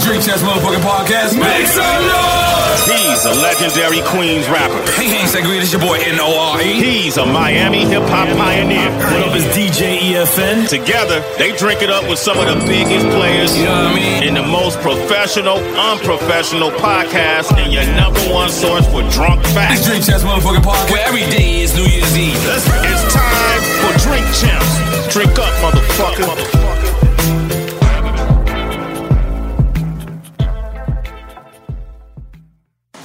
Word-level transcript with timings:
It's 0.00 0.08
Drink 0.08 0.24
Champs 0.24 0.40
Motherfucking 0.40 0.80
Podcast. 0.80 1.36
Make 1.36 1.68
some 1.68 1.84
noise! 1.84 2.88
He's 2.88 3.20
a 3.28 3.36
legendary 3.36 4.00
Queens 4.08 4.48
rapper. 4.48 4.80
Hey, 4.96 5.12
hey, 5.12 5.28
it's 5.28 5.72
your 5.72 5.80
boy 5.82 6.00
N-O-R-E. 6.00 6.72
He's 6.72 7.18
a 7.18 7.26
Miami 7.26 7.84
hip 7.84 8.08
hop 8.08 8.24
pioneer. 8.32 8.88
What 9.12 9.28
up, 9.28 9.36
it's 9.36 9.44
DJ 9.52 10.00
EFN. 10.00 10.70
Together, 10.72 11.20
they 11.36 11.52
drink 11.52 11.82
it 11.82 11.90
up 11.90 12.08
with 12.08 12.18
some 12.18 12.38
of 12.40 12.48
the 12.48 12.56
biggest 12.64 13.04
players 13.12 13.52
You 13.58 13.64
know 13.68 13.92
what 13.92 13.92
I 13.92 13.94
mean? 14.00 14.22
in 14.24 14.32
the 14.32 14.42
most 14.42 14.80
professional, 14.80 15.60
unprofessional 15.76 16.70
podcast, 16.80 17.52
and 17.60 17.70
your 17.70 17.84
number 17.92 18.24
one 18.32 18.48
source 18.48 18.88
for 18.88 19.04
drunk 19.12 19.44
It's 19.44 19.52
facts. 19.52 19.84
Drink 19.84 20.08
Champs 20.08 20.24
Motherfucking 20.24 20.64
Podcast, 20.64 20.92
where 20.96 21.04
every 21.04 21.28
day 21.28 21.60
is 21.60 21.76
New 21.76 21.84
Year's 21.84 22.16
Eve. 22.16 22.40
It's 22.88 23.04
time 23.12 23.60
for 23.84 23.92
Drink 24.08 24.24
Champs. 24.32 25.12
Drink 25.12 25.36
up, 25.36 25.52
motherfucker. 25.60 26.69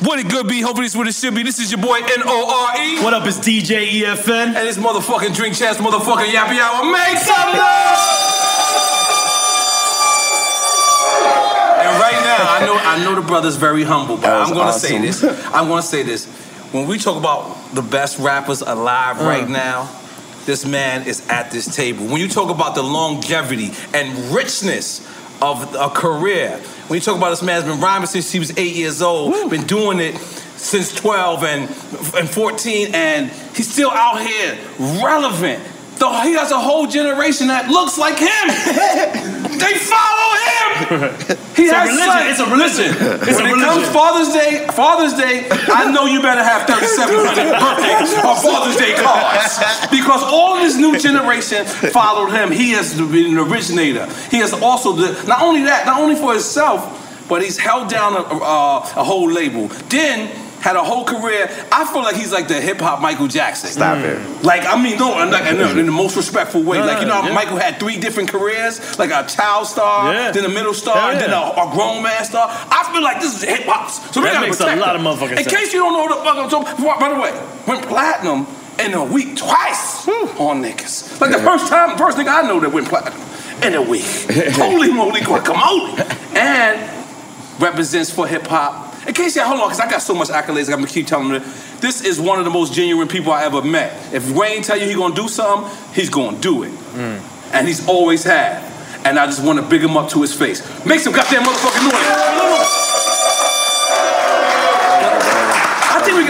What 0.05 0.19
it 0.19 0.29
good 0.29 0.47
be? 0.47 0.61
Hopefully 0.61 0.85
it's 0.85 0.95
what 0.95 1.07
it 1.07 1.15
should 1.15 1.33
be. 1.33 1.41
This 1.41 1.57
is 1.57 1.71
your 1.71 1.81
boy 1.81 1.97
N-O-R-E. 1.97 3.01
What 3.03 3.15
up, 3.15 3.25
it's 3.25 3.39
DJ 3.39 3.89
EFN. 4.03 4.53
And 4.53 4.55
this 4.55 4.77
motherfucking 4.77 5.33
Drink 5.35 5.55
Champs 5.55 5.81
motherfucking 5.81 6.29
Yappy 6.29 6.59
Hour. 6.59 6.85
Make 6.91 7.17
some 7.17 7.49
noise! 7.49 8.05
And 11.81 11.99
right 11.99 12.19
now, 12.21 12.37
I 12.39 12.63
know 12.65 12.75
I 12.77 13.03
know 13.03 13.15
the 13.19 13.25
brother's 13.27 13.55
very 13.55 13.83
humble, 13.83 14.17
but 14.17 14.29
I'm 14.29 14.53
gonna 14.53 14.73
say 14.73 14.99
this. 14.99 15.23
I'm 15.23 15.67
gonna 15.67 15.81
say 15.81 16.03
this. 16.03 16.27
When 16.71 16.85
we 16.87 16.99
talk 16.99 17.17
about 17.17 17.73
the 17.73 17.81
best 17.81 18.19
rappers 18.19 18.61
alive 18.61 19.19
Uh. 19.21 19.25
right 19.25 19.49
now, 19.49 19.89
this 20.45 20.65
man 20.65 21.07
is 21.07 21.27
at 21.29 21.49
this 21.49 21.75
table. 21.75 22.05
When 22.05 22.21
you 22.21 22.27
talk 22.27 22.51
about 22.51 22.75
the 22.75 22.83
longevity 22.83 23.71
and 23.93 24.15
richness 24.31 25.01
of 25.41 25.75
a 25.75 25.89
career, 25.89 26.57
when 26.87 26.97
you 26.97 27.01
talk 27.01 27.17
about 27.17 27.29
this 27.29 27.41
man's 27.41 27.65
been 27.65 27.79
rhyming 27.79 28.07
since 28.07 28.31
he 28.31 28.39
was 28.39 28.57
eight 28.57 28.75
years 28.75 29.01
old, 29.01 29.49
been 29.49 29.65
doing 29.65 29.99
it 29.99 30.17
since 30.17 30.93
12 30.95 31.43
and, 31.43 31.69
and 32.17 32.29
14, 32.29 32.95
and 32.95 33.29
he's 33.55 33.71
still 33.71 33.91
out 33.91 34.21
here 34.21 34.57
relevant. 35.03 35.63
Though 35.97 36.11
he 36.21 36.33
has 36.33 36.51
a 36.51 36.59
whole 36.59 36.87
generation 36.87 37.47
that 37.47 37.69
looks 37.69 37.97
like 37.97 38.19
him. 38.19 38.45
they 39.57 39.75
follow 39.79 40.29
him. 40.35 41.15
He 41.55 41.63
It's 41.63 41.71
a 41.71 41.75
has 41.79 41.87
religion. 41.87 42.11
sons. 42.11 42.27
It's 42.27 42.39
a 42.43 42.49
religion. 42.51 42.89
Listen, 42.91 43.29
It's 43.29 43.39
when 43.41 43.55
a 43.55 43.55
it 43.55 43.63
comes. 43.63 43.87
Father's 43.95 44.31
Day, 44.35 44.67
Father's 44.75 45.13
Day, 45.15 45.47
I 45.71 45.89
know 45.91 46.03
you 46.05 46.21
better 46.21 46.43
have 46.43 46.67
3,700 46.67 47.47
birthdays 47.63 48.11
or 48.19 48.35
Father's 48.43 48.75
Day 48.75 48.93
cards 48.99 49.55
because 49.87 50.21
all 50.23 50.59
this 50.59 50.75
new 50.75 50.99
generation 50.99 51.63
followed 51.65 52.31
him. 52.35 52.51
He 52.51 52.71
has 52.71 52.93
been 52.99 53.37
an 53.37 53.39
originator. 53.39 54.05
He 54.29 54.37
has 54.43 54.51
also 54.51 54.91
the, 54.93 55.15
not 55.27 55.41
only 55.41 55.63
that, 55.63 55.85
not 55.85 56.01
only 56.01 56.15
for 56.15 56.33
himself, 56.33 56.83
but 57.29 57.41
he's 57.41 57.57
held 57.57 57.87
down 57.89 58.13
a, 58.13 58.19
a, 58.19 58.77
a 58.99 59.03
whole 59.03 59.31
label. 59.31 59.67
Then 59.89 60.27
had 60.65 60.75
a 60.75 60.83
whole 60.83 61.05
career. 61.05 61.47
I 61.71 61.85
feel 61.85 62.01
like 62.01 62.15
he's 62.15 62.31
like 62.33 62.47
the 62.47 62.59
hip 62.59 62.79
hop 62.79 62.99
Michael 62.99 63.27
Jackson. 63.27 63.69
Stop 63.69 63.99
it. 63.99 64.17
Like 64.43 64.65
I 64.65 64.81
mean, 64.81 64.97
no, 64.97 65.21
in, 65.21 65.29
like, 65.29 65.45
in, 65.45 65.57
the, 65.59 65.79
in 65.79 65.85
the 65.85 65.91
most 65.91 66.15
respectful 66.17 66.63
way. 66.63 66.79
Like 66.81 67.01
you 67.01 67.05
know, 67.05 67.21
yeah. 67.21 67.33
Michael 67.35 67.57
had 67.57 67.79
three 67.79 67.99
different 67.99 68.29
careers, 68.29 68.97
like 68.97 69.11
a 69.11 69.27
child 69.27 69.67
star, 69.67 70.11
Yeah. 70.11 70.31
then 70.31 70.43
a 70.43 70.49
middle 70.49 70.73
star, 70.73 70.97
Hell 71.11 71.19
then 71.19 71.29
a, 71.29 71.69
a 71.69 71.71
grown 71.71 72.01
man 72.01 72.25
star. 72.25 72.47
I 72.49 72.89
feel 72.91 73.03
like 73.03 73.21
this 73.21 73.35
is 73.37 73.43
hip 73.43 73.65
hop. 73.65 73.91
So 73.91 74.21
we 74.21 74.25
That 74.25 74.33
gotta 74.33 74.47
makes 74.47 74.59
a 74.59 74.75
lot 74.75 74.95
him. 74.95 75.05
of 75.05 75.19
motherfuckers. 75.19 75.37
In 75.37 75.43
sense. 75.43 75.55
case 75.55 75.73
you 75.73 75.79
don't 75.81 75.93
know 75.93 76.05
what 76.05 76.17
the 76.17 76.23
fuck 76.25 76.37
I'm 76.37 76.49
talking. 76.49 76.83
By 76.83 76.97
by 76.99 77.09
the 77.13 77.19
way, 77.21 77.31
went 77.67 77.85
platinum 77.87 78.47
in 78.79 78.93
a 78.95 79.03
week 79.05 79.37
twice 79.37 80.07
on 80.07 80.63
niggas. 80.63 81.21
Like 81.21 81.31
the 81.31 81.39
first 81.45 81.67
time, 81.67 81.95
first 81.95 82.17
nigga 82.17 82.43
I 82.43 82.47
know 82.47 82.59
that 82.59 82.71
went 82.73 82.87
platinum 82.89 83.21
in 83.61 83.75
a 83.75 83.81
week. 83.83 84.03
Holy 84.57 84.91
moly 84.91 85.21
guacamole! 85.21 85.93
And 86.35 86.81
represents 87.61 88.09
for 88.09 88.25
hip 88.27 88.47
hop. 88.47 88.84
In 89.07 89.13
case 89.13 89.35
y'all 89.35 89.45
hold 89.45 89.59
on, 89.59 89.67
because 89.67 89.79
I 89.79 89.89
got 89.89 90.01
so 90.01 90.15
much 90.15 90.29
accolades, 90.29 90.69
I'm 90.69 90.79
gonna 90.79 90.87
keep 90.87 91.07
telling 91.07 91.29
that 91.29 91.43
This 91.79 92.03
is 92.03 92.19
one 92.19 92.39
of 92.39 92.45
the 92.45 92.51
most 92.51 92.73
genuine 92.73 93.07
people 93.07 93.31
I 93.31 93.43
ever 93.43 93.61
met. 93.61 94.13
If 94.13 94.31
Wayne 94.31 94.63
tell 94.63 94.77
you 94.77 94.87
he 94.87 94.95
gonna 94.95 95.13
do 95.13 95.27
something, 95.27 95.71
he's 95.93 96.09
gonna 96.09 96.37
do 96.39 96.63
it, 96.63 96.71
mm. 96.71 97.53
and 97.53 97.67
he's 97.67 97.87
always 97.87 98.23
had. 98.23 98.63
And 99.05 99.19
I 99.19 99.27
just 99.27 99.43
want 99.43 99.59
to 99.59 99.65
big 99.65 99.83
him 99.83 99.95
up 99.95 100.09
to 100.09 100.21
his 100.21 100.33
face. 100.33 100.61
Make 100.83 100.99
some 100.99 101.13
goddamn 101.13 101.43
motherfucking 101.43 101.91
noise. 101.91 102.74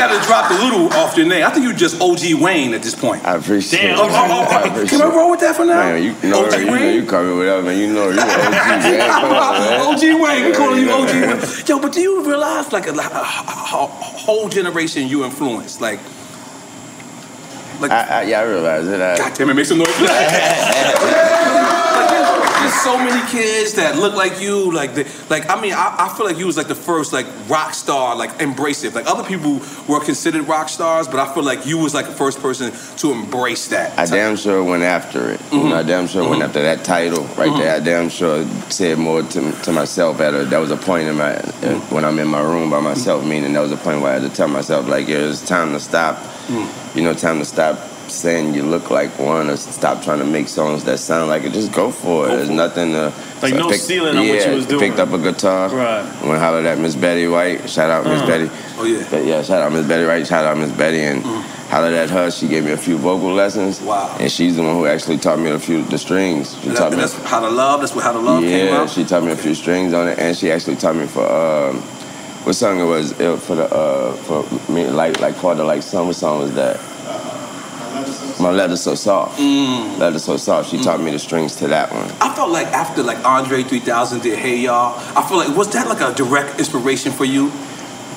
I 0.05 0.09
think 0.09 0.21
we 0.21 0.27
gotta 0.27 0.27
drop 0.27 0.49
the 0.51 0.63
little 0.63 0.93
off 0.93 1.17
your 1.17 1.25
name. 1.25 1.43
I 1.45 1.49
think 1.49 1.65
you're 1.65 1.73
just 1.73 1.99
OG 2.01 2.39
Wayne 2.41 2.73
at 2.73 2.83
this 2.83 2.93
point. 2.93 3.25
I 3.25 3.35
appreciate 3.35 3.81
Damn. 3.81 3.95
it. 3.95 3.99
Oh, 3.99 4.03
oh, 4.03 4.09
oh, 4.11 4.47
oh. 4.49 4.55
I 4.55 4.61
appreciate 4.69 4.99
can 4.99 5.11
I 5.11 5.15
roll 5.15 5.31
with 5.31 5.39
that 5.39 5.55
for 5.55 5.65
now? 5.65 5.77
Man, 5.77 6.03
you 6.03 6.13
know, 6.29 6.45
OG 6.45 6.53
you, 6.59 6.65
know 6.65 6.71
Wayne? 6.73 6.93
you 6.95 7.05
call 7.05 7.23
me 7.23 7.35
whatever, 7.37 7.63
man. 7.63 7.77
You 7.79 7.87
know 7.87 8.09
you 8.09 8.19
OG, 8.19 8.27
man. 8.27 9.09
Come 9.21 9.31
on, 9.33 9.53
man. 9.59 9.81
OG 9.81 10.01
Wayne, 10.21 10.45
we 10.45 10.51
calling 10.53 10.81
you 10.81 10.91
OG 10.91 11.09
Wayne. 11.09 11.41
Yo, 11.67 11.79
but 11.79 11.91
do 11.93 12.01
you 12.01 12.23
realize 12.23 12.71
like 12.71 12.87
a, 12.87 12.91
a, 12.91 12.93
a- 12.93 12.99
a 13.01 13.87
whole 13.87 14.47
generation 14.47 15.07
you 15.07 15.23
influenced? 15.25 15.81
Like, 15.81 15.99
like 17.81 17.91
I, 17.91 18.21
I, 18.21 18.23
yeah, 18.23 18.39
I 18.41 18.43
realize 18.43 18.87
it. 18.87 19.01
I, 19.01 19.17
God 19.17 19.33
damn 19.33 19.49
it, 19.49 19.53
make 19.55 19.65
some 19.65 19.79
noise. 19.79 19.87
There's 22.65 22.81
so 22.81 22.97
many 22.97 23.29
kids 23.29 23.73
that 23.73 23.95
look 23.97 24.15
like 24.15 24.41
you. 24.41 24.71
Like, 24.71 24.95
they, 24.95 25.03
like 25.29 25.47
I 25.51 25.61
mean, 25.61 25.73
I, 25.73 25.95
I 25.99 26.17
feel 26.17 26.25
like 26.25 26.39
you 26.39 26.47
was 26.47 26.57
like 26.57 26.67
the 26.67 26.73
first 26.73 27.13
like 27.13 27.27
rock 27.47 27.75
star, 27.75 28.15
like 28.15 28.41
embrace 28.41 28.83
it. 28.83 28.95
Like 28.95 29.05
other 29.05 29.23
people 29.23 29.61
were 29.87 30.03
considered 30.03 30.47
rock 30.47 30.69
stars, 30.69 31.07
but 31.07 31.19
I 31.19 31.31
feel 31.31 31.43
like 31.43 31.67
you 31.67 31.77
was 31.77 31.93
like 31.93 32.07
the 32.07 32.11
first 32.13 32.41
person 32.41 32.71
to 32.97 33.11
embrace 33.11 33.67
that. 33.67 33.99
I 33.99 34.07
damn 34.07 34.35
sure 34.35 34.63
went 34.63 34.81
after 34.81 35.29
it. 35.29 35.39
You 35.51 35.59
know, 35.59 35.75
I 35.75 35.79
mm-hmm. 35.79 35.87
damn 35.89 36.07
sure 36.07 36.23
went 36.23 36.41
mm-hmm. 36.41 36.47
after 36.47 36.63
that 36.63 36.83
title 36.83 37.25
right 37.35 37.55
there. 37.55 37.75
I 37.75 37.77
mm-hmm. 37.77 37.85
damn 37.85 38.09
sure 38.09 38.43
said 38.71 38.97
more 38.97 39.21
to, 39.21 39.51
to 39.51 39.71
myself 39.71 40.19
at 40.19 40.33
a, 40.33 40.45
that 40.45 40.57
was 40.57 40.71
a 40.71 40.77
point 40.77 41.07
in 41.07 41.17
my 41.17 41.35
in, 41.61 41.79
when 41.93 42.03
I'm 42.03 42.17
in 42.17 42.27
my 42.27 42.41
room 42.41 42.71
by 42.71 42.79
myself, 42.79 43.23
meaning 43.23 43.53
that 43.53 43.61
was 43.61 43.73
a 43.73 43.77
point 43.77 44.01
where 44.01 44.09
I 44.09 44.19
had 44.19 44.27
to 44.27 44.35
tell 44.35 44.47
myself 44.47 44.87
like, 44.87 45.07
yeah, 45.07 45.29
it's 45.29 45.45
time 45.45 45.71
to 45.73 45.79
stop. 45.79 46.17
Mm. 46.47 46.95
You 46.95 47.03
know, 47.03 47.13
time 47.13 47.37
to 47.37 47.45
stop 47.45 47.77
saying 48.15 48.53
you 48.53 48.63
look 48.63 48.89
like 48.89 49.17
one 49.19 49.49
or 49.49 49.57
stop 49.57 50.03
trying 50.03 50.19
to 50.19 50.25
make 50.25 50.47
songs 50.47 50.83
that 50.85 50.97
sound 50.99 51.29
like 51.29 51.43
it. 51.43 51.53
Just 51.53 51.71
go 51.73 51.91
for 51.91 52.25
it. 52.27 52.35
There's 52.35 52.49
nothing 52.49 52.91
to 52.93 53.13
Like, 53.41 53.53
so 53.53 53.57
no 53.59 53.69
picked- 53.69 53.83
ceiling 53.83 54.17
on 54.17 54.27
what 54.27 54.39
yeah, 54.39 54.49
you 54.49 54.55
was 54.55 54.65
doing. 54.65 54.79
Picked 54.81 54.99
up 54.99 55.11
a 55.13 55.17
guitar. 55.17 55.69
Right. 55.69 56.23
Went 56.23 56.39
hollered 56.41 56.65
at 56.65 56.77
Miss 56.79 56.95
Betty 56.95 57.27
White. 57.27 57.69
Shout 57.69 57.89
out 57.89 58.05
Miss 58.05 58.21
Uh. 58.21 58.27
Betty. 58.27 58.49
Oh 58.77 58.85
yeah. 58.85 59.05
But 59.09 59.25
yeah, 59.25 59.41
shout 59.43 59.61
out 59.61 59.71
Miss 59.71 59.87
Betty 59.87 60.05
White. 60.05 60.25
Shout 60.27 60.45
out 60.45 60.57
Miss 60.57 60.71
Betty 60.71 61.01
and 61.01 61.23
hollered 61.69 61.93
at 61.93 62.09
her. 62.09 62.31
She 62.31 62.47
gave 62.47 62.65
me 62.65 62.71
a 62.71 62.77
few 62.77 62.97
vocal 62.97 63.33
lessons. 63.33 63.81
Wow. 63.81 64.15
And 64.19 64.31
she's 64.31 64.55
the 64.55 64.63
one 64.63 64.75
who 64.75 64.85
actually 64.87 65.17
taught 65.17 65.39
me 65.39 65.49
a 65.51 65.59
few 65.59 65.83
the 65.83 65.97
strings. 65.97 66.57
She 66.61 66.69
And 66.69 66.77
taught 66.77 66.91
me. 66.91 66.97
that's 66.97 67.13
how 67.25 67.39
to 67.41 67.49
love. 67.49 67.81
That's 67.81 67.93
what 67.95 68.03
how 68.03 68.13
to 68.13 68.19
love 68.19 68.41
came 68.43 68.67
Yeah, 68.67 68.81
out. 68.81 68.89
she 68.89 69.03
taught 69.03 69.23
me 69.23 69.31
a 69.31 69.35
few 69.37 69.53
strings 69.55 69.93
on 69.93 70.07
it, 70.07 70.17
and 70.19 70.35
she 70.35 70.51
actually 70.51 70.75
taught 70.77 70.95
me 70.95 71.05
for 71.07 71.25
um, 71.25 71.81
what 72.45 72.53
song 72.53 72.79
it 72.79 72.83
was 72.85 73.19
uh, 73.19 73.35
for 73.37 73.55
the 73.55 73.65
uh, 73.73 74.13
for 74.13 74.43
me 74.71 74.85
like 74.87 75.19
like 75.19 75.33
for 75.35 75.55
the 75.55 75.63
like 75.63 75.81
song. 75.83 76.07
What 76.07 76.15
song 76.15 76.39
was 76.41 76.53
that? 76.55 76.79
My 78.39 78.51
leather 78.51 78.77
so 78.77 78.95
soft. 78.95 79.39
Mm. 79.39 79.97
Leather 79.97 80.19
so 80.19 80.37
soft. 80.37 80.69
She 80.69 80.81
taught 80.81 81.01
me 81.01 81.11
the 81.11 81.19
strings 81.19 81.55
to 81.57 81.67
that 81.67 81.91
one. 81.91 82.09
I 82.21 82.33
felt 82.35 82.49
like 82.51 82.67
after 82.67 83.01
like 83.03 83.23
Andre 83.25 83.63
3000 83.63 84.21
did 84.21 84.37
Hey 84.37 84.57
Ya, 84.59 84.93
I 85.15 85.27
feel 85.27 85.37
like 85.37 85.55
was 85.55 85.71
that 85.73 85.87
like 85.87 86.01
a 86.01 86.13
direct 86.15 86.59
inspiration 86.59 87.11
for 87.11 87.25
you? 87.25 87.51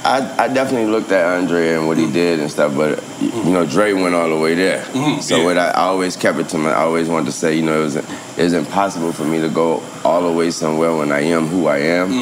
I, 0.04 0.44
I 0.44 0.48
definitely 0.48 0.90
looked 0.90 1.10
at 1.10 1.24
Andre 1.24 1.74
and 1.74 1.88
what 1.88 1.98
he 1.98 2.04
mm. 2.04 2.12
did 2.12 2.40
and 2.40 2.50
stuff, 2.50 2.74
but 2.76 2.98
you 3.20 3.30
mm. 3.30 3.52
know 3.52 3.66
Dre 3.66 3.92
went 3.92 4.14
all 4.14 4.28
the 4.28 4.36
way 4.38 4.54
there. 4.54 4.82
Mm-hmm. 4.84 5.20
So 5.20 5.44
what 5.44 5.58
I, 5.58 5.68
I 5.68 5.82
always 5.82 6.16
kept 6.16 6.38
it 6.38 6.48
to 6.50 6.58
my. 6.58 6.70
I 6.70 6.82
always 6.82 7.08
wanted 7.08 7.26
to 7.26 7.32
say, 7.32 7.56
you 7.56 7.62
know, 7.62 7.80
it 7.80 7.84
was 7.84 7.96
it 8.38 8.42
was 8.44 8.52
impossible 8.52 9.12
for 9.12 9.24
me 9.24 9.40
to 9.40 9.48
go 9.48 9.82
all 10.04 10.22
the 10.22 10.32
way 10.32 10.50
somewhere 10.50 10.94
when 10.96 11.10
I 11.12 11.20
am 11.22 11.46
who 11.48 11.66
I 11.66 11.78
am, 11.78 12.12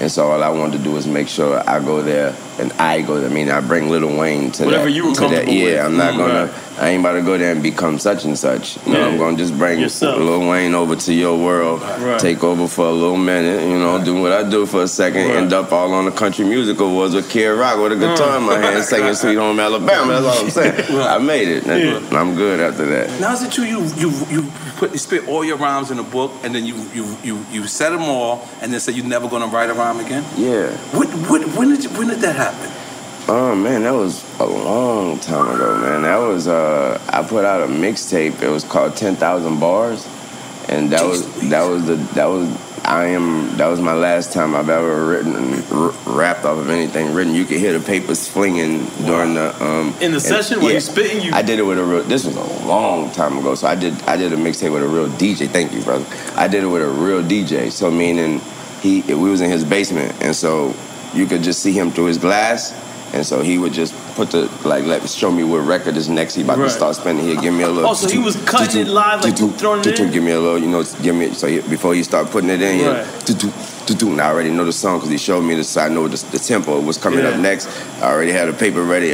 and 0.00 0.10
so 0.10 0.30
all 0.30 0.42
I 0.42 0.48
wanted 0.48 0.78
to 0.78 0.84
do 0.84 0.96
is 0.96 1.06
make 1.06 1.28
sure 1.28 1.62
I 1.68 1.80
go 1.80 2.00
there 2.02 2.34
and 2.60 2.72
I 2.74 3.02
go 3.02 3.18
there. 3.20 3.28
I 3.28 3.32
mean, 3.32 3.50
I 3.50 3.60
bring 3.60 3.90
Little 3.90 4.16
Wayne 4.16 4.52
to 4.52 4.64
Whatever 4.64 4.84
that. 4.84 4.90
you 4.92 5.08
were 5.08 5.14
to 5.14 5.28
that. 5.28 5.48
Yeah, 5.48 5.64
with. 5.64 5.80
I'm 5.86 5.96
not 5.96 6.14
Mm, 6.14 6.18
gonna. 6.18 6.44
right. 6.46 6.54
I 6.80 6.88
ain't 6.90 7.00
about 7.00 7.12
to 7.12 7.22
go 7.22 7.36
there 7.38 7.52
and 7.52 7.62
become 7.62 7.98
such 8.00 8.24
and 8.24 8.36
such. 8.38 8.78
You 8.86 8.92
know, 8.94 8.98
Yeah. 9.00 9.06
I'm 9.06 9.18
gonna 9.18 9.36
just 9.36 9.56
bring 9.58 9.78
Yourself. 9.80 10.18
Lil 10.18 10.48
Wayne 10.48 10.74
over 10.74 10.94
to 10.96 11.12
your 11.12 11.36
world, 11.38 11.82
Right. 12.00 12.18
take 12.18 12.42
over 12.44 12.66
for 12.68 12.86
a 12.86 12.90
little 12.92 13.16
minute. 13.16 13.62
You 13.68 13.78
know, 13.78 14.02
do 14.04 14.14
what 14.20 14.32
I 14.32 14.42
do 14.48 14.66
for 14.66 14.82
a 14.82 14.88
second, 14.88 15.26
Right. 15.28 15.36
end 15.36 15.52
up 15.52 15.72
all 15.72 15.92
on 15.92 16.04
the 16.04 16.10
country 16.12 16.44
music 16.44 16.80
awards 16.80 17.14
with 17.14 17.28
Kid 17.28 17.48
Rock 17.48 17.78
with 17.80 17.92
a 17.92 17.96
guitar 17.96 18.36
in 18.38 18.44
my 18.44 18.58
hand, 18.58 18.84
singing 18.92 19.14
"Sweet 19.14 19.36
Home 19.36 19.58
Alabama." 19.58 20.20
That's 20.20 20.26
all 20.38 20.44
I'm 20.44 20.50
saying. 20.50 20.74
I 21.00 21.18
made 21.18 21.48
it. 21.48 21.64
and 21.66 22.16
I'm 22.16 22.34
good 22.36 22.60
after 22.60 22.86
that. 22.86 23.20
Now 23.20 23.32
is 23.34 23.42
it 23.42 23.50
true 23.52 23.64
you 23.64 23.82
you 23.96 24.12
you 24.30 24.42
put 24.76 24.92
you 24.92 24.98
spit 24.98 25.26
all 25.28 25.44
your 25.44 25.56
rhymes 25.64 25.90
in 25.90 25.98
a 25.98 26.08
book 26.16 26.30
and 26.44 26.54
then 26.54 26.64
you 26.70 26.76
you 26.98 27.04
you 27.28 27.34
you 27.50 27.66
said 27.66 27.90
them 27.90 28.02
all 28.02 28.46
and 28.60 28.72
then 28.72 28.78
said 28.80 28.94
you're 28.94 29.12
never 29.16 29.28
gonna 29.28 29.50
write 29.54 29.70
a 29.70 29.74
rhyme 29.74 29.98
again? 30.06 30.24
Yeah. 30.36 30.70
What 30.96 31.08
what 31.30 31.40
when 31.56 31.70
did 31.70 31.82
you, 31.84 31.90
when 31.98 32.08
did 32.08 32.20
that 32.20 32.36
happen? 32.36 32.70
Oh 33.26 33.54
man, 33.54 33.84
that 33.84 33.94
was 33.94 34.22
a 34.38 34.44
long 34.44 35.18
time 35.18 35.48
ago, 35.54 35.78
man. 35.78 36.02
That 36.02 36.18
was 36.18 36.46
uh 36.46 37.00
I 37.08 37.26
put 37.26 37.44
out 37.44 37.62
a 37.62 37.66
mixtape. 37.66 38.42
It 38.42 38.50
was 38.50 38.64
called 38.64 38.96
Ten 38.96 39.16
Thousand 39.16 39.58
Bars, 39.58 40.06
and 40.68 40.90
that 40.90 41.04
was 41.04 41.20
that 41.48 41.64
was 41.64 41.86
the 41.86 41.96
that 42.14 42.26
was 42.26 42.46
I 42.84 43.06
am 43.06 43.56
that 43.56 43.66
was 43.68 43.80
my 43.80 43.94
last 43.94 44.32
time 44.32 44.54
I've 44.54 44.68
ever 44.68 45.06
written 45.06 45.34
and 45.34 45.64
r- 45.72 45.94
rapped 46.06 46.44
off 46.44 46.58
of 46.58 46.68
anything 46.70 47.14
written. 47.14 47.34
You 47.34 47.44
could 47.44 47.58
hear 47.58 47.72
the 47.78 47.84
papers 47.84 48.28
flinging 48.28 48.86
during 49.06 49.34
the 49.34 49.54
um 49.64 49.94
In 50.00 50.12
the 50.12 50.20
session 50.20 50.60
while 50.60 50.72
you 50.72 50.80
spitting, 50.80 51.20
you- 51.22 51.32
I 51.32 51.42
did 51.42 51.58
it 51.58 51.62
with 51.62 51.78
a 51.78 51.84
real. 51.84 52.02
This 52.02 52.24
was 52.24 52.36
a 52.36 52.66
long 52.66 53.10
time 53.12 53.38
ago, 53.38 53.54
so 53.54 53.66
I 53.66 53.74
did 53.74 53.94
I 54.02 54.16
did 54.16 54.32
a 54.32 54.36
mixtape 54.36 54.72
with 54.72 54.82
a 54.82 54.86
real 54.88 55.08
DJ. 55.08 55.48
Thank 55.48 55.72
you, 55.72 55.80
brother. 55.82 56.04
I 56.36 56.46
did 56.48 56.62
it 56.62 56.66
with 56.68 56.82
a 56.82 56.88
real 56.88 57.22
DJ. 57.22 57.70
So 57.70 57.90
meaning 57.90 58.40
he 58.82 59.00
we 59.02 59.30
was 59.30 59.40
in 59.40 59.50
his 59.50 59.64
basement, 59.64 60.14
and 60.20 60.36
so 60.36 60.74
you 61.14 61.26
could 61.26 61.42
just 61.42 61.60
see 61.62 61.72
him 61.72 61.90
through 61.90 62.06
his 62.06 62.18
glass. 62.18 62.72
And 63.14 63.24
so 63.24 63.42
he 63.42 63.58
would 63.58 63.72
just 63.72 63.94
put 64.14 64.30
the 64.30 64.42
like 64.64 64.84
let 64.84 65.08
show 65.08 65.30
me 65.30 65.44
what 65.44 65.58
record 65.66 65.96
is 65.96 66.08
next. 66.08 66.34
He 66.34 66.42
about 66.42 66.58
Right. 66.58 66.64
to 66.64 66.70
start 66.70 66.96
spinning. 66.96 67.26
He'd 67.26 67.40
give 67.40 67.54
me 67.54 67.64
a 67.64 67.68
little. 67.68 67.90
Oh, 67.90 67.94
so 67.94 68.08
he 68.08 68.18
was 68.18 68.36
cutting 68.44 68.82
it 68.82 68.88
live, 68.88 69.22
like 69.22 69.36
throwing 69.58 69.80
it 69.80 69.98
in? 69.98 70.10
Give 70.10 70.22
me 70.22 70.32
a 70.32 70.40
little, 70.40 70.58
you 70.58 70.68
know, 70.68 70.82
give 71.02 71.14
me 71.14 71.32
so 71.34 71.46
he, 71.46 71.60
before 71.60 71.94
he 71.94 72.02
start 72.02 72.30
putting 72.30 72.50
it 72.50 72.62
in. 72.62 72.86
Right. 72.86 73.06
And 74.00 74.20
I 74.20 74.28
already 74.28 74.50
know 74.50 74.64
the 74.64 74.72
song 74.72 74.98
because 74.98 75.10
he 75.10 75.18
showed 75.18 75.42
me 75.42 75.54
this. 75.54 75.76
I 75.76 75.88
know 75.88 76.08
the, 76.08 76.16
the 76.30 76.38
tempo 76.38 76.80
was 76.80 76.96
coming 76.96 77.24
up 77.24 77.38
next. 77.38 77.68
I 78.00 78.10
already 78.10 78.32
had 78.32 78.48
a 78.48 78.52
paper 78.52 78.82
ready. 78.82 79.12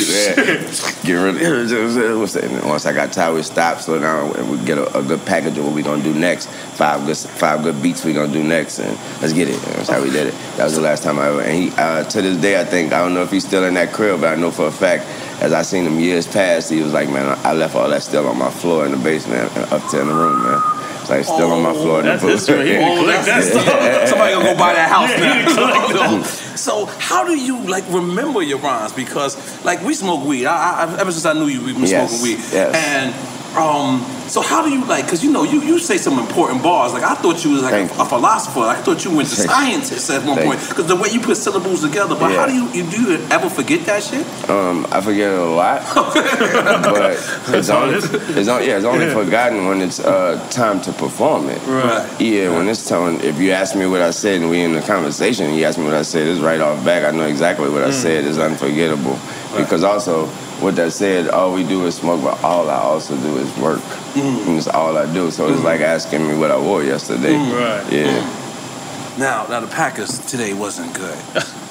See. 0.00 1.06
Get 1.06 1.14
rid 1.14 1.36
of 1.42 2.18
what's 2.20 2.32
that? 2.34 2.64
Once 2.64 2.86
I 2.86 2.92
got 2.92 3.12
tired, 3.12 3.34
we 3.34 3.42
stopped, 3.42 3.82
slow 3.82 3.98
down, 3.98 4.36
and 4.36 4.50
we 4.50 4.64
get 4.64 4.78
a, 4.78 4.98
a 4.98 5.02
good 5.02 5.24
package 5.24 5.58
of 5.58 5.64
what 5.64 5.74
we 5.74 5.82
gonna 5.82 6.02
do 6.02 6.14
next. 6.14 6.48
Five 6.48 7.06
good, 7.06 7.16
five 7.16 7.62
good 7.62 7.82
beats 7.82 8.04
we 8.04 8.12
gonna 8.12 8.32
do 8.32 8.42
next, 8.42 8.78
and 8.78 8.96
let's 9.20 9.32
get 9.32 9.48
it. 9.48 9.54
And 9.54 9.74
that's 9.74 9.88
how 9.88 10.02
we 10.02 10.10
did 10.10 10.28
it. 10.28 10.34
That 10.56 10.64
was 10.64 10.74
the 10.74 10.80
last 10.80 11.02
time 11.02 11.18
I 11.18 11.28
ever. 11.28 11.42
And 11.42 11.62
he, 11.62 11.70
uh, 11.76 12.04
to 12.04 12.22
this 12.22 12.36
day, 12.40 12.60
I 12.60 12.64
think 12.64 12.92
I 12.92 12.98
don't 12.98 13.14
know 13.14 13.22
if 13.22 13.30
he's 13.30 13.46
still 13.46 13.64
in 13.64 13.74
that 13.74 13.92
crib, 13.92 14.20
but 14.20 14.32
I 14.32 14.36
know 14.36 14.50
for 14.50 14.66
a 14.66 14.72
fact, 14.72 15.04
as 15.42 15.52
I 15.52 15.62
seen 15.62 15.84
him 15.84 15.98
years 15.98 16.26
past, 16.26 16.70
he 16.70 16.82
was 16.82 16.92
like, 16.92 17.08
man, 17.08 17.38
I 17.44 17.52
left 17.52 17.74
all 17.74 17.88
that 17.88 18.02
still 18.02 18.26
on 18.28 18.38
my 18.38 18.50
floor 18.50 18.84
in 18.86 18.92
the 18.92 18.98
basement, 18.98 19.50
and 19.56 19.72
up 19.72 19.88
to 19.90 20.00
in 20.00 20.08
the 20.08 20.14
room, 20.14 20.42
man. 20.42 20.81
It's 21.02 21.10
like 21.10 21.24
still 21.24 21.50
on 21.52 21.62
my 21.62 21.72
floor 21.72 22.00
in 22.00 22.06
the 22.06 22.12
That's 22.12 22.22
booth. 22.22 22.32
history. 22.32 22.58
He 22.66 22.72
didn't 22.72 22.98
collect 22.98 23.24
stuff. 23.24 24.08
Somebody 24.08 24.32
gonna 24.34 24.44
go 24.44 24.56
buy 24.56 24.72
that 24.74 24.88
house 24.88 25.10
Yeah, 25.10 25.18
he 25.18 25.42
didn't 25.44 25.54
collect 25.54 25.94
now. 25.94 26.18
that. 26.18 26.24
so 26.58 26.86
how 26.86 27.24
do 27.24 27.36
you 27.36 27.60
like 27.66 27.84
remember 27.90 28.42
your 28.42 28.58
rhymes? 28.58 28.92
Because 28.92 29.36
like 29.64 29.82
we 29.82 29.94
smoke 29.94 30.24
weed. 30.24 30.46
I, 30.46 30.84
I, 30.84 31.00
ever 31.00 31.12
since 31.12 31.24
I 31.26 31.32
knew 31.34 31.46
you, 31.46 31.62
we've 31.64 31.74
been 31.74 31.84
Yes, 31.86 32.10
smoking 32.10 32.22
weed. 32.38 32.44
yes. 32.52 32.74
And 32.74 33.56
um, 33.58 34.00
so 34.32 34.40
how 34.40 34.64
do 34.64 34.70
you 34.70 34.82
like? 34.86 35.04
Because 35.04 35.22
you 35.22 35.30
know 35.30 35.44
you, 35.44 35.60
you 35.60 35.78
say 35.78 35.98
some 35.98 36.18
important 36.18 36.62
bars. 36.62 36.94
Like 36.94 37.02
I 37.02 37.14
thought 37.14 37.44
you 37.44 37.50
was 37.52 37.62
like 37.62 37.74
a, 37.74 37.84
a 38.00 38.06
philosopher. 38.06 38.60
I 38.60 38.76
thought 38.76 39.04
you 39.04 39.14
went 39.14 39.28
to 39.28 39.36
Thank 39.36 39.48
you. 39.50 39.54
scientist 39.54 40.08
at 40.08 40.24
one 40.24 40.36
Thank 40.36 40.46
point. 40.48 40.68
Because 40.70 40.86
the 40.86 40.96
way 40.96 41.10
you 41.10 41.20
put 41.20 41.36
syllables 41.36 41.82
together. 41.82 42.14
But 42.14 42.32
how 42.32 42.46
do 42.46 42.54
you, 42.54 42.64
you 42.72 42.90
do 42.90 42.98
you 43.02 43.18
ever 43.30 43.50
forget 43.50 43.84
that 43.84 44.02
shit? 44.02 44.24
Um, 44.48 44.86
I 44.90 45.02
forget 45.02 45.30
it 45.32 45.38
a 45.38 45.44
lot, 45.44 45.82
but 45.94 47.12
it's 47.54 47.68
only, 47.68 47.96
it's 47.98 48.48
only, 48.48 48.66
yeah, 48.68 48.76
it's 48.76 48.86
only 48.86 49.06
Yeah. 49.06 49.14
forgotten 49.14 49.66
when 49.66 49.82
it's 49.82 50.00
uh, 50.00 50.38
time 50.50 50.80
to 50.82 50.92
perform 50.92 51.48
it. 51.50 51.60
Right. 51.66 52.08
Yeah, 52.20 52.56
when 52.56 52.68
it's 52.68 52.88
time. 52.88 53.20
If 53.20 53.38
you 53.38 53.50
ask 53.52 53.76
me 53.76 53.86
what 53.86 54.00
I 54.00 54.12
said 54.12 54.40
and 54.40 54.48
we 54.50 54.60
in 54.62 54.72
the 54.72 54.80
conversation, 54.80 55.46
and 55.46 55.56
you 55.56 55.64
ask 55.64 55.78
me 55.78 55.84
what 55.84 55.94
I 55.94 56.02
said, 56.02 56.26
it's 56.26 56.40
right 56.40 56.60
off 56.60 56.82
back. 56.84 57.04
I 57.04 57.10
know 57.14 57.26
exactly 57.26 57.68
what 57.68 57.82
I 57.84 57.90
Mm. 57.90 57.92
said. 57.92 58.24
It's 58.24 58.38
unforgettable 58.38 59.18
because 59.56 59.84
also 59.84 60.26
what 60.62 60.76
that 60.76 60.92
said, 60.92 61.28
all 61.28 61.52
we 61.52 61.64
do 61.64 61.84
is 61.86 61.96
smoke, 61.96 62.22
but 62.22 62.42
all 62.44 62.70
I 62.70 62.76
also 62.76 63.16
do 63.16 63.36
is 63.38 63.50
work. 63.58 63.82
Mm. 64.22 64.46
And 64.46 64.56
it's 64.56 64.68
all 64.68 64.96
I 64.96 65.12
do. 65.12 65.30
So 65.30 65.52
it's 65.52 65.62
like 65.62 65.80
asking 65.80 66.26
me 66.28 66.36
what 66.36 66.50
I 66.50 66.58
wore 66.58 66.84
yesterday. 66.84 67.34
Mm. 67.34 67.52
Right. 67.52 67.92
Yeah. 67.92 69.18
Now, 69.18 69.46
now 69.48 69.60
the 69.60 69.66
Packers 69.66 70.18
today 70.30 70.54
wasn't 70.54 70.94
good. 70.94 71.18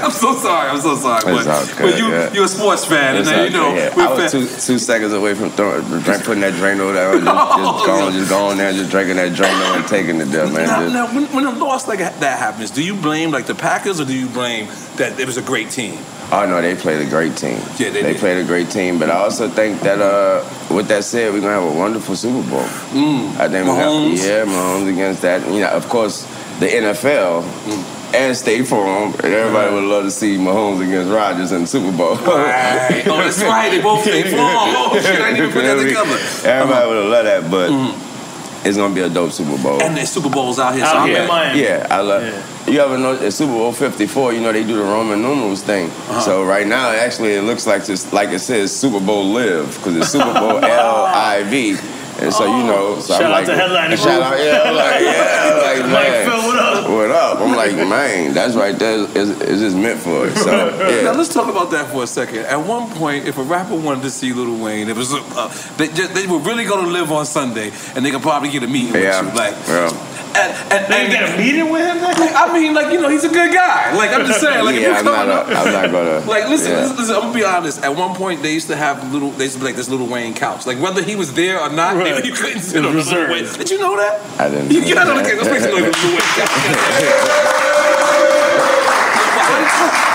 I'm 0.04 0.10
so 0.10 0.34
sorry. 0.34 0.70
I'm 0.70 0.80
so 0.80 0.96
sorry. 0.96 1.22
But, 1.24 1.44
good, 1.44 1.76
but 1.78 1.98
you, 1.98 2.08
yeah. 2.08 2.32
you're 2.32 2.44
a 2.44 2.48
sports 2.48 2.84
fan, 2.84 3.16
It's 3.16 3.28
and 3.28 3.36
then, 3.36 3.52
you 3.52 3.58
know, 3.58 3.70
good, 3.70 3.92
yeah. 3.92 3.96
we're 3.96 4.06
I 4.06 4.22
was 4.22 4.32
two, 4.32 4.46
two 4.46 4.78
seconds 4.78 5.12
away 5.12 5.34
from 5.34 5.50
throwing, 5.50 5.82
putting 6.02 6.40
that 6.40 6.54
drain 6.54 6.80
over 6.80 6.92
there. 6.92 7.12
Just, 7.12 7.24
just 7.26 7.86
going, 7.86 8.12
just 8.12 8.30
going 8.30 8.58
there, 8.58 8.72
just 8.72 8.90
drinking 8.90 9.16
that 9.16 9.34
drain 9.34 9.54
over 9.54 9.78
and 9.78 9.88
taking 9.88 10.20
it 10.20 10.26
there, 10.26 10.46
man. 10.46 10.66
Now, 10.66 10.80
Just- 10.80 10.94
now 10.94 11.14
when, 11.14 11.24
when 11.32 11.44
a 11.46 11.58
loss 11.58 11.88
like 11.88 11.98
that 11.98 12.38
happens, 12.38 12.70
do 12.70 12.82
you 12.84 12.94
blame 12.94 13.30
like 13.30 13.46
the 13.46 13.54
Packers 13.54 14.00
or 14.00 14.04
do 14.04 14.14
you 14.16 14.28
blame 14.28 14.68
that 14.96 15.18
it 15.18 15.26
was 15.26 15.36
a 15.36 15.42
great 15.42 15.70
team? 15.70 15.98
Oh 16.32 16.44
no, 16.44 16.60
they 16.60 16.74
played 16.74 17.06
a 17.06 17.08
great 17.08 17.36
team. 17.36 17.58
Yeah, 17.78 17.90
they 17.90 18.02
did. 18.02 18.16
played 18.16 18.42
a 18.42 18.44
great 18.44 18.68
team. 18.68 18.98
But 18.98 19.10
I 19.10 19.18
also 19.18 19.48
think 19.48 19.80
that 19.82 20.00
uh, 20.00 20.42
with 20.74 20.88
that 20.88 21.04
said, 21.04 21.32
we're 21.32 21.40
gonna 21.40 21.60
have 21.60 21.76
a 21.76 21.78
wonderful 21.78 22.16
Super 22.16 22.48
Bowl. 22.50 22.64
Mm. 22.90 23.36
I 23.38 23.48
think 23.48 23.64
we 23.64 23.70
Mahomes. 23.72 24.16
got 24.16 24.26
yeah, 24.26 24.44
Mahomes 24.44 24.92
against 24.92 25.22
that. 25.22 25.46
You 25.52 25.60
know, 25.60 25.68
of 25.70 25.88
course, 25.88 26.24
the 26.58 26.66
NFL 26.66 27.44
and 28.14 28.36
State 28.36 28.66
Farm, 28.68 29.12
and 29.14 29.24
everybody 29.26 29.74
would 29.74 29.84
love 29.84 30.04
to 30.04 30.10
see 30.10 30.36
Mahomes 30.36 30.82
against 30.86 31.10
Rodgers 31.12 31.52
in 31.52 31.62
the 31.62 31.66
Super 31.66 31.96
Bowl. 31.96 32.16
Right. 32.16 33.02
Oh, 33.06 33.16
that's 33.18 33.42
right. 33.42 33.70
They 33.70 33.80
both 33.82 34.02
State 34.02 34.26
Farm. 34.28 34.40
Oh, 34.42 34.98
shit, 35.00 35.20
I 35.20 35.30
didn't 35.32 35.36
even 35.38 35.52
put 35.52 35.62
that 35.62 35.82
together. 35.82 36.48
Everybody 36.48 36.88
would 36.88 36.96
have 36.96 37.10
loved 37.26 37.26
that, 37.26 37.50
but 37.50 38.66
it's 38.66 38.76
gonna 38.76 38.94
be 38.94 39.00
a 39.02 39.08
dope 39.08 39.32
Super 39.32 39.60
Bowl. 39.62 39.80
And 39.82 39.96
there's 39.96 40.10
Super 40.10 40.30
Bowls 40.30 40.58
out 40.58 40.74
here. 40.74 40.84
so 40.84 40.90
Out 40.92 40.96
I'm 41.02 41.08
here 41.08 41.22
in 41.22 41.28
back. 41.28 41.28
Miami. 41.54 41.62
Yeah, 41.62 41.86
I 41.90 42.00
love. 42.00 42.68
You 42.68 42.80
ever 42.80 42.98
know 42.98 43.14
at 43.14 43.32
Super 43.32 43.52
Bowl 43.52 43.72
Fifty 43.72 44.06
Four? 44.06 44.32
You 44.32 44.40
know 44.40 44.52
they 44.52 44.64
do 44.64 44.76
the 44.76 44.82
Roman 44.82 45.22
numerals 45.22 45.62
thing. 45.62 45.88
Uh-huh. 45.88 46.20
So 46.20 46.44
right 46.44 46.66
now, 46.66 46.90
actually, 46.90 47.34
it 47.34 47.42
looks 47.42 47.66
like 47.66 47.84
just 47.84 48.12
like 48.12 48.30
it 48.30 48.40
says 48.40 48.74
Super 48.74 48.98
Bowl 49.00 49.24
Live 49.32 49.76
because 49.76 49.96
it's 49.96 50.08
Super 50.10 50.32
Bowl 50.32 50.58
L 50.64 51.04
I 51.04 51.42
V. 51.44 51.76
And 52.18 52.32
so 52.32 52.46
you 52.46 52.64
know, 52.64 52.98
so 52.98 53.12
Shout 53.12 53.22
I'm 53.22 53.26
out 53.26 53.32
like, 53.32 53.46
to 53.46 53.52
Headlining 53.52 53.96
shout 54.02 54.22
out, 54.22 54.38
yeah, 54.38 54.62
I'm 54.64 54.74
like, 54.74 55.00
yeah, 55.00 55.44
I'm 55.44 55.58
like, 55.58 55.90
Mike 55.92 56.08
man, 56.08 56.30
Phil, 56.30 56.48
what 56.48 56.58
up? 56.58 56.90
What 56.90 57.10
up? 57.10 57.40
I'm 57.40 57.56
like, 57.56 57.76
man, 57.76 58.32
that's 58.32 58.54
right 58.54 58.78
there. 58.78 59.00
Is, 59.16 59.40
is 59.42 59.60
just 59.60 59.76
meant 59.76 60.00
for 60.00 60.26
it. 60.26 60.36
So 60.36 61.02
Now 61.04 61.12
let's 61.12 61.32
talk 61.32 61.48
about 61.48 61.70
that 61.72 61.90
for 61.90 62.04
a 62.04 62.06
second. 62.06 62.46
At 62.46 62.56
one 62.56 62.90
point, 62.92 63.26
if 63.26 63.36
a 63.36 63.42
rapper 63.42 63.76
wanted 63.76 64.02
to 64.02 64.10
see 64.10 64.32
Lil 64.32 64.62
Wayne, 64.62 64.88
it 64.88 64.96
was 64.96 65.12
uh, 65.12 65.48
they, 65.76 65.88
just, 65.88 66.14
they 66.14 66.26
were 66.26 66.38
really 66.38 66.64
going 66.64 66.86
to 66.86 66.90
LIV 66.90 67.12
on 67.12 67.26
Sunday, 67.26 67.70
and 67.94 68.04
they 68.04 68.10
could 68.10 68.22
probably 68.22 68.50
get 68.50 68.62
a 68.62 68.66
meeting 68.66 68.94
yeah, 68.94 69.20
with 69.20 69.32
you. 69.32 69.38
Like, 69.38 69.54
yeah. 69.68 70.15
And, 70.36 70.72
and, 70.72 70.92
They 70.92 71.02
and 71.04 71.12
get 71.12 71.34
a 71.34 71.38
meeting 71.38 71.70
with 71.72 71.84
him? 71.86 72.00
Like, 72.02 72.32
I 72.34 72.52
mean, 72.52 72.74
like 72.74 72.92
you 72.92 73.00
know, 73.00 73.08
he's 73.08 73.24
a 73.24 73.28
good 73.28 73.52
guy. 73.52 73.94
Like 73.96 74.10
I'm 74.10 74.26
just 74.26 74.40
saying, 74.40 74.64
like 74.64 74.74
if 74.76 74.82
you're 74.82 74.92
I'm 74.94 75.04
coming 75.04 75.28
not 75.28 75.28
up, 75.28 75.48
a- 75.48 75.54
I'm 75.56 75.72
not 75.72 75.90
gonna- 75.92 76.20
Like 76.30 76.48
listen, 76.48 76.72
yeah. 76.72 76.80
listen, 76.82 76.96
listen, 76.96 77.14
I'm 77.16 77.22
gonna 77.22 77.34
be 77.34 77.44
honest. 77.44 77.82
At 77.82 77.94
one 77.96 78.14
point, 78.14 78.42
they 78.42 78.52
used 78.52 78.68
to 78.68 78.76
have 78.76 79.12
little. 79.12 79.30
They 79.30 79.44
used 79.44 79.54
to 79.56 79.60
be 79.60 79.66
like 79.66 79.76
this 79.76 79.88
little 79.88 80.06
Wayne 80.06 80.34
couch. 80.34 80.66
Like 80.66 80.78
whether 80.80 81.02
he 81.02 81.16
was 81.16 81.32
there 81.34 81.60
or 81.60 81.68
not, 81.70 81.96
Right. 81.96 82.24
you 82.24 82.32
couldn't 82.32 82.60
sit 82.62 82.84
on 82.84 82.92
the 82.94 82.98
little 83.02 83.12
Reserved. 83.26 83.30
Wayne. 83.32 83.58
Did 83.58 83.70
you 83.70 83.78
know 83.78 83.96
that? 83.96 84.20
I 84.40 84.48
didn't. 84.50 84.70
You 84.72 84.94
gotta 84.94 85.14
look 85.14 85.24
at. 85.24 85.36
Let's 85.36 85.48
make 85.50 85.60
some 85.60 85.70
noise 85.72 85.94
for 85.96 86.08
Wayne 86.08 86.20
couch. 86.20 86.50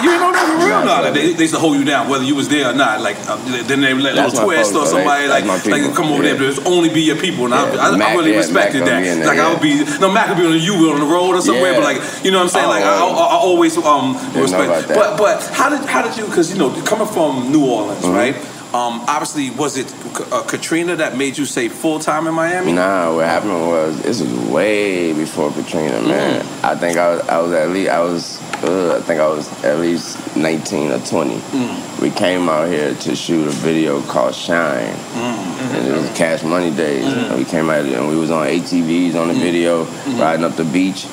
You 0.00 0.08
didn't 0.16 0.22
know 0.22 0.32
that 0.32 0.46
for 0.48 0.56
real? 0.64 0.80
Nah, 0.84 1.02
No, 1.02 1.12
they, 1.12 1.34
they 1.34 1.42
used 1.44 1.52
to 1.52 1.60
hold 1.60 1.76
you 1.76 1.84
down 1.84 2.08
whether 2.08 2.24
you 2.24 2.34
was 2.34 2.48
there 2.48 2.70
or 2.70 2.72
not. 2.72 3.02
Like 3.02 3.16
uh, 3.28 3.36
then 3.68 3.82
they 3.82 3.92
let 3.92 4.14
That's 4.14 4.32
little 4.32 4.48
my 4.48 4.54
twist 4.56 4.70
or 4.72 4.74
folks, 4.80 4.90
though. 4.92 4.96
somebody 4.96 5.28
like 5.28 5.44
that's 5.44 5.66
my 5.66 5.76
like 5.76 5.94
come 5.94 6.06
over 6.10 6.22
Yeah. 6.24 6.30
there, 6.30 6.38
but 6.38 6.46
it's 6.56 6.66
only 6.66 6.88
be 6.88 7.02
your 7.02 7.16
people. 7.20 7.44
And 7.44 7.52
I, 7.54 7.68
Yeah. 7.68 7.80
I, 7.80 7.88
I 7.92 7.96
Mac- 7.98 8.16
really 8.16 8.30
yeah, 8.32 8.38
respected 8.38 8.80
Mac 8.80 8.88
gonna 8.88 9.04
that. 9.04 9.16
there, 9.20 9.26
Like 9.28 9.38
I 9.38 9.42
yeah. 9.44 9.52
would 9.52 9.60
be 9.60 9.84
no 10.00 10.10
Mac 10.10 10.28
could 10.28 10.38
be 10.38 10.46
on 10.46 10.56
you 10.58 10.74
on 10.90 11.00
the 11.00 11.04
road 11.06 11.34
or 11.36 11.42
somewhere, 11.42 11.72
Yeah. 11.72 11.80
but 11.80 11.84
like 11.84 12.24
you 12.24 12.30
know 12.30 12.38
what 12.38 12.44
I'm 12.44 12.48
saying. 12.56 12.64
Oh, 12.64 12.70
like 12.70 12.84
I, 12.84 12.96
I. 12.96 13.08
I 13.34 13.36
always 13.44 13.76
um 13.76 14.16
respect. 14.32 14.88
But 14.88 15.18
but 15.18 15.44
how 15.52 15.68
did 15.68 15.84
how 15.86 16.00
did 16.00 16.16
you? 16.16 16.24
Because 16.24 16.50
you 16.50 16.56
know 16.58 16.70
coming 16.84 17.06
from 17.08 17.52
New 17.52 17.66
Orleans, 17.66 18.00
Mm-hmm. 18.04 18.16
right? 18.16 18.36
Um, 18.72 19.00
obviously, 19.08 19.50
was 19.50 19.76
it 19.76 19.92
uh, 20.32 20.42
Katrina 20.44 20.94
that 20.96 21.16
made 21.16 21.36
you 21.36 21.44
say 21.44 21.68
full 21.68 21.98
time 21.98 22.28
in 22.28 22.34
Miami? 22.34 22.72
Nah, 22.72 23.14
what 23.16 23.24
happened 23.26 23.66
was 23.66 24.00
this 24.02 24.20
was 24.20 24.32
way 24.48 25.12
before 25.12 25.50
Katrina, 25.50 26.00
man. 26.02 26.44
Mm. 26.44 26.64
I 26.64 26.76
think 26.76 26.96
I 26.96 27.10
was, 27.16 27.28
I 27.28 27.38
was 27.40 27.52
at 27.52 27.68
least 27.70 27.90
I 27.90 28.00
was 28.00 28.40
uh, 28.62 28.96
I 28.96 29.02
think 29.06 29.20
I 29.20 29.26
was 29.26 29.64
at 29.64 29.78
least 29.80 30.36
19 30.36 30.92
or 30.92 31.00
20. 31.00 31.34
Mm. 31.34 32.00
We 32.02 32.10
came 32.10 32.48
out 32.48 32.68
here 32.68 32.94
to 32.94 33.16
shoot 33.16 33.46
a 33.48 33.50
video 33.50 34.00
called 34.02 34.34
Shine, 34.36 34.94
Mm. 34.94 35.74
and 35.74 35.86
it 35.88 35.92
was 35.92 36.08
Cash 36.16 36.44
Money 36.44 36.70
days. 36.70 37.04
And 37.12 37.36
we 37.38 37.44
came 37.44 37.70
out 37.70 37.84
here 37.84 37.98
and 37.98 38.08
we 38.08 38.16
was 38.16 38.30
on 38.30 38.46
ATVs 38.46 39.16
on 39.16 39.28
the 39.28 39.34
Mm. 39.34 39.40
video, 39.42 39.84
riding 40.16 40.44
up 40.44 40.54
the 40.54 40.64
beach. 40.64 41.06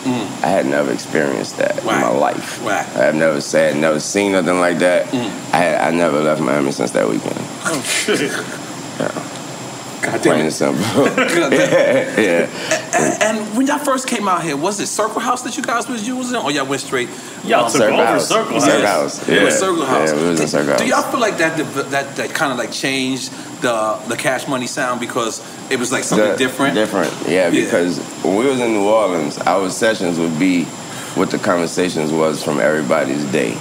I 0.43 0.47
had 0.49 0.67
never 0.67 0.91
experienced 0.91 1.57
that 1.57 1.79
in 1.79 1.85
my 1.85 2.07
life. 2.09 2.63
Right. 2.63 2.85
I 2.95 3.05
have 3.05 3.15
never 3.15 3.41
said, 3.41 3.77
never 3.77 3.99
seen 3.99 4.33
nothing 4.33 4.59
like 4.59 4.77
that. 4.79 5.07
I 5.53 5.57
had, 5.57 5.81
I 5.87 5.91
never 5.95 6.19
left 6.21 6.41
Miami 6.41 6.71
since 6.71 6.91
that 6.91 7.09
weekend. 7.09 7.39
Oh 7.69 7.81
shit! 7.81 8.31
God 9.99 10.21
Plain 10.21 10.23
damn 10.23 10.39
and 10.39 10.47
it! 10.47 10.51
simple. 10.51 10.83
God 11.05 11.15
damn 11.15 11.51
yeah, 11.51 12.19
yeah. 12.19 12.89
And, 12.95 13.23
and 13.39 13.57
when 13.57 13.67
y'all 13.67 13.79
first 13.79 14.07
came 14.07 14.27
out 14.27 14.43
here, 14.43 14.55
was 14.55 14.79
it 14.79 14.87
Circle 14.87 15.19
House 15.19 15.41
that 15.41 15.57
you 15.57 15.63
guys 15.63 15.87
was 15.89 16.07
using, 16.07 16.37
or 16.37 16.51
y'all 16.51 16.65
went 16.67 16.81
straight? 16.81 17.09
Y'all 17.43 17.65
um, 17.65 17.71
took 17.71 17.81
Circle 17.81 17.95
over 17.99 18.05
House. 18.05 18.27
Circle 18.27 18.61
Circle 18.61 18.81
House. 18.85 19.17
House. 19.19 19.29
It 19.29 19.43
was 19.43 19.53
Yeah. 19.53 19.59
Circle 19.59 19.85
House. 19.85 20.09
Yeah, 20.11 20.15
we 20.21 20.29
was 20.29 20.39
in 20.39 20.45
Do- 20.45 20.51
Circle 20.51 20.77
Do 20.77 20.85
y'all 20.87 21.11
feel 21.11 21.19
like 21.19 21.37
that 21.39 21.57
that 21.91 22.15
that 22.15 22.29
kind 22.33 22.51
of 22.51 22.57
like 22.57 22.71
changed 22.71 23.31
the 23.61 23.99
the 24.07 24.15
Cash 24.15 24.47
Money 24.47 24.67
sound 24.67 24.99
because 25.01 25.41
it 25.71 25.77
was 25.79 25.91
like 25.91 26.03
something 26.03 26.31
The- 26.31 26.37
different? 26.37 26.75
Different, 26.75 27.11
yeah, 27.27 27.49
Yeah. 27.49 27.65
Because 27.65 27.99
when 28.23 28.35
we 28.37 28.45
was 28.45 28.59
in 28.59 28.71
New 28.73 28.87
Orleans, 28.87 29.37
our 29.39 29.69
sessions 29.69 30.19
would 30.19 30.37
be 30.39 30.65
what 31.15 31.31
the 31.31 31.39
conversations 31.39 32.11
was 32.11 32.43
from 32.43 32.59
everybody's 32.59 33.23
day. 33.31 33.57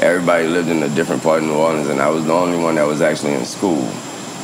Everybody 0.00 0.48
lived 0.48 0.68
in 0.68 0.82
a 0.82 0.88
different 0.88 1.22
part 1.22 1.42
of 1.42 1.48
New 1.48 1.54
Orleans, 1.54 1.88
and 1.88 2.00
I 2.00 2.08
was 2.10 2.24
the 2.24 2.32
only 2.32 2.58
one 2.58 2.74
that 2.76 2.86
was 2.86 3.00
actually 3.00 3.34
in 3.34 3.44
school. 3.44 3.88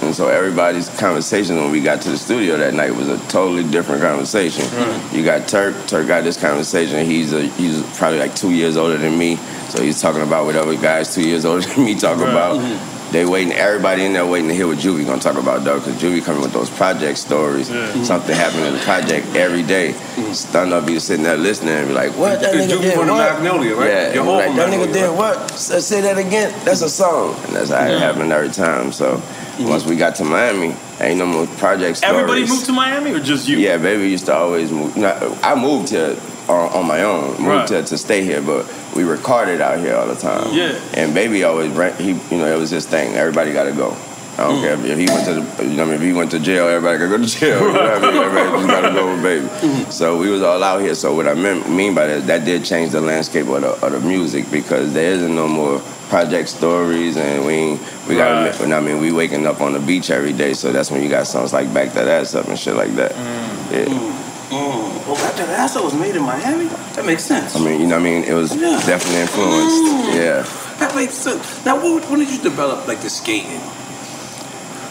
And 0.02 0.14
so 0.14 0.28
everybody's 0.28 0.88
conversation 0.98 1.56
when 1.56 1.70
we 1.70 1.82
got 1.82 2.00
to 2.02 2.08
the 2.08 2.16
studio 2.16 2.56
that 2.56 2.72
night 2.72 2.94
was 2.94 3.08
a 3.08 3.18
totally 3.28 3.64
different 3.70 4.00
conversation. 4.00 4.64
You 5.12 5.22
got 5.22 5.46
Turk. 5.46 5.74
Turk 5.86 6.06
got 6.06 6.24
this 6.24 6.40
conversation. 6.40 7.04
He's 7.04 7.32
a, 7.34 7.42
he's 7.42 7.82
probably 7.98 8.18
like 8.18 8.34
two 8.34 8.50
years 8.50 8.78
older 8.78 8.96
than 8.96 9.18
me, 9.18 9.36
so 9.68 9.82
he's 9.82 10.00
talking 10.00 10.22
about 10.22 10.46
whatever 10.46 10.74
guys 10.74 11.14
two 11.14 11.28
years 11.28 11.44
older 11.44 11.66
than 11.66 11.84
me 11.84 11.94
talk 11.94 12.16
about. 12.16 12.56
Mm-hmm. 12.56 12.99
They 13.10 13.24
waiting. 13.24 13.52
Everybody 13.52 14.04
in 14.04 14.12
there 14.12 14.26
waiting 14.26 14.48
to 14.48 14.54
hear 14.54 14.68
what 14.68 14.78
Juvie 14.78 15.04
gonna 15.04 15.20
talk 15.20 15.36
about 15.36 15.64
though, 15.64 15.78
because 15.78 16.00
Juvie 16.00 16.24
coming 16.24 16.42
with 16.42 16.52
those 16.52 16.70
project 16.70 17.18
stories. 17.18 17.68
Mm-hmm. 17.68 18.04
Something 18.04 18.36
happened 18.36 18.64
in 18.66 18.74
the 18.74 18.80
project 18.80 19.34
every 19.34 19.62
day. 19.62 19.92
Mm-hmm. 19.92 20.32
Stun 20.32 20.72
up, 20.72 20.86
be 20.86 20.98
sitting 21.00 21.24
there 21.24 21.36
listening 21.36 21.74
and 21.74 21.88
be 21.88 21.94
like, 21.94 22.12
"What 22.16 22.40
that 22.40 22.54
nigga 22.54 22.68
Juvie 22.68 22.82
did? 22.82 22.94
from 22.94 23.08
What?" 23.08 23.34
Magnolia, 23.34 23.74
right? 23.74 23.88
Yeah, 23.88 24.12
Your 24.14 24.42
and 24.42 24.56
like, 24.56 24.70
that 24.70 24.78
nigga 24.78 24.92
did 24.92 25.08
right? 25.08 25.16
what? 25.16 25.50
Say, 25.50 25.80
say 25.80 26.00
that 26.02 26.18
again. 26.18 26.54
That's 26.64 26.82
a 26.82 26.88
song, 26.88 27.34
and 27.46 27.56
that's 27.56 27.70
how 27.70 27.84
it 27.84 27.98
happened 27.98 28.32
every 28.32 28.50
time. 28.50 28.92
So 28.92 29.16
mm-hmm. 29.16 29.68
once 29.68 29.84
we 29.84 29.96
got 29.96 30.14
to 30.16 30.24
Miami, 30.24 30.76
ain't 31.00 31.18
no 31.18 31.26
more 31.26 31.46
project 31.58 31.98
stories. 31.98 32.14
Everybody 32.14 32.46
moved 32.46 32.66
to 32.66 32.72
Miami 32.72 33.12
or 33.12 33.18
just 33.18 33.48
you? 33.48 33.58
Yeah, 33.58 33.78
baby 33.78 34.08
used 34.08 34.26
to 34.26 34.34
always 34.34 34.70
move. 34.70 34.96
You 34.96 35.06
I 35.06 35.60
moved 35.60 35.90
here 35.90 36.16
on, 36.50 36.72
on 36.72 36.86
my 36.86 37.02
own, 37.02 37.28
moved 37.30 37.40
Right. 37.46 37.68
here 37.68 37.82
to 37.82 37.98
stay 37.98 38.24
here, 38.24 38.42
but 38.42 38.66
we 38.94 39.04
recorded 39.04 39.60
out 39.60 39.78
here 39.78 39.94
all 39.96 40.06
the 40.06 40.14
time. 40.14 40.52
Yeah. 40.52 40.78
And 40.94 41.14
baby 41.14 41.44
always, 41.44 41.70
ran- 41.70 41.96
he, 41.96 42.10
you 42.30 42.38
know, 42.38 42.46
it 42.46 42.58
was 42.58 42.70
his 42.70 42.86
thing. 42.86 43.14
Everybody 43.14 43.52
got 43.52 43.64
to 43.64 43.72
go. 43.72 43.96
I 44.38 44.44
don't 44.44 44.56
mm. 44.56 44.62
care 44.62 44.72
if, 44.72 44.84
if 44.84 44.98
he 44.98 45.06
went 45.06 45.24
to 45.26 45.34
the, 45.34 45.64
you 45.68 45.76
know, 45.76 45.82
I 45.82 45.86
mean, 45.86 45.94
if 45.96 46.00
he 46.00 46.12
went 46.12 46.30
to 46.30 46.38
jail, 46.40 46.66
everybody 46.66 46.98
got 46.98 47.10
to 47.10 47.18
go 47.18 47.22
to 47.22 47.28
jail. 47.28 47.60
You 47.66 47.72
know 47.72 47.80
I 47.80 48.00
mean? 48.00 48.16
Everybody 48.22 48.50
just 48.56 48.66
got 48.68 48.88
to 48.88 48.94
go 48.94 49.12
with 49.12 49.22
baby. 49.22 49.46
Mm-hmm. 49.60 49.90
So 49.90 50.18
we 50.18 50.30
was 50.30 50.42
all 50.42 50.62
out 50.62 50.80
here. 50.80 50.94
So 50.94 51.14
what 51.14 51.28
I 51.28 51.34
mean, 51.34 51.76
mean 51.76 51.94
by 51.94 52.06
that, 52.06 52.26
that 52.26 52.44
did 52.44 52.64
change 52.64 52.92
the 52.92 53.00
landscape 53.00 53.46
of 53.48 53.60
the, 53.60 53.86
of 53.86 53.92
the 53.92 54.00
music 54.00 54.50
because 54.50 54.94
there 54.94 55.12
isn't 55.12 55.34
no 55.34 55.46
more 55.46 55.80
project 56.08 56.48
stories 56.48 57.16
and 57.16 57.44
we 57.44 57.78
we 58.08 58.16
got 58.16 58.44
Right. 58.44 58.54
to, 58.54 58.74
I 58.74 58.80
mean, 58.80 59.00
we 59.00 59.12
waking 59.12 59.46
up 59.46 59.60
on 59.60 59.74
the 59.74 59.78
beach 59.78 60.10
every 60.10 60.32
day. 60.32 60.54
So 60.54 60.72
that's 60.72 60.90
when 60.90 61.02
you 61.02 61.08
got 61.10 61.26
songs 61.26 61.52
like 61.52 61.72
Back 61.74 61.92
That 61.92 62.08
Ass 62.08 62.34
Up 62.34 62.48
and 62.48 62.58
shit 62.58 62.74
like 62.74 62.94
that. 62.96 63.12
Mm. 63.12 63.72
Yeah. 63.72 63.84
Mm. 63.84 64.29
Mm. 64.50 65.06
Well, 65.06 65.14
that, 65.16 65.36
that 65.36 65.48
asshole 65.50 65.84
was 65.84 65.94
made 65.94 66.16
in 66.16 66.22
Miami. 66.22 66.66
That 66.94 67.04
makes 67.04 67.22
sense. 67.24 67.54
I 67.56 67.60
mean, 67.64 67.80
you 67.80 67.86
know 67.86 67.96
what 67.96 68.00
I 68.06 68.10
mean? 68.10 68.24
It 68.24 68.34
was 68.34 68.54
Yeah. 68.54 68.80
definitely 68.84 69.20
influenced. 69.22 69.82
Mm. 69.84 70.14
Yeah. 70.16 70.42
That 70.80 70.94
makes 70.96 71.14
sense. 71.14 71.64
Now, 71.64 71.76
when, 71.82 72.02
when 72.10 72.18
did 72.20 72.30
you 72.30 72.42
develop 72.42 72.88
like 72.88 73.00
the 73.00 73.10
skating? 73.10 73.60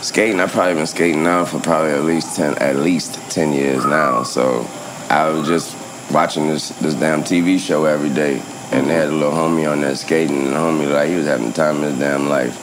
Skating, 0.02 0.40
I've 0.40 0.52
probably 0.52 0.76
been 0.76 0.88
skating 0.88 1.24
now 1.24 1.44
for 1.44 1.60
probably 1.60 1.92
at 1.92 2.04
least 2.06 2.36
ten 2.38 2.58
at 2.60 2.78
least 2.78 3.16
ten 3.30 3.52
years 3.52 3.84
now. 3.86 4.24
So 4.24 4.66
I 5.10 5.28
was 5.30 5.46
just 5.48 5.76
watching 6.12 6.48
this 6.48 6.70
this 6.80 6.94
damn 6.94 7.22
TV 7.24 7.60
show 7.60 7.84
every 7.86 8.10
day. 8.10 8.42
And 8.72 8.88
they 8.88 8.94
had 8.94 9.10
a 9.10 9.12
little 9.12 9.32
homie 9.34 9.70
on 9.70 9.82
there 9.82 9.96
skating, 9.96 10.44
and 10.46 10.54
the 10.54 10.58
homie 10.58 10.90
like 10.94 11.10
he 11.10 11.16
was 11.16 11.26
having 11.26 11.48
the 11.48 11.54
time 11.54 11.78
of 11.84 11.90
his 11.90 11.98
damn 12.00 12.30
life. 12.30 12.56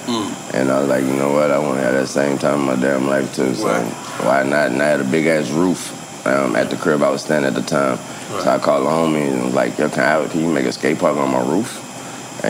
And 0.55 0.71
I 0.71 0.79
was 0.79 0.89
like, 0.89 1.03
you 1.03 1.13
know 1.13 1.33
what? 1.33 1.51
I 1.51 1.59
want 1.59 1.79
to 1.79 1.83
have 1.83 1.95
that 1.95 2.07
same 2.07 2.39
time 2.39 2.61
in 2.61 2.67
my 2.67 2.77
damn 2.77 3.09
life 3.09 3.35
too. 3.35 3.53
So 3.57 3.67
Right. 3.67 3.85
why 4.25 4.43
not? 4.45 4.71
And 4.71 4.81
I 4.81 4.87
had 4.87 5.01
a 5.01 5.05
big 5.05 5.27
ass 5.27 5.51
roof 5.51 5.93
um, 6.27 6.57
at 6.57 6.71
the 6.71 6.77
crib 6.77 7.03
I 7.03 7.11
was 7.11 7.23
staying 7.23 7.45
at 7.45 7.55
the 7.55 7.63
time. 7.63 7.99
So 8.43 8.51
I 8.51 8.59
called 8.59 8.85
the 8.85 8.91
homie 8.91 9.33
and 9.33 9.45
was 9.45 9.55
like, 9.55 9.79
yo, 9.79 9.89
can, 9.89 10.01
I, 10.01 10.27
can 10.29 10.41
you 10.41 10.53
make 10.53 10.67
a 10.67 10.73
skate 10.73 10.99
park 10.99 11.17
on 11.17 11.31
my 11.31 11.41
roof? 11.41 11.86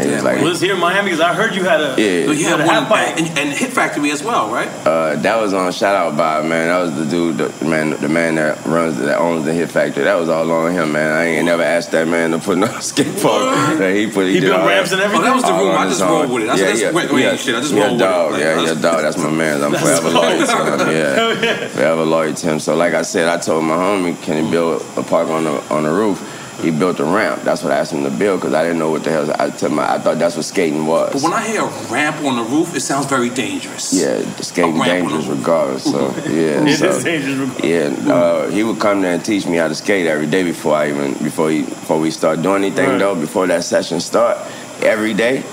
And 0.00 0.08
he 0.08 0.14
was 0.14 0.24
like, 0.24 0.40
was 0.42 0.60
here 0.60 0.74
in 0.74 0.80
Miami 0.80 1.10
because 1.10 1.20
I 1.20 1.34
heard 1.34 1.54
you 1.54 1.64
had 1.64 1.80
a 1.80 1.94
Yeah. 2.00 2.30
You 2.32 2.44
had 2.44 2.60
a 2.60 2.66
one 2.66 2.74
half 2.74 2.88
pipe. 2.88 3.16
and, 3.18 3.38
and 3.38 3.48
Hit 3.52 3.72
Factory 3.72 4.10
as 4.10 4.22
well, 4.22 4.50
right? 4.52 4.68
Uh, 4.86 5.16
that 5.16 5.36
was 5.40 5.52
on 5.54 5.72
shout 5.72 5.94
out 5.94 6.16
Bob, 6.16 6.44
man. 6.44 6.68
That 6.68 6.78
was 6.80 6.94
the 6.96 7.04
dude, 7.06 7.38
the 7.38 7.64
man, 7.64 7.90
the 7.90 8.08
man 8.08 8.34
that 8.36 8.64
runs, 8.66 8.98
that 8.98 9.18
owns 9.18 9.44
the 9.44 9.52
Hit 9.54 9.70
Factory. 9.70 10.04
That 10.04 10.14
was 10.14 10.28
all 10.28 10.50
on 10.50 10.72
him, 10.72 10.92
man. 10.92 11.12
I 11.12 11.24
ain't 11.26 11.44
never 11.46 11.62
asked 11.62 11.90
that 11.92 12.06
man 12.08 12.30
to 12.32 12.38
put 12.38 12.58
no 12.58 12.66
skate 12.80 13.06
park. 13.22 13.78
that 13.78 13.94
he 13.94 14.06
put, 14.10 14.26
He 14.26 14.34
did 14.40 14.42
built 14.50 14.66
ramps 14.66 14.92
and 14.92 15.00
everything? 15.00 15.22
Oh, 15.24 15.28
that 15.28 15.34
was 15.34 15.44
the 15.44 15.52
all 15.52 15.64
room. 15.64 15.76
I 15.76 15.88
just 15.88 16.00
rolled 16.02 16.30
with 16.30 16.42
it. 16.44 16.48
I 16.50 16.56
said, 16.56 16.76
that's 16.76 16.94
wait, 16.94 17.12
wait, 17.12 17.38
shit, 17.40 17.54
I 17.54 17.60
just 17.60 17.72
yeah, 17.74 17.80
rolled 17.80 17.92
with 17.92 18.00
it. 18.00 18.04
dog, 18.04 18.32
Like, 18.32 18.40
yeah, 18.40 18.54
that's- 18.54 18.74
yeah, 18.76 18.82
dog. 18.82 19.02
That's 19.02 19.18
my 19.18 19.30
man. 19.30 19.62
I'm 19.64 19.72
forever 19.78 20.10
loyal 20.10 20.46
to 20.46 20.84
him. 20.84 20.92
Yeah, 20.92 21.68
forever 21.68 22.04
loyal 22.04 22.34
to 22.34 22.46
him. 22.46 22.58
So, 22.60 22.74
like 22.76 22.94
I 22.94 23.02
said, 23.02 23.28
I 23.28 23.38
told 23.38 23.64
my 23.64 23.74
homie, 23.76 24.20
can 24.22 24.44
he 24.44 24.50
build 24.50 24.82
a 24.96 25.02
park 25.02 25.28
on 25.28 25.44
the 25.44 25.62
on 25.72 25.82
the 25.84 25.90
roof? 25.90 26.35
He 26.62 26.70
built 26.70 26.98
a 27.00 27.04
ramp. 27.04 27.42
That's 27.42 27.62
what 27.62 27.70
I 27.72 27.76
asked 27.78 27.92
him 27.92 28.02
to 28.04 28.10
build 28.10 28.40
because 28.40 28.54
I 28.54 28.62
didn't 28.62 28.78
know 28.78 28.90
what 28.90 29.04
the 29.04 29.10
hell. 29.10 29.30
I 29.38 29.50
told 29.50 29.72
him 29.72 29.78
I 29.78 29.98
thought 29.98 30.18
that's 30.18 30.36
what 30.36 30.44
skating 30.46 30.86
was. 30.86 31.12
But 31.12 31.22
when 31.22 31.34
I 31.34 31.46
hear 31.46 31.62
a 31.62 31.92
ramp 31.92 32.16
on 32.24 32.36
the 32.36 32.42
roof, 32.44 32.74
it 32.74 32.80
sounds 32.80 33.04
very 33.06 33.28
dangerous. 33.28 33.92
Yeah, 33.92 34.22
skating 34.40 34.76
A 34.76 34.80
ramp 34.80 35.08
dangerous 35.10 35.26
regardless. 35.26 35.84
So 35.84 36.08
yeah, 36.30 36.64
It 36.66 36.78
so, 36.78 36.88
is 36.88 37.04
dangerous 37.04 37.62
Yeah, 37.62 38.12
uh, 38.12 38.48
he 38.48 38.64
would 38.64 38.80
come 38.80 39.02
there 39.02 39.12
and 39.14 39.24
teach 39.24 39.46
me 39.46 39.58
how 39.58 39.68
to 39.68 39.74
skate 39.74 40.06
every 40.06 40.26
day 40.26 40.44
before 40.44 40.76
I 40.76 40.88
even 40.88 41.12
before 41.22 41.50
he 41.50 41.62
before 41.62 42.00
we 42.00 42.10
start 42.10 42.40
doing 42.40 42.64
anything 42.64 42.88
Right. 42.88 42.98
though. 42.98 43.14
Before 43.14 43.46
that 43.48 43.62
session 43.62 44.00
start, 44.00 44.38
every 44.82 45.12
day, 45.12 45.44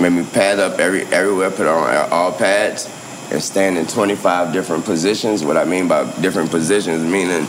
made 0.00 0.10
me 0.10 0.24
pad 0.24 0.58
up 0.58 0.80
every 0.80 1.02
everywhere, 1.06 1.52
put 1.52 1.68
on 1.68 2.10
all 2.10 2.32
pads, 2.32 2.90
and 3.30 3.40
stand 3.40 3.78
in 3.78 3.86
25 3.86 4.52
different 4.52 4.84
positions. 4.84 5.44
What 5.44 5.56
I 5.56 5.64
mean 5.64 5.86
by 5.86 6.10
different 6.20 6.50
positions, 6.50 7.04
meaning 7.04 7.46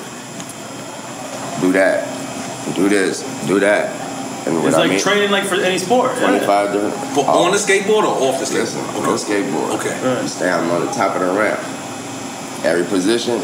do 1.62 1.72
that, 1.72 2.06
do 2.74 2.90
this, 2.90 3.22
do 3.48 3.60
that, 3.60 3.90
and 4.48 4.58
what 4.58 4.68
It's 4.68 4.76
I 4.76 4.82
like 4.82 4.90
mean. 4.92 5.00
training 5.00 5.32
like 5.32 5.46
for 5.46 5.56
any 5.56 5.78
sport. 5.78 6.12
yeah. 6.16 6.28
25 6.28 6.74
different. 6.74 7.16
But 7.16 7.26
on 7.28 7.52
the 7.52 7.58
skateboard 7.58 8.04
or 8.04 8.16
off 8.30 8.36
the 8.40 8.46
Listen, 8.56 8.82
skateboard? 8.82 8.98
on 8.98 9.04
the 9.04 9.22
skateboard. 9.22 9.70
Okay. 9.80 10.22
You 10.22 10.28
stand 10.28 10.72
on 10.72 10.86
the 10.86 10.92
top 10.92 11.16
of 11.16 11.22
the 11.22 11.32
ramp. 11.34 11.60
Every 12.66 12.86
position, 12.86 13.40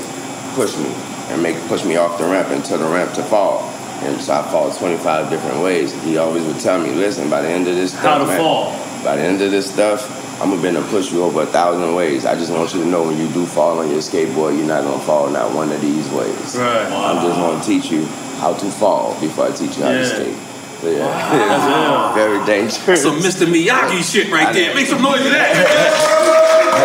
push 0.56 0.76
me 0.78 0.90
and 1.30 1.42
make 1.44 1.56
push 1.68 1.86
me 1.86 1.96
off 1.98 2.18
the 2.18 2.26
ramp 2.26 2.50
until 2.50 2.78
the 2.80 2.86
ramp 2.88 3.14
to 3.14 3.24
fall. 3.24 3.62
And 4.04 4.20
so 4.20 4.34
I 4.34 4.42
fall 4.50 4.72
25 4.74 5.30
different 5.30 5.62
ways. 5.62 5.94
He 6.04 6.18
always 6.18 6.44
would 6.46 6.60
tell 6.60 6.82
me, 6.82 6.90
listen, 6.92 7.30
by 7.30 7.42
the 7.44 7.50
end 7.50 7.68
of 7.68 7.76
this 7.76 7.92
stuff, 7.92 8.04
How 8.04 8.18
to 8.18 8.26
man, 8.26 8.38
fall. 8.40 8.72
by 9.04 9.16
the 9.18 9.22
end 9.22 9.40
of 9.44 9.52
this 9.52 9.72
stuff, 9.72 10.10
I'm 10.42 10.50
gonna 10.50 10.60
be 10.62 10.70
able 10.70 10.82
to 10.82 10.90
push 10.90 11.12
you 11.12 11.24
over 11.24 11.44
a 11.44 11.46
thousand 11.46 11.94
ways. 11.94 12.26
I 12.26 12.34
just 12.34 12.52
want 12.52 12.74
you 12.74 12.82
to 12.82 12.88
know 12.88 13.04
when 13.04 13.18
you 13.20 13.28
do 13.32 13.46
fall 13.46 13.78
on 13.78 13.90
your 13.92 14.00
skateboard, 14.00 14.58
you're 14.58 14.66
not 14.66 14.84
gonna 14.84 15.00
fall 15.04 15.30
not 15.30 15.54
one 15.54 15.72
of 15.72 15.80
these 15.82 16.10
ways. 16.10 16.58
Right. 16.58 16.92
I'm 16.92 17.24
just 17.24 17.38
gonna 17.38 17.64
teach 17.64 17.92
you 17.92 18.08
how 18.42 18.54
to 18.56 18.66
fall 18.72 19.14
before 19.22 19.46
I 19.46 19.52
teach 19.52 19.78
you 19.78 19.84
how 19.84 19.92
Yeah. 19.92 20.00
to 20.00 20.06
skate. 20.08 20.38
So, 20.82 20.90
yeah. 20.90 22.14
Very 22.16 22.44
dangerous. 22.46 23.04
Some 23.04 23.20
Mr. 23.20 23.46
Miyagi 23.46 24.02
shit 24.04 24.32
right 24.32 24.52
there. 24.52 24.74
Make 24.74 24.88
some 24.88 25.02
noise 25.02 25.22
for 25.22 25.30
that. 25.30 25.52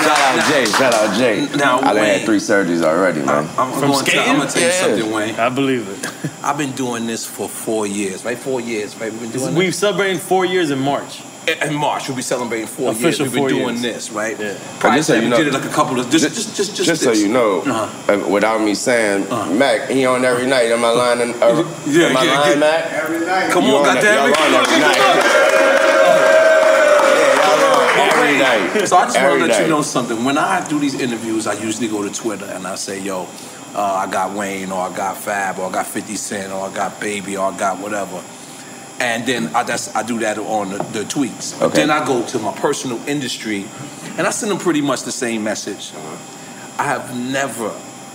Shout 0.04 0.18
out 0.18 0.48
Jay. 0.50 0.64
Shout 0.66 0.94
out 0.94 1.16
Jay. 1.16 1.48
Now, 1.56 1.78
I 1.78 1.80
done 1.92 1.96
Wayne. 1.96 2.18
had 2.18 2.22
three 2.26 2.38
surgeries 2.38 2.82
already, 2.84 3.20
man. 3.20 3.48
I'm, 3.58 3.72
From 3.72 3.90
going 3.90 4.04
to, 4.04 4.10
skating? 4.10 4.20
I'm 4.30 4.36
gonna 4.38 4.50
tell 4.50 4.62
you 4.62 4.68
Yeah. 4.68 4.80
something, 4.96 5.10
Wayne. 5.12 5.34
I 5.36 5.48
believe 5.48 5.88
it. 5.88 6.06
I've 6.44 6.56
been 6.58 6.72
doing 6.72 7.06
this 7.06 7.26
for 7.26 7.48
four 7.48 7.86
years, 7.86 8.24
right? 8.24 8.38
Four 8.38 8.60
years, 8.60 8.94
right? 8.96 9.10
We've 9.10 9.20
been 9.22 9.30
doing 9.40 9.54
We've 9.54 9.74
celebrating 9.74 10.18
four 10.18 10.44
years 10.44 10.70
in 10.70 10.78
March. 10.78 11.20
This. 11.56 11.68
In 11.70 11.74
March, 11.74 12.08
we'll 12.08 12.16
be 12.16 12.22
celebrating 12.22 12.66
four 12.66 12.90
Official 12.92 13.08
years. 13.08 13.20
We've 13.20 13.32
been 13.34 13.48
doing 13.48 13.76
years. 13.82 14.06
this, 14.08 14.10
right? 14.10 14.38
Yeah. 14.38 14.58
Prior 14.80 14.96
just 14.96 15.08
so 15.08 15.14
you 15.14 15.22
we 15.22 15.28
know- 15.28 15.36
did 15.38 15.46
it 15.48 15.54
like 15.54 15.64
a 15.64 15.68
couple 15.68 15.98
of 16.00 16.10
just, 16.10 16.24
just, 16.24 16.56
just, 16.56 16.76
just, 16.76 16.88
Just 16.88 17.02
so 17.02 17.12
you 17.12 17.28
know, 17.28 17.60
Uh-huh. 17.62 18.12
uh, 18.12 18.28
without 18.28 18.60
me 18.60 18.74
saying, 18.74 19.26
Mac, 19.58 19.88
he 19.88 20.06
on 20.06 20.24
every 20.24 20.46
night. 20.46 20.70
Am 20.70 20.84
I 20.84 20.90
lying? 20.90 21.20
In, 21.20 21.30
uh, 21.42 21.64
Yeah, 21.86 22.06
am 22.08 22.16
I 22.16 22.22
yeah, 22.24 22.38
lying, 22.40 22.52
yeah. 22.52 22.58
Mac? 22.60 22.92
Every 22.92 23.20
night. 23.26 23.50
Come 23.50 23.64
on, 23.64 23.84
goddamn 23.84 24.30
it. 24.30 24.34
Come 24.36 24.54
on, 24.54 24.64
come 24.64 24.82
on. 24.84 26.28
Every 28.00 28.38
night. 28.38 28.86
So 28.88 28.96
I 28.96 29.04
just 29.06 29.16
want 29.20 29.34
to 29.34 29.46
let 29.46 29.48
night. 29.48 29.62
you 29.62 29.68
know 29.68 29.82
something. 29.82 30.24
When 30.24 30.38
I 30.38 30.66
do 30.68 30.78
these 30.78 31.00
interviews, 31.00 31.46
I 31.46 31.54
usually 31.54 31.88
go 31.88 32.02
to 32.06 32.12
Twitter 32.12 32.44
and 32.46 32.66
I 32.66 32.74
say, 32.76 33.00
"Yo, 33.00 33.26
uh, 33.74 33.82
I 34.06 34.06
got 34.10 34.32
Wayne, 34.34 34.70
or 34.70 34.82
I 34.88 34.92
got 34.96 35.16
Fab, 35.16 35.58
or 35.58 35.68
I 35.68 35.72
got 35.72 35.86
50 35.86 36.16
Cent, 36.16 36.52
or 36.52 36.66
I 36.68 36.70
got 36.74 37.00
Baby, 37.00 37.36
or 37.36 37.50
I 37.52 37.56
got 37.56 37.78
whatever." 37.78 38.20
And 39.00 39.24
then 39.26 39.54
I 39.54 39.62
that's 39.62 39.94
I 39.94 40.02
do 40.02 40.18
that 40.20 40.38
on 40.38 40.70
the, 40.70 40.78
the 40.78 41.04
tweets. 41.04 41.60
Okay. 41.62 41.76
then 41.76 41.90
I 41.90 42.04
go 42.04 42.26
to 42.26 42.38
my 42.38 42.52
personal 42.52 42.98
industry, 43.08 43.64
and 44.16 44.26
I 44.26 44.30
send 44.30 44.50
them 44.50 44.58
pretty 44.58 44.80
much 44.80 45.02
the 45.02 45.12
same 45.12 45.44
message. 45.44 45.92
Uh-huh. 45.94 46.82
I 46.82 46.84
have 46.84 47.16
never 47.16 47.72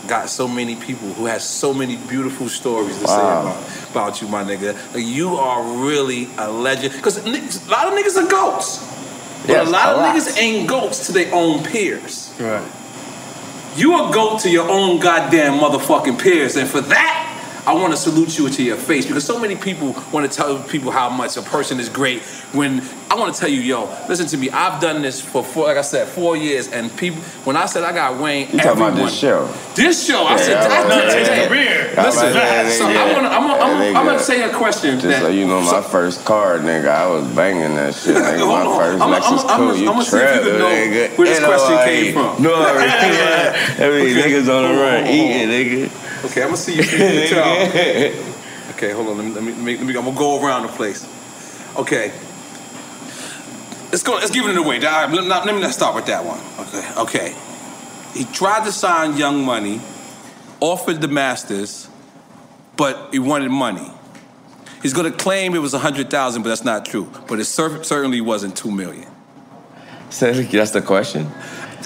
got 0.07 0.29
so 0.29 0.47
many 0.47 0.75
people 0.75 1.07
who 1.13 1.25
has 1.25 1.47
so 1.47 1.73
many 1.73 1.95
beautiful 1.95 2.49
stories 2.49 2.99
to 2.99 3.07
say 3.07 3.13
about, 3.13 3.89
about 3.91 4.21
you, 4.21 4.27
my 4.27 4.43
nigga. 4.43 4.73
Like, 4.93 5.05
you 5.05 5.35
are 5.35 5.63
really 5.85 6.27
a 6.37 6.51
legend. 6.51 6.93
Because 6.93 7.17
a 7.17 7.29
lot 7.69 7.87
of 7.87 7.93
niggas 7.93 8.17
are 8.21 8.29
goats. 8.29 8.79
But 9.43 9.49
Yes, 9.49 9.67
a 9.67 9.71
lot 9.71 9.87
a 9.87 9.91
of 9.91 9.97
lot. 9.97 10.15
niggas 10.15 10.37
ain't 10.37 10.67
goats 10.69 11.07
to 11.07 11.13
their 11.13 11.33
own 11.33 11.63
peers. 11.63 12.33
Right. 12.39 12.65
You 13.75 13.95
a 14.09 14.13
goat 14.13 14.41
to 14.41 14.49
your 14.49 14.69
own 14.69 14.99
goddamn 14.99 15.53
motherfucking 15.59 16.21
peers, 16.21 16.55
and 16.57 16.67
for 16.69 16.81
that, 16.81 17.32
I 17.65 17.71
want 17.71 17.93
to 17.93 17.97
salute 17.97 18.37
you 18.37 18.49
to 18.49 18.63
your 18.63 18.75
face 18.75 19.05
because 19.05 19.25
so 19.25 19.39
many 19.39 19.55
people 19.55 19.95
want 20.11 20.29
to 20.29 20.37
tell 20.37 20.61
people 20.63 20.91
how 20.91 21.09
much 21.09 21.37
a 21.37 21.41
person 21.41 21.79
is 21.79 21.87
great. 21.87 22.21
When 22.51 22.81
I 23.13 23.15
want 23.15 23.31
to 23.35 23.39
tell 23.39 23.49
you, 23.49 23.61
yo, 23.61 23.83
listen 24.09 24.25
to 24.25 24.37
me. 24.37 24.49
I've 24.49 24.81
done 24.81 25.03
this 25.03 25.21
for 25.21 25.43
four, 25.43 25.65
like 25.67 25.77
I 25.77 25.81
said, 25.83 26.07
four 26.07 26.35
years, 26.35 26.67
and 26.71 26.89
people. 26.97 27.21
When 27.45 27.55
I 27.55 27.67
said 27.67 27.83
I 27.83 27.91
got 27.93 28.19
Wayne, 28.19 28.49
You 28.49 28.57
talking 28.57 28.81
about 28.81 28.95
this 28.95 29.13
show? 29.15 29.45
This 29.75 30.07
show, 30.07 30.23
I 30.25 30.31
Yeah, 30.31 30.37
said 30.37 30.57
I 30.57 30.67
that. 30.67 30.87
know, 30.89 30.95
that- 30.97 31.51
yeah. 31.53 31.93
that- 31.93 32.05
Listen, 32.05 32.25
I'm 32.25 32.31
about 32.33 32.63
to 32.63 32.71
so 32.71 32.89
yeah. 32.89 33.03
I 33.03 33.13
wanna, 33.13 33.27
I'm 33.27 33.41
gonna, 33.47 33.53
I'm 33.53 33.59
That 33.59 33.93
gonna, 33.93 33.99
I'm 33.99 34.05
gonna 34.07 34.19
say 34.19 34.41
a 34.41 34.49
question. 34.51 34.95
Just 34.99 35.07
that, 35.09 35.21
so 35.21 35.27
you 35.27 35.45
know, 35.45 35.61
my 35.61 35.81
first 35.83 36.25
car, 36.25 36.57
nigga, 36.57 36.87
I 36.89 37.05
was 37.07 37.27
banging 37.35 37.75
that 37.75 37.93
shit. 37.93 38.15
Nigga, 38.17 38.39
Hold 38.39 38.49
my 38.49 38.65
on. 38.65 38.79
first 38.79 39.03
I'ma- 39.03 39.19
Lexus 39.19 39.45
I'ma- 39.45 39.53
I'ma- 39.53 39.73
You 39.73 39.89
I'ma 39.91 40.01
see 40.01 40.17
if 40.17 40.21
you 40.23 40.27
trapped, 40.27 40.43
can 40.45 40.57
know 40.57 40.69
nigga. 40.69 41.17
where 41.17 41.27
this 41.27 41.37
You 41.37 41.41
know, 41.45 41.53
question 41.53 41.77
came 41.85 42.13
from. 42.13 42.43
No, 42.43 42.53
I 42.55 42.73
mean, 43.77 43.85
I 43.85 43.89
mean, 43.93 44.17
niggas 44.17 44.49
on 44.49 44.63
the 44.63 44.67
Hold 44.69 44.79
run 44.79 45.05
hold 45.05 45.15
eating, 45.15 45.49
nigga. 45.53 46.25
Okay, 46.25 46.41
I'm 46.41 46.47
gonna 46.47 46.57
see 46.57 46.73
if 46.79 46.91
you 46.91 46.97
can 46.97 47.29
tell. 47.29 48.73
Okay, 48.73 48.91
hold 48.91 49.07
on. 49.09 49.17
Let 49.17 49.43
me, 49.43 49.51
let 49.53 49.61
me, 49.61 49.77
let 49.77 49.85
me- 49.85 49.95
I'm 49.97 50.05
gonna 50.05 50.17
go 50.17 50.43
around 50.43 50.63
the 50.63 50.69
place. 50.69 51.05
Okay. 51.77 52.11
Let's 53.93 54.01
go. 54.01 54.13
Let's 54.15 54.31
give 54.31 54.47
it 54.47 54.57
away. 54.57 54.79
Right, 54.79 55.05
let, 55.11 55.27
not, 55.27 55.45
let 55.45 55.53
me 55.53 55.61
not 55.61 55.71
start 55.71 55.93
with 55.93 56.07
that 56.07 56.25
one. 56.25 56.39
Okay. 56.67 57.01
Okay. 57.31 57.35
He 58.17 58.25
tried 58.25 58.65
to 58.65 58.71
sign 58.71 59.17
Young 59.17 59.45
Money, 59.45 59.81
offered 60.59 60.99
the 60.99 61.07
Masters, 61.07 61.87
but 62.75 63.09
he 63.11 63.19
wanted 63.19 63.51
money. 63.51 63.91
He's 64.81 64.93
gonna 64.93 65.11
claim 65.11 65.53
it 65.53 65.59
was 65.59 65.75
a 65.75 65.79
hundred 65.79 66.09
thousand, 66.09 66.41
but 66.41 66.49
that's 66.49 66.63
not 66.63 66.87
true. 66.87 67.07
But 67.27 67.39
it 67.39 67.45
cer- 67.45 67.83
certainly 67.83 68.19
wasn't 68.19 68.57
two 68.57 68.71
million. 68.71 69.07
Say 70.09 70.31
again. 70.31 70.49
That's 70.51 70.71
the 70.71 70.81
question. 70.81 71.31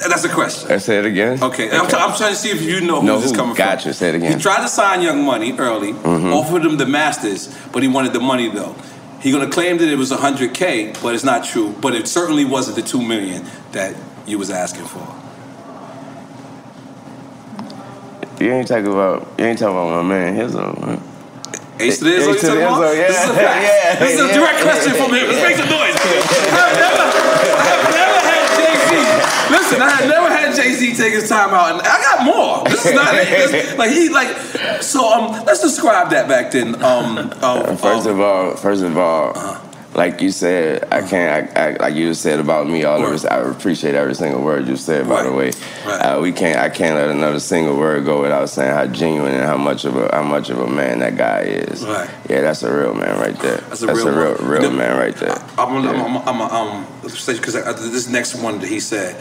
That's 0.07 0.21
the 0.21 0.29
question. 0.29 0.71
Uh, 0.71 0.79
Say 0.79 0.99
it 0.99 1.05
again. 1.05 1.43
Okay, 1.43 1.69
I'm, 1.71 1.89
try- 1.89 2.05
I'm 2.05 2.15
trying 2.15 2.31
to 2.31 2.35
see 2.37 2.51
if 2.51 2.61
you 2.61 2.79
know 2.87 3.01
who 3.01 3.07
No, 3.07 3.17
this 3.19 3.31
is 3.31 3.35
coming 3.35 3.53
Gotcha. 3.53 3.83
from. 3.83 3.93
Say 3.93 4.09
it 4.09 4.15
again. 4.15 4.31
He 4.37 4.41
tried 4.41 4.61
to 4.61 4.69
sign 4.69 5.01
Young 5.01 5.25
Money 5.25 5.57
early, 5.57 5.91
Mhm. 5.91 6.33
offered 6.33 6.63
him 6.65 6.77
the 6.77 6.85
Masters, 6.85 7.53
but 7.73 7.83
he 7.83 7.89
wanted 7.89 8.13
the 8.13 8.21
money 8.21 8.47
though. 8.47 8.75
He's 9.19 9.33
gonna 9.33 9.49
claim 9.49 9.77
that 9.79 9.87
it 9.89 9.97
was 9.97 10.11
100k, 10.11 11.01
but 11.01 11.15
it's 11.15 11.23
not 11.23 11.43
true. 11.43 11.75
But 11.81 11.95
it 11.95 12.07
certainly 12.07 12.45
wasn't 12.45 12.75
the 12.75 12.83
two 12.83 13.01
million 13.01 13.45
that 13.71 13.95
you 14.25 14.37
was 14.37 14.49
asking 14.49 14.85
for. 14.85 15.05
You 18.39 18.51
ain't 18.51 18.67
talking 18.67 18.87
about. 18.87 19.27
You 19.39 19.45
ain't 19.45 19.57
talking 19.57 19.75
about 19.75 20.03
my 20.03 20.07
man. 20.07 20.35
His 20.35 20.55
own. 20.55 20.77
Man. 20.79 21.01
H 21.79 21.97
to 21.99 22.03
the 22.05 22.09
Izzo, 22.11 22.25
you 22.25 22.33
Ace 22.33 22.41
to 22.41 22.47
talking 22.47 22.61
about? 22.61 22.95
Yeah. 22.95 23.07
This 23.07 23.23
is 23.23 23.29
a 23.29 23.33
fact. 23.33 23.63
Yeah, 23.87 23.99
this 23.99 24.13
is 24.13 24.19
a 24.19 24.27
yeah. 24.27 24.33
direct 24.33 24.61
question 24.61 24.93
from 24.93 25.13
him. 25.13 25.27
Let's 25.27 25.41
make 25.47 25.57
some 25.57 25.69
noise. 25.69 27.33
Listen, 29.49 29.81
I 29.81 29.89
had 29.91 30.09
never 30.09 30.27
had 30.29 30.55
Jay 30.55 30.73
Z 30.73 30.95
take 30.95 31.13
his 31.13 31.29
time 31.29 31.49
out, 31.51 31.71
and 31.71 31.81
I 31.81 32.01
got 32.01 32.25
more. 32.25 32.63
This 32.65 32.85
is 32.85 32.93
not 32.93 33.11
this, 33.13 33.77
like 33.77 33.91
he 33.91 34.09
like. 34.09 34.35
So 34.81 35.11
um, 35.11 35.45
let's 35.45 35.61
describe 35.61 36.09
that 36.11 36.27
back 36.27 36.51
then. 36.51 36.81
Um, 36.83 37.17
um 37.41 37.77
First 37.77 38.07
of 38.07 38.19
all, 38.19 38.55
first 38.55 38.83
of 38.83 38.97
all, 38.97 39.33
like 39.97 40.21
you 40.21 40.29
said, 40.31 40.87
I 40.91 41.01
can't. 41.01 41.57
I, 41.57 41.69
I, 41.69 41.75
like 41.77 41.95
you 41.95 42.13
said 42.13 42.39
about 42.39 42.67
me, 42.67 42.83
all 42.83 43.03
of 43.03 43.11
this. 43.11 43.25
I 43.25 43.37
appreciate 43.37 43.95
every 43.95 44.13
single 44.13 44.41
word 44.43 44.67
you 44.67 44.77
said. 44.77 45.09
By 45.09 45.23
the 45.23 45.31
way, 45.33 45.51
uh, 45.85 46.19
we 46.21 46.31
can't. 46.31 46.59
I 46.59 46.69
can't 46.69 46.95
let 46.95 47.09
another 47.09 47.39
single 47.39 47.77
word 47.77 48.05
go 48.05 48.21
without 48.21 48.47
saying 48.49 48.71
how 48.71 48.85
genuine 48.85 49.33
and 49.33 49.43
how 49.43 49.57
much 49.57 49.85
of 49.85 49.95
a 49.95 50.13
how 50.15 50.23
much 50.23 50.49
of 50.49 50.59
a 50.59 50.67
man 50.67 50.99
that 50.99 51.17
guy 51.17 51.41
is. 51.41 51.83
Right. 51.83 52.09
Yeah, 52.29 52.41
that's 52.41 52.61
a 52.63 52.71
real 52.71 52.93
man 52.93 53.19
right 53.19 53.37
there. 53.39 53.57
That's 53.57 53.81
a 53.81 53.87
That's 53.87 53.99
real 53.99 54.09
a 54.09 54.35
real, 54.35 54.35
real 54.47 54.61
The- 54.61 54.71
man 54.71 54.97
right 54.97 55.15
there. 55.15 55.35
I'm 55.57 55.69
gonna, 55.69 55.91
I'm, 55.91 56.17
I'm, 56.17 56.41
I'm, 56.41 56.41
um, 56.41 56.87
because 57.01 57.25
this 57.25 58.07
next 58.07 58.35
one 58.35 58.59
that 58.59 58.69
he 58.69 58.79
said 58.79 59.15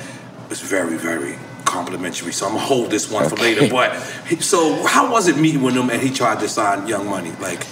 was 0.48 0.60
very, 0.60 0.96
very 0.96 1.38
complimentary. 1.64 2.32
So 2.32 2.46
I'm 2.46 2.52
gonna 2.54 2.64
hold 2.64 2.90
this 2.90 3.10
one 3.10 3.28
for 3.28 3.36
later. 3.36 3.68
But 3.68 3.96
so, 4.40 4.86
how 4.86 5.10
was 5.10 5.28
it 5.28 5.36
meeting 5.36 5.62
with 5.62 5.76
him 5.76 5.90
and 5.90 6.00
he 6.00 6.10
tried 6.10 6.40
to 6.40 6.48
sign 6.48 6.86
Young 6.86 7.06
Money? 7.08 7.32
Like, 7.40 7.66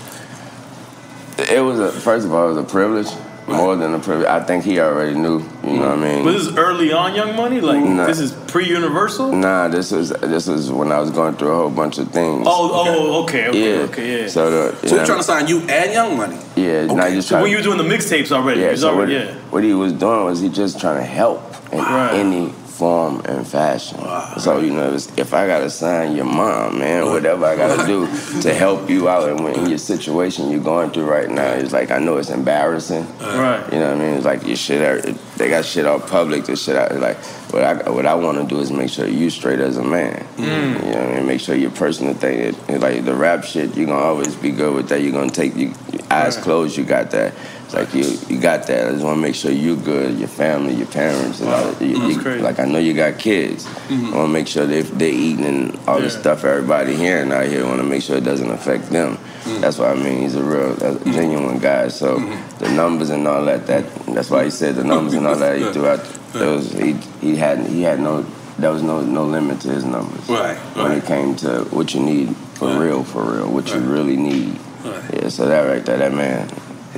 It 1.38 1.60
was 1.62 1.78
a 1.80 1.90
first 1.92 2.26
of 2.26 2.32
all, 2.34 2.46
it 2.46 2.54
was 2.54 2.58
a 2.58 2.62
privilege. 2.64 3.08
more 3.46 3.76
than 3.76 3.92
a 3.92 3.98
privilege. 3.98 4.26
I 4.26 4.42
think 4.42 4.64
he 4.64 4.80
already 4.80 5.14
knew. 5.14 5.38
You 5.62 5.74
know 5.76 5.90
what 5.90 5.98
I 5.98 6.14
mean? 6.14 6.24
But 6.24 6.32
this 6.32 6.46
is 6.46 6.56
early 6.56 6.94
on 6.94 7.14
Young 7.14 7.36
Money? 7.36 7.60
Like, 7.60 7.84
Nah. 7.84 8.06
this 8.06 8.18
is 8.18 8.32
pre 8.32 8.66
Universal? 8.66 9.32
Nah, 9.32 9.68
this 9.68 9.90
was 9.92 10.08
this 10.10 10.46
was 10.46 10.72
when 10.72 10.90
I 10.90 10.98
was 10.98 11.10
going 11.10 11.34
through 11.36 11.50
a 11.50 11.56
whole 11.56 11.68
bunch 11.70 11.98
of 11.98 12.08
things. 12.10 12.46
Oh, 12.48 12.70
oh, 12.72 13.22
okay, 13.24 13.48
okay, 13.48 13.76
yeah. 13.78 13.82
okay, 13.84 14.22
yeah. 14.22 14.28
So 14.28 14.50
the 14.50 14.88
So 14.88 14.94
you 14.94 14.98
he's 15.00 15.06
trying 15.08 15.18
to 15.18 15.24
sign 15.24 15.46
you 15.46 15.60
and 15.68 15.92
Young 15.92 16.16
Money. 16.16 16.38
yeah, 16.56 16.86
now 16.86 17.04
you 17.06 17.20
So 17.20 17.42
when 17.42 17.50
you 17.50 17.58
were 17.58 17.62
doing 17.62 17.76
the 17.78 17.84
mixtapes 17.94 18.32
already, 18.32 18.60
yeah, 18.62 18.68
it 18.68 18.70
was 18.72 18.80
so 18.80 18.96
what, 18.96 19.08
yeah. 19.10 19.34
what 19.50 19.62
he 19.62 19.74
was 19.74 19.92
doing 19.92 20.24
was 20.24 20.40
he 20.40 20.48
just 20.48 20.80
trying 20.80 20.96
to 20.96 21.04
help 21.20 21.42
in 21.70 21.80
Right. 21.80 22.14
any 22.14 22.50
form 22.78 23.22
and 23.26 23.46
fashion. 23.46 23.98
So 24.38 24.58
you 24.60 24.72
know, 24.72 24.86
it's- 24.88 25.08
if 25.16 25.32
I 25.32 25.46
gotta 25.46 25.70
sign 25.70 26.16
your 26.16 26.24
mom, 26.24 26.78
man, 26.80 27.06
whatever 27.06 27.44
I 27.46 27.56
gotta 27.56 27.86
do 27.86 28.06
to 28.42 28.52
help 28.52 28.90
you 28.90 29.08
out 29.08 29.28
in, 29.28 29.46
in 29.46 29.68
your 29.68 29.78
situation 29.78 30.50
you're 30.50 30.60
going 30.60 30.90
through 30.90 31.04
right 31.04 31.30
now, 31.30 31.52
it's 31.52 31.72
like 31.72 31.90
I 31.92 31.98
know 31.98 32.16
it's 32.16 32.30
embarrassing. 32.30 33.06
Right. 33.20 33.64
You 33.72 33.78
know 33.78 33.90
what 33.92 34.00
I 34.00 34.04
mean? 34.04 34.14
It's 34.16 34.24
like 34.24 34.46
your 34.46 34.56
shit. 34.56 35.16
They 35.36 35.48
got 35.48 35.64
shit 35.64 35.86
out 35.86 36.06
public. 36.08 36.44
This 36.44 36.64
shit 36.64 36.76
out. 36.76 36.94
Like 36.98 37.16
what 37.52 37.62
I 37.62 37.90
what 37.90 38.06
I 38.06 38.14
want 38.14 38.38
to 38.38 38.44
do 38.54 38.60
is 38.60 38.70
make 38.72 38.90
sure 38.90 39.06
you 39.06 39.30
straight 39.30 39.60
as 39.60 39.76
a 39.76 39.84
man. 39.84 40.24
Mm. 40.36 40.84
You 40.84 40.90
know 40.92 41.00
what 41.00 41.08
I 41.10 41.14
mean? 41.16 41.26
Make 41.26 41.40
sure 41.40 41.54
your 41.54 41.70
personal 41.70 42.14
thing. 42.14 42.38
It, 42.40 42.54
it 42.68 42.80
like 42.80 43.04
the 43.04 43.14
rap 43.14 43.44
shit, 43.44 43.76
you're 43.76 43.86
gonna 43.86 43.98
always 44.04 44.34
be 44.34 44.50
good 44.50 44.74
with 44.74 44.88
that. 44.88 45.00
You're 45.02 45.12
gonna 45.12 45.30
take 45.30 45.54
your 45.56 45.72
eyes 46.10 46.36
closed. 46.36 46.76
You 46.76 46.84
got 46.84 47.10
that. 47.12 47.34
It's 47.64 47.74
like 47.74 47.94
you 47.94 48.18
you 48.28 48.40
got 48.40 48.66
that. 48.66 48.88
I 48.88 48.92
just 48.92 49.04
want 49.04 49.16
to 49.16 49.22
make 49.22 49.34
sure 49.34 49.50
you're 49.50 49.76
good, 49.76 50.18
your 50.18 50.28
family, 50.28 50.74
your 50.74 50.86
parents, 50.86 51.40
and 51.40 51.48
all. 51.48 51.72
You, 51.82 51.98
That's 51.98 52.14
you- 52.14 52.20
crazy. 52.20 52.42
like 52.42 52.58
I 52.58 52.66
know 52.66 52.78
you 52.78 52.92
got 52.94 53.18
kids. 53.18 53.64
Mm-hmm. 53.64 54.14
I 54.14 54.16
want 54.16 54.28
to 54.28 54.32
make 54.32 54.48
sure 54.48 54.66
they 54.66 54.82
they're 54.82 55.08
eating 55.08 55.44
and 55.44 55.78
all 55.88 56.00
the 56.00 56.10
stuff 56.10 56.44
everybody 56.44 56.94
hearing 56.94 57.32
out 57.32 57.46
here. 57.46 57.64
I 57.64 57.68
want 57.68 57.80
to 57.80 57.86
make 57.86 58.02
sure 58.02 58.16
it 58.16 58.24
doesn't 58.24 58.50
affect 58.50 58.90
them. 58.90 59.16
Mm. 59.44 59.60
That's 59.60 59.78
what 59.78 59.90
I 59.90 59.94
mean. 59.94 60.22
He's 60.22 60.36
a 60.36 60.42
real, 60.42 60.72
a 60.72 60.96
mm. 60.96 61.12
genuine 61.12 61.58
guy. 61.58 61.88
So 61.88 62.18
mm-hmm. 62.18 62.58
the 62.58 62.70
numbers 62.72 63.10
and 63.10 63.26
all 63.26 63.44
that. 63.46 63.66
That 63.66 63.84
that's 64.06 64.30
why 64.30 64.44
he 64.44 64.50
said 64.50 64.74
the 64.76 64.84
numbers 64.84 65.14
and 65.14 65.26
all 65.26 65.36
that. 65.36 65.58
He 65.58 65.64
threw 65.72 65.86
out. 65.86 66.04
Those 66.32 66.72
he 66.72 66.94
he 67.20 67.36
had 67.36 67.66
he 67.66 67.82
had 67.82 68.00
no. 68.00 68.26
There 68.58 68.70
was 68.70 68.82
no 68.82 69.00
no 69.00 69.24
limit 69.24 69.60
to 69.62 69.68
his 69.68 69.84
numbers. 69.84 70.28
Right, 70.28 70.56
When 70.76 70.92
it 70.92 71.04
came 71.06 71.34
to 71.36 71.64
what 71.70 71.92
you 71.94 72.00
need 72.00 72.36
for 72.54 72.78
real, 72.78 73.02
for 73.02 73.22
real, 73.22 73.50
what 73.50 73.68
you 73.72 73.80
really 73.80 74.16
need. 74.16 74.58
Yeah. 74.84 75.28
So 75.28 75.46
that 75.48 75.62
right 75.62 75.84
there, 75.84 75.96
that 75.96 76.12
man. 76.12 76.48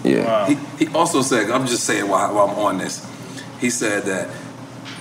Yeah. 0.06 0.46
He, 0.48 0.86
he 0.86 0.94
also 0.94 1.22
said, 1.22 1.50
I'm 1.50 1.66
just 1.66 1.84
saying 1.84 2.08
while, 2.08 2.34
while 2.34 2.48
I'm 2.50 2.58
on 2.58 2.78
this, 2.78 3.04
he 3.60 3.70
said 3.70 4.04
that 4.04 4.28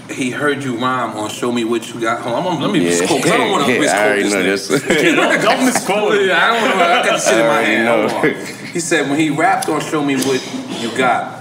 he 0.10 0.30
heard 0.32 0.64
you 0.64 0.78
rhyme 0.78 1.18
on 1.18 1.30
Show 1.30 1.52
Me 1.52 1.64
What 1.64 1.92
You 1.94 2.00
Got 2.00 2.22
Home. 2.22 2.46
I'm, 2.46 2.62
let 2.62 2.72
me 2.72 2.80
Yeah. 2.80 2.90
misquote, 2.90 3.24
'cause 3.24 3.32
I 3.32 3.38
don't 3.38 3.52
want 3.52 3.66
to 3.66 3.72
Yeah, 3.74 3.78
I 3.78 3.82
misquote 3.82 4.06
already 4.06 4.24
this. 4.24 4.70
know 4.70 4.78
this. 4.78 4.86
Yeah, 5.04 5.16
don't, 5.16 5.42
don't 5.42 5.66
misquote 5.66 6.14
it. 6.16 6.26
Yeah, 6.28 6.44
I 6.46 6.48
don't 6.54 6.62
want 6.62 6.74
to, 6.74 6.86
I 6.86 7.06
got 7.06 7.20
the 7.20 7.20
shit 7.20 7.40
in 7.40 7.48
my 7.48 7.62
hand. 7.62 7.86
know. 7.86 8.08
Hold 8.10 8.26
on. 8.26 8.46
He 8.68 8.80
said 8.80 9.10
when 9.10 9.20
he 9.20 9.30
rapped 9.32 9.68
on 9.70 9.82
Show 9.82 10.04
Me 10.04 10.16
What 10.16 10.82
You 10.82 10.96
Got, 10.98 11.35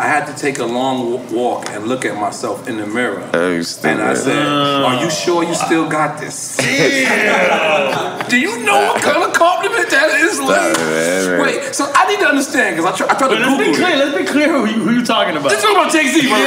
I 0.00 0.06
had 0.06 0.26
to 0.26 0.34
take 0.40 0.58
a 0.60 0.64
long 0.64 1.28
walk 1.34 1.68
and 1.70 1.88
look 1.88 2.04
at 2.04 2.14
myself 2.20 2.68
in 2.68 2.76
the 2.76 2.86
mirror. 2.86 3.28
Oh, 3.34 3.50
you 3.50 3.64
And 3.82 4.00
I 4.00 4.14
stupid. 4.14 4.16
said, 4.16 4.46
Are 4.46 5.02
you 5.02 5.10
sure 5.10 5.42
you 5.42 5.54
still 5.54 5.88
got 5.88 6.20
this? 6.20 6.56
Do 8.28 8.38
you 8.38 8.62
know 8.64 8.78
what 8.94 9.02
kind 9.02 9.24
of 9.24 9.32
compliment 9.32 9.90
that 9.90 10.10
is? 10.22 10.36
Stop 10.36 10.48
Lee? 10.48 10.54
man. 10.78 11.40
Wait, 11.42 11.74
so 11.74 11.90
I 11.96 12.06
need 12.06 12.20
to 12.20 12.26
understand 12.26 12.76
because 12.76 12.92
I, 12.92 12.96
try, 12.96 13.06
I 13.10 13.18
tried 13.18 13.28
to 13.28 13.34
let's 13.42 13.48
Google 13.58 13.72
be 13.72 13.74
clear, 13.76 13.90
it. 13.90 13.98
let's 13.98 14.18
be 14.18 14.24
clear 14.24 14.48
who 14.52 14.66
you, 14.66 14.78
who 14.86 14.90
you 15.00 15.04
talking 15.04 15.34
about. 15.36 15.50
This 15.50 15.64
is 15.64 15.70
about 15.70 15.90
Jay 15.90 16.06
Z, 16.06 16.28
bro. 16.28 16.46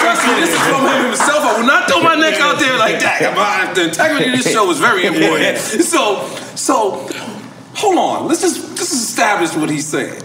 Trust 0.00 0.24
me, 0.26 0.34
this 0.40 0.50
is 0.56 0.60
from 0.64 0.80
him 0.88 1.12
himself. 1.12 1.44
I 1.44 1.60
will 1.60 1.66
not 1.66 1.88
throw 1.88 2.00
my 2.02 2.14
neck 2.16 2.40
out 2.40 2.58
there 2.58 2.78
like 2.78 3.00
that. 3.00 3.20
The 3.76 3.84
integrity 3.84 4.30
of 4.32 4.36
this 4.40 4.50
show 4.50 4.70
is 4.70 4.78
very 4.80 5.04
important. 5.04 5.58
So, 5.92 6.24
so, 6.54 7.04
hold 7.82 7.98
on. 7.98 8.28
Let's 8.28 8.40
just 8.40 8.60
let's 8.60 8.90
just 8.90 9.10
establish 9.10 9.54
what 9.54 9.68
he's 9.68 9.86
saying. 9.86 10.22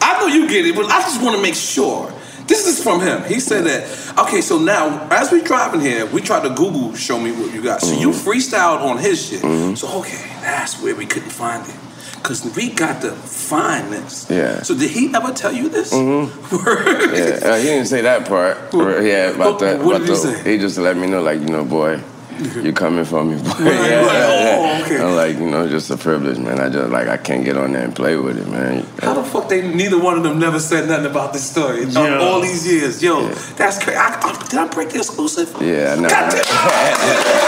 I 0.00 0.20
know 0.20 0.26
you 0.26 0.48
get 0.48 0.64
it, 0.66 0.74
but 0.74 0.86
I 0.86 1.00
just 1.02 1.22
want 1.22 1.36
to 1.36 1.42
make 1.42 1.54
sure. 1.54 2.12
This 2.46 2.66
is 2.66 2.82
from 2.82 3.00
him. 3.00 3.24
He 3.24 3.40
said 3.40 3.64
that. 3.64 4.18
Okay, 4.18 4.42
so 4.42 4.58
now 4.58 5.08
as 5.10 5.32
we 5.32 5.40
driving 5.42 5.80
here, 5.80 6.04
we 6.04 6.20
tried 6.20 6.42
to 6.46 6.50
Google 6.50 6.94
show 6.94 7.18
me 7.18 7.32
what 7.32 7.54
you 7.54 7.62
got. 7.62 7.80
So 7.80 7.98
you 7.98 8.10
freestyled 8.10 8.80
on 8.82 8.98
his 8.98 9.28
shit. 9.28 9.40
So 9.78 9.88
okay, 10.00 10.22
that's 10.42 10.80
where 10.82 10.94
we 10.94 11.06
couldn't 11.06 11.30
find 11.30 11.66
it. 11.66 11.74
Cause 12.22 12.42
we 12.56 12.70
got 12.70 13.02
to 13.02 13.12
find 13.12 13.92
this. 13.92 14.30
Yeah. 14.30 14.62
So 14.62 14.74
did 14.74 14.90
he 14.90 15.14
ever 15.14 15.32
tell 15.32 15.52
you 15.52 15.68
this? 15.68 15.92
Mm-hmm. 15.92 16.32
Yeah, 17.14 17.50
uh, 17.50 17.56
he 17.58 17.64
didn't 17.64 17.86
say 17.86 18.00
that 18.00 18.26
part. 18.26 18.56
Yeah, 18.72 19.30
about 19.36 19.58
the. 19.58 19.76
what 19.78 19.96
about 19.96 20.06
did 20.06 20.08
he 20.08 20.16
say? 20.16 20.52
He 20.52 20.58
just 20.58 20.78
let 20.78 20.96
me 20.96 21.06
know, 21.06 21.20
like, 21.22 21.40
you 21.40 21.48
know, 21.48 21.64
boy, 21.64 22.00
you 22.40 22.72
coming 22.72 23.04
for 23.04 23.24
me, 23.24 23.36
boy. 23.36 23.48
Right, 23.48 23.60
right. 23.60 24.30
Oh, 24.64 24.82
okay. 24.84 24.98
I'm 25.02 25.14
like, 25.16 25.36
you 25.36 25.50
know, 25.50 25.68
just 25.68 25.90
a 25.90 25.96
privilege, 25.96 26.38
man. 26.38 26.58
I 26.60 26.68
just 26.68 26.90
like 26.90 27.08
I 27.08 27.16
can't 27.16 27.44
get 27.44 27.56
on 27.56 27.72
there 27.72 27.84
and 27.84 27.94
play 27.94 28.16
with 28.16 28.38
it, 28.38 28.48
man. 28.48 28.84
How 28.98 29.14
the 29.14 29.22
fuck 29.22 29.48
they 29.48 29.66
neither 29.66 29.98
one 29.98 30.16
of 30.16 30.22
them 30.22 30.38
never 30.38 30.58
said 30.58 30.88
nothing 30.88 31.06
about 31.06 31.32
this 31.32 31.48
story 31.50 31.82
in 31.82 31.90
Yeah. 31.90 32.18
all 32.18 32.40
these 32.40 32.66
years? 32.66 33.02
Yo, 33.02 33.28
that's 33.56 33.82
crazy. 33.82 33.96
I, 33.98 34.20
I, 34.20 34.46
did 34.48 34.58
I 34.58 34.66
break 34.68 34.90
the 34.90 34.98
exclusive? 34.98 35.54
Yeah, 35.60 35.94
I 35.96 36.00
know. 36.00 36.08
God 36.08 37.44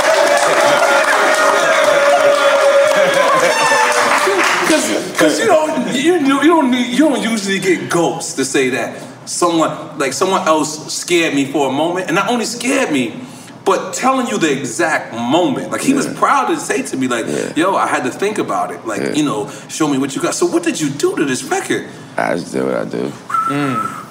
Because 5.13 5.39
you 5.41 5.47
don't 5.47 5.95
you, 5.95 6.15
you 6.15 6.43
you 6.43 6.49
don't 6.49 6.71
need, 6.71 6.87
you 6.93 6.99
don't 6.99 7.23
usually 7.23 7.59
get 7.59 7.91
ghosts 7.91 8.35
to 8.35 8.45
say 8.45 8.71
that 8.71 9.01
someone 9.29 9.99
like 9.99 10.13
someone 10.13 10.47
else 10.47 10.93
scared 10.93 11.35
me 11.35 11.45
for 11.45 11.69
a 11.69 11.73
moment, 11.73 12.07
and 12.07 12.15
not 12.15 12.29
only 12.31 12.45
scared 12.45 12.93
me, 12.93 13.15
but 13.67 13.93
telling 13.93 14.29
you 14.29 14.39
the 14.39 14.51
exact 14.51 15.13
moment. 15.13 15.71
Like 15.73 15.83
he 15.83 15.93
was 15.93 16.07
proud 16.15 16.47
to 16.47 16.57
say 16.57 16.83
to 16.83 16.97
me, 16.97 17.09
like, 17.09 17.27
"Yo, 17.57 17.75
I 17.75 17.89
had 17.89 18.05
to 18.05 18.11
think 18.11 18.39
about 18.39 18.71
it. 18.71 18.87
Like, 18.87 19.17
you 19.17 19.25
know, 19.25 19.51
show 19.69 19.89
me 19.89 19.99
what 19.99 20.15
you 20.15 20.23
got." 20.23 20.35
So, 20.35 20.47
what 20.47 20.63
did 20.63 20.81
you 20.81 20.89
do 20.89 21.17
to 21.17 21.25
this 21.25 21.43
record? 21.43 21.89
I 22.17 22.37
just 22.37 22.53
do 22.53 22.65
what 22.65 22.77
I 22.77 22.85
do. 22.85 23.11
Hmm. 23.11 24.05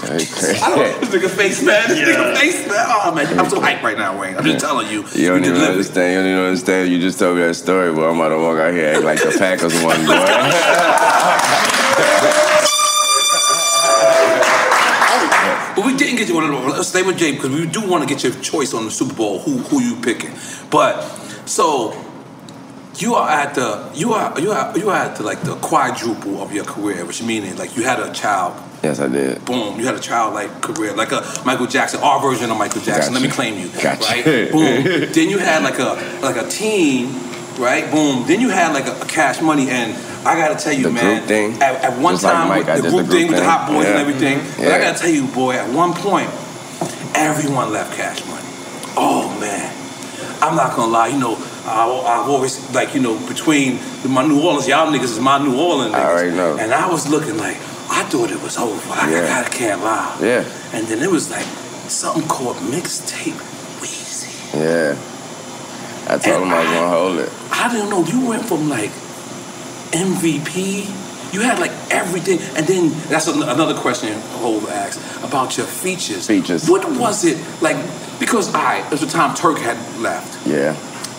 Very 0.00 0.24
crazy. 0.24 0.58
I 0.60 0.70
don't 0.70 1.00
this 1.00 1.10
nigga 1.10 1.30
face 1.30 1.62
man. 1.62 1.88
This 1.88 2.00
nigga 2.00 2.36
face 2.36 2.66
man. 2.66 2.86
Oh 2.88 3.12
man, 3.14 3.38
I'm 3.38 3.48
so 3.48 3.60
hyped 3.60 3.82
right 3.82 3.96
now, 3.96 4.20
Wayne. 4.20 4.36
I'm 4.36 4.44
just 4.44 4.58
telling 4.58 4.90
you. 4.90 5.04
You 5.14 5.28
don't 5.28 5.44
even 5.44 5.54
delivered. 5.54 5.72
understand. 5.72 6.12
You 6.12 6.18
don't 6.18 6.28
even 6.32 6.44
understand. 6.44 6.90
You 6.90 6.98
just 7.00 7.18
told 7.18 7.36
me 7.36 7.42
that 7.42 7.54
story, 7.54 7.92
but 7.92 8.08
I'm 8.08 8.16
about 8.16 8.30
to 8.30 8.38
walk 8.38 8.58
out 8.58 8.72
here 8.72 8.94
act 8.94 9.04
like 9.04 9.20
the 9.20 9.36
Packers 9.38 9.74
won, 9.84 10.04
boy. 10.06 10.16
But 15.80 15.86
we 15.86 15.96
didn't 15.96 16.16
get 16.16 16.28
you 16.28 16.38
on. 16.38 16.68
Let's 16.68 16.88
stay 16.88 17.02
with 17.02 17.16
Jay 17.16 17.32
because 17.32 17.48
we 17.48 17.64
do 17.64 17.88
want 17.88 18.06
to 18.06 18.14
get 18.14 18.22
your 18.22 18.34
choice 18.42 18.74
on 18.74 18.84
the 18.84 18.90
Super 18.90 19.14
Bowl. 19.14 19.38
Who 19.38 19.56
who 19.58 19.80
you 19.80 19.96
picking? 19.96 20.30
But 20.70 21.00
so 21.46 21.98
you 22.98 23.14
are 23.14 23.26
at 23.30 23.54
the 23.54 23.90
you 23.94 24.12
are 24.12 24.38
you 24.38 24.50
are 24.52 24.78
you 24.78 24.90
are 24.90 24.96
at 24.96 25.16
the 25.16 25.22
like 25.22 25.40
the 25.40 25.56
quadruple 25.56 26.42
of 26.42 26.52
your 26.52 26.66
career, 26.66 27.06
which 27.06 27.22
meaning 27.22 27.56
like 27.56 27.78
you 27.78 27.84
had 27.84 27.98
a 27.98 28.12
child. 28.12 28.62
Yes, 28.82 29.00
I 29.00 29.08
did. 29.08 29.42
Boom, 29.46 29.80
you 29.80 29.86
had 29.86 29.94
a 29.94 30.00
childlike 30.00 30.60
career, 30.60 30.92
like 30.94 31.12
a 31.12 31.22
Michael 31.46 31.66
Jackson, 31.66 32.00
our 32.02 32.20
version 32.20 32.50
of 32.50 32.58
Michael 32.58 32.82
Jackson. 32.82 33.14
Let 33.14 33.22
me 33.22 33.28
claim 33.30 33.58
you, 33.58 33.68
Gotcha. 33.80 34.02
right? 34.04 34.52
Boom. 34.52 34.84
then 35.12 35.30
you 35.30 35.38
had 35.38 35.62
like 35.62 35.78
a 35.78 36.20
like 36.20 36.36
a 36.36 36.46
team, 36.46 37.08
right? 37.60 37.90
Boom. 37.90 38.26
Then 38.26 38.40
you 38.40 38.48
had 38.48 38.72
like 38.72 38.86
a, 38.86 38.98
a 39.00 39.06
Cash 39.06 39.40
Money, 39.40 39.68
and 39.70 39.92
I 40.26 40.34
gotta 40.36 40.56
tell 40.62 40.72
you, 40.72 40.84
The 40.84 40.90
man, 40.90 41.16
group 41.18 41.28
thing. 41.28 41.52
At, 41.62 41.76
at 41.84 41.98
one 42.00 42.14
Just 42.14 42.24
like 42.24 42.32
time, 42.34 42.48
Mike, 42.48 42.66
with 42.66 42.76
the 42.76 42.82
did 42.82 42.84
the 42.84 42.90
group, 42.90 43.06
group 43.06 43.18
thing 43.18 43.28
with 43.28 43.36
the. 43.38 43.44
Hot 43.44 43.68
Boys 43.68 43.86
and 43.86 43.94
Yeah. 43.94 44.00
everything. 44.00 44.38
But 44.58 44.72
I 44.72 44.78
gotta 44.78 44.98
tell 44.98 45.10
you, 45.10 45.26
boy, 45.28 45.52
at 45.54 45.68
one 45.72 45.92
point, 45.94 46.28
everyone 47.14 47.72
left 47.72 47.96
Cash 47.96 48.24
Money. 48.26 48.46
Oh 48.96 49.28
man, 49.40 49.70
I'm 50.42 50.56
not 50.56 50.74
gonna 50.76 50.90
lie. 50.92 51.08
You 51.08 51.18
know, 51.18 51.36
I, 51.64 51.84
I've 51.86 52.28
always 52.28 52.58
like 52.74 52.94
you 52.94 53.00
know 53.00 53.14
between 53.28 53.78
my 54.08 54.26
New 54.26 54.42
Orleans, 54.42 54.66
y'all 54.68 54.90
niggas 54.92 55.04
is 55.16 55.20
my 55.20 55.38
New 55.38 55.56
Orleans. 55.58 55.94
Niggas. 55.94 55.98
I 55.98 56.10
already 56.10 56.36
know. 56.36 56.56
And 56.58 56.72
I 56.74 56.88
was 56.90 57.08
looking 57.08 57.36
like 57.36 57.56
I 57.90 58.04
thought 58.04 58.30
it 58.30 58.42
was 58.42 58.56
over. 58.58 58.92
I, 58.92 59.10
Yeah. 59.10 59.44
I, 59.44 59.48
can't 59.48 59.82
lie. 59.82 60.16
Yeah, 60.20 60.44
And 60.72 60.86
then 60.86 61.02
it 61.02 61.10
was 61.10 61.30
like 61.30 61.44
something 61.88 62.26
called 62.28 62.56
mixtape. 62.56 63.38
Weezy. 63.80 64.54
Yeah. 64.54 64.94
I 66.10 66.18
told 66.18 66.42
him 66.42 66.50
I 66.52 66.58
was 66.58 66.66
gonna 66.70 66.88
hold 66.88 67.18
it. 67.18 67.30
I 67.52 67.72
didn't 67.72 67.90
know 67.90 68.04
you 68.04 68.26
went 68.28 68.44
from 68.44 68.68
like 68.68 68.90
MVP. 69.92 70.84
You 71.32 71.40
had 71.42 71.58
like 71.60 71.70
everything, 71.90 72.40
and 72.56 72.66
then 72.66 72.90
that's 73.08 73.28
an- 73.28 73.42
another 73.44 73.74
question 73.74 74.20
Hov 74.42 74.68
asked 74.70 74.98
about 75.22 75.56
your 75.56 75.66
features. 75.66 76.26
Features. 76.26 76.68
What 76.68 76.84
was 76.98 77.24
it 77.24 77.38
like? 77.62 77.76
Because 78.18 78.52
I, 78.54 78.80
at 78.90 78.98
the 78.98 79.06
time 79.06 79.34
Turk 79.36 79.58
had 79.58 79.76
left, 80.00 80.46
Yeah. 80.46 80.74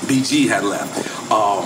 BG 0.05 0.47
had 0.49 0.63
left. 0.65 0.93
Um, 1.31 1.63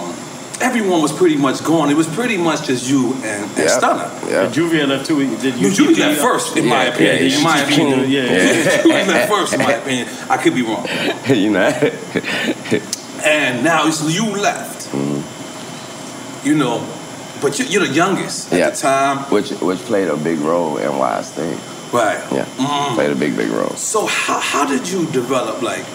everyone 0.61 1.01
was 1.01 1.11
pretty 1.11 1.35
much 1.37 1.63
gone. 1.63 1.89
It 1.89 1.97
was 1.97 2.07
pretty 2.07 2.37
much 2.37 2.67
just 2.67 2.87
you 2.87 3.13
and, 3.15 3.43
and 3.45 3.57
Yep. 3.57 3.69
Stunner. 3.69 4.09
Yeah. 4.29 4.49
Juvie 4.51 4.87
left 4.87 5.07
too. 5.07 5.19
Did 5.37 5.55
You, 5.55 5.69
you? 5.69 5.89
you 5.89 5.95
left 5.95 6.21
first, 6.21 6.55
in 6.55 6.65
my 6.67 6.85
opinion. 6.85 7.31
yeah, 7.31 7.37
in 7.37 7.43
my 7.43 7.57
yeah. 7.57 7.65
opinion, 7.65 8.09
Yeah. 8.11 8.83
you 8.85 8.89
left 9.11 9.29
first, 9.29 9.53
in 9.53 9.59
my 9.59 9.73
opinion. 9.73 10.07
I 10.29 10.37
could 10.37 10.53
be 10.53 10.61
wrong. 10.61 10.87
you 11.27 11.49
know. 11.49 11.69
And 13.25 13.63
now 13.63 13.87
it's 13.87 14.01
you 14.13 14.25
left. 14.37 14.87
Mm-hmm. 14.91 16.47
You 16.47 16.55
know, 16.55 16.87
but 17.41 17.57
you, 17.59 17.65
you're 17.65 17.85
the 17.87 17.93
youngest 17.93 18.53
at 18.53 18.59
Yeah. 18.59 18.69
the 18.69 18.75
time, 18.77 19.17
Which 19.31 19.49
which 19.61 19.79
played 19.79 20.07
a 20.09 20.15
big 20.17 20.39
role 20.39 20.77
in 20.77 20.97
why 20.97 21.17
I 21.19 21.21
stayed. 21.23 21.57
right? 21.91 22.21
Yeah. 22.31 22.45
Mm. 22.57 22.93
Played 22.95 23.11
a 23.11 23.15
big, 23.15 23.35
big 23.35 23.49
role. 23.49 23.75
So 23.75 24.05
how, 24.05 24.39
how 24.39 24.65
did 24.65 24.87
you 24.87 25.05
develop 25.11 25.61
like 25.61 25.85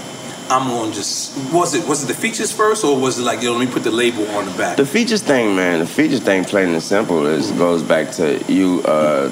I'm 0.51 0.69
on 0.73 0.93
just 0.93 1.37
was 1.53 1.75
it 1.75 1.87
was 1.87 2.03
it 2.03 2.09
the 2.09 2.15
features 2.15 2.51
first 2.51 2.85
or 2.85 2.99
was 2.99 3.19
it 3.21 3.23
like 3.23 3.41
yo 3.43 3.53
let 3.53 3.61
me 3.67 3.73
put 3.73 3.85
the 3.85 3.93
label 3.93 4.27
on 4.37 4.45
the 4.47 4.53
back? 4.59 4.77
The 4.77 4.85
features 4.87 5.23
thing, 5.23 5.55
man. 5.55 5.79
The 5.79 5.87
features 5.87 6.21
thing, 6.21 6.45
plain 6.45 6.71
and 6.71 6.83
simple, 6.83 7.27
is 7.27 7.53
goes 7.53 7.83
back 7.85 8.11
to 8.19 8.43
you. 8.53 8.83
Uh, 8.85 9.31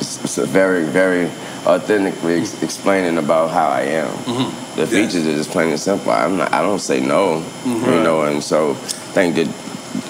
it's, 0.00 0.18
it's 0.24 0.38
a 0.38 0.46
very, 0.46 0.84
very 0.84 1.30
authentically 1.66 2.40
ex- 2.40 2.62
explaining 2.62 3.18
about 3.18 3.50
how 3.50 3.68
I 3.68 3.82
am. 3.82 4.08
Mm-hmm. 4.08 4.80
The 4.80 4.86
features 4.86 5.26
are 5.26 5.34
just 5.34 5.50
plain 5.50 5.70
and 5.70 5.80
simple. 5.80 6.12
I'm 6.12 6.36
not. 6.36 6.52
I 6.52 6.62
don't 6.62 6.78
say 6.78 7.00
no, 7.00 7.40
mm-hmm. 7.40 7.84
you 7.84 8.02
know. 8.02 8.22
And 8.22 8.42
so, 8.42 8.70
I 8.72 9.12
think 9.12 9.34
that 9.36 9.48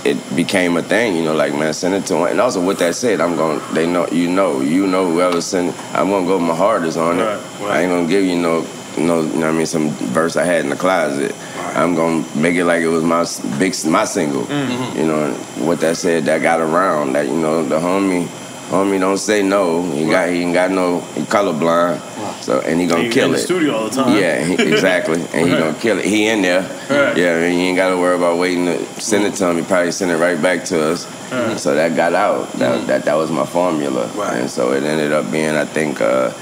it 0.07 0.37
became 0.37 0.77
a 0.77 0.83
thing. 0.83 1.17
You 1.17 1.25
know, 1.25 1.35
like 1.35 1.53
man, 1.55 1.73
send 1.73 1.95
it 1.95 2.07
to 2.07 2.15
them. 2.15 2.23
And 2.25 2.41
also, 2.41 2.65
with 2.65 2.79
that 2.79 2.95
said, 2.95 3.21
I'm 3.21 3.37
going. 3.37 3.61
to 3.61 3.75
They 3.75 3.87
know. 3.87 4.07
You 4.09 4.29
know. 4.31 4.61
You 4.61 4.87
know. 4.87 5.11
Whoever 5.11 5.41
send. 5.41 5.75
I'm 5.93 6.11
gonna 6.11 6.27
go 6.27 6.39
my 6.39 6.55
hardest 6.55 6.99
on 6.99 7.19
it. 7.19 7.23
I 7.63 7.83
ain't 7.83 7.91
gonna 7.91 8.09
give 8.09 8.25
you 8.25 8.37
no. 8.37 8.67
No, 8.99 9.23
you 9.23 9.29
know 9.35 9.47
what 9.47 9.47
I 9.47 9.53
mean, 9.53 9.67
some 9.67 9.91
verse 9.91 10.37
I 10.37 10.45
had 10.45 10.65
in 10.65 10.71
the 10.71 10.77
closet. 10.77 11.33
I'm 11.77 11.95
gonna 11.95 12.25
make 12.37 12.57
it 12.57 12.65
like 12.65 12.83
it 12.83 12.89
was 12.89 13.05
my 13.05 13.25
big, 13.59 13.75
my 13.87 14.05
single. 14.05 14.43
Mm-hmm. 14.43 14.99
You 14.99 15.07
know, 15.07 15.25
and 15.27 15.69
with 15.69 15.81
that 15.81 15.97
said, 15.97 16.25
that 16.25 16.43
got 16.43 16.61
around. 16.61 17.13
That 17.13 17.27
you 17.27 17.37
know, 17.37 17.65
the 17.65 17.79
homie, 17.79 18.27
homie 18.71 18.99
don't 19.01 19.19
say 19.19 19.43
no. 19.43 19.83
He 19.93 20.07
got, 20.09 20.29
he 20.31 20.43
ain't 20.43 20.55
got 20.55 20.71
no, 20.71 21.01
he 21.15 21.23
colorblind. 21.23 22.01
So 22.43 22.61
and 22.61 22.81
he 22.81 22.87
gonna 22.87 23.01
He 23.03 23.07
in 23.07 23.13
kill 23.13 23.29
the 23.31 23.35
it. 23.35 23.39
studio 23.41 23.75
all 23.77 23.89
the 23.91 23.97
time. 23.97 24.17
Yeah, 24.19 24.43
he, 24.45 24.55
exactly. 24.73 25.21
And 25.21 25.47
he 25.49 25.53
Right. 25.53 25.59
gonna 25.59 25.79
kill 25.79 25.99
it. 25.99 26.05
He 26.05 26.27
in 26.29 26.41
there. 26.43 26.63
Right. 26.89 27.17
Yeah, 27.17 27.35
I 27.37 27.41
mean, 27.41 27.59
you 27.59 27.65
ain't 27.67 27.77
gotta 27.77 27.97
worry 27.99 28.17
about 28.17 28.39
waiting 28.39 28.67
to 28.67 28.79
send 29.01 29.25
it 29.27 29.35
to 29.35 29.51
him. 29.51 29.57
He 29.59 29.63
probably 29.63 29.93
send 29.93 30.11
it 30.11 30.17
right 30.17 30.41
back 30.41 30.65
to 30.67 30.83
us. 30.93 31.07
Right. 31.31 31.59
So 31.59 31.75
that 31.75 31.97
got 31.97 32.15
out. 32.15 32.51
That, 32.55 32.87
that 32.87 33.05
that 33.05 33.15
was 33.17 33.31
my 33.31 33.45
formula. 33.45 34.09
And 34.33 34.49
so 34.49 34.73
it 34.73 34.83
ended 34.85 35.13
up 35.13 35.31
being, 35.31 35.55
I 35.55 35.65
think. 35.65 36.01
uh 36.01 36.33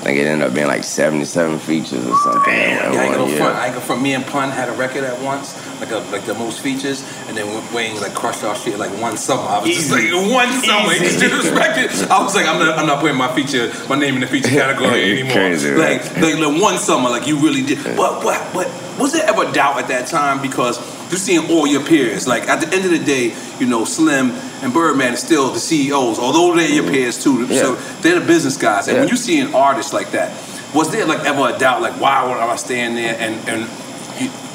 I 0.00 0.02
think 0.04 0.18
it 0.18 0.26
ended 0.26 0.48
up 0.48 0.54
being 0.54 0.66
like 0.66 0.82
77 0.82 1.58
features 1.58 2.06
or 2.06 2.16
something. 2.22 2.52
at- 2.54 2.58
at 2.86 2.92
Yeah, 2.94 3.00
I 3.00 3.04
ain't 3.04 3.16
one 3.18 3.26
gonna 3.26 3.36
front. 3.36 3.56
I 3.56 3.64
ain't 3.66 3.74
gonna 3.74 3.84
front. 3.86 4.00
Me 4.02 4.14
and 4.14 4.26
Pun 4.26 4.50
had 4.50 4.70
a 4.70 4.72
record 4.72 5.04
at 5.04 5.20
once, 5.20 5.54
like 5.78 5.90
a 5.90 5.98
like 6.10 6.24
the 6.24 6.32
most 6.34 6.60
features, 6.60 7.04
and 7.28 7.36
then 7.36 7.46
Wayne 7.74 8.00
like 8.00 8.14
crushed 8.14 8.42
our 8.42 8.54
shit 8.56 8.78
like 8.78 8.90
one 8.98 9.18
summer. 9.18 9.42
I 9.42 9.58
was 9.60 9.68
just 9.76 9.90
like 9.90 10.10
one 10.32 10.50
summer. 10.64 10.90
He 10.90 10.96
Easy. 10.96 11.04
just 11.04 11.20
did 11.20 11.30
this. 11.32 12.02
I 12.10 12.22
was 12.22 12.34
like, 12.34 12.46
I'm 12.46 12.58
not, 12.58 12.78
I'm 12.78 12.86
not 12.86 13.00
putting 13.00 13.16
my 13.18 13.32
feature, 13.34 13.70
my 13.88 13.96
name 13.96 14.14
in 14.14 14.20
the 14.22 14.26
feature 14.26 14.48
category 14.62 15.12
anymore. 15.12 15.32
Crazy, 15.34 15.74
like, 15.74 16.02
right? 16.04 16.22
like 16.22 16.38
like 16.38 16.60
one 16.62 16.78
summer, 16.78 17.10
like 17.10 17.26
you 17.26 17.36
really 17.38 17.62
did. 17.62 17.78
But 17.96 18.22
but 18.22 18.40
but 18.54 18.66
was 18.98 19.12
there 19.12 19.28
ever 19.28 19.50
doubt 19.52 19.78
at 19.78 19.88
that 19.88 20.06
time 20.08 20.40
because 20.40 20.78
you're 21.10 21.18
seeing 21.18 21.50
all 21.50 21.66
your 21.66 21.84
peers? 21.84 22.26
Like 22.26 22.48
at 22.48 22.60
the 22.60 22.74
end 22.74 22.84
of 22.84 22.90
the 22.90 23.04
day, 23.04 23.34
you 23.58 23.66
know, 23.66 23.84
Slim 23.84 24.30
and 24.62 24.72
Birdman 24.72 25.14
is 25.14 25.20
still 25.20 25.50
the 25.50 25.60
CEOs, 25.60 26.18
although 26.18 26.56
they're 26.56 26.68
your 26.68 26.84
mm. 26.84 26.90
peers 26.92 27.22
too. 27.22 27.46
Yeah. 27.46 27.62
So 27.62 27.74
they're 28.02 28.20
the 28.20 28.26
business 28.26 28.56
guys. 28.56 28.88
And 28.88 28.98
when 28.98 29.08
you 29.08 29.16
see 29.16 29.40
an 29.40 29.54
artist 29.54 29.92
like 29.92 30.12
that, 30.12 30.30
was 30.74 30.90
there 30.92 31.04
like 31.06 31.24
ever 31.24 31.54
a 31.54 31.58
doubt, 31.58 31.82
like 31.82 32.00
why 32.00 32.24
would 32.26 32.36
I 32.36 32.56
stand 32.56 32.96
there 32.96 33.16
and 33.18 33.48
and 33.48 33.70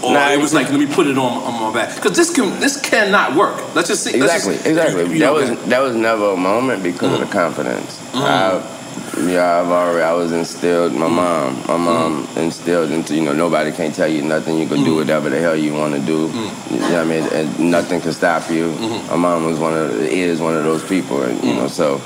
or 0.04 0.14
Nah, 0.14 0.32
it 0.32 0.40
was 0.40 0.54
like 0.54 0.70
let 0.70 0.80
me 0.80 0.86
put 0.86 1.08
it 1.08 1.18
on 1.18 1.44
on 1.44 1.62
my 1.62 1.74
back 1.74 1.96
because 1.96 2.16
this 2.16 2.34
can 2.34 2.60
this 2.60 2.80
cannot 2.80 3.36
work. 3.36 3.56
Let's 3.76 3.88
just 3.88 4.04
see. 4.04 4.16
Exactly, 4.16 4.56
just- 4.56 4.68
exactly. 4.68 5.06
you- 5.06 5.14
you 5.14 5.20
that 5.20 5.34
was 5.34 5.66
that 5.66 5.80
was 5.80 5.96
never 5.96 6.32
a 6.32 6.38
moment 6.38 6.84
because 6.84 7.14
of 7.14 7.20
the 7.20 7.26
mm. 7.26 7.32
confidence. 7.32 8.00
Mm. 8.12 8.22
I, 8.22 8.75
yeah, 9.18 9.62
I've 9.62 9.70
already 9.70 10.02
I 10.02 10.14
was 10.14 10.32
instilled. 10.32 10.94
My 10.94 11.08
mom, 11.08 11.58
my 11.68 11.78
mom 11.78 12.28
instilled 12.36 12.92
into 12.92 13.16
you 13.16 13.24
know 13.24 13.34
nobody 13.34 13.72
can 13.72 13.92
tell 13.92 14.08
you 14.08 14.22
nothing. 14.22 14.58
You 14.58 14.68
can 14.68 14.84
do 14.84 14.94
mm. 14.94 14.98
whatever 14.98 15.30
the 15.30 15.40
hell 15.40 15.56
you 15.56 15.74
want 15.74 15.96
to 15.96 16.02
do. 16.02 16.28
Mm. 16.28 16.72
You 16.72 16.80
know 16.80 16.90
what 16.90 16.96
I 16.96 17.04
mean? 17.06 17.24
And 17.34 17.72
nothing 17.72 18.02
can 18.02 18.14
stop 18.14 18.50
you. 18.50 18.72
Mm-hmm. 18.72 19.10
My 19.12 19.16
mom 19.16 19.46
was 19.46 19.60
one 19.60 19.74
of 19.74 19.92
is 19.92 20.42
one 20.42 20.56
of 20.56 20.64
those 20.64 20.88
people, 20.88 21.24
and 21.24 21.42
you 21.44 21.54
know 21.54 21.66
mm. 21.66 21.70
so. 21.70 22.02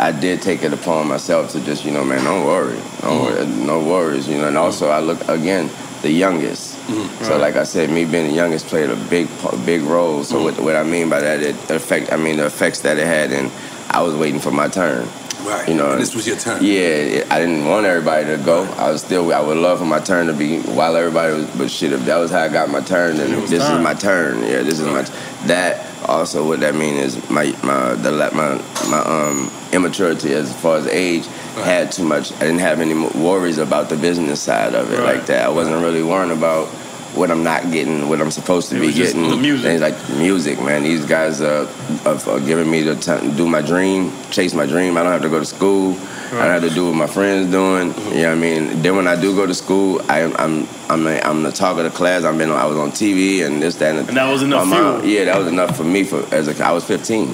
I 0.00 0.12
did 0.12 0.42
take 0.42 0.62
it 0.62 0.72
upon 0.72 1.08
myself 1.08 1.50
to 1.52 1.60
just, 1.64 1.84
you 1.84 1.90
know, 1.90 2.04
man, 2.04 2.22
don't 2.22 2.44
worry, 2.44 2.76
don't 2.76 2.84
mm-hmm. 3.02 3.24
worry, 3.24 3.66
no 3.66 3.82
worries, 3.82 4.28
you 4.28 4.36
know. 4.36 4.46
And 4.46 4.56
also, 4.56 4.90
I 4.90 5.00
look 5.00 5.26
again, 5.28 5.70
the 6.02 6.10
youngest. 6.10 6.76
Mm-hmm. 6.86 7.24
So, 7.24 7.30
Right. 7.32 7.40
like 7.40 7.56
I 7.56 7.64
said, 7.64 7.90
me 7.90 8.04
being 8.04 8.28
the 8.28 8.34
youngest 8.34 8.66
played 8.66 8.90
a 8.90 8.96
big, 8.96 9.28
big 9.64 9.82
role. 9.82 10.22
So, 10.24 10.42
what, 10.42 10.60
what 10.60 10.76
I 10.76 10.84
mean 10.84 11.08
by 11.08 11.20
that, 11.20 11.40
it 11.40 11.56
affect. 11.70 12.12
I 12.12 12.16
mean, 12.16 12.36
the 12.36 12.46
effects 12.46 12.80
that 12.80 12.98
it 12.98 13.06
had, 13.06 13.32
and 13.32 13.50
I 13.90 14.02
was 14.02 14.14
waiting 14.14 14.40
for 14.40 14.50
my 14.50 14.68
turn. 14.68 15.08
Right. 15.44 15.68
You 15.68 15.74
know, 15.74 15.92
And 15.92 16.00
this 16.02 16.14
was 16.14 16.26
your 16.26 16.36
turn. 16.36 16.62
Yeah, 16.64 17.24
I 17.30 17.38
didn't 17.38 17.64
want 17.64 17.86
everybody 17.86 18.26
to 18.26 18.36
go. 18.44 18.64
I 18.76 18.90
was 18.90 19.02
still, 19.02 19.32
I 19.32 19.40
would 19.40 19.56
love 19.56 19.78
for 19.78 19.84
my 19.86 20.00
turn 20.00 20.26
to 20.26 20.32
be 20.32 20.58
while 20.60 20.96
everybody 20.96 21.32
was. 21.34 21.46
But 21.56 21.70
shit, 21.70 21.92
if 21.92 22.04
that 22.06 22.16
was 22.16 22.30
how 22.30 22.40
I 22.40 22.48
got 22.48 22.68
my 22.70 22.80
turn, 22.80 23.16
then 23.16 23.30
this 23.46 23.62
time. 23.62 23.76
is 23.78 23.82
my 23.84 23.94
turn. 23.94 24.42
Yeah, 24.42 24.62
this 24.62 24.80
is 24.80 24.86
my. 24.86 25.02
That 25.46 25.86
also, 26.08 26.46
what 26.46 26.60
that 26.60 26.74
mean 26.74 26.96
is 26.96 27.16
my 27.30 27.54
my 27.62 27.94
the 27.94 28.10
my 28.34 28.60
my 28.90 28.98
um 28.98 29.50
immaturity 29.72 30.32
as 30.34 30.52
far 30.60 30.76
as 30.78 30.86
age 30.88 31.24
had 31.64 31.92
too 31.92 32.04
much. 32.04 32.32
I 32.32 32.40
didn't 32.40 32.58
have 32.58 32.80
any 32.80 32.94
worries 32.94 33.58
about 33.58 33.88
the 33.88 33.96
business 33.96 34.40
side 34.42 34.74
of 34.74 34.92
it 34.92 34.98
Right. 34.98 35.16
like 35.18 35.26
that. 35.26 35.44
I 35.46 35.48
wasn't 35.48 35.82
really 35.82 36.02
worrying 36.02 36.36
about 36.36 36.66
what 37.14 37.30
I'm 37.30 37.42
not 37.42 37.70
getting, 37.72 38.08
what 38.08 38.20
I'm 38.20 38.30
supposed 38.30 38.68
to 38.70 38.80
be 38.80 38.92
getting. 38.92 39.28
the 39.30 39.36
music. 39.36 39.66
And 39.70 39.80
like 39.80 40.08
music, 40.10 40.60
man. 40.60 40.82
These 40.82 41.04
guys 41.06 41.40
uh, 41.40 41.66
are, 42.04 42.30
are 42.34 42.40
giving 42.40 42.70
me 42.70 42.82
the 42.82 42.94
time 42.96 43.30
to 43.30 43.36
do 43.36 43.48
my 43.48 43.62
dream, 43.62 44.12
chase 44.30 44.54
my 44.54 44.66
dream. 44.66 44.96
I 44.96 45.02
don't 45.02 45.12
have 45.12 45.22
to 45.22 45.28
go 45.28 45.38
to 45.38 45.44
school. 45.46 45.96
I 46.28 46.44
don't 46.44 46.60
have 46.60 46.68
to 46.68 46.70
do 46.70 46.86
what 46.86 46.94
my 46.94 47.06
friends 47.06 47.50
doing. 47.50 47.88
You 48.14 48.22
know 48.22 48.28
what 48.28 48.32
I 48.32 48.34
mean? 48.34 48.82
Then 48.82 48.96
when 48.96 49.08
I 49.08 49.18
do 49.18 49.34
go 49.34 49.46
to 49.46 49.54
school, 49.54 50.00
I, 50.10 50.24
I'm 50.24 50.68
I'm 50.90 51.06
a, 51.06 51.18
I'm 51.20 51.42
the 51.42 51.50
talk 51.52 51.78
of 51.78 51.84
the 51.84 51.90
class. 51.90 52.24
I've 52.24 52.36
been 52.36 52.50
I 52.50 52.66
was 52.66 52.76
on 52.76 52.90
TV 52.90 53.46
and 53.46 53.62
this 53.62 53.76
that 53.76 53.96
and, 53.96 54.08
And 54.08 54.16
that 54.16 54.30
was 54.30 54.42
enough 54.42 54.66
mom-. 54.66 55.04
Yeah, 55.06 55.24
that 55.24 55.38
was 55.38 55.46
enough 55.48 55.76
for 55.76 55.84
me 55.84 56.04
for 56.04 56.22
as 56.34 56.46
a 56.48 56.64
I 56.64 56.72
was 56.72 56.84
15. 56.84 57.28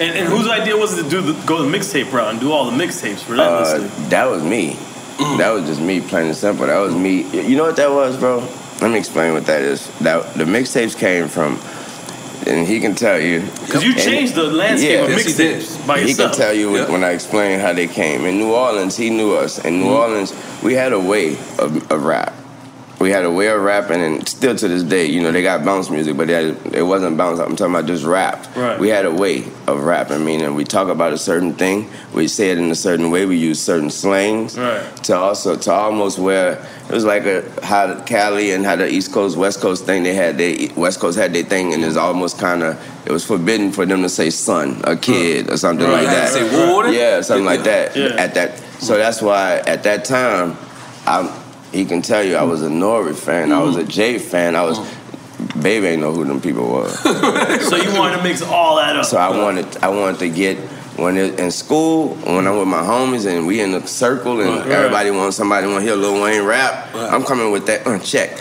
And, 0.00 0.16
and 0.16 0.28
whose 0.28 0.48
idea 0.48 0.76
was 0.76 0.98
it 0.98 1.04
to 1.04 1.08
do 1.10 1.20
the, 1.20 1.46
go 1.46 1.62
the 1.62 1.78
mixtape 1.78 2.10
route 2.10 2.30
and 2.30 2.40
do 2.40 2.52
all 2.52 2.70
the 2.70 2.76
mixtapes 2.76 3.28
Uh, 3.28 3.32
relentlessly? 3.32 4.08
that 4.08 4.24
was 4.28 4.42
me. 4.42 4.76
That 5.36 5.50
was 5.50 5.66
just 5.66 5.80
me, 5.82 6.00
plain 6.00 6.28
and 6.28 6.36
simple. 6.36 6.66
That 6.66 6.78
was 6.78 6.94
me. 6.94 7.22
You 7.46 7.54
know 7.56 7.64
what 7.64 7.76
that 7.76 7.90
was, 7.90 8.16
bro? 8.16 8.40
Let 8.80 8.90
me 8.90 8.98
explain 8.98 9.34
what 9.34 9.46
that 9.46 9.60
is. 9.62 9.86
That 10.00 10.34
the 10.34 10.44
mixtapes 10.44 10.96
came 10.96 11.28
from, 11.28 11.58
and 12.46 12.66
he 12.66 12.80
can 12.80 12.94
tell 12.94 13.20
you. 13.20 13.40
Because 13.66 13.84
you 13.84 13.92
And- 13.92 14.00
changed 14.00 14.34
the 14.34 14.44
landscape 14.44 15.00
of 15.02 15.10
Yes, 15.10 15.24
he 15.26 15.32
did. 15.34 15.60
mixtapes 15.62 15.86
by 15.86 16.00
he 16.00 16.14
can 16.14 16.32
tell 16.32 16.54
you 16.54 16.74
Yep. 16.76 16.88
when 16.88 17.04
I 17.04 17.10
explain 17.10 17.60
how 17.60 17.72
they 17.74 17.86
came. 17.86 18.24
In 18.24 18.38
New 18.38 18.52
Orleans, 18.52 18.96
he 18.96 19.10
knew 19.10 19.34
us. 19.34 19.58
In 19.58 19.80
New 19.80 19.84
Mm-hmm. 19.86 19.92
Orleans, 19.92 20.34
we 20.62 20.72
had 20.74 20.92
a 20.94 20.98
way 21.00 21.36
of, 21.58 21.90
of 21.90 22.04
rap. 22.04 22.32
We 23.00 23.10
had 23.10 23.24
a 23.24 23.30
way 23.30 23.46
of 23.48 23.62
rapping, 23.62 24.02
and 24.02 24.28
still 24.28 24.54
to 24.54 24.68
this 24.68 24.82
day, 24.82 25.06
you 25.06 25.22
know, 25.22 25.32
they 25.32 25.40
got 25.42 25.64
bounce 25.64 25.88
music, 25.88 26.18
but 26.18 26.26
they 26.26 26.34
had, 26.34 26.74
it 26.74 26.82
wasn't 26.82 27.16
bounce. 27.16 27.38
I'm 27.38 27.56
talking 27.56 27.74
about 27.74 27.86
just 27.86 28.04
rap. 28.04 28.54
Right. 28.54 28.78
We 28.78 28.90
had 28.90 29.06
a 29.06 29.10
way 29.10 29.44
of 29.66 29.84
rapping, 29.84 30.22
meaning 30.22 30.54
we 30.54 30.64
talk 30.64 30.88
about 30.88 31.14
a 31.14 31.16
certain 31.16 31.54
thing, 31.54 31.88
we 32.12 32.28
say 32.28 32.50
it 32.50 32.58
in 32.58 32.70
a 32.70 32.74
certain 32.74 33.10
way, 33.10 33.24
we 33.24 33.38
use 33.38 33.58
certain 33.58 33.88
slangs 33.88 34.58
Right. 34.58 34.84
to 35.04 35.16
also 35.16 35.56
to 35.56 35.72
almost 35.72 36.18
where 36.18 36.58
it 36.88 36.92
was 36.92 37.06
like 37.06 37.24
a 37.24 37.42
how 37.64 37.86
the 37.86 38.02
Cali 38.02 38.50
and 38.52 38.66
how 38.66 38.76
the 38.76 38.86
East 38.86 39.12
Coast 39.14 39.34
West 39.36 39.60
Coast 39.62 39.86
thing 39.86 40.02
they 40.02 40.12
had 40.14 40.36
they 40.36 40.70
West 40.76 41.00
Coast 41.00 41.16
had 41.16 41.32
their 41.32 41.44
thing 41.44 41.72
and 41.72 41.82
it's 41.84 41.96
almost 41.96 42.38
kind 42.38 42.62
of 42.62 42.76
it 43.06 43.12
was 43.12 43.24
forbidden 43.24 43.70
for 43.72 43.86
them 43.86 44.02
to 44.02 44.08
say 44.10 44.28
son 44.28 44.80
a 44.84 44.94
kid 44.96 45.48
or 45.48 45.56
something 45.56 45.86
Right. 45.86 46.04
like 46.04 46.06
that. 46.06 46.28
Say 46.32 46.70
water? 46.70 46.92
Yeah, 46.92 47.22
something 47.22 47.46
like 47.46 47.62
that. 47.64 47.96
Yeah. 47.96 48.08
At 48.18 48.34
that, 48.34 48.58
so 48.82 48.98
that's 48.98 49.22
why 49.22 49.62
at 49.66 49.84
that 49.84 50.04
time, 50.04 50.56
I'm. 51.06 51.30
He 51.72 51.84
can 51.84 52.02
tell 52.02 52.22
you 52.22 52.36
I 52.36 52.42
was 52.42 52.62
a 52.62 52.68
mm. 52.68 52.80
Nori 52.80 53.14
fan. 53.14 53.52
I 53.52 53.62
was 53.62 53.76
a 53.76 53.84
mm. 53.84 53.88
Jay 53.88 54.18
fan. 54.18 54.56
I 54.56 54.62
was. 54.62 54.78
Mm. 54.78 54.96
Baby 55.62 55.86
ain't 55.88 56.02
know 56.02 56.12
who 56.12 56.24
them 56.24 56.40
people 56.40 56.68
was. 56.68 56.92
So 57.68 57.76
you 57.76 57.98
wanted 57.98 58.18
to 58.18 58.22
mix 58.22 58.42
all 58.42 58.76
that 58.76 58.96
up. 58.96 59.04
So 59.06 59.16
I 59.16 59.30
wanted, 59.30 59.76
I 59.82 59.88
wanted 59.88 60.18
to 60.20 60.28
get 60.28 60.58
when 60.96 61.16
it, 61.16 61.40
in 61.40 61.50
school 61.50 62.14
when 62.16 62.46
I'm 62.46 62.58
with 62.58 62.68
my 62.68 62.82
homies 62.82 63.26
and 63.26 63.46
we 63.46 63.60
in 63.60 63.72
the 63.72 63.86
circle 63.86 64.40
and 64.40 64.50
Right. 64.50 64.68
everybody 64.70 65.10
wants 65.10 65.36
somebody 65.36 65.66
want 65.66 65.78
to 65.80 65.84
hear 65.86 65.96
Lil 65.96 66.22
Wayne 66.22 66.44
rap. 66.44 66.94
I'm 66.94 67.24
coming 67.24 67.50
with 67.50 67.66
that 67.66 67.86
uh, 67.86 67.98
check. 68.00 68.36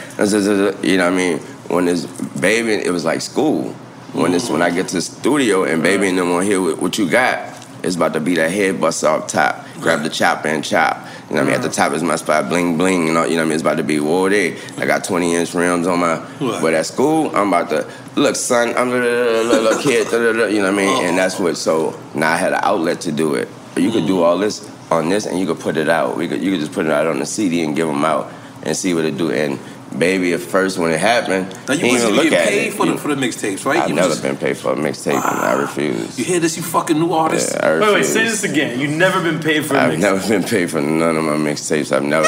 You 0.83 0.97
know 0.97 1.05
what 1.05 1.13
I 1.13 1.15
mean? 1.15 1.37
When 1.69 1.87
it's 1.87 2.05
baby, 2.39 2.73
it 2.73 2.91
was 2.91 3.05
like 3.05 3.21
school. 3.21 3.73
When 4.13 4.33
it's 4.33 4.49
when 4.49 4.61
I 4.61 4.71
get 4.71 4.87
to 4.89 4.95
the 4.95 5.01
studio 5.01 5.63
and 5.63 5.81
baby 5.81 6.09
and 6.09 6.17
them 6.17 6.31
want 6.31 6.45
to 6.45 6.51
hear 6.51 6.61
what, 6.61 6.81
what 6.81 6.97
you 6.97 7.09
got, 7.09 7.55
it's 7.83 7.95
about 7.95 8.13
to 8.13 8.19
be 8.19 8.35
that 8.35 8.51
head 8.51 8.81
bust 8.81 9.03
off 9.03 9.27
top. 9.27 9.65
Grab 9.79 10.03
the 10.03 10.09
chop 10.09 10.45
and 10.45 10.63
chop. 10.63 11.05
You 11.29 11.35
know 11.35 11.41
what 11.41 11.49
I 11.49 11.51
mean? 11.51 11.55
At 11.55 11.61
the 11.61 11.67
uh-huh. 11.67 11.89
top 11.89 11.93
is 11.93 12.01
my 12.01 12.15
spot, 12.15 12.49
bling 12.49 12.77
bling. 12.77 13.05
You 13.05 13.13
know, 13.13 13.23
you 13.23 13.35
know 13.35 13.37
what 13.37 13.41
I 13.41 13.45
mean? 13.45 13.53
It's 13.53 13.61
about 13.61 13.77
to 13.77 13.83
be 13.83 13.99
war 13.99 14.29
day. 14.29 14.57
I 14.77 14.85
got 14.87 15.03
20 15.03 15.35
inch 15.35 15.53
rims 15.53 15.85
on 15.85 15.99
my. 15.99 16.17
Right. 16.17 16.61
But 16.61 16.73
at 16.73 16.87
school, 16.87 17.35
I'm 17.35 17.49
about 17.49 17.69
to 17.69 17.87
look, 18.15 18.35
son. 18.35 18.75
I'm 18.75 18.89
a 18.89 18.93
little, 18.93 19.81
kid. 19.81 20.11
You 20.11 20.61
know 20.61 20.71
what 20.71 20.73
I 20.73 20.75
mean? 20.75 20.89
And 20.89 21.07
uh-huh. 21.09 21.15
that's 21.15 21.39
what. 21.39 21.55
So 21.57 21.99
now 22.15 22.33
I 22.33 22.37
had 22.37 22.53
an 22.53 22.61
outlet 22.63 23.01
to 23.01 23.11
do 23.11 23.35
it. 23.35 23.47
You 23.77 23.91
could 23.91 24.07
do 24.07 24.15
mm-hmm. 24.15 24.23
all 24.23 24.37
this 24.39 24.69
on 24.91 25.09
this, 25.09 25.27
and 25.27 25.39
you 25.39 25.45
could 25.45 25.59
put 25.59 25.77
it 25.77 25.87
out. 25.87 26.17
We 26.17 26.27
could, 26.27 26.41
you 26.41 26.51
could 26.51 26.61
just 26.61 26.73
put 26.73 26.87
it 26.87 26.91
out 26.91 27.05
on 27.05 27.19
the 27.19 27.25
CD 27.25 27.63
and 27.63 27.75
give 27.75 27.87
them 27.87 28.03
out 28.03 28.31
and 28.63 28.75
see 28.75 28.95
what 28.95 29.05
it 29.05 29.17
do. 29.17 29.31
And 29.31 29.59
baby, 29.97 30.33
at 30.33 30.39
first 30.41 30.77
when 30.77 30.91
it 30.91 30.99
happened, 30.99 31.49
Now 31.67 31.73
you 31.73 31.85
he 31.85 31.91
wasn't 31.91 32.13
even 32.13 32.15
look 32.15 32.29
getting 32.29 32.39
at 32.39 32.47
paid 32.49 32.67
it. 32.67 32.73
for 32.73 32.85
the 32.85 32.97
for 32.97 33.07
the 33.15 33.21
mixtapes, 33.25 33.65
right? 33.65 33.79
I've 33.79 33.89
You 33.89 33.95
never 33.95 34.09
just- 34.09 34.21
been 34.23 34.37
paid 34.37 34.57
for 34.57 34.71
a 34.73 34.75
mixtape, 34.75 35.13
and 35.15 35.23
I 35.23 35.53
refuse. 35.53 36.17
You 36.19 36.25
hear 36.25 36.39
this, 36.39 36.55
you 36.57 36.63
fucking 36.63 36.97
new 36.99 37.11
artist? 37.13 37.51
Yeah, 37.55 37.67
I 37.67 37.79
Wait, 37.79 37.93
wait, 37.93 38.05
say 38.05 38.23
this 38.25 38.43
again. 38.43 38.79
You've 38.79 38.91
never 38.91 39.21
been 39.21 39.39
paid 39.39 39.65
for 39.65 39.75
a 39.75 39.81
I've 39.81 39.93
mixtape. 39.93 39.99
never 39.99 40.27
been 40.27 40.43
paid 40.43 40.69
for 40.71 40.81
none 40.81 41.15
of 41.17 41.23
my 41.23 41.37
mixtapes. 41.51 41.91
I've 41.95 42.03
never. 42.03 42.27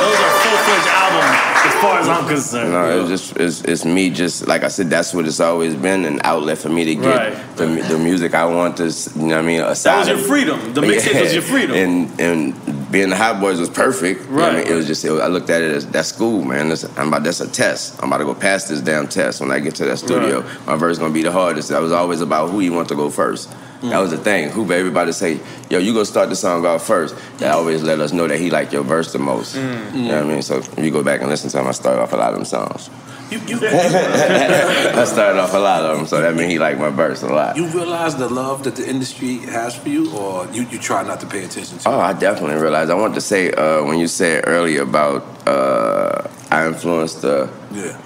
Those 0.00 0.18
are 0.18 0.34
full-fledged 0.42 0.88
albums, 0.88 1.36
as 1.66 1.74
far 1.82 1.98
as 2.00 2.08
I'm 2.08 2.26
concerned. 2.28 2.72
No, 2.72 3.00
it's 3.00 3.08
just 3.10 3.36
it's, 3.36 3.60
it's 3.62 3.84
me. 3.84 4.10
Just 4.10 4.46
like 4.48 4.64
I 4.64 4.68
said, 4.68 4.88
that's 4.90 5.12
what 5.14 5.26
it's 5.26 5.40
always 5.40 5.74
been 5.74 6.04
an 6.04 6.20
outlet 6.24 6.58
for 6.58 6.68
me 6.68 6.84
to 6.86 6.94
get 6.94 7.04
Right. 7.34 7.56
the, 7.56 7.66
the 7.88 7.98
music 7.98 8.34
I 8.34 8.46
want. 8.46 8.78
To 8.78 8.84
you 8.84 9.26
know 9.26 9.36
what 9.36 9.38
I 9.38 9.42
mean? 9.42 9.60
Aside 9.60 9.90
That 9.90 9.98
was 9.98 10.08
your 10.08 10.18
freedom. 10.28 10.74
The 10.74 10.80
mixtape 10.90 11.20
was 11.20 11.32
your 11.34 11.42
freedom. 11.42 11.76
And 11.76 12.20
and 12.20 12.79
being 12.90 13.10
the 13.10 13.16
Hot 13.16 13.40
Boys 13.40 13.60
was 13.60 13.70
perfect. 13.70 14.22
You 14.22 14.36
know 14.36 14.42
I 14.42 14.46
Right. 14.46 14.64
mean? 14.64 14.72
It 14.72 14.74
was 14.74 14.86
just 14.86 15.04
it 15.04 15.10
was, 15.10 15.20
I 15.20 15.28
looked 15.28 15.50
at 15.50 15.62
it 15.62 15.72
as 15.72 15.86
that's 15.86 16.08
school, 16.08 16.44
man. 16.44 16.68
That's, 16.70 16.84
I'm 16.98 17.08
about 17.08 17.22
that's 17.22 17.40
a 17.40 17.48
test. 17.48 18.00
I'm 18.02 18.08
about 18.08 18.18
to 18.18 18.24
go 18.24 18.34
pass 18.34 18.64
this 18.68 18.80
damn 18.80 19.06
test 19.06 19.40
when 19.40 19.50
I 19.50 19.58
get 19.60 19.74
to 19.76 19.84
that 19.86 19.98
studio. 19.98 20.42
My 20.66 20.76
verse 20.76 20.98
gonna 20.98 21.14
be 21.14 21.22
the 21.22 21.32
hardest. 21.32 21.68
That 21.68 21.80
was 21.80 21.92
always 21.92 22.20
about 22.20 22.50
who 22.50 22.60
you 22.60 22.72
want 22.72 22.88
to 22.88 22.94
go 22.96 23.10
first. 23.10 23.50
That 23.50 23.92
mm. 23.92 24.02
was 24.02 24.10
the 24.10 24.18
thing. 24.18 24.50
Who 24.50 24.70
everybody 24.72 25.12
say, 25.12 25.40
yo, 25.70 25.78
you 25.78 25.94
go 25.94 26.04
start 26.04 26.28
the 26.28 26.36
song 26.36 26.66
off 26.66 26.86
first. 26.86 27.14
That 27.38 27.54
always 27.54 27.82
let 27.82 28.00
us 28.00 28.12
know 28.12 28.26
that 28.26 28.38
he 28.38 28.50
liked 28.50 28.72
your 28.72 28.82
verse 28.82 29.12
the 29.12 29.18
most. 29.18 29.54
You 29.54 29.62
know 29.62 30.16
what 30.16 30.24
I 30.24 30.24
mean? 30.24 30.42
So 30.42 30.58
if 30.58 30.78
you 30.78 30.90
go 30.90 31.02
back 31.02 31.20
and 31.20 31.30
listen 31.30 31.48
to 31.50 31.60
him, 31.60 31.66
I 31.66 31.72
started 31.72 32.02
off 32.02 32.12
a 32.12 32.16
lot 32.16 32.32
of 32.32 32.36
them 32.36 32.44
songs. 32.44 32.90
You, 33.30 33.38
you, 33.46 33.60
I 33.62 35.04
started 35.04 35.38
off 35.38 35.54
a 35.54 35.58
lot 35.58 35.84
of 35.84 35.96
them, 35.96 36.06
so 36.08 36.20
that 36.20 36.34
means 36.34 36.50
he 36.50 36.58
liked 36.58 36.80
my 36.80 36.90
verse 36.90 37.22
a 37.22 37.28
lot. 37.28 37.56
you 37.56 37.66
realize 37.68 38.16
the 38.16 38.28
love 38.28 38.64
that 38.64 38.74
the 38.74 38.88
industry 38.88 39.36
has 39.38 39.76
for 39.76 39.88
you, 39.88 40.12
or 40.16 40.46
you, 40.46 40.62
you 40.64 40.80
try 40.80 41.04
not 41.04 41.20
to 41.20 41.26
pay 41.26 41.44
attention 41.44 41.78
to? 41.78 41.88
Oh, 41.88 42.00
I 42.00 42.12
definitely 42.12 42.60
realize. 42.60 42.90
I 42.90 42.94
want 42.94 43.14
to 43.14 43.20
say 43.20 43.52
uh, 43.52 43.84
when 43.84 44.00
you 44.00 44.08
said 44.08 44.42
earlier 44.48 44.82
about 44.82 45.22
uh, 45.46 46.28
I 46.50 46.66
influenced 46.66 47.22
a, 47.22 47.48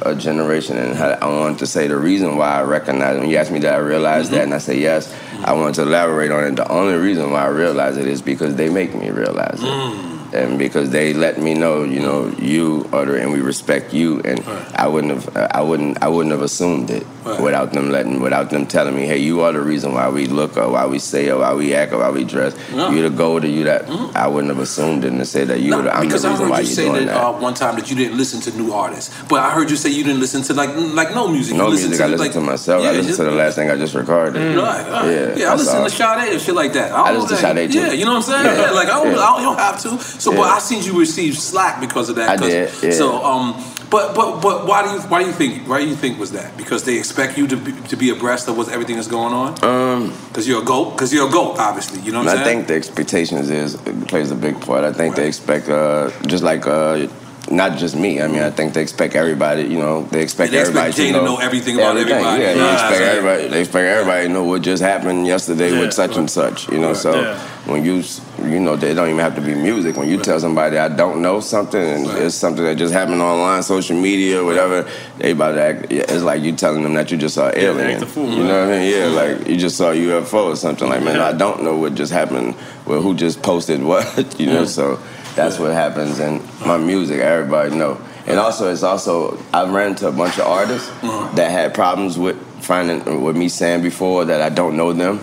a 0.02 0.14
generation, 0.14 0.76
and 0.76 0.94
how, 0.94 1.12
I 1.12 1.26
wanted 1.26 1.58
to 1.60 1.66
say 1.66 1.86
the 1.88 1.96
reason 1.96 2.36
why 2.36 2.60
I 2.60 2.62
recognize. 2.62 3.18
When 3.18 3.30
you 3.30 3.38
asked 3.38 3.50
me 3.50 3.60
that 3.60 3.74
I 3.74 3.78
realized 3.78 4.30
that, 4.32 4.42
and 4.42 4.52
I 4.52 4.58
said 4.58 4.76
yes, 4.76 5.10
I 5.42 5.54
wanted 5.54 5.76
to 5.76 5.82
elaborate 5.82 6.30
on 6.30 6.44
it. 6.44 6.56
The 6.56 6.70
only 6.70 6.96
reason 6.98 7.30
why 7.30 7.44
I 7.44 7.48
realize 7.54 7.96
it 7.96 8.06
is 8.06 8.22
because 8.22 8.56
they 8.56 8.68
make 8.68 8.94
me 8.94 9.10
realize 9.10 9.60
it. 9.62 9.66
Mm. 9.66 10.34
And 10.34 10.58
because 10.58 10.90
they 10.90 11.14
let 11.14 11.40
me 11.40 11.54
know, 11.54 11.84
you 11.84 12.00
know, 12.00 12.28
you 12.38 12.88
the, 12.92 13.16
and 13.16 13.32
we 13.32 13.40
respect 13.40 13.94
you, 13.94 14.20
and 14.22 14.44
I 14.74 14.88
wouldn't 14.88 15.14
have, 15.14 15.36
I 15.36 15.62
wouldn't, 15.62 16.02
I 16.02 16.08
wouldn't 16.08 16.32
have 16.32 16.42
assumed 16.42 16.90
it 16.90 17.06
without 17.24 17.72
them 17.72 17.90
letting, 17.90 18.20
without 18.20 18.50
them 18.50 18.66
telling 18.66 18.94
me, 18.94 19.06
hey, 19.06 19.18
you 19.18 19.40
are 19.40 19.52
the 19.52 19.60
reason 19.60 19.92
why 19.92 20.08
we 20.08 20.26
look, 20.26 20.56
or 20.56 20.70
why 20.70 20.86
we 20.86 20.98
say, 20.98 21.30
or 21.30 21.38
why 21.40 21.54
we 21.54 21.74
act, 21.74 21.92
or 21.92 21.98
why 21.98 22.10
we 22.10 22.24
dress. 22.24 22.54
Yeah. 22.72 22.90
You 22.90 23.02
the 23.08 23.10
gold, 23.10 23.44
or 23.44 23.48
you 23.48 23.64
that. 23.64 23.88
I 24.16 24.26
wouldn't 24.26 24.52
have 24.52 24.62
assumed 24.62 25.04
it 25.04 25.12
and 25.12 25.26
say 25.26 25.44
that 25.44 25.60
you 25.60 25.76
were 25.76 25.82
the, 25.82 25.94
I'm 25.94 26.02
the 26.02 26.06
because 26.08 26.24
I 26.24 26.30
reason 26.30 26.44
heard 26.46 26.50
why 26.50 26.60
you 26.60 26.66
you're 26.66 26.74
say 26.74 26.88
that, 26.92 27.06
that. 27.06 27.16
Uh, 27.16 27.32
one 27.32 27.54
time 27.54 27.76
that 27.76 27.90
you 27.90 27.96
didn't 27.96 28.16
listen 28.18 28.40
to 28.42 28.56
new 28.58 28.72
artists, 28.72 29.14
but 29.24 29.40
I 29.40 29.50
heard 29.50 29.70
you 29.70 29.76
say 29.76 29.90
you 29.90 30.04
didn't 30.04 30.20
listen 30.20 30.42
to 30.42 30.54
like 30.54 30.70
like 30.76 31.14
no 31.14 31.28
music. 31.28 31.56
no 31.56 31.68
listened 31.68 31.90
music, 31.90 32.04
I 32.04 32.08
to, 32.08 32.12
listen 32.12 32.26
like, 32.26 32.32
to 32.32 32.40
myself. 32.40 32.82
Yeah, 32.82 32.88
I 32.90 32.92
listen 32.92 33.06
just- 33.08 33.18
to 33.18 33.24
the 33.24 33.30
last 33.32 33.54
thing 33.56 33.70
I 33.70 33.76
just 33.76 33.94
recorded. 33.94 34.56
Right, 34.56 34.90
right. 34.90 35.04
Yeah, 35.06 35.10
Yeah, 35.10 35.52
I 35.52 35.56
that's 35.56 35.60
listen 35.62 35.78
all. 35.78 35.84
to 35.84 35.90
Sade 35.90 36.32
and 36.32 36.40
shit 36.40 36.54
like 36.54 36.72
that. 36.74 36.92
I, 36.92 37.02
I 37.02 37.12
don't 37.12 37.22
listen 37.22 37.36
to 37.36 37.42
Sade, 37.42 37.72
too. 37.72 37.78
Yeah, 37.78 37.92
you 37.92 38.04
know 38.04 38.14
what 38.14 38.28
I'm 38.28 38.44
saying? 38.44 38.58
Yeah. 38.58 38.70
Like 38.70 38.88
I 38.88 39.02
don't. 39.02 39.14
I 39.18 39.42
don't, 39.42 39.58
have 39.58 39.80
to. 39.82 39.98
So, 40.00 40.32
but 40.32 40.40
I 40.42 40.58
seen 40.58 40.82
you 40.82 40.98
receive 40.98 41.38
slack 41.38 41.80
because 41.80 42.08
of 42.08 42.16
that. 42.16 42.28
I 42.28 42.36
did, 42.36 42.70
yeah. 42.82 42.90
So, 42.90 43.22
um, 43.24 43.54
but 43.94 44.06
but 44.18 44.28
but 44.46 44.56
why 44.68 44.78
do 44.84 44.88
you 44.94 45.00
why 45.12 45.18
do 45.22 45.26
you 45.30 45.36
think 45.40 45.52
why 45.70 45.78
do 45.82 45.86
you 45.92 45.98
think 46.02 46.18
was 46.18 46.32
that? 46.32 46.56
Because 46.56 46.82
they 46.88 46.96
expect 47.02 47.38
you 47.38 47.46
to 47.52 47.56
be, 47.56 47.72
to 47.92 47.96
be 47.96 48.08
abreast 48.16 48.48
of 48.48 48.56
what 48.58 48.68
everything 48.76 48.96
that's 48.98 49.12
going 49.18 49.34
on. 49.42 49.50
Um, 49.72 50.02
Because 50.28 50.48
you're 50.48 50.62
a 50.62 50.68
goat. 50.72 50.86
Because 50.94 51.10
you're 51.14 51.28
a 51.28 51.34
goat, 51.38 51.52
obviously. 51.68 52.00
You 52.00 52.10
know 52.12 52.18
what 52.18 52.28
I'm 52.28 52.38
I 52.40 52.42
saying? 52.42 52.56
think 52.56 52.68
the 52.70 52.74
expectations 52.82 53.46
is 53.50 53.76
plays 54.12 54.30
a 54.32 54.40
big 54.46 54.56
part. 54.66 54.82
I 54.90 54.92
think 54.92 55.14
they 55.14 55.28
expect 55.28 55.68
uh, 55.68 56.10
just 56.32 56.42
like 56.50 56.66
uh, 56.66 57.06
not 57.50 57.76
just 57.78 57.94
me. 57.96 58.20
I 58.22 58.26
mean, 58.26 58.42
I 58.42 58.50
think 58.50 58.72
they 58.74 58.82
expect 58.82 59.14
everybody. 59.14 59.62
You 59.62 59.78
know, 59.78 60.04
they 60.04 60.22
expect 60.22 60.50
They 60.52 60.60
expect 60.60 60.76
everybody 60.78 60.92
Jay 60.92 61.12
to 61.12 61.18
to 61.18 61.24
know, 61.24 61.34
know 61.36 61.40
everything 61.40 61.76
about 61.76 61.96
everybody. 61.96 62.42
Yeah, 62.42 62.52
Yeah, 62.52 62.54
they 62.54 62.72
expect 62.72 63.00
right. 63.00 63.02
everybody. 63.02 63.48
They 63.48 63.60
expect 63.60 63.86
everybody 63.86 64.26
to 64.28 64.32
know 64.32 64.44
what 64.44 64.62
just 64.62 64.82
happened 64.82 65.26
yesterday 65.26 65.72
Yeah. 65.72 65.80
with 65.80 65.92
such 65.92 66.16
and 66.16 66.30
such. 66.30 66.68
You 66.70 66.78
know, 66.78 66.94
so 66.94 67.14
Yeah. 67.14 67.38
when 67.66 67.84
you 67.84 68.02
you 68.42 68.60
know, 68.60 68.76
they 68.76 68.92
don't 68.94 69.08
even 69.08 69.20
have 69.20 69.34
to 69.36 69.40
be 69.40 69.54
music. 69.54 69.96
When 69.96 70.08
you 70.08 70.18
tell 70.18 70.38
somebody 70.40 70.76
I 70.76 70.88
don't 70.88 71.22
know 71.22 71.40
something 71.40 71.80
and 71.80 72.06
it's 72.18 72.34
something 72.34 72.64
that 72.64 72.76
just 72.76 72.92
happened 72.92 73.22
online, 73.22 73.62
social 73.62 73.96
media, 73.96 74.42
whatever, 74.44 74.86
they 75.18 75.30
about 75.30 75.52
to 75.52 75.62
act. 75.62 75.86
It's 75.90 76.22
like 76.22 76.42
you 76.42 76.52
telling 76.52 76.82
them 76.82 76.94
that 76.94 77.10
you 77.10 77.16
just 77.16 77.34
saw 77.36 77.50
they 77.50 77.66
alien. 77.66 77.90
act 77.92 78.02
a 78.02 78.06
fool, 78.06 78.28
you 78.30 78.42
know 78.44 78.60
what 78.66 78.74
I 78.74 78.78
mean? 78.78 78.90
Yeah, 78.90 79.06
like 79.06 79.48
you 79.48 79.56
just 79.56 79.76
saw 79.76 79.92
UFO 79.92 80.46
or 80.52 80.56
something. 80.56 80.88
Like 80.88 81.02
man, 81.02 81.20
I 81.20 81.32
don't 81.32 81.62
know 81.62 81.76
what 81.76 81.94
just 81.94 82.12
happened. 82.12 82.54
Well, 82.86 83.00
who 83.00 83.14
just 83.14 83.42
posted 83.42 83.82
what? 83.82 84.04
You 84.38 84.46
know, 84.46 84.64
so 84.64 84.98
that's 85.34 85.58
what 85.58 85.72
happens 85.72 86.20
in 86.20 86.42
my 86.66 86.78
music. 86.78 87.20
Everybody 87.20 87.74
know. 87.76 88.00
And 88.26 88.38
also, 88.38 88.72
it's 88.72 88.82
also 88.82 89.38
I 89.52 89.68
ran 89.70 89.90
into 89.90 90.08
a 90.08 90.12
bunch 90.12 90.38
of 90.38 90.46
artists 90.46 90.88
that 91.34 91.50
had 91.50 91.74
problems 91.74 92.18
with 92.18 92.36
finding 92.64 93.22
with 93.22 93.36
me 93.36 93.48
saying 93.48 93.82
before 93.82 94.24
that 94.24 94.40
I 94.40 94.48
don't 94.48 94.76
know 94.76 94.94
them 94.94 95.18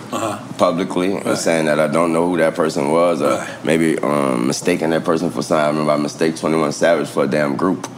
publicly 0.56 1.16
and 1.16 1.36
saying 1.36 1.66
that 1.66 1.80
I 1.80 1.88
don't 1.88 2.12
know 2.12 2.28
who 2.28 2.36
that 2.38 2.54
person 2.54 2.90
was, 2.92 3.20
or 3.20 3.44
maybe 3.64 3.98
um, 3.98 4.46
mistaking 4.46 4.90
that 4.90 5.04
person 5.04 5.30
for 5.30 5.42
something. 5.42 5.64
I 5.64 5.68
remember 5.68 5.92
I 5.92 5.96
mistake 5.96 6.36
Twenty 6.36 6.58
One 6.58 6.72
Savage 6.72 7.08
for 7.08 7.24
a 7.24 7.26
damn 7.26 7.56
group. 7.56 7.88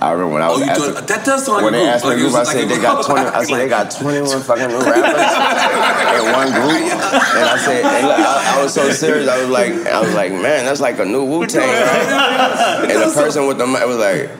I 0.00 0.12
remember 0.12 0.34
when 0.34 0.42
I 0.42 0.48
Oh, 0.48 0.52
was 0.52 0.60
you 0.60 0.66
asked 0.66 0.80
do- 0.84 0.92
that 1.14 1.24
does 1.24 1.46
sound 1.46 1.56
like 1.56 1.64
when 1.64 1.74
a 1.74 1.78
they 1.78 1.88
asked 1.88 2.04
me 2.04 2.10
Like 2.10 2.18
group, 2.18 2.34
I 2.34 2.42
said 2.44 2.64
a 2.64 2.66
they 2.66 2.80
got 2.80 3.04
twenty. 3.06 3.26
I 3.28 3.42
said 3.44 3.56
they 3.58 3.68
got 3.68 3.90
twenty 3.90 4.20
one 4.20 4.40
fucking 4.42 4.68
new 4.68 4.78
rappers 4.78 5.32
in 6.20 6.32
one 6.32 6.50
group, 6.52 6.82
and 6.92 7.46
I 7.48 7.56
said 7.58 7.84
and 7.84 8.06
I, 8.06 8.58
I 8.58 8.62
was 8.62 8.74
so 8.74 8.90
serious. 8.90 9.28
I 9.28 9.40
was 9.40 9.48
like, 9.50 9.72
I 9.86 10.00
was 10.00 10.14
like, 10.14 10.32
man, 10.32 10.64
that's 10.66 10.80
like 10.80 10.98
a 10.98 11.04
new 11.04 11.24
Wu 11.24 11.46
Tang, 11.46 11.62
right? 11.68 12.86
And 12.90 13.02
the 13.02 13.14
person 13.14 13.46
with 13.46 13.58
the 13.58 13.66
mic 13.66 13.84
was 13.86 13.96
like. 13.98 14.30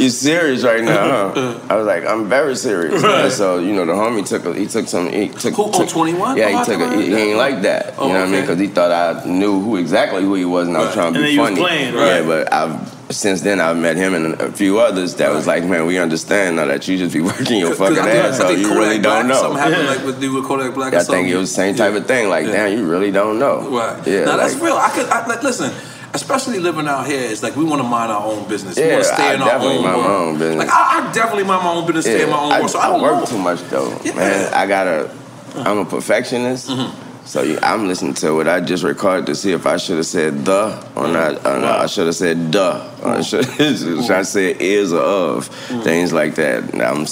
You 0.00 0.08
serious 0.08 0.64
right 0.64 0.82
now? 0.82 1.32
Huh? 1.34 1.58
I 1.68 1.76
was 1.76 1.86
like, 1.86 2.06
I'm 2.06 2.30
very 2.30 2.56
serious. 2.56 3.02
Right. 3.02 3.30
So 3.30 3.58
you 3.58 3.74
know, 3.74 3.84
the 3.84 3.92
homie 3.92 4.26
took 4.26 4.46
a, 4.46 4.54
he 4.54 4.66
took 4.66 4.88
some 4.88 5.12
he 5.12 5.28
took 5.28 5.52
Who, 5.52 5.64
on 5.64 5.72
took- 5.72 5.88
21? 5.90 6.36
Yeah, 6.38 6.44
Oh, 6.44 6.48
he 6.48 6.54
I 6.54 6.64
took 6.64 6.80
it. 6.80 6.98
He, 6.98 7.06
he 7.08 7.14
ain't 7.14 7.36
like 7.36 7.60
that. 7.60 7.92
Oh, 7.98 8.06
you 8.06 8.14
know 8.14 8.20
what 8.20 8.28
I 8.28 8.32
mean? 8.32 8.40
Because 8.40 8.58
he 8.58 8.68
thought 8.68 8.90
I 8.90 9.26
knew 9.26 9.60
who 9.60 9.76
exactly 9.76 10.22
who 10.22 10.32
he 10.34 10.46
was, 10.46 10.66
and 10.66 10.78
I 10.78 10.80
was 10.80 10.94
trying 10.94 11.12
to 11.12 11.18
And 11.18 11.26
be 11.26 11.28
then 11.28 11.34
you 11.34 11.40
was 11.42 11.48
funny. 11.50 11.60
playing, 11.60 11.94
Yeah, 11.94 12.22
but 12.24 12.50
I've 12.54 12.95
since 13.10 13.40
then 13.42 13.60
I've 13.60 13.76
met 13.76 13.96
him 13.96 14.14
and 14.14 14.34
a 14.40 14.50
few 14.52 14.80
others 14.80 15.14
that 15.16 15.30
was 15.32 15.46
like, 15.46 15.64
man, 15.64 15.86
we 15.86 15.98
understand 15.98 16.56
now 16.56 16.66
that 16.66 16.88
you 16.88 16.98
just 16.98 17.14
be 17.14 17.20
working 17.30 17.58
your 17.60 17.74
fucking 17.74 17.98
ass 17.98 18.40
I 18.40 18.44
off. 18.44 18.48
think 18.50 18.60
You 18.60 18.68
Kodak 18.68 18.78
really 18.82 18.98
don't 18.98 19.24
or 19.26 19.28
know. 19.28 19.40
Something 19.40 19.58
happened 19.58 19.86
like 19.86 20.04
with, 20.04 20.34
with 20.34 20.44
Kodak 20.44 20.74
Black 20.74 20.92
or 20.92 20.96
I 20.96 21.04
think 21.04 21.28
it 21.28 21.36
was 21.36 21.50
the 21.50 21.54
same 21.54 21.74
type 21.76 21.94
of 21.94 22.06
thing. 22.06 22.28
Like, 22.28 22.46
damn, 22.46 22.76
you 22.76 22.84
really 22.88 23.10
don't 23.12 23.38
know. 23.38 23.68
Right. 23.70 24.06
Yeah. 24.06 24.24
now 24.24 24.36
that's 24.36 24.54
real. 24.56 24.74
I 24.76 24.90
could 24.90 25.06
I, 25.08 25.26
like 25.26 25.42
listen. 25.42 25.72
Especially 26.14 26.58
living 26.60 26.88
out 26.88 27.06
here, 27.06 27.30
it's 27.30 27.42
like 27.42 27.56
we 27.56 27.64
want 27.64 27.82
to 27.82 27.86
mind 27.86 28.10
our 28.10 28.24
own 28.24 28.48
business. 28.48 28.76
we 28.76 28.84
Yeah, 28.84 28.92
want 28.94 29.04
to 29.04 29.12
stay 29.12 29.28
I 29.30 29.34
in 29.34 29.42
our 29.42 29.48
definitely 29.48 29.76
own 29.78 29.82
mind 29.84 30.00
my 30.00 30.08
own 30.08 30.38
business. 30.38 30.58
Like 30.64 30.68
I, 30.70 31.10
I 31.10 31.12
definitely 31.12 31.44
mind 31.44 31.62
my 31.64 31.72
own 31.72 31.84
business, 31.86 32.04
stay 32.06 32.22
in 32.22 32.30
my 32.30 32.38
own 32.40 32.52
I, 32.52 32.58
world. 32.60 32.70
So 32.70 32.78
I 32.78 32.88
don't 32.88 33.02
work 33.02 33.20
know. 33.20 33.26
too 33.26 33.38
much 33.38 33.60
though, 33.64 33.90
man. 34.14 34.54
I 34.54 34.66
gotta. 34.66 35.10
I'm 35.56 35.78
a 35.78 35.84
perfectionist. 35.84 36.70
Mm-hmm. 36.70 37.05
So 37.26 37.42
you, 37.42 37.58
I'm 37.60 37.88
listening 37.88 38.14
to 38.14 38.34
what 38.36 38.46
I 38.46 38.60
just 38.60 38.84
recorded 38.84 39.26
to 39.26 39.34
see 39.34 39.50
if 39.50 39.66
I 39.66 39.78
should 39.78 39.96
have 39.96 40.06
said 40.06 40.44
the 40.44 40.76
or 40.94 41.08
not. 41.08 41.44
Or 41.44 41.58
not. 41.58 41.80
I 41.80 41.86
should 41.86 42.06
have 42.06 42.14
said 42.14 42.52
duh. 42.52 42.88
Or 43.02 43.14
I 43.14 43.22
should, 43.22 43.44
should 43.46 44.10
I 44.10 44.22
say 44.22 44.56
is 44.58 44.92
or 44.92 45.02
of 45.02 45.46
things 45.82 46.12
like 46.12 46.36
that. 46.36 46.72
And 46.72 46.80
I'm 46.80 47.04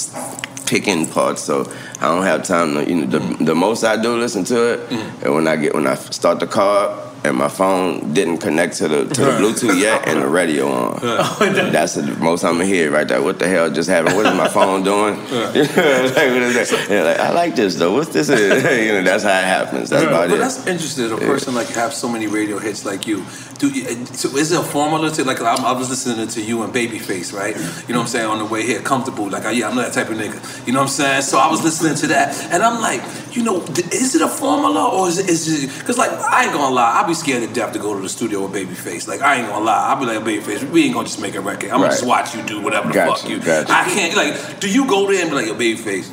picking 0.66 1.06
parts, 1.08 1.42
so 1.42 1.70
I 2.00 2.06
don't 2.06 2.22
have 2.22 2.44
time 2.44 2.74
to. 2.74 2.88
You 2.88 3.06
know, 3.06 3.18
the, 3.18 3.44
the 3.44 3.54
most 3.56 3.82
I 3.82 4.00
do 4.00 4.16
listen 4.16 4.44
to 4.44 4.74
it, 4.74 4.92
and 5.24 5.34
when 5.34 5.48
I 5.48 5.56
get 5.56 5.74
when 5.74 5.86
I 5.86 5.96
start 5.96 6.38
the 6.38 6.46
car 6.46 6.96
and 7.24 7.36
my 7.36 7.48
phone 7.48 8.12
didn't 8.12 8.38
connect 8.38 8.76
to 8.76 8.88
the 8.88 9.04
to 9.04 9.20
the 9.20 9.30
Bluetooth 9.32 9.80
yet, 9.80 10.06
and 10.06 10.22
the 10.22 10.28
radio 10.28 10.68
on. 10.70 11.00
Oh, 11.26 11.70
that's 11.72 11.94
the 11.94 12.02
most 12.16 12.44
I'm 12.44 12.54
gonna 12.54 12.66
hear 12.66 12.90
right 12.90 13.06
there. 13.06 13.22
What 13.22 13.38
the 13.38 13.48
hell 13.48 13.70
just 13.70 13.88
happened? 13.88 14.16
What 14.16 14.26
is 14.26 14.34
my 14.36 14.48
phone 14.48 14.82
doing? 14.82 15.16
like, 15.30 15.54
what 15.54 16.42
is 16.42 16.70
that? 16.70 17.04
Like, 17.04 17.18
I 17.18 17.30
like 17.32 17.56
this 17.56 17.76
though. 17.76 17.92
What's 17.94 18.12
this? 18.12 18.28
you 18.28 18.92
know, 18.92 19.02
that's 19.02 19.24
how 19.24 19.38
it 19.38 19.44
happens. 19.44 19.90
That's 19.90 20.04
about 20.04 20.28
but 20.28 20.36
it. 20.36 20.38
that's 20.38 20.66
interesting. 20.66 21.12
A 21.12 21.16
person 21.16 21.54
like 21.54 21.68
have 21.68 21.94
so 21.94 22.08
many 22.08 22.26
radio 22.26 22.58
hits 22.58 22.84
like 22.84 23.06
you. 23.06 23.24
Do 23.58 23.68
you- 23.68 24.04
so 24.06 24.36
is 24.36 24.50
there 24.50 24.60
a 24.60 24.64
formula 24.64 25.10
to 25.10 25.24
like? 25.24 25.40
I'm, 25.40 25.64
I 25.64 25.72
was 25.72 25.88
listening 25.88 26.26
to 26.26 26.40
you 26.42 26.62
and 26.64 26.72
Babyface, 26.74 27.32
right? 27.32 27.54
You 27.88 27.94
know 27.94 28.00
what 28.00 28.06
I'm 28.06 28.08
saying 28.08 28.26
on 28.26 28.38
the 28.38 28.44
way 28.44 28.62
here, 28.66 28.80
comfortable. 28.80 29.28
Like, 29.30 29.44
yeah, 29.56 29.68
I'm 29.68 29.76
that 29.76 29.92
type 29.92 30.10
of 30.10 30.16
nigga. 30.18 30.66
You 30.66 30.72
know 30.72 30.80
what 30.80 30.86
I'm 30.86 30.90
saying? 30.90 31.22
So 31.22 31.38
I 31.38 31.48
was 31.48 31.62
listening 31.62 31.94
to 31.96 32.06
that, 32.08 32.34
and 32.52 32.62
I'm 32.62 32.80
like, 32.80 33.00
you 33.34 33.42
know, 33.44 33.62
is 33.92 34.14
it 34.14 34.22
a 34.22 34.28
formula 34.28 34.88
or 34.90 35.08
is 35.08 35.18
it? 35.18 35.28
Is 35.28 35.64
it 35.64 35.70
because 35.78 35.98
like 35.98 36.10
I 36.10 36.44
ain't 36.44 36.52
gonna 36.52 36.74
lie, 36.74 36.94
I'll 37.00 37.06
be 37.06 37.14
scared 37.14 37.46
to 37.46 37.54
death 37.54 37.72
to 37.74 37.78
go 37.78 37.94
to 37.94 38.00
the 38.02 38.08
studio 38.08 38.46
with 38.46 38.52
Babyface. 38.54 39.06
Like 39.06 39.22
I 39.22 39.36
ain't 39.36 39.48
gonna 39.48 39.64
lie, 39.64 39.88
I'll 39.88 40.00
be 40.00 40.06
like 40.06 40.18
Babyface, 40.20 40.68
we 40.70 40.84
ain't 40.86 40.94
gonna 40.94 41.06
just 41.06 41.20
make 41.20 41.34
a 41.36 41.40
record. 41.40 41.70
I'm 41.70 41.76
gonna 41.78 41.84
Right. 41.84 41.90
just 41.92 42.06
watch 42.06 42.34
you 42.34 42.42
do 42.42 42.60
whatever 42.60 42.88
the 42.88 42.94
Gotcha, 42.94 43.22
fuck 43.22 43.30
you. 43.30 43.38
gotcha. 43.40 43.72
I 43.72 43.84
can't 43.84 44.16
like. 44.16 44.60
Do 44.60 44.68
you 44.70 44.86
go 44.86 45.10
there 45.10 45.20
and 45.22 45.30
be 45.30 45.36
like, 45.36 45.46
yo, 45.46 45.54
Babyface? 45.54 46.10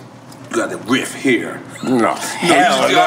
You 0.51 0.57
got 0.57 0.69
the 0.69 0.77
riff 0.79 1.15
here. 1.15 1.61
No, 1.81 2.13
hell 2.13 2.81
no. 2.91 2.97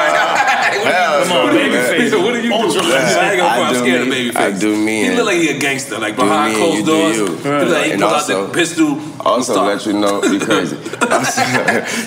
Hell 0.83 1.23
Come 1.27 1.37
on, 1.37 1.53
no. 1.53 1.61
Babyface. 1.61 2.09
So 2.09 2.21
what 2.25 2.33
do 2.33 2.41
you 2.41 2.49
do? 2.49 2.55
Ultra. 2.55 2.81
I 2.81 3.31
ain't 3.33 3.37
gonna 3.37 3.43
I 3.43 3.55
front, 3.55 3.67
I'm 3.67 3.73
do 3.73 3.79
scared 3.81 4.01
of 4.01 4.07
me. 4.07 4.31
Babyface. 4.31 4.35
I 4.35 4.59
do 4.59 4.75
me 4.83 5.03
He 5.03 5.09
look 5.15 5.25
like 5.27 5.37
he 5.37 5.49
a 5.49 5.59
gangster, 5.59 5.99
like 5.99 6.15
behind 6.15 6.53
me 6.53 6.59
closed 6.59 6.77
you 6.79 6.85
doors. 6.85 7.15
do 7.15 7.21
you. 7.21 7.27
He 7.37 7.49
look 7.49 7.69
like 7.69 7.85
he 7.85 7.91
And 7.91 8.01
pull 8.01 8.09
out 8.09 8.27
the 8.27 8.49
pistol. 8.51 8.99
Also, 9.25 9.63
let 9.63 9.85
you 9.85 9.93
know, 9.93 10.21
be 10.21 10.39
crazy. 10.39 10.75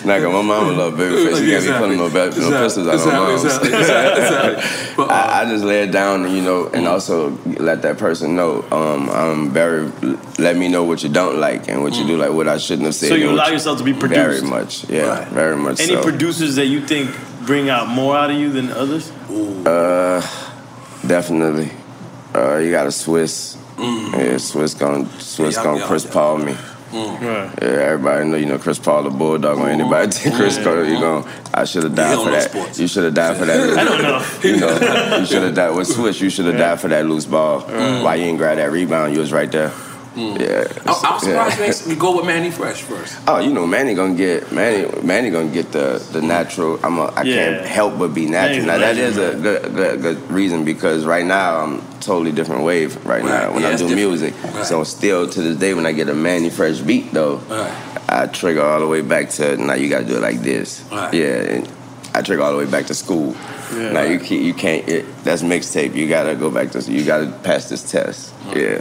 like 0.04 0.22
my 0.22 0.42
mama 0.42 0.72
love 0.72 0.94
babyface. 0.94 1.40
You 1.40 1.50
can't 1.52 1.64
be 1.64 1.72
pulling 1.72 1.98
no, 1.98 2.10
ba- 2.10 2.34
no 2.36 2.62
pistols 2.62 2.86
out 2.88 2.94
Exactly, 2.94 3.12
on 3.16 3.28
moms. 3.28 3.44
exactly, 3.44 3.72
exactly, 3.78 4.22
exactly. 4.22 5.04
I, 5.06 5.40
I 5.42 5.44
just 5.46 5.64
lay 5.64 5.82
it 5.84 5.90
down, 5.92 6.30
you 6.34 6.42
know, 6.42 6.66
and 6.68 6.86
also 6.86 7.30
let 7.46 7.82
that 7.82 7.96
person 7.98 8.34
know. 8.36 8.64
Um, 8.70 9.08
I'm 9.10 9.50
very. 9.50 9.90
Let 10.38 10.56
me 10.56 10.68
know 10.68 10.84
what 10.84 11.02
you 11.02 11.08
don't 11.08 11.38
like 11.40 11.68
and 11.68 11.82
what 11.82 11.94
you 11.96 12.06
do 12.06 12.16
like. 12.16 12.30
What 12.32 12.46
I 12.46 12.58
shouldn't 12.58 12.86
have 12.86 12.94
said. 12.94 13.08
So 13.08 13.14
you 13.14 13.30
allow 13.30 13.48
yourself 13.48 13.78
to 13.78 13.84
be 13.84 13.92
Very 13.92 14.42
much, 14.42 14.88
yeah, 14.88 15.27
very 15.30 15.56
much. 15.56 15.80
Any 15.80 15.94
so. 15.94 16.02
producers 16.02 16.56
that 16.56 16.66
you 16.66 16.86
think 16.86 17.14
bring 17.46 17.68
out 17.68 17.88
more 17.88 18.16
out 18.16 18.30
of 18.30 18.36
you 18.36 18.50
than 18.50 18.70
others? 18.70 19.10
Uh, 19.30 20.20
definitely. 21.06 21.70
Uh, 22.34 22.56
you 22.56 22.70
got 22.70 22.86
a 22.86 22.92
Swiss. 22.92 23.56
Yeah, 23.78 24.36
Swiss 24.38 24.74
gonna 24.74 25.08
Swiss 25.20 25.56
Yeah, 25.56 25.64
gonna 25.64 25.84
Chris 25.84 26.04
Paul 26.04 26.38
me. 26.38 26.56
Yeah, 26.92 27.52
everybody 27.62 28.28
know 28.28 28.36
you 28.36 28.46
know 28.46 28.58
Chris 28.58 28.78
Paul 28.78 29.04
the 29.04 29.10
Bulldog. 29.10 29.58
When 29.58 29.68
anybody 29.80 30.10
think 30.10 30.34
Chris 30.34 30.58
Paul, 30.58 30.84
you 30.84 30.98
going 30.98 31.24
I 31.54 31.64
should 31.64 31.84
have 31.84 31.94
died 31.94 32.14
don't 32.14 32.26
for 32.26 32.30
that. 32.32 32.50
sports. 32.50 32.78
You 32.78 32.88
should 32.88 33.04
have 33.04 33.14
died 33.14 33.36
for 33.36 33.44
that. 33.44 33.78
I 33.78 33.84
don't 33.84 34.02
know. 34.02 34.24
You 34.42 34.56
know, 34.60 35.18
you 35.20 35.26
should 35.26 35.42
have 35.42 35.54
died 35.54 35.76
with 35.76 35.86
Swiss. 35.86 36.20
You 36.20 36.30
should 36.30 36.46
have 36.46 36.56
died 36.56 36.80
for 36.80 36.88
that 36.88 37.06
loose 37.06 37.26
ball. 37.26 37.60
Why 37.60 38.16
you 38.16 38.24
ain't 38.24 38.38
grab 38.38 38.56
that 38.56 38.70
rebound? 38.70 39.14
You 39.14 39.20
was 39.20 39.32
right 39.32 39.50
there. 39.50 39.72
Mm. 40.18 40.40
Yeah. 40.40 40.66
I, 40.86 40.90
I 40.90 40.92
was 40.92 41.02
Yeah. 41.02 41.18
surprised 41.18 41.86
man, 41.86 41.88
we 41.94 41.96
go 42.00 42.16
with 42.16 42.26
Manny 42.26 42.50
Fresh 42.50 42.82
first. 42.82 43.16
Oh, 43.28 43.38
you 43.38 43.52
know, 43.52 43.66
Manny 43.66 43.94
gonna 43.94 44.14
get 44.14 44.50
Manny. 44.52 44.86
Manny 45.02 45.30
gonna 45.30 45.48
get 45.48 45.70
the 45.72 46.02
the 46.12 46.20
natural. 46.20 46.80
I'm 46.82 46.98
a, 46.98 47.04
I 47.04 47.22
Yeah. 47.22 47.34
can't 47.36 47.66
help 47.66 47.98
but 47.98 48.14
be 48.14 48.26
natural. 48.26 48.66
Manny's 48.66 48.66
Now 48.66 48.74
a 48.76 48.78
that 48.78 48.96
legend, 48.96 49.08
is 49.08 49.18
a 49.18 49.34
good, 49.46 49.74
good 49.74 50.02
good 50.02 50.30
reason 50.30 50.64
because 50.64 51.04
right 51.06 51.24
now 51.24 51.60
I'm 51.62 51.82
totally 52.00 52.32
different 52.32 52.62
wave 52.64 52.96
right, 53.06 53.24
now 53.24 53.52
when 53.52 53.62
Yeah, 53.62 53.70
I 53.70 53.76
do 53.76 53.94
music. 53.94 54.34
Right. 54.54 54.66
So 54.66 54.82
still 54.84 55.28
to 55.28 55.40
this 55.40 55.56
day 55.56 55.74
when 55.74 55.86
I 55.86 55.92
get 55.92 56.08
a 56.08 56.14
Manny 56.14 56.50
Fresh 56.50 56.78
beat 56.80 57.12
though, 57.12 57.40
I 58.08 58.26
trigger 58.26 58.62
all 58.62 58.80
the 58.80 58.86
way 58.88 59.02
back 59.02 59.30
to 59.38 59.56
now 59.56 59.74
you 59.74 59.88
gotta 59.88 60.04
do 60.04 60.16
it 60.16 60.22
like 60.22 60.40
this. 60.42 60.82
Right. 60.90 61.14
Yeah, 61.14 61.54
and 61.54 61.68
I 62.14 62.22
trigger 62.22 62.42
all 62.42 62.52
the 62.52 62.58
way 62.58 62.66
back 62.70 62.86
to 62.86 62.94
school. 62.94 63.36
Yeah. 63.76 63.92
Now 63.92 64.02
you 64.02 64.18
can't 64.18 64.42
you 64.42 64.54
can't. 64.54 64.88
It, 64.88 65.04
that's 65.24 65.42
mixtape. 65.42 65.94
You 65.94 66.08
gotta 66.08 66.34
go 66.34 66.50
back 66.50 66.70
to. 66.72 66.80
You 66.90 67.04
gotta 67.04 67.26
pass 67.44 67.68
this 67.68 67.82
test. 67.90 68.32
Yeah. 68.56 68.80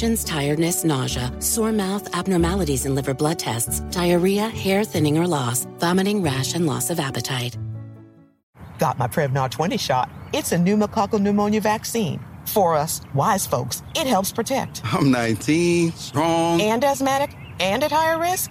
infections, 0.00 0.24
tiredness, 0.24 0.84
nausea, 0.84 1.30
sore 1.40 1.72
mouth, 1.72 2.08
abnormalities 2.14 2.86
in 2.86 2.94
liver 2.94 3.14
blood 3.14 3.38
tests, 3.38 3.80
diarrhea, 3.90 4.48
hair 4.48 4.84
thinning 4.84 5.18
or 5.18 5.26
loss, 5.26 5.66
vomiting, 5.78 6.22
rash, 6.22 6.54
and 6.54 6.66
loss 6.66 6.90
of 6.90 6.98
appetite. 6.98 7.58
Got 8.78 8.98
my 8.98 9.08
Prevnar 9.08 9.50
20 9.50 9.76
shot. 9.76 10.08
It's 10.32 10.52
a 10.52 10.56
pneumococcal 10.56 11.20
pneumonia 11.20 11.60
vaccine. 11.60 12.18
For 12.46 12.74
us, 12.74 13.02
wise 13.14 13.46
folks, 13.46 13.82
it 13.94 14.06
helps 14.06 14.32
protect. 14.32 14.80
I'm 14.84 15.10
19, 15.10 15.92
strong. 15.92 16.60
And 16.62 16.82
asthmatic 16.82 17.36
and 17.60 17.84
at 17.84 17.92
higher 17.92 18.18
risk? 18.18 18.50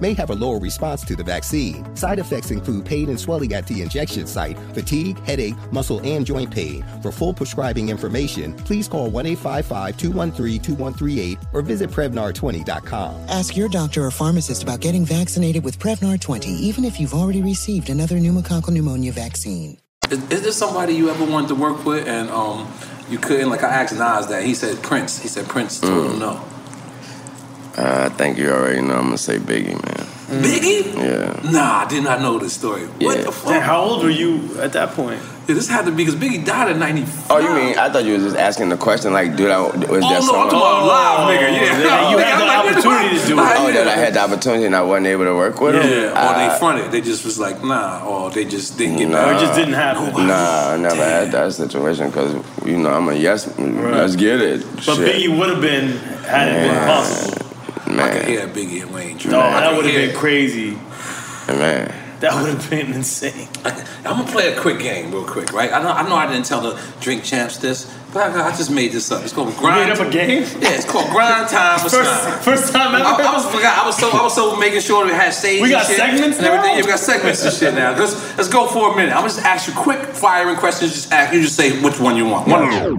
may 0.00 0.14
have 0.14 0.30
a 0.30 0.34
lower 0.34 0.58
response 0.58 1.04
to 1.04 1.16
the 1.16 1.24
vaccine. 1.24 1.84
Side 1.96 2.18
effects 2.18 2.50
include 2.50 2.84
pain 2.84 3.08
and 3.08 3.18
swelling 3.18 3.52
at 3.54 3.66
the 3.66 3.82
injection 3.82 4.26
site, 4.26 4.58
fatigue, 4.72 5.18
headache, 5.24 5.54
muscle, 5.72 6.00
and 6.04 6.24
joint 6.24 6.50
pain. 6.50 6.84
For 7.02 7.12
full 7.12 7.32
prescribing 7.34 7.88
information, 7.88 8.54
please 8.54 8.88
call 8.88 9.10
1 9.10 9.26
855 9.26 9.96
213 9.96 10.60
2138 10.62 11.38
or 11.52 11.62
visit 11.62 11.90
Prevnar20.com. 11.90 13.14
Ask 13.28 13.56
your 13.56 13.68
doctor 13.68 14.04
or 14.04 14.10
pharmacist 14.10 14.62
about 14.62 14.80
getting 14.80 15.04
vaccinated 15.04 15.64
with 15.64 15.78
Prevnar 15.78 16.20
20, 16.20 16.50
even 16.50 16.84
if 16.84 16.98
you've 17.00 17.14
already 17.14 17.42
received 17.42 17.90
another 17.90 18.16
pneumococcal 18.16 18.70
pneumonia 18.70 19.12
vaccine. 19.12 19.78
Is, 20.10 20.30
is 20.30 20.42
there 20.42 20.52
somebody 20.52 20.94
you 20.94 21.10
ever 21.10 21.24
wanted 21.24 21.48
to 21.48 21.54
work 21.54 21.84
with 21.84 22.06
and 22.08 22.30
um, 22.30 22.70
you 23.10 23.18
couldn't? 23.18 23.50
Like 23.50 23.62
I 23.62 23.68
asked 23.68 23.92
Nas 23.92 24.26
that. 24.28 24.42
He 24.42 24.54
said 24.54 24.82
Prince. 24.82 25.20
He 25.20 25.28
said 25.28 25.46
Prince 25.46 25.80
told 25.80 26.12
him 26.12 26.18
no. 26.18 26.42
Uh, 27.78 28.08
I 28.10 28.14
think 28.16 28.38
you 28.38 28.50
already 28.50 28.80
know. 28.82 28.94
I'm 28.96 29.04
gonna 29.04 29.18
say 29.18 29.38
Biggie, 29.38 29.78
man. 29.86 30.42
Biggie? 30.42 30.94
Yeah. 30.96 31.50
Nah, 31.50 31.84
I 31.84 31.86
did 31.88 32.02
not 32.02 32.20
know 32.20 32.36
this 32.38 32.52
story. 32.52 32.86
What 32.86 33.24
the 33.24 33.30
fuck? 33.30 33.52
Damn, 33.52 33.62
how 33.62 33.80
old 33.82 34.02
were 34.02 34.10
you 34.10 34.58
at 34.60 34.72
that 34.72 34.90
point? 34.94 35.22
Yeah, 35.46 35.54
this 35.54 35.68
had 35.68 35.84
to 35.86 35.92
be 35.92 35.98
because 36.04 36.16
Biggie 36.16 36.44
died 36.44 36.72
in 36.72 36.80
'95. 36.80 37.26
Oh, 37.30 37.38
you 37.38 37.54
mean? 37.54 37.78
I 37.78 37.88
thought 37.88 38.04
you 38.04 38.14
was 38.14 38.24
just 38.24 38.36
asking 38.36 38.68
the 38.70 38.76
question, 38.76 39.12
like, 39.12 39.36
dude, 39.36 39.50
I, 39.52 39.60
was 39.60 39.70
Oh 39.74 39.78
that 39.78 39.90
no, 40.00 40.06
I'm 40.08 40.22
song? 40.22 40.50
talking 40.50 40.58
about 40.58 40.86
live, 40.88 41.28
nigga. 41.30 41.52
Yeah, 41.52 41.84
Yeah, 41.84 42.10
you 42.10 42.18
had 42.18 42.40
the 42.74 42.78
opportunity 42.82 43.20
to 43.20 43.26
do 43.28 43.38
it. 43.38 43.42
Oh, 43.58 43.72
that 43.72 43.86
I 43.88 43.94
had 43.96 44.14
the 44.14 44.20
opportunity 44.20 44.64
and 44.66 44.74
I 44.76 44.82
wasn't 44.82 45.06
able 45.06 45.24
to 45.26 45.34
work 45.36 45.60
with 45.60 45.76
him. 45.76 45.82
Yeah, 45.88 46.10
or 46.10 46.34
Uh, 46.34 46.38
they 46.52 46.58
fronted. 46.58 46.90
They 46.92 47.00
just 47.00 47.24
was 47.24 47.38
like, 47.38 47.62
nah, 47.64 48.04
or 48.04 48.30
they 48.30 48.44
just 48.44 48.76
didn't 48.76 48.96
get 48.98 49.08
Nah. 49.08 49.22
back. 49.24 49.26
Or 49.28 49.36
it 49.36 49.40
just 49.46 49.54
didn't 49.54 49.74
happen. 49.74 50.26
Nah, 50.26 50.72
I 50.72 50.76
never 50.76 50.96
had 51.04 51.30
that 51.32 51.54
situation 51.54 52.08
because 52.10 52.34
you 52.66 52.76
know 52.76 52.90
I'm 52.90 53.08
a 53.08 53.14
yes. 53.14 53.48
Let's 53.58 54.16
get 54.16 54.40
it. 54.42 54.66
But 54.74 54.82
Shit. 54.82 54.98
Biggie 54.98 55.38
would 55.38 55.48
have 55.48 55.60
been 55.62 55.96
had 56.26 56.48
it 56.48 56.68
been 56.68 56.74
possible. 56.84 57.47
I 57.88 58.10
could 58.10 58.28
hear 58.28 58.46
Biggie 58.48 58.82
and 58.82 58.92
Wayne. 58.94 59.16
No, 59.26 59.40
that 59.40 59.76
would 59.76 59.84
have 59.86 59.94
been 59.94 60.16
crazy. 60.16 60.76
man. 61.48 61.94
That 62.20 62.34
would 62.34 62.50
have 62.52 62.68
been 62.68 62.92
insane. 62.94 63.46
I'm 63.64 64.16
gonna 64.18 64.24
play 64.32 64.52
a 64.52 64.60
quick 64.60 64.80
game, 64.80 65.12
real 65.12 65.24
quick, 65.24 65.52
right? 65.52 65.72
I 65.72 65.80
know, 65.80 65.90
I 65.90 66.02
know, 66.08 66.16
I 66.16 66.26
didn't 66.26 66.46
tell 66.46 66.60
the 66.60 66.76
drink 67.00 67.22
champs 67.22 67.58
this, 67.58 67.86
but 68.12 68.34
I, 68.34 68.48
I 68.48 68.50
just 68.56 68.72
made 68.72 68.90
this 68.90 69.12
up. 69.12 69.22
It's 69.22 69.32
called 69.32 69.54
grind. 69.56 69.88
made 69.88 69.96
up 69.96 70.04
a 70.04 70.10
game? 70.10 70.42
Yeah, 70.60 70.70
it's 70.74 70.84
called 70.84 71.10
grind 71.10 71.48
time. 71.48 71.78
with 71.84 71.92
First- 71.92 72.22
Slime. 72.24 72.40
first 72.40 72.72
time 72.72 72.94
ever? 72.96 73.04
I, 73.04 73.22
I 73.22 73.32
was 73.34 73.46
forgot. 73.54 73.78
I 73.78 73.86
was 73.86 73.96
so 73.96 74.10
I 74.10 74.20
was 74.22 74.34
so 74.34 74.56
making 74.56 74.80
sure 74.80 75.04
we 75.06 75.12
had 75.12 75.30
stage. 75.30 75.60
We 75.62 75.66
and 75.68 75.78
got 75.80 75.86
shit 75.86 75.96
segments 75.96 76.38
and 76.38 76.46
everything. 76.48 76.70
now? 76.72 76.74
Yeah, 76.78 76.82
we 76.82 76.88
got 76.88 76.98
segments 76.98 77.44
and 77.44 77.52
shit 77.54 77.74
now. 77.74 77.96
Let's 77.96 78.36
let's 78.36 78.48
go 78.48 78.66
for 78.66 78.92
a 78.92 78.96
minute. 78.96 79.10
I'm 79.12 79.18
gonna 79.22 79.28
just 79.28 79.44
ask 79.44 79.68
you 79.68 79.74
quick 79.74 80.00
firing 80.00 80.56
questions. 80.56 80.92
Just 80.94 81.12
ask 81.12 81.32
you 81.32 81.40
just 81.40 81.54
say 81.54 81.80
which 81.82 82.00
one 82.00 82.16
you 82.16 82.26
want. 82.26 82.48
One 82.48 82.64
of 82.64 82.98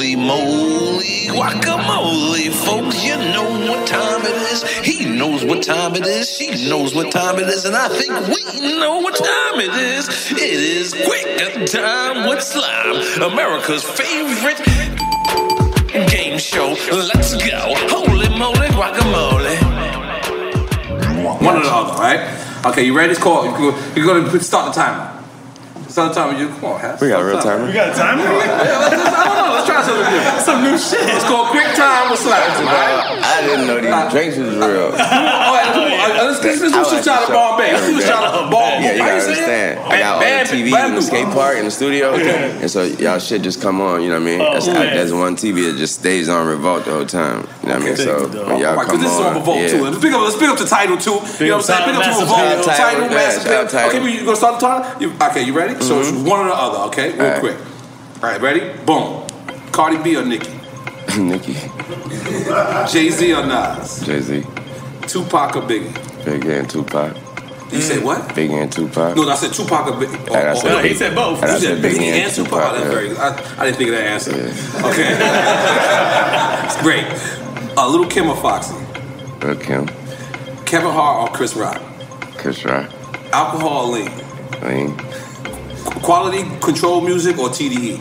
Holy 0.00 0.16
moly, 0.16 1.28
guacamole, 1.28 2.50
folks, 2.50 3.04
you 3.04 3.18
know 3.18 3.44
what 3.70 3.86
time 3.86 4.22
it 4.24 4.34
is. 4.50 4.62
He 4.78 5.04
knows 5.04 5.44
what 5.44 5.62
time 5.62 5.94
it 5.94 6.06
is, 6.06 6.26
she 6.34 6.70
knows 6.70 6.94
what 6.94 7.12
time 7.12 7.38
it 7.38 7.46
is, 7.48 7.66
and 7.66 7.76
I 7.76 7.86
think 7.90 8.10
we 8.28 8.78
know 8.78 9.00
what 9.00 9.14
time 9.14 9.60
it 9.60 9.74
is. 9.74 10.08
It 10.32 10.40
is 10.40 10.94
quick 10.94 11.66
time 11.66 12.26
with 12.26 12.42
slime, 12.42 13.30
America's 13.30 13.84
favorite 13.84 14.64
game 16.08 16.38
show. 16.38 16.74
Let's 16.90 17.36
go. 17.36 17.74
Holy 17.90 18.30
moly, 18.38 18.68
guacamole. 18.68 19.58
One 21.42 21.56
or 21.58 21.62
the 21.62 21.70
other, 21.70 22.00
right? 22.00 22.64
Okay, 22.64 22.84
you 22.84 22.96
ready? 22.96 23.10
It's 23.12 23.20
called. 23.20 23.44
You're 23.94 24.06
gonna 24.06 24.40
start 24.40 24.74
the 24.74 24.80
timer. 24.80 25.19
Start 25.90 26.14
the 26.14 26.20
timer. 26.22 26.38
You 26.38 26.48
come 26.48 26.64
on, 26.64 26.80
Hess. 26.80 27.00
We 27.00 27.08
got 27.08 27.20
a 27.20 27.26
real 27.26 27.40
Start 27.40 27.58
the 27.58 27.66
timer? 27.66 27.66
We 27.66 27.74
got 27.74 27.90
a 27.90 27.98
timer? 27.98 28.22
Yeah, 28.22 28.38
let's, 28.38 28.94
let's, 28.94 29.10
I 29.10 29.24
don't 29.26 29.38
know. 29.42 29.54
Let's 29.58 29.66
try 29.66 29.82
something 29.82 30.06
new. 30.06 30.22
Some 30.46 30.58
new 30.62 30.76
shit. 30.78 31.02
It's 31.10 31.26
called 31.26 31.48
quick 31.50 31.66
time 31.74 32.10
with 32.10 32.20
slime. 32.22 32.38
Right? 32.62 33.18
I 33.18 33.42
didn't 33.42 33.66
know 33.66 33.82
these 33.82 34.12
drinks 34.14 34.36
was 34.38 34.54
real. 34.54 34.94
All 36.00 36.06
right, 36.06 36.14
let's, 36.16 36.42
let's, 36.42 36.60
let's 36.60 36.72
do 36.72 36.84
some 36.84 37.02
shout 37.02 37.28
out 37.28 37.28
Bombay. 37.28 37.72
Let's 37.72 37.86
do 37.86 37.98
a 37.98 38.02
shout 38.02 38.24
out 38.24 38.50
Bombay. 38.50 38.84
Yeah, 38.84 38.92
you 38.92 38.98
gotta 38.98 39.22
understand. 39.22 39.78
I 39.80 39.98
got 39.98 40.14
all 40.14 40.20
the 40.20 40.50
TVs 40.50 40.88
in 40.88 40.94
the 40.94 41.02
skate 41.02 41.26
park 41.26 41.56
in 41.58 41.64
the 41.64 41.70
studio, 41.70 42.14
and 42.14 42.70
so 42.70 42.84
y'all 42.84 43.18
shit 43.18 43.42
just 43.42 43.60
come 43.60 43.80
on. 43.80 44.02
You 44.02 44.08
know 44.08 44.14
what 44.14 44.22
I 44.22 44.24
mean? 44.24 44.40
Oh, 44.40 44.52
That's, 44.54 44.66
man. 44.66 44.96
that's 44.96 45.12
one 45.12 45.36
TV 45.36 45.70
that 45.70 45.78
just 45.78 46.00
stays 46.00 46.28
on 46.28 46.46
revolt 46.46 46.84
the 46.84 46.92
whole 46.92 47.06
time. 47.06 47.46
You 47.62 47.68
know 47.68 47.74
what 47.74 47.82
I 47.82 47.86
mean? 47.86 47.96
So 47.96 48.28
when 48.28 48.58
y'all 48.58 48.84
come 48.84 49.00
this 49.00 49.12
is 49.12 49.18
on 49.18 49.26
on, 49.26 49.34
Revolt 49.36 49.58
yeah. 49.58 49.68
too. 49.68 49.84
Let's 49.84 49.98
pick 49.98 50.12
up, 50.12 50.22
let's 50.22 50.36
pick 50.36 50.48
up 50.48 50.58
the 50.58 50.66
title 50.66 50.96
too. 50.96 51.10
you 51.10 51.50
know 51.50 51.58
what 51.58 51.70
I'm 51.70 51.84
saying? 51.84 51.84
Pick 51.84 51.94
up 51.96 52.04
the 52.04 52.20
Revolt, 52.20 52.38
Title. 52.38 52.64
title, 52.64 52.84
Title, 52.84 53.02
yeah, 53.02 53.14
massive 53.14 53.42
shout 53.42 53.52
out 53.52 53.70
title. 53.70 53.90
Title. 53.90 54.06
Okay, 54.06 54.18
you 54.18 54.24
gonna 54.24 54.36
start 54.36 54.60
the 54.60 54.66
title? 54.66 55.02
You, 55.02 55.08
okay, 55.20 55.42
you 55.42 55.52
ready? 55.52 55.74
So 55.80 56.00
it's 56.00 56.10
one 56.12 56.40
or 56.40 56.48
the 56.48 56.54
other. 56.54 56.78
Okay, 56.88 57.12
real 57.12 57.22
All 57.22 57.30
right. 57.30 57.40
quick. 57.40 57.56
All 58.22 58.30
right, 58.30 58.40
ready? 58.40 58.60
Boom. 58.84 59.26
Cardi 59.72 59.96
B 60.02 60.16
or 60.16 60.24
Nicki? 60.24 60.50
Nicki, 61.18 61.54
Jay 62.92 63.10
Z 63.10 63.32
or 63.34 63.46
Nas? 63.46 64.00
Jay 64.04 64.20
Z, 64.20 64.42
Tupac 65.08 65.56
or 65.56 65.62
Biggie? 65.62 65.90
Biggie 66.24 66.60
and 66.60 66.70
Tupac. 66.70 67.16
You 67.72 67.80
said 67.80 68.04
what? 68.04 68.20
Biggie 68.34 68.60
and 68.62 68.70
Tupac. 68.72 69.16
No, 69.16 69.28
I 69.28 69.34
said 69.36 69.52
Tupac 69.52 69.86
or 69.88 69.92
Biggie. 69.92 70.26
And 70.26 70.36
I 70.36 70.52
or- 70.52 70.56
said 70.56 70.72
or- 70.72 70.82
Biggie. 70.82 71.00
And 71.08 71.18
I 71.18 71.54
You 71.54 71.60
said 71.60 71.60
said 71.60 71.82
Biggie 71.84 72.00
and 72.02 72.32
Tupac. 72.34 72.52
yeah. 72.52 72.72
That's 72.72 72.92
very. 72.94 73.16
I, 73.16 73.60
I 73.60 73.64
didn't 73.64 73.76
think 73.78 73.90
of 73.90 73.96
that 73.96 74.06
answer. 74.06 74.32
Okay. 74.86 75.16
it's 76.66 76.82
great. 76.82 77.06
Uh, 77.78 77.88
Little 77.88 78.06
Kim 78.06 78.28
or 78.28 78.36
Foxy? 78.36 78.74
Lil 79.44 79.56
Kim, 79.56 79.86
Kevin 80.66 80.90
Hart 80.92 81.30
or 81.30 81.34
Chris 81.34 81.54
Rock? 81.56 81.80
Chris 82.36 82.64
Rock, 82.64 82.90
Alcohol 83.32 83.86
or 83.86 83.98
lean? 83.98 84.10
Lean. 84.62 84.96
Quality 86.02 86.42
control 86.60 87.00
music 87.00 87.38
or 87.38 87.48
TDE? 87.48 87.98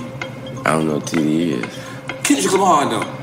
I 0.66 0.72
don't 0.74 0.88
know 0.88 0.96
what 0.96 1.06
TDE 1.06 1.64
is. 1.64 1.80
Kendrick 2.24 2.54
Lamar, 2.54 2.84
I 2.84 2.90
know. 2.90 3.16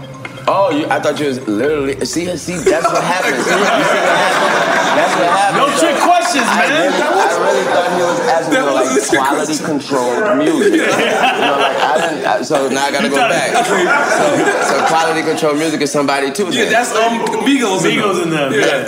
Oh, 0.49 0.71
you, 0.71 0.87
I 0.87 1.01
thought 1.01 1.19
you 1.19 1.27
was 1.27 1.43
literally. 1.49 1.99
See, 2.07 2.25
see, 2.37 2.55
that's 2.63 2.87
what 2.87 3.03
happens. 3.03 3.37
You 3.37 3.43
see 3.43 3.51
what 3.51 3.67
happens? 3.67 4.87
That's 4.95 5.15
what 5.19 5.27
happens. 5.27 5.59
No 5.59 5.67
trick 5.75 5.99
So, 5.99 6.07
questions, 6.07 6.47
I 6.47 6.71
man. 6.71 6.87
Really, 6.87 7.03
I 7.03 7.35
really 7.43 7.67
thought 7.67 7.91
he 7.91 8.03
was 8.07 8.21
asking 8.31 8.55
That 8.55 8.63
for 8.63 8.71
like 8.79 8.87
was 8.87 8.95
a 8.95 9.11
trick 9.11 9.27
quality 9.27 9.59
controlled 9.59 10.39
music. 10.39 10.73
You 10.73 10.87
know, 10.87 11.59
like 11.59 11.79
I 11.83 11.95
didn't. 11.99 12.23
I, 12.27 12.43
so 12.47 12.69
now 12.71 12.87
I 12.87 12.91
gotta 12.95 13.11
go 13.11 13.17
back. 13.27 13.51
So, 13.67 13.75
so 14.71 14.87
quality 14.87 15.23
controlled 15.27 15.59
music 15.59 15.81
is 15.83 15.91
somebody 15.91 16.31
too. 16.31 16.47
Yeah, 16.55 16.71
then. 16.71 16.79
that's 16.79 16.95
um 16.95 17.27
Migos. 17.43 17.83
Migos 17.83 18.23
in 18.23 18.31
them. 18.31 18.55
Yeah. 18.55 18.87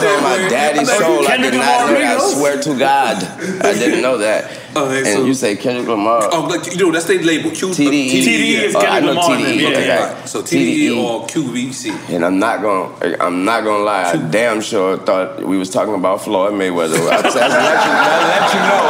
On 0.00 0.22
my 0.22 0.48
daddy's 0.48 0.90
soul. 0.90 1.26
I 1.28 1.36
did 1.36 1.54
not 1.54 1.90
know. 1.90 2.00
I 2.00 2.18
swear 2.34 2.60
to 2.62 2.78
God, 2.78 3.22
I 3.64 3.72
didn't 3.74 4.02
know 4.02 4.18
that. 4.18 4.50
Okay, 4.76 4.98
and 4.98 5.06
so- 5.06 5.24
you 5.24 5.34
say 5.34 5.56
Kendrick 5.56 5.88
Lamar. 5.88 6.28
Oh, 6.32 6.42
like, 6.48 6.64
you 6.70 6.76
know, 6.78 6.92
that's 6.92 7.06
their 7.06 7.20
label. 7.22 7.50
Q- 7.50 7.68
TDE. 7.70 8.10
TDE 8.22 8.62
is 8.64 8.74
Oh, 8.76 8.78
I 8.80 8.84
Kendrick 9.00 9.14
know 9.16 9.20
Lamar. 9.22 9.36
TDE. 9.38 9.66
Okay, 9.66 9.76
Okay. 9.76 9.98
right. 10.14 10.28
So 10.28 10.42
TDE 10.42 10.96
or 10.96 11.26
QVC. 11.26 11.90
And 12.14 12.24
I'm 12.24 12.38
not 12.38 12.62
gonna, 12.62 13.16
I'm 13.20 13.44
not 13.44 13.64
gonna 13.64 13.82
lie. 13.84 14.12
I 14.12 14.16
damn 14.16 14.60
sure 14.60 14.96
thought 14.98 15.42
we 15.44 15.58
was 15.58 15.70
talking 15.70 15.94
about 15.94 16.22
Floyd 16.22 16.52
Mayweather. 16.54 16.98
That 17.10 17.24
let 17.24 17.34
you, 17.34 17.40
that 17.40 18.30
let 18.30 18.54
you 18.54 18.60
know, 18.68 18.82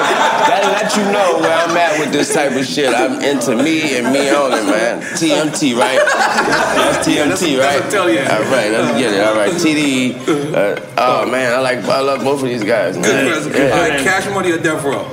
that 0.50 0.62
let 0.82 0.96
you 0.96 1.04
know 1.12 1.40
where 1.40 1.56
I'm 1.56 1.76
at 1.76 1.98
with 1.98 2.12
this 2.12 2.32
type 2.34 2.52
of 2.52 2.66
shit. 2.66 2.92
I'm 2.94 3.22
into 3.22 3.56
me 3.56 3.96
and 3.96 4.12
me 4.12 4.28
only, 4.30 4.60
man. 4.70 5.00
TMT, 5.16 5.76
right? 5.78 5.98
That's 6.04 7.06
TMT, 7.08 7.58
right? 7.58 7.80
that's 7.80 7.92
tell 7.92 8.10
you. 8.10 8.20
All 8.20 8.26
right, 8.52 8.70
let's 8.70 8.98
get 8.98 9.12
it. 9.14 9.20
All 9.26 9.34
right, 9.34 9.52
TDE. 9.52 10.54
Uh, 10.54 10.80
oh 10.98 11.30
man, 11.30 11.54
I 11.54 11.60
like, 11.60 11.78
I 11.84 12.00
love 12.00 12.22
both 12.22 12.42
of 12.42 12.48
these 12.48 12.64
guys. 12.64 12.96
Man. 12.96 13.04
Good 13.04 13.32
present. 13.32 13.54
Yeah. 13.56 13.70
All 13.70 13.88
right, 13.88 14.00
cash 14.00 14.28
money 14.34 14.50
or 14.52 14.58
death 14.58 14.84
row? 14.84 15.06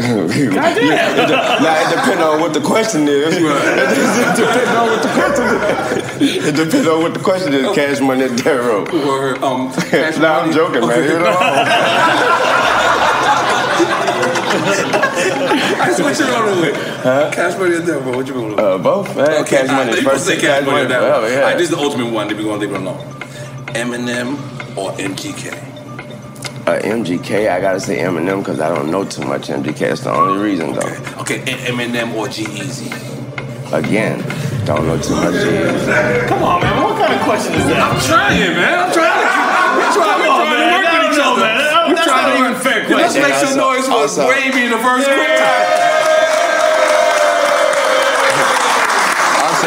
Now 0.00 0.66
it 0.66 1.90
depends 1.94 2.22
on 2.22 2.40
what 2.40 2.52
the 2.54 2.60
question 2.60 3.06
is. 3.08 3.36
It 3.40 3.44
depends 4.36 4.70
on 4.76 4.86
what 4.90 5.02
the 5.02 5.08
question 5.10 5.46
is. 6.22 6.46
It 6.46 6.54
depends 6.56 6.86
on 6.88 7.02
what 7.02 7.14
the 7.14 7.20
question 7.20 7.52
is. 7.54 7.74
Cash 7.74 8.00
money 8.00 8.24
at 8.24 8.36
death. 8.36 8.92
Or 8.94 9.44
um, 9.44 9.72
cash 9.72 10.16
Nah, 10.18 10.40
I'm 10.40 10.52
joking, 10.52 10.80
man. 10.86 11.00
Leave 11.00 11.10
it 11.16 11.20
alone. 11.22 11.36
That's 15.80 16.00
what 16.00 16.18
you 16.18 16.26
rolling 16.32 16.60
with. 16.60 16.76
Cash 17.34 17.58
money 17.58 17.74
or 17.74 17.98
row? 18.00 18.16
What 18.16 18.26
you 18.26 18.34
rolling 18.34 18.50
with? 18.50 18.58
Uh, 18.60 18.78
both, 18.78 19.16
man. 19.16 19.30
Okay, 19.42 19.50
cash 19.66 19.68
money 19.68 19.92
you 19.96 20.02
first. 20.02 20.26
say 20.26 20.36
cash 20.40 20.64
money 20.66 20.84
or 20.84 20.88
death 20.88 21.02
row. 21.02 21.26
yeah. 21.26 21.36
All 21.36 21.42
right, 21.44 21.56
this 21.58 21.70
is 21.70 21.76
the 21.76 21.82
ultimate 21.82 22.12
one. 22.12 22.28
Then 22.28 22.36
we're 22.38 22.44
gonna 22.44 22.58
leave 22.58 22.72
it 22.72 22.80
alone. 22.80 22.98
Eminem 23.74 24.36
or 24.76 24.92
MGK? 24.92 25.69
Uh, 26.66 26.78
MGK, 26.84 27.48
I 27.50 27.60
gotta 27.60 27.80
say 27.80 27.98
Eminem 27.98 28.38
because 28.40 28.60
I 28.60 28.68
don't 28.68 28.90
know 28.90 29.04
too 29.04 29.24
much 29.24 29.48
MGK. 29.48 29.78
That's 29.78 30.02
the 30.02 30.12
only 30.12 30.38
reason, 30.44 30.72
though. 30.74 30.92
Okay, 31.20 31.40
E- 31.42 31.66
Eminem 31.66 32.14
or 32.14 32.28
G-Eazy? 32.28 32.92
Again, 33.72 34.18
don't 34.66 34.86
know 34.86 34.98
too 35.00 35.16
much. 35.16 35.34
Come 36.28 36.42
on, 36.44 36.60
man. 36.60 36.82
What 36.84 36.98
kind 37.00 37.14
of 37.14 37.20
question 37.22 37.54
is 37.54 37.66
that? 37.66 37.80
I'm 37.80 37.98
trying, 38.06 38.54
man. 38.54 38.76
I'm 38.86 38.92
trying 38.92 39.18
to. 39.18 39.30
We're 39.80 39.94
trying, 39.94 40.20
Come 40.20 40.30
on, 40.30 40.46
trying 40.46 40.50
man. 40.52 40.68
to 40.68 40.76
work 40.76 40.86
I 40.86 40.92
with 40.92 41.00
don't 41.00 41.10
each 41.10 41.18
know, 41.18 41.32
other. 41.32 41.40
man. 41.40 41.58
We're 41.88 41.94
That's 41.96 42.06
trying 42.06 42.26
not 42.28 42.36
to 42.36 42.44
even 42.44 42.54
fair 42.60 42.78
Let's 42.82 42.92
question. 42.92 43.22
make 43.22 43.34
And 43.34 43.48
some 43.48 43.58
also- 43.58 43.72
noise 43.72 43.86
for 43.88 43.98
also- 44.04 44.28
Wavy 44.28 44.62
in 44.68 44.70
the 44.70 44.78
first 44.84 45.06
quick 45.08 45.32
time. 45.40 45.79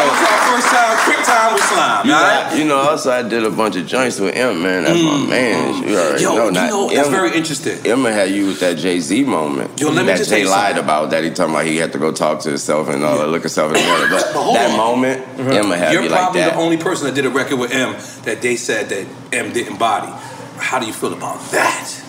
Also, 0.04 0.22
was 0.22 0.30
our 0.30 0.39
first 0.54 0.68
time, 0.68 0.97
quick 1.06 1.26
time 1.26 1.54
with 1.54 1.64
slime. 1.64 2.06
You 2.08 2.14
all 2.14 2.20
know, 2.22 2.28
right? 2.28 2.58
You 2.58 2.66
know, 2.66 2.78
also 2.78 3.12
I 3.12 3.22
did 3.24 3.43
a 3.43 3.49
bunch 3.49 3.76
of 3.76 3.88
joints 3.88 4.20
with 4.20 4.36
Em, 4.36 4.62
man. 4.62 4.84
That's 4.84 5.01
my 5.01 5.26
man. 5.28 5.84
You 5.84 5.97
already 5.97 6.20
Mm. 6.20 6.22
Yo, 6.22 6.36
know. 6.36 6.45
you 6.47 6.51
know, 6.54 6.89
that's 6.89 7.10
very 7.10 7.36
interesting. 7.36 7.80
Emma 7.86 8.12
had 8.12 8.30
used 8.32 8.60
that 8.62 8.78
Jay 8.78 8.99
Z 8.99 9.24
moment 9.24 9.80
Yo, 9.80 9.89
let 9.89 10.01
me 10.06 10.08
that 10.12 10.18
just 10.18 10.30
tell 10.30 10.38
Jay 10.39 10.43
you 10.45 10.49
lied 10.49 10.76
something. 10.76 10.84
about. 10.84 11.10
That 11.12 11.24
he 11.24 11.30
talking 11.32 11.54
about 11.54 11.66
he 11.66 11.78
had 11.78 11.91
to 11.93 11.97
go 11.99 12.12
talk 12.12 12.39
to 12.41 12.49
himself 12.49 12.89
and 12.89 13.04
all 13.04 13.18
that, 13.18 13.28
look 13.28 13.41
himself 13.43 13.70
in 13.74 13.82
the 13.82 13.84
mirror. 13.84 14.08
But, 14.10 14.32
But 14.34 14.54
that 14.54 14.72
on. 14.72 14.78
moment, 14.78 15.24
Emma 15.39 15.78
had 15.78 15.93
You're 15.93 16.04
like 16.04 16.12
probably 16.12 16.41
the 16.41 16.56
only 16.56 16.78
person 16.78 17.06
that 17.08 17.16
did 17.16 17.26
a 17.26 17.30
record 17.30 17.58
with 17.60 17.72
Em 17.74 17.93
that 18.26 18.41
they 18.41 18.56
said 18.56 18.89
that 18.89 19.06
Em 19.32 19.51
didn't 19.54 19.78
body. 19.78 20.12
How 20.58 20.80
do 20.80 20.86
you 20.86 20.93
feel 20.93 21.14
about 21.14 21.39
that? 21.51 22.01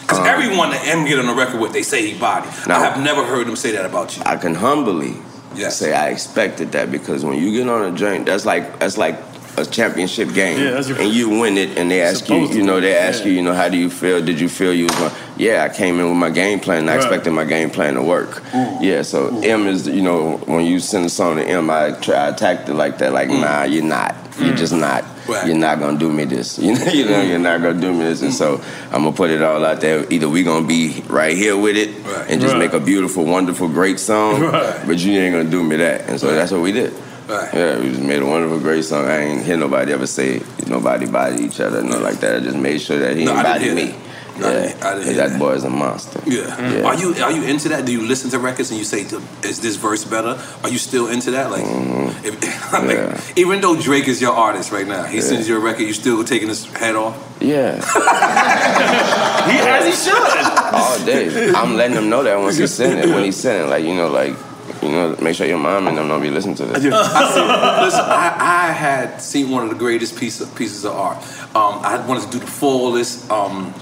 Because 0.00 0.18
Um, 0.18 0.26
everyone 0.26 0.70
that 0.70 0.86
Em 0.86 1.04
get 1.06 1.18
on 1.18 1.28
a 1.28 1.34
record 1.34 1.60
with, 1.60 1.72
they 1.72 1.82
say 1.82 2.06
he 2.10 2.18
body. 2.18 2.48
No. 2.66 2.74
I 2.74 2.80
have 2.80 3.00
never 3.00 3.24
heard 3.24 3.46
them 3.46 3.56
say 3.56 3.72
that 3.72 3.84
about 3.86 4.16
you. 4.16 4.22
I 4.26 4.36
can 4.36 4.54
humbly 4.54 5.14
Yes. 5.56 5.76
say 5.78 5.92
I 5.94 6.08
expected 6.10 6.72
that 6.72 6.90
because 6.90 7.24
when 7.24 7.38
you 7.38 7.52
get 7.52 7.68
on 7.68 7.92
a 7.92 7.96
joint, 7.96 8.26
that's 8.26 8.44
like 8.46 8.78
that's 8.78 8.96
like 8.98 9.16
a 9.58 9.66
championship 9.66 10.32
game, 10.32 10.58
Yeah, 10.58 10.70
that's 10.70 10.88
your- 10.88 10.98
and 10.98 11.10
you 11.12 11.28
win 11.28 11.58
it, 11.58 11.76
and 11.76 11.90
they 11.90 12.00
ask 12.00 12.26
you, 12.30 12.46
you 12.48 12.62
know, 12.62 12.80
they 12.80 12.96
ask 12.96 13.20
yeah. 13.20 13.26
you, 13.26 13.32
you 13.36 13.42
know, 13.42 13.52
how 13.52 13.68
do 13.68 13.76
you 13.76 13.90
feel? 13.90 14.22
Did 14.24 14.40
you 14.40 14.48
feel 14.48 14.72
you 14.72 14.84
was 14.86 14.94
going? 14.96 15.12
Yeah, 15.36 15.64
I 15.64 15.68
came 15.68 16.00
in 16.00 16.08
with 16.08 16.16
my 16.16 16.30
game 16.30 16.58
plan, 16.58 16.78
and 16.78 16.88
I 16.90 16.94
Right. 16.94 17.02
expected 17.04 17.32
my 17.32 17.44
game 17.44 17.68
plan 17.68 17.94
to 17.94 18.02
work. 18.02 18.42
Yeah, 18.80 19.02
so 19.02 19.28
Em 19.42 19.66
is, 19.66 19.86
you 19.86 20.00
know, 20.00 20.40
when 20.46 20.64
you 20.64 20.80
send 20.80 21.04
a 21.04 21.10
song 21.10 21.36
to 21.36 21.42
Em, 21.46 21.68
I 21.68 21.90
try 22.00 22.14
I 22.16 22.28
attacked 22.28 22.70
it 22.70 22.74
like 22.74 22.96
that, 22.98 23.12
like, 23.12 23.28
nah, 23.28 23.64
you're 23.64 23.84
not, 23.84 24.14
you're 24.40 24.56
just 24.56 24.72
not, 24.72 25.04
Right. 25.28 25.46
you're 25.46 25.56
not 25.56 25.78
gonna 25.78 25.98
do 25.98 26.10
me 26.10 26.24
this, 26.24 26.58
you 26.66 26.74
know, 26.74 26.84
you 26.92 27.04
know, 27.06 27.20
you're 27.22 27.38
not 27.38 27.62
gonna 27.62 27.80
do 27.80 27.92
me 27.92 28.04
this, 28.04 28.22
and 28.22 28.34
so 28.34 28.60
I'm 28.90 29.04
gonna 29.04 29.12
put 29.12 29.30
it 29.30 29.42
all 29.42 29.64
out 29.64 29.80
there. 29.80 30.04
Either 30.12 30.28
we 30.28 30.42
gonna 30.42 30.66
be 30.66 31.02
right 31.08 31.36
here 31.36 31.56
with 31.56 31.76
it 31.76 31.90
Right. 32.04 32.26
and 32.30 32.40
just 32.40 32.54
Right. 32.54 32.60
make 32.60 32.72
a 32.72 32.80
beautiful, 32.80 33.24
wonderful, 33.24 33.68
great 33.68 33.98
song, 34.00 34.40
Right. 34.40 34.80
but 34.86 34.98
you 34.98 35.12
ain't 35.20 35.34
gonna 35.34 35.48
do 35.50 35.62
me 35.62 35.76
that, 35.76 36.08
and 36.08 36.18
so 36.20 36.34
that's 36.34 36.50
what 36.50 36.60
we 36.60 36.72
did. 36.72 36.92
Right. 37.28 37.48
Yeah, 37.54 37.78
we 37.78 37.90
just 37.90 38.02
made 38.02 38.20
a 38.20 38.26
wonderful, 38.26 38.58
great 38.58 38.84
song. 38.84 39.06
I 39.06 39.18
ain't 39.22 39.42
hear 39.44 39.56
nobody 39.56 39.92
ever 39.92 40.06
say 40.06 40.42
nobody 40.66 41.06
body 41.06 41.44
each 41.44 41.60
other, 41.60 41.82
nothing 41.82 42.02
like 42.02 42.18
that. 42.20 42.36
I 42.36 42.40
just 42.40 42.56
made 42.56 42.80
sure 42.80 42.98
that 42.98 43.16
he 43.16 43.24
No, 43.24 43.30
ain't 43.30 43.40
I 43.40 43.42
body 43.58 43.70
me. 43.74 43.82
hear 43.86 43.94
Yeah, 44.40 44.50
didn't- 44.52 44.82
I 44.82 44.94
didn't 44.94 45.14
hear 45.14 45.28
that 45.28 45.38
boy 45.38 45.52
is 45.52 45.64
a 45.64 45.70
monster. 45.70 46.20
Yeah. 46.26 46.84
Are 46.88 46.94
you 46.94 47.14
are 47.22 47.30
you 47.32 47.42
into 47.44 47.68
that? 47.70 47.84
Do 47.84 47.92
you 47.92 48.00
listen 48.06 48.30
to 48.30 48.38
records 48.38 48.70
and 48.70 48.78
you 48.78 48.84
say, 48.84 49.00
"Is 49.42 49.60
this 49.60 49.76
verse 49.76 50.04
better?" 50.04 50.38
Are 50.64 50.70
you 50.70 50.78
still 50.78 51.08
into 51.08 51.30
that? 51.32 51.50
Like, 51.50 51.64
Mm-hmm. 51.64 52.24
if, 52.26 52.72
like 52.72 53.38
even 53.38 53.60
though 53.60 53.76
Drake 53.76 54.08
is 54.08 54.20
your 54.22 54.32
artist 54.32 54.72
right 54.72 54.86
now, 54.86 55.04
he 55.04 55.16
Yeah. 55.16 55.22
sends 55.22 55.48
you 55.48 55.56
a 55.56 55.60
record, 55.60 55.82
you 55.82 55.92
still 55.92 56.24
taking 56.24 56.48
his 56.48 56.64
head 56.64 56.96
off? 56.96 57.14
Yeah. 57.40 57.76
he 59.50 59.58
as 59.58 59.84
he 59.86 59.92
should. 59.92 60.72
all 60.72 60.98
day. 61.04 61.52
I'm 61.54 61.76
letting 61.76 61.96
him 61.96 62.08
know 62.08 62.22
that 62.22 62.38
once 62.38 62.56
he 62.56 62.66
send 62.66 63.00
it, 63.00 63.08
when 63.14 63.24
he 63.24 63.32
send 63.32 63.64
it, 63.64 63.68
like 63.68 63.84
you 63.84 63.94
know, 63.94 64.08
like 64.08 64.34
you 64.82 64.88
know, 64.88 65.16
make 65.20 65.36
sure 65.36 65.46
your 65.46 65.58
mom 65.58 65.86
and 65.88 65.96
them 65.96 66.08
don't 66.08 66.22
be 66.22 66.30
listening 66.30 66.54
to 66.56 66.64
this. 66.64 66.76
I 66.76 66.80
see, 66.80 67.84
listen, 67.84 68.00
I, 68.00 68.68
I 68.68 68.72
had 68.72 69.20
seen 69.20 69.50
one 69.50 69.62
of 69.64 69.68
the 69.70 69.76
greatest 69.76 70.16
piece 70.16 70.40
of, 70.40 70.52
pieces 70.54 70.84
of 70.84 70.92
art. 70.94 71.18
Um, 71.54 71.80
I 71.84 72.04
wanted 72.06 72.24
to 72.24 72.30
do 72.30 72.38
the 72.38 72.46
fullest 72.50 73.30
um, 73.30 73.74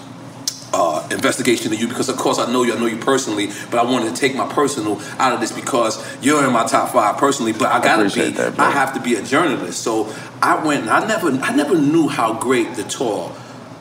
investigation 1.11 1.72
of 1.72 1.80
you 1.80 1.88
because, 1.88 2.08
of 2.08 2.16
course, 2.16 2.38
I 2.38 2.50
know 2.52 2.62
you. 2.62 2.74
I 2.74 2.78
know 2.78 2.86
you 2.86 2.98
personally, 2.98 3.48
but 3.70 3.78
I 3.78 3.84
wanted 3.84 4.14
to 4.14 4.20
take 4.20 4.34
my 4.34 4.50
personal 4.52 5.00
out 5.18 5.32
of 5.32 5.40
this 5.40 5.52
because 5.52 6.04
you're 6.22 6.44
in 6.44 6.52
my 6.52 6.66
top 6.66 6.90
five 6.90 7.16
personally. 7.18 7.52
But 7.52 7.72
I 7.72 7.82
gotta 7.82 8.02
appreciate 8.02 8.32
be. 8.32 8.36
that. 8.38 8.58
I 8.58 8.70
have 8.70 8.94
to 8.94 9.00
be 9.00 9.14
a 9.14 9.22
journalist. 9.22 9.82
So 9.82 10.14
I 10.42 10.64
went. 10.64 10.88
I 10.88 11.06
never. 11.06 11.30
I 11.30 11.54
never 11.54 11.78
knew 11.78 12.08
how 12.08 12.34
great 12.34 12.74
the 12.74 12.84
tour 12.84 13.34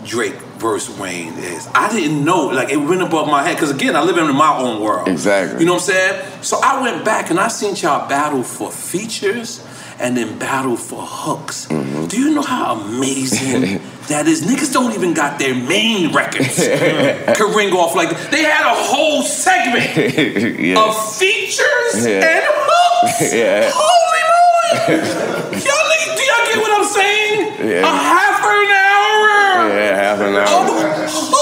Drake 0.06 0.36
versus 0.58 0.98
Wayne 0.98 1.34
is. 1.34 1.68
I 1.74 1.92
didn't 1.92 2.24
know. 2.24 2.48
Like 2.48 2.70
it 2.70 2.78
went 2.78 3.02
above 3.02 3.28
my 3.28 3.44
head 3.44 3.56
because 3.56 3.72
again, 3.72 3.96
I 3.96 4.04
live 4.04 4.18
in 4.18 4.36
my 4.36 4.58
own 4.58 4.82
world. 4.82 5.08
Exactly. 5.08 5.60
You 5.60 5.66
know 5.66 5.74
what 5.74 5.84
I'm 5.84 5.88
saying? 5.88 6.44
So 6.44 6.60
I 6.62 6.82
went 6.82 7.06
back 7.06 7.30
and 7.30 7.40
I 7.40 7.48
seen 7.48 7.76
y'all 7.76 8.08
battle 8.08 8.44
for 8.44 8.72
features 8.72 9.66
and 10.00 10.16
then 10.16 10.40
battle 10.40 10.78
for 10.78 11.02
hooks. 11.02 11.68
Mm-hmm. 11.68 12.08
Do 12.08 12.20
you 12.20 12.34
know 12.34 12.42
how 12.42 12.76
amazing 12.76 13.80
that 14.10 14.28
is? 14.28 14.42
Niggas 14.42 14.72
don't 14.74 14.94
even 14.94 15.14
got 15.14 15.40
their 15.40 15.56
main 15.56 16.12
records 16.14 16.56
could 17.38 17.56
ring 17.56 17.74
off 17.74 17.96
like 17.96 18.10
they 18.32 18.44
had 18.44 18.66
a 18.66 18.76
whole 18.76 19.24
segment 19.24 19.96
yeah. 20.60 20.78
of 20.84 20.94
features 21.18 22.06
Yeah. 22.06 22.26
and 22.26 22.46
hooks. 22.46 23.34
Yeah. 23.34 23.72
Holy 23.74 24.24
moly! 24.30 25.64
y'all 25.64 25.86
niggas, 25.88 26.16
do 26.18 26.24
y'all 26.24 26.46
get 26.52 26.58
what 26.60 26.72
I'm 26.78 26.88
saying? 26.92 27.40
Yeah. 27.70 27.88
A 27.88 27.92
half 27.96 28.44
an 28.44 28.70
hour. 28.76 29.70
Yeah, 29.74 29.96
half 29.96 30.20
an 30.20 30.36
hour. 30.36 31.39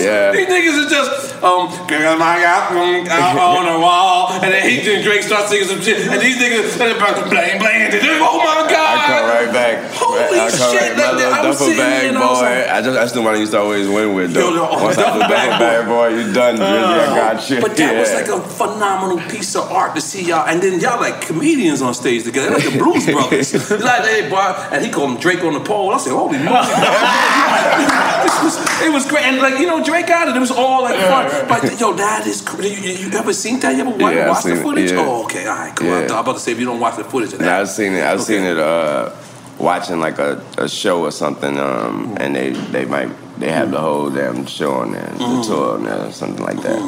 Yeah. 0.00 0.32
These 0.32 0.48
niggas 0.48 0.86
are 0.86 0.90
just 0.90 1.30
um, 1.40 1.72
girl, 1.88 2.20
I 2.20 2.36
got 2.44 2.76
one 2.76 3.08
out 3.08 3.32
on 3.56 3.64
the 3.64 3.80
wall, 3.80 4.28
and 4.44 4.52
then 4.52 4.60
he 4.68 4.84
and 4.92 5.02
Drake 5.02 5.22
starts 5.22 5.48
singing 5.48 5.68
some 5.68 5.80
shit, 5.80 6.04
and 6.06 6.20
these 6.20 6.36
niggas 6.36 6.76
and 6.76 6.92
about 6.96 7.16
to 7.16 7.24
bling 7.32 7.56
bling. 7.56 7.88
Oh 8.20 8.36
my 8.44 8.68
god! 8.68 8.76
I 8.76 9.06
come 9.08 9.24
right 9.24 9.48
back. 9.52 9.90
Holy 9.94 10.36
I 10.38 10.50
come 10.50 10.68
shit, 10.76 10.82
right 10.82 10.96
my 10.96 11.04
like 11.04 11.14
little 11.16 11.30
that. 11.32 11.44
I 11.44 11.48
was 11.48 11.58
duffel 11.58 11.76
bag 11.76 12.12
was 12.12 12.20
boy. 12.20 12.44
like- 12.44 12.68
I 12.68 12.82
just 12.82 12.92
that's 12.94 13.12
the 13.12 13.22
one 13.22 13.34
I 13.34 13.38
used 13.38 13.52
to 13.52 13.58
always 13.58 13.88
win 13.88 14.14
with 14.14 14.34
though. 14.34 14.50
Yo, 14.52 14.68
yo, 14.68 14.82
Once 14.84 14.98
I 14.98 15.02
duffel 15.02 15.20
bag 15.20 15.86
boy, 15.88 16.08
you 16.08 16.32
done. 16.32 16.60
Really, 16.60 16.68
I 16.68 17.06
got 17.16 17.48
you. 17.48 17.60
But 17.60 17.76
that 17.76 17.96
was 17.96 18.12
like 18.12 18.28
a 18.28 18.40
phenomenal 18.46 19.18
piece 19.30 19.56
of 19.56 19.70
art 19.72 19.94
to 19.94 20.02
see 20.02 20.28
y'all, 20.28 20.46
and 20.46 20.60
then 20.62 20.78
y'all 20.80 21.00
like 21.00 21.22
comedians 21.22 21.80
on 21.80 21.94
stage 21.94 22.24
together, 22.24 22.50
like 22.52 22.64
the 22.64 22.76
Blues 22.76 23.06
Brothers. 23.16 23.54
like, 23.80 24.04
hey, 24.04 24.28
boy, 24.28 24.36
and 24.72 24.84
he 24.84 24.90
called 24.92 25.12
him 25.12 25.16
Drake 25.16 25.42
on 25.42 25.54
the 25.54 25.60
pole. 25.60 25.94
I 25.94 25.96
said, 25.96 26.12
holy 26.12 26.36
moly! 26.36 26.68
was, 28.44 28.56
it 28.82 28.92
was 28.92 29.06
great, 29.06 29.24
and 29.24 29.38
like 29.38 29.58
you 29.58 29.66
know, 29.66 29.82
Drake 29.90 30.06
got 30.06 30.28
it. 30.28 30.36
It 30.36 30.40
was 30.40 30.50
all 30.50 30.82
like 30.82 30.96
fun. 30.96 31.48
But 31.48 31.80
yo, 31.80 31.92
that 31.94 32.26
is. 32.26 32.42
You, 32.62 32.92
you, 33.10 33.18
ever 33.18 33.32
seen 33.32 33.58
that? 33.60 33.74
You 33.74 33.80
ever 33.82 33.90
watch, 33.90 34.14
Yeah, 34.14 34.28
watch 34.28 34.42
the 34.44 34.50
seen 34.50 34.58
it, 34.58 34.62
footage? 34.62 34.90
yeah. 34.92 34.98
Oh, 35.06 35.24
okay, 35.24 35.46
all 35.46 35.56
right, 35.56 35.74
cool. 35.76 35.88
Yeah. 35.88 36.06
I'm 36.14 36.18
about 36.24 36.34
to 36.34 36.40
say 36.40 36.52
if 36.52 36.58
you 36.60 36.66
don't 36.66 36.80
watch 36.80 36.96
the 36.96 37.04
footage 37.04 37.32
of 37.32 37.38
that. 37.40 37.44
Yeah, 37.46 37.60
I've 37.60 37.68
seen 37.68 37.92
it. 37.94 38.04
I've 38.04 38.22
seen 38.22 38.42
it. 38.42 38.58
Uh, 38.58 39.10
watching 39.58 40.00
like 40.00 40.18
a, 40.18 40.42
a 40.58 40.68
show 40.68 41.02
or 41.02 41.10
something, 41.10 41.58
um, 41.58 42.16
and 42.18 42.34
they 42.34 42.50
they 42.72 42.84
might 42.86 43.10
they 43.38 43.50
have 43.52 43.70
the 43.70 43.80
whole 43.80 44.08
damn 44.10 44.46
show 44.46 44.72
on 44.74 44.92
there, 44.92 45.02
the 45.18 45.24
Mhm. 45.24 45.46
tour 45.46 45.74
on 45.74 45.84
there, 45.84 46.06
or 46.06 46.12
something 46.12 46.44
like 46.44 46.60
that. 46.62 46.80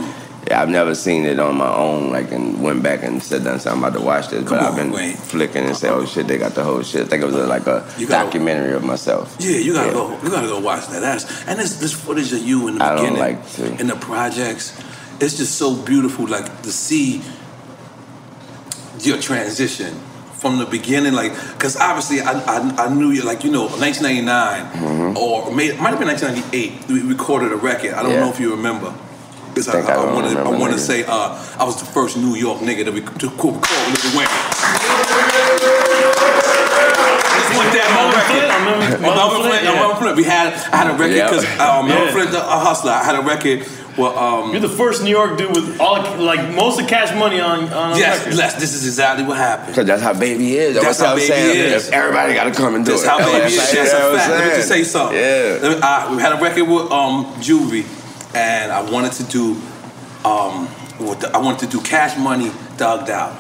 I've 0.53 0.69
never 0.69 0.95
seen 0.95 1.25
it 1.25 1.39
on 1.41 1.57
my 1.57 1.73
own, 1.75 2.11
like, 2.11 2.31
and 2.33 2.63
went 2.63 2.83
back 2.83 3.03
and 3.03 3.23
said, 3.23 3.45
"Done, 3.45 3.61
I'm 3.67 3.79
about 3.79 3.95
to 3.99 4.01
watch 4.05 4.29
this," 4.29 4.43
but 4.43 4.59
Come 4.59 4.67
I've 4.67 4.77
been 4.77 4.93
Wayne. 4.93 5.17
flicking 5.17 5.65
and 5.65 5.77
say, 5.77 5.89
"Oh 5.89 6.05
shit, 6.05 6.27
they 6.29 6.39
got 6.39 6.55
the 6.55 6.63
whole 6.65 6.83
shit." 6.83 7.03
I 7.03 7.05
think 7.09 7.23
it 7.23 7.27
was 7.27 7.35
uh, 7.37 7.47
like 7.47 7.63
a 7.67 7.85
gotta- 7.99 8.07
documentary 8.07 8.75
of 8.75 8.85
myself. 8.85 9.35
Yeah, 9.39 9.59
you 9.59 9.73
gotta 9.73 9.89
Yeah. 9.89 9.95
go. 9.95 10.19
You 10.23 10.31
gotta 10.31 10.47
go 10.49 10.61
watch 10.61 10.87
that. 10.89 11.01
That's 11.01 11.25
and 11.47 11.59
this 11.59 11.77
this 11.77 11.93
footage 11.93 12.33
of 12.33 12.41
you 12.47 12.69
in 12.69 12.79
the 12.79 12.85
I 12.85 12.95
beginning, 12.97 13.19
like 13.21 13.59
in 13.81 13.87
the 13.87 13.97
projects. 13.97 14.73
It's 15.21 15.37
just 15.37 15.57
so 15.57 15.75
beautiful, 15.75 16.27
like 16.27 16.63
to 16.63 16.73
see 16.73 17.23
your 19.01 19.19
transition 19.19 19.95
from 20.39 20.59
the 20.59 20.67
beginning, 20.67 21.13
like 21.13 21.33
because 21.53 21.77
obviously 21.77 22.21
I, 22.21 22.33
I 22.33 22.87
I 22.87 22.89
knew 22.95 23.11
you, 23.11 23.23
like 23.23 23.45
you 23.45 23.51
know, 23.51 23.67
1999 23.69 24.83
Mm-hmm. 24.83 25.17
or 25.17 25.51
may, 25.55 25.69
might 25.79 25.91
have 25.91 25.99
been 25.99 26.09
1998. 26.09 26.89
We 26.89 27.03
recorded 27.03 27.53
a 27.53 27.57
record. 27.57 27.95
I 27.95 28.03
don't 28.03 28.13
Yeah. 28.13 28.21
know 28.21 28.31
if 28.31 28.41
you 28.41 28.51
remember. 28.51 28.93
Because 29.53 29.69
I, 29.69 29.73
Think 29.73 29.89
I 29.91 29.93
I, 29.93 29.97
don't 29.97 30.15
want 30.15 30.33
to, 30.33 30.39
I 30.41 30.59
want 30.59 30.73
to 30.73 30.79
say, 30.79 31.05
uh, 31.05 31.37
I 31.59 31.65
was 31.65 31.79
the 31.79 31.85
first 31.87 32.17
New 32.17 32.35
York 32.37 32.61
nigga 32.61 32.85
to, 32.87 32.93
be, 32.93 33.01
to 33.01 33.29
record 33.29 33.55
Lil 33.55 34.17
Wayne. 34.17 34.29
Just 36.23 37.53
went 37.59 37.73
that 37.77 37.89
Melvin 37.93 38.17
record. 38.17 38.33
Flynt, 38.33 38.51
I 38.51 38.59
remember 38.65 38.99
Melvin 39.01 39.03
Melvin 39.03 39.41
Flynt, 39.41 39.53
Flynt, 39.53 39.65
yeah. 39.65 39.75
Melvin 39.75 39.97
Flynt. 39.99 40.17
We 40.17 40.25
had 40.25 40.53
I 40.73 40.77
had 40.77 40.87
a 40.89 40.95
record 40.97 41.17
Yeah. 41.17 41.29
because 41.29 41.45
uh, 41.61 41.83
Melvin 41.83 42.07
Yeah. 42.07 42.13
Flynt, 42.13 42.31
the 42.33 42.41
a 42.41 42.59
hustler. 42.59 42.93
I 42.93 43.05
had 43.05 43.17
a 43.17 43.23
record. 43.23 43.67
Well, 43.99 44.17
um, 44.19 44.53
You're 44.53 44.61
the 44.65 44.71
first 44.71 45.03
New 45.05 45.11
York 45.11 45.37
dude 45.37 45.51
with 45.55 45.79
all 45.79 46.01
like 46.17 46.41
most 46.55 46.81
of 46.81 46.89
Cash 46.89 47.13
Money 47.15 47.41
on 47.41 47.69
on 47.75 47.93
a 47.93 47.99
yes, 47.99 48.25
this 48.57 48.73
is 48.73 48.87
exactly 48.87 49.25
what 49.27 49.37
happened. 49.37 49.75
Cause 49.75 49.85
that's 49.85 50.01
how 50.03 50.15
baby 50.15 50.57
is. 50.57 50.75
That's 50.81 50.87
That's, 50.87 51.01
how 51.01 51.13
what 51.13 51.23
I'm 51.23 51.29
baby 51.29 51.61
saying. 51.61 51.73
is. 51.75 51.91
Everybody 51.91 52.33
got 52.33 52.45
to 52.45 52.53
come 52.53 52.75
and 52.75 52.87
do 52.87 52.93
it. 52.93 52.95
That's 52.95 53.05
it. 53.05 53.09
how 53.11 53.19
Oh, 53.21 53.33
baby 53.33 53.53
is. 53.53 53.57
that's 53.59 53.73
That's 53.73 53.93
what 53.93 54.17
fact. 54.17 54.31
Let 54.31 54.45
me 54.49 54.55
just 54.57 54.69
say 54.69 54.85
something. 54.85 55.19
Yeah. 55.19 55.81
I, 55.83 56.15
we 56.15 56.23
had 56.23 56.33
a 56.33 56.41
record 56.41 56.65
with 56.69 56.91
um, 56.91 57.27
Juvie, 57.45 57.85
and 58.35 58.72
I 58.72 58.89
wanted 58.91 59.12
to 59.12 59.24
do, 59.24 59.53
um, 60.24 60.68
I 61.35 61.39
wanted 61.39 61.61
to 61.61 61.66
do 61.66 61.83
Cash 61.83 62.18
Money 62.18 62.49
Thugged 62.76 63.09
Out. 63.09 63.39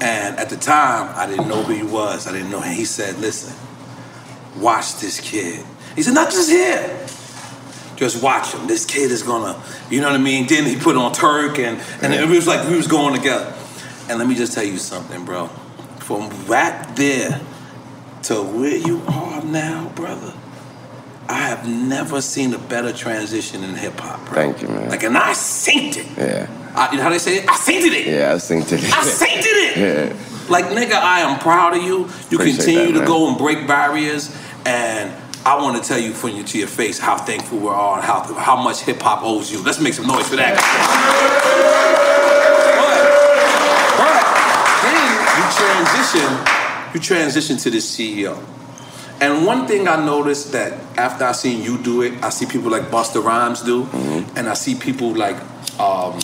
And 0.00 0.38
at 0.38 0.48
the 0.48 0.56
time, 0.56 1.12
I 1.14 1.26
didn't 1.26 1.48
know 1.48 1.62
who 1.62 1.74
he 1.74 1.82
was. 1.82 2.26
I 2.26 2.32
didn't 2.32 2.50
know. 2.50 2.62
And 2.62 2.72
he 2.72 2.86
said, 2.86 3.18
"Listen, 3.18 3.54
watch 4.58 4.96
this 4.96 5.20
kid." 5.20 5.64
He 5.94 6.02
said, 6.02 6.14
"Not 6.14 6.30
just 6.30 6.50
here." 6.50 7.06
Just 7.96 8.22
watch 8.22 8.54
him. 8.54 8.66
This 8.66 8.86
kid 8.86 9.10
is 9.10 9.22
gonna, 9.22 9.62
you 9.90 10.00
know 10.00 10.10
what 10.10 10.18
I 10.18 10.22
mean. 10.22 10.46
Then 10.46 10.64
he 10.64 10.74
put 10.74 10.96
on 10.96 11.12
Turk, 11.12 11.58
and 11.58 11.78
and 12.00 12.14
it 12.14 12.26
was 12.26 12.46
like 12.46 12.66
we 12.66 12.76
was 12.76 12.86
going 12.86 13.14
together. 13.14 13.52
And 14.08 14.18
let 14.18 14.26
me 14.26 14.34
just 14.34 14.54
tell 14.54 14.64
you 14.64 14.78
something, 14.78 15.24
bro. 15.26 15.48
From 15.98 16.30
back 16.46 16.96
there 16.96 17.38
to 18.22 18.42
where 18.42 18.76
you 18.76 19.02
are 19.06 19.42
now, 19.44 19.90
brother, 19.94 20.32
I 21.30 21.42
have 21.42 21.68
never 21.68 22.20
seen 22.20 22.52
a 22.54 22.58
better 22.58 22.92
transition 22.92 23.62
in 23.62 23.76
hip 23.76 24.00
hop, 24.00 24.18
bro. 24.26 24.34
Thank 24.34 24.62
you, 24.62 24.68
man. 24.68 24.88
Like, 24.88 25.04
and 25.04 25.16
I 25.16 25.30
synced 25.30 25.98
it. 25.98 26.06
Yeah. 26.18 26.48
I, 26.74 26.90
you 26.90 26.96
know 26.96 27.04
how 27.04 27.10
they 27.10 27.18
say 27.20 27.36
it? 27.36 27.48
I 27.48 27.52
synced 27.54 27.86
it. 27.86 28.06
Yeah, 28.08 28.32
I 28.32 28.34
synced 28.34 28.72
it. 28.72 28.82
I 28.82 29.02
synced 29.04 29.46
it. 29.46 29.76
Yeah. 29.80 30.12
Like, 30.50 30.64
nigga, 30.64 30.94
I 30.94 31.20
am 31.20 31.38
proud 31.38 31.76
of 31.76 31.82
you. 31.84 32.08
You 32.30 32.38
Appreciate 32.38 32.56
continue 32.56 32.92
that, 32.94 33.00
to 33.00 33.06
go 33.06 33.28
and 33.28 33.38
break 33.38 33.68
barriers, 33.68 34.36
and 34.66 35.12
I 35.46 35.54
want 35.62 35.80
to 35.80 35.88
tell 35.88 36.00
you 36.00 36.12
from 36.12 36.30
your 36.30 36.44
to 36.44 36.58
your 36.58 36.66
face 36.66 36.98
how 36.98 37.16
thankful 37.16 37.58
we 37.58 37.68
are 37.68 37.98
and 37.98 38.04
how 38.04 38.22
how 38.34 38.60
much 38.60 38.80
hip 38.80 39.00
hop 39.00 39.22
owes 39.22 39.52
you. 39.52 39.62
Let's 39.62 39.80
make 39.80 39.94
some 39.94 40.08
noise 40.08 40.28
for 40.28 40.34
that. 40.36 40.56
But, 42.76 43.02
but 44.02 44.20
then 44.82 44.98
you 45.38 45.46
transition, 45.62 46.94
you 46.94 47.00
transition 47.00 47.56
to 47.58 47.70
the 47.70 47.78
CEO. 47.78 48.59
And 49.20 49.44
one 49.46 49.66
thing 49.66 49.86
I 49.86 50.02
noticed 50.04 50.52
that 50.52 50.72
after 50.98 51.24
I 51.24 51.32
seen 51.32 51.62
you 51.62 51.76
do 51.78 52.02
it, 52.02 52.22
I 52.24 52.30
see 52.30 52.46
people 52.46 52.70
like 52.70 52.84
Busta 52.84 53.22
Rhymes 53.22 53.62
do, 53.62 53.84
Mm-hmm. 53.84 54.36
and 54.38 54.48
I 54.48 54.54
see 54.54 54.74
people 54.74 55.14
like 55.14 55.36
um, 55.78 56.18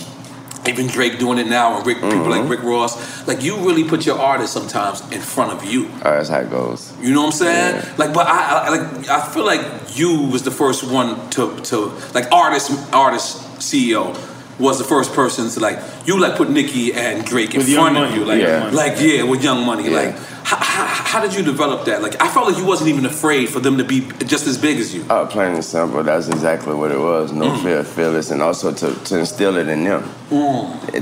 even 0.67 0.87
Drake 0.87 1.19
doing 1.19 1.39
it 1.39 1.47
now, 1.47 1.77
and 1.77 1.87
Rick, 1.87 1.99
people 1.99 2.11
Mm-hmm. 2.21 2.31
like 2.31 2.49
Rick 2.51 2.63
Ross. 2.63 3.27
Like 3.29 3.43
you 3.43 3.57
really 3.59 3.85
put 3.85 4.07
your 4.07 4.19
artist 4.19 4.53
sometimes 4.55 5.01
in 5.13 5.21
front 5.21 5.53
of 5.53 5.65
you. 5.65 5.87
Oh, 6.05 6.11
that's 6.17 6.29
how 6.31 6.41
it 6.41 6.51
goes. 6.51 6.93
You 7.03 7.13
know 7.13 7.21
what 7.23 7.27
I'm 7.27 7.33
saying? 7.33 7.85
Like, 7.99 8.15
but 8.15 8.27
I, 8.29 8.67
I 8.67 8.69
like 8.77 9.09
I 9.09 9.21
feel 9.33 9.45
like 9.45 9.61
you 9.99 10.23
was 10.31 10.43
the 10.43 10.51
first 10.51 10.83
one 10.91 11.29
to 11.31 11.55
to 11.71 11.77
like 12.15 12.31
artist 12.33 12.71
artist 12.95 13.39
CEO 13.59 14.15
was 14.59 14.79
the 14.79 14.85
first 14.85 15.13
person 15.13 15.51
to 15.51 15.61
like 15.61 15.79
you 16.07 16.19
like 16.19 16.35
put 16.37 16.49
Nicki 16.49 16.95
and 16.95 17.25
Drake 17.27 17.55
in 17.55 17.59
With 17.59 17.75
front 17.75 17.99
of 17.99 18.15
you 18.17 18.25
like 18.25 18.41
yeah. 18.41 18.71
like 18.73 18.95
yeah 18.99 19.23
with 19.23 19.43
Young 19.45 19.67
Money 19.67 19.91
like 19.91 20.15
how, 20.49 20.57
how, 20.59 20.85
how 21.11 21.21
did 21.21 21.35
you 21.37 21.43
develop 21.43 21.85
that 21.87 22.03
like 22.03 22.21
I 22.23 22.29
felt 22.33 22.47
like 22.49 22.57
you 22.57 22.65
wasn't 22.65 22.89
even 22.91 23.05
afraid 23.05 23.49
for 23.49 23.59
them 23.61 23.79
to 23.79 23.85
be 23.85 24.01
just 24.35 24.47
as 24.47 24.57
big 24.57 24.79
as 24.79 24.95
you. 24.95 25.05
Oh, 25.11 25.27
plain 25.27 25.55
and 25.55 25.65
simple. 25.65 26.03
That's 26.05 26.29
exactly 26.29 26.75
what 26.75 26.91
it 26.93 27.01
was. 27.01 27.33
No 27.33 27.47
Mm. 27.51 27.63
fear, 27.63 27.83
fearless, 27.85 28.31
and 28.31 28.41
also 28.43 28.73
to, 28.73 28.95
to 29.09 29.19
instill 29.19 29.57
it 29.57 29.69
in 29.69 29.83
them. 29.85 30.03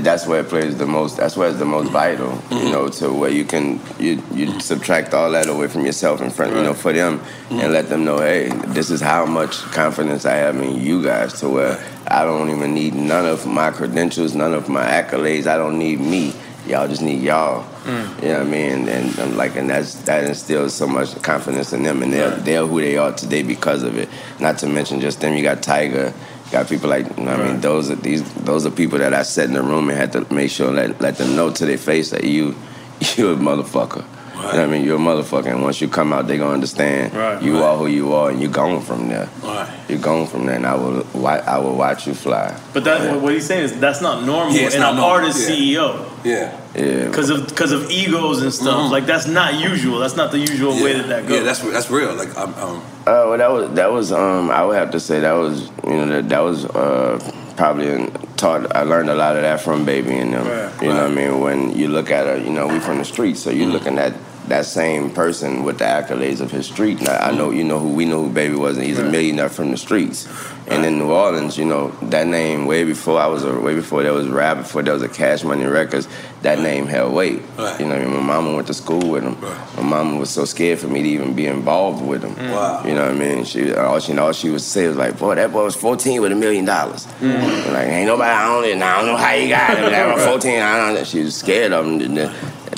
That's 0.03 0.25
where 0.27 0.39
it 0.41 0.49
plays 0.49 0.77
the 0.77 0.85
most. 0.85 1.17
That's 1.17 1.35
where 1.37 1.49
it's 1.49 1.59
the 1.59 1.65
most 1.65 1.89
vital. 1.91 2.29
Mm-hmm. 2.29 2.65
You 2.65 2.71
know, 2.71 2.87
to 2.99 3.13
where 3.13 3.29
you 3.29 3.45
can 3.45 3.79
you 3.99 4.21
you 4.33 4.59
subtract 4.59 5.13
all 5.13 5.29
that 5.31 5.47
away 5.47 5.67
from 5.67 5.85
yourself 5.85 6.21
in 6.21 6.29
front. 6.31 6.55
You 6.55 6.63
know, 6.63 6.73
for 6.73 6.91
them, 6.93 7.19
Mm-hmm. 7.19 7.59
and 7.61 7.73
let 7.73 7.89
them 7.89 8.03
know, 8.05 8.17
hey, 8.17 8.49
this 8.77 8.89
is 8.89 9.01
how 9.01 9.25
much 9.25 9.61
confidence 9.71 10.25
I 10.25 10.35
have 10.45 10.55
in 10.59 10.81
you 10.81 11.03
guys. 11.03 11.39
To 11.41 11.49
where 11.49 11.73
I 12.07 12.23
don't 12.23 12.49
even 12.49 12.73
need 12.73 12.95
none 12.95 13.25
of 13.27 13.45
my 13.45 13.69
credentials, 13.71 14.33
none 14.33 14.53
of 14.55 14.67
my 14.69 14.83
accolades. 14.85 15.45
I 15.45 15.57
don't 15.57 15.77
need 15.77 15.99
me. 15.99 16.33
Y'all 16.67 16.87
just 16.87 17.01
need 17.01 17.21
y'all. 17.21 17.63
Mm. 17.83 18.21
You 18.21 18.27
know 18.29 18.37
what 18.39 18.47
I 18.47 18.49
mean? 18.49 18.89
And 18.89 19.19
I'm 19.19 19.37
like, 19.37 19.55
and 19.55 19.69
that's 19.69 19.95
that 20.03 20.23
instills 20.23 20.73
so 20.73 20.87
much 20.87 21.21
confidence 21.21 21.73
in 21.73 21.83
them, 21.83 22.01
and 22.01 22.11
they're 22.11 22.31
they're 22.31 22.65
who 22.65 22.81
they 22.81 22.97
are 22.97 23.11
today 23.11 23.43
because 23.43 23.83
of 23.83 23.97
it. 23.97 24.09
Not 24.39 24.57
to 24.59 24.67
mention 24.67 24.99
just 24.99 25.21
them. 25.21 25.35
You 25.35 25.43
got 25.43 25.61
Tyga. 25.61 26.13
You 26.45 26.51
got 26.51 26.67
people 26.67 26.89
like 26.89 27.05
you 27.17 27.23
know 27.23 27.31
what 27.31 27.39
I 27.41 27.51
mean. 27.51 27.61
Those 27.61 27.91
are 27.91 27.95
these. 27.95 28.23
Those 28.33 28.65
are 28.65 28.71
people 28.71 28.97
that 28.99 29.13
I 29.13 29.23
sat 29.23 29.45
in 29.45 29.53
the 29.53 29.61
room 29.61 29.89
and 29.89 29.97
had 29.97 30.11
to 30.13 30.33
make 30.33 30.49
sure 30.49 30.71
let 30.71 30.99
let 31.01 31.17
them 31.17 31.35
know 31.35 31.51
to 31.51 31.65
their 31.65 31.77
face 31.77 32.09
that 32.09 32.23
you 32.23 32.55
you 33.15 33.31
a 33.31 33.35
motherfucker. 33.35 34.03
You 34.51 34.57
know 34.59 34.67
what 34.67 34.69
I 34.69 34.71
mean? 34.71 34.83
You're 34.85 34.95
a 34.97 34.99
motherfucker, 34.99 35.47
and 35.47 35.63
once 35.63 35.81
you 35.81 35.87
come 35.87 36.13
out, 36.13 36.27
they're 36.27 36.37
gonna 36.37 36.53
understand 36.53 37.13
Right, 37.13 37.41
you 37.41 37.53
right. 37.55 37.63
are 37.63 37.77
who 37.77 37.87
you 37.87 38.13
are, 38.13 38.29
and 38.29 38.41
you're 38.41 38.51
gone 38.51 38.81
from 38.81 39.07
there. 39.09 39.27
Right. 39.43 39.67
You're 39.89 39.99
gone 39.99 40.27
from 40.27 40.45
there, 40.45 40.55
and 40.55 40.65
I 40.67 40.75
will 40.75 41.05
I 41.25 41.57
will 41.57 41.75
watch 41.75 42.05
you 42.07 42.13
fly. 42.13 42.55
But 42.73 42.83
that 42.83 43.21
what 43.21 43.33
he's 43.33 43.45
saying 43.45 43.63
is 43.65 43.79
that's 43.79 44.01
not 44.01 44.23
normal 44.23 44.53
Yeah, 44.53 44.65
it's 44.67 44.75
in 44.75 44.81
not 44.81 44.91
an 44.91 44.97
normal. 44.97 45.15
artist 45.19 45.49
Yeah. 45.49 45.55
CEO. 45.55 46.05
Yeah. 46.23 46.57
Yeah. 46.75 47.05
Because 47.07 47.29
of 47.29 47.47
because 47.47 47.71
of 47.71 47.89
egos 47.89 48.41
and 48.41 48.53
stuff. 48.53 48.91
Like 48.91 49.05
that's 49.05 49.27
not 49.27 49.55
usual. 49.55 49.99
That's 49.99 50.15
not 50.15 50.31
the 50.31 50.39
usual 50.39 50.73
way 50.83 50.93
that 50.93 51.07
that 51.07 51.27
goes. 51.27 51.37
Yeah, 51.37 51.43
that's 51.43 51.59
that's 51.61 51.89
real. 51.89 52.13
Like 52.15 52.37
I'm, 52.37 52.53
um, 52.55 52.77
Uh, 53.07 53.25
well, 53.29 53.37
that 53.37 53.51
was 53.51 53.71
that 53.75 53.91
was 53.91 54.11
um 54.11 54.49
I 54.51 54.63
would 54.65 54.75
have 54.75 54.91
to 54.91 54.99
say 54.99 55.19
that 55.21 55.33
was 55.33 55.69
you 55.87 55.95
know 55.95 56.07
that 56.07 56.29
that 56.29 56.39
was 56.43 56.65
uh 56.65 57.19
probably 57.55 57.87
in, 57.87 58.11
taught 58.35 58.75
I 58.75 58.83
learned 58.83 59.09
a 59.09 59.15
lot 59.15 59.37
of 59.37 59.43
that 59.43 59.61
from 59.61 59.85
baby 59.85 60.13
and 60.17 60.33
them. 60.33 60.45
you 60.81 60.89
know 60.89 61.03
what 61.03 61.11
I 61.11 61.15
mean? 61.15 61.39
When 61.39 61.75
you 61.77 61.87
look 61.87 62.11
at 62.11 62.25
her, 62.27 62.37
you 62.37 62.49
know 62.49 62.67
we 62.67 62.79
from 62.79 62.97
the 62.97 63.05
streets, 63.05 63.39
so 63.41 63.49
you're 63.49 63.69
looking 63.71 63.97
at 63.97 64.13
that 64.47 64.65
same 64.65 65.11
person 65.11 65.63
with 65.63 65.79
the 65.79 65.85
accolades 65.85 66.41
of 66.41 66.51
his 66.51 66.67
street. 66.67 67.01
Now 67.01 67.17
I 67.17 67.31
know 67.31 67.51
you 67.51 67.63
know 67.63 67.79
who 67.79 67.89
we 67.89 68.05
know 68.05 68.23
who 68.23 68.29
baby 68.29 68.55
was, 68.55 68.77
and 68.77 68.85
he's 68.85 68.99
a 68.99 69.09
millionaire 69.09 69.49
from 69.49 69.71
the 69.71 69.77
streets. 69.77 70.27
And 70.67 70.83
in 70.83 70.97
New 70.97 71.11
Orleans, 71.11 71.57
you 71.57 71.65
know 71.65 71.89
that 72.09 72.25
name 72.25 72.65
way 72.65 72.83
before 72.83 73.19
I 73.19 73.27
was 73.27 73.43
a 73.43 73.59
way 73.59 73.75
before 73.75 74.01
there 74.03 74.13
was 74.13 74.27
rap, 74.27 74.57
before 74.57 74.81
there 74.81 74.93
was 74.93 75.03
a 75.03 75.09
Cash 75.09 75.43
Money 75.43 75.65
Records. 75.65 76.07
That 76.41 76.59
name 76.59 76.85
held 76.85 77.13
weight. 77.13 77.41
You 77.79 77.87
know, 77.87 77.95
I 77.95 78.05
mean? 78.05 78.13
my 78.13 78.21
mama 78.21 78.53
went 78.53 78.67
to 78.67 78.73
school 78.73 79.09
with 79.09 79.23
him. 79.23 79.39
My 79.77 79.81
mama 79.81 80.19
was 80.19 80.29
so 80.29 80.45
scared 80.45 80.77
for 80.77 80.87
me 80.87 81.01
to 81.01 81.09
even 81.09 81.35
be 81.35 81.47
involved 81.47 82.05
with 82.05 82.23
him. 82.23 82.35
Mm. 82.35 82.51
Wow. 82.51 82.83
You 82.85 82.93
know 82.93 83.01
what 83.01 83.15
I 83.15 83.17
mean? 83.17 83.45
She 83.45 83.73
all 83.73 83.99
she 83.99 84.15
all 84.17 84.31
she 84.31 84.49
would 84.49 84.61
say 84.61 84.87
was 84.87 84.95
like, 84.95 85.17
"Boy, 85.17 85.35
that 85.35 85.51
boy 85.51 85.63
was 85.63 85.75
14 85.75 86.21
with 86.21 86.31
a 86.31 86.35
million 86.35 86.65
dollars." 86.65 87.05
Mm. 87.19 87.73
Like, 87.73 87.87
ain't 87.87 88.07
nobody 88.07 88.29
I 88.29 88.45
don't, 88.45 88.81
I 88.81 88.97
don't 88.97 89.05
know 89.07 89.17
how 89.17 89.33
he 89.35 89.49
got 89.49 89.71
it. 89.71 89.89
That 89.91 90.15
was 90.15 90.25
14. 90.33 90.61
I 90.61 90.77
don't 90.77 90.95
know. 90.95 91.03
She 91.03 91.21
was 91.23 91.35
scared 91.35 91.73
of 91.73 91.85
him. 91.85 92.15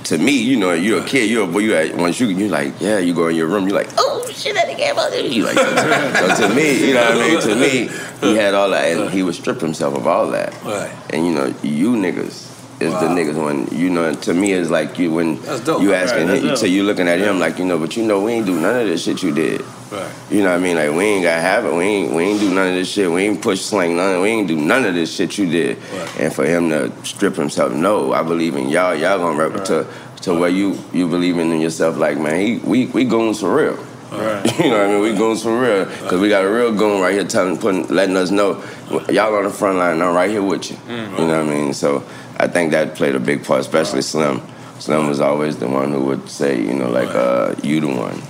To 0.08 0.18
me, 0.18 0.32
you 0.42 0.56
know, 0.56 0.72
you're 0.72 1.02
a 1.02 1.06
kid. 1.06 1.30
You're 1.30 1.44
a 1.44 1.52
boy. 1.52 1.60
You 1.60 1.76
at, 1.76 1.94
once 1.98 2.18
you 2.22 2.28
you 2.28 2.48
like, 2.48 2.80
yeah, 2.80 2.98
you 2.98 3.14
go 3.14 3.28
in 3.28 3.36
your 3.36 3.48
room. 3.48 3.68
You're 3.68 3.76
like, 3.76 3.90
oh 3.98 4.26
shit, 4.32 4.56
that 4.56 4.66
nigga 4.66 4.94
about 4.94 5.12
it. 5.12 5.30
You 5.30 5.44
like, 5.44 5.58
so 6.38 6.48
to 6.48 6.56
me, 6.56 6.88
you 6.88 6.94
know 6.94 7.02
what 7.02 7.18
I 7.18 7.28
mean? 7.28 7.42
To 7.42 7.56
me, 7.56 7.90
he 8.22 8.36
had 8.38 8.54
all 8.54 8.70
that, 8.70 8.86
and 8.86 9.10
he 9.10 9.22
would 9.22 9.36
strip 9.36 9.60
himself 9.60 9.98
of 9.98 10.08
all 10.08 10.32
that. 10.32 10.54
Right. 10.64 10.96
And 11.10 11.28
you 11.28 11.34
know, 11.34 11.54
you 11.62 11.92
niggas 11.98 12.47
is 12.80 12.94
the 12.94 13.08
niggas 13.08 13.44
when 13.44 13.68
you 13.78 13.90
know. 13.90 14.14
To 14.14 14.34
me, 14.34 14.54
it's 14.54 14.70
like 14.70 15.00
you 15.00 15.12
when 15.12 15.36
you 15.36 15.42
Right, 15.42 15.94
asking 15.94 16.28
that's 16.28 16.44
him, 16.44 16.56
so 16.58 16.66
you 16.66 16.84
looking 16.84 17.08
at 17.08 17.20
him 17.20 17.40
like 17.40 17.58
you 17.58 17.66
know, 17.66 17.78
but 17.78 17.98
you 17.98 18.04
know, 18.06 18.22
we 18.22 18.34
ain't 18.34 18.46
do 18.46 18.60
none 18.60 18.82
of 18.82 18.88
this 18.88 19.04
shit 19.04 19.24
you 19.24 19.34
did. 19.34 19.62
Right. 19.92 20.12
You 20.30 20.44
know 20.44 20.50
what 20.52 20.60
I 20.60 20.64
mean? 20.64 20.76
Like 20.76 20.92
we 20.92 21.04
ain't 21.06 21.24
got 21.24 21.42
have 21.42 21.66
it. 21.66 21.74
We 21.74 21.84
ain't 21.84 22.14
we 22.14 22.24
ain't 22.24 22.40
do 22.40 22.54
none 22.54 22.68
of 22.68 22.76
this 22.76 22.92
shit. 22.92 23.10
We 23.12 23.24
ain't 23.24 23.42
push 23.42 23.62
slang 23.62 23.96
none. 23.96 24.22
We 24.22 24.30
ain't 24.30 24.48
do 24.48 24.56
none 24.56 24.86
of 24.86 24.94
this 24.94 25.14
shit 25.16 25.38
you 25.38 25.50
did. 25.50 25.78
And 26.20 26.34
for 26.34 26.46
him 26.46 26.70
to 26.70 26.92
strip 27.06 27.36
himself, 27.36 27.74
no, 27.74 28.14
I 28.14 28.22
believe 28.24 28.56
in 28.56 28.70
y'all. 28.70 28.94
Y'all 28.96 29.18
gonna 29.18 29.38
rep 29.50 29.66
to 29.66 29.88
to 30.22 30.34
where 30.34 30.50
you 30.50 30.78
you 30.94 31.08
believing 31.08 31.52
in 31.52 31.62
yourself. 31.62 31.98
Like 31.98 32.18
man, 32.20 32.40
he, 32.40 32.58
we 32.58 32.86
we 32.88 33.06
goons 33.06 33.40
for 33.40 33.56
real. 33.56 33.78
Right. 34.12 34.60
you 34.60 34.70
know 34.70 34.78
what 34.78 34.88
I 34.88 34.88
mean? 34.88 35.02
We 35.02 35.14
goons 35.16 35.44
for 35.44 35.60
real 35.60 35.86
because 35.86 36.20
we 36.22 36.30
got 36.30 36.46
a 36.46 36.50
real 36.50 36.74
goon 36.74 37.02
right 37.02 37.14
here 37.14 37.26
telling, 37.26 37.58
putting, 37.58 37.88
letting 37.88 38.16
us 38.16 38.32
know 38.32 38.64
y'all 39.10 39.36
on 39.36 39.44
the 39.44 39.50
front 39.50 39.78
line. 39.78 40.02
I'm 40.02 40.16
right 40.16 40.30
here 40.30 40.42
with 40.44 40.72
you. 40.72 40.78
You 40.88 40.96
know 40.96 41.28
what 41.28 41.30
I 41.30 41.44
mean? 41.44 41.74
So 41.74 42.04
I 42.38 42.48
think 42.48 42.72
that 42.72 42.96
played 42.96 43.16
a 43.16 43.20
big 43.20 43.44
part, 43.44 43.62
especially 43.62 44.02
Slim. 44.02 44.42
Slim 44.80 45.08
was 45.08 45.20
always 45.20 45.58
the 45.58 45.68
one 45.68 45.92
who 45.92 46.06
would 46.06 46.30
say, 46.30 46.62
you 46.62 46.74
know, 46.74 46.90
like, 46.90 47.10
uh, 47.10 47.56
you 47.64 47.82
the 47.82 47.88
one. 47.88 48.22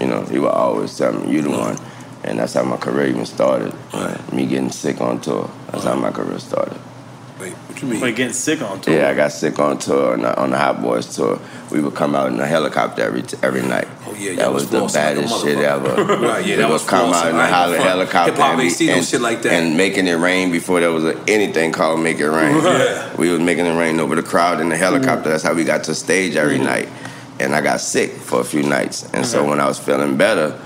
You 0.00 0.08
know, 0.08 0.22
he 0.24 0.38
would 0.38 0.50
always 0.50 0.96
tell 0.98 1.12
me, 1.12 1.32
you 1.32 1.42
the 1.42 1.50
one. 1.50 1.76
And 2.24 2.38
that's 2.38 2.54
how 2.54 2.64
my 2.64 2.76
career 2.76 3.06
even 3.08 3.24
started. 3.26 3.72
Uh, 3.92 4.16
me 4.32 4.46
getting 4.46 4.70
sick 4.70 5.00
on 5.00 5.20
tour. 5.20 5.50
That's 5.70 5.84
how 5.84 5.94
my 5.94 6.10
career 6.10 6.38
started. 6.38 6.76
Wait, 7.40 7.52
what 7.52 7.82
you 7.82 7.88
mean? 7.88 8.00
Like 8.00 8.16
getting 8.16 8.32
sick 8.32 8.62
on 8.62 8.80
tour. 8.80 8.94
Yeah, 8.94 9.08
I 9.10 9.14
got 9.14 9.32
sick 9.32 9.58
on 9.58 9.78
tour, 9.78 10.12
on 10.12 10.22
the, 10.22 10.40
on 10.40 10.50
the 10.50 10.58
Hot 10.58 10.80
Boys 10.82 11.16
tour. 11.16 11.40
We 11.72 11.80
would 11.80 11.94
come 11.94 12.14
out 12.14 12.30
in 12.30 12.38
a 12.38 12.46
helicopter 12.46 13.02
every 13.02 13.24
every 13.42 13.62
night. 13.62 13.88
Oh, 14.06 14.14
yeah, 14.14 14.34
that 14.34 14.42
y'all 14.42 14.52
was 14.52 14.64
was 14.64 14.70
the 14.70 14.78
flossing 14.78 14.82
like 14.82 14.92
baddest 14.92 15.42
shit 15.42 15.58
ever. 15.58 15.94
Right, 16.04 16.44
yeah, 16.46 16.56
we 16.56 16.62
that 16.62 16.68
would 16.68 16.72
was 16.74 16.84
come 16.86 17.12
flossing. 17.12 17.14
out 17.14 17.28
in 17.30 17.36
a 17.36 17.40
ain't 17.40 17.48
heli- 17.48 17.78
helicopter 17.78 18.32
Hip-hop 18.32 18.50
and, 18.52 18.60
be- 18.60 18.70
seen 18.70 18.86
no 18.88 18.94
and- 18.94 19.04
shit 19.06 19.20
like 19.22 19.42
that. 19.42 19.52
and 19.54 19.76
making 19.76 20.06
it 20.06 20.14
rain 20.14 20.50
before 20.52 20.80
there 20.80 20.92
was 20.92 21.04
a, 21.04 21.18
anything 21.26 21.72
called 21.72 22.00
make 22.00 22.18
it 22.20 22.28
rain. 22.28 22.56
Right. 22.62 23.18
We 23.18 23.30
was 23.30 23.40
making 23.40 23.66
it 23.66 23.76
rain 23.78 23.98
over 24.00 24.14
the 24.14 24.22
crowd 24.22 24.60
in 24.60 24.68
the 24.68 24.76
helicopter. 24.76 25.28
Mm. 25.28 25.32
That's 25.32 25.42
how 25.42 25.54
we 25.54 25.64
got 25.64 25.84
to 25.84 25.94
stage 25.94 26.36
every 26.36 26.56
Mm-hmm. 26.56 26.64
night. 26.64 26.88
And 27.40 27.54
I 27.56 27.60
got 27.62 27.80
sick 27.80 28.10
for 28.12 28.40
a 28.40 28.44
few 28.44 28.62
nights, 28.62 29.08
and 29.14 29.24
so 29.26 29.44
when 29.48 29.58
I 29.58 29.66
was 29.66 29.78
feeling 29.78 30.16
better. 30.16 30.58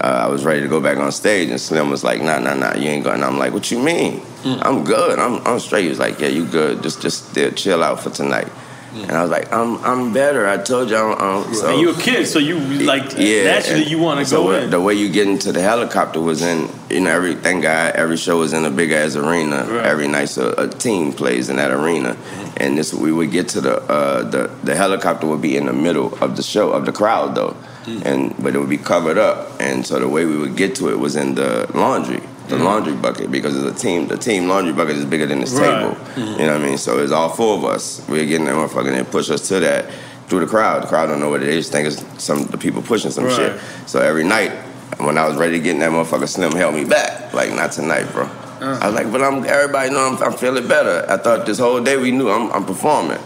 Uh, 0.00 0.22
I 0.24 0.26
was 0.26 0.44
ready 0.44 0.60
to 0.62 0.66
go 0.68 0.80
back 0.80 0.96
on 0.98 1.12
stage, 1.12 1.48
and 1.50 1.60
Slim 1.60 1.88
was 1.88 2.02
like, 2.02 2.20
"Nah, 2.20 2.40
nah, 2.40 2.54
nah, 2.54 2.74
you 2.74 2.88
ain't 2.88 3.04
going." 3.04 3.22
I'm 3.22 3.38
like, 3.38 3.52
"What 3.52 3.70
you 3.70 3.78
mean? 3.78 4.18
Mm. 4.42 4.58
I'm 4.64 4.82
good. 4.82 5.16
I'm, 5.20 5.34
I'm 5.46 5.60
straight." 5.60 5.82
He 5.84 5.88
was 5.90 6.00
like, 6.00 6.18
"Yeah, 6.18 6.26
you 6.28 6.44
good. 6.44 6.82
Just, 6.82 7.02
just 7.02 7.32
chill 7.56 7.84
out 7.84 8.00
for 8.02 8.10
tonight." 8.10 8.48
And 8.94 9.10
I 9.12 9.22
was 9.22 9.30
like, 9.30 9.50
"I'm, 9.52 9.82
I'm 9.84 10.12
better. 10.12 10.46
I 10.46 10.58
told 10.58 10.90
you." 10.90 10.96
I'm, 10.96 11.18
I'm, 11.18 11.54
so, 11.54 11.70
and 11.70 11.80
you 11.80 11.90
a 11.90 11.98
kid, 11.98 12.26
so 12.26 12.38
you 12.38 12.58
like 12.84 13.16
yeah, 13.16 13.44
naturally 13.44 13.84
you 13.84 13.98
want 13.98 14.20
to 14.20 14.26
so 14.26 14.44
go 14.44 14.50
in. 14.52 14.70
The 14.70 14.80
way 14.80 14.94
you 14.94 15.10
get 15.10 15.26
into 15.26 15.50
the 15.50 15.62
helicopter 15.62 16.20
was 16.20 16.42
in, 16.42 16.68
you 16.90 17.00
know, 17.00 17.10
every 17.10 17.34
thank 17.34 17.62
God 17.62 17.94
every 17.94 18.18
show 18.18 18.38
was 18.38 18.52
in 18.52 18.64
a 18.66 18.70
big 18.70 18.92
ass 18.92 19.16
arena. 19.16 19.66
Every 19.82 20.08
night, 20.08 20.28
so 20.28 20.54
a 20.58 20.68
team 20.68 21.12
plays 21.12 21.48
in 21.48 21.56
that 21.56 21.70
arena, 21.70 22.16
and 22.58 22.76
this 22.76 22.92
we 22.92 23.12
would 23.12 23.30
get 23.30 23.48
to 23.50 23.60
the 23.62 23.76
uh, 23.90 24.22
the 24.24 24.48
the 24.62 24.76
helicopter 24.76 25.26
would 25.26 25.40
be 25.42 25.56
in 25.56 25.66
the 25.66 25.72
middle 25.72 26.14
of 26.22 26.36
the 26.36 26.42
show 26.42 26.70
of 26.72 26.84
the 26.84 26.92
crowd 26.92 27.34
though, 27.34 27.56
and 28.04 28.34
but 28.42 28.54
it 28.54 28.58
would 28.58 28.68
be 28.70 28.76
covered 28.78 29.16
up, 29.16 29.58
and 29.58 29.86
so 29.86 29.98
the 30.00 30.08
way 30.08 30.26
we 30.26 30.36
would 30.36 30.56
get 30.56 30.74
to 30.76 30.90
it 30.90 30.98
was 30.98 31.16
in 31.16 31.34
the 31.34 31.66
laundry. 31.74 32.22
The 32.58 32.62
laundry 32.64 32.92
bucket 32.94 33.30
because 33.30 33.60
the 33.62 33.72
team, 33.72 34.08
the 34.08 34.16
team 34.18 34.46
laundry 34.48 34.72
bucket 34.72 34.96
is 34.96 35.04
bigger 35.04 35.26
than 35.26 35.40
this 35.40 35.52
Right. 35.52 35.80
table. 35.82 35.96
You 36.16 36.46
know 36.46 36.52
what 36.52 36.62
I 36.62 36.66
mean? 36.66 36.78
So 36.78 36.98
it's 36.98 37.12
all 37.12 37.30
four 37.30 37.56
of 37.56 37.64
us. 37.64 38.02
We're 38.08 38.26
getting 38.26 38.46
that 38.46 38.54
motherfucker 38.54 38.88
and 38.88 38.96
they 38.96 39.04
push 39.10 39.30
us 39.30 39.48
to 39.48 39.60
that 39.60 39.86
through 40.28 40.40
the 40.40 40.46
crowd. 40.46 40.82
The 40.82 40.86
crowd 40.86 41.06
don't 41.06 41.20
know 41.20 41.30
what 41.30 41.42
it 41.42 41.48
is. 41.48 41.68
Think 41.70 41.88
it's 41.88 42.04
some 42.22 42.44
the 42.46 42.58
people 42.58 42.82
pushing 42.82 43.10
some 43.10 43.24
Right. 43.24 43.34
shit. 43.34 43.60
So 43.86 44.00
every 44.00 44.24
night 44.24 44.52
when 44.98 45.16
I 45.18 45.26
was 45.26 45.36
ready 45.36 45.54
to 45.58 45.60
get 45.64 45.74
in 45.74 45.80
that 45.80 45.90
motherfucker, 45.90 46.28
Slim 46.28 46.52
held 46.52 46.74
me 46.74 46.84
back. 46.84 47.32
Like 47.32 47.52
not 47.54 47.72
tonight, 47.72 48.12
bro. 48.12 48.24
Uh. 48.60 48.78
I 48.80 48.86
was 48.86 48.94
like, 48.94 49.10
but 49.10 49.22
I'm 49.22 49.44
everybody 49.44 49.90
know 49.90 50.00
I'm, 50.08 50.22
I'm 50.22 50.32
feeling 50.34 50.68
better. 50.68 51.04
I 51.08 51.16
thought 51.16 51.46
this 51.46 51.58
whole 51.58 51.80
day 51.82 51.96
we 51.96 52.10
knew 52.12 52.28
I'm, 52.30 52.50
I'm 52.52 52.64
performing. 52.64 53.18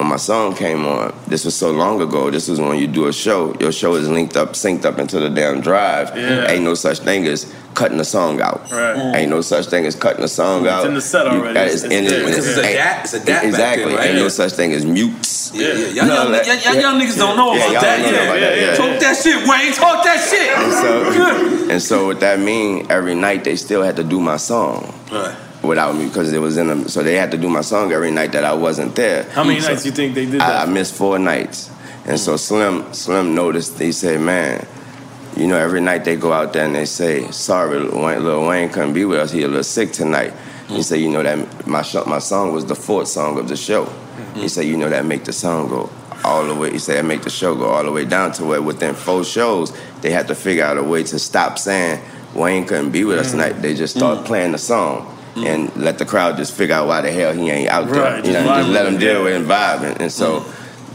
When 0.00 0.08
my 0.08 0.16
song 0.16 0.54
came 0.56 0.86
on, 0.86 1.12
this 1.26 1.44
was 1.44 1.54
so 1.54 1.72
long 1.72 2.00
ago. 2.00 2.30
This 2.30 2.48
was 2.48 2.58
when 2.58 2.78
you 2.78 2.86
do 2.86 3.08
a 3.08 3.12
show. 3.12 3.54
Your 3.60 3.70
show 3.70 3.96
is 3.96 4.08
linked 4.08 4.34
up, 4.34 4.54
synced 4.54 4.86
up 4.86 4.98
into 4.98 5.20
the 5.20 5.28
damn 5.28 5.60
drive. 5.60 6.16
Yeah. 6.16 6.50
Ain't 6.50 6.64
no 6.64 6.72
such 6.72 7.00
thing 7.00 7.26
as 7.26 7.54
cutting 7.74 8.00
a 8.00 8.04
song 8.06 8.40
out. 8.40 8.62
Right. 8.72 8.96
Mm. 8.96 9.14
Ain't 9.16 9.30
no 9.30 9.42
such 9.42 9.66
thing 9.66 9.84
as 9.84 9.94
cutting 9.94 10.24
a 10.24 10.28
song 10.28 10.62
It's 10.64 10.70
out. 10.72 10.78
It's 10.78 10.88
in 10.88 10.94
the 10.94 11.00
set 11.02 11.26
already. 11.26 11.52
that 11.52 11.66
It's- 11.66 11.74
is 11.74 11.84
it's 11.84 11.92
in 11.94 12.06
it. 12.06 12.08
there. 12.08 12.24
Because 12.24 12.48
it's 12.48 12.56
a 12.56 12.64
Ain't- 12.66 13.04
it's 13.04 13.12
a 13.12 13.18
dat 13.18 13.26
back 13.26 13.44
Exactly. 13.44 13.84
then, 13.84 13.94
right? 13.96 14.06
Ain't 14.08 14.16
no 14.16 14.28
such 14.28 14.52
thing 14.52 14.72
as 14.72 14.86
mutes. 14.86 15.50
Yeah, 15.52 15.66
yeah. 15.66 15.74
Y'all, 15.74 15.88
You 15.90 15.94
young, 15.94 16.06
know, 16.32 16.42
y'all, 16.44 16.56
y'all 16.56 16.80
young 16.80 16.98
niggas 16.98 17.18
don't 17.18 17.36
know 17.36 17.52
Yeah, 17.54 17.70
about 17.70 17.82
that. 17.82 18.02
don't 18.02 18.12
know 18.14 18.22
about 18.22 18.40
that, 18.40 18.56
yeah. 18.58 18.74
Talk 18.76 19.00
that 19.00 19.16
shit, 19.22 19.36
Wayne. 19.46 19.72
Talk 19.74 20.02
that 20.04 20.28
shit. 20.30 20.50
And 20.56 20.72
so, 20.72 21.68
and 21.74 21.82
so 21.82 22.06
what 22.06 22.20
that 22.20 22.38
mean? 22.40 22.86
Every 22.88 23.14
night 23.14 23.44
they 23.44 23.56
still 23.56 23.82
had 23.82 23.96
to 23.96 24.02
do 24.04 24.18
my 24.18 24.38
song 24.38 24.94
Right. 25.12 25.34
Without 25.62 25.94
me 25.94 26.06
because 26.06 26.32
it 26.32 26.38
was 26.38 26.56
in 26.56 26.68
them. 26.68 26.88
So 26.88 27.02
they 27.02 27.14
had 27.14 27.30
to 27.32 27.38
do 27.38 27.48
my 27.48 27.60
song 27.60 27.92
every 27.92 28.10
night 28.10 28.32
that 28.32 28.44
I 28.44 28.54
wasn't 28.54 28.94
there. 28.96 29.24
How 29.30 29.44
many 29.44 29.60
So 29.60 29.68
nights 29.68 29.86
you 29.86 29.92
think 29.92 30.14
they 30.14 30.26
did 30.26 30.40
I, 30.40 30.50
that? 30.50 30.68
I 30.68 30.72
missed 30.72 30.94
four 30.94 31.18
nights, 31.18 31.70
and 32.06 32.18
so 32.18 32.36
Slim 32.36 32.92
Slim 32.92 33.34
noticed. 33.34 33.78
He 33.78 33.92
said, 33.92 34.20
"Man." 34.20 34.66
You 35.36 35.46
know, 35.46 35.56
every 35.56 35.80
night 35.80 36.04
they 36.04 36.16
go 36.16 36.32
out 36.32 36.52
there 36.52 36.66
and 36.66 36.74
they 36.74 36.84
say, 36.84 37.30
"Sorry, 37.30 37.78
Lil 37.78 38.46
Wayne, 38.46 38.68
couldn't 38.68 38.92
be 38.92 39.04
with 39.04 39.20
us. 39.20 39.30
He 39.30 39.42
a 39.42 39.48
little 39.48 39.62
sick 39.62 39.92
tonight." 39.92 40.34
He 40.68 40.78
mm. 40.78 40.84
said, 40.84 41.00
"You 41.00 41.08
know 41.08 41.22
that 41.22 41.66
my 41.66 41.82
sh- 41.82 42.06
my 42.06 42.18
song 42.18 42.52
was 42.52 42.66
the 42.66 42.74
fourth 42.74 43.08
song 43.08 43.38
of 43.38 43.48
the 43.48 43.56
show." 43.56 43.84
He 43.84 43.90
mm-hmm. 43.90 44.46
said, 44.48 44.66
"You 44.66 44.76
know 44.76 44.88
that 44.88 45.06
make 45.06 45.24
the 45.24 45.32
song 45.32 45.68
go 45.68 45.88
all 46.24 46.44
the 46.44 46.54
way." 46.54 46.72
He 46.72 46.78
said, 46.78 46.96
"That 46.96 47.04
make 47.04 47.22
the 47.22 47.30
show 47.30 47.54
go 47.54 47.66
all 47.66 47.84
the 47.84 47.92
way 47.92 48.04
down 48.04 48.32
to 48.32 48.44
where 48.44 48.60
within 48.60 48.94
four 48.94 49.24
shows 49.24 49.72
they 50.00 50.10
had 50.10 50.26
to 50.28 50.34
figure 50.34 50.64
out 50.64 50.78
a 50.78 50.82
way 50.82 51.04
to 51.04 51.18
stop 51.18 51.58
saying 51.58 52.02
Wayne 52.34 52.66
couldn't 52.66 52.90
be 52.90 53.04
with 53.04 53.18
us 53.18 53.28
mm. 53.28 53.32
tonight. 53.32 53.62
They 53.62 53.74
just 53.74 53.96
start 53.96 54.18
mm. 54.18 54.24
playing 54.24 54.52
the 54.52 54.58
song." 54.58 55.16
And 55.36 55.74
let 55.76 55.98
the 55.98 56.04
crowd 56.04 56.36
just 56.36 56.54
figure 56.54 56.74
out 56.74 56.88
why 56.88 57.00
the 57.02 57.10
hell 57.12 57.32
he 57.32 57.50
ain't 57.50 57.68
out 57.70 57.88
there. 57.88 58.02
Right, 58.02 58.24
you 58.24 58.32
just 58.32 58.44
know, 58.46 58.54
just 58.54 58.68
let 58.70 58.86
him 58.86 58.98
deal 58.98 59.18
yeah. 59.18 59.24
with 59.24 59.32
it 59.34 59.36
and 59.40 59.46
vibe. 59.46 59.82
And, 59.90 60.00
and 60.02 60.12
so 60.12 60.44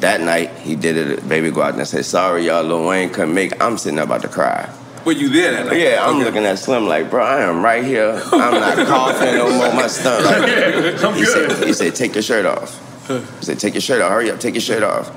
that 0.01 0.21
night 0.21 0.51
he 0.57 0.75
did 0.75 0.97
it. 0.97 1.27
Baby 1.27 1.51
go 1.51 1.61
out 1.61 1.75
and 1.75 1.87
say, 1.87 2.01
"Sorry, 2.01 2.45
y'all, 2.45 2.63
Lil 2.63 2.85
Wayne 2.85 3.09
couldn't 3.09 3.33
make." 3.33 3.53
it." 3.53 3.61
I'm 3.61 3.77
sitting 3.77 3.95
there 3.95 4.05
about 4.05 4.21
to 4.23 4.27
cry. 4.27 4.69
Were 5.05 5.11
you 5.13 5.29
there 5.29 5.51
that 5.51 5.65
night? 5.67 5.79
Yeah, 5.79 6.03
I'm 6.05 6.15
Okay. 6.17 6.25
looking 6.25 6.45
at 6.45 6.57
Slim 6.59 6.87
like, 6.87 7.11
bro, 7.11 7.23
I 7.23 7.41
am 7.43 7.63
right 7.63 7.83
here. 7.83 8.19
I'm 8.31 8.53
not 8.59 8.87
coughing 8.87 9.35
no 9.35 9.49
more. 9.51 9.71
My 9.73 9.87
stomach. 9.87 10.25
Like, 10.25 11.03
I'm 11.03 11.13
he, 11.13 11.21
good. 11.25 11.51
Said, 11.51 11.67
he 11.67 11.73
said, 11.73 11.95
take 11.95 12.13
your 12.15 12.23
shirt 12.23 12.45
off. 12.47 13.07
He 13.07 13.45
said, 13.45 13.59
take 13.59 13.75
your 13.75 13.81
shirt 13.81 14.01
off. 14.01 14.09
Hurry 14.09 14.31
up, 14.31 14.39
take 14.39 14.55
your 14.55 14.61
shirt 14.61 14.81
off. 14.81 15.09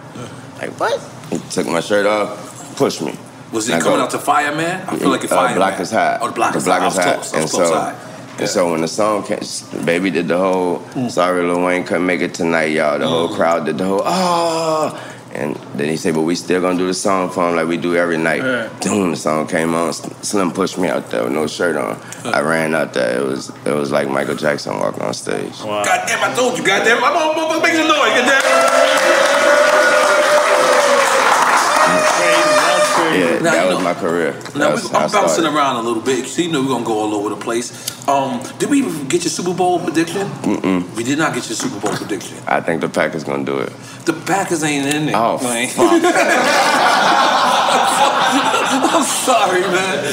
Like, 0.61 0.79
what? 0.79 1.01
He 1.31 1.39
took 1.51 1.67
my 1.67 1.81
shirt 1.81 2.05
off, 2.05 2.77
pushed 2.77 3.01
me. 3.01 3.15
Was 3.51 3.67
it 3.71 3.81
coming 3.81 3.97
go- 3.99 4.01
out 4.05 4.11
to 4.11 4.19
Fireman? 4.19 4.83
I 4.87 4.99
feel 4.99 5.09
like 5.09 5.25
it 5.25 5.33
uh, 5.33 5.37
Fireman. 5.37 5.57
Block 5.57 5.81
is 5.81 5.91
high. 5.91 6.19
Oh, 6.21 6.27
the 6.29 6.33
block 6.35 6.53
the 6.53 6.59
is 6.59 6.65
block 6.67 6.81
high. 6.81 6.87
is 6.89 6.99
I 6.99 7.03
high. 7.05 7.15
close. 7.15 7.33
And 7.35 7.49
so, 7.49 7.65
high. 8.39 8.43
and 8.45 8.51
so 8.51 8.71
when 8.71 8.81
the 8.81 8.89
song 8.89 9.25
came, 9.25 9.41
Baby 9.85 10.11
did 10.11 10.29
the 10.29 10.39
whole 10.39 10.79
mm. 10.95 11.11
"Sorry, 11.11 11.43
Lil 11.43 11.63
Wayne 11.65 11.85
couldn't 11.85 12.07
make 12.07 12.21
it 12.21 12.35
tonight, 12.35 12.73
y'all." 12.73 12.99
The 12.99 13.07
whole 13.09 13.29
mm. 13.29 13.37
crowd 13.37 13.67
did 13.67 13.79
the 13.79 13.85
whole 13.85 14.03
"Oh," 14.05 15.15
And 15.35 15.55
then 15.75 15.89
he 15.89 15.97
said, 15.97 16.15
but 16.15 16.23
we 16.23 16.35
still 16.35 16.61
gonna 16.61 16.79
do 16.79 16.87
the 16.87 16.95
song 16.95 17.31
for 17.31 17.49
him 17.49 17.55
like 17.55 17.69
we 17.69 17.77
do 17.77 17.95
every 17.95 18.17
night. 18.17 18.41
Boom, 18.81 19.11
the 19.11 19.17
song 19.17 19.47
came 19.47 19.75
on. 19.75 19.93
Slim 19.93 20.51
pushed 20.53 20.79
me 20.79 20.89
out 20.89 21.11
there 21.11 21.25
with 21.25 21.33
no 21.33 21.47
shirt 21.47 21.77
on. 21.77 22.01
I 22.25 22.41
ran 22.41 22.75
out 22.75 22.95
there. 22.95 23.21
It 23.21 23.25
was 23.25 23.51
it 23.67 23.73
was 23.73 23.93
like 23.93 24.09
Michael 24.09 24.37
Jackson 24.37 24.75
walking 24.81 25.03
on 25.03 25.13
stage. 25.15 25.53
God 25.61 26.09
damn, 26.09 26.25
I 26.25 26.35
told 26.35 26.59
you, 26.59 26.65
goddamn. 26.65 27.05
I'm 27.05 27.17
I'm- 27.17 27.39
I'm 27.39 27.63
making 27.63 27.81
a 27.81 27.89
noise, 27.89 28.15
goddamn. 28.19 28.88
Yeah, 33.19 33.39
Now, 33.39 33.51
that 33.53 33.63
you 33.65 33.69
was 33.69 33.79
know- 33.79 33.85
my 33.85 33.95
career. 33.95 34.33
Now, 34.55 34.75
we, 34.75 34.81
I'm 34.95 35.11
bouncing 35.11 35.45
around 35.45 35.77
a 35.77 35.83
little 35.83 36.03
bit, 36.03 36.27
so 36.27 36.43
you 36.43 36.51
know 36.53 36.63
we're 36.63 36.69
gonna 36.69 36.85
go 36.85 36.99
all 37.01 37.15
over 37.15 37.29
the 37.31 37.37
place. 37.37 37.73
Um, 38.09 38.41
did 38.59 38.71
we 38.71 38.79
even 38.79 39.07
get 39.09 39.23
your 39.25 39.31
Super 39.31 39.53
Bowl 39.55 39.79
prediction? 39.81 40.27
Mm-mm. 40.43 40.95
We 40.97 41.05
did 41.05 41.19
not 41.19 41.35
get 41.35 41.47
your 41.49 41.57
Super 41.57 41.79
Bowl 41.81 41.95
prediction. 41.97 42.37
I 42.47 42.61
think 42.61 42.81
the 42.81 42.89
Packers 42.89 43.25
gonna 43.25 43.45
do 43.45 43.59
it. 43.59 43.73
The 44.07 44.15
Packers 44.15 44.63
ain't 44.65 44.87
in 44.95 45.07
there. 45.07 45.17
Oh, 45.17 45.39
man. 45.43 45.69
fuck. 45.69 46.03
I'm 47.71 49.03
sorry, 49.05 49.61
man. 49.63 50.05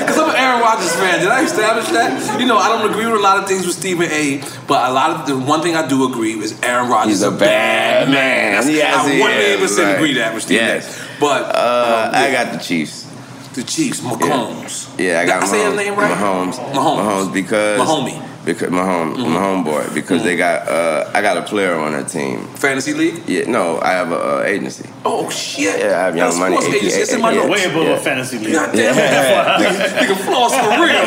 Because 0.00 0.18
I'm 0.18 0.30
an 0.30 0.36
Aaron 0.36 0.60
Rodgers 0.60 0.94
fan. 0.96 1.20
Did 1.20 1.28
I 1.28 1.42
establish 1.44 1.86
that? 1.88 2.40
You 2.40 2.46
know, 2.46 2.56
I 2.58 2.68
don't 2.68 2.90
agree 2.90 3.06
with 3.06 3.16
a 3.16 3.22
lot 3.22 3.38
of 3.38 3.46
things 3.48 3.66
with 3.66 3.76
Stephen 3.76 4.10
A. 4.10 4.42
But 4.66 4.90
a 4.90 4.92
lot 4.92 5.10
of 5.10 5.26
the 5.26 5.38
one 5.38 5.62
thing 5.62 5.76
I 5.76 5.86
do 5.86 6.06
agree 6.10 6.32
is 6.38 6.58
Aaron 6.62 6.88
Rodgers 6.90 7.08
He's 7.12 7.22
is 7.22 7.28
a 7.28 7.30
bad 7.32 8.08
man. 8.10 8.52
That's, 8.54 8.68
Yes, 8.70 8.94
I 9.06 9.12
he 9.14 9.20
one 9.20 9.30
million 9.30 9.60
is, 9.60 9.70
percent 9.70 9.96
agree 9.96 10.14
that 10.14 10.34
with 10.34 10.42
Stephen 10.44 10.66
Yes. 10.66 11.00
A. 11.00 11.11
But 11.20 11.42
Uh, 11.54 12.08
um, 12.08 12.14
I 12.14 12.30
got 12.32 12.52
the 12.52 12.58
Chiefs. 12.58 13.06
the 13.54 13.62
Chiefs, 13.62 14.00
Mahomes. 14.00 14.88
Yeah, 14.98 15.20
I 15.20 15.26
got 15.26 15.40
Did 15.40 15.48
I 15.48 15.52
say 15.52 15.58
his 15.64 15.72
Mahomes. 15.72 15.76
name 15.76 15.94
right? 15.96 16.10
Mahomes. 16.16 16.54
Mahomes. 16.72 16.98
Mahomes 16.98 17.32
because 17.32 17.80
Mahomie. 17.80 18.22
Because 18.44 18.70
Mahomes, 18.70 19.16
Mhm. 19.18 19.28
my 19.28 19.40
homeboy. 19.40 19.94
Because 19.94 20.24
they 20.24 20.34
got 20.36 20.66
uh, 20.68 21.04
I 21.14 21.22
got 21.22 21.36
a 21.36 21.42
player 21.42 21.76
on 21.78 21.92
that 21.92 22.08
team. 22.08 22.48
Fantasy 22.56 22.92
league. 22.92 23.22
Yeah, 23.28 23.44
no, 23.46 23.78
I 23.80 23.92
have 23.92 24.10
a 24.10 24.16
uh, 24.38 24.42
agency. 24.42 24.88
Oh 25.04 25.30
shit! 25.30 25.78
Yeah, 25.78 26.00
I 26.00 26.04
have 26.10 26.16
Young 26.16 26.26
That's 26.30 26.38
Money. 26.40 26.56
sports 26.56 26.74
agency. 26.74 27.00
It's 27.02 27.12
in 27.12 27.20
my 27.20 27.30
yeah, 27.32 27.46
Way 27.46 27.64
above 27.70 27.84
yeah. 27.86 27.90
a 27.94 27.98
fantasy 28.00 28.38
league. 28.38 28.52
God 28.54 28.72
damn 28.74 28.98
it. 28.98 28.98
Yeah. 28.98 29.58
nigga, 29.62 29.94
nigga 29.94 30.16
floss 30.26 30.52
for 30.58 30.70
real. 30.74 31.06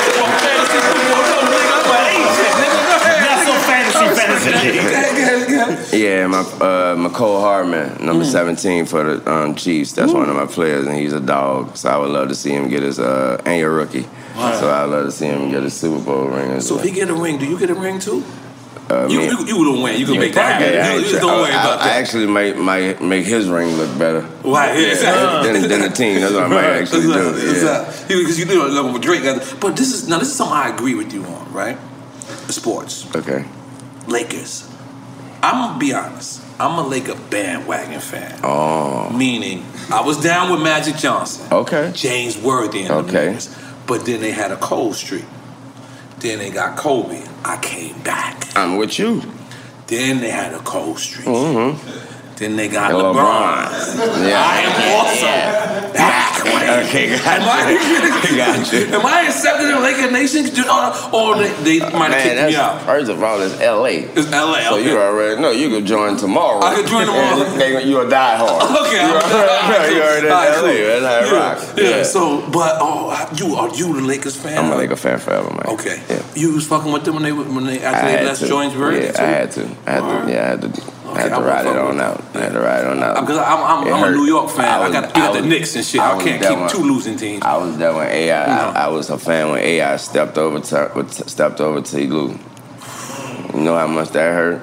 Fantasy 0.00 0.78
football, 0.80 1.44
nigga, 1.44 1.76
I'm 1.76 1.92
an 1.92 2.08
agent, 2.16 2.54
nigga. 2.56 2.85
Yeah, 5.92 6.26
my 6.26 6.38
uh, 6.40 6.96
Mecole 6.96 7.40
Hardman, 7.40 8.04
number 8.04 8.24
Mm. 8.24 8.30
17 8.32 8.86
for 8.86 9.04
the 9.16 9.30
um, 9.30 9.54
Chiefs. 9.54 9.92
That's 9.92 10.12
one 10.12 10.28
of 10.28 10.36
my 10.36 10.46
players, 10.46 10.86
and 10.86 10.96
he's 10.96 11.12
a 11.12 11.20
dog. 11.20 11.76
So 11.76 11.88
I 11.90 11.96
would 11.98 12.10
love 12.10 12.28
to 12.28 12.34
see 12.34 12.50
him 12.50 12.68
get 12.68 12.82
his 12.82 12.98
uh, 12.98 13.40
and 13.44 13.58
your 13.60 13.72
rookie. 13.72 14.06
Wow. 14.36 14.58
So 14.60 14.70
I'd 14.70 14.84
love 14.84 15.04
to 15.06 15.12
see 15.12 15.26
him 15.26 15.50
get 15.50 15.62
a 15.62 15.70
Super 15.70 16.02
Bowl 16.04 16.26
ring. 16.28 16.50
As 16.52 16.66
So 16.66 16.78
if 16.78 16.84
he 16.84 16.90
get 16.90 17.08
a 17.10 17.14
ring, 17.14 17.38
do 17.38 17.46
you 17.46 17.58
get 17.58 17.70
a 17.70 17.74
ring 17.74 17.98
too? 17.98 18.24
Uh, 18.88 19.08
You, 19.10 19.18
me- 19.18 19.24
you, 19.26 19.38
you 19.46 19.64
don't 19.64 19.82
win. 19.82 19.98
You 19.98 20.06
can 20.06 20.18
make 20.20 20.34
that 20.34 20.60
Yeah, 20.60 20.66
I 20.66 20.70
happen. 20.84 21.02
ain't 21.02 21.12
You 21.12 21.18
don't 21.18 21.40
worry 21.40 21.50
I, 21.52 21.60
about 21.60 21.80
I 21.80 21.84
that. 21.88 21.96
actually 21.96 22.26
might, 22.26 22.56
might 22.56 23.00
make 23.02 23.24
his 23.26 23.48
ring 23.48 23.74
look 23.76 23.98
better. 23.98 24.20
Right, 24.44 24.78
yeah, 24.78 24.88
exactly. 24.92 25.52
Than, 25.52 25.68
than 25.68 25.80
the 25.80 25.88
team. 25.88 26.20
That's 26.20 26.32
what 26.34 26.44
I 26.44 26.48
might 26.48 26.64
actually 26.64 27.02
do. 27.02 27.12
Exactly, 27.12 27.42
Yeah. 27.42 27.50
exactly. 27.50 28.16
Because 28.18 28.38
you 28.38 28.44
do 28.44 28.64
it 28.66 28.70
level 28.70 28.92
with 28.92 29.02
Drake. 29.02 29.24
But 29.60 29.76
this 29.76 29.92
is 29.92 30.08
now 30.08 30.18
this 30.18 30.28
is 30.28 30.36
something 30.36 30.56
I 30.56 30.68
agree 30.68 30.94
with 30.94 31.12
you 31.12 31.24
on, 31.24 31.52
right? 31.52 31.76
Sports. 32.48 33.06
Okay. 33.16 33.44
Lakers. 34.08 34.68
I'm 35.42 35.54
gonna 35.68 35.78
be 35.78 35.92
honest. 35.92 36.42
I'm 36.58 36.78
a 36.78 36.86
Laker 36.86 37.14
bandwagon 37.30 38.00
fan. 38.00 38.40
Oh. 38.42 39.10
Meaning, 39.10 39.64
I 39.92 40.00
was 40.00 40.20
down 40.22 40.50
with 40.50 40.62
Magic 40.62 40.96
Johnson. 40.96 41.46
Okay. 41.52 41.92
James 41.94 42.38
Worthy 42.38 42.80
and 42.80 42.88
the 42.88 42.94
Okay. 42.94 43.26
Lakers. 43.28 43.54
But 43.86 44.06
then 44.06 44.20
they 44.20 44.32
had 44.32 44.50
a 44.50 44.56
cold 44.56 44.94
streak. 44.96 45.24
Then 46.18 46.38
they 46.38 46.50
got 46.50 46.76
Kobe. 46.78 47.22
I 47.44 47.58
came 47.58 48.00
back. 48.02 48.56
I'm 48.56 48.76
with 48.78 48.98
you. 48.98 49.22
Then 49.86 50.20
they 50.20 50.30
had 50.30 50.54
a 50.54 50.58
cold 50.60 50.98
streak. 50.98 51.26
Mm-hmm. 51.26 52.05
Then 52.36 52.56
they 52.56 52.68
got 52.68 52.92
LeBron. 52.92 53.14
LeBron. 53.14 54.28
Yeah. 54.28 54.44
I 54.44 54.60
am 54.60 54.76
also 54.96 55.92
back. 55.94 56.26
Okay, 56.86 57.14
Am 57.14 57.18
got 57.24 57.40
I, 57.40 57.70
you. 57.70 58.36
got 58.36 58.72
you. 58.72 58.94
am 58.94 59.06
I 59.06 59.26
accepted 59.26 59.70
in 59.70 59.82
Laker 59.82 60.10
Nation? 60.10 60.44
Or, 61.12 61.36
they, 61.36 61.52
they 61.62 61.78
might 61.96 62.12
have 62.12 62.22
kicked 62.22 62.48
me 62.48 62.56
out? 62.56 62.82
first 62.82 63.10
of 63.10 63.22
all, 63.22 63.40
it's 63.40 63.58
L.A. 63.60 64.00
It's 64.00 64.30
LA. 64.30 64.60
So 64.60 64.76
okay. 64.76 64.90
you 64.90 64.98
already 64.98 65.40
know 65.40 65.50
you 65.50 65.68
can 65.70 65.86
join 65.86 66.16
tomorrow. 66.16 66.62
I 66.62 66.74
could 66.74 66.86
join 66.86 67.06
tomorrow. 67.06 67.42
And 67.44 67.60
they- 67.60 67.84
you 67.84 68.00
a 68.00 68.08
die 68.08 68.36
hard. 68.36 68.86
Okay, 68.86 69.06
you 69.06 69.14
I'm 69.14 69.70
already, 69.70 69.94
you 69.94 70.02
already 70.02 70.26
in 70.26 70.32
LA. 70.32 71.00
That's 71.00 71.30
how 71.30 71.36
yeah, 71.36 71.54
rock. 71.54 71.76
Yeah. 71.76 72.02
So, 72.02 72.50
but 72.50 72.76
oh, 72.80 73.30
you 73.36 73.54
are 73.54 73.74
you 73.74 73.94
the 73.94 74.06
Lakers 74.06 74.36
fan? 74.36 74.58
I'm 74.58 74.72
a 74.72 74.76
Laker 74.76 74.96
fan 74.96 75.18
forever, 75.18 75.50
man. 75.50 75.66
Okay. 75.68 76.02
Yeah. 76.08 76.22
You 76.34 76.54
was 76.54 76.66
fucking 76.66 76.92
with 76.92 77.04
them 77.04 77.14
when 77.14 77.22
they 77.22 77.32
when 77.32 77.64
they 77.64 77.80
after 77.80 78.06
they 78.06 78.24
left 78.24 78.44
Joins 78.44 78.72
Verdi 78.74 79.06
Yeah. 79.06 79.12
I 79.18 79.26
had 79.26 79.52
to. 79.52 79.76
I 79.86 79.90
had 79.92 80.00
to. 80.00 80.32
Yeah, 80.32 80.42
I 80.42 80.46
had 80.46 80.62
to. 80.62 80.95
I 81.14 81.20
had 81.20 81.28
to 81.34 81.40
ride 81.40 81.66
it 81.66 81.68
fuck 81.70 81.76
on 81.90 82.00
out. 82.00 82.22
I 82.34 82.38
had 82.40 82.52
to 82.52 82.60
ride 82.60 82.80
it 82.80 82.86
on 82.88 83.02
out. 83.02 83.20
Because 83.20 83.38
I'm, 83.38 83.86
I'm, 83.86 83.92
I'm 83.94 84.12
a. 84.14 84.16
New 84.16 84.24
York 84.26 84.50
fan. 84.50 84.64
I, 84.66 84.80
was- 84.80 84.92
got, 84.92 85.04
I 85.04 85.12
got 85.20 85.32
the 85.34 85.40
was- 85.40 85.48
Knicks 85.48 85.76
and 85.76 85.84
shit. 85.84 86.00
I, 86.00 86.14
was 86.14 86.24
can't 86.24 86.42
keep 86.42 86.58
one- 86.58 86.70
two 86.70 86.82
losing 86.82 87.16
teams. 87.16 87.42
I 87.42 87.56
was 87.56 87.76
there 87.78 87.94
when 87.94 88.08
AI. 88.08 88.44
I, 88.44 88.84
I 88.84 88.88
was 88.88 89.10
a 89.10 89.18
fan 89.18 89.50
when 89.50 89.60
AI 89.60 89.96
stepped 89.96 90.38
over 90.38 90.60
to 90.60 91.08
stepped 91.28 91.60
over 91.60 91.80
to 91.80 91.96
Lue. 92.08 92.38
You 93.54 93.60
know 93.62 93.76
how 93.76 93.86
much 93.86 94.10
that 94.10 94.32
hurt? 94.34 94.62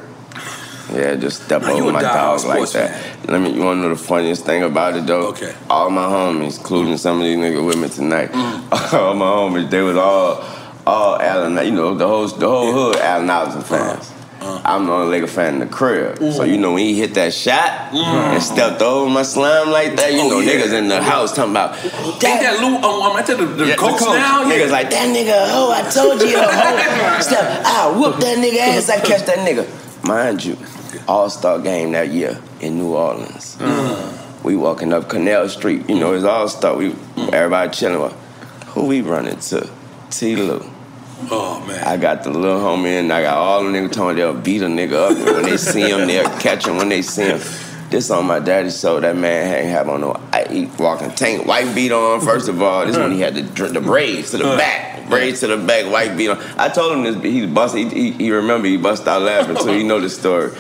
Yeah, 0.93 1.15
just 1.15 1.43
step 1.45 1.61
Now, 1.61 1.71
over 1.71 1.91
my 1.93 2.03
diehard 2.03 2.13
dog 2.13 2.45
like 2.45 2.67
sports 2.67 2.73
that. 2.73 3.29
Let 3.29 3.41
me. 3.41 3.53
You 3.53 3.61
want 3.63 3.77
to 3.77 3.81
know 3.83 3.89
the 3.89 3.95
funniest 3.95 4.45
thing 4.45 4.63
about 4.63 4.95
it 4.95 5.07
though? 5.07 5.27
Okay. 5.29 5.55
All 5.69 5.89
my 5.89 6.03
homies, 6.05 6.57
including 6.59 6.97
some 6.97 7.17
of 7.17 7.23
these 7.23 7.37
niggas 7.37 7.65
with 7.65 7.77
me 7.79 7.89
tonight, 7.89 8.31
Mm. 8.31 8.93
all 8.93 9.13
my 9.15 9.25
homies, 9.25 9.69
they 9.69 9.81
was 9.81 9.95
all 9.95 10.43
all 10.85 11.15
Allen. 11.19 11.65
You 11.65 11.71
know 11.71 11.95
the 11.95 12.05
whole 12.07 12.27
the 12.27 12.47
whole 12.47 12.71
hood 12.71 12.97
Allen 12.97 13.29
Iverson 13.29 13.61
fans. 13.63 14.12
Uh-huh. 14.43 14.61
I'm 14.65 14.85
the 14.85 14.91
only 14.91 15.07
Laker 15.19 15.27
fan 15.27 15.53
in 15.55 15.59
the 15.61 15.65
crib. 15.65 16.17
So 16.19 16.43
you 16.43 16.57
know 16.57 16.73
when 16.73 16.83
he 16.83 16.99
hit 16.99 17.13
that 17.13 17.33
shot 17.33 17.91
Mm. 17.91 18.33
and 18.33 18.43
stepped 18.43 18.81
over 18.81 19.09
my 19.09 19.23
slime 19.23 19.69
like 19.71 19.95
that, 19.95 20.11
you 20.13 20.19
Oh, 20.21 20.29
know 20.29 20.39
yeah. 20.39 20.53
niggas 20.59 20.73
in 20.73 20.87
the 20.89 21.01
house 21.01 21.33
talking 21.33 21.51
about 21.51 21.75
Ain't 21.83 22.19
that 22.19 22.59
Lue? 22.59 22.75
Um, 22.77 23.03
I'm 23.11 23.17
at 23.17 23.25
the, 23.27 23.35
the 23.35 23.65
yeah, 23.67 23.75
coach, 23.75 24.01
now. 24.01 24.43
Niggas 24.43 24.71
like 24.71 24.89
that 24.89 25.07
nigga. 25.15 25.47
Oh, 25.51 25.71
I 25.71 25.89
told 25.89 26.21
you. 26.21 26.35
Oh, 26.35 27.19
Step, 27.21 27.65
I 27.65 27.93
whoop 27.97 28.17
that 28.19 28.37
nigga 28.37 28.57
ass. 28.59 28.89
I 28.89 28.99
catch 28.99 29.25
that 29.27 29.37
nigga. 29.47 29.65
Mind 30.05 30.43
you, 30.43 30.57
All 31.07 31.29
Star 31.29 31.59
game 31.59 31.91
that 31.93 32.09
year 32.09 32.37
in 32.59 32.77
New 32.77 32.93
Orleans. 32.95 33.57
We 34.43 34.57
walking 34.57 34.91
up 34.91 35.07
Canal 35.07 35.47
Street. 35.47 35.89
You 35.89 35.95
know 35.99 36.13
it's 36.13 36.25
All 36.25 36.49
Star. 36.49 36.75
We 36.75 36.93
everybody 37.31 37.71
chilling. 37.71 38.13
Who 38.73 38.85
we 38.87 39.01
running 39.01 39.37
to? 39.39 39.69
T. 40.09 40.35
Lue. 40.35 40.69
Oh 41.32 41.63
man. 41.67 41.84
I 41.84 41.97
got 41.97 42.24
the 42.24 42.30
little 42.32 42.59
homie 42.59 42.99
and 42.99 43.11
I 43.11 43.21
got 43.21 43.38
all 43.38 43.63
the 43.63 43.69
niggas 43.69 43.91
telling 43.91 44.15
they'll 44.15 44.34
beat 44.34 44.61
a 44.61 44.65
nigga 44.65 45.11
up. 45.11 45.17
And 45.17 45.36
when 45.36 45.43
they 45.43 45.57
see 45.57 45.89
him, 45.89 46.07
they'll 46.07 46.30
catch 46.39 46.67
him 46.67 46.78
when 46.78 46.89
they 46.89 47.01
see 47.01 47.24
him. 47.26 47.39
This 47.89 48.09
on 48.09 48.26
my 48.26 48.39
daddy's 48.39 48.80
show. 48.80 48.99
That 48.99 49.15
man 49.15 49.53
ain't 49.53 49.69
have 49.69 49.88
on 49.88 50.01
no 50.01 50.19
I 50.32 50.47
he 50.51 50.65
walking 50.80 51.11
tank, 51.11 51.45
white 51.45 51.76
beat 51.76 51.91
on. 51.91 52.21
First 52.21 52.49
of 52.49 52.61
all, 52.61 52.86
this 52.86 52.97
when 52.97 53.11
he 53.11 53.19
had 53.19 53.36
the 53.36 53.67
the 53.67 53.82
braids 53.82 54.32
to 54.32 54.38
the 54.38 54.43
back, 54.43 55.07
braids 55.07 55.41
to 55.41 55.47
the 55.47 55.57
back, 55.57 55.91
white 55.91 56.17
beat 56.17 56.30
on. 56.30 56.39
I 56.57 56.69
told 56.69 56.97
him 56.97 57.03
this. 57.03 57.24
He 57.24 57.45
bust. 57.45 57.76
He, 57.76 57.88
he, 57.89 58.11
he 58.11 58.32
remember 58.32 58.67
he 58.67 58.78
bust 58.78 59.07
out 59.07 59.21
laughing 59.21 59.57
So 59.57 59.71
He 59.71 59.84
know 59.84 59.99
the 59.99 60.09
story. 60.09 60.51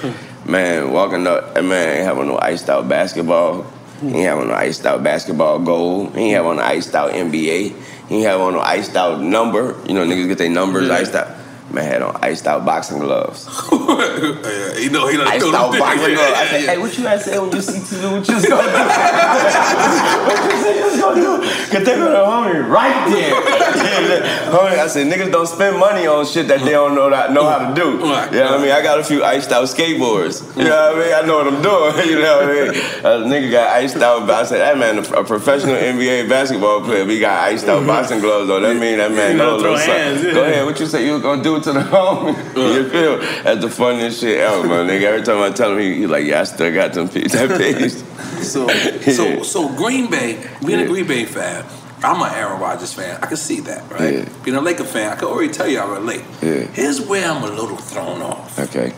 Man, 0.45 0.91
walking 0.91 1.25
up, 1.25 1.55
that 1.55 1.63
man 1.63 1.97
ain't 1.97 2.05
having 2.05 2.27
no 2.27 2.37
iced 2.37 2.69
out 2.69 2.87
basketball. 2.87 3.65
He 4.01 4.09
ain't 4.09 4.17
having 4.17 4.49
no 4.49 4.53
iced 4.53 4.85
out 4.85 5.01
basketball 5.01 5.57
gold. 5.59 6.13
He 6.15 6.25
ain't 6.25 6.35
having 6.35 6.57
no 6.57 6.63
iced 6.63 6.93
out 6.93 7.13
NBA. 7.13 7.73
He 8.09 8.15
ain't 8.17 8.25
having 8.25 8.53
no 8.53 8.59
iced 8.59 8.95
out 8.95 9.21
number. 9.21 9.75
You 9.87 9.93
know, 9.93 10.05
niggas 10.05 10.27
get 10.27 10.37
their 10.37 10.49
numbers 10.49 10.87
Yeah. 10.87 10.95
iced 10.95 11.15
out. 11.15 11.27
Man 11.73 11.85
had 11.85 12.01
on 12.03 12.15
iced 12.21 12.45
out 12.45 12.63
boxing 12.65 12.99
gloves. 12.99 13.47
yeah, 13.71 14.77
you 14.77 14.91
know, 14.91 15.07
he 15.07 15.17
done 15.17 15.27
Iced 15.27 15.45
out 15.53 15.71
boxing 15.79 16.01
Yeah, 16.11 16.15
gloves. 16.15 16.37
I 16.37 16.45
said, 16.45 16.61
hey, 16.69 16.77
what 16.77 16.97
you 16.97 17.03
had 17.07 17.21
said 17.21 17.39
when 17.41 17.51
you 17.51 17.61
see. 17.61 17.79
What 17.79 18.27
you 18.29 18.47
gonna 18.47 18.69
do? 18.69 18.77
what 20.29 20.37
you 20.53 20.57
say 20.61 20.73
you 20.77 21.01
gonna 21.01 21.21
do? 21.21 21.41
Cause 21.73 21.83
they 21.83 21.95
gonna 21.97 22.15
homie 22.17 22.69
right 22.69 23.09
there. 23.09 23.33
homie, 24.53 24.77
I 24.77 24.87
said, 24.87 25.07
niggas 25.07 25.31
don't 25.31 25.47
spend 25.47 25.79
money 25.79 26.05
on 26.05 26.25
shit 26.27 26.47
that 26.49 26.59
they 26.59 26.71
don't 26.71 26.93
know 26.93 27.09
that 27.09 27.31
know 27.33 27.49
how 27.49 27.69
to 27.69 27.73
do. 27.73 27.91
You 27.93 27.97
know 27.97 28.05
what 28.11 28.31
I 28.31 28.61
mean? 28.61 28.71
I 28.71 28.81
got 28.83 28.99
a 28.99 29.03
few 29.03 29.23
iced 29.23 29.51
out 29.51 29.65
skateboards. 29.65 30.45
You 30.55 30.65
know 30.65 30.93
what 30.93 31.01
I 31.01 31.03
mean? 31.03 31.13
I 31.15 31.21
know 31.25 31.37
what 31.37 31.47
I'm 31.47 31.61
doing. 31.61 32.07
You 32.07 32.21
know 32.21 32.37
what 32.37 32.49
I 32.49 32.53
mean? 32.53 32.69
A 32.69 33.25
nigga 33.25 33.51
got 33.51 33.69
iced 33.77 33.97
out. 33.97 34.29
I 34.29 34.43
said, 34.45 34.59
that 34.59 34.77
man, 34.77 34.99
a 34.99 35.23
professional 35.23 35.75
NBA 35.75 36.29
basketball 36.29 36.81
player, 36.81 37.03
we 37.05 37.19
got 37.19 37.39
iced 37.47 37.67
out 37.67 37.85
boxing 37.87 38.19
gloves 38.19 38.49
on. 38.51 38.61
That 38.61 38.75
mean 38.77 38.99
that 38.99 39.11
man 39.11 39.31
You 39.31 39.37
know 39.37 39.51
know, 39.51 39.55
a 39.55 39.59
throw 39.59 39.71
little 39.71 39.85
something. 39.85 40.03
hands, 40.03 40.23
yeah. 40.23 40.33
Go 40.33 40.43
ahead, 40.43 40.65
what 40.65 40.79
you 40.79 40.85
say 40.85 41.05
you 41.05 41.19
gonna 41.19 41.41
do 41.43 41.59
to 41.63 41.73
the 41.73 41.79
homie? 41.93 42.75
You 42.75 42.89
feel? 42.89 43.17
That's 43.43 43.61
the 43.61 43.69
funniest 43.69 44.21
shit 44.21 44.39
ever, 44.39 44.67
man. 44.67 44.87
Nigga, 44.87 45.03
every 45.03 45.23
time 45.23 45.41
I 45.41 45.49
tell 45.51 45.71
him, 45.73 45.79
he, 45.79 45.95
he 45.95 46.07
like, 46.07 46.25
yeah, 46.25 46.41
I 46.41 46.43
still 46.43 46.73
got 46.73 46.93
them 46.93 47.09
piece, 47.09 47.33
that 47.33 47.57
piece. 47.59 48.03
So, 48.43 48.67
so, 49.11 49.41
so 49.43 49.69
Green 49.69 50.09
Bay, 50.09 50.45
being 50.65 50.81
a 50.81 50.85
Green 50.85 51.07
Bay 51.07 51.23
fan, 51.23 51.63
I'm 52.03 52.21
an 52.21 52.33
Aaron 52.33 52.59
Rodgers 52.59 52.93
fan. 52.93 53.17
I 53.21 53.27
can 53.27 53.37
see 53.37 53.61
that, 53.61 53.89
right? 53.89 54.15
Yeah. 54.15 54.29
Being 54.43 54.57
a 54.57 54.61
Laker 54.61 54.83
fan, 54.83 55.13
I 55.13 55.15
can 55.15 55.29
already 55.29 55.53
tell 55.53 55.65
you 55.67 55.79
I 55.79 55.89
relate. 55.89 56.25
Yeah. 56.41 56.65
Here's 56.73 56.99
where 56.99 57.25
I'm 57.29 57.41
a 57.41 57.47
little 57.47 57.77
thrown 57.77 58.21
off. 58.21 58.59
Okay. 58.59 58.93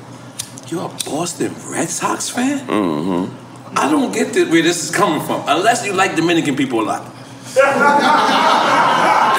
You're 0.67 0.85
a 0.85 1.05
Boston 1.05 1.53
Red 1.69 1.89
Sox 1.89 2.29
fan? 2.29 2.65
Mm-hmm. 2.65 3.77
I 3.77 3.87
don't 3.91 4.11
get 4.11 4.33
this, 4.33 4.49
where 4.49 4.63
this 4.63 4.83
is 4.83 4.89
coming 4.89 5.23
from, 5.23 5.43
unless 5.47 5.85
you 5.85 5.93
like 5.93 6.15
Dominican 6.15 6.55
people 6.55 6.81
a 6.81 6.85
lot. 6.85 7.11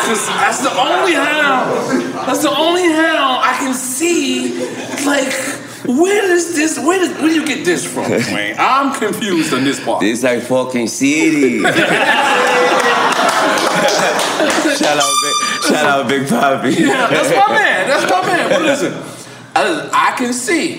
Because 0.07 0.26
that's 0.28 0.62
the 0.62 0.70
only 0.70 1.14
how, 1.14 2.22
that's 2.26 2.42
the 2.42 2.57
only 2.57 2.84
how 2.92 3.40
I 3.42 3.57
can 3.59 3.74
see, 3.74 4.54
like, 5.04 5.32
Where 5.84 6.30
is 6.32 6.54
this? 6.54 6.78
Where, 6.78 7.00
did, 7.00 7.16
where 7.16 7.28
do 7.28 7.34
you 7.34 7.44
get 7.44 7.64
this 7.64 7.84
from, 7.84 8.11
Wayne? 8.34 8.54
I'm 8.57 8.94
confused 8.94 9.52
on 9.52 9.64
this 9.64 9.84
part. 9.84 10.00
This 10.00 10.22
like 10.22 10.42
fucking 10.42 10.86
city. 10.86 11.59
shout 11.62 11.72
out, 14.96 15.14
big, 15.22 15.34
shout 15.64 15.86
out, 15.86 16.09
Big 16.09 16.22
Papi. 16.22 16.78
Yeah, 16.78 17.09
that's 17.09 17.30
my 17.30 17.48
man. 17.54 17.88
That's 17.88 18.09
my 18.09 18.26
man. 18.26 18.48
But 18.48 18.62
listen, 18.62 18.94
I, 19.57 19.90
I 19.92 20.16
can 20.16 20.32
see 20.32 20.78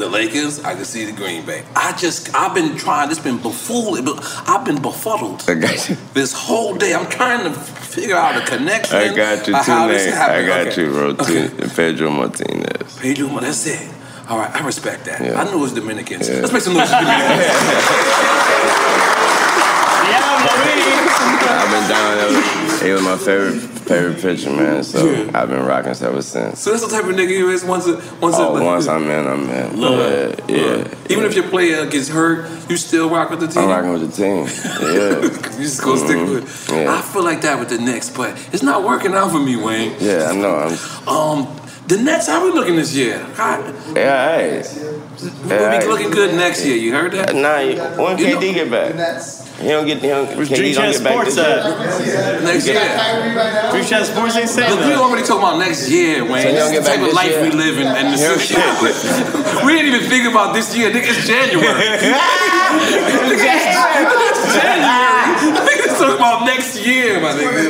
the 0.00 0.08
Lakers. 0.08 0.64
I 0.64 0.74
can 0.74 0.84
see 0.84 1.04
the 1.04 1.12
Green 1.12 1.44
Bay. 1.46 1.62
I 1.76 1.92
just, 1.96 2.34
I've 2.34 2.54
been 2.54 2.76
trying. 2.76 3.10
It's 3.10 3.20
been 3.20 3.38
befooled. 3.40 3.98
I've 4.48 4.64
been 4.64 4.80
befuddled 4.82 5.44
I 5.48 5.54
got 5.54 5.88
you. 5.88 5.96
this 6.14 6.32
whole 6.32 6.74
day. 6.74 6.94
I'm 6.94 7.08
trying 7.08 7.44
to 7.44 7.52
figure 7.58 8.16
out 8.16 8.40
a 8.40 8.44
connection. 8.46 8.96
I 8.96 9.14
got 9.14 9.46
you. 9.46 9.54
Two 9.62 9.86
names. 9.86 10.16
I 10.16 10.46
got 10.46 10.66
Okay. 10.68 10.82
you, 10.82 10.90
bro. 10.90 11.14
Two, 11.14 11.48
Pedro 11.76 12.10
Martinez. 12.10 12.98
Pedro, 12.98 13.28
that's 13.40 13.66
it. 13.66 13.88
All 14.28 14.38
right, 14.38 14.50
I 14.54 14.64
respect 14.64 15.04
that. 15.06 15.20
Yeah. 15.20 15.40
I 15.40 15.44
knew 15.44 15.58
it 15.58 15.60
was 15.60 15.74
Dominicans. 15.74 16.28
Yeah. 16.28 16.40
Let's 16.40 16.52
make 16.52 16.62
some 16.62 16.74
noise 16.74 16.90
Dominicans. 16.90 19.16
I've 20.12 21.70
been 21.70 21.88
down 21.88 22.16
there. 22.16 22.84
He 22.84 22.90
was 22.92 23.02
my 23.02 23.16
favorite 23.16 23.60
favorite 23.60 24.20
pitcher, 24.22 24.50
man. 24.50 24.82
So 24.84 25.28
I've 25.34 25.48
been 25.48 25.64
rocking 25.64 25.90
ever 25.90 26.22
since. 26.22 26.60
so 26.60 26.70
that's 26.70 26.82
the 26.84 26.88
type 26.88 27.04
of 27.04 27.14
nigga 27.16 27.30
you 27.30 27.50
is 27.50 27.64
once 27.64 27.86
a, 27.86 27.96
once 28.20 28.36
Oh, 28.38 28.56
a, 28.56 28.64
once 28.64 28.86
I'm 28.86 29.10
in, 29.10 29.26
I'm 29.26 29.50
in. 29.50 29.80
Love 29.80 30.38
Yeah, 30.48 30.56
yeah. 30.56 30.94
Even 31.10 31.24
if 31.24 31.34
your 31.34 31.48
player 31.48 31.84
gets 31.86 32.08
hurt, 32.08 32.48
you 32.70 32.76
still 32.76 33.10
rock 33.10 33.30
with 33.30 33.40
the 33.40 33.48
team. 33.48 33.64
I'm 33.64 33.68
rocking 33.68 33.92
with 33.92 34.14
the 34.14 34.16
team. 34.16 34.46
Yeah. 34.94 35.46
You 35.60 35.66
just 35.66 35.82
go 35.82 35.94
stick 35.96 36.16
Mhm. 36.16 36.34
with 36.40 36.70
it. 36.70 36.74
Yeah. 36.74 36.96
I 36.96 37.02
feel 37.02 37.22
like 37.22 37.42
that 37.42 37.58
with 37.58 37.68
the 37.68 37.76
Knicks, 37.78 38.08
but 38.08 38.30
it's 38.50 38.62
not 38.62 38.82
working 38.82 39.12
out 39.12 39.30
for 39.30 39.38
me, 39.38 39.56
Wayne. 39.56 39.94
Yeah, 40.00 40.30
I 40.30 40.34
know. 40.34 40.56
I'm, 40.56 41.08
Um, 41.08 41.56
the 41.86 41.98
Nets, 41.98 42.28
how 42.28 42.42
we 42.42 42.50
looking 42.52 42.76
this 42.76 42.94
year? 42.94 43.18
How, 43.34 43.58
yeah, 43.94 44.38
hey. 44.38 44.62
we'll 45.44 45.80
be 45.80 45.86
looking 45.86 46.10
good 46.10 46.34
next 46.34 46.64
year. 46.64 46.76
You 46.76 46.92
heard 46.92 47.12
that? 47.12 47.34
Nah, 47.34 47.58
you- 47.58 47.76
when 48.02 48.16
You 48.16 48.36
KD 48.38 48.54
get 48.54 48.70
back? 48.70 48.94
He 49.60 49.68
don't 49.68 49.84
get. 49.84 50.00
He 50.00 50.08
don't, 50.08 50.24
KD 50.26 50.72
don't 50.72 50.88
get 50.92 51.04
back 51.04 51.24
this 51.26 51.36
year. 51.36 51.44
Uh, 51.44 52.40
next 52.48 52.64
year. 52.66 52.80
Three 53.70 53.84
Shot 53.84 54.06
Sports 54.08 54.36
ain't 54.36 54.48
saying 54.48 54.72
Look, 54.72 54.86
we 54.88 54.94
already 54.96 55.20
talking 55.20 55.44
about 55.44 55.58
next 55.60 55.90
year, 55.90 56.24
Wayne. 56.24 56.42
So 56.42 56.48
you 56.48 56.54
this 56.56 56.64
don't 56.64 56.72
is 56.72 56.80
get 56.80 56.84
the 56.84 56.88
type 56.88 56.96
back 56.96 57.04
of 57.04 57.12
this 57.12 57.20
life 57.20 57.30
year? 57.36 57.44
we 57.44 57.50
live 57.52 57.76
in. 57.76 57.86
And 57.86 58.06
the 58.08 58.16
Hell 58.16 58.40
city. 58.40 58.56
we 59.68 59.76
ain't 59.76 59.84
even 59.92 60.08
thinking 60.08 60.32
about 60.32 60.54
this 60.56 60.72
year. 60.72 60.88
Nigga, 60.90 61.12
it's 61.12 61.28
January. 61.28 61.68
Nigga, 63.28 63.52
it's 63.52 64.40
January. 64.56 65.28
Nigga, 65.60 65.86
talking 65.98 66.16
about 66.16 66.48
next 66.48 66.80
year, 66.80 67.20
my 67.20 67.32
nigga. 67.36 67.68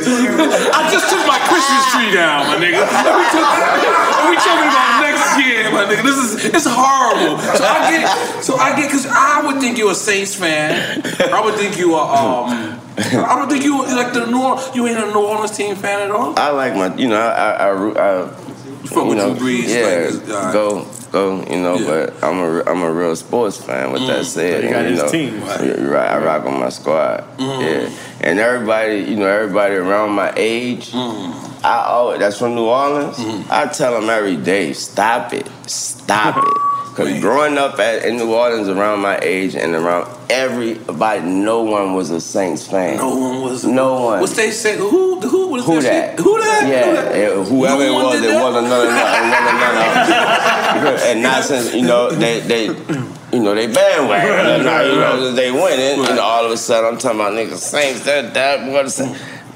I 0.71 0.87
just 0.91 1.11
took 1.11 1.23
my 1.27 1.39
Christmas 1.43 1.83
tree 1.91 2.11
down, 2.15 2.47
my 2.47 2.55
nigga. 2.55 2.87
And 2.87 3.15
we, 3.19 3.25
took, 3.35 3.43
and 3.43 4.25
we 4.31 4.35
talking 4.39 4.69
about 4.71 5.03
next 5.03 5.20
year, 5.37 5.71
my 5.71 5.85
nigga. 5.85 6.03
This 6.03 6.17
is 6.17 6.45
it's 6.45 6.65
horrible. 6.67 7.37
So 7.39 7.63
I 7.63 7.91
get. 7.91 8.43
So 8.43 8.55
I 8.55 8.75
get 8.75 8.87
because 8.87 9.05
I 9.07 9.45
would 9.45 9.61
think 9.61 9.77
you're 9.77 9.91
a 9.91 9.95
Saints 9.95 10.35
fan. 10.35 11.01
I 11.31 11.41
would 11.43 11.55
think 11.55 11.77
you 11.77 11.95
are. 11.95 12.49
Um, 12.49 12.79
I 12.97 13.35
don't 13.35 13.49
think 13.49 13.63
you 13.63 13.83
like 13.95 14.13
the 14.13 14.25
New 14.27 14.41
Orleans. 14.41 14.75
You 14.75 14.87
ain't 14.87 14.99
a 14.99 15.07
New 15.07 15.25
Orleans 15.25 15.55
team 15.55 15.75
fan 15.75 16.01
at 16.01 16.11
all. 16.11 16.37
I 16.37 16.49
like 16.49 16.75
my, 16.75 16.93
you 16.95 17.07
know, 17.07 17.19
I, 17.19 17.51
I, 17.51 17.69
I, 17.69 18.23
I 18.23 18.27
fuck 18.27 19.03
you 19.03 19.09
with 19.09 19.17
know, 19.17 19.35
Drew 19.35 19.47
Brees, 19.47 19.69
yeah, 19.69 20.09
like, 20.09 20.27
right. 20.27 20.53
go, 20.53 20.87
go, 21.11 21.43
you 21.49 21.57
know. 21.61 21.77
But 21.85 22.23
I'm 22.23 22.37
a, 22.39 22.63
I'm 22.69 22.81
a 22.81 22.91
real 22.91 23.15
sports 23.15 23.57
fan. 23.57 23.91
With 23.91 24.05
that 24.07 24.21
Mm. 24.21 24.25
said, 24.25 24.63
He 24.63 24.69
got 24.69 24.85
and, 24.85 24.95
you 24.95 25.01
his 25.01 25.03
know, 25.03 25.09
team. 25.09 25.33
You're 25.65 25.91
right. 25.91 26.11
I 26.11 26.17
rock 26.23 26.43
with 26.45 26.53
my 26.53 26.69
squad. 26.69 27.23
Mm. 27.37 27.61
Yeah, 27.61 27.89
and 28.21 28.39
everybody, 28.39 28.99
you 28.99 29.15
know, 29.17 29.27
everybody 29.27 29.75
around 29.75 30.11
my 30.11 30.33
age. 30.35 30.91
Mm. 30.91 31.49
I 31.63 31.83
always, 31.85 32.19
that's 32.19 32.39
from 32.39 32.55
New 32.55 32.65
Orleans. 32.65 33.17
I 33.51 33.67
tell 33.67 33.99
them 33.99 34.09
every 34.09 34.35
day, 34.35 34.73
stop 34.73 35.31
it, 35.33 35.47
stop 35.67 36.37
it. 36.43 36.70
Because 36.91 37.21
growing 37.21 37.57
up 37.57 37.79
at, 37.79 38.03
in 38.05 38.17
New 38.17 38.33
Orleans 38.33 38.67
around 38.67 38.99
my 38.99 39.17
age 39.19 39.55
and 39.55 39.73
around 39.75 40.13
everybody, 40.29 41.21
no 41.21 41.63
one 41.63 41.93
was 41.93 42.09
a 42.11 42.19
Saints 42.19 42.67
fan. 42.67 42.97
No 42.97 43.15
one 43.15 43.41
was. 43.41 43.63
No 43.63 44.03
one. 44.03 44.19
What's 44.19 44.35
they 44.35 44.51
say? 44.51 44.77
Who? 44.77 45.21
Who? 45.21 45.47
What 45.47 45.59
is 45.61 45.65
Who 45.65 45.81
that? 45.81 46.17
shit? 46.17 46.19
Who 46.19 46.37
that? 46.37 46.67
Yeah, 46.67 46.85
Who 46.85 46.93
that? 46.95 47.15
yeah, 47.17 47.43
whoever 47.45 47.77
No 47.77 47.81
it 47.81 47.91
was, 48.03 48.21
it 48.21 48.27
that? 48.27 48.43
wasn't 48.43 48.67
none 48.67 48.87
of 48.87 48.93
none, 48.93 49.29
none, 49.31 50.83
none, 50.83 50.99
and 51.07 51.21
not 51.21 51.43
since 51.45 51.73
you 51.73 51.81
know 51.83 52.09
they 52.11 52.39
they 52.41 52.65
you 53.31 53.41
know 53.41 53.55
they 53.55 53.67
bandwagon. 53.67 54.45
And 54.45 54.63
now 54.65 54.81
you 54.81 54.95
know 54.95 55.31
they 55.31 55.51
winning. 55.51 55.99
You 56.03 56.15
know 56.15 56.21
all 56.21 56.45
of 56.45 56.51
a 56.51 56.57
sudden 56.57 56.93
I'm 56.93 56.99
talking 56.99 57.19
about 57.21 57.33
niggas 57.33 57.57
Saints 57.57 58.03
that 58.05 58.33
that 58.33 58.69
what 58.69 58.85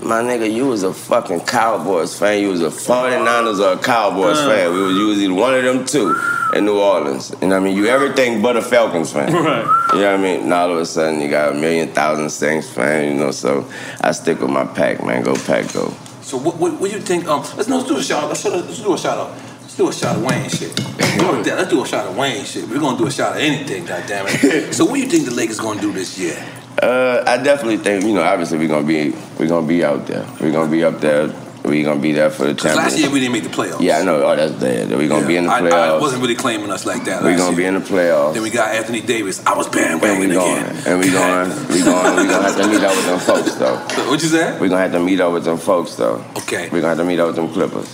my 0.06 0.22
nigga, 0.22 0.52
you 0.52 0.68
was 0.68 0.84
a 0.84 0.94
fucking 0.94 1.42
Cowboys 1.42 2.18
fan. 2.18 2.42
You 2.42 2.50
was 2.50 2.62
a 2.62 2.70
49ers 2.70 3.60
or 3.60 3.80
a 3.80 3.82
Cowboys 3.84 4.38
Uh. 4.38 4.50
fan. 4.50 4.74
We 4.74 4.82
was, 4.82 4.96
you 4.96 5.08
was 5.08 5.18
either 5.24 5.34
one 5.34 5.54
of 5.56 5.64
them 5.64 5.86
two 5.86 6.16
in 6.54 6.66
New 6.66 6.78
Orleans. 6.80 7.32
You 7.42 7.48
know 7.48 7.56
what 7.56 7.62
I 7.62 7.66
mean? 7.66 7.76
You 7.78 7.88
everything 7.88 8.42
but 8.42 8.56
a 8.56 8.62
Falcons 8.62 9.12
fan. 9.12 9.32
Right. 9.34 9.66
You 9.94 10.02
know 10.02 10.12
what 10.12 10.20
I 10.20 10.24
mean? 10.24 10.50
Now 10.50 10.64
all 10.64 10.72
of 10.74 10.78
a 10.78 10.86
sudden 10.86 11.22
you 11.22 11.30
got 11.30 11.52
a 11.52 11.54
million 11.56 11.90
thousand 11.90 12.30
Saints 12.30 12.70
fan, 12.70 13.12
you 13.14 13.20
know, 13.20 13.32
so 13.32 13.70
I 14.02 14.12
stick 14.12 14.40
with 14.42 14.50
my 14.52 14.66
pack, 14.66 15.04
man. 15.04 15.24
Go 15.24 15.36
pack, 15.36 15.72
go. 15.74 15.94
So 16.22 16.38
what? 16.38 16.58
What, 16.58 16.80
what 16.80 16.90
do 16.92 16.98
you 16.98 17.02
think? 17.04 17.28
Um, 17.28 17.42
let's, 17.56 17.68
no, 17.68 17.78
let's 17.78 17.88
do 17.90 17.98
a 17.98 18.04
shout. 18.04 18.28
Let's, 18.28 18.44
let's 18.46 18.80
do 18.82 18.94
a 18.94 18.98
shout 18.98 19.18
out. 19.18 19.38
Let's 19.62 19.76
do 19.78 19.90
a 19.90 19.94
shot 19.94 20.16
of 20.16 20.24
Wayne 20.24 20.50
shit. 20.50 20.80
Let's 21.20 21.70
do 21.70 21.84
a 21.84 21.88
shot 21.88 22.06
of 22.08 22.18
Wayne 22.18 22.46
shit. 22.46 22.68
We're 22.70 22.80
gonna 22.80 22.98
do 22.98 23.08
a 23.08 23.12
shot 23.12 23.34
of 23.36 23.42
anything, 23.42 23.86
goddammit. 23.86 24.74
so 24.74 24.86
what 24.86 24.96
do 24.96 25.02
you 25.02 25.08
think 25.08 25.26
the 25.26 25.34
Lakers 25.34 25.60
gonna 25.60 25.82
do 25.82 25.92
this 25.92 26.18
year? 26.18 26.38
Uh, 26.82 27.24
I 27.26 27.38
definitely 27.38 27.78
think 27.78 28.04
you 28.04 28.14
know. 28.14 28.22
Obviously, 28.24 28.58
we're 28.58 28.68
gonna 28.68 28.86
be 28.86 29.12
we're 29.40 29.48
gonna 29.48 29.66
be 29.68 29.84
out 29.84 30.08
there. 30.08 30.26
We're 30.42 30.52
gonna 30.52 30.70
be 30.72 30.84
up 30.84 31.00
there. 31.00 31.34
We're 31.64 31.84
gonna 31.84 32.00
be 32.00 32.12
there 32.12 32.30
for 32.30 32.46
the 32.46 32.54
'Cause 32.54 32.76
last 32.76 32.98
year 33.00 33.10
we 33.10 33.20
didn't 33.20 33.34
make 33.34 33.44
the 33.44 33.50
playoffs. 33.50 33.80
Yeah, 33.82 33.98
I 34.00 34.04
know. 34.04 34.22
Oh, 34.24 34.36
that's 34.36 34.52
dead. 34.54 34.90
We're 34.92 35.08
gonna 35.08 35.26
be 35.26 35.36
in 35.38 35.46
the 35.46 35.52
I- 35.52 35.96
I, 35.96 35.98
wasn't 36.00 36.22
really 36.22 36.36
claiming 36.36 36.70
us 36.70 36.86
like 36.86 37.06
that. 37.06 37.24
We're 37.24 37.36
gonna 37.38 37.50
year. 37.52 37.58
be 37.58 37.66
in 37.66 37.74
the 37.76 37.80
playoffs. 37.80 38.34
Then 38.36 38.44
we 38.44 38.52
got 38.52 38.76
Anthony 38.76 39.02
Davis. 39.02 39.42
I 39.48 39.56
was 39.58 39.66
And 39.68 39.76
we 39.76 39.82
bandwagon 39.82 40.30
going. 40.34 40.58
again. 40.64 40.78
And 40.86 41.00
we 41.00 41.10
going. 41.10 41.50
We 41.70 41.82
going. 41.82 42.16
We 42.18 42.28
gonna 42.28 42.44
have 42.44 42.58
to 42.58 42.68
meet 42.68 42.84
up 42.84 42.96
with 42.96 43.06
them 43.08 43.20
folks 43.20 43.56
though. 43.56 43.78
What 44.10 44.22
you 44.22 44.30
say? 44.30 44.52
We're 44.60 44.70
gonna 44.70 44.82
have 44.82 44.92
to 44.92 45.00
meet 45.00 45.20
up 45.22 45.32
with 45.34 45.46
them 45.46 45.58
folks 45.58 45.96
though. 45.96 46.24
Okay. 46.38 46.70
We're 46.72 46.82
gonna 46.82 46.90
have 46.90 46.98
to 47.00 47.04
meet 47.06 47.20
up 47.20 47.28
with 47.28 47.36
them 47.38 47.50
Clippers. 47.52 47.90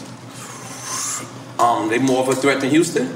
Um, 1.60 1.88
they 1.90 2.00
more 2.00 2.24
of 2.24 2.30
a 2.30 2.36
threat 2.36 2.60
than 2.60 2.72
Houston. 2.72 3.16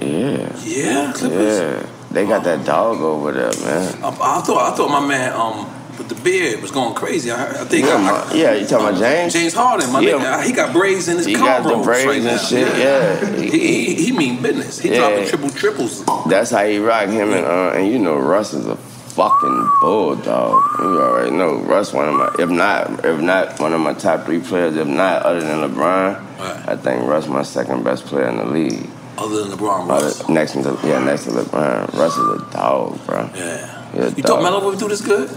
Yeah. 0.00 0.48
Yeah, 0.64 1.12
Clippers. 1.14 1.60
Yeah. 1.60 1.86
They 2.14 2.26
got 2.26 2.44
that 2.44 2.64
dog 2.64 2.98
over 3.00 3.32
there, 3.32 3.52
man. 3.64 4.02
I, 4.04 4.08
I 4.08 4.40
thought 4.40 4.72
I 4.72 4.76
thought 4.76 4.88
my 4.90 5.06
man 5.06 5.32
um 5.32 5.66
with 5.98 6.08
the 6.08 6.14
beard 6.16 6.60
was 6.62 6.70
going 6.72 6.94
crazy. 6.94 7.30
I, 7.30 7.44
I 7.62 7.64
think 7.64 7.86
Yeah, 7.86 7.94
I- 7.94 7.98
my- 8.28 8.34
yeah, 8.34 8.54
you 8.54 8.66
talking 8.66 8.88
about 8.88 8.98
James? 8.98 9.32
James 9.32 9.54
Harden, 9.54 9.92
my 9.92 10.00
Yeah. 10.00 10.12
nigga, 10.14 10.44
he 10.44 10.52
got 10.52 10.72
braids 10.72 11.06
in 11.08 11.16
his 11.18 11.26
He 11.26 11.34
got 11.34 11.62
the 11.62 11.76
braids 11.84 12.06
right 12.06 12.16
and 12.16 12.24
now. 12.26 12.36
shit, 12.38 12.66
yeah. 12.78 13.36
He, 13.36 13.48
he, 13.50 13.94
he 14.06 14.12
mean 14.12 14.42
business. 14.42 14.78
He 14.80 14.90
Yeah. 14.90 14.98
dropping 14.98 15.26
triple 15.28 15.50
triples. 15.50 16.04
That's 16.28 16.50
how 16.50 16.64
he 16.64 16.78
rock 16.78 17.08
him 17.08 17.32
and 17.32 17.44
uh, 17.46 17.72
and 17.76 17.88
you 17.92 17.98
know 17.98 18.16
Russ 18.16 18.54
is 18.54 18.66
a 18.66 18.76
fucking 18.76 19.70
bulldog. 19.80 20.60
You 20.80 21.00
already 21.00 21.30
know 21.30 21.58
Russ 21.58 21.92
one 21.92 22.08
of 22.08 22.14
my 22.14 22.30
if 22.40 22.50
not 22.50 23.04
if 23.04 23.20
not 23.20 23.60
one 23.60 23.72
of 23.72 23.80
my 23.80 23.92
top 23.94 24.24
three 24.24 24.40
players, 24.40 24.76
if 24.76 24.88
not 24.88 25.22
other 25.22 25.40
than 25.42 25.58
LeBron, 25.70 26.20
I 26.68 26.76
think 26.76 27.06
Russ 27.06 27.28
my 27.28 27.42
second 27.44 27.84
best 27.84 28.06
player 28.06 28.26
in 28.28 28.38
the 28.38 28.46
league. 28.46 28.88
Other 29.16 29.44
than 29.44 29.56
LeBron, 29.56 29.88
Russ. 29.88 30.20
Other, 30.20 30.32
next 30.32 30.52
to 30.52 30.78
yeah, 30.84 31.02
next 31.04 31.24
to 31.24 31.30
LeBron. 31.30 31.92
Russ 31.94 32.16
is 32.16 32.42
a 32.42 32.50
dog, 32.52 33.06
bro. 33.06 33.30
Yeah. 33.34 33.94
You 33.94 34.22
dog. 34.22 34.26
thought 34.26 34.42
Melo 34.42 34.64
would 34.66 34.78
do 34.78 34.88
this 34.88 35.00
good? 35.00 35.28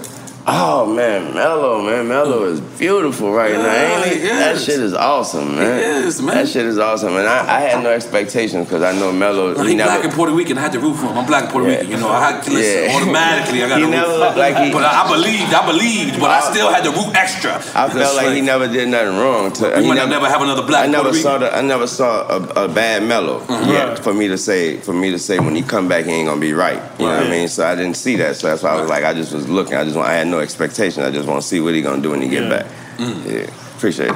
Oh 0.49 0.85
man, 0.85 1.33
Melo, 1.33 1.83
man, 1.83 2.07
Melo 2.07 2.45
is 2.45 2.61
beautiful 2.79 3.33
right 3.33 3.51
now, 3.51 3.67
ain't 4.05 4.15
he? 4.15 4.27
Yeah, 4.27 4.53
That 4.53 4.57
shit 4.61 4.79
is 4.79 4.93
awesome, 4.93 5.55
man. 5.57 6.05
Man. 6.23 6.35
That 6.35 6.47
shit 6.47 6.65
is 6.65 6.79
awesome, 6.79 7.17
and 7.17 7.27
I, 7.27 7.57
I 7.57 7.59
had 7.59 7.83
no 7.83 7.89
expectations 7.91 8.65
because 8.65 8.81
I 8.81 8.93
know 8.97 9.11
Melo. 9.11 9.61
He, 9.61 9.71
He 9.71 9.75
black 9.75 10.05
and 10.05 10.13
Puerto 10.13 10.31
Rican. 10.33 10.57
I 10.57 10.61
had 10.61 10.71
to 10.71 10.79
root 10.79 10.95
for 10.95 11.07
him. 11.07 11.17
I'm 11.17 11.25
black 11.25 11.43
and 11.43 11.51
Puerto 11.51 11.67
Yeah. 11.69 11.75
Rican. 11.79 11.91
You 11.91 11.97
know, 11.97 12.07
I 12.07 12.31
had 12.31 12.43
to 12.45 12.51
listen 12.51 12.83
Yeah. 12.85 12.95
automatically. 12.95 13.61
I 13.63 13.67
got 13.67 13.79
He 13.79 13.83
to 13.85 13.91
never 13.91 14.07
root. 14.09 14.19
looked 14.19 14.37
like 14.37 14.55
he- 14.55 14.71
But 14.77 14.83
I, 14.85 15.03
I 15.03 15.11
believed. 15.11 15.53
I 15.53 15.65
believed. 15.65 16.19
But 16.21 16.29
I 16.31 16.39
still 16.51 16.71
had 16.71 16.83
to 16.85 16.91
root 16.91 17.13
extra. 17.13 17.55
I 17.75 17.89
felt 17.89 18.15
like 18.15 18.33
he 18.33 18.39
never 18.39 18.69
did 18.69 18.87
nothing 18.87 19.17
wrong. 19.17 19.51
To, 19.51 19.73
We 19.81 19.87
might 19.89 19.95
not 19.95 20.07
never 20.07 20.29
have 20.29 20.41
another 20.41 20.63
black 20.65 20.85
I 20.85 20.87
never 20.87 21.09
Puerto 21.09 21.19
saw 21.23 21.37
the, 21.39 21.53
I 21.57 21.59
never 21.61 21.87
saw 21.87 22.25
a, 22.29 22.65
a 22.65 22.67
bad 22.69 23.03
Melo 23.03 23.41
Mhm. 23.41 23.67
yet 23.67 23.99
for 23.99 24.13
me 24.13 24.29
to 24.29 24.37
say 24.37 24.77
for 24.77 24.93
me 24.93 25.11
to 25.11 25.19
say 25.19 25.39
when 25.39 25.55
he 25.57 25.61
come 25.61 25.89
back 25.89 26.05
he 26.05 26.11
ain't 26.11 26.29
gonna 26.29 26.39
be 26.39 26.53
right. 26.53 26.81
You 26.99 27.05
know 27.05 27.17
what 27.17 27.23
I 27.27 27.29
mean? 27.29 27.49
So 27.49 27.65
I 27.67 27.75
didn't 27.75 27.95
see 27.97 28.15
that. 28.15 28.37
So 28.37 28.47
that's 28.47 28.63
why 28.63 28.69
I 28.69 28.79
was 28.79 28.89
like 28.89 29.03
I 29.03 29.13
just 29.13 29.33
was 29.33 29.49
looking. 29.49 29.73
I 29.75 29.83
just 29.83 29.97
I 29.97 30.13
had 30.13 30.27
no 30.27 30.36
expectation. 30.39 31.03
I 31.03 31.11
just 31.11 31.27
want 31.27 31.41
to 31.41 31.47
see 31.47 31.59
what 31.59 31.73
he 31.73 31.81
gonna 31.81 32.01
do 32.01 32.11
when 32.11 32.21
he 32.21 32.27
get 32.29 32.43
Yeah. 32.43 32.49
back. 32.49 32.65
Mm. 32.97 33.25
Yeah, 33.31 33.47
appreciate 33.77 34.09
it. 34.09 34.15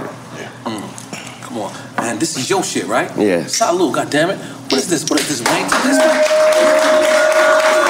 Mm. 0.66 1.42
Come 1.44 1.58
on, 1.60 1.74
man. 1.98 2.20
This 2.20 2.38
is 2.38 2.50
your 2.50 2.64
shit, 2.64 2.88
right? 2.88 3.10
Yeah. 3.18 3.46
Salute, 3.48 3.94
goddammit. 3.96 4.38
What 4.72 4.74
is 4.80 4.88
this? 4.90 5.04
What 5.10 5.20
is 5.20 5.28
this, 5.28 5.42
Wayne? 5.48 5.68
This 5.84 5.98
Wayne. 6.00 6.24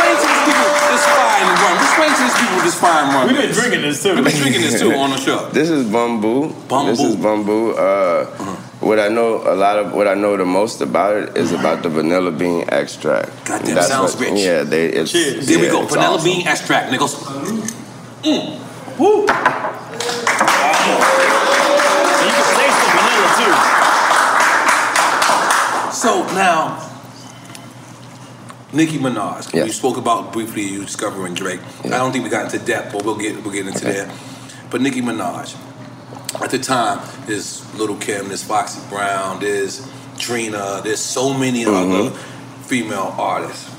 Explain 0.02 0.16
to 0.18 0.24
these 0.28 0.44
people 0.46 0.66
this 0.92 1.06
fine 1.06 1.48
rum. 1.62 1.78
Explain 1.78 2.12
to 2.12 2.22
these 2.24 2.38
people 2.42 2.60
this 2.64 2.76
fine 2.76 3.14
rum. 3.14 3.28
We've 3.28 3.38
been 3.38 3.50
is. 3.52 3.58
drinking 3.58 3.82
this 3.82 4.04
too. 4.04 4.16
We've 4.16 4.24
been 4.26 4.36
drinking 4.42 4.62
this 4.62 4.80
too 4.80 4.94
on 5.04 5.10
the 5.12 5.18
show. 5.18 5.50
This 5.50 5.70
is 5.70 5.86
bamboo. 5.90 6.54
This 6.86 7.00
is 7.00 7.16
bamboo. 7.16 7.72
Uh, 7.72 7.78
uh-huh. 8.40 8.56
What 8.82 9.00
I 9.00 9.10
know, 9.10 9.44
a 9.46 9.54
lot 9.54 9.78
of 9.78 9.94
what 9.94 10.08
I 10.08 10.16
know 10.16 10.36
the 10.38 10.46
most 10.46 10.82
about 10.82 11.16
it 11.16 11.38
is 11.38 11.52
about 11.52 11.84
the 11.84 11.90
vanilla 11.90 12.32
bean 12.32 12.66
extract. 12.70 13.30
Goddamn, 13.46 13.84
sounds 13.84 14.16
what- 14.16 14.32
rich. 14.32 14.40
Yeah, 14.42 14.64
they. 14.64 14.88
It's, 14.88 15.12
Cheers. 15.12 15.46
There 15.46 15.60
we 15.60 15.68
go. 15.68 15.84
Vanilla 15.86 16.16
awesome. 16.16 16.26
bean 16.26 16.48
extract, 16.48 16.92
niggas. 16.92 17.71
Mm. 18.24 18.60
Woo. 19.00 19.22
You 19.22 19.28
can 22.32 22.46
taste 22.56 22.80
the 22.82 22.88
vanilla 22.96 23.28
too. 23.38 23.54
So 25.92 26.12
now, 26.36 26.90
Nicki 28.74 28.98
Minaj. 28.98 29.54
Yes. 29.54 29.66
You 29.68 29.74
spoke 29.74 29.98
about 29.98 30.32
briefly 30.34 30.64
you 30.64 30.86
discovering 30.86 31.34
Drake. 31.34 31.60
I 31.86 31.90
don't 31.90 32.12
think 32.12 32.24
we 32.24 32.30
got 32.30 32.46
into 32.54 32.64
depth, 32.66 32.94
but 32.94 33.04
we'll 33.04 33.18
get 33.18 33.44
we'll 33.44 33.54
get 33.54 33.68
into 33.68 33.88
Okay. 33.88 34.06
that. 34.06 34.16
But 34.70 34.82
Nicki 34.82 35.02
Minaj, 35.02 35.56
at 36.42 36.50
the 36.52 36.60
time, 36.60 37.00
there's 37.26 37.62
Lil 37.76 37.96
Kim, 37.98 38.28
there's 38.30 38.44
Foxy 38.44 38.80
Brown, 38.90 39.40
there's 39.42 39.86
Trina, 40.18 40.82
there's 40.84 41.00
so 41.02 41.34
many 41.34 41.66
Mm-hmm. 41.66 41.92
other 41.92 42.12
female 42.68 43.14
artists. 43.18 43.70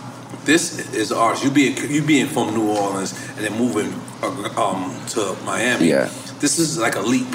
This 0.45 0.93
is 0.93 1.13
artist. 1.13 1.45
You 1.45 1.51
being 1.51 1.77
you 1.91 2.03
being 2.03 2.27
from 2.27 2.53
New 2.55 2.69
Orleans 2.69 3.13
and 3.37 3.45
then 3.47 3.57
moving 3.57 3.93
um, 4.23 5.01
to 5.09 5.37
Miami. 5.45 5.89
Yeah. 5.89 6.11
This 6.41 6.59
is 6.59 6.79
like 6.79 6.97
a 6.97 7.01
leap. 7.01 7.27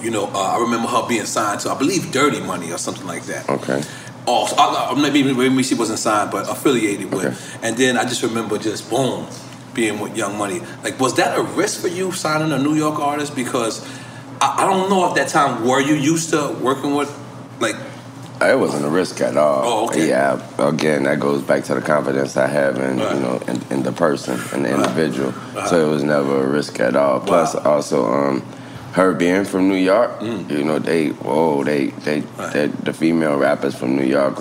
You 0.00 0.10
know, 0.10 0.26
uh, 0.26 0.56
I 0.56 0.60
remember 0.60 0.88
her 0.88 1.06
being 1.08 1.24
signed 1.26 1.60
to, 1.60 1.70
I 1.70 1.78
believe, 1.78 2.10
Dirty 2.10 2.40
Money 2.40 2.72
or 2.72 2.78
something 2.78 3.06
like 3.06 3.22
that. 3.24 3.48
Okay. 3.48 3.82
Also, 4.26 4.56
uh, 4.56 4.90
uh, 4.90 4.94
maybe 4.94 5.22
maybe 5.22 5.62
she 5.62 5.74
wasn't 5.74 5.98
signed, 5.98 6.30
but 6.30 6.48
affiliated 6.48 7.12
with. 7.12 7.58
And 7.62 7.76
then 7.76 7.96
I 7.96 8.02
just 8.02 8.22
remember 8.22 8.58
just 8.58 8.90
boom, 8.90 9.26
being 9.74 10.00
with 10.00 10.16
Young 10.16 10.36
Money. 10.38 10.60
Like, 10.82 10.98
was 10.98 11.14
that 11.16 11.38
a 11.38 11.42
risk 11.42 11.80
for 11.80 11.88
you 11.88 12.12
signing 12.12 12.52
a 12.52 12.58
New 12.58 12.74
York 12.74 12.98
artist? 12.98 13.34
Because 13.34 13.84
I, 14.40 14.62
I 14.62 14.64
don't 14.64 14.90
know 14.90 15.08
at 15.08 15.14
that 15.16 15.28
time 15.28 15.66
were 15.66 15.80
you 15.80 15.94
used 15.94 16.30
to 16.30 16.56
working 16.60 16.94
with 16.94 17.10
like 17.60 17.76
It 18.50 18.58
wasn't 18.58 18.84
a 18.84 18.88
risk 18.90 19.20
at 19.20 19.36
all. 19.36 19.62
Oh, 19.64 19.84
okay. 19.88 20.08
Yeah. 20.08 20.40
Again, 20.58 21.04
that 21.04 21.20
goes 21.20 21.42
back 21.42 21.64
to 21.64 21.74
the 21.74 21.80
confidence 21.80 22.36
I 22.36 22.46
have 22.46 22.78
in 22.78 22.98
you 22.98 23.20
know 23.20 23.42
in, 23.48 23.60
in 23.70 23.82
the 23.82 23.92
person 23.92 24.40
and 24.52 24.64
the 24.64 24.74
individual. 24.74 25.32
So 25.66 25.86
it 25.86 25.88
was 25.88 26.02
never 26.02 26.44
a 26.44 26.46
risk 26.48 26.80
at 26.80 26.96
all. 26.96 27.20
Plus, 27.20 27.54
also, 27.54 28.06
um, 28.06 28.42
her 28.92 29.14
being 29.14 29.44
from 29.44 29.68
New 29.68 29.76
York, 29.92 30.20
Mm. 30.20 30.50
you 30.50 30.62
know, 30.64 30.78
they 30.78 31.08
whoa, 31.08 31.64
they 31.64 31.86
they, 32.04 32.20
they 32.52 32.66
the 32.68 32.92
female 32.92 33.36
rappers 33.38 33.74
from 33.74 33.96
New 33.96 34.04
York, 34.04 34.34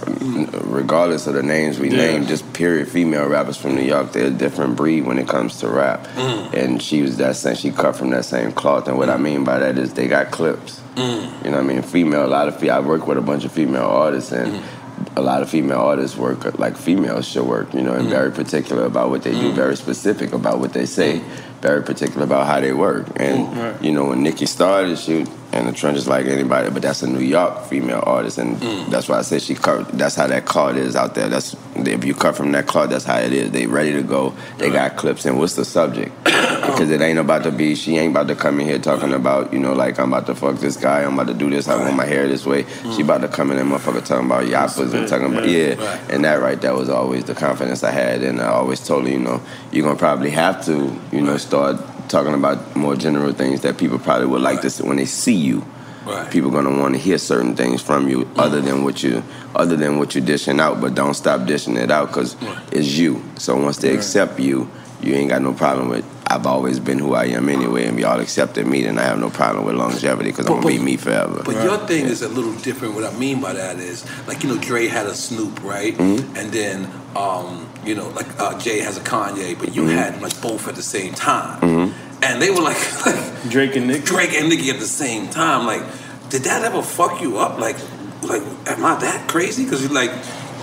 regardless 0.65 1.27
of 1.27 1.33
the 1.35 1.43
names 1.43 1.79
we 1.79 1.89
Yeah. 1.89 1.97
name, 1.97 2.27
just 2.27 2.51
period, 2.53 2.87
female 2.89 3.27
rappers 3.27 3.57
from 3.57 3.75
New 3.75 3.83
York, 3.83 4.11
they're 4.11 4.27
a 4.27 4.29
different 4.29 4.75
breed 4.75 5.05
when 5.05 5.17
it 5.17 5.27
comes 5.27 5.57
to 5.59 5.67
rap. 5.69 6.07
Mm. 6.17 6.53
And 6.53 6.81
she 6.81 7.01
was 7.01 7.17
that 7.17 7.35
same. 7.35 7.55
She 7.55 7.71
cut 7.71 7.95
from 7.95 8.09
that 8.11 8.25
same 8.25 8.51
cloth. 8.51 8.87
And 8.87 8.97
what 8.97 9.09
I 9.09 9.17
mean 9.17 9.43
by 9.43 9.59
that 9.59 9.77
is 9.77 9.93
they 9.93 10.07
got 10.07 10.31
clips. 10.31 10.81
Mm. 10.95 11.45
You 11.45 11.51
know 11.51 11.57
what 11.57 11.63
I 11.65 11.67
mean? 11.73 11.81
Female, 11.81 12.25
a 12.25 12.27
lot 12.27 12.47
of 12.47 12.61
I 12.63 12.79
work 12.79 13.07
with 13.07 13.17
a 13.17 13.21
bunch 13.21 13.45
of 13.45 13.51
female 13.51 13.85
artists, 13.85 14.31
and 14.31 14.51
Mm-hmm. 14.51 15.17
a 15.17 15.21
lot 15.21 15.41
of 15.41 15.49
female 15.49 15.79
artists 15.79 16.15
work 16.17 16.59
like 16.59 16.75
females 16.77 17.25
should 17.27 17.45
work. 17.45 17.73
You 17.73 17.81
know, 17.81 17.93
and 17.93 18.07
very 18.09 18.31
particular 18.31 18.83
about 18.85 19.09
what 19.09 19.23
they 19.23 19.31
do, 19.31 19.51
very 19.53 19.75
specific 19.75 20.31
about 20.33 20.59
what 20.59 20.73
they 20.73 20.85
say, 20.85 21.21
very 21.61 21.83
particular 21.83 22.23
about 22.23 22.47
how 22.47 22.59
they 22.59 22.73
work. 22.73 23.07
And 23.17 23.47
Mm-hmm. 23.47 23.83
you 23.83 23.91
know, 23.91 24.05
when 24.05 24.23
Nicki 24.23 24.45
started, 24.45 24.97
she 24.97 25.25
and 25.53 25.67
the 25.67 25.73
trend 25.73 25.97
is 25.97 26.07
like 26.07 26.27
anybody, 26.27 26.69
but 26.69 26.81
that's 26.81 27.03
a 27.03 27.07
New 27.07 27.19
York 27.19 27.65
female 27.65 28.01
artist, 28.05 28.37
and 28.37 28.55
Mm. 28.57 28.89
that's 28.89 29.09
why 29.09 29.17
I 29.19 29.21
said 29.21 29.41
she 29.41 29.53
cut. 29.53 29.89
That's 29.97 30.15
how 30.15 30.27
that 30.27 30.45
card 30.45 30.77
is 30.77 30.95
out 30.95 31.13
there. 31.13 31.27
That's 31.27 31.55
if 31.75 32.05
you 32.05 32.13
cut 32.13 32.35
from 32.37 32.51
that 32.53 32.67
card, 32.67 32.89
that's 32.89 33.03
how 33.03 33.17
it 33.19 33.33
is. 33.33 33.51
They 33.51 33.65
ready 33.67 33.91
to 33.93 34.01
go. 34.01 34.33
They 34.57 34.69
got 34.69 34.95
clips. 34.95 35.25
And 35.25 35.37
what's 35.37 35.55
the 35.55 35.65
subject? 35.65 36.11
because 36.23 36.89
it 36.89 37.01
ain't 37.01 37.19
about 37.19 37.43
to 37.43 37.51
be. 37.51 37.75
She 37.75 37.97
ain't 37.97 38.11
about 38.15 38.27
to 38.29 38.35
come 38.35 38.59
in 38.61 38.67
here 38.67 38.79
talking 38.79 39.11
about 39.13 39.51
you 39.51 39.59
know 39.59 39.73
like 39.73 39.99
I'm 39.99 40.13
about 40.13 40.25
to 40.27 40.35
fuck 40.35 40.55
this 40.57 40.77
guy. 40.77 41.01
I'm 41.03 41.15
about 41.15 41.27
to 41.27 41.33
do 41.33 41.49
this. 41.49 41.67
I 41.67 41.75
want 41.75 41.95
my 41.97 42.05
hair 42.05 42.27
this 42.29 42.45
way. 42.45 42.65
She 42.95 43.01
about 43.01 43.19
to 43.21 43.27
come 43.27 43.51
in 43.51 43.57
and 43.57 43.69
motherfucker 43.69 44.05
talking 44.05 44.27
about 44.27 44.45
yappas 44.45 44.93
and 44.93 45.05
talking 45.07 45.27
about 45.33 45.49
yeah. 45.49 45.99
And 46.09 46.23
that 46.23 46.39
right 46.39 46.59
That 46.61 46.75
was 46.75 46.87
always 46.89 47.25
the 47.25 47.35
confidence 47.35 47.83
I 47.83 47.91
had, 47.91 48.21
and 48.23 48.39
I 48.41 48.47
always 48.47 48.79
told 48.85 49.03
her 49.05 49.11
you 49.11 49.19
know 49.19 49.41
you're 49.71 49.83
gonna 49.83 49.99
probably 49.99 50.29
have 50.29 50.63
to 50.65 50.97
you 51.11 51.19
know 51.21 51.35
start 51.51 51.75
talking 52.07 52.33
about 52.33 52.77
more 52.77 52.95
general 52.95 53.33
things 53.33 53.59
that 53.59 53.77
people 53.77 53.99
probably 53.99 54.25
would 54.25 54.41
like 54.41 54.61
to 54.61 54.69
see 54.69 54.83
when 54.83 54.95
they 54.95 55.05
see 55.05 55.35
you. 55.35 55.65
Right. 56.05 56.31
People 56.31 56.49
gonna 56.49 56.79
want 56.79 56.95
to 56.95 56.99
hear 56.99 57.17
certain 57.17 57.55
things 57.57 57.81
from 57.81 58.07
you, 58.07 58.27
other 58.37 58.61
than 58.61 58.85
what 58.85 59.03
you, 59.03 59.21
other 59.53 59.75
than 59.75 59.99
what 59.99 60.15
you're 60.15 60.25
dishing 60.25 60.61
out. 60.61 60.79
But 60.79 60.95
don't 60.95 61.13
stop 61.13 61.45
dishing 61.45 61.75
it 61.75 61.91
out 61.91 62.07
because 62.07 62.37
it's 62.71 62.87
you. 62.97 63.21
So 63.37 63.61
once 63.61 63.77
they 63.77 63.93
accept 63.93 64.39
you, 64.39 64.69
you 65.01 65.13
ain't 65.13 65.29
got 65.29 65.41
no 65.41 65.53
problem 65.53 65.89
with. 65.89 66.05
I've 66.25 66.47
always 66.47 66.79
been 66.79 66.97
who 66.97 67.13
I 67.13 67.25
am 67.25 67.49
anyway, 67.49 67.85
and 67.87 67.99
y'all 67.99 68.21
accepted 68.21 68.65
me, 68.65 68.83
then 68.83 68.97
I 68.97 69.03
have 69.03 69.19
no 69.19 69.29
problem 69.29 69.65
with 69.65 69.75
longevity 69.75 70.29
because 70.31 70.45
I'm 70.45 70.61
gonna 70.61 70.67
be 70.67 70.79
me 70.79 70.95
forever. 70.95 71.41
But 71.43 71.61
your 71.65 71.77
thing 71.79 72.05
is 72.05 72.21
a 72.21 72.29
little 72.29 72.53
different. 72.53 72.95
What 72.95 73.03
I 73.03 73.11
mean 73.17 73.41
by 73.41 73.53
that 73.53 73.77
is, 73.77 74.05
like, 74.25 74.41
you 74.41 74.49
know, 74.49 74.57
Dre 74.57 74.87
had 74.87 75.05
a 75.05 75.13
Snoop, 75.13 75.61
right? 75.61 75.95
Mhm. 75.97 76.37
And 76.37 76.51
then, 76.53 76.87
um, 77.17 77.67
you 77.85 77.95
know, 77.95 78.07
like 78.09 78.27
uh, 78.39 78.57
Jay 78.59 78.79
has 78.79 78.97
a 78.97 79.01
Kanye, 79.01 79.57
but 79.59 79.73
you 79.75 79.83
Mhm. 79.83 79.95
had 79.95 80.21
like 80.21 80.39
both 80.41 80.67
at 80.67 80.75
the 80.75 80.83
same 80.83 81.13
time. 81.13 81.59
hmm 81.59 81.91
And 82.23 82.39
they 82.41 82.49
were 82.51 82.61
like, 82.61 82.77
like 83.05 83.19
Drake 83.49 83.75
and 83.75 83.87
Nicki. 83.87 84.05
Drake 84.05 84.33
and 84.33 84.47
Nicki 84.49 84.69
at 84.69 84.79
the 84.79 84.85
same 85.03 85.27
time. 85.29 85.65
Like, 85.65 85.83
did 86.29 86.43
that 86.43 86.63
ever 86.63 86.81
fuck 86.83 87.21
you 87.21 87.37
up? 87.39 87.59
Like, 87.59 87.77
like, 88.21 88.43
am 88.67 88.85
I 88.85 88.95
that 88.99 89.27
crazy? 89.27 89.63
Because 89.63 89.89
like, 89.91 90.11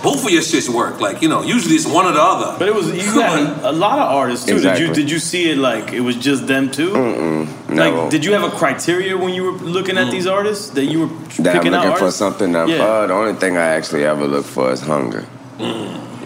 both 0.01 0.23
of 0.23 0.31
your 0.31 0.41
shits 0.41 0.69
work. 0.69 1.01
Like, 1.01 1.21
you 1.21 1.27
know, 1.27 1.41
usually 1.43 1.75
it's 1.75 1.85
one 1.85 2.05
or 2.05 2.13
the 2.13 2.21
other. 2.33 2.55
But 2.57 2.69
it 2.69 2.73
was 2.73 2.87
you 2.87 3.11
had 3.21 3.39
a, 3.39 3.69
a 3.73 3.73
lot 3.85 3.99
of 3.99 4.07
artists 4.21 4.45
too. 4.45 4.61
Did 4.61 4.79
you 4.79 4.87
did 4.93 5.11
you 5.11 5.19
see 5.19 5.49
it 5.51 5.57
like 5.57 5.91
it 5.91 5.99
was 5.99 6.15
just 6.15 6.47
them 6.47 6.71
too? 6.71 6.91
Mm-mm. 6.91 7.47
Like, 7.67 7.93
No. 7.93 8.09
did 8.09 8.23
you 8.23 8.31
have 8.37 8.45
a 8.51 8.55
criteria 8.61 9.17
when 9.17 9.33
you 9.33 9.43
were 9.43 9.57
looking 9.77 9.97
at 9.97 10.09
these 10.09 10.25
artists 10.25 10.69
that 10.77 10.85
you 10.85 10.99
were 11.01 11.09
that 11.43 11.55
I'm 11.55 11.61
picking 11.61 11.73
out 11.75 11.83
looking 11.83 11.97
for 11.97 12.03
artists? 12.05 12.19
something. 12.19 12.53
That, 12.53 12.69
Yeah. 12.69 12.81
uh, 12.85 13.07
the 13.07 13.13
only 13.13 13.33
thing 13.33 13.57
I 13.57 13.67
actually 13.77 14.05
ever 14.05 14.25
look 14.25 14.45
for 14.45 14.71
is 14.71 14.79
hunger. 14.79 15.25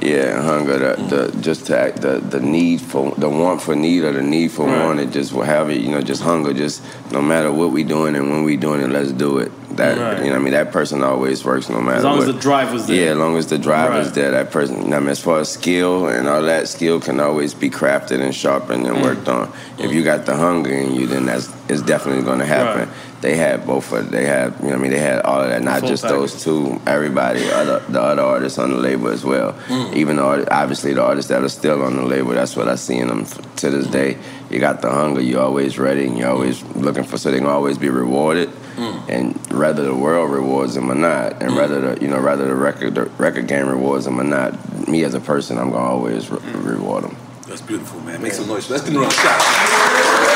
Yeah, 0.04 0.42
hunger. 0.42 0.78
The, 0.78 1.04
the 1.04 1.42
just 1.42 1.68
to 1.68 1.80
act, 1.80 2.02
the 2.02 2.20
the 2.20 2.40
need 2.40 2.82
for 2.82 3.12
the 3.16 3.30
want 3.30 3.62
for 3.62 3.76
need 3.76 4.04
or 4.04 4.12
the 4.12 4.22
need 4.22 4.52
for 4.52 4.66
Right. 4.66 4.86
want. 4.86 5.00
It 5.00 5.12
just 5.12 5.32
will 5.32 5.44
have 5.44 5.70
it. 5.70 5.82
You 5.82 5.90
know, 5.90 6.02
just 6.02 6.22
hunger. 6.22 6.54
Just 6.54 6.84
no 7.12 7.22
matter 7.22 7.52
what 7.52 7.72
we 7.72 7.84
doing 7.84 8.16
and 8.16 8.30
when 8.30 8.44
we 8.44 8.58
doing 8.58 8.82
it, 8.82 8.90
let's 8.90 9.12
do 9.12 9.38
it. 9.38 9.52
That 9.78 9.98
Right. 9.98 10.26
you 10.26 10.30
know, 10.30 10.36
I 10.36 10.40
mean, 10.40 10.54
that 10.54 10.72
person 10.72 11.04
always 11.04 11.46
works 11.46 11.70
no 11.70 11.82
matter. 11.82 11.98
As 11.98 12.04
long 12.04 12.20
as 12.20 12.26
the 12.26 12.34
drive 12.34 12.74
was 12.74 12.86
there. 12.88 13.06
Yeah, 13.06 13.12
as 13.12 13.18
long 13.18 13.38
as 13.38 13.48
the 13.48 13.58
drive 13.58 13.96
is 14.06 14.12
there, 14.12 14.32
that 14.32 14.52
person. 14.52 14.94
I 14.94 15.00
mean, 15.00 15.10
as 15.10 15.20
far 15.20 15.40
as 15.40 15.50
skill 15.50 16.08
and 16.08 16.28
all 16.28 16.42
that, 16.44 16.68
skill 16.68 17.00
can 17.00 17.20
always 17.20 17.54
be 17.54 17.70
crafted 17.70 18.20
and 18.22 18.36
sharpened 18.36 18.86
and 18.86 18.98
mm. 18.98 19.04
worked 19.04 19.30
on. 19.30 19.52
If 19.80 19.94
you 19.94 20.04
got 20.04 20.26
the 20.26 20.36
hunger 20.36 20.72
in 20.72 20.94
you, 20.96 21.08
then 21.08 21.26
that's 21.26 21.50
it's 21.70 21.82
definitely 21.82 22.24
going 22.24 22.40
to 22.40 22.46
happen. 22.46 22.90
They 23.24 23.38
had 23.38 23.66
both 23.66 23.94
of 23.94 24.12
they 24.12 24.26
had 24.26 24.52
you 24.60 24.64
know 24.64 24.72
what 24.72 24.76
I 24.76 24.78
mean 24.80 24.92
they 24.92 25.00
had 25.00 25.22
all 25.22 25.40
of 25.40 25.48
that, 25.48 25.62
not 25.64 25.80
full 25.80 25.88
just 25.88 26.04
those 26.04 26.44
two. 26.44 26.82
Everybody, 26.86 27.50
other 27.50 27.80
the 27.80 28.02
other 28.02 28.22
artists 28.22 28.60
on 28.60 28.72
the 28.72 28.76
label 28.76 29.08
as 29.08 29.24
well. 29.24 29.54
Mm. 29.70 29.96
Even 29.96 30.18
though 30.18 30.46
obviously 30.52 30.94
the 30.94 31.02
artists 31.02 31.30
that 31.30 31.42
are 31.42 31.48
still 31.48 31.84
on 31.84 31.96
the 31.96 32.04
label, 32.04 32.32
that's 32.32 32.58
what 32.58 32.68
I 32.68 32.76
see 32.76 32.98
in 32.98 33.08
them 33.08 33.26
to 33.26 33.70
this 33.70 33.88
day. 33.88 34.18
You 34.50 34.60
got 34.60 34.82
the 34.82 34.92
hunger, 34.92 35.22
you're 35.22 35.40
always 35.40 35.80
ready, 35.80 36.06
and 36.06 36.18
you're 36.18 36.28
always 36.28 36.62
looking 36.76 37.06
for 37.06 37.18
so 37.18 37.32
they 37.32 37.38
can 37.38 37.48
always 37.48 37.78
be 37.78 37.88
rewarded. 37.88 38.50
Mm. 38.76 39.10
And 39.10 39.54
whether 39.58 39.84
the 39.84 39.96
world 39.96 40.30
rewards 40.30 40.76
them 40.76 40.92
or 40.92 40.96
not, 40.96 41.42
and 41.42 41.56
whether 41.56 41.80
the 41.80 42.02
you 42.02 42.10
know 42.10 42.22
whether 42.22 42.46
the 42.46 42.56
record 42.56 42.96
the 42.96 43.06
record 43.06 43.48
game 43.48 43.70
rewards 43.70 44.04
them 44.04 44.20
or 44.20 44.26
not, 44.26 44.90
me 44.90 45.06
as 45.06 45.14
a 45.14 45.22
person, 45.22 45.58
I'm 45.58 45.72
gonna 45.72 45.82
always 45.82 46.30
re- 46.30 46.40
reward 46.56 47.06
them. 47.06 47.16
That's 47.48 47.62
beautiful, 47.62 48.02
man. 48.02 48.22
Make 48.22 48.34
some 48.34 48.48
noise. 48.48 48.70
Let's 48.70 48.84
give 48.84 48.96
another 48.96 49.12
shot. 49.12 49.40
Let's 49.40 50.33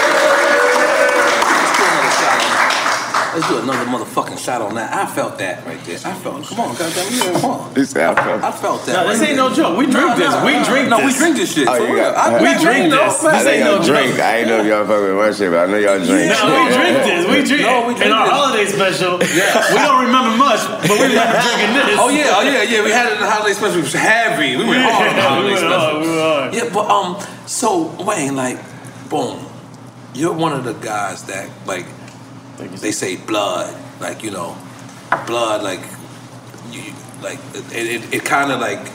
Let's 3.37 3.49
do 3.53 3.59
another 3.61 3.85
motherfucking 3.85 4.41
shot 4.41 4.65
on 4.65 4.73
that. 4.81 4.89
I 4.97 5.05
felt 5.05 5.37
that 5.37 5.61
right 5.61 5.77
there. 5.85 5.93
I 6.01 6.13
felt. 6.17 6.41
Come 6.49 6.59
on, 6.59 6.73
goddamn, 6.73 7.05
you 7.13 7.21
come 7.37 7.45
on. 7.45 7.75
He 7.77 7.85
said, 7.85 8.09
I 8.09 8.15
felt- 8.17 8.43
I 8.43 8.51
felt 8.51 8.81
that. 8.89 8.93
No, 8.97 9.05
this 9.13 9.19
right 9.21 9.29
ain't 9.29 9.37
there. 9.37 9.49
no 9.49 9.53
joke. 9.53 9.77
We 9.77 9.85
drink 9.85 10.17
this. 10.17 10.33
We 10.41 10.53
drink 10.65 10.89
No, 10.89 10.97
we 10.97 11.13
this. 11.13 11.17
drink 11.21 11.35
this 11.37 11.53
shit. 11.53 11.67
Oh, 11.69 11.77
for 11.77 11.85
you 11.85 11.93
real. 11.93 12.09
got- 12.09 12.17
I, 12.17 12.41
We 12.41 12.49
I 12.49 12.57
drink 12.57 12.77
ain't 12.81 12.89
know, 12.97 13.05
this. 13.05 13.21
man. 13.21 13.29
I 13.29 13.37
This 13.37 13.45
know 13.45 13.51
ain't 13.53 13.65
no 13.69 13.77
drink. 13.85 14.09
joke. 14.17 14.25
I 14.25 14.31
ain't 14.41 14.47
know 14.49 14.57
if 14.57 14.65
y'all 14.65 14.85
fuck 14.89 15.01
with 15.05 15.17
my 15.21 15.29
shit, 15.37 15.49
but 15.53 15.59
I 15.61 15.65
know 15.69 15.77
y'all 15.77 16.01
drink. 16.01 16.25
No, 16.33 16.41
we 16.49 16.73
drink 16.73 16.97
this. 17.05 17.21
We 17.29 17.37
drink 17.45 17.61
No, 17.61 17.75
we 17.85 17.93
in 17.93 17.97
drink 18.01 18.13
our 18.17 18.25
this. 18.25 18.33
holiday 18.33 18.65
special. 18.73 19.13
We 19.21 19.77
don't 19.85 20.01
remember 20.09 20.33
much, 20.41 20.61
but 20.81 20.97
we 20.97 21.05
remember 21.13 21.37
drinking 21.37 21.71
this. 21.77 21.97
Oh 22.01 22.09
yeah, 22.09 22.33
oh 22.33 22.41
yeah, 22.41 22.65
yeah. 22.65 22.81
We 22.81 22.89
had 22.89 23.05
it 23.05 23.13
in 23.13 23.21
the 23.21 23.29
holiday 23.29 23.53
special. 23.53 23.77
It 23.77 23.85
was 23.85 23.93
heavy. 23.93 24.57
We 24.57 24.65
went 24.65 24.81
hard 24.81 25.13
on 25.13 25.15
the 25.15 25.21
holiday 25.21 25.53
we 25.53 25.61
special. 25.61 25.93
we 26.01 26.09
went 26.09 26.25
hard. 26.25 26.49
Yeah, 26.57 26.69
but 26.73 26.85
um, 26.89 27.09
so 27.45 27.93
Wayne, 28.01 28.33
like, 28.35 28.57
boom, 29.13 29.45
you're 30.17 30.33
one 30.33 30.53
of 30.57 30.65
the 30.65 30.73
guys 30.73 31.21
that 31.29 31.45
like 31.69 31.85
they 32.57 32.91
say 32.91 33.15
blood, 33.15 33.75
like 33.99 34.23
you 34.23 34.31
know, 34.31 34.57
blood, 35.25 35.63
like 35.63 35.81
you, 36.71 36.93
like 37.21 37.39
it, 37.53 38.03
it, 38.03 38.13
it 38.13 38.25
kind 38.25 38.51
of 38.51 38.59
like. 38.59 38.91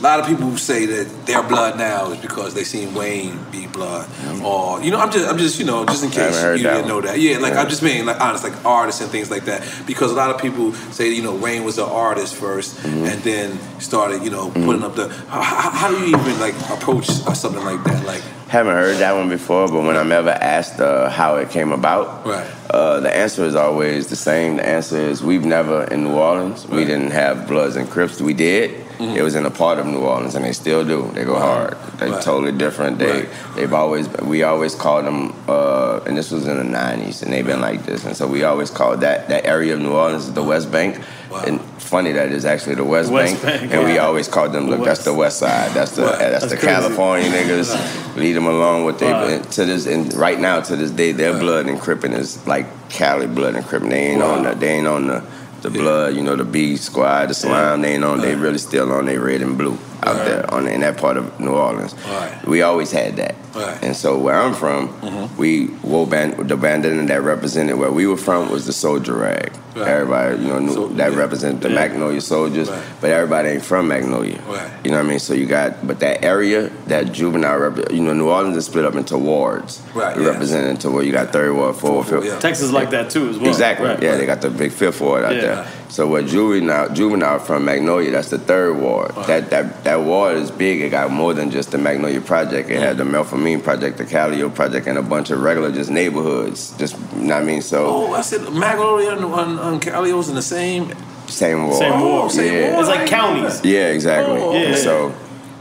A 0.00 0.02
lot 0.02 0.18
of 0.18 0.26
people 0.26 0.56
say 0.56 0.86
that 0.86 1.26
their 1.26 1.42
blood 1.42 1.76
now 1.76 2.10
is 2.12 2.18
because 2.20 2.54
they 2.54 2.64
seen 2.64 2.94
Wayne 2.94 3.38
be 3.52 3.66
blood, 3.66 4.08
or 4.42 4.80
you 4.82 4.90
know, 4.90 4.98
I'm 4.98 5.10
just, 5.12 5.28
I'm 5.28 5.36
just, 5.36 5.58
you 5.58 5.66
know, 5.66 5.84
just 5.84 6.02
in 6.02 6.08
Mm-hmm. 6.08 6.18
Case 6.54 6.62
you 6.62 6.68
didn't 6.70 6.88
know 6.88 7.02
that. 7.02 7.18
Yeah, 7.20 7.36
like 7.36 7.52
Yeah. 7.52 7.60
I'm 7.60 7.68
just 7.68 7.82
being 7.82 8.06
like 8.06 8.18
honest, 8.18 8.42
like 8.42 8.64
artists 8.64 9.02
and 9.02 9.10
things 9.10 9.30
like 9.30 9.44
that, 9.44 9.62
because 9.86 10.10
a 10.10 10.14
lot 10.14 10.30
of 10.34 10.40
people 10.40 10.72
say, 10.90 11.10
you 11.12 11.22
know, 11.22 11.34
Wayne 11.34 11.64
was 11.64 11.76
an 11.78 11.84
artist 11.84 12.34
1st 12.34 12.70
Mm-hmm. 12.80 13.04
and 13.10 13.22
then 13.22 13.58
started, 13.78 14.22
you 14.22 14.30
know, 14.30 14.50
putting 14.50 14.82
up 14.82 14.94
the. 14.96 15.08
How, 15.28 15.70
how 15.70 15.88
do 15.90 15.98
you 15.98 16.16
even 16.16 16.40
like 16.40 16.54
approach 16.70 17.04
something 17.06 17.62
like 17.62 17.84
that? 17.84 18.06
Like, 18.06 18.22
Haven't 18.48 18.72
heard 18.72 18.96
that 18.96 19.12
one 19.14 19.28
before, 19.28 19.68
but 19.68 19.82
when 19.82 19.96
I'm 19.98 20.12
ever 20.12 20.30
asked 20.30 20.80
uh, 20.80 21.10
how 21.10 21.36
it 21.36 21.50
came 21.50 21.72
about, 21.72 22.26
Right. 22.26 22.46
uh, 22.70 23.00
the 23.00 23.14
answer 23.14 23.44
is 23.44 23.54
always 23.54 24.06
the 24.08 24.16
same. 24.16 24.56
The 24.56 24.66
answer 24.66 24.96
is 24.96 25.22
we've 25.22 25.44
never 25.44 25.84
in 25.84 26.04
New 26.04 26.14
Orleans 26.14 26.66
we 26.66 26.86
didn't 26.86 27.10
have 27.12 27.46
Bloods 27.46 27.76
and 27.76 27.88
Crips. 27.88 28.18
We 28.20 28.32
did, 28.34 28.86
it 29.00 29.22
was 29.22 29.34
in 29.34 29.46
a 29.46 29.50
part 29.50 29.78
of 29.78 29.86
New 29.86 30.00
Orleans, 30.00 30.34
and 30.34 30.44
they 30.44 30.52
still 30.52 30.84
do. 30.84 31.10
They 31.14 31.24
go 31.24 31.38
hard. 31.38 31.76
They 31.98 32.10
Right. 32.10 32.22
totally 32.22 32.52
different. 32.52 32.98
They 32.98 33.26
they've 33.56 33.72
always 33.72 34.08
we 34.22 34.42
always 34.42 34.74
called 34.74 35.06
them, 35.06 35.34
uh, 35.48 36.00
and 36.06 36.16
this 36.16 36.30
was 36.30 36.46
in 36.46 36.56
the 36.58 36.64
'90s, 36.64 37.22
and 37.22 37.32
they've 37.32 37.46
been 37.46 37.60
like 37.60 37.86
this, 37.86 38.04
and 38.04 38.14
so 38.16 38.26
we 38.26 38.44
always 38.44 38.70
called 38.70 39.00
that 39.00 39.28
that 39.28 39.46
area 39.46 39.74
of 39.74 39.80
New 39.80 39.92
Orleans 39.92 40.30
the 40.32 40.42
West 40.42 40.70
Bank. 40.70 40.98
And 41.46 41.60
funny 41.78 42.10
that 42.12 42.32
is 42.32 42.44
actually 42.44 42.74
the 42.74 42.84
West, 42.84 43.10
West 43.10 43.40
Bank, 43.42 43.60
Bank, 43.60 43.72
and 43.72 43.84
we 43.84 43.98
always 43.98 44.26
called 44.26 44.52
them. 44.52 44.68
Look, 44.68 44.84
that's 44.84 45.04
the 45.04 45.14
West 45.14 45.38
Side. 45.38 45.72
That's 45.72 45.92
the 45.92 46.02
that's, 46.02 46.20
That's 46.20 46.44
the 46.52 46.56
crazy. 46.56 46.66
California 46.66 47.30
niggas. 47.30 48.16
Lead 48.16 48.32
them 48.32 48.46
along 48.46 48.84
with 48.84 48.98
they 48.98 49.10
Right. 49.12 49.50
to 49.52 49.64
this 49.64 49.86
and 49.86 50.12
right 50.14 50.38
now 50.40 50.60
to 50.60 50.74
this 50.76 50.90
day 50.90 51.12
their 51.12 51.38
blood 51.38 51.66
and 51.66 51.80
Crippin 51.80 52.12
is 52.12 52.44
like 52.46 52.66
Cali 52.90 53.28
blood 53.28 53.54
and 53.54 53.64
Crippin. 53.64 53.90
They 53.90 54.08
ain't 54.08 54.22
on 54.22 54.42
the 54.42 54.54
they 54.54 54.70
ain't 54.78 54.88
on 54.88 55.06
the 55.06 55.22
the 55.62 55.70
blood, 55.70 56.14
you 56.14 56.22
know, 56.22 56.36
the 56.36 56.44
B 56.44 56.76
squad, 56.76 57.26
the 57.26 57.34
slime, 57.34 57.82
they 57.82 57.94
ain't 57.94 58.04
on 58.04 58.20
they 58.20 58.34
really 58.34 58.58
still 58.58 58.90
on 58.92 59.06
their 59.06 59.20
red 59.20 59.42
and 59.42 59.56
blue 59.58 59.78
out 60.02 60.16
there 60.24 60.52
on 60.52 60.66
in 60.66 60.80
that 60.80 60.96
part 60.96 61.16
of 61.16 61.38
New 61.40 61.50
Orleans. 61.50 61.94
Right. 62.06 62.46
We 62.46 62.62
always 62.62 62.90
had 62.90 63.16
that. 63.16 63.34
Right. 63.54 63.82
And 63.82 63.94
so 63.96 64.18
where 64.18 64.34
I'm 64.34 64.54
from, 64.54 64.88
mm-hmm. 65.00 65.36
we 65.36 65.68
wore 65.82 66.06
band 66.06 66.48
the 66.48 66.56
bandana 66.56 67.04
that 67.06 67.22
represented 67.22 67.76
where 67.76 67.92
we 67.92 68.06
were 68.06 68.16
from 68.16 68.50
was 68.50 68.66
the 68.66 68.72
soldier 68.72 69.16
rag. 69.16 69.52
Right. 69.74 69.86
Everybody, 69.88 70.42
you 70.42 70.48
know, 70.48 70.58
knew 70.58 70.94
that 70.96 71.12
represented 71.12 71.60
the 71.60 71.68
yeah. 71.68 71.74
Magnolia 71.76 72.20
soldiers, 72.20 72.68
but 73.00 73.10
everybody 73.10 73.50
ain't 73.50 73.64
from 73.64 73.86
Magnolia. 73.88 74.40
Right. 74.42 74.70
You 74.84 74.90
know 74.90 74.96
what 74.98 75.06
I 75.06 75.08
mean? 75.08 75.18
So 75.20 75.32
you 75.34 75.46
got, 75.46 75.86
but 75.86 76.00
that 76.00 76.24
area, 76.24 76.68
that 76.86 77.12
juvenile, 77.12 77.58
rep, 77.58 77.92
you 77.92 78.00
know, 78.02 78.12
New 78.12 78.28
Orleans 78.28 78.56
is 78.56 78.66
split 78.66 78.84
up 78.84 78.96
into 78.96 79.16
wards. 79.16 79.80
Right, 79.94 80.16
It 80.16 80.22
yes. 80.22 80.32
Represented 80.32 80.70
into 80.70 80.90
where 80.90 81.04
you 81.04 81.12
got 81.12 81.32
third 81.32 81.54
ward, 81.54 81.76
fourth, 81.76 82.10
fifth. 82.10 82.40
Texas 82.40 82.64
is 82.66 82.72
like 82.72 82.90
that 82.90 83.10
too 83.10 83.28
as 83.28 83.38
well. 83.38 83.48
Exactly. 83.48 83.86
Right, 83.86 84.02
yeah, 84.02 84.10
right. 84.10 84.16
they 84.18 84.26
got 84.26 84.40
the 84.40 84.50
big 84.50 84.72
fifth 84.72 85.00
ward 85.00 85.24
out 85.24 85.34
Yeah. 85.36 85.40
there. 85.40 85.72
So 85.90 86.06
what 86.06 86.26
juvenile 86.26 86.88
juvenile 86.94 87.40
from 87.40 87.64
Magnolia, 87.64 88.12
that's 88.12 88.30
the 88.30 88.38
third 88.38 88.78
ward. 88.78 89.10
That 89.26 89.50
that 89.50 89.82
that 89.84 90.00
ward 90.00 90.36
is 90.36 90.50
big. 90.50 90.80
It 90.80 90.90
got 90.90 91.10
more 91.10 91.34
than 91.34 91.50
just 91.50 91.72
the 91.72 91.78
Magnolia 91.78 92.20
project. 92.20 92.70
It 92.70 92.78
had 92.78 92.96
the 92.96 93.02
Melpomene 93.04 93.60
project, 93.62 93.98
the 93.98 94.04
Calio 94.04 94.54
project, 94.54 94.86
and 94.86 94.96
a 94.96 95.02
bunch 95.02 95.30
of 95.30 95.42
regular 95.42 95.72
just 95.72 95.90
neighborhoods. 95.90 96.76
Just 96.78 96.96
you 97.16 97.22
know 97.24 97.34
what 97.34 97.42
I 97.42 97.44
mean. 97.44 97.60
So 97.60 97.86
Oh, 97.86 98.12
I 98.14 98.20
said 98.20 98.42
Magnolia 98.52 99.12
and, 99.16 99.24
and, 99.24 99.58
and 99.58 99.82
Cali 99.82 100.12
was 100.12 100.28
in 100.28 100.36
the 100.36 100.42
same. 100.42 100.92
same 101.26 101.66
ward. 101.66 101.78
Same 101.78 102.00
ward. 102.00 102.24
Oh, 102.24 102.28
same 102.28 102.54
yeah. 102.54 102.70
ward. 102.74 102.80
It's 102.80 102.88
like 102.88 103.08
counties. 103.08 103.64
Yeah, 103.64 103.88
exactly. 103.88 104.40
Oh, 104.40 104.52
And 104.54 104.72
okay. 104.74 104.76
So, 104.76 105.12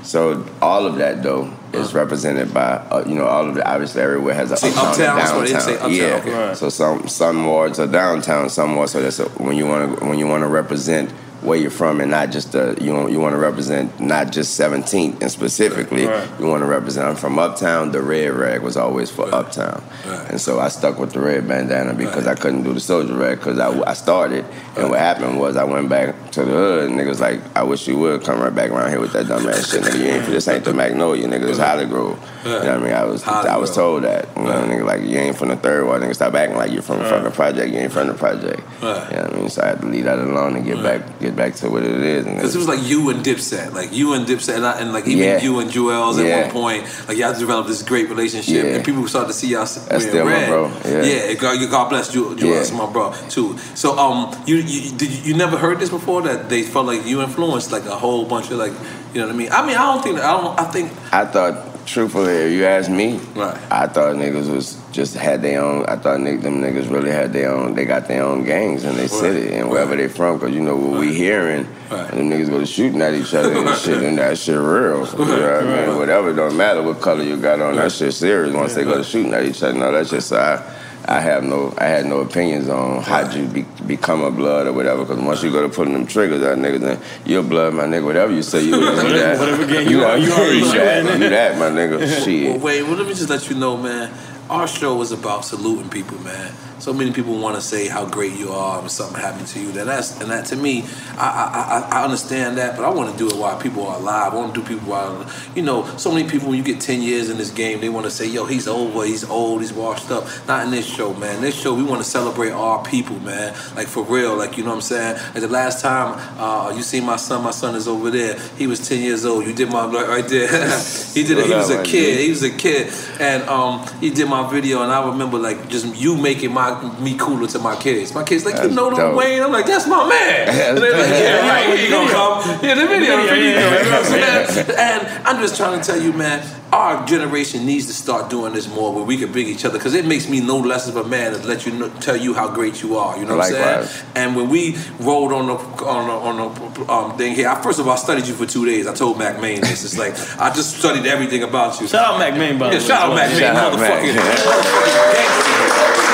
so 0.04 0.46
all 0.62 0.86
of 0.86 0.98
that 0.98 1.24
though 1.24 1.52
is 1.74 1.94
represented 1.94 2.54
by 2.54 2.74
uh, 2.92 3.04
you 3.08 3.16
know 3.16 3.26
all 3.26 3.48
of 3.48 3.56
the 3.56 3.68
obviously 3.70 4.02
everywhere 4.02 4.34
has 4.34 4.52
a 4.52 4.58
Say 4.58 4.70
uptown, 4.70 4.86
uptown, 4.88 5.10
and 5.10 5.20
that's 5.20 5.32
what 5.32 5.46
they 5.46 5.52
downtown. 5.54 5.62
say, 5.62 5.76
uptown, 5.76 5.94
yeah. 5.94 6.32
okay. 6.34 6.48
Right. 6.50 6.58
So 6.58 6.70
some 6.70 7.08
some 7.08 7.46
wards 7.46 7.80
are 7.80 7.88
downtown, 7.88 8.50
some 8.50 8.76
wards. 8.76 8.92
So 8.94 9.02
that's 9.02 9.20
a, 9.20 9.26
when 9.30 9.56
you 9.56 9.66
want 9.68 10.00
to 10.00 10.06
when 10.06 10.18
you 10.20 10.28
want 10.28 10.42
to 10.44 10.48
represent 10.48 11.12
where 11.42 11.58
you're 11.58 11.72
from 11.72 12.02
and 12.02 12.12
not 12.12 12.32
just 12.32 12.52
the 12.52 12.78
you 12.82 12.94
want 12.94 13.12
you 13.12 13.20
want 13.20 13.34
to 13.34 13.38
represent 13.38 14.00
not 14.00 14.32
just 14.32 14.60
17th 14.60 15.22
and 15.22 15.32
specifically 15.32 16.06
Right. 16.06 16.28
you 16.40 16.48
want 16.48 16.62
to 16.62 16.66
represent. 16.68 17.08
I'm 17.08 17.16
from 17.16 17.40
uptown. 17.40 17.92
The 17.92 18.02
red 18.02 18.32
rag 18.34 18.62
was 18.62 18.76
always 18.78 19.10
for 19.10 19.34
uptown, 19.34 19.82
and 20.30 20.40
so 20.40 20.60
I 20.60 20.68
stuck 20.70 21.00
with 21.00 21.14
the 21.14 21.20
red 21.22 21.48
bandana 21.48 21.94
because 21.94 22.28
I 22.28 22.36
couldn't 22.36 22.64
do 22.64 22.74
the 22.74 22.80
soldier 22.80 23.16
rag 23.16 23.40
because 23.40 23.60
I, 23.60 23.70
I 23.90 23.94
started 23.94 24.44
and 24.78 24.90
what 24.90 25.00
happened 25.00 25.40
was 25.40 25.56
I 25.56 25.64
went 25.64 25.88
back 25.90 26.32
to 26.32 26.42
the 26.44 26.52
hood 26.52 26.90
and 26.90 27.00
niggas 27.00 27.20
like 27.20 27.40
I 27.56 27.64
wish 27.64 27.88
you 27.88 27.98
would 28.00 28.24
come 28.24 28.42
right 28.42 28.54
back 28.54 28.72
around 28.72 28.90
here 28.90 29.00
with 29.00 29.14
that 29.14 29.28
dumb 29.28 29.48
ass 29.48 29.72
shit. 29.72 29.84
Nigga, 29.84 30.00
you 30.00 30.06
ain't 30.06 30.26
this 30.26 30.48
ain't 30.48 30.66
the 30.66 30.74
Magnolia, 30.74 31.28
nigga. 31.28 31.46
This 31.48 31.58
Holly 31.58 31.86
Grove. 31.86 32.20
You 32.44 32.52
know 32.52 32.58
what 32.60 32.68
I 32.70 32.78
mean? 32.78 32.94
I 32.94 33.04
was 33.04 33.24
I 33.28 33.58
was 33.58 33.76
told 33.76 34.04
that. 34.04 34.28
You 34.38 34.44
know, 34.44 34.52
nigga, 34.64 34.86
like 34.86 35.02
you 35.02 35.18
ain't 35.18 35.36
from 35.38 35.50
the 35.50 35.58
third 35.58 35.86
ward. 35.86 36.02
Nigga, 36.02 36.16
stop 36.16 36.34
acting 36.36 36.58
like 36.58 36.72
you're 36.72 36.82
from 36.82 37.00
the 37.00 37.32
project. 37.32 37.74
You 37.74 37.80
ain't 37.80 37.92
from 37.92 38.08
the 38.08 38.14
project. 38.14 38.62
You 38.82 38.88
know 38.88 38.94
what 38.94 39.34
I 39.34 39.36
mean? 39.36 39.50
So 39.50 39.62
I 39.62 39.68
had 39.68 39.82
to 39.82 39.88
leave 39.88 40.06
that 40.06 40.20
alone 40.20 40.56
and 40.56 40.66
get 40.66 40.82
back 40.82 41.20
get 41.20 41.36
back 41.36 41.56
to 41.56 41.70
what 41.70 41.84
it 41.84 42.00
is. 42.00 42.26
Because 42.26 42.56
it 42.56 42.58
was 42.58 42.68
like 42.68 42.82
you 42.84 43.10
and 43.10 43.26
Dipset, 43.26 43.74
like 43.74 43.92
you 43.94 44.14
and 44.14 44.26
Dipset, 44.26 44.56
and, 44.56 44.66
I, 44.66 44.80
and 44.80 44.94
like 44.94 45.06
even 45.08 45.24
Yeah. 45.24 45.42
you 45.42 45.60
and 45.60 45.70
Juelz 45.70 46.18
at 46.20 46.26
Yeah. 46.26 46.42
one 46.44 46.52
point, 46.52 47.08
like 47.10 47.18
y'all 47.18 47.38
developed 47.38 47.68
this 47.68 47.82
great 47.82 48.10
relationship, 48.10 48.64
Yeah. 48.64 48.76
and 48.76 48.86
people 48.86 49.06
started 49.08 49.28
to 49.28 49.34
see 49.34 49.48
y'all 49.48 49.66
That's 49.66 50.06
still 50.06 50.26
my 50.26 50.46
bro, 50.48 50.72
yeah. 50.86 51.34
God, 51.34 51.70
God 51.70 51.90
bless 51.90 52.16
Juelz, 52.16 52.40
Yeah. 52.72 52.78
my 52.78 52.86
bro 52.92 53.14
too. 53.30 53.58
So 53.76 53.98
um, 54.00 54.34
you 54.46 54.56
you 54.58 54.92
did 54.98 55.12
you, 55.12 55.34
you 55.34 55.34
never 55.38 55.58
heard 55.58 55.80
this 55.80 55.90
before 55.90 56.22
that 56.24 56.48
they 56.50 56.64
felt 56.64 56.86
like 56.86 57.06
you 57.06 57.22
influenced 57.22 57.72
like 57.72 57.86
a 57.86 57.96
whole 57.98 58.24
bunch 58.26 58.50
of 58.52 58.58
like 58.58 58.72
you 59.14 59.20
know 59.22 59.28
what 59.28 59.34
I 59.36 59.38
mean? 59.38 59.52
I 59.52 59.66
mean 59.66 59.76
I 59.76 59.86
don't 59.92 60.04
think 60.04 60.20
I 60.20 60.32
don't 60.40 60.60
I 60.60 60.64
think 60.66 60.92
I 61.12 61.26
thought, 61.26 61.69
truthfully, 61.90 62.34
if 62.34 62.52
you 62.54 62.66
ask 62.66 62.90
me, 62.90 63.18
Right. 63.36 63.58
I 63.72 63.88
thought 63.88 64.16
niggas 64.16 64.54
was 64.54 64.80
just 64.92 65.16
had 65.16 65.42
their 65.42 65.62
own. 65.62 65.86
I 65.88 65.96
thought 65.96 66.20
niggas, 66.20 66.44
them 66.44 66.62
niggas 66.62 66.90
really 66.90 67.10
had 67.12 67.34
their 67.34 67.52
own. 67.52 67.74
They 67.74 67.86
got 67.86 68.08
their 68.08 68.24
own 68.24 68.44
gangs 68.44 68.84
in 68.86 68.96
their 68.96 69.08
city 69.08 69.56
and 69.56 69.70
wherever 69.70 69.96
they 69.96 70.08
from. 70.08 70.40
Cause 70.40 70.52
you 70.52 70.62
know 70.62 70.76
what 70.76 71.00
we 71.00 71.14
hearing, 71.14 71.68
Right. 71.90 72.12
them 72.12 72.30
niggas 72.30 72.50
go 72.50 72.60
to 72.60 72.66
shooting 72.66 73.02
at 73.02 73.14
each 73.16 73.34
other 73.34 73.52
and 73.52 73.76
shit, 73.78 74.04
and 74.04 74.18
that 74.20 74.38
shit 74.38 74.56
real. 74.58 75.08
You 75.08 75.26
know 75.26 75.42
what 75.42 75.64
I 75.66 75.88
mean? 75.88 75.98
Whatever, 75.98 76.34
don't 76.34 76.56
matter 76.56 76.84
what 76.84 77.02
color 77.02 77.24
you 77.24 77.38
got 77.38 77.60
on. 77.62 77.76
That 77.76 77.92
shit 77.92 78.14
serious. 78.14 78.54
Once 78.54 78.76
they 78.76 78.84
go 78.84 78.98
to 78.98 79.04
shooting 79.04 79.34
at 79.34 79.46
each 79.46 79.64
other, 79.64 79.74
no, 79.78 79.92
that's 79.92 80.10
just 80.12 80.32
I. 80.32 80.62
I 81.10 81.20
have 81.22 81.44
no, 81.44 81.74
I 81.76 81.86
had 81.86 82.06
no 82.06 82.20
opinions 82.20 82.70
on 82.70 83.02
how'd 83.02 83.34
you 83.34 83.48
be, 83.48 83.64
become 83.88 84.22
a 84.22 84.30
blood 84.30 84.68
or 84.68 84.74
whatever. 84.74 85.04
Because 85.06 85.20
once 85.24 85.42
you 85.42 85.52
go 85.52 85.64
to 85.64 85.70
putting 85.70 85.94
them 85.94 86.06
triggers 86.06 86.44
at 86.44 86.60
niggas, 86.60 86.82
then 86.82 87.02
you're 87.26 87.42
blood, 87.42 87.74
my 87.74 87.86
nigga. 87.86 88.06
Whatever 88.06 88.32
you 88.32 88.44
say, 88.44 88.62
you, 88.62 88.76
you 88.80 88.86
Whatever- 88.86 89.10
that. 89.18 89.40
whatever 89.40 89.66
game 89.66 89.90
you, 89.90 89.98
you 90.00 90.04
are, 90.06 90.18
you 90.20 90.32
already 90.32 90.58
you 90.60 90.72
that, 90.72 91.20
you 91.20 91.30
that, 91.30 91.58
my 91.58 91.70
nigga. 91.72 92.00
Well, 92.50 92.60
wait, 92.60 92.84
well, 92.84 92.94
let 92.96 93.08
me 93.08 93.14
just 93.16 93.28
let 93.30 93.50
you 93.50 93.56
know, 93.56 93.76
man. 93.76 94.14
Our 94.52 94.68
show 94.68 95.02
is 95.02 95.12
about 95.12 95.46
saluting 95.46 95.90
people, 95.90 96.20
man. 96.20 96.54
So 96.80 96.94
many 96.94 97.12
people 97.12 97.38
want 97.38 97.56
to 97.56 97.62
say 97.62 97.88
how 97.88 98.06
great 98.06 98.34
you 98.34 98.52
are 98.52 98.80
when 98.80 98.90
something 98.90 99.20
happened 99.20 99.48
to 99.48 99.60
you. 99.60 99.72
That 99.74 99.86
that's 99.86 100.20
and 100.22 100.32
that 100.32 100.46
to 100.46 100.56
me, 100.56 100.86
I 101.18 101.28
I, 101.28 101.98
I 101.98 102.00
I 102.00 102.04
understand 102.06 102.58
that, 102.58 102.78
but 102.78 102.86
I 102.86 102.90
want 102.90 103.12
to 103.12 103.18
do 103.18 103.28
it 103.28 103.36
while 103.36 103.60
people 103.60 103.86
are 103.86 103.98
alive. 103.98 104.34
I 104.34 104.36
want 104.38 104.56
to 104.56 104.62
do 104.62 104.68
people 104.68 104.90
while 104.90 105.30
you 105.56 105.62
know. 105.62 105.86
So 105.98 106.10
many 106.10 106.30
people 106.30 106.48
when 106.48 106.58
you 106.58 106.64
get 106.64 106.80
ten 106.80 107.02
years 107.02 107.30
in 107.30 107.38
this 107.38 107.52
game, 107.52 107.82
they 107.82 107.90
want 107.90 108.06
to 108.06 108.12
say, 108.12 108.28
"Yo, 108.28 108.46
he's 108.46 108.68
over, 108.68 109.06
he's 109.06 109.26
old, 109.30 109.60
he's 109.60 109.74
washed 109.74 110.10
up." 110.10 110.26
Not 110.48 110.66
in 110.66 110.72
this 110.72 110.86
show, 110.86 111.14
man. 111.14 111.42
This 111.42 111.60
show, 111.60 111.74
we 111.76 111.84
want 111.84 112.02
to 112.02 112.10
celebrate 112.10 112.52
our 112.52 112.82
people, 112.86 113.20
man. 113.20 113.54
Like 113.76 113.88
for 113.88 114.04
real, 114.04 114.38
like 114.38 114.58
you 114.58 114.64
know 114.64 114.70
what 114.70 114.76
I'm 114.78 114.82
saying. 114.82 115.16
Like 115.34 115.42
the 115.42 115.50
last 115.50 115.82
time 115.82 116.18
uh, 116.40 116.74
you 116.74 116.82
see 116.82 117.02
my 117.02 117.18
son, 117.18 117.44
my 117.44 117.52
son 117.52 117.76
is 117.76 117.90
over 117.90 118.10
there. 118.10 118.40
He 118.58 118.68
was 118.68 118.88
ten 118.88 119.02
years 119.02 119.26
old. 119.26 119.46
You 119.46 119.54
did 119.54 119.70
my 119.70 119.86
right 119.86 120.28
there. 120.28 120.48
he 121.14 121.24
did. 121.24 121.40
it. 121.40 121.46
He 121.48 121.54
was 121.54 121.70
a 121.72 121.84
kid. 121.84 122.20
He 122.22 122.30
was 122.30 122.44
a 122.44 122.52
kid, 122.52 122.94
and 123.20 123.44
um, 123.44 123.86
he 124.00 124.12
did 124.12 124.30
my 124.30 124.50
video, 124.50 124.82
and 124.82 124.92
I 124.94 125.06
remember 125.10 125.38
like 125.38 125.68
just 125.68 125.86
you 125.98 126.16
making 126.16 126.54
my 126.54 126.69
me 127.00 127.18
cooler 127.18 127.48
to 127.48 127.60
my 127.60 127.76
kids. 127.76 128.14
My 128.14 128.24
kids 128.24 128.46
like, 128.46 128.56
you 128.56 128.62
That's 128.64 128.74
know 128.76 128.90
the 128.90 128.96
dope. 128.98 129.16
Wayne. 129.16 129.42
I'm 129.42 129.52
like, 129.52 129.66
that's 129.66 129.88
my 129.88 130.08
man. 130.08 130.48
And 130.70 130.78
they're 130.78 130.92
like, 130.92 131.10
yeah, 131.10 131.48
right. 131.50 131.68
When 131.70 131.80
you 131.84 131.90
gonna 131.90 132.12
come? 132.12 132.60
Yeah, 132.64 132.76
the 132.76 132.88
video, 132.88 133.18
the 133.18 133.24
video. 133.30 133.60
Yeah, 133.60 133.70
yeah, 133.72 133.84
you 133.84 133.90
know 133.90 134.00
what 134.02 134.12
I'm 134.12 134.54
saying? 134.54 134.70
And 134.78 135.28
I'm 135.28 135.40
just 135.42 135.56
trying 135.58 135.80
to 135.80 135.86
tell 135.86 136.02
you, 136.02 136.14
man. 136.14 136.44
Our 136.72 137.04
generation 137.08 137.66
needs 137.66 137.88
to 137.88 137.94
start 137.94 138.30
doing 138.30 138.54
this 138.54 138.68
more, 138.68 138.94
where 138.94 139.04
we 139.04 139.18
can 139.18 139.32
bring 139.32 139.48
each 139.48 139.66
other, 139.66 139.80
because 139.80 139.96
it 139.96 140.06
makes 140.06 140.30
me 140.30 140.40
no 140.40 140.56
less 140.60 140.88
of 140.88 140.98
a 140.98 141.04
man 141.04 141.32
to 141.34 141.40
let 141.48 141.66
you 141.66 141.72
know, 141.72 141.90
tell 142.00 142.16
you 142.16 142.36
how 142.36 142.48
great 142.48 142.84
you 142.84 142.96
are. 142.96 143.18
You 143.18 143.26
know 143.26 143.38
what 143.38 143.52
I'm 143.52 143.86
saying? 143.88 144.06
And 144.16 144.36
when 144.36 144.50
we 144.50 144.78
rolled 145.00 145.34
on 145.34 145.48
the 145.48 145.56
on 145.56 146.08
the, 146.08 146.14
on 146.14 146.36
the 146.76 146.92
um, 146.94 147.18
thing 147.18 147.34
here, 147.34 147.50
I 147.50 147.60
first 147.60 147.80
of 147.80 147.88
all 147.88 147.94
I 147.94 147.98
studied 147.98 148.28
you 148.28 148.36
for 148.36 148.46
two 148.46 148.68
days. 148.68 148.86
I 148.86 148.94
told 148.94 149.18
Mack 149.18 149.42
Maine 149.42 149.62
this. 149.62 149.84
It's 149.84 149.98
like 149.98 150.14
I 150.40 150.54
just 150.54 150.78
studied 150.78 151.08
everything 151.08 151.42
about 151.42 151.82
you. 151.82 151.88
Shout 151.88 152.06
out 152.06 152.20
Mack 152.20 152.38
Maine, 152.38 152.60
by 152.60 152.68
the 152.70 152.76
Yeah, 152.76 152.82
way. 152.82 152.88
shout 152.88 153.02
out 153.10 153.16
Mack 153.16 153.30
Maine, 153.32 153.40
Shout 153.40 153.56
Mack. 153.56 153.74
motherfucking, 153.74 154.14
motherfucking 154.14 155.14
gangster. 155.16 156.09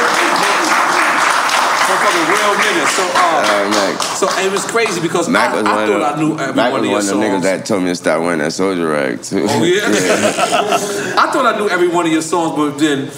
Motherfucking 2.16 2.30
real 2.30 2.54
nigga. 2.56 2.86
So, 2.88 3.04
uh, 3.16 3.70
Mack. 3.70 4.02
so 4.02 4.28
it 4.46 4.52
was 4.52 4.66
crazy 4.66 5.02
because 5.02 5.28
Mack 5.30 5.52
I, 5.52 5.56
was 5.62 5.66
I 5.66 5.88
thought 5.88 6.02
of 6.02 6.18
I 6.18 6.22
knew 6.22 6.40
every 6.40 6.56
Mack 6.56 6.72
one 6.72 6.80
of 6.82 6.86
your 6.86 6.94
one 6.96 7.02
of 7.02 7.08
the 7.08 7.14
niggas 7.16 7.32
songs. 7.32 7.44
that 7.44 7.66
told 7.66 7.84
me 7.84 7.90
to 7.90 7.96
stop 7.96 8.22
wearing 8.22 8.40
that 8.40 8.54
soldier 8.54 8.88
rag 8.88 9.22
too. 9.22 9.46
Oh 9.50 9.64
yeah. 9.64 9.82
I 11.18 11.32
thought 11.32 11.46
I 11.46 11.58
knew 11.58 11.70
every 11.70 11.88
one 11.88 12.06
of 12.06 12.12
your 12.12 12.22
songs, 12.22 12.56
but 12.56 12.78
then 12.80 13.12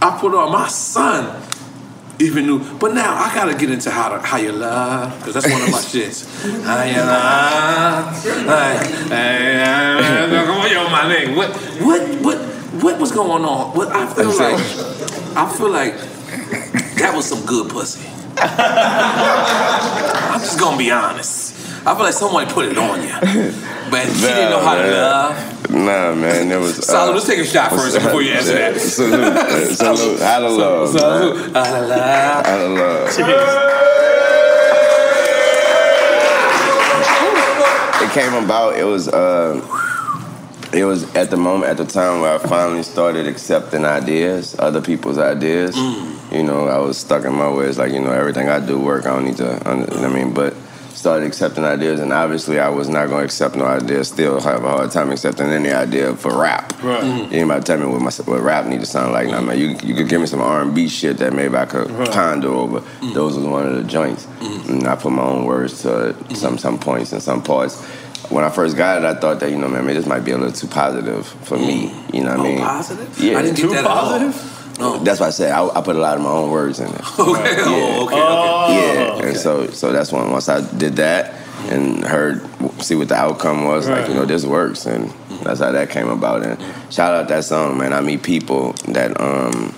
I 0.00 0.18
put 0.18 0.34
on 0.34 0.52
my 0.52 0.68
son. 0.68 1.40
Even 2.18 2.46
knew, 2.46 2.78
but 2.78 2.94
now 2.94 3.14
I 3.16 3.34
gotta 3.34 3.54
get 3.56 3.70
into 3.70 3.90
how 3.90 4.10
to 4.10 4.18
how 4.20 4.36
you 4.36 4.52
love, 4.52 5.10
cause 5.24 5.34
that's 5.34 5.50
one 5.50 5.60
of 5.62 5.70
my 5.70 5.78
shits. 5.92 6.24
How 6.62 6.84
you 6.84 6.98
love, 6.98 8.22
Hey, 9.08 9.58
hey, 10.28 10.72
yo, 10.72 10.88
my 10.90 11.08
name. 11.08 11.34
What, 11.34 11.50
what, 11.80 12.02
what, 12.22 12.38
what 12.82 13.00
was 13.00 13.10
going 13.10 13.44
on? 13.44 13.74
What 13.76 13.88
I 13.88 14.06
feel 14.14 14.28
like, 14.28 14.54
I 15.36 15.52
feel 15.56 15.70
like 15.70 15.94
that 16.98 17.12
was 17.16 17.26
some 17.26 17.44
good 17.44 17.70
pussy. 17.70 18.08
I'm 18.38 20.40
just 20.40 20.58
gonna 20.58 20.76
be 20.76 20.90
honest. 20.90 21.54
I 21.86 21.94
feel 21.94 22.04
like 22.04 22.14
somebody 22.14 22.50
put 22.52 22.66
it 22.66 22.78
on 22.78 23.02
you, 23.02 23.08
but 23.90 24.04
she 24.06 24.20
didn't 24.20 24.50
know 24.50 24.60
how 24.60 24.74
to 24.76 24.90
love. 24.90 25.70
Nah, 25.70 26.14
man, 26.14 26.50
it 26.52 26.58
was. 26.58 26.84
Solid, 26.86 27.14
let's 27.14 27.26
take 27.26 27.38
a 27.38 27.44
shot 27.44 27.70
first 27.70 27.96
before 27.98 28.22
you 28.22 28.32
answer 28.32 28.54
that. 28.54 28.78
Salute, 28.80 29.24
uh, 29.24 29.74
salute, 29.74 30.20
out 30.20 30.42
of 30.42 30.52
love, 30.52 30.92
man. 30.94 31.00
Salute. 31.00 31.56
Out 31.56 31.82
of 31.82 31.88
love. 31.88 32.46
out 32.46 32.60
of 32.60 32.70
love. 32.72 33.08
It 38.02 38.10
came 38.12 38.34
about. 38.44 38.76
It 38.76 38.84
was. 38.84 39.08
Uh, 39.08 39.60
it 40.72 40.84
was 40.84 41.12
at 41.14 41.30
the 41.30 41.36
moment, 41.36 41.70
at 41.70 41.76
the 41.76 41.84
time 41.84 42.20
where 42.20 42.34
I 42.34 42.38
finally 42.38 42.82
started 42.82 43.26
accepting 43.26 43.84
ideas, 43.84 44.56
other 44.58 44.80
people's 44.80 45.18
ideas. 45.18 45.76
Mm. 45.76 46.18
You 46.32 46.42
know, 46.42 46.66
I 46.66 46.78
was 46.78 46.96
stuck 46.98 47.24
in 47.24 47.34
my 47.34 47.50
ways, 47.52 47.78
like 47.78 47.92
you 47.92 48.00
know, 48.00 48.12
everything 48.12 48.48
I 48.48 48.64
do 48.64 48.78
work. 48.80 49.06
I 49.06 49.14
don't 49.14 49.24
need 49.24 49.36
to. 49.36 49.62
I 49.68 50.08
mean, 50.08 50.32
but 50.32 50.54
started 50.94 51.26
accepting 51.26 51.64
ideas, 51.64 52.00
and 52.00 52.12
obviously 52.12 52.58
I 52.60 52.68
was 52.68 52.88
not 52.88 53.08
going 53.08 53.20
to 53.20 53.24
accept 53.24 53.56
no 53.56 53.64
idea. 53.64 54.04
Still 54.04 54.40
have 54.40 54.64
a 54.64 54.68
hard 54.70 54.90
time 54.92 55.10
accepting 55.10 55.48
any 55.48 55.70
idea 55.70 56.14
for 56.14 56.38
rap. 56.40 56.72
Right. 56.82 57.02
Mm-hmm. 57.02 57.34
Anybody 57.34 57.62
tell 57.64 57.78
me 57.78 57.86
what 57.86 58.00
my 58.00 58.10
what 58.10 58.40
rap 58.40 58.66
need 58.66 58.80
to 58.80 58.86
sound 58.86 59.12
like? 59.12 59.28
Nah, 59.28 59.40
man, 59.40 59.58
you 59.58 59.76
you 59.82 59.94
could 59.94 60.08
give 60.08 60.20
me 60.20 60.26
some 60.26 60.40
R 60.40 60.62
and 60.62 60.74
B 60.74 60.88
shit 60.88 61.18
that 61.18 61.32
maybe 61.34 61.56
I 61.56 61.66
could 61.66 61.90
Right. 61.90 62.10
ponder 62.10 62.48
over. 62.48 62.80
Those 63.12 63.36
was 63.36 63.44
one 63.44 63.66
of 63.66 63.74
the 63.74 63.84
joints, 63.84 64.26
and 64.40 64.86
I 64.86 64.96
put 64.96 65.12
my 65.12 65.22
own 65.22 65.44
words 65.44 65.82
to 65.82 66.10
it, 66.10 66.36
some 66.36 66.56
some 66.56 66.78
points 66.78 67.12
and 67.12 67.22
some 67.22 67.42
parts. 67.42 67.82
When 68.30 68.44
I 68.44 68.50
first 68.50 68.76
got 68.76 69.02
it, 69.02 69.04
I 69.04 69.14
thought 69.20 69.40
that 69.40 69.50
you 69.50 69.58
know, 69.58 69.68
man, 69.68 69.86
this 69.86 70.06
might 70.06 70.24
be 70.24 70.30
a 70.30 70.38
little 70.38 70.52
too 70.52 70.68
positive 70.68 71.26
for 71.26 71.58
me. 71.58 71.92
You 72.12 72.22
know 72.24 72.30
what 72.36 72.40
I 72.40 72.42
mean? 72.42 72.58
positive? 72.60 73.18
Yeah. 73.18 73.38
I 73.38 73.42
didn't 73.42 73.56
get 73.56 73.62
Too 73.62 73.74
that 73.74 73.84
at 73.84 74.32
all. 74.82 74.98
That's 74.98 75.20
why 75.20 75.26
I 75.28 75.30
said 75.30 75.52
I, 75.52 75.66
I 75.66 75.80
put 75.80 75.96
a 75.96 76.00
lot 76.00 76.16
of 76.16 76.22
my 76.22 76.30
own 76.30 76.50
words 76.50 76.80
in 76.80 76.88
it. 76.88 77.00
Okay. 77.18 77.54
Oh, 77.58 78.06
okay. 78.06 78.16
Yeah, 78.16 79.12
okay. 79.14 79.28
and 79.28 79.36
so 79.36 79.68
so 79.70 79.92
that's 79.92 80.12
when 80.12 80.30
once 80.30 80.48
I 80.48 80.60
did 80.76 80.96
that 80.96 81.34
and 81.70 82.04
heard 82.04 82.42
see 82.82 82.94
what 82.94 83.08
the 83.08 83.14
outcome 83.14 83.64
was, 83.64 83.88
like 83.88 84.08
you 84.08 84.14
know 84.14 84.24
this 84.24 84.44
works, 84.44 84.86
and 84.86 85.10
that's 85.42 85.60
how 85.60 85.70
that 85.72 85.90
came 85.90 86.08
about. 86.08 86.44
And 86.44 86.60
shout 86.92 87.14
out 87.14 87.28
that 87.28 87.44
song, 87.44 87.78
man. 87.78 87.92
I 87.92 88.00
meet 88.00 88.22
people 88.22 88.72
that 88.88 89.20
um 89.20 89.74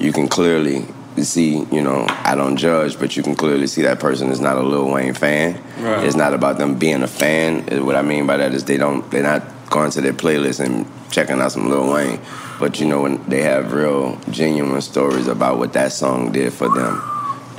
you 0.00 0.12
can 0.12 0.28
clearly 0.28 0.86
see, 1.22 1.64
you 1.72 1.82
know, 1.82 2.06
I 2.08 2.34
don't 2.36 2.56
judge, 2.56 2.98
but 2.98 3.16
you 3.16 3.22
can 3.24 3.34
clearly 3.34 3.66
see 3.66 3.82
that 3.82 3.98
person 3.98 4.30
is 4.30 4.40
not 4.40 4.56
a 4.56 4.62
Lil 4.62 4.88
Wayne 4.88 5.14
fan. 5.14 5.60
Right. 5.80 6.04
It's 6.04 6.14
not 6.14 6.32
about 6.32 6.58
them 6.58 6.78
being 6.78 7.02
a 7.02 7.08
fan. 7.08 7.84
What 7.84 7.96
I 7.96 8.02
mean 8.02 8.26
by 8.26 8.36
that 8.36 8.52
is 8.54 8.64
they 8.64 8.76
don't 8.76 9.08
they're 9.10 9.22
not 9.22 9.42
going 9.70 9.90
to 9.92 10.00
their 10.00 10.12
playlist 10.12 10.64
and 10.64 10.86
checking 11.10 11.40
out 11.40 11.52
some 11.52 11.68
Lil 11.68 11.92
Wayne. 11.92 12.20
But 12.58 12.80
you 12.80 12.86
know 12.86 13.02
when 13.02 13.22
they 13.28 13.42
have 13.42 13.72
real 13.72 14.18
genuine 14.30 14.80
stories 14.80 15.28
about 15.28 15.58
what 15.58 15.72
that 15.74 15.92
song 15.92 16.32
did 16.32 16.52
for 16.52 16.68
them. 16.68 17.02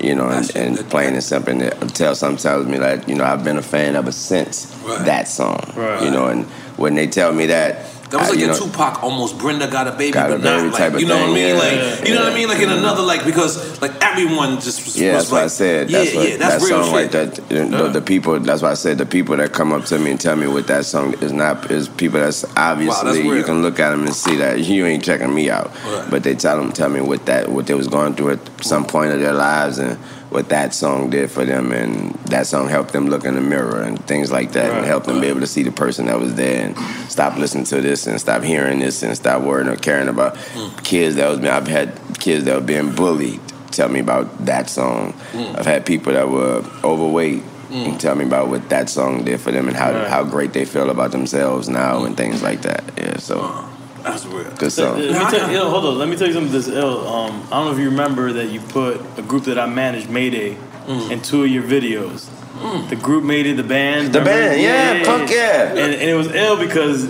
You 0.01 0.15
know, 0.15 0.29
and, 0.29 0.55
and 0.55 0.77
plain 0.89 1.13
and 1.13 1.23
simple. 1.23 1.61
And 1.61 1.93
tell 1.95 2.15
sometimes 2.15 2.67
me 2.67 2.77
like, 2.79 3.07
you 3.09 3.15
know, 3.15 3.25
I've 3.25 3.43
been 3.43 3.57
a 3.57 3.61
fan 3.61 3.97
ever 3.97 4.13
since 4.13 4.73
Right. 4.85 5.05
that 5.05 5.27
song. 5.27 5.61
Right. 5.75 6.03
You 6.03 6.09
know, 6.09 6.27
and 6.27 6.45
when 6.77 6.95
they 6.95 7.05
tell 7.07 7.33
me 7.33 7.47
that, 7.47 7.85
That 8.09 8.19
was 8.21 8.29
like 8.35 8.39
a 8.43 8.47
know, 8.47 8.57
Tupac, 8.57 9.03
almost 9.03 9.37
Brenda 9.37 9.67
got 9.67 9.87
a 9.87 9.91
baby, 9.91 10.11
Got 10.11 10.31
a 10.31 10.35
but 10.35 10.43
not 10.43 10.57
baby 10.61 10.69
like 10.71 10.93
of 10.93 11.01
you 11.01 11.07
know 11.07 11.17
what 11.19 11.29
I 11.29 11.33
mean. 11.33 11.47
yeah. 11.47 11.53
Like 11.97 12.07
you 12.07 12.15
know 12.15 12.23
what 12.23 12.33
I 12.33 12.35
mean. 12.35 12.47
Like 12.47 12.59
in 12.59 12.69
another 12.69 13.03
like 13.03 13.23
because 13.25 13.81
like 13.81 13.91
everyone 14.03 14.59
just 14.59 14.83
was, 14.85 14.99
Yeah, 14.99 15.15
was 15.15 15.29
that's 15.29 15.31
what 15.31 15.39
I 15.39 15.43
like, 15.43 15.51
said. 15.51 15.89
Yeah, 15.89 15.99
what, 15.99 16.29
yeah, 16.29 16.37
that's 16.37 16.63
that 16.63 16.67
real 16.69 16.83
song 16.83 16.85
shit. 16.85 16.93
like 16.93 17.11
that. 17.11 17.51
you 17.51 17.65
know, 17.65 17.89
The, 17.89 18.01
people. 18.01 18.39
That's 18.39 18.61
why 18.61 18.71
I 18.71 18.73
said 18.73 18.97
the 18.97 19.05
people 19.05 19.37
that 19.37 19.53
come 19.53 19.71
up 19.73 19.85
to 19.85 19.99
me 19.99 20.11
and 20.11 20.19
tell 20.19 20.35
me 20.35 20.47
what 20.47 20.67
that 20.67 20.85
song 20.85 21.13
is 21.21 21.31
not 21.31 21.69
is 21.69 21.87
people 21.87 22.19
that's 22.19 22.43
obviously 22.57 23.21
real. 23.21 23.37
you 23.37 23.43
can 23.43 23.61
look 23.61 23.79
at 23.79 23.91
them 23.91 24.03
and 24.05 24.15
see 24.15 24.35
that 24.37 24.59
you 24.59 24.85
ain't 24.85 25.03
checking 25.03 25.33
me 25.33 25.49
out. 25.49 25.67
Right. 25.85 26.07
But 26.09 26.23
they 26.23 26.35
tell 26.35 26.57
them 26.57 26.71
tell 26.71 26.89
me 26.89 27.01
what 27.01 27.25
that 27.27 27.49
what 27.49 27.67
they 27.67 27.75
was 27.75 27.87
going 27.87 28.15
through 28.15 28.31
at 28.31 28.63
some 28.63 28.85
point 28.85 29.11
of 29.11 29.19
their 29.19 29.33
lives 29.33 29.77
and 29.77 29.99
what 30.29 30.49
that 30.49 30.73
song 30.73 31.09
did 31.09 31.31
for 31.31 31.43
them 31.43 31.71
and 31.71 32.13
that 32.25 32.45
song 32.45 32.69
helped 32.69 32.93
them 32.93 33.07
look 33.07 33.25
in 33.25 33.33
the 33.33 33.41
mirror 33.41 33.81
and 33.81 34.05
things 34.05 34.31
like 34.31 34.51
that 34.51 34.65
and 34.65 34.77
Right, 34.77 34.85
helped 34.85 35.07
them 35.07 35.21
be 35.21 35.27
able 35.27 35.39
to 35.39 35.47
see 35.47 35.63
the 35.63 35.71
person 35.71 36.05
that 36.05 36.19
was 36.19 36.35
there 36.35 36.67
and 36.67 36.77
stop 37.09 37.35
listening 37.37 37.63
to 37.65 37.81
this 37.81 38.05
and 38.05 38.19
stop 38.19 38.43
hearing 38.43 38.79
this 38.79 39.01
and 39.01 39.15
stop 39.15 39.41
worrying 39.41 39.67
or 39.67 39.75
caring 39.75 40.07
about 40.07 40.37
hmm. 40.37 40.75
kids 40.83 41.15
that 41.15 41.29
was 41.29 41.39
I've 41.39 41.67
had 41.67 41.99
kids 42.19 42.45
that 42.45 42.55
were 42.55 42.65
being 42.65 42.93
bullied 42.93 43.39
tell 43.71 43.89
me 43.89 43.99
about 43.99 44.45
that 44.45 44.69
song. 44.69 45.13
Mm. 45.31 45.57
I've 45.57 45.65
had 45.65 45.85
people 45.85 46.13
that 46.13 46.27
were 46.29 46.63
overweight 46.83 47.41
hmm. 47.41 47.73
and 47.73 47.99
tell 47.99 48.15
me 48.15 48.25
about 48.25 48.49
what 48.49 48.69
that 48.69 48.89
song 48.89 49.23
did 49.23 49.39
for 49.39 49.51
them 49.51 49.67
and 49.67 49.77
how 49.77 49.91
Right. 49.91 50.07
how 50.07 50.23
great 50.23 50.53
they 50.53 50.65
feel 50.65 50.89
about 50.89 51.11
themselves 51.11 51.69
now 51.69 51.99
hmm. 51.99 52.07
and 52.07 52.17
things 52.17 52.41
like 52.41 52.61
that. 52.63 52.83
Yeah, 52.97 53.17
so 53.17 53.68
that's 54.03 54.25
real. 54.25 54.49
Good 54.55 54.71
So, 54.71 54.95
song. 54.95 54.99
let 54.99 55.31
me 55.31 55.37
tell, 55.37 55.49
ill, 55.49 55.69
hold 55.69 55.85
on. 55.85 55.97
Let 55.97 56.09
me 56.09 56.15
tell 56.15 56.27
you 56.27 56.33
something. 56.33 56.51
This 56.51 56.67
ill. 56.67 57.07
Um, 57.07 57.43
I 57.47 57.49
don't 57.51 57.65
know 57.65 57.71
if 57.71 57.79
you 57.79 57.89
remember 57.89 58.31
that 58.33 58.47
you 58.49 58.59
put 58.59 59.01
a 59.17 59.21
group 59.21 59.43
that 59.45 59.57
I 59.59 59.65
managed, 59.65 60.09
Mayday, 60.09 60.55
mm. 60.85 61.11
in 61.11 61.21
two 61.21 61.43
of 61.43 61.49
your 61.49 61.63
videos. 61.63 62.29
Mm. 62.59 62.89
The 62.89 62.95
group 62.95 63.23
Mayday, 63.23 63.53
the 63.53 63.63
band. 63.63 64.13
The 64.13 64.19
remember? 64.19 64.49
band, 64.49 64.61
yeah, 64.61 65.05
punk, 65.05 65.29
yeah. 65.29 65.69
And, 65.69 65.93
and 65.93 66.09
it 66.09 66.15
was 66.15 66.27
ill 66.33 66.57
because 66.57 67.09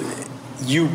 you 0.65 0.89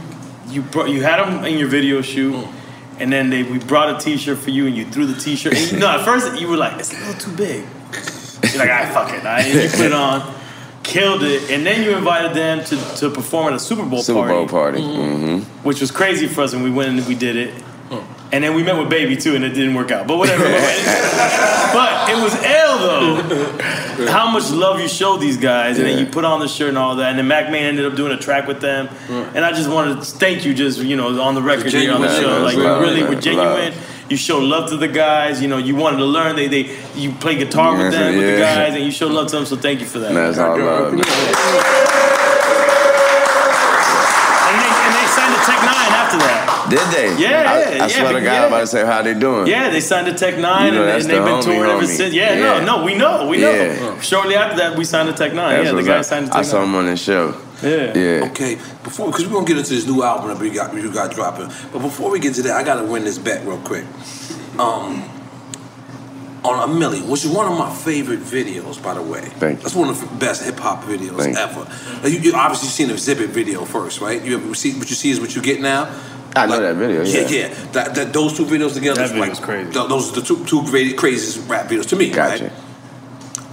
you 0.48 0.62
brought 0.62 0.88
you 0.88 1.02
had 1.02 1.16
them 1.24 1.44
in 1.44 1.58
your 1.58 1.68
video 1.68 2.02
shoot. 2.02 2.34
Mm. 2.34 2.52
And 3.00 3.12
then 3.12 3.28
they 3.28 3.42
we 3.42 3.58
brought 3.58 3.96
a 3.96 3.98
T-shirt 4.04 4.38
for 4.38 4.50
you, 4.50 4.68
and 4.68 4.76
you 4.76 4.84
threw 4.84 5.04
the 5.04 5.20
T-shirt. 5.20 5.54
And 5.56 5.72
you 5.72 5.78
know, 5.80 5.88
at 5.88 6.04
first 6.04 6.40
you 6.40 6.46
were 6.46 6.56
like, 6.56 6.78
"It's 6.78 6.92
a 6.92 6.98
little 7.04 7.14
too 7.14 7.36
big." 7.36 7.64
You're 8.52 8.58
like, 8.60 8.70
"I 8.70 8.88
fuck 8.94 9.10
it." 9.12 9.24
And 9.24 9.46
you 9.48 9.68
put 9.68 9.86
it 9.86 9.92
on, 9.92 10.20
killed 10.84 11.22
it, 11.22 11.50
and 11.50 11.66
then 11.66 11.82
you 11.82 11.96
invited 11.96 12.34
them 12.34 12.64
to, 12.64 12.76
to 12.96 13.10
perform 13.10 13.48
at 13.48 13.54
a 13.54 13.58
Super 13.58 13.84
Bowl 13.84 14.02
Super 14.02 14.20
party 14.20 14.34
Bowl 14.34 14.48
party. 14.48 14.80
Mm-hmm. 14.80 15.24
mm-hmm. 15.24 15.66
which 15.66 15.80
was 15.80 15.90
crazy 15.90 16.28
for 16.28 16.42
us, 16.42 16.52
and 16.52 16.62
we 16.62 16.70
went 16.70 16.96
and 16.96 17.08
we 17.08 17.14
did 17.14 17.36
it. 17.36 17.54
Hmm. 17.90 18.32
And 18.32 18.42
then 18.42 18.54
we 18.54 18.62
met 18.62 18.76
with 18.78 18.90
Baby 18.90 19.16
too, 19.16 19.34
and 19.34 19.44
it 19.44 19.50
didn't 19.50 19.74
work 19.74 19.90
out. 19.90 20.06
But 20.06 20.18
whatever. 20.18 20.42
but 21.74 22.10
it 22.10 22.22
was 22.22 22.34
L 22.42 22.78
though. 22.78 24.08
How 24.10 24.30
much 24.30 24.50
love 24.50 24.80
you 24.80 24.88
showed 24.88 25.18
these 25.18 25.36
guys, 25.36 25.78
and 25.78 25.86
then 25.86 25.98
you 25.98 26.06
put 26.06 26.24
on 26.24 26.40
the 26.40 26.48
shirt 26.48 26.70
and 26.70 26.78
all 26.78 26.96
that. 26.96 27.10
And 27.10 27.18
then 27.18 27.28
Mack 27.28 27.50
Maine 27.50 27.64
ended 27.64 27.86
up 27.86 27.94
doing 27.94 28.12
a 28.12 28.16
track 28.16 28.46
with 28.46 28.60
them. 28.60 28.88
Hmm. 28.88 29.36
And 29.36 29.44
I 29.44 29.52
just 29.52 29.70
wanted 29.70 29.96
to 29.96 30.04
thank 30.04 30.44
you, 30.44 30.54
just 30.54 30.80
you 30.80 30.96
know, 30.96 31.20
on 31.20 31.34
the 31.34 31.42
record 31.42 31.72
here 31.72 31.92
on 31.92 32.00
the 32.00 32.20
show. 32.20 32.28
man. 32.28 32.42
Like 32.42 32.56
Love, 32.56 32.80
you 32.80 32.86
really 32.86 33.02
man. 33.02 33.14
were 33.14 33.20
genuine. 33.20 33.72
You 34.10 34.16
show 34.18 34.38
love 34.38 34.68
to 34.70 34.76
the 34.76 34.88
guys. 34.88 35.40
You 35.40 35.48
know, 35.48 35.56
you 35.58 35.74
wanted 35.74 35.96
to 35.98 36.04
learn. 36.04 36.36
They 36.36 36.46
they 36.48 36.76
you 36.94 37.10
play 37.12 37.36
guitar 37.36 37.72
with 37.76 37.90
them 37.92 38.14
with 38.16 38.34
the 38.34 38.40
guys, 38.40 38.74
and 38.74 38.84
you 38.84 38.90
show 38.90 39.06
love 39.08 39.28
to 39.28 39.36
them. 39.36 39.46
So 39.46 39.56
thank 39.56 39.80
you 39.80 39.86
for 39.86 39.98
that. 40.00 40.12
That's 40.12 40.38
all 40.38 40.58
love. 40.58 40.92
And 40.92 41.00
they, 44.60 44.68
and 44.68 44.92
they 44.94 45.06
signed 45.08 45.34
to 45.34 45.40
Tech 45.48 45.58
N9ne 45.58 45.88
after 45.96 46.18
that. 46.18 46.66
Did 46.70 46.86
they? 46.94 47.08
Yeah, 47.22 47.28
I, 47.50 47.76
yeah, 47.76 47.84
I 47.84 47.88
swear 47.88 48.12
to 48.12 48.18
yeah. 48.18 48.24
God, 48.24 48.42
I'm 48.42 48.48
about 48.48 48.60
to 48.60 48.66
say 48.66 48.84
how 48.84 49.02
they 49.02 49.14
doing. 49.14 49.46
Yeah, 49.46 49.70
they 49.70 49.80
signed 49.80 50.06
to 50.06 50.12
Tech 50.14 50.34
N9ne, 50.34 50.66
You 50.66 50.72
know, 50.72 50.82
and, 50.86 50.90
and 51.02 51.10
they've 51.10 51.18
the 51.18 51.24
been 51.24 51.34
homie, 51.40 51.42
touring 51.42 51.70
ever 51.70 51.82
homie. 51.82 51.86
since. 51.96 52.14
Yeah, 52.14 52.34
Yeah. 52.34 52.60
no, 52.60 52.78
no, 52.78 52.84
we 52.84 52.94
know, 52.94 53.26
we 53.26 53.38
know. 53.38 53.50
Yeah. 53.52 54.00
Shortly 54.00 54.34
after 54.36 54.56
that, 54.58 54.76
we 54.76 54.84
signed 54.84 55.08
to 55.08 55.14
Tech 55.14 55.32
N9ne. 55.32 55.36
That's 55.36 55.64
yeah, 55.64 55.70
the 55.70 55.76
what's 55.76 55.86
guy 55.88 55.98
up. 55.98 56.04
signed 56.04 56.26
to 56.26 56.34
I 56.34 56.36
Tech 56.42 56.44
saw 56.46 56.58
Nine. 56.60 56.68
him 56.68 56.74
on 56.76 56.86
the 56.86 56.96
show. 56.96 57.34
Yeah. 57.62 57.96
Yeah. 57.96 58.28
Okay, 58.30 58.56
before 58.82 59.06
because 59.10 59.26
we're 59.26 59.34
gonna 59.34 59.46
get 59.46 59.58
into 59.58 59.70
this 59.70 59.86
new 59.86 60.02
album 60.02 60.28
that 60.28 60.38
we 60.38 60.50
got 60.50 60.74
you 60.74 60.92
got 60.92 61.12
dropping. 61.14 61.48
But 61.72 61.80
before 61.80 62.10
we 62.10 62.18
get 62.18 62.34
to 62.34 62.42
that, 62.42 62.56
I 62.56 62.62
gotta 62.62 62.84
win 62.84 63.04
this 63.04 63.18
bet 63.18 63.46
real 63.46 63.58
quick. 63.58 63.84
Um, 64.58 65.10
on 66.44 66.68
a 66.68 66.72
Milli, 66.72 67.06
which 67.08 67.24
is 67.24 67.30
one 67.30 67.50
of 67.50 67.58
my 67.58 67.74
favorite 67.74 68.20
videos, 68.20 68.82
by 68.82 68.92
the 68.94 69.02
way. 69.02 69.22
Thank 69.22 69.58
you. 69.58 69.62
That's 69.62 69.74
one 69.74 69.88
of 69.88 69.98
the 69.98 70.14
best 70.16 70.44
hip 70.44 70.58
hop 70.58 70.84
videos 70.84 71.16
Thank 71.16 71.36
ever. 71.38 71.64
Now, 72.02 72.08
you, 72.08 72.18
you 72.18 72.34
obviously 72.34 72.68
seen 72.68 72.88
the 72.88 72.94
Xzibit 72.94 73.28
video 73.28 73.64
first, 73.64 74.00
right? 74.02 74.22
You 74.22 74.36
ever 74.36 74.54
see 74.54 74.78
what 74.78 74.90
you 74.90 74.96
see 74.96 75.10
is 75.10 75.20
what 75.20 75.34
you 75.34 75.40
get 75.40 75.60
now. 75.62 75.90
I 76.36 76.46
know 76.46 76.60
that 76.60 76.76
video. 76.76 77.02
Yeah, 77.02 77.20
Yeah, 77.20 77.28
yeah. 77.28 77.54
That, 77.72 77.94
that 77.94 78.12
those 78.12 78.36
two 78.36 78.44
videos 78.44 78.74
together, 78.74 78.96
That 78.96 79.04
is 79.04 79.12
video 79.12 79.28
like, 79.32 79.42
crazy. 79.42 79.70
th- 79.72 79.88
those 79.88 80.12
are 80.12 80.20
the 80.20 80.26
two 80.26 80.44
two 80.44 80.64
great, 80.64 80.96
craziest 80.98 81.48
rap 81.48 81.66
videos 81.68 81.86
to 81.88 81.96
me. 81.96 82.10
Gotcha. 82.10 82.44
Right? 82.44 82.52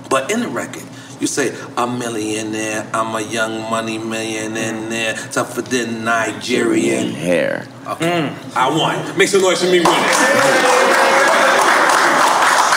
But 0.10 0.32
in 0.32 0.42
the 0.42 0.50
record, 0.50 0.84
you 1.22 1.28
say, 1.28 1.56
I'm 1.78 1.96
a 1.96 1.98
millionaire, 2.00 2.90
I'm 2.94 3.14
a 3.16 3.22
young 3.22 3.62
money 3.70 3.98
millionaire, 4.00 5.14
tougher 5.32 5.62
than 5.62 6.04
Nigerian. 6.04 7.12
hair. 7.14 7.68
Okay. 7.88 8.34
I 8.56 8.68
won. 8.76 9.18
Make 9.18 9.28
some 9.30 9.42
noise 9.42 9.60
for 9.62 9.68
me 9.68 9.80
winning. 9.80 9.92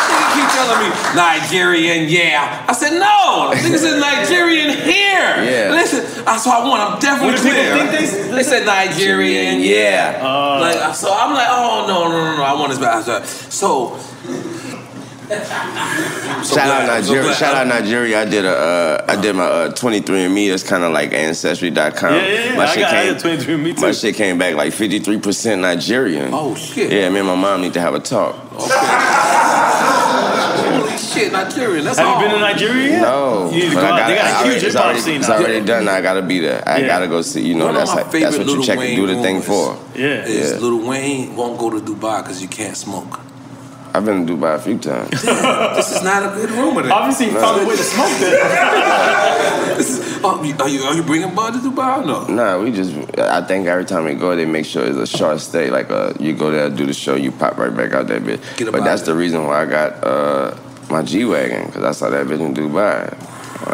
Nigga 0.04 0.26
keep 0.34 0.48
telling 0.52 0.80
me 0.84 0.88
Nigerian, 1.16 2.08
yeah. 2.08 2.64
I 2.68 2.72
said 2.72 2.92
no. 2.98 3.52
Nigga 3.54 3.78
said 3.78 4.00
Nigerian 4.00 4.70
here. 4.76 5.44
Yeah. 5.44 5.70
Listen, 5.72 6.04
I 6.26 6.36
so 6.36 6.50
I 6.50 6.66
won. 6.68 6.80
I'm 6.80 6.98
definitely 7.00 7.34
What 7.34 7.42
do 7.42 7.48
people 7.48 7.62
clear. 7.62 7.76
think 7.76 8.10
they- 8.10 8.34
They 8.34 8.42
said 8.42 8.66
Nigerian, 8.66 9.60
yeah. 9.60 10.18
Uh, 10.22 10.60
like 10.60 10.94
so, 10.94 11.12
I'm 11.14 11.32
like, 11.32 11.46
oh 11.48 11.84
no, 11.86 12.08
no, 12.08 12.24
no, 12.24 12.36
no. 12.36 12.42
I 12.42 12.52
want 12.54 12.70
this 12.70 12.78
back. 12.78 13.04
So. 13.26 13.98
So 15.26 16.56
shout 16.56 16.68
out 16.68 16.84
glad, 16.84 17.05
so 17.05 17.14
Nigeria! 17.14 17.34
shout 17.34 17.55
out 17.55 17.66
Nigeria! 17.66 18.20
I 18.20 18.24
did 18.26 18.44
a, 18.44 18.51
uh, 18.51 19.05
I 19.09 19.16
did 19.20 19.34
my 19.34 19.44
uh, 19.44 19.70
23andMe. 19.72 20.51
That's 20.51 20.62
kind 20.62 20.84
of 20.84 20.92
like 20.92 21.12
Ancestry.com. 21.14 22.12
Yeah, 22.14 22.26
yeah, 22.26 22.44
yeah. 22.51 22.56
My 22.56 22.64
I 22.64 22.66
shit 22.66 22.80
got- 22.82 22.94
I 22.94 23.05
came, 23.05 23.12
got 23.14 23.22
23andMe 23.22 23.74
too. 23.76 23.80
My 23.80 23.92
shit 23.92 24.14
came 24.16 24.36
back 24.38 24.55
like 24.55 24.72
53% 24.74 25.60
Nigerian. 25.60 26.30
Oh 26.34 26.55
shit. 26.55 26.92
Yeah, 26.92 27.09
me 27.09 27.20
and 27.20 27.28
my 27.28 27.34
mom 27.36 27.62
need 27.62 27.72
to 27.74 27.80
have 27.80 27.94
a 27.94 28.01
talk. 28.01 28.36
Holy 29.64 30.98
shit, 30.98 31.32
Nigerian. 31.32 31.84
That's 31.84 31.98
Have 31.98 32.06
all. 32.09 32.20
you 32.22 32.26
been 32.28 32.34
to 32.34 32.40
Nigeria 32.40 32.88
yet? 32.90 33.02
No, 33.02 33.51
You 33.51 33.62
need 33.62 33.68
to 33.70 33.74
but 33.76 33.80
go 33.80 33.86
I 33.86 33.90
out. 33.90 33.96
gotta- 33.98 34.12
They 34.12 34.18
got 34.18 34.26
a 34.26 34.34
I 34.36 34.44
huge 34.44 34.55
hip 34.56 34.64
it's 34.64 34.74
hop 34.74 34.84
already, 34.84 35.01
scene 35.01 35.16
It's 35.20 35.28
now. 35.28 35.36
already 35.38 35.60
done. 35.64 35.88
I 35.88 36.01
gotta 36.02 36.22
be 36.22 36.38
there. 36.40 36.62
I 36.68 36.78
Yeah. 36.78 36.86
gotta 36.86 37.06
go 37.09 37.22
see. 37.22 37.42
You 37.46 37.55
know, 37.55 37.66
One 37.66 37.74
that's 37.74 37.90
like, 37.94 38.10
that's 38.10 38.12
favorite 38.36 38.46
what 38.46 38.56
you 38.59 38.62
check 38.64 38.78
Wayne 38.78 38.96
do 38.96 39.06
the 39.06 39.22
thing 39.22 39.40
for. 39.42 39.78
Yeah. 39.94 40.24
Is 40.26 40.52
Yeah. 40.52 40.59
Lil 40.59 40.86
Wayne 40.86 41.34
won't 41.34 41.59
go 41.59 41.70
to 41.70 41.78
Dubai 41.80 42.22
because 42.22 42.42
you 42.42 42.48
can't 42.48 42.76
smoke. 42.76 43.20
I've 43.94 44.04
been 44.04 44.26
to 44.26 44.32
Dubai 44.36 44.56
a 44.56 44.58
few 44.58 44.76
times. 44.78 45.10
this 45.22 45.92
is 45.96 46.02
not 46.02 46.32
a 46.32 46.34
good 46.34 46.50
rumor. 46.50 46.82
Then. 46.82 46.90
Obviously, 46.90 47.26
you 47.26 47.32
found 47.38 47.62
a 47.62 47.66
way 47.68 47.76
to 47.76 47.82
smoke 47.82 48.08
that. 48.08 49.40
This 49.76 49.98
is- 49.98 50.20
oh, 50.22 50.42
you- 50.42 50.54
are 50.60 50.68
you 50.68 50.82
are 50.82 50.94
you 50.94 51.02
bringing 51.02 51.34
Bud 51.34 51.52
to 51.54 51.58
Dubai 51.58 52.02
or 52.02 52.06
no? 52.06 52.26
Nah, 52.26 52.58
we 52.62 52.70
just. 52.72 52.92
I 53.18 53.40
think 53.42 53.66
every 53.66 53.84
time 53.84 54.04
we 54.04 54.14
go, 54.14 54.34
they 54.36 54.44
make 54.46 54.66
sure 54.66 54.84
it's 54.84 54.96
a 54.96 55.06
short 55.06 55.40
stay. 55.40 55.70
Like, 55.70 55.90
uh, 55.90 56.12
you 56.20 56.32
go 56.34 56.50
there, 56.50 56.70
do 56.70 56.86
the 56.86 56.92
show, 56.94 57.14
you 57.14 57.30
pop 57.32 57.56
right 57.56 57.74
back 57.74 57.92
out 57.92 58.06
that 58.08 58.22
bitch. 58.22 58.40
Get 58.56 58.70
but 58.72 58.84
that's 58.84 59.02
of 59.02 59.06
the 59.06 59.14
reason 59.14 59.44
why 59.46 59.62
I 59.62 59.66
got 59.66 60.04
uh, 60.04 60.56
my 60.90 61.02
G 61.02 61.24
wagon 61.24 61.66
because 61.66 61.84
I 61.84 61.92
saw 61.92 62.10
that 62.10 62.26
bitch 62.26 62.40
in 62.40 62.54
Dubai. 62.54 63.12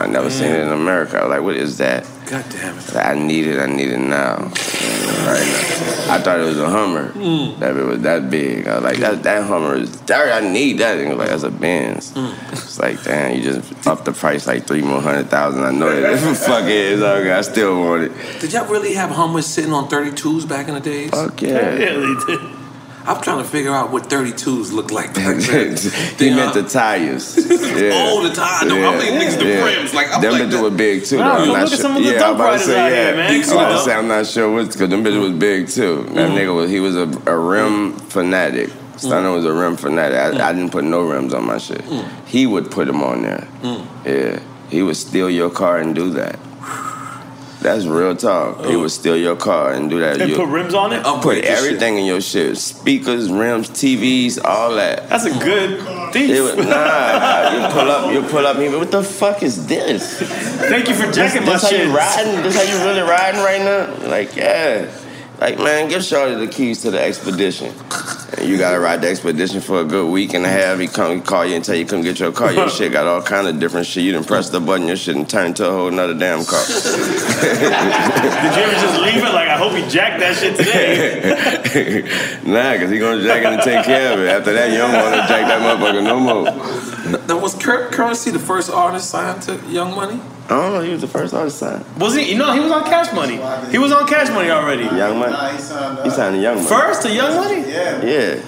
I 0.00 0.06
never 0.06 0.30
seen 0.30 0.52
it 0.52 0.60
in 0.60 0.68
America. 0.72 1.18
I 1.18 1.24
was 1.24 1.30
like, 1.30 1.42
what 1.42 1.56
is 1.56 1.78
that? 1.78 2.06
God 2.30 2.46
damn 2.48 2.78
it. 2.78 2.94
I 2.94 3.14
need 3.14 3.48
it. 3.48 3.58
I 3.58 3.66
need 3.66 3.88
it 3.88 3.98
now. 3.98 4.36
Right 4.36 5.44
now. 5.44 6.14
I 6.14 6.20
thought 6.22 6.38
it 6.38 6.44
was 6.44 6.60
a 6.60 6.70
Hummer. 6.70 7.10
Mm. 7.10 7.58
That 7.58 7.76
it 7.76 7.82
was 7.82 8.02
that 8.02 8.30
big. 8.30 8.68
I 8.68 8.76
was 8.76 8.84
like, 8.84 8.98
that, 8.98 9.24
that 9.24 9.48
Hummer 9.48 9.74
is 9.74 9.96
dirty. 10.02 10.30
I 10.30 10.40
need 10.40 10.78
that. 10.78 10.96
And 10.96 11.08
he 11.08 11.14
was 11.14 11.18
like, 11.18 11.28
that's 11.30 11.42
a 11.42 11.50
Benz. 11.50 12.12
Mm. 12.12 12.52
It's 12.52 12.78
like, 12.78 13.02
damn, 13.02 13.36
you 13.36 13.42
just 13.42 13.84
upped 13.84 14.04
the 14.04 14.12
price 14.12 14.46
like 14.46 14.64
three 14.64 14.80
more 14.80 15.00
hundred 15.00 15.28
thousand. 15.28 15.64
I 15.64 15.72
know 15.72 16.00
that. 16.00 16.36
Fuck 16.46 16.66
it. 16.66 16.92
It's 16.92 17.02
okay. 17.02 17.32
I 17.32 17.40
still 17.40 17.80
want 17.80 18.04
it. 18.04 18.40
Did 18.40 18.52
y'all 18.52 18.66
really 18.66 18.94
have 18.94 19.10
Hummers 19.10 19.46
sitting 19.46 19.72
on 19.72 19.88
32s 19.88 20.48
back 20.48 20.68
in 20.68 20.74
the 20.74 20.80
days? 20.80 21.10
Fuck 21.10 21.42
yeah. 21.42 21.74
Yeah, 21.74 21.94
they 21.94 22.14
did. 22.26 22.59
I'm 23.06 23.20
trying 23.22 23.38
to 23.38 23.48
figure 23.48 23.72
out 23.72 23.90
what 23.90 24.04
32s 24.04 24.72
look 24.72 24.90
like 24.90 25.14
back 25.14 25.36
then. 25.50 25.76
he 26.18 26.30
meant 26.34 26.54
the 26.54 26.62
tires. 26.68 27.36
Yeah. 27.70 27.92
Oh, 27.94 28.26
the 28.28 28.34
tires. 28.34 28.68
No, 28.68 28.92
I'm 28.92 28.98
thinking 28.98 29.20
niggas, 29.20 29.38
the 29.38 29.44
rims. 29.64 29.94
Like, 29.94 30.12
I'm 30.12 30.20
them 30.20 30.32
like 30.32 30.42
bitches 30.42 30.62
were 30.62 30.70
big 30.76 31.04
too. 31.04 31.18
Nah, 31.18 31.36
though. 31.38 31.42
I'm 31.44 31.48
not 31.48 31.54
look 31.54 31.62
at 31.62 31.68
sure. 31.70 31.78
some 31.78 31.96
of 31.96 32.02
the 32.02 32.12
yeah, 32.12 32.18
dump 32.18 32.28
I'm 32.28 32.34
about 32.34 32.46
to 32.46 32.50
riders 32.50 32.66
say, 32.66 32.80
out 32.80 32.90
yeah. 32.90 33.04
here, 33.04 33.16
man. 33.16 33.42
I'm 33.44 33.50
about 33.50 33.72
to 33.72 33.78
say 33.84 33.94
I'm 33.94 34.08
not 34.08 34.26
sure 34.26 34.52
what 34.52 34.66
because 34.72 34.88
them 34.90 35.04
bitches 35.04 35.20
was 35.20 35.32
big 35.38 35.68
too. 35.68 36.02
That 36.14 36.30
Mm. 36.30 36.36
nigga 36.36 36.54
was 36.54 36.70
he 36.70 36.80
was 36.80 36.96
a, 36.96 37.02
a 37.26 37.38
rim 37.38 37.92
mm. 37.94 38.00
fanatic. 38.10 38.68
Mm. 38.68 38.98
Stunner 39.00 39.30
was 39.32 39.44
a 39.46 39.52
rim 39.52 39.76
fanatic. 39.76 40.18
I, 40.18 40.50
I 40.50 40.52
didn't 40.52 40.70
put 40.72 40.84
no 40.84 41.02
rims 41.02 41.32
on 41.32 41.46
my 41.46 41.58
shit. 41.58 41.78
Mm. 41.82 42.26
He 42.26 42.46
would 42.46 42.70
put 42.70 42.86
them 42.86 43.02
on 43.02 43.22
there. 43.22 43.46
Yeah, 44.04 44.40
he 44.68 44.82
would 44.82 44.96
steal 44.96 45.30
your 45.30 45.50
car 45.50 45.78
and 45.78 45.94
do 45.94 46.10
that. 46.10 46.38
That's 47.60 47.84
real 47.84 48.16
talk. 48.16 48.64
He 48.64 48.74
oh. 48.74 48.80
would 48.80 48.90
steal 48.90 49.16
your 49.16 49.36
car 49.36 49.72
and 49.72 49.90
do 49.90 50.00
that. 50.00 50.20
And 50.20 50.30
You- 50.30 50.36
put 50.36 50.48
rims 50.48 50.72
on 50.72 50.92
it? 50.92 51.04
I'll 51.04 51.20
put 51.20 51.38
everything 51.44 51.98
in 51.98 52.06
your 52.06 52.20
shit. 52.20 52.56
Speakers, 52.56 53.30
rims, 53.30 53.68
TVs, 53.68 54.38
all 54.42 54.74
that. 54.76 55.08
That's 55.10 55.26
a 55.26 55.38
good 55.38 55.80
thief. 56.12 56.30
It 56.30 56.40
was, 56.40 56.56
nah, 56.56 57.52
you 57.52 57.72
pull 57.72 57.90
up, 57.90 58.12
you 58.12 58.22
pull 58.22 58.46
up, 58.46 58.56
and 58.56 58.72
you 58.72 58.78
what 58.78 58.90
the 58.90 59.02
fuck 59.02 59.42
is 59.42 59.66
this? 59.66 60.20
Thank 60.20 60.88
you 60.88 60.94
for 60.94 61.10
jacking 61.12 61.44
my 61.44 61.52
this, 61.52 61.62
this 61.62 61.70
shit. 61.70 61.80
how 61.80 61.86
you 61.86 61.96
riding? 61.96 62.42
This 62.42 62.56
how 62.56 62.62
you 62.62 62.84
really 62.84 63.02
riding 63.02 63.40
right 63.40 63.60
now? 63.60 64.08
Like, 64.08 64.34
yeah. 64.36 64.90
Like, 65.40 65.56
man, 65.58 65.88
give 65.88 66.04
Shorty 66.04 66.34
the 66.34 66.46
keys 66.46 66.82
to 66.82 66.90
the 66.90 67.00
expedition. 67.00 67.72
And 68.36 68.46
you 68.46 68.58
gotta 68.58 68.78
ride 68.78 69.00
the 69.00 69.08
expedition 69.08 69.62
for 69.62 69.80
a 69.80 69.84
good 69.84 70.10
week 70.10 70.34
and 70.34 70.44
a 70.44 70.50
half. 70.50 70.78
He 70.78 70.86
come 70.86 71.22
call 71.22 71.46
you 71.46 71.56
and 71.56 71.64
tell 71.64 71.74
you 71.74 71.86
come 71.86 72.02
get 72.02 72.20
your 72.20 72.30
car. 72.30 72.52
Your 72.52 72.68
shit 72.68 72.92
got 72.92 73.06
all 73.06 73.22
kind 73.22 73.48
of 73.48 73.58
different 73.58 73.86
shit. 73.86 74.04
You 74.04 74.12
done 74.12 74.24
press 74.24 74.50
the 74.50 74.60
button, 74.60 74.86
your 74.86 74.96
shit 74.96 75.16
and 75.16 75.26
turn 75.28 75.54
to 75.54 75.66
a 75.66 75.70
whole 75.70 75.90
nother 75.90 76.12
damn 76.12 76.44
car. 76.44 76.62
Did 76.66 76.84
you 76.84 77.70
ever 78.62 78.72
just 78.74 79.00
leave 79.00 79.16
it? 79.16 79.32
Like, 79.32 79.48
I 79.48 79.56
hope 79.56 79.72
he 79.72 79.88
jacked 79.88 80.20
that 80.20 80.36
shit 80.36 80.56
today. 80.58 82.02
nah, 82.44 82.76
cause 82.76 82.90
he 82.90 82.98
gonna 82.98 83.22
jack 83.22 83.42
it 83.42 83.46
and 83.46 83.62
take 83.62 83.86
care 83.86 84.12
of 84.12 84.20
it. 84.20 84.28
After 84.28 84.52
that, 84.52 84.70
you 84.70 84.76
don't 84.76 84.92
wanna 84.92 85.26
jack 85.26 85.48
that 85.48 85.62
motherfucker 85.62 86.04
no 86.04 86.20
more. 86.20 87.26
Now, 87.26 87.38
was 87.38 87.54
Cur- 87.54 87.88
Currency 87.90 88.30
the 88.30 88.38
first 88.38 88.70
artist 88.70 89.08
signed 89.08 89.40
to 89.44 89.56
Young 89.70 89.94
Money? 89.94 90.20
I 90.50 90.54
don't 90.54 90.72
know, 90.72 90.80
he 90.80 90.90
was 90.90 91.00
the 91.00 91.06
first 91.06 91.32
artist 91.32 91.58
signed. 91.58 91.84
Was 91.98 92.16
he? 92.16 92.34
No, 92.34 92.52
he 92.52 92.58
was 92.58 92.72
on 92.72 92.82
Cash 92.84 93.12
Money. 93.14 93.36
He 93.70 93.78
was 93.78 93.92
on 93.92 94.04
Cash 94.08 94.30
Money 94.30 94.50
already. 94.50 94.82
Young 94.84 95.20
Money? 95.20 95.36
he 96.02 96.10
signed 96.10 96.34
to 96.34 96.40
Young 96.42 96.56
Money. 96.56 96.66
First 96.66 97.02
to 97.02 97.12
Young 97.12 97.36
Money? 97.36 97.70
Yeah. 97.70 98.02
Yeah. 98.02 98.40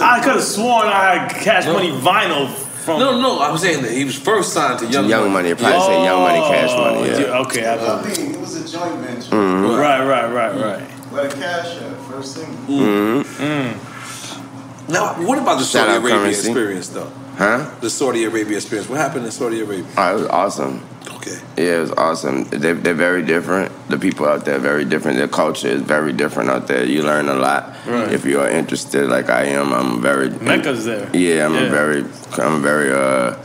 I 0.00 0.20
could 0.22 0.34
have 0.34 0.44
sworn 0.44 0.86
I 0.86 1.18
had 1.18 1.30
Cash 1.42 1.66
Money 1.66 1.90
vinyl 1.90 2.48
from. 2.84 3.00
No, 3.00 3.20
no, 3.20 3.40
I 3.40 3.50
was 3.50 3.62
saying 3.62 3.82
that 3.82 3.90
he 3.90 4.04
was 4.04 4.16
first 4.16 4.52
signed 4.52 4.78
to 4.78 4.86
Young, 4.86 5.08
Young 5.08 5.32
Money. 5.32 5.48
It 5.48 5.58
probably 5.58 5.80
say 5.80 6.04
Young 6.04 6.20
Money, 6.22 6.38
Cash 6.40 6.70
Money, 6.76 7.08
yeah. 7.08 7.34
Oh, 7.34 7.42
Okay, 7.46 7.66
I 7.66 7.74
I 7.74 8.02
mean, 8.06 8.34
it 8.34 8.40
was 8.40 8.54
a 8.54 8.68
joint 8.70 8.94
venture. 9.00 9.34
Mhm. 9.34 9.76
Right, 9.76 10.06
right, 10.06 10.30
right, 10.32 10.54
right. 10.54 10.82
Where 11.10 11.26
the 11.28 11.34
cash 11.34 11.76
at? 11.78 11.96
First 12.02 12.36
thing. 12.36 12.54
Mm-hmm. 12.68 14.92
Now, 14.92 15.14
what 15.26 15.38
about 15.38 15.58
the 15.58 15.64
Shout 15.64 15.86
Saudi 15.86 15.92
Arabia 15.96 16.18
Currency. 16.18 16.48
experience, 16.50 16.88
though? 16.90 17.10
Huh? 17.36 17.70
The 17.80 17.90
Saudi 17.90 18.24
Arabia 18.24 18.56
experience. 18.56 18.88
What 18.88 18.98
happened 18.98 19.24
in 19.24 19.32
Saudi 19.32 19.60
Arabia? 19.60 19.86
Oh, 19.96 20.10
it 20.10 20.14
was 20.20 20.26
awesome. 20.28 20.80
Okay. 21.26 21.40
Yeah, 21.56 21.76
it 21.76 21.80
was 21.80 21.90
awesome. 21.92 22.44
They're, 22.44 22.74
they're 22.74 22.94
very 22.94 23.22
different. 23.24 23.72
The 23.88 23.98
people 23.98 24.26
out 24.26 24.44
there 24.44 24.56
are 24.56 24.60
very 24.60 24.84
different. 24.84 25.16
Their 25.18 25.28
culture 25.28 25.68
is 25.68 25.80
very 25.82 26.12
different 26.12 26.50
out 26.50 26.66
there. 26.68 26.84
You 26.84 27.02
learn 27.02 27.28
a 27.28 27.34
lot. 27.34 27.74
Right. 27.86 28.12
If 28.12 28.24
you 28.24 28.40
are 28.40 28.48
interested, 28.50 29.08
like 29.08 29.30
I 29.30 29.44
am, 29.46 29.72
I'm 29.72 30.02
very. 30.02 30.28
Mecca's 30.28 30.84
there. 30.84 31.08
Yeah, 31.16 31.46
I'm 31.46 31.54
Yeah. 31.54 31.70
very, 31.70 32.04
I'm 32.38 32.62
very 32.62 32.92
uh, 32.92 33.36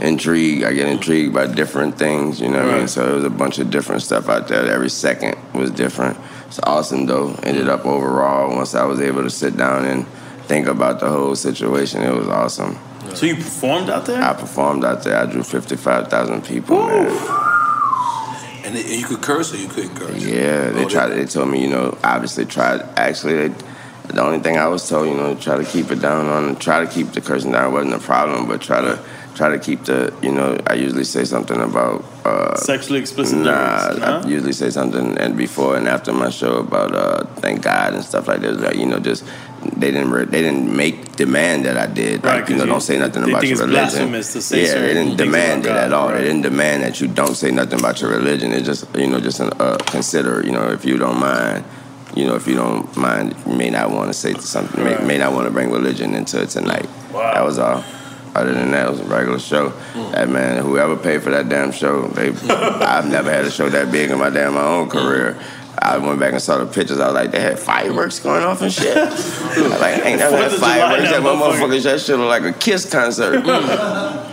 intrigued. 0.00 0.64
I 0.64 0.72
get 0.72 0.88
intrigued 0.88 1.34
by 1.34 1.46
different 1.46 1.98
things. 1.98 2.40
You 2.40 2.48
know 2.48 2.64
what 2.64 2.74
I 2.74 2.78
mean? 2.78 2.88
So 2.88 3.04
there 3.06 3.14
was 3.14 3.24
a 3.24 3.30
bunch 3.30 3.58
of 3.58 3.70
different 3.70 4.02
stuff 4.02 4.28
out 4.28 4.46
there. 4.48 4.64
Every 4.70 4.90
second 4.90 5.36
was 5.52 5.70
different. 5.70 6.16
It's 6.46 6.60
awesome 6.62 7.06
though. 7.06 7.34
Ended 7.42 7.68
up 7.68 7.84
overall 7.86 8.54
once 8.54 8.74
I 8.74 8.84
was 8.84 9.00
able 9.00 9.22
to 9.22 9.30
sit 9.30 9.56
down 9.56 9.84
and 9.84 10.06
think 10.46 10.68
about 10.68 11.00
the 11.00 11.08
whole 11.08 11.34
situation. 11.34 12.02
It 12.02 12.14
was 12.14 12.28
awesome. 12.28 12.78
So 13.14 13.26
you 13.26 13.36
performed 13.36 13.88
out 13.90 14.06
there? 14.06 14.22
I 14.22 14.32
performed 14.34 14.84
out 14.84 15.02
there. 15.02 15.16
I 15.18 15.26
drew 15.26 15.42
fifty 15.42 15.76
five 15.76 16.08
thousand 16.08 16.44
people, 16.44 16.76
man. 16.86 17.06
And 18.64 18.76
and 18.76 18.88
you 18.88 19.04
could 19.06 19.22
curse 19.22 19.54
or 19.54 19.56
you 19.58 19.68
couldn't 19.68 19.94
curse? 19.94 20.24
Yeah, 20.24 20.70
they 20.70 20.84
Oh, 20.84 20.88
tried. 20.88 21.08
They 21.10 21.24
told 21.24 21.48
me, 21.50 21.62
you 21.62 21.68
know, 21.68 21.96
obviously 22.02 22.44
tried. 22.44 22.80
Actually, 22.96 23.48
they, 23.48 23.54
the 24.08 24.22
only 24.22 24.40
thing 24.40 24.56
I 24.56 24.66
was 24.68 24.88
told, 24.88 25.08
you 25.08 25.14
know, 25.16 25.34
try 25.34 25.56
to 25.56 25.64
keep 25.64 25.90
it 25.90 26.00
down 26.00 26.26
on, 26.26 26.56
try 26.56 26.84
to 26.84 26.90
keep 26.90 27.12
the 27.12 27.20
cursing 27.20 27.52
down 27.52 27.72
wasn't 27.72 27.94
a 27.94 27.98
problem, 27.98 28.46
but 28.48 28.60
try 28.60 28.80
to 28.80 28.98
try 29.34 29.50
to 29.50 29.58
keep 29.58 29.84
the, 29.84 30.12
you 30.22 30.32
know, 30.32 30.58
I 30.66 30.74
usually 30.74 31.04
say 31.04 31.24
something 31.24 31.60
about 31.60 32.02
uh, 32.24 32.56
Sexually 32.56 33.00
explicit 33.00 33.38
Nah, 33.38 33.88
lyrics? 33.92 34.00
I 34.02 34.26
usually 34.28 34.52
say 34.52 34.70
something 34.70 35.18
and 35.18 35.36
before 35.36 35.76
and 35.76 35.86
after 35.88 36.12
my 36.12 36.30
show 36.30 36.56
about 36.58 36.94
uh, 36.94 37.24
thank 37.40 37.62
God 37.62 37.94
and 37.94 38.02
stuff 38.02 38.28
like 38.28 38.40
this. 38.40 38.58
Like, 38.58 38.76
you 38.76 38.86
know, 38.86 38.98
just 38.98 39.24
they 39.76 39.90
didn't 39.90 40.10
re- 40.10 40.24
they 40.24 40.42
didn't 40.42 40.74
make 40.74 41.16
demand 41.16 41.64
that 41.64 41.76
I 41.76 41.86
did. 41.86 42.24
Right, 42.24 42.40
like, 42.40 42.48
you 42.48 42.56
know, 42.56 42.64
you- 42.64 42.70
don't 42.70 42.80
say 42.80 42.98
nothing 42.98 43.22
about 43.24 43.42
your 43.42 43.52
it's 43.52 43.60
religion. 43.60 43.82
blasphemous 43.88 44.32
to 44.34 44.42
say 44.42 44.64
yeah, 44.66 44.74
they 44.80 44.94
didn't 44.94 45.16
demand 45.16 45.66
it 45.66 45.70
about 45.70 45.84
at 45.84 45.90
God, 45.90 45.96
all. 45.96 46.08
right. 46.08 46.18
They 46.18 46.24
didn't 46.24 46.42
demand 46.42 46.82
that 46.82 47.00
you 47.00 47.08
don't 47.08 47.34
say 47.34 47.50
nothing 47.50 47.78
about 47.80 48.00
your 48.00 48.10
religion. 48.10 48.52
It 48.52 48.62
just 48.64 48.84
you 48.96 49.06
know 49.06 49.20
just 49.20 49.40
uh, 49.40 49.76
consider 49.86 50.42
you 50.44 50.52
know 50.52 50.68
if 50.70 50.84
you 50.84 50.96
don't 50.98 51.18
mind. 51.20 51.64
You 52.14 52.24
know, 52.24 52.34
if 52.34 52.46
you 52.46 52.54
don't 52.54 52.96
mind, 52.96 53.34
you 53.46 53.54
may 53.56 53.68
not 53.68 53.90
want 53.90 54.08
to 54.08 54.14
say 54.14 54.32
something. 54.34 54.82
May, 54.82 54.96
may 55.04 55.18
not 55.18 55.34
want 55.34 55.46
to 55.48 55.50
bring 55.50 55.70
religion 55.70 56.14
into 56.14 56.40
it 56.40 56.48
tonight. 56.48 56.88
That 57.12 57.44
was 57.44 57.58
all. 57.58 57.84
Other 58.34 58.54
than 58.54 58.70
that, 58.70 58.86
it 58.86 58.90
was 58.90 59.00
a 59.00 59.04
regular 59.04 59.38
show. 59.38 59.70
That 60.12 60.28
man, 60.30 60.62
whoever 60.62 60.96
paid 60.96 61.22
for 61.22 61.30
that 61.30 61.48
damn 61.50 61.72
show, 61.72 62.06
they, 62.08 62.28
I've 62.48 63.10
never 63.10 63.30
had 63.30 63.44
a 63.44 63.50
show 63.50 63.68
that 63.68 63.90
big 63.92 64.10
in 64.10 64.18
my 64.18 64.30
damn 64.30 64.54
my 64.54 64.64
own 64.64 64.88
career. 64.88 65.38
I 65.78 65.98
went 65.98 66.18
back 66.20 66.32
and 66.32 66.40
saw 66.42 66.58
the 66.58 66.66
pictures. 66.66 66.98
I 67.00 67.06
was 67.06 67.14
like, 67.14 67.30
they 67.30 67.40
had 67.40 67.58
fireworks 67.58 68.18
going 68.18 68.42
off 68.42 68.62
and 68.62 68.72
shit. 68.72 68.96
I 68.96 69.04
was 69.10 69.80
like, 69.80 70.04
ain't 70.04 70.18
never 70.18 70.36
had 70.36 70.50
Fourth 70.50 70.52
of 70.54 70.58
July, 70.58 70.78
fireworks. 70.78 71.10
that 71.10 71.22
That 71.22 71.22
motherfucker. 71.22 71.58
motherfuckers, 71.68 71.82
that 71.84 72.00
shit 72.00 72.18
look 72.18 72.28
like 72.28 72.42
a 72.44 72.52
Kiss 72.58 72.90
concert. 72.90 73.44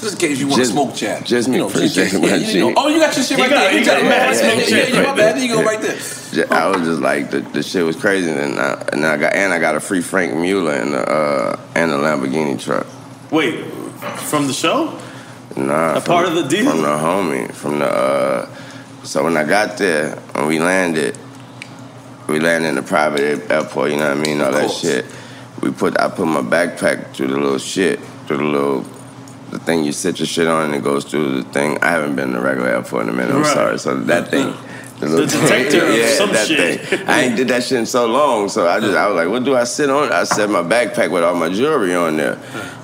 Just 0.00 0.14
in 0.22 0.28
case 0.28 0.38
you 0.40 0.48
want 0.48 0.60
to 0.60 0.66
smoke 0.66 0.94
chat. 0.94 1.24
just 1.24 1.48
me 1.48 1.54
you 1.54 1.60
know, 1.62 1.68
appreciate 1.68 2.10
just- 2.10 2.20
my 2.20 2.28
yeah, 2.28 2.36
you 2.36 2.60
know. 2.60 2.74
Oh, 2.76 2.88
you 2.88 2.98
got 2.98 3.16
your 3.16 3.24
shit 3.24 3.38
right 3.38 3.48
got- 3.48 3.70
there. 3.70 3.78
you 3.78 3.84
got 3.86 4.00
a 4.00 4.04
mad 4.04 4.36
smoke 4.36 4.58
yeah, 4.58 4.66
check 4.84 4.92
yeah, 4.92 5.02
my 5.02 5.16
bad. 5.16 5.40
You 5.40 5.48
go 5.48 5.62
right 5.62 5.80
there. 5.80 5.96
Ju- 6.32 6.44
I 6.50 6.66
was 6.68 6.86
just 6.86 7.00
like 7.00 7.30
the, 7.30 7.40
the 7.40 7.62
shit 7.62 7.84
was 7.86 7.96
crazy, 7.96 8.30
and 8.30 8.58
I, 8.60 8.84
and 8.92 9.06
I 9.06 9.16
got 9.16 9.34
and 9.34 9.50
I 9.52 9.58
got 9.58 9.76
a 9.76 9.80
free 9.80 10.02
Franck 10.02 10.34
Muller 10.34 10.72
and 10.74 10.92
the 10.92 10.98
uh, 11.10 11.58
and 11.74 11.90
the 11.90 11.96
Lamborghini 11.96 12.60
truck. 12.62 12.86
Wait, 13.30 13.64
from 14.28 14.46
the 14.46 14.52
show? 14.52 15.00
Nah, 15.56 15.94
A 15.96 16.00
part 16.02 16.26
of 16.26 16.34
the 16.34 16.42
deal? 16.42 16.70
from 16.70 16.82
the 16.82 16.88
homie 16.88 17.50
from 17.52 17.78
the. 17.78 17.86
Uh, 17.86 18.48
so 19.04 19.22
when 19.24 19.36
I 19.36 19.44
got 19.44 19.78
there, 19.78 20.16
when 20.32 20.46
we 20.46 20.58
landed, 20.58 21.16
we 22.28 22.40
landed 22.40 22.68
in 22.70 22.74
the 22.76 22.82
private 22.82 23.50
airport. 23.50 23.90
You 23.90 23.98
know 23.98 24.08
what 24.08 24.18
I 24.18 24.20
mean? 24.20 24.40
All 24.40 24.52
that 24.52 24.70
shit. 24.70 25.04
We 25.60 25.70
put 25.70 25.98
I 26.00 26.08
put 26.08 26.26
my 26.26 26.40
backpack 26.40 27.14
through 27.14 27.28
the 27.28 27.36
little 27.38 27.58
shit 27.58 28.00
through 28.26 28.38
the 28.38 28.44
little. 28.44 28.84
The 29.50 29.58
thing 29.60 29.84
you 29.84 29.92
sit 29.92 30.18
your 30.18 30.26
shit 30.26 30.48
on 30.48 30.64
and 30.64 30.74
it 30.74 30.82
goes 30.82 31.04
through 31.04 31.42
the 31.42 31.48
thing. 31.50 31.78
I 31.80 31.90
haven't 31.90 32.16
been 32.16 32.30
in 32.30 32.34
a 32.34 32.40
regular 32.40 32.70
airport 32.70 33.04
in 33.04 33.10
a 33.10 33.12
minute. 33.12 33.32
I'm 33.36 33.42
Right. 33.42 33.54
sorry. 33.54 33.78
So 33.78 33.94
that 33.94 34.28
thing, 34.28 34.52
the, 35.00 35.06
The 35.06 35.26
detector 35.26 35.84
of 35.86 36.08
some 36.18 36.32
that 36.32 36.46
shit. 36.46 36.80
thing. 36.80 37.08
I 37.08 37.22
ain't 37.22 37.36
did 37.36 37.48
that 37.48 37.64
shit 37.64 37.78
in 37.78 37.86
so 37.86 38.06
long. 38.06 38.48
So 38.48 38.66
I 38.68 38.80
just 38.80 38.96
I 38.96 39.06
was 39.08 39.16
like, 39.16 39.28
what 39.28 39.44
do 39.44 39.56
I 39.56 39.64
sit 39.64 39.90
on? 39.90 40.12
I 40.12 40.24
set 40.24 40.48
my 40.48 40.62
backpack 40.62 41.10
with 41.10 41.24
all 41.24 41.34
my 41.34 41.48
jewelry 41.48 41.94
on 41.94 42.16
there. 42.16 42.38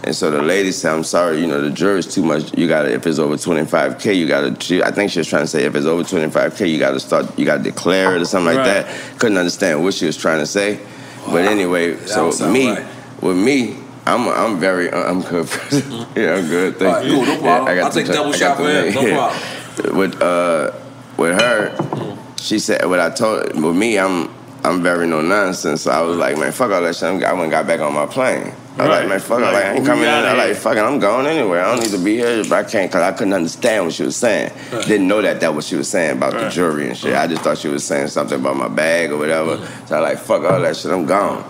And 0.05 0.15
so 0.15 0.31
the 0.31 0.43
lady 0.43 0.73
said, 0.73 0.93
I'm 0.93 1.05
sorry, 1.05 1.41
you 1.41 1.47
know, 1.47 1.61
the 1.61 1.71
jury's 1.71 2.13
too 2.13 2.23
much. 2.23 2.57
You 2.59 2.67
gotta 2.69 2.93
if 2.93 3.07
it's 3.07 3.19
over 3.19 3.37
25K, 3.37 4.17
you 4.17 4.27
gotta 4.27 4.49
I 4.85 4.91
think 4.91 5.11
she 5.13 5.21
was 5.21 5.29
trying 5.29 5.43
to 5.45 5.49
say 5.49 5.65
if 5.65 5.75
it's 5.75 5.87
over 5.87 6.03
25K, 6.03 6.69
you 6.71 6.79
gotta 6.79 7.01
start 7.01 7.39
you 7.39 7.45
gotta 7.45 7.63
declare 7.63 8.17
it 8.17 8.23
or 8.23 8.25
something 8.25 8.55
like 8.55 8.67
Right. 8.67 8.85
that. 8.87 9.19
Couldn't 9.19 9.39
understand 9.39 9.83
what 9.83 9.95
she 9.95 10.07
was 10.07 10.17
trying 10.17 10.41
to 10.41 10.47
say. 10.47 10.81
But 11.27 11.45
anyway, 11.45 11.93
That 11.93 12.09
so 12.33 12.51
me 12.51 12.71
right. 12.71 12.87
with 13.23 13.37
me, 13.37 13.77
I'm 14.07 14.27
I'm 14.29 14.59
very 14.59 14.93
I'm 14.93 15.21
good. 15.23 15.49
yeah, 16.17 16.35
I'm 16.37 16.49
good. 16.49 16.77
Thank 16.79 16.95
right, 16.97 17.07
you. 17.07 17.13
cool, 17.13 17.27
no 17.27 17.41
problem. 17.41 17.69
I 17.69 17.75
got 17.77 17.85
I'll 17.85 17.91
take 17.93 18.07
double 18.07 18.33
shot 18.33 18.57
for 18.57 18.69
him, 18.69 18.95
no 18.95 19.01
Yeah. 19.03 19.93
With 19.93 20.21
uh 20.21 20.73
with 21.21 21.39
her, 21.39 22.17
she 22.37 22.59
said 22.59 22.85
what 22.87 22.99
I 22.99 23.11
told 23.11 23.55
with 23.63 23.77
me, 23.77 23.99
I'm 23.99 24.35
I'm 24.65 24.83
very 24.83 25.07
no 25.07 25.21
nonsense. 25.23 25.83
So 25.83 25.91
I 25.91 26.03
was 26.03 26.17
like, 26.19 26.37
man, 26.37 26.53
fuck 26.53 26.71
all 26.71 26.83
that 26.83 26.95
shit. 26.97 27.05
I 27.25 27.33
went 27.33 27.45
and 27.45 27.51
got 27.51 27.67
back 27.67 27.81
on 27.81 27.95
my 27.95 28.05
plane. 28.07 28.43
I 28.43 28.49
was 28.49 28.55
Right. 28.79 28.89
like, 29.01 29.09
man, 29.09 29.21
fuck, 29.21 29.31
all 29.39 29.41
Like, 29.41 29.53
like, 29.55 29.65
I 29.65 29.73
ain't 29.75 29.87
coming 29.87 30.05
in. 30.05 30.11
I 30.11 30.33
like, 30.35 30.55
fucking, 30.57 30.83
I'm 30.83 30.99
going 30.99 31.27
anywhere. 31.27 31.65
I 31.65 31.71
don't 31.75 31.83
need 31.83 31.93
to 31.93 32.03
be 32.05 32.17
here, 32.17 32.43
but 32.45 32.53
I 32.53 32.65
can't, 32.65 32.91
cause 32.93 33.01
I 33.03 33.13
couldn't 33.13 33.33
understand 33.33 33.85
what 33.87 33.95
she 33.95 34.03
was 34.03 34.17
saying. 34.17 34.53
Right. 34.73 34.87
Didn't 34.87 35.09
know 35.09 35.23
that 35.23 35.41
that 35.41 35.55
what 35.55 35.65
she 35.65 35.77
was 35.77 35.89
saying 35.89 36.17
about 36.19 36.33
the 36.33 36.41
Right. 36.41 36.53
jewelry 36.53 36.89
and 36.89 36.97
shit. 36.97 37.15
I 37.15 37.27
just 37.27 37.41
thought 37.43 37.57
she 37.59 37.69
was 37.69 37.85
saying 37.85 38.09
something 38.09 38.39
about 38.39 38.57
my 38.57 38.69
bag 38.69 39.13
or 39.13 39.17
whatever. 39.19 39.67
So 39.87 39.97
I 39.97 40.01
like, 40.01 40.19
fuck 40.19 40.45
all 40.45 40.61
that 40.61 40.77
shit. 40.77 40.93
I'm 40.93 41.07
gone. 41.07 41.43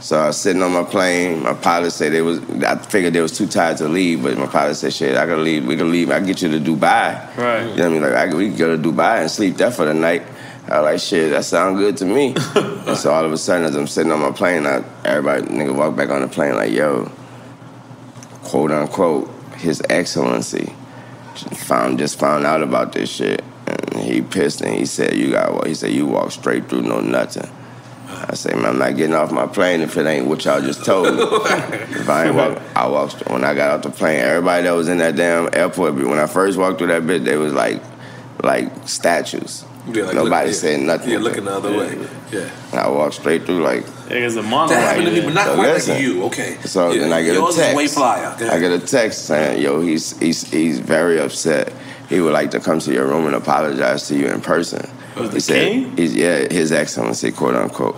So 0.00 0.16
I 0.16 0.28
was 0.28 0.40
sitting 0.40 0.62
on 0.62 0.72
my 0.72 0.84
plane. 0.84 1.42
My 1.42 1.54
pilot 1.54 1.90
said 1.90 2.12
they 2.12 2.22
was. 2.22 2.38
I 2.62 2.76
figured 2.76 3.12
they 3.12 3.20
was 3.20 3.36
too 3.36 3.46
tired 3.46 3.78
to 3.78 3.88
leave, 3.88 4.22
but 4.22 4.38
my 4.38 4.46
pilot 4.46 4.76
said, 4.76 4.92
"Shit, 4.92 5.16
I 5.16 5.26
gotta 5.26 5.40
leave. 5.40 5.66
We 5.66 5.76
can 5.76 5.90
leave. 5.90 6.10
I 6.10 6.18
can 6.18 6.26
get 6.26 6.40
you 6.40 6.48
to 6.50 6.60
Dubai. 6.60 7.36
Right. 7.36 7.62
You 7.62 7.68
know 7.68 7.70
what 7.74 7.80
I 7.80 7.88
mean? 7.88 8.02
Like 8.02 8.12
I, 8.12 8.34
we 8.34 8.48
can 8.48 8.56
go 8.56 8.76
to 8.76 8.82
Dubai 8.82 9.22
and 9.22 9.30
sleep 9.30 9.56
there 9.56 9.70
for 9.70 9.84
the 9.84 9.94
night." 9.94 10.22
I 10.70 10.80
was 10.80 10.84
like, 10.84 11.00
shit, 11.00 11.30
that 11.30 11.46
sound 11.46 11.78
good 11.78 11.96
to 11.96 12.04
me. 12.04 12.34
and 12.54 12.94
so 12.94 13.10
all 13.10 13.24
of 13.24 13.32
a 13.32 13.38
sudden, 13.38 13.64
as 13.64 13.74
I'm 13.74 13.86
sitting 13.86 14.12
on 14.12 14.20
my 14.20 14.32
plane, 14.32 14.66
I, 14.66 14.84
everybody, 15.02 15.46
nigga, 15.46 15.74
walk 15.74 15.96
back 15.96 16.10
on 16.10 16.20
the 16.20 16.28
plane 16.28 16.56
like, 16.56 16.72
yo, 16.72 17.10
quote 18.42 18.70
unquote, 18.70 19.30
His 19.54 19.82
Excellency 19.88 20.74
found 21.54 21.98
just 21.98 22.18
found 22.18 22.44
out 22.44 22.62
about 22.62 22.92
this 22.92 23.10
shit, 23.10 23.42
and 23.66 24.00
he 24.00 24.20
pissed 24.20 24.60
and 24.60 24.74
he 24.74 24.84
said, 24.84 25.16
you 25.16 25.30
got 25.30 25.54
what? 25.54 25.66
He 25.66 25.74
said, 25.74 25.92
you 25.92 26.06
walk 26.06 26.32
straight 26.32 26.68
through, 26.68 26.82
no 26.82 27.00
nothing. 27.00 27.50
I 28.28 28.34
say, 28.34 28.52
man, 28.54 28.66
I'm 28.66 28.78
not 28.78 28.96
getting 28.96 29.14
off 29.14 29.30
my 29.30 29.46
plane 29.46 29.80
if 29.80 29.96
it 29.96 30.06
ain't 30.06 30.26
what 30.26 30.44
y'all 30.44 30.60
just 30.60 30.84
told 30.84 31.06
me. 31.14 31.22
if 31.22 32.08
I 32.08 32.26
ain't 32.26 32.34
walk, 32.34 32.60
I 32.74 32.86
walked. 32.86 33.28
When 33.30 33.44
I 33.44 33.54
got 33.54 33.70
off 33.70 33.82
the 33.82 33.90
plane, 33.90 34.20
everybody 34.20 34.64
that 34.64 34.72
was 34.72 34.88
in 34.88 34.98
that 34.98 35.16
damn 35.16 35.48
airport, 35.52 35.94
when 35.94 36.18
I 36.18 36.26
first 36.26 36.58
walked 36.58 36.78
through 36.78 36.88
that 36.88 37.06
bit, 37.06 37.24
they 37.24 37.36
was 37.36 37.52
like, 37.52 37.82
like 38.42 38.70
statues. 38.88 39.64
Yeah, 39.90 40.04
like 40.04 40.14
Nobody 40.16 40.46
look- 40.48 40.54
said 40.54 40.80
nothing. 40.80 41.10
Yeah, 41.10 41.18
looking 41.18 41.44
the 41.44 41.50
other 41.52 41.70
way. 41.76 41.98
Yeah. 42.30 42.50
I 42.74 42.88
walked 42.90 43.14
straight 43.14 43.44
through 43.44 43.62
like. 43.62 43.84
It's 44.10 44.36
a 44.36 44.42
That 44.42 44.68
happened 44.70 45.06
to 45.06 45.12
me, 45.12 45.20
but 45.22 45.32
not 45.34 45.46
So 45.46 45.54
quite 45.54 45.66
listen. 45.72 45.94
like 45.94 46.02
you. 46.02 46.22
Okay. 46.24 46.56
So 46.64 46.90
Yeah, 46.90 47.00
then 47.00 47.12
I 47.12 47.22
get 47.22 47.34
yours 47.34 47.56
a 47.56 47.60
is 47.60 47.64
text. 47.66 47.76
way 47.76 47.86
flyer. 47.86 48.36
I 48.50 48.58
get 48.58 48.72
a 48.72 48.78
text 48.80 49.24
saying, 49.26 49.62
"Yo, 49.62 49.80
he's 49.80 50.18
he's 50.18 50.48
he's 50.50 50.78
very 50.78 51.18
upset. 51.20 51.72
He 52.10 52.20
would 52.20 52.32
like 52.34 52.50
to 52.50 52.60
come 52.60 52.80
to 52.80 52.92
your 52.92 53.06
room 53.06 53.26
and 53.26 53.34
apologize 53.34 54.08
to 54.08 54.14
you 54.16 54.26
in 54.26 54.40
person." 54.42 54.86
Was 55.20 55.30
he 55.30 55.34
the 55.34 55.40
said, 55.40 55.68
king? 55.68 55.94
"Yeah, 55.96 56.52
His 56.52 56.72
Excellency, 56.72 57.32
quote 57.32 57.54
unquote." 57.54 57.96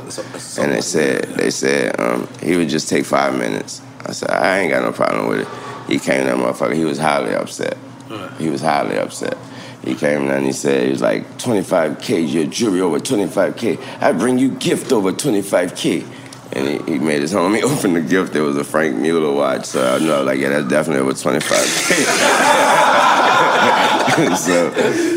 And 0.58 0.72
they 0.72 0.80
said 0.80 1.24
they 1.36 1.50
said 1.50 1.98
um, 2.00 2.28
he 2.42 2.56
would 2.56 2.68
just 2.68 2.88
take 2.88 3.04
five 3.04 3.36
minutes. 3.36 3.80
I 4.06 4.12
said, 4.12 4.30
"I 4.30 4.58
ain't 4.60 4.70
got 4.72 4.82
no 4.82 4.92
problem 4.92 5.28
with 5.28 5.40
it." 5.40 5.48
He 5.90 5.98
came 5.98 6.24
that 6.24 6.36
motherfucker. 6.36 6.74
He 6.74 6.84
was 6.84 6.98
highly 6.98 7.34
upset. 7.34 7.76
He 8.38 8.48
was 8.48 8.60
highly 8.60 8.98
upset. 8.98 9.36
He 9.84 9.94
came 9.94 10.28
and 10.28 10.44
he 10.44 10.52
said, 10.52 10.84
he 10.84 10.90
was 10.90 11.00
like, 11.00 11.38
25K, 11.38 12.30
your 12.30 12.44
jury 12.44 12.80
over 12.82 12.98
25K. 12.98 13.78
I 14.02 14.12
bring 14.12 14.38
you 14.38 14.50
gift 14.50 14.92
over 14.92 15.10
25K. 15.10 16.06
And 16.52 16.68
he, 16.68 16.78
he 16.94 16.98
made 16.98 17.22
his 17.22 17.32
homie 17.32 17.62
open 17.70 17.94
the 17.94 18.00
gift. 18.02 18.34
It 18.36 18.42
was 18.42 18.56
a 18.56 18.64
Franck 18.64 18.96
Muller 18.96 19.32
watch. 19.32 19.64
So 19.66 19.96
I 19.96 19.98
know, 19.98 20.22
like, 20.22 20.38
yeah, 20.38 20.50
that's 20.50 20.68
definitely 20.68 21.02
over 21.02 21.12
25K. 21.12 21.90
so, 24.36 24.72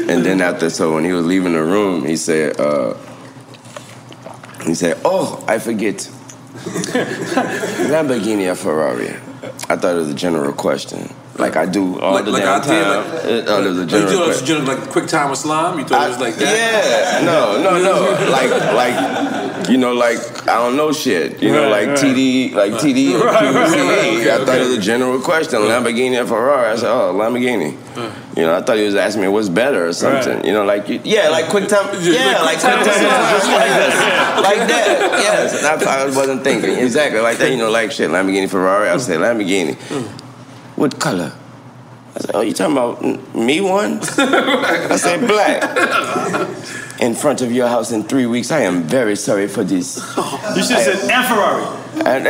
and 0.10 0.26
then 0.26 0.41
after, 0.41 0.70
so 0.70 0.94
when 0.94 1.03
he 1.03 1.11
was 1.11 1.26
leaving 1.26 1.53
the 1.53 1.64
room, 1.64 2.06
he 2.06 2.15
said, 2.15 2.60
uh, 2.60 2.95
he 4.65 4.76
said, 4.76 4.99
oh, 5.03 5.44
I 5.48 5.60
forget. 5.60 5.95
Lamborghini 7.90 8.52
or 8.52 8.56
Ferrari? 8.56 9.10
I 9.70 9.76
thought 9.76 9.95
it 9.95 9.99
was 9.99 10.10
a 10.10 10.14
general 10.14 10.53
question. 10.53 11.14
Like 11.35 11.55
I 11.55 11.65
do 11.65 11.99
all 11.99 12.14
Like, 12.14 12.26
the 12.26 12.31
like 12.31 12.43
damn 12.43 12.61
I 12.61 12.64
did, 12.64 12.68
time. 12.68 13.14
like, 13.14 13.26
It- 13.26 13.45
oh, 13.47 13.64
was 13.64 13.77
a 13.77 13.81
you 13.81 13.88
general 13.88 14.11
it 14.22 14.26
question. 14.26 14.60
was 14.60 14.68
like 14.68 14.89
quick 14.91 15.07
time 15.07 15.30
with 15.31 15.39
slime? 15.39 15.80
You 15.80 15.85
thought 15.85 16.05
it 16.05 16.10
was 16.10 16.19
like 16.19 16.35
that? 16.35 17.19
Yeah, 17.22 17.26
no, 17.26 17.57
no, 17.61 17.81
no. 17.81 18.30
Like, 18.34 18.51
like, 18.51 19.69
you 19.69 19.77
know, 19.77 19.93
like 19.93 20.19
I 20.47 20.55
don't 20.61 20.76
know 20.77 20.91
shit. 20.91 21.41
You 21.41 21.51
know, 21.51 21.69
like 21.69 21.88
right. 21.88 21.97
TD, 21.97 22.53
like 22.53 22.73
TD, 22.73 23.15
and 23.15 23.23
Right, 23.23 23.34
right, 23.34 23.53
QC. 23.55 23.88
right, 23.88 24.19
okay, 24.22 24.31
I 24.34 24.38
thought 24.38 24.49
okay. 24.49 24.57
it 24.61 24.68
was 24.68 24.77
a 24.77 24.81
general 24.81 25.19
question. 25.22 25.60
Lamborghini 25.61 26.22
or 26.22 26.27
Ferrari? 26.27 26.69
I 26.69 26.76
said, 26.76 26.91
oh, 26.91 27.14
Lamborghini. 27.15 27.77
You 28.38 28.43
know, 28.43 28.55
I 28.55 28.61
thought 28.61 28.77
he 28.77 28.85
was 28.85 28.95
asking 28.95 29.22
me 29.23 29.27
what's 29.27 29.49
better 29.49 29.88
or 29.88 29.93
something. 29.93 30.35
Right. 30.38 30.45
You 30.45 30.53
know, 30.53 30.64
like 30.65 30.88
you, 30.89 30.99
yeah, 31.03 31.30
like 31.30 31.45
quick 31.49 31.68
time, 31.68 31.85
yeah, 32.01 32.41
like 32.43 32.60
quick 32.60 32.73
time, 32.73 32.85
Just 32.85 33.47
like 33.47 33.73
that. 33.73 34.41
like 34.43 34.68
that. 34.68 34.99
Yes, 35.23 35.57
And 35.64 35.65
I, 35.88 36.01
I 36.03 36.05
wasn't 36.05 36.43
thinking 36.43 36.76
exactly 36.77 37.22
like 37.22 37.38
that. 37.39 37.49
You 37.51 37.57
know, 37.57 37.72
like 37.72 37.91
shit, 37.91 38.10
Lamborghini, 38.11 38.47
Ferrari. 38.49 38.89
I 38.89 38.97
said 38.97 39.19
Lamborghini. 39.19 39.76
Mm. 39.76 40.19
What 40.76 41.00
color? 41.00 41.32
I 42.16 42.20
said, 42.20 42.32
oh, 42.36 42.41
you 42.41 42.54
talking 42.54 42.74
about 42.74 43.36
me 43.36 43.60
one? 43.62 44.00
I 44.18 44.95
said 44.98 45.28
black. 45.28 45.64
In 47.02 47.16
front 47.16 47.41
of 47.41 47.52
your 47.52 47.68
house 47.68 47.91
in 47.91 48.04
three 48.04 48.26
weeks. 48.28 48.52
I 48.52 48.60
am 48.62 48.84
very 48.84 49.16
sorry 49.16 49.48
for 49.48 49.64
this. 49.64 49.98
You 49.98 50.64
should 50.64 50.78
have 50.78 51.00
said 51.00 51.10
and 51.12 51.26
Ferrari. 51.28 51.66
And, 52.06 52.24
nah, 52.26 52.30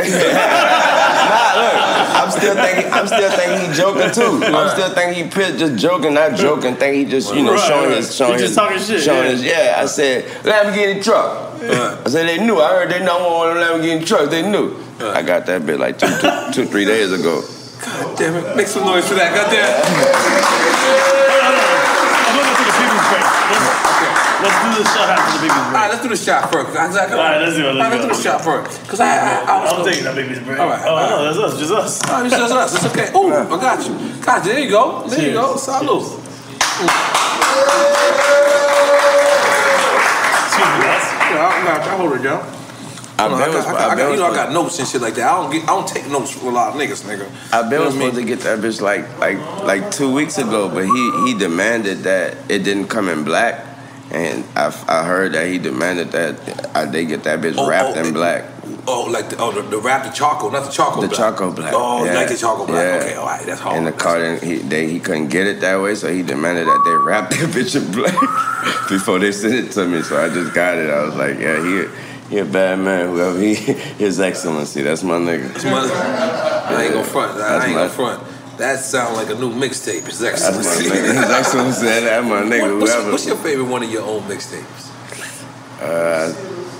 look, 1.60 1.74
I'm 2.16 2.30
still 2.30 2.54
thinking. 2.54 2.92
I'm 2.92 3.06
still 3.06 3.30
thinking 3.30 3.68
he 3.70 3.76
joking 3.76 4.10
too. 4.12 4.44
I'm 4.44 4.68
still 4.70 4.90
thinking 4.94 5.24
he 5.24 5.30
pissed, 5.30 5.58
just 5.58 5.76
joking, 5.76 6.14
not 6.14 6.34
joking. 6.36 6.74
Think 6.76 6.96
he 6.96 7.04
just, 7.04 7.34
you 7.34 7.42
know, 7.42 7.52
Right, 7.54 7.68
showing 7.68 7.88
right. 7.90 7.96
his, 7.98 8.14
showing 8.14 8.32
He 8.34 8.38
just 8.38 8.48
his, 8.50 8.56
talking 8.56 8.78
shit, 8.78 9.02
showing 9.02 9.24
yeah. 9.24 9.30
his. 9.32 9.44
Yeah, 9.44 9.74
I 9.78 9.86
said 9.86 10.24
Lamborghini 10.44 11.02
truck. 11.04 11.60
I 11.62 12.08
said 12.08 12.26
they 12.28 12.38
knew. 12.44 12.58
I 12.58 12.70
heard 12.70 12.90
they 12.90 13.04
know 13.04 13.32
one 13.32 13.50
of 13.50 13.54
them 13.56 13.80
Lamborghini 13.80 14.06
truck. 14.06 14.30
They 14.30 14.42
knew. 14.48 14.74
I 15.00 15.22
got 15.22 15.44
that 15.46 15.66
bit 15.66 15.78
like 15.78 15.98
two, 15.98 16.08
two, 16.20 16.52
two, 16.52 16.64
three 16.66 16.84
days 16.84 17.12
ago. 17.12 17.42
God 17.84 18.18
damn 18.18 18.36
it. 18.36 18.56
Make 18.56 18.66
some 18.66 18.84
noise 18.84 19.06
for 19.06 19.14
that. 19.14 19.34
God 19.34 19.50
damn 19.52 19.68
it. 19.68 19.84
Let's 24.44 24.60
do 24.60 24.82
the 24.82 24.88
shot 24.90 25.08
after 25.08 25.32
the 25.32 25.40
biggest 25.40 25.56
All 25.56 25.72
right, 25.72 25.88
let's 25.88 26.02
do 26.02 26.08
the 26.08 26.16
shot 26.16 26.52
first. 26.52 26.76
All 26.76 26.84
All 26.84 27.16
right, 27.16 27.40
let's 27.40 27.56
do 27.56 27.64
it, 27.64 27.74
let's 27.74 27.84
All 27.84 27.90
right, 27.90 27.90
let's 27.92 28.04
do 28.04 28.08
the 28.08 28.22
shot 28.22 28.44
first. 28.44 28.82
Because 28.82 29.00
I, 29.00 29.06
I, 29.06 29.44
I, 29.44 29.68
I'm 29.70 29.84
taking 29.84 30.04
that 30.04 30.14
baby's 30.14 30.40
break. 30.40 30.58
All 30.58 30.68
right. 30.68 30.84
Oh, 30.86 30.96
no, 31.08 31.24
that's 31.24 31.38
us, 31.38 31.58
just 31.58 31.72
us. 31.72 32.02
Oh, 32.06 32.24
it's 32.24 32.36
just 32.36 32.52
us. 32.52 32.74
It's 32.74 32.84
okay. 32.86 33.10
Ooh, 33.16 33.32
I 33.32 33.60
got 33.60 33.86
you. 33.86 33.94
You. 33.94 34.44
There 34.44 34.60
you 34.60 34.70
go. 34.70 35.06
There 35.08 35.26
you 35.26 35.32
go. 35.32 35.54
Salud. 35.54 36.20
Yeah, 41.32 41.48
I 41.48 41.64
got 41.64 41.84
you. 41.84 41.90
I 41.90 41.96
hold 41.96 42.12
it 42.12 42.22
down. 42.22 42.63
I 43.16 43.28
Hold 43.28 43.32
on, 43.34 43.38
bet 43.38 43.48
I 43.48 43.52
got, 43.52 43.66
I 43.74 43.92
I 43.92 43.96
got, 43.96 44.10
you 44.10 44.16
know, 44.16 44.26
I 44.26 44.34
got 44.34 44.52
notes 44.52 44.78
and 44.80 44.88
shit 44.88 45.00
like 45.00 45.14
that. 45.14 45.28
I 45.30 45.40
don't 45.40 45.52
get, 45.52 45.62
I 45.64 45.66
don't 45.66 45.86
take 45.86 46.08
notes 46.08 46.32
from 46.32 46.48
a 46.48 46.50
lot 46.50 46.74
of 46.74 46.80
niggas, 46.80 47.04
nigga. 47.04 47.30
I've 47.52 47.70
been 47.70 47.78
You 47.78 47.78
know 47.78 47.84
was 47.86 47.94
I 47.94 47.98
supposed 47.98 48.16
to 48.16 48.24
get 48.24 48.40
that 48.40 48.58
bitch 48.58 48.80
like 48.80 49.18
like 49.18 49.38
like 49.62 49.90
two 49.92 50.12
weeks 50.12 50.36
ago, 50.38 50.68
but 50.68 50.84
he 50.84 51.12
he 51.26 51.38
demanded 51.38 51.98
that 51.98 52.36
it 52.50 52.64
didn't 52.64 52.88
come 52.88 53.08
in 53.08 53.22
black, 53.22 53.64
and 54.10 54.44
I, 54.56 54.66
I 54.88 55.04
heard 55.04 55.32
that 55.34 55.46
he 55.46 55.58
demanded 55.58 56.10
that 56.10 56.76
I, 56.76 56.86
they 56.86 57.04
get 57.04 57.22
that 57.24 57.40
bitch 57.40 57.54
Oh, 57.56 57.68
wrapped 57.68 57.96
oh, 57.96 58.04
in 58.04 58.12
black. 58.12 58.44
Oh, 58.86 59.04
like 59.10 59.30
the, 59.30 59.36
oh, 59.38 59.50
the, 59.52 59.62
the 59.62 59.78
wrap, 59.78 60.04
the 60.04 60.10
charcoal, 60.10 60.50
not 60.50 60.64
the 60.66 60.70
charcoal 60.72 61.02
The 61.02 61.08
black. 61.08 61.18
charcoal 61.18 61.52
black. 61.52 61.72
Oh, 61.74 62.04
yeah. 62.04 62.14
like 62.14 62.28
the 62.28 62.36
charcoal 62.36 62.66
black. 62.66 63.00
Yeah. 63.00 63.06
Okay, 63.06 63.14
all 63.14 63.26
right, 63.26 63.46
that's 63.46 63.60
hard. 63.60 63.76
And 63.78 63.86
the 63.86 63.92
car 63.92 64.18
didn't, 64.18 64.42
he 64.42 64.56
they, 64.56 64.88
he 64.90 64.98
couldn't 65.00 65.28
get 65.28 65.46
it 65.46 65.60
that 65.60 65.80
way, 65.80 65.94
so 65.94 66.12
he 66.12 66.22
demanded 66.22 66.66
that 66.66 66.82
they 66.84 66.94
wrap 66.96 67.30
that 67.30 67.48
bitch 67.50 67.76
in 67.76 67.92
black 67.92 68.12
before 68.88 69.18
they 69.20 69.32
sent 69.32 69.54
it 69.54 69.70
to 69.72 69.86
me. 69.86 70.02
So 70.02 70.22
I 70.22 70.28
just 70.28 70.52
got 70.52 70.76
it. 70.76 70.90
I 70.90 71.02
was 71.04 71.14
like, 71.14 71.38
yeah, 71.38 71.62
he 71.62 71.86
he 72.34 72.40
a 72.40 72.44
bad 72.44 72.80
man. 72.80 73.08
Whoever 73.10 73.38
he, 73.40 73.54
his 74.04 74.18
excellency, 74.20 74.82
that's 74.82 75.04
my 75.04 75.14
nigga. 75.18 75.52
That's 75.52 75.64
my, 75.64 75.88
I 76.76 76.82
ain't 76.84 76.92
gonna 76.94 77.04
front. 77.06 77.40
I 77.40 77.64
ain't 77.66 77.74
my- 77.74 77.80
gonna 77.82 77.90
front. 77.90 78.22
That 78.58 78.78
sound 78.80 79.16
like 79.16 79.30
a 79.30 79.34
new 79.34 79.50
mixtape. 79.52 80.06
His 80.06 80.18
That's 80.20 80.42
my 80.42 80.48
excellency. 80.58 80.84
nigga. 80.90 81.14
His 81.14 81.30
excellency, 81.30 81.86
that's 81.86 82.26
my 82.26 82.42
nigga. 82.42 82.62
What- 82.72 82.80
what's, 82.80 82.92
whoever. 82.94 83.10
what's 83.12 83.26
your 83.26 83.36
favorite 83.36 83.66
one 83.68 83.82
of 83.84 83.90
your 83.90 84.02
own 84.02 84.22
mixtapes? 84.22 84.90
Uh, 85.80 86.32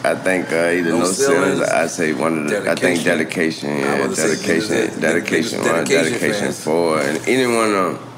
I 0.08 0.14
think 0.16 0.52
uh, 0.52 0.56
either 0.56 0.90
No 0.90 0.98
no, 0.98 1.04
ceilings. 1.04 1.58
ceilings. 1.58 1.60
I 1.62 1.86
say 1.86 2.12
one 2.14 2.38
of 2.38 2.48
the. 2.50 2.70
I 2.70 2.74
think 2.74 3.02
dedication. 3.04 3.70
I 3.70 3.78
Yeah, 3.78 4.06
was 4.06 4.18
gonna 4.18 4.34
say, 4.36 4.46
dedication. 4.46 4.76
niggas 4.76 4.90
that- 4.94 5.00
dedication 5.00 5.58
niggas 5.60 5.64
one. 5.72 5.84
dedication 5.84 6.12
Dedication 6.20 6.52
four. 6.52 7.00
And 7.00 7.28
any 7.28 7.46
one 7.46 7.74
of 7.74 7.94
them, 7.94 8.08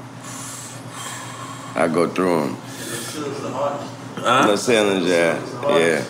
I 1.74 1.88
go 1.88 2.08
through 2.08 2.40
them. 2.40 2.56
No 4.22 4.56
ceilings. 4.56 5.06
Yeah, 5.08 5.78
yeah. 5.78 6.04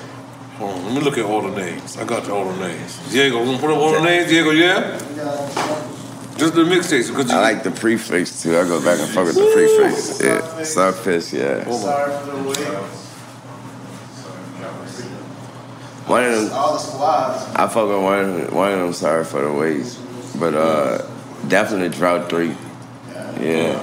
Hold 0.59 0.71
on, 0.71 0.85
let 0.87 0.95
me 0.95 1.01
look 1.01 1.19
at 1.19 1.25
all 1.27 1.43
the 1.43 1.55
names. 1.55 1.97
I 1.99 2.05
got 2.05 2.25
the 2.25 2.33
all 2.33 2.51
the 2.51 2.67
names. 2.67 2.99
Diego, 3.11 3.41
we 3.41 3.47
gonna 3.47 3.59
put 3.59 3.71
up 3.71 3.79
all 3.79 3.93
the 3.93 4.01
names. 4.01 4.31
Diego, 4.31 4.51
yeah. 4.51 4.99
Just 6.39 6.55
the 6.55 6.65
mixtapes 6.65 7.09
because 7.09 7.31
I 7.31 7.41
like 7.41 7.63
the 7.63 7.71
prefix 7.71 8.43
too. 8.43 8.59
I 8.59 8.65
go 8.65 8.83
back 8.83 8.99
and 8.99 9.09
fuck 9.09 9.27
with 9.27 9.35
the 9.35 9.51
prefix. 9.55 10.23
Yeah, 10.23 10.63
Starfish. 10.63 11.33
Yeah. 11.33 11.65
One 16.07 16.25
of 16.25 16.33
them. 16.33 16.53
All 16.53 16.73
the 16.75 16.79
squads. 16.79 17.55
I 17.55 17.69
fuck 17.69 17.89
with 17.89 18.03
one 18.03 18.19
of 18.21 18.35
them, 18.35 18.55
one 18.55 18.73
of 18.73 18.79
them 18.81 18.93
sorry 18.93 19.25
for 19.25 19.43
the 19.43 19.53
ways. 19.53 19.97
But 20.39 20.55
uh 20.55 21.07
definitely 21.49 21.91
drought 21.91 22.31
three. 22.31 22.57
Yeah. 23.41 23.83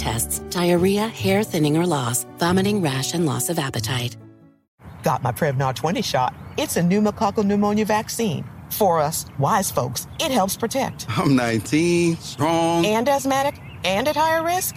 tests, 0.00 0.38
diarrhea, 0.50 1.06
hair 1.08 1.44
thinning 1.44 1.76
or 1.76 1.86
loss, 1.86 2.24
vomiting, 2.38 2.80
rash, 2.80 3.14
and 3.14 3.26
loss 3.26 3.50
of 3.50 3.58
appetite. 3.58 4.16
Got 5.02 5.22
my 5.22 5.32
Prevnar 5.32 5.74
20 5.74 6.02
shot. 6.02 6.34
It's 6.56 6.76
a 6.76 6.80
pneumococcal 6.80 7.44
pneumonia 7.44 7.84
vaccine. 7.84 8.44
For 8.70 9.00
us, 9.00 9.26
wise 9.38 9.70
folks, 9.70 10.06
it 10.18 10.30
helps 10.30 10.56
protect. 10.56 11.06
I'm 11.10 11.36
19, 11.36 12.16
strong. 12.16 12.86
And 12.86 13.08
asthmatic 13.08 13.60
and 13.84 14.08
at 14.08 14.16
higher 14.16 14.42
risk? 14.42 14.76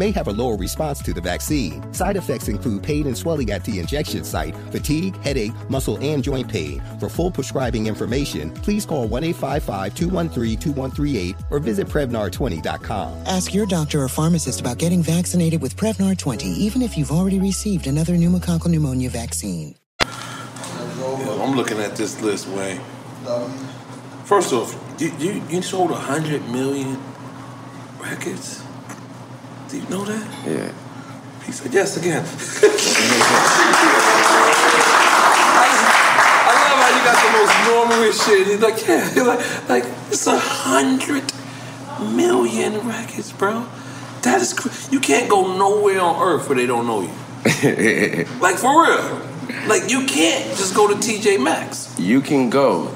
may 0.01 0.09
have 0.09 0.27
a 0.27 0.33
lower 0.33 0.57
response 0.57 0.99
to 1.03 1.13
the 1.13 1.21
vaccine. 1.21 1.93
Side 1.93 2.17
effects 2.17 2.47
include 2.47 2.81
pain 2.81 3.05
and 3.05 3.15
swelling 3.15 3.51
at 3.51 3.63
the 3.63 3.79
injection 3.79 4.23
site, 4.23 4.55
fatigue, 4.71 5.15
headache, 5.17 5.53
muscle, 5.69 5.97
and 6.01 6.23
joint 6.23 6.49
pain. 6.49 6.81
For 6.99 7.07
full 7.07 7.29
prescribing 7.29 7.85
information, 7.85 8.49
please 8.65 8.83
call 8.83 9.07
1 9.07 9.23
855 9.23 9.93
213 9.93 10.57
2138 10.57 11.35
or 11.51 11.59
visit 11.59 11.87
Prevnar20.com. 11.87 13.27
Ask 13.27 13.53
your 13.53 13.67
doctor 13.67 14.01
or 14.01 14.09
pharmacist 14.09 14.59
about 14.59 14.79
getting 14.79 15.03
vaccinated 15.03 15.61
with 15.61 15.77
Prevnar 15.77 16.17
20, 16.17 16.47
even 16.47 16.81
if 16.81 16.97
you've 16.97 17.11
already 17.11 17.39
received 17.39 17.85
another 17.85 18.13
pneumococcal 18.13 18.69
pneumonia 18.69 19.09
vaccine. 19.11 19.75
I'm 20.01 21.55
looking 21.55 21.77
at 21.77 21.95
this 21.95 22.19
list, 22.21 22.47
Wayne. 22.47 22.81
First 24.25 24.51
off, 24.51 24.73
you, 24.97 25.11
you, 25.19 25.43
you 25.47 25.61
sold 25.61 25.91
100 25.91 26.49
million 26.49 26.97
records? 27.99 28.63
Do 29.71 29.77
you 29.77 29.87
know 29.89 30.03
that? 30.03 30.27
Yeah. 30.45 30.71
He 31.45 31.51
said 31.53 31.73
yes 31.73 31.95
again. 31.97 32.23
I 36.43 36.53
love 36.61 36.77
how 36.81 36.89
you 36.97 37.01
got 37.07 37.17
the 37.23 37.31
most 37.39 37.55
normal 37.71 38.11
shit. 38.11 38.47
He's 38.47 38.59
like, 38.61 38.85
yeah, 38.87 39.23
like, 39.23 39.69
like 39.69 39.85
it's 40.09 40.27
a 40.27 40.37
hundred 40.37 41.23
million 42.15 42.85
records, 42.87 43.31
bro. 43.31 43.65
That 44.23 44.41
is, 44.41 44.53
cr- 44.53 44.69
you 44.93 44.99
can't 44.99 45.29
go 45.29 45.55
nowhere 45.57 46.01
on 46.01 46.21
earth 46.21 46.47
where 46.49 46.57
they 46.57 46.67
don't 46.67 46.85
know 46.85 47.01
you. 47.01 47.09
Like 48.41 48.57
for 48.57 48.83
real. 48.85 49.21
Like 49.67 49.89
you 49.89 50.05
can't 50.05 50.45
just 50.57 50.75
go 50.75 50.87
to 50.87 50.95
TJ 50.95 51.41
Maxx. 51.43 51.97
You 51.99 52.21
can 52.21 52.49
go 52.49 52.91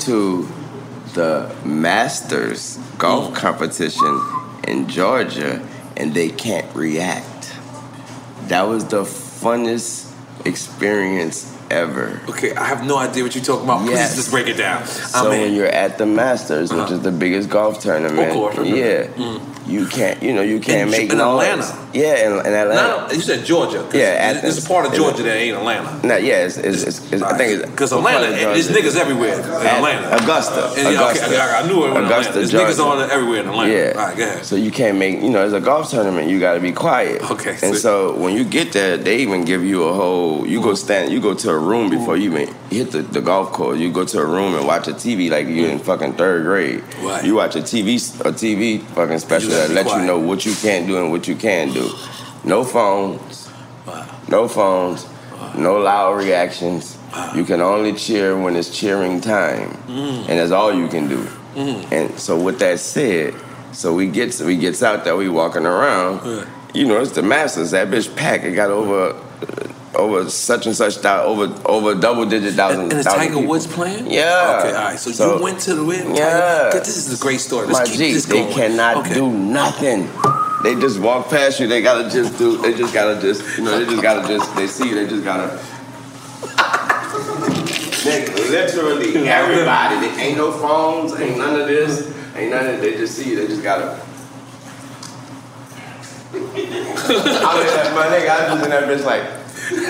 to 0.00 0.48
the 1.14 1.54
Masters 1.64 2.78
golf 2.98 3.30
Mm. 3.32 3.36
competition 3.36 4.20
in 4.68 4.88
Georgia 4.88 5.60
and 5.96 6.14
they 6.14 6.28
can't 6.30 6.74
react. 6.74 7.54
That 8.48 8.62
was 8.62 8.86
the 8.86 9.02
funnest 9.02 10.12
experience 10.44 11.51
ever. 11.72 12.20
Okay, 12.28 12.54
I 12.54 12.64
have 12.64 12.84
no 12.86 12.96
idea 12.98 13.22
what 13.24 13.34
you're 13.34 13.44
talking 13.44 13.64
about. 13.64 13.80
Please 13.80 13.92
Yes. 13.98 14.14
just 14.16 14.30
break 14.30 14.46
it 14.46 14.54
down. 14.58 14.86
So 14.86 15.18
I 15.18 15.30
mean, 15.30 15.40
when 15.42 15.54
you're 15.54 15.66
at 15.84 15.98
the 15.98 16.06
Masters, 16.06 16.70
which 16.72 16.80
Uh-huh. 16.82 16.94
is 16.94 17.00
the 17.00 17.10
biggest 17.10 17.48
golf 17.48 17.80
tournament, 17.80 18.28
Of 18.28 18.34
course, 18.34 18.56
yeah, 18.62 19.06
Mm. 19.16 19.40
you 19.66 19.86
can't, 19.86 20.22
you 20.22 20.32
know, 20.32 20.42
you 20.42 20.60
can't 20.60 20.82
In- 20.82 20.90
make 20.90 21.10
in 21.12 21.18
noise. 21.18 21.42
Atlanta. 21.48 21.78
Yeah, 21.92 22.26
in, 22.26 22.32
in 22.46 22.52
Atlanta. 22.54 22.74
not, 22.74 23.14
you 23.14 23.20
said 23.20 23.44
Georgia. 23.44 23.84
Yeah, 23.92 24.04
Athens. 24.28 24.42
there's 24.42 24.64
a 24.64 24.68
part 24.68 24.86
of 24.86 24.94
Georgia 24.94 25.22
that 25.24 25.36
ain't 25.36 25.56
Atlanta. 25.58 25.90
No, 26.02 26.16
yeah, 26.16 26.44
it's, 26.46 26.56
it's, 26.56 26.82
it's, 26.84 27.00
it's 27.12 27.22
I 27.22 27.36
think 27.36 27.48
it's 27.60 27.70
Because 27.70 27.92
what 27.92 28.02
part 28.02 28.16
of 28.16 28.22
Atlanta, 28.30 28.54
there's 28.54 28.68
niggas 28.70 28.96
everywhere 28.96 29.34
in 29.34 29.40
At- 29.40 29.76
Atlanta. 29.76 30.16
Augusta. 30.22 30.62
And, 30.76 30.76
yeah, 30.78 30.88
Augusta. 31.00 31.26
Okay, 31.26 31.36
I, 31.38 31.60
I 31.60 31.66
knew 31.66 31.84
it 31.84 31.90
was 31.92 32.04
Augusta, 32.04 32.30
Atlanta. 32.30 32.38
There's 32.38 32.52
niggas 32.78 32.80
on 32.84 33.10
everywhere 33.10 33.40
in 33.40 33.48
Atlanta. 33.48 33.72
Yeah. 33.72 33.92
All 33.96 34.06
right, 34.06 34.16
go 34.16 34.24
ahead. 34.24 34.44
So 34.46 34.56
you 34.56 34.70
can't 34.70 34.96
make, 34.98 35.22
you 35.22 35.28
know, 35.30 35.44
it's 35.44 35.54
a 35.54 35.60
golf 35.60 35.90
tournament. 35.90 36.28
You 36.30 36.40
got 36.40 36.54
to 36.54 36.60
be 36.60 36.72
quiet. 36.72 37.30
Okay, 37.30 37.56
And 37.62 37.76
so 37.76 38.14
when 38.14 38.34
you 38.34 38.44
get 38.44 38.72
there, 38.72 38.96
they 38.96 39.16
even 39.18 39.44
give 39.44 39.62
you 39.64 39.84
a 39.84 39.92
whole. 39.92 40.46
You 40.46 40.60
go 40.62 40.74
stand. 40.74 41.12
You 41.12 41.20
go 41.20 41.34
to 41.34 41.50
a 41.50 41.58
room 41.62 41.88
before 41.90 42.16
you 42.16 42.36
even 42.36 42.54
hit 42.70 42.90
the, 42.90 43.02
the 43.02 43.20
golf 43.20 43.52
course. 43.52 43.78
You 43.78 43.90
go 43.92 44.04
to 44.04 44.18
a 44.18 44.26
room 44.26 44.54
and 44.54 44.66
watch 44.66 44.88
a 44.88 44.92
TV 44.92 45.30
like 45.30 45.46
you're 45.46 45.70
in 45.70 45.78
fucking 45.78 46.14
third 46.14 46.42
grade. 46.44 46.82
Right. 47.00 47.24
You 47.24 47.34
watch 47.36 47.56
a 47.56 47.60
TV 47.60 47.96
a 48.20 48.32
TV 48.32 48.82
fucking 48.82 49.18
special 49.20 49.50
that 49.50 49.68
be 49.68 49.74
let 49.74 49.86
quiet. 49.86 50.00
you 50.00 50.06
know 50.06 50.18
what 50.18 50.44
you 50.44 50.54
can't 50.54 50.86
do 50.86 50.98
and 51.02 51.10
what 51.10 51.26
you 51.28 51.36
can 51.36 51.72
do. 51.72 51.90
No 52.44 52.64
phones. 52.64 53.48
No 54.28 54.48
phones. 54.48 55.06
No 55.56 55.78
loud 55.78 56.16
reactions. 56.18 56.98
You 57.34 57.44
can 57.44 57.60
only 57.60 57.92
cheer 57.92 58.36
when 58.40 58.56
it's 58.56 58.76
cheering 58.76 59.20
time, 59.20 59.68
Mm. 59.86 60.20
and 60.28 60.38
that's 60.38 60.50
all 60.50 60.72
you 60.72 60.88
can 60.88 61.08
do. 61.08 61.18
Mm. 61.54 61.92
And 61.92 62.18
so 62.18 62.40
with 62.40 62.58
that 62.60 62.78
said, 62.80 63.34
so 63.72 63.92
we 63.94 64.06
gets 64.06 64.40
we 64.40 64.56
gets 64.56 64.82
out 64.82 65.04
there, 65.04 65.14
we 65.16 65.28
walking 65.28 65.66
around. 65.66 66.24
Yeah. 66.26 66.46
You 66.72 66.86
know, 66.86 67.00
it's 67.02 67.10
the 67.12 67.22
Masters. 67.22 67.72
That 67.72 67.88
bitch 67.88 68.14
packed. 68.16 68.44
It 68.44 68.52
got 68.54 68.70
over 68.70 69.14
over 69.94 70.28
such 70.30 70.66
and 70.66 70.74
such 70.74 70.98
thou- 71.00 71.24
over 71.24 71.52
over 71.66 71.94
double 71.94 72.24
digit 72.26 72.54
thousand. 72.54 72.82
And 72.90 72.92
is 72.94 73.04
thousand 73.04 73.20
Tiger 73.20 73.34
people. 73.34 73.48
Woods 73.48 73.66
playing? 73.66 74.10
Yeah. 74.10 74.56
Okay, 74.60 74.68
all 74.76 74.84
right. 74.84 74.98
So, 74.98 75.10
So- 75.12 75.36
you 75.36 75.42
went 75.42 75.60
to 75.60 75.74
the 75.74 75.84
win. 75.84 76.14
Yeah. 76.14 76.70
Tiger, 76.72 76.78
this 76.80 76.96
is 76.96 77.18
a 77.20 77.22
great 77.22 77.40
story. 77.40 77.66
Let's 77.66 77.78
My 77.80 77.84
keep 77.86 77.96
G, 77.98 78.12
this 78.14 78.24
they 78.26 78.46
cannot 78.52 78.96
Okay. 78.98 79.14
do 79.14 79.30
nothing. 79.30 80.08
They 80.62 80.76
just 80.76 81.00
walk 81.00 81.28
past 81.28 81.58
you. 81.60 81.66
They 81.66 81.82
gotta 81.82 82.08
just 82.08 82.38
do. 82.38 82.56
They 82.58 82.72
just 82.74 82.94
gotta 82.94 83.20
just. 83.20 83.58
You 83.58 83.64
know. 83.64 83.78
They 83.78 83.84
just 83.90 84.02
gotta 84.02 84.26
just. 84.28 84.54
They 84.56 84.66
see 84.68 84.88
you. 84.90 84.94
They 84.94 85.08
just 85.08 85.24
gotta. 85.24 85.58
Nigga, 88.02 88.50
literally 88.50 89.28
everybody. 89.28 90.06
There 90.06 90.18
ain't 90.20 90.36
no 90.36 90.52
phones. 90.52 91.18
Ain't 91.20 91.36
none 91.38 91.60
of 91.60 91.66
this. 91.66 92.12
Ain't 92.36 92.50
none 92.50 92.66
of. 92.66 92.80
They 92.80 92.96
just 92.96 93.14
see 93.16 93.30
you. 93.30 93.36
They 93.36 93.46
just 93.48 93.62
gotta. 93.62 94.00
I 96.32 96.36
was 96.38 97.74
like, 97.74 97.94
my 97.94 98.06
nigga, 98.06 98.28
I 98.30 98.54
was 98.54 98.62
in 98.62 98.70
that 98.70 98.84
bitch 98.84 99.04
like. 99.04 99.41
You 99.72 99.86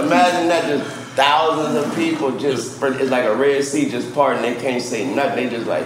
Imagine 0.05 0.47
that 0.49 0.63
just 0.67 0.85
thousands 1.15 1.76
of 1.76 1.95
people 1.95 2.38
just, 2.38 2.81
it's 2.81 3.11
like 3.11 3.26
a 3.26 3.35
Red 3.35 3.63
Sea 3.63 3.89
just 3.89 4.13
parting. 4.13 4.41
They 4.41 4.55
can't 4.55 4.81
say 4.81 5.05
nothing. 5.13 5.49
They 5.49 5.55
just 5.55 5.67
like. 5.67 5.85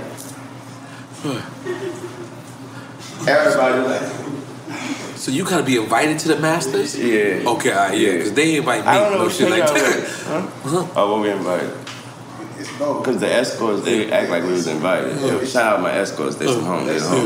Everybody 3.25 3.79
like. 3.87 4.01
So 5.15 5.31
you 5.31 5.45
gotta 5.45 5.63
be 5.63 5.77
invited 5.77 6.19
to 6.19 6.27
the 6.27 6.35
Masters? 6.39 6.95
Yeah. 6.97 7.43
Okay, 7.47 7.71
right, 7.71 7.97
yeah, 7.97 8.11
because 8.11 8.33
they 8.33 8.57
invite 8.57 8.81
me 8.81 8.87
I 8.87 8.97
don't 8.97 9.13
know 9.13 9.23
no 9.23 9.29
shit 9.29 9.49
like 9.49 9.65
that. 9.65 10.07
Huh? 10.25 10.87
Oh, 10.97 11.13
what 11.13 11.21
we 11.21 11.29
invited? 11.31 11.71
Because 12.77 13.19
the 13.19 13.31
escorts, 13.31 13.83
they 13.83 14.11
act 14.11 14.29
like 14.29 14.43
we 14.43 14.49
was 14.51 14.67
invited. 14.67 15.19
Yeah, 15.21 15.43
Shout 15.45 15.73
out 15.75 15.81
my 15.81 15.91
escorts, 15.91 16.35
they 16.37 16.47
some 16.47 16.63
home, 16.63 16.85
they 16.87 16.99
home. 16.99 17.25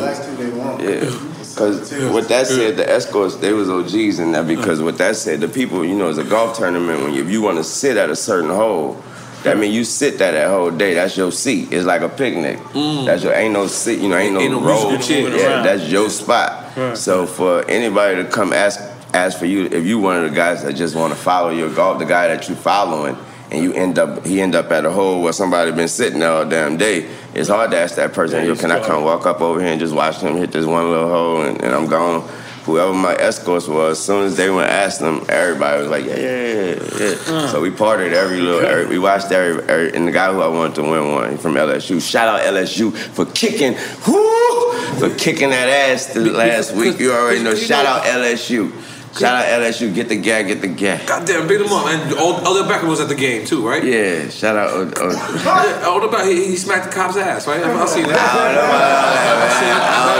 Yeah. 0.82 1.00
Because 1.40 1.92
with 2.14 2.28
that 2.28 2.48
said, 2.48 2.78
the 2.78 2.88
escorts, 2.90 3.38
they 3.38 3.54
was 3.54 3.70
OGs 3.70 4.20
in 4.20 4.32
that 4.34 4.46
because 4.46 4.82
with 4.82 4.98
that 5.00 5.16
said, 5.16 5.40
the 5.40 5.48
people, 5.48 5.84
you 5.84 5.96
know, 5.96 6.10
it's 6.10 6.20
a 6.20 6.24
golf 6.24 6.58
tournament, 6.58 7.02
when 7.02 7.14
you, 7.14 7.24
if 7.24 7.30
you 7.32 7.42
want 7.42 7.58
to 7.58 7.64
sit 7.64 7.98
at 7.98 8.10
a 8.10 8.16
certain 8.16 8.50
hole, 8.50 9.02
that 9.44 9.58
mean 9.58 9.72
you 9.72 9.84
sit 9.86 10.18
there 10.20 10.34
that 10.34 10.50
whole 10.50 10.72
day. 10.72 10.94
That's 10.96 11.16
your 11.16 11.32
seat. 11.32 11.72
It's 11.72 11.86
like 11.86 12.02
a 12.02 12.10
picnic. 12.10 12.58
Mm. 12.74 13.06
That's 13.06 13.24
your 13.24 13.34
ain't 13.34 13.54
no 13.54 13.68
seat. 13.68 14.00
You 14.00 14.10
know, 14.10 14.18
ain't 14.18 14.34
no, 14.34 14.40
Ain't 14.42 14.52
no 14.52 14.60
roll. 14.62 14.92
musical. 14.92 15.30
Yeah, 15.40 15.54
Around. 15.54 15.64
that's 15.66 15.90
your 15.90 16.10
spot. 16.10 16.76
Right. 16.76 16.98
So 16.98 17.26
for 17.26 17.64
anybody 17.70 18.22
to 18.22 18.30
come 18.30 18.52
ask 18.52 18.80
ask 19.14 19.38
for 19.40 19.46
you, 19.46 19.66
if 19.68 19.86
you 19.86 20.00
one 20.00 20.18
of 20.18 20.30
the 20.30 20.36
guys 20.36 20.64
that 20.64 20.74
just 20.74 20.96
want 20.96 21.14
to 21.14 21.20
follow 21.20 21.50
your 21.50 21.74
golf, 21.74 21.98
the 22.00 22.06
guy 22.06 22.28
that 22.28 22.50
you 22.50 22.56
following, 22.56 23.16
and 23.52 23.64
you 23.64 23.74
end 23.74 23.98
up 23.98 24.26
he 24.26 24.42
end 24.42 24.56
up 24.56 24.72
at 24.72 24.86
a 24.86 24.92
hole 24.92 25.22
where 25.22 25.34
somebody 25.34 25.72
been 25.72 25.88
sitting 25.88 26.20
there 26.20 26.32
all 26.32 26.46
damn 26.46 26.78
day, 26.78 27.10
it's 27.34 27.50
hard 27.50 27.72
to 27.72 27.78
ask 27.78 27.96
that 27.96 28.14
person, 28.14 28.46
yo, 28.46 28.56
can 28.56 28.72
I 28.72 28.84
come 28.86 29.04
walk 29.04 29.26
up 29.26 29.42
over 29.42 29.60
here 29.60 29.70
and 29.70 29.80
just 29.80 29.94
watch 29.94 30.20
them 30.20 30.36
hit 30.36 30.52
this 30.52 30.66
one 30.66 30.90
little 30.90 31.08
hole 31.10 31.42
and, 31.42 31.62
and 31.62 31.74
I'm 31.74 31.88
gone. 31.88 32.28
Whoever 32.66 32.94
my 32.94 33.16
escorts 33.16 33.66
was, 33.66 33.98
as 33.98 34.06
soon 34.06 34.26
as 34.26 34.36
they 34.36 34.50
went 34.50 34.68
to 34.68 34.74
ask 34.74 35.00
them, 35.00 35.26
everybody 35.30 35.82
was 35.82 35.90
like, 35.90 36.04
yeah, 36.04 36.18
yeah, 36.18 36.52
yeah, 36.52 37.16
yeah. 37.30 37.48
So 37.48 37.62
we 37.62 37.70
partied 37.70 38.12
every 38.12 38.42
little, 38.42 38.60
every, 38.60 38.88
we 38.88 39.00
watched 39.00 39.32
every, 39.32 39.64
every, 39.70 39.96
and 39.96 40.06
the 40.06 40.12
guy 40.12 40.34
who 40.34 40.42
I 40.42 40.50
wanted 40.50 40.76
to 40.76 40.82
win 40.82 41.14
one 41.14 41.38
from 41.38 41.54
LSU. 41.54 42.02
Shout 42.02 42.28
out 42.28 42.42
LSU 42.42 42.94
for 42.94 43.26
kicking, 43.28 43.76
whoo, 44.06 44.74
for 45.00 45.16
kicking 45.16 45.52
that 45.52 45.70
ass 45.70 46.08
the 46.08 46.20
last 46.20 46.76
week. 46.76 47.00
You 47.00 47.14
already 47.14 47.42
know. 47.42 47.56
Shout 47.56 47.86
out 47.86 48.04
LSU. 48.04 48.74
Shout 49.20 49.36
out 49.36 49.46
LSU. 49.62 49.94
Get 49.94 50.08
the 50.10 50.16
gag, 50.16 50.48
get 50.48 50.62
the 50.62 50.68
gag. 50.68 51.06
Goddamn, 51.08 51.48
big 51.48 51.60
them 51.60 51.72
up. 51.72 51.86
And 51.88 52.12
Odell 52.14 52.64
Beckham 52.70 52.88
was 52.90 53.00
at 53.00 53.08
the 53.10 53.16
game 53.16 53.46
too, 53.46 53.68
right? 53.68 53.84
Yeah, 53.84 54.30
shout 54.30 54.56
out. 54.56 54.72
Uh, 54.98 55.96
Odell 55.96 56.10
Beckham, 56.10 56.28
he, 56.32 56.48
he 56.48 56.56
smacked 56.56 56.86
the 56.86 56.92
cop's 56.92 57.18
ass, 57.18 57.46
right? 57.48 57.62
I 57.64 57.86
seen 57.86 58.08
that. 58.08 58.18
I 58.18 58.20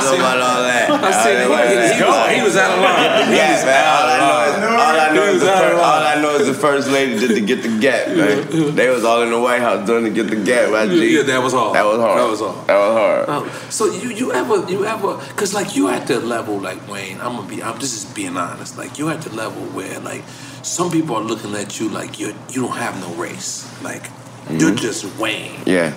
don't 0.02 0.06
know 0.06 0.16
about 0.18 0.40
all 0.42 0.62
that. 0.64 0.90
I 0.92 1.12
seen 1.24 1.38
it. 1.38 1.48
He, 1.48 1.52
he, 1.98 2.04
was, 2.04 2.30
he 2.36 2.42
was 2.44 2.56
out 2.58 2.72
of 2.78 2.84
line. 2.84 3.28
He 3.30 3.36
Yeah, 3.38 3.52
was 3.54 3.64
out 3.66 4.04
of 4.04 4.10
line. 4.10 4.18
All 4.78 5.00
I 5.00 5.02
know 5.14 5.24
He 5.24 5.28
is 5.30 5.34
was 5.34 5.42
the 5.44 5.48
first, 5.48 5.78
all 5.78 6.04
I 6.04 6.16
know 6.22 6.36
is 6.36 6.48
the 6.48 6.54
first 6.54 6.88
lady 6.90 7.18
did 7.20 7.36
to 7.36 7.42
get 7.42 7.62
the 7.64 7.78
gap, 7.80 8.08
man. 8.10 8.48
They 8.76 8.90
was 8.90 9.04
all 9.04 9.22
in 9.22 9.30
the 9.32 9.40
White 9.40 9.62
House 9.62 9.86
doing 9.88 10.04
to 10.06 10.10
get 10.12 10.28
the 10.30 10.36
gap. 10.44 10.72
My 10.72 10.88
G. 10.88 11.16
Yeah, 11.18 11.24
that 11.24 11.42
was 11.44 11.54
hard. 11.54 11.76
That 11.76 11.86
was 11.86 11.98
hard. 12.00 12.20
That 12.20 12.30
was 12.30 12.40
hard. 12.40 12.68
That 12.68 12.78
was 12.78 12.94
hard. 12.98 13.30
Um, 13.30 13.50
so 13.70 13.86
you 13.86 14.10
you 14.10 14.32
ever 14.34 14.66
you 14.70 14.86
ever 14.86 15.18
because 15.30 15.54
like 15.54 15.76
you 15.76 15.88
at 15.90 16.08
the 16.08 16.20
level 16.20 16.60
like 16.60 16.88
Wayne 16.88 17.20
I'm 17.22 17.36
gonna 17.36 17.48
be 17.48 17.62
I'm 17.62 17.78
just 17.80 17.94
is 17.96 18.06
being 18.14 18.38
honest 18.38 18.78
like 18.78 18.87
you 18.96 19.10
at 19.10 19.22
the 19.22 19.34
level 19.36 19.62
where 19.76 20.00
like 20.02 20.24
some 20.64 20.90
people 20.92 21.16
are 21.16 21.24
looking 21.24 21.54
at 21.56 21.80
you 21.80 21.90
like 21.90 22.20
you 22.20 22.28
you 22.50 22.62
don't 22.62 22.78
have 22.78 22.96
no 23.02 23.10
race 23.16 23.66
like 23.84 24.10
you're 24.50 24.72
Mhm. 24.72 24.78
just 24.78 25.06
Wayne 25.20 25.60
Yeah. 25.66 25.94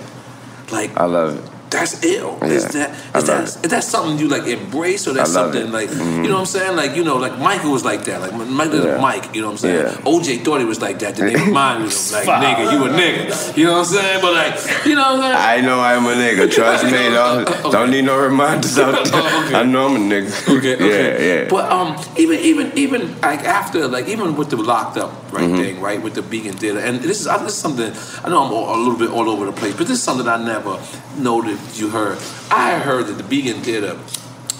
Like 0.71 0.91
I 0.97 1.05
love 1.05 1.35
it. 1.37 1.43
That's 1.71 2.03
ill 2.03 2.37
is 2.43 2.63
Yeah, 2.75 2.87
that 2.87 3.15
is 3.17 3.23
that 3.27 3.37
love 3.39 3.47
is 3.65 3.71
that 3.71 3.83
something 3.83 4.19
you 4.19 4.27
like 4.27 4.45
embrace 4.45 5.07
or 5.07 5.13
that's 5.13 5.31
something 5.31 5.67
it. 5.67 5.71
like 5.71 5.89
Mhm. 5.89 6.23
you 6.23 6.29
know 6.29 6.35
what 6.35 6.39
I'm 6.41 6.45
saying 6.57 6.75
like 6.75 6.95
you 6.97 7.03
know 7.03 7.17
like 7.17 7.39
Michael 7.39 7.71
was 7.71 7.85
like 7.85 8.03
that 8.05 8.21
like 8.21 8.33
when 8.33 8.51
Mike 8.51 8.71
Yeah. 8.73 8.97
Mike 8.99 9.33
you 9.33 9.41
know 9.41 9.47
what 9.47 9.53
I'm 9.53 9.57
saying 9.65 9.85
Yeah. 9.85 10.11
OJ 10.11 10.43
thought 10.43 10.59
he 10.59 10.65
was 10.65 10.81
like 10.81 10.99
that 10.99 11.15
the 11.15 11.23
nigga 11.23 11.45
reminded 11.45 11.91
him 11.91 12.27
like 12.27 12.43
nigga 12.45 12.63
you 12.73 12.79
a 12.85 12.89
nigga 12.89 13.57
you 13.57 13.65
know 13.65 13.73
what 13.73 13.79
I'm 13.79 13.93
saying 13.95 14.19
but 14.21 14.33
like 14.33 14.85
you 14.85 14.95
know 14.95 15.01
what 15.01 15.13
I'm 15.13 15.21
saying 15.21 15.35
I 15.51 15.61
know 15.67 15.79
I'm 15.79 16.05
a 16.05 16.13
nigga. 16.13 16.51
Trust 16.51 16.83
me. 16.85 16.91
Don't, 16.91 17.45
don't 17.75 17.89
need 17.91 18.05
no 18.05 18.17
reminders 18.17 18.77
out 18.77 19.05
there. 19.11 19.55
I 19.55 19.63
know 19.63 19.87
I'm 19.87 19.95
a 19.95 19.99
nigga. 19.99 20.29
Okay, 20.57 20.75
okay. 20.75 21.25
Yeah, 21.25 21.41
yeah. 21.43 21.49
But 21.49 21.71
um, 21.71 21.95
even 22.17 22.37
even 22.39 22.71
even 22.75 23.01
like 23.21 23.43
after 23.45 23.87
like 23.87 24.07
even 24.07 24.35
with 24.35 24.49
the 24.49 24.57
locked 24.57 24.97
up 24.97 25.11
right 25.31 25.43
Mhm. 25.49 25.57
thing 25.57 25.81
right 25.81 26.01
with 26.01 26.13
the 26.15 26.21
Beacon 26.21 26.53
Theater 26.53 26.79
and 26.79 26.99
this 27.01 27.21
is 27.21 27.27
uh, 27.27 27.37
this 27.37 27.53
is 27.53 27.59
something 27.59 27.91
I 28.23 28.29
know 28.29 28.43
I'm 28.43 28.51
all, 28.51 28.75
a 28.75 28.77
little 28.77 28.97
bit 29.03 29.09
all 29.09 29.29
over 29.29 29.45
the 29.45 29.53
place 29.53 29.73
but 29.75 29.87
this 29.87 29.97
is 29.97 30.03
something 30.03 30.27
I 30.27 30.37
never 30.43 30.77
noted 31.17 31.57
you 31.73 31.89
heard. 31.89 32.17
I 32.49 32.79
heard 32.79 33.07
that 33.07 33.13
the 33.13 33.23
Beacon 33.23 33.61
Theater. 33.61 33.97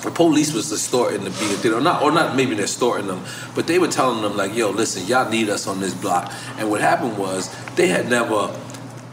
The 0.04 0.10
police 0.10 0.52
was 0.52 0.72
extorting 0.72 1.24
the 1.24 1.30
Beacon 1.30 1.58
Theater, 1.58 1.78
or 1.78 1.82
not, 1.82 2.02
or 2.02 2.12
not. 2.12 2.36
Maybe 2.36 2.56
they're 2.56 2.64
extorting 2.64 3.06
them, 3.08 3.24
but 3.54 3.68
they 3.68 3.78
were 3.78 3.88
telling 3.88 4.24
them 4.24 4.36
like, 4.36 4.56
"Yo, 4.56 4.72
listen, 4.72 5.06
y'all 5.06 5.30
need 5.30 5.50
us 5.50 5.68
on 5.68 5.80
this 5.80 5.94
block." 5.94 6.32
And 6.58 6.70
what 6.72 6.82
happened 6.82 7.18
was 7.18 7.54
they 7.76 7.88
had 7.88 8.10
never. 8.10 8.50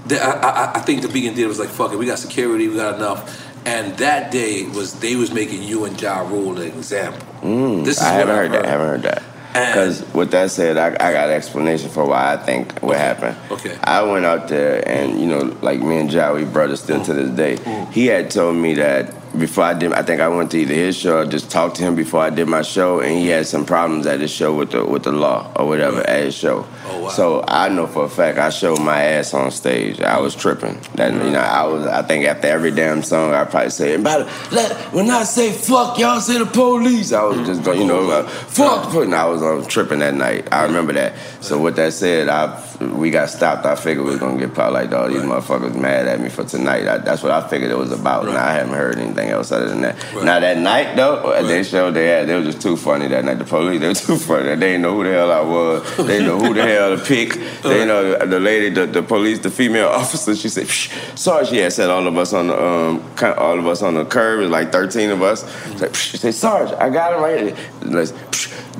They, 0.06 0.18
I, 0.18 0.30
I, 0.30 0.72
I 0.76 0.80
think 0.80 1.02
the 1.02 1.08
Beacon 1.08 1.34
Theater 1.34 1.48
was 1.48 1.58
like, 1.58 1.68
"Fuck 1.68 1.92
it, 1.92 1.98
we 1.98 2.06
got 2.06 2.18
security, 2.18 2.68
we 2.68 2.76
got 2.76 2.94
enough." 2.96 3.44
And 3.66 3.98
that 3.98 4.30
day 4.30 4.64
was 4.66 4.98
they 5.00 5.14
was 5.16 5.30
making 5.30 5.62
you 5.62 5.84
and 5.84 6.00
Ja 6.00 6.20
Rule 6.20 6.58
an 6.58 6.62
example. 6.68 7.20
Mm, 7.42 7.84
This 7.84 7.98
is 7.98 8.02
I 8.02 8.12
haven't 8.12 8.34
I 8.34 8.38
heard 8.38 8.52
that. 8.52 8.64
I 8.64 8.68
haven't 8.70 8.86
heard 8.88 9.02
that. 9.02 9.22
Because 9.52 10.04
with 10.14 10.30
that 10.32 10.50
said, 10.50 10.76
I, 10.76 10.88
I 10.88 11.12
got 11.12 11.28
an 11.28 11.34
explanation 11.34 11.90
for 11.90 12.06
why 12.06 12.34
I 12.34 12.36
think 12.36 12.80
what 12.80 12.96
happened. 12.96 13.36
Okay. 13.50 13.76
I 13.82 14.02
went 14.02 14.24
out 14.24 14.48
there 14.48 14.86
and, 14.86 15.20
you 15.20 15.26
know, 15.26 15.56
like 15.62 15.80
me 15.80 15.98
and 15.98 16.12
Ja, 16.12 16.34
we 16.34 16.44
brothers 16.44 16.82
still 16.82 17.02
to 17.04 17.14
this 17.14 17.30
day. 17.30 17.86
He 17.90 18.06
had 18.06 18.30
told 18.30 18.56
me 18.56 18.74
that 18.74 19.14
before 19.36 19.64
I 19.64 19.74
did, 19.74 19.92
I 19.92 20.02
think 20.02 20.20
I 20.20 20.28
went 20.28 20.50
to 20.52 20.58
either 20.58 20.74
his 20.74 20.96
show 20.96 21.18
or 21.18 21.26
just 21.26 21.50
talked 21.50 21.76
to 21.76 21.82
him 21.82 21.94
before 21.94 22.20
I 22.20 22.30
did 22.30 22.48
my 22.48 22.62
show, 22.62 23.00
and 23.00 23.18
he 23.18 23.28
had 23.28 23.46
some 23.46 23.64
problems 23.64 24.06
at 24.06 24.20
his 24.20 24.30
show 24.30 24.54
with 24.54 24.70
the 24.70 24.84
with 24.84 25.02
the 25.04 25.12
law 25.12 25.52
or 25.56 25.66
whatever 25.66 26.00
at 26.00 26.24
his 26.24 26.34
show. 26.34 26.66
Oh, 26.86 27.02
wow. 27.02 27.08
So 27.10 27.44
I 27.46 27.68
know 27.68 27.86
for 27.86 28.04
a 28.04 28.08
fact 28.08 28.38
I 28.38 28.50
showed 28.50 28.80
my 28.80 29.02
ass 29.02 29.34
on 29.34 29.50
stage. 29.50 30.00
I 30.00 30.18
was 30.20 30.34
tripping. 30.34 30.80
That 30.94 31.12
you 31.12 31.30
know, 31.30 31.40
I 31.40 31.64
was. 31.64 31.86
I 31.86 32.02
think 32.02 32.26
after 32.26 32.48
every 32.48 32.70
damn 32.70 33.02
song, 33.02 33.34
I 33.34 33.44
probably 33.44 33.70
say, 33.70 33.94
"And 33.94 34.04
by 34.04 34.18
let 34.52 34.76
when 34.92 35.10
I 35.10 35.24
say 35.24 35.52
fuck, 35.52 35.98
y'all 35.98 36.20
say 36.20 36.38
the 36.38 36.46
police." 36.46 37.12
I 37.12 37.22
was 37.24 37.46
just 37.46 37.64
going, 37.64 37.80
you 37.80 37.86
know, 37.86 38.00
like, 38.02 38.28
fuck. 38.28 38.92
fuck. 38.92 39.04
And 39.04 39.14
I 39.14 39.26
was 39.26 39.42
on 39.42 39.66
tripping 39.66 39.98
that 40.00 40.14
night. 40.14 40.48
I 40.52 40.64
remember 40.64 40.92
that. 40.94 41.14
So 41.40 41.60
with 41.60 41.76
that 41.76 41.92
said, 41.92 42.28
I 42.28 42.60
we 42.80 43.10
got 43.10 43.30
stopped. 43.30 43.64
I 43.64 43.76
figured 43.76 44.04
we 44.04 44.10
was 44.12 44.20
gonna 44.20 44.38
get 44.38 44.54
caught 44.54 44.72
like, 44.72 44.90
dog, 44.90 45.12
these 45.12 45.22
motherfuckers 45.22 45.74
mad 45.74 46.08
at 46.08 46.20
me 46.20 46.28
for 46.28 46.44
tonight. 46.44 46.86
I, 46.88 46.98
that's 46.98 47.22
what 47.22 47.30
I 47.30 47.46
figured 47.46 47.70
it 47.70 47.78
was 47.78 47.92
about. 47.92 48.26
And 48.26 48.36
I 48.36 48.52
haven't 48.52 48.74
heard 48.74 48.98
anything 48.98 49.30
else 49.30 49.52
other 49.52 49.68
than 49.68 49.82
that. 49.82 49.96
Now 50.14 50.40
that 50.40 50.58
night 50.58 50.96
though, 50.96 51.32
at 51.32 51.46
they 51.46 51.62
showed 51.62 51.94
they 51.94 52.06
had, 52.06 52.28
they 52.28 52.34
were 52.34 52.44
just 52.44 52.60
too 52.60 52.76
funny 52.76 53.06
that 53.08 53.24
night. 53.24 53.38
The 53.38 53.44
police, 53.44 53.80
they 53.80 53.88
were 53.88 53.94
too 53.94 54.16
funny. 54.16 54.48
They 54.48 54.56
didn't 54.56 54.82
know 54.82 54.94
who 54.96 55.04
the 55.04 55.12
hell 55.12 55.30
I 55.30 55.40
was. 55.40 55.96
They 55.96 56.06
didn't 56.18 56.26
know 56.26 56.38
who 56.38 56.54
the 56.54 56.62
hell 56.66 56.96
to 56.96 57.04
pick. 57.04 57.34
They 57.62 57.84
know 57.86 58.18
the, 58.18 58.26
the 58.26 58.40
lady, 58.40 58.70
the, 58.70 58.86
the 58.86 59.02
police, 59.02 59.38
the 59.38 59.50
female 59.50 59.88
officer. 60.00 60.34
She 60.34 60.48
said, 60.48 60.66
Psh, 60.66 61.16
"Sorry." 61.16 61.46
She 61.46 61.58
had 61.58 61.72
said 61.72 61.88
all 61.88 62.06
of 62.06 62.16
us 62.18 62.32
on 62.32 62.48
the 62.48 62.60
um, 62.60 63.02
all 63.38 63.58
of 63.58 63.66
us 63.66 63.82
on 63.82 63.94
the 63.94 64.04
curb. 64.04 64.40
It 64.40 64.42
was 64.42 64.50
like 64.50 64.72
thirteen 64.72 65.10
of 65.10 65.22
us. 65.22 65.44
She 65.96 66.16
said, 66.16 66.34
"Sarge, 66.34 66.72
I 66.72 66.90
got 66.90 67.14
him 67.14 67.20
right 67.22 67.56
here." 67.56 68.14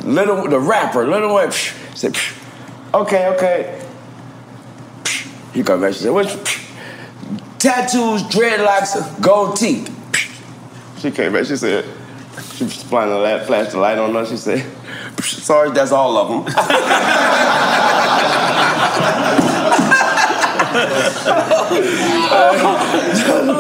Little 0.05 0.49
the 0.49 0.61
rapper, 0.61 1.07
little 1.07 1.35
Wayne. 1.35 1.51
Said, 1.51 2.15
Psh, 2.15 2.48
"Okay, 2.95 3.27
okay." 3.29 3.81
He 5.53 5.63
come 5.63 5.81
back. 5.81 5.95
She 5.95 6.01
said, 6.01 6.13
"What?" 6.13 6.29
Tattoos, 7.59 8.23
dreadlocks, 8.25 9.21
gold 9.21 9.57
teeth. 9.57 9.91
She 10.99 11.11
came 11.11 11.33
back. 11.33 11.47
She 11.47 11.57
said, 11.57 11.85
"She 12.55 12.65
was 12.65 12.85
the 12.85 12.97
light, 12.97 13.47
flashed 13.47 13.73
the 13.73 13.79
light 13.79 13.99
on 13.99 14.17
us." 14.17 14.31
She 14.31 14.37
said, 14.37 14.65
"Sorry, 15.21 15.71
that's 15.71 15.93
all 15.93 16.17
of 16.17 16.29
them." 16.29 16.55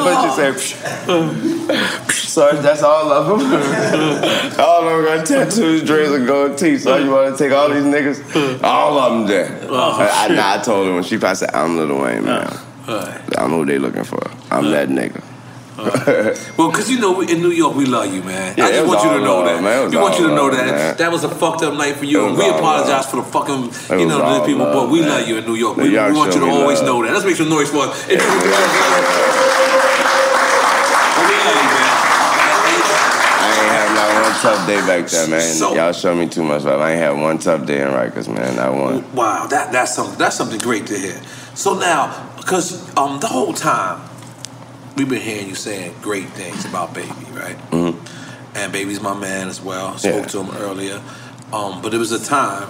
but 0.04 0.22
she 0.22 0.30
said, 0.36 0.54
"Psh, 2.38 2.50
psh, 2.58 2.62
that's 2.62 2.82
all 2.82 3.10
of 3.12 3.26
them. 3.26 3.40
all 4.60 4.88
of 4.88 5.04
them 5.04 5.16
got 5.16 5.26
tattoos, 5.26 5.82
dreads, 5.82 6.12
and 6.12 6.26
gold 6.26 6.56
teeth. 6.58 6.82
So 6.82 6.96
you 6.96 7.10
want 7.10 7.36
to 7.36 7.42
take 7.44 7.52
all 7.56 7.68
these 7.68 7.84
niggas? 7.84 8.62
All 8.62 8.98
of 8.98 9.12
them 9.12 9.26
there." 9.26 9.58
Oh, 9.68 9.98
I, 9.98 10.26
I, 10.26 10.28
nah, 10.34 10.54
I 10.54 10.58
told 10.62 10.86
her 10.88 10.94
when 10.94 11.02
she 11.02 11.18
passed, 11.18 11.42
I 11.42 11.46
said, 11.46 11.54
"I'm 11.54 11.76
Lil 11.76 12.00
Wayne, 12.00 12.24
man. 12.24 12.48
I'm 13.36 13.50
who 13.50 13.64
they 13.66 13.78
looking 13.78 14.04
for. 14.04 14.20
I'm 14.50 14.70
that 14.70 14.88
nigga." 14.88 15.22
Well, 16.58 16.70
because 16.72 16.90
you 16.90 16.98
know, 16.98 17.12
we- 17.12 17.30
in 17.30 17.40
New 17.40 17.50
York, 17.52 17.76
we 17.76 17.86
love 17.86 18.12
you, 18.12 18.20
man. 18.24 18.52
Yeah, 18.58 18.64
I 18.66 18.70
just 18.72 18.86
want 18.88 19.04
you 19.04 19.10
to 19.10 19.20
know 19.24 19.36
love, 19.42 19.44
that. 19.46 19.62
man. 19.62 19.90
We 19.90 19.96
want 19.96 20.18
you 20.18 20.26
to 20.26 20.34
know 20.34 20.46
love, 20.46 20.56
that 20.56 20.66
man. 20.66 20.96
that 20.96 21.12
was 21.12 21.22
a 21.22 21.28
fucked 21.28 21.62
up 21.62 21.74
night 21.74 21.94
for 21.94 22.04
you, 22.04 22.26
and 22.26 22.36
we 22.36 22.48
apologize 22.48 22.88
love. 22.88 23.10
for 23.10 23.16
the 23.18 23.22
fucking, 23.22 23.98
you 24.00 24.06
know, 24.08 24.20
all 24.20 24.40
the 24.40 24.46
people. 24.46 24.64
love, 24.64 24.74
but 24.74 24.88
we 24.90 25.00
man. 25.02 25.10
love 25.10 25.28
you 25.28 25.36
in 25.38 25.44
New 25.44 25.54
York. 25.54 25.76
The 25.76 25.82
We, 25.84 25.90
we 25.90 25.96
want 26.18 26.34
you 26.34 26.40
to 26.40 26.46
always 26.50 26.80
love. 26.80 26.86
know 26.88 27.02
that. 27.04 27.12
Let's 27.12 27.24
make 27.24 27.36
some 27.36 27.48
noise 27.48 27.70
for 27.70 27.84
us. 27.86 28.08
If 28.08 28.20
you- 28.20 29.48
I 32.18 33.46
ain't 33.54 33.72
have 33.72 33.90
not 33.94 34.08
one 34.22 34.34
tough 34.48 34.66
day 34.66 34.80
back 34.86 35.10
there, 35.10 35.28
man. 35.28 35.58
Y'all 35.76 35.92
show 35.92 36.14
me 36.14 36.28
too 36.28 36.42
much 36.42 36.64
love. 36.64 36.80
I 36.80 36.92
ain't 36.92 37.00
had 37.00 37.10
one 37.22 37.38
tough 37.38 37.66
day 37.66 37.82
in 37.82 37.88
Rikers, 37.88 38.32
man. 38.32 38.56
Not 38.56 38.74
one. 38.74 39.14
Wow, 39.14 39.46
that 39.46 39.72
that's 39.72 39.94
something 39.94 40.18
that's 40.18 40.36
something 40.36 40.58
great 40.58 40.86
to 40.86 40.98
hear. 40.98 41.20
So 41.54 41.78
now, 41.78 42.32
because 42.36 42.96
um, 42.96 43.20
the 43.20 43.26
whole 43.26 43.52
time, 43.52 44.00
we've 44.96 45.08
been 45.08 45.20
hearing 45.20 45.48
you 45.48 45.54
saying 45.54 45.94
great 46.02 46.28
things 46.30 46.64
about 46.64 46.94
Baby, 46.94 47.08
right? 47.32 47.56
Mm-hmm. 47.70 48.56
And 48.56 48.72
Baby's 48.72 49.00
my 49.00 49.14
man 49.18 49.48
as 49.48 49.60
well. 49.60 49.88
I 49.88 49.96
spoke 49.96 50.14
Yeah. 50.14 50.26
to 50.26 50.42
him 50.42 50.56
earlier. 50.56 51.02
Um, 51.52 51.80
but 51.80 51.94
it 51.94 51.98
was 51.98 52.12
a 52.12 52.22
time 52.22 52.68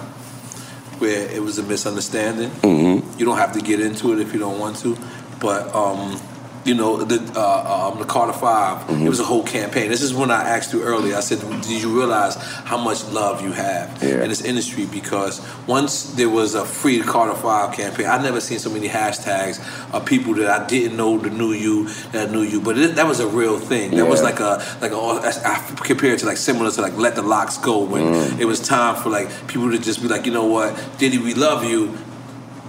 where 0.99 1.29
it 1.31 1.41
was 1.41 1.57
a 1.57 1.63
misunderstanding. 1.63 2.49
Mm-hmm. 2.49 3.19
You 3.19 3.25
don't 3.25 3.37
have 3.37 3.53
to 3.53 3.61
get 3.61 3.79
into 3.79 4.13
it 4.13 4.19
if 4.19 4.33
you 4.33 4.39
don't 4.39 4.59
want 4.59 4.77
to, 4.77 4.97
but 5.39 5.73
um, 5.73 6.19
you 6.65 6.75
know 6.75 6.97
the 7.03 7.17
uh, 7.39 7.91
um, 7.93 7.99
the 7.99 8.05
Carter 8.05 8.33
5 8.33 8.79
Mm-hmm. 8.89 9.05
It 9.05 9.09
was 9.09 9.19
a 9.19 9.23
whole 9.23 9.43
campaign. 9.43 9.89
This 9.89 10.01
is 10.01 10.13
when 10.13 10.29
I 10.31 10.41
asked 10.55 10.73
you 10.73 10.81
earlier. 10.83 11.15
I 11.15 11.21
said, 11.21 11.39
"Did 11.61 11.81
you 11.81 11.95
realize 11.97 12.35
how 12.65 12.77
much 12.77 13.03
love 13.11 13.41
you 13.41 13.51
have 13.51 14.01
Yeah. 14.03 14.23
in 14.23 14.29
this 14.29 14.41
industry?" 14.43 14.85
Because 14.85 15.41
once 15.67 16.03
there 16.15 16.29
was 16.29 16.55
a 16.55 16.65
free 16.65 17.01
Carter 17.01 17.35
Five 17.35 17.73
campaign, 17.75 18.07
I 18.07 18.21
never 18.21 18.41
seen 18.41 18.59
so 18.59 18.69
many 18.69 18.87
hashtags 18.89 19.59
of 19.93 20.05
people 20.05 20.33
that 20.35 20.49
I 20.61 20.67
didn't 20.67 20.97
know 20.97 21.17
that 21.19 21.33
knew 21.33 21.53
you 21.53 21.87
that 22.11 22.31
knew 22.31 22.41
you. 22.41 22.59
But 22.61 22.77
it, 22.77 22.95
that 22.95 23.07
was 23.07 23.19
a 23.19 23.27
real 23.27 23.57
thing. 23.59 23.91
That 23.95 24.07
was 24.07 24.21
like 24.23 24.39
a 24.39 24.61
like 24.81 24.91
a 24.91 24.97
I 24.97 25.55
compare 25.83 26.13
it 26.13 26.19
to 26.19 26.25
like 26.25 26.37
similar 26.37 26.71
to 26.71 26.81
like 26.81 26.97
Let 26.97 27.15
the 27.15 27.21
Locks 27.23 27.57
Go 27.57 27.79
when 27.83 27.99
Mm. 28.09 28.39
it 28.39 28.45
was 28.45 28.59
time 28.59 28.95
for 29.01 29.09
like 29.09 29.27
people 29.47 29.69
to 29.71 29.77
just 29.77 30.01
be 30.01 30.07
like, 30.07 30.25
you 30.25 30.31
know 30.31 30.45
what, 30.45 30.73
Diddy, 30.97 31.17
we 31.19 31.33
love 31.33 31.63
you. 31.63 31.93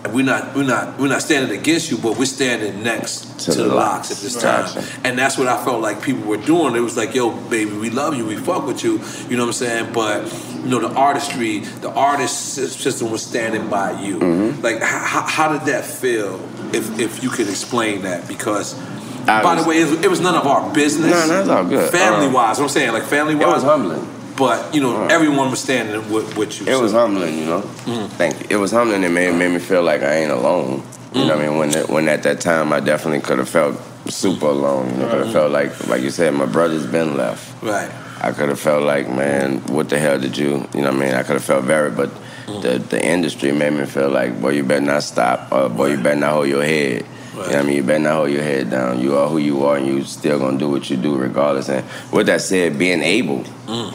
We're 0.08 0.24
not, 0.24 0.54
we're 0.56 0.64
not, 0.64 0.98
we're 0.98 1.08
not 1.08 1.20
standing 1.20 1.56
against 1.58 1.90
you, 1.90 1.98
but 1.98 2.16
we're 2.18 2.24
standing 2.24 2.82
next 2.82 3.38
to, 3.40 3.52
the, 3.52 3.66
locks 3.66 4.10
at 4.10 4.16
this 4.18 4.40
time. 4.40 4.82
And 5.04 5.18
that's 5.18 5.36
what 5.36 5.46
I 5.46 5.62
felt 5.62 5.82
like 5.82 6.02
people 6.02 6.22
were 6.26 6.38
doing. 6.38 6.74
It 6.74 6.80
was 6.80 6.96
like, 6.96 7.14
yo, 7.14 7.32
baby, 7.50 7.72
we 7.76 7.90
love 7.90 8.14
you, 8.14 8.24
we 8.26 8.36
fuck 8.36 8.66
with 8.66 8.82
you. 8.82 9.00
You 9.28 9.36
know 9.36 9.44
what 9.44 9.48
I'm 9.48 9.52
saying? 9.52 9.92
But 9.92 10.24
you 10.64 10.70
know, 10.70 10.80
the 10.80 10.94
artistry, 10.94 11.58
the 11.58 11.90
artist 11.90 12.54
system 12.54 13.10
was 13.10 13.22
standing 13.22 13.68
by 13.68 14.00
you. 14.00 14.18
Mm-hmm. 14.18 14.62
Like, 14.62 14.80
how, 14.80 15.22
how 15.22 15.52
did 15.52 15.66
that 15.68 15.84
feel? 15.84 16.40
If 16.72 16.98
if 16.98 17.22
you 17.22 17.28
could 17.30 17.48
explain 17.48 18.02
that, 18.02 18.26
because. 18.26 18.78
I 19.28 19.42
by 19.42 19.54
was- 19.54 19.64
the 19.64 19.68
way, 19.68 19.80
it 19.82 19.90
was, 19.90 20.04
it 20.04 20.10
was 20.10 20.20
none 20.20 20.34
of 20.34 20.46
our 20.46 20.72
business. 20.72 21.10
No, 21.10 21.26
that's 21.28 21.48
all 21.48 21.64
good. 21.64 21.90
Family 21.90 22.26
Uh, 22.26 22.32
wise, 22.32 22.58
what 22.58 22.64
I'm 22.64 22.70
saying, 22.70 22.92
like 22.92 23.02
family 23.04 23.34
wise. 23.34 23.44
It 23.44 23.52
was 23.52 23.62
humbling. 23.64 24.19
But 24.40 24.74
you 24.74 24.80
know, 24.80 25.06
everyone 25.08 25.50
was 25.50 25.60
standing 25.60 26.10
with, 26.10 26.34
with 26.34 26.58
you. 26.58 26.66
It 26.66 26.72
so- 26.72 26.82
was 26.82 26.92
humbling, 26.92 27.36
you 27.36 27.44
know. 27.44 27.60
Mm-hmm. 27.60 28.06
Thank 28.16 28.40
you. 28.40 28.46
It 28.48 28.56
was 28.56 28.70
humbling. 28.72 29.04
It 29.04 29.10
made, 29.10 29.34
made 29.34 29.52
me 29.52 29.58
feel 29.58 29.82
like 29.82 30.02
I 30.02 30.14
ain't 30.14 30.32
alone. 30.32 30.82
You 31.12 31.26
know 31.26 31.36
what 31.36 31.44
I 31.44 31.48
mean? 31.48 31.58
Mm-hmm. 31.58 31.92
When 31.92 32.06
when 32.06 32.08
at 32.08 32.22
that 32.22 32.40
time, 32.40 32.72
I 32.72 32.80
definitely 32.80 33.20
could 33.20 33.38
have 33.38 33.50
felt 33.50 33.76
super 34.08 34.46
alone. 34.46 34.88
You 34.92 34.96
know, 34.96 35.10
could 35.10 35.26
have 35.26 35.32
felt 35.32 35.52
like 35.52 35.88
like 35.88 36.00
you 36.00 36.10
said, 36.10 36.32
my 36.32 36.46
brother's 36.46 36.86
been 36.86 37.18
left. 37.18 37.62
Right. 37.62 37.90
I 38.22 38.32
could 38.32 38.48
have 38.48 38.60
felt 38.60 38.82
like, 38.82 39.08
man, 39.08 39.60
what 39.66 39.88
the 39.90 39.98
hell 39.98 40.18
did 40.18 40.36
you? 40.38 40.66
You 40.74 40.82
know 40.82 40.92
what 40.92 41.02
I 41.02 41.04
mean? 41.04 41.14
I 41.14 41.22
could 41.22 41.34
have 41.34 41.44
felt 41.44 41.64
very, 41.64 41.90
but 41.90 42.08
mm-hmm. 42.08 42.60
the 42.62 42.78
the 42.78 43.04
industry 43.04 43.52
made 43.52 43.74
me 43.74 43.84
feel 43.84 44.08
like, 44.08 44.40
boy, 44.40 44.50
you 44.50 44.62
better 44.62 44.80
not 44.80 45.02
stop. 45.02 45.52
Or 45.52 45.68
boy, 45.68 45.92
you 45.92 45.96
better 45.98 46.20
not 46.20 46.32
hold 46.32 46.48
your 46.48 46.64
head. 46.64 47.04
You 47.34 47.38
know 47.38 47.58
I 47.58 47.62
mean? 47.62 47.76
You 47.76 47.82
better 47.82 47.98
not 48.00 48.14
hold 48.14 48.30
your 48.30 48.42
head 48.42 48.70
down. 48.70 49.00
You 49.00 49.16
are 49.16 49.28
who 49.28 49.38
you 49.38 49.64
are, 49.64 49.76
and 49.76 49.86
you 49.86 50.02
still 50.04 50.38
gonna 50.38 50.58
do 50.58 50.68
what 50.68 50.90
you 50.90 50.96
do 50.96 51.16
regardless. 51.16 51.68
And 51.68 51.84
with 52.12 52.26
that 52.26 52.40
said, 52.40 52.78
being 52.78 53.02
able 53.02 53.44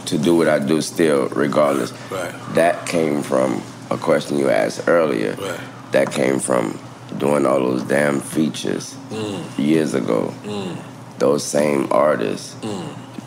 to 0.05 0.17
do 0.17 0.35
what 0.37 0.47
I 0.47 0.59
do 0.59 0.81
still 0.81 1.27
regardless, 1.29 1.91
Right. 2.09 2.31
that 2.55 2.85
came 2.85 3.21
from 3.23 3.61
a 3.91 3.97
question 3.97 4.37
you 4.39 4.49
asked 4.49 4.87
earlier. 4.87 5.35
Right. 5.39 5.59
That 5.91 6.11
came 6.11 6.39
from 6.39 6.79
doing 7.17 7.45
all 7.45 7.59
those 7.59 7.83
damn 7.83 8.19
features 8.19 8.95
Mm. 9.11 9.39
years 9.57 9.93
ago. 9.93 10.33
Mm. 10.45 10.75
Those 11.19 11.43
same 11.43 11.87
artists, 11.91 12.55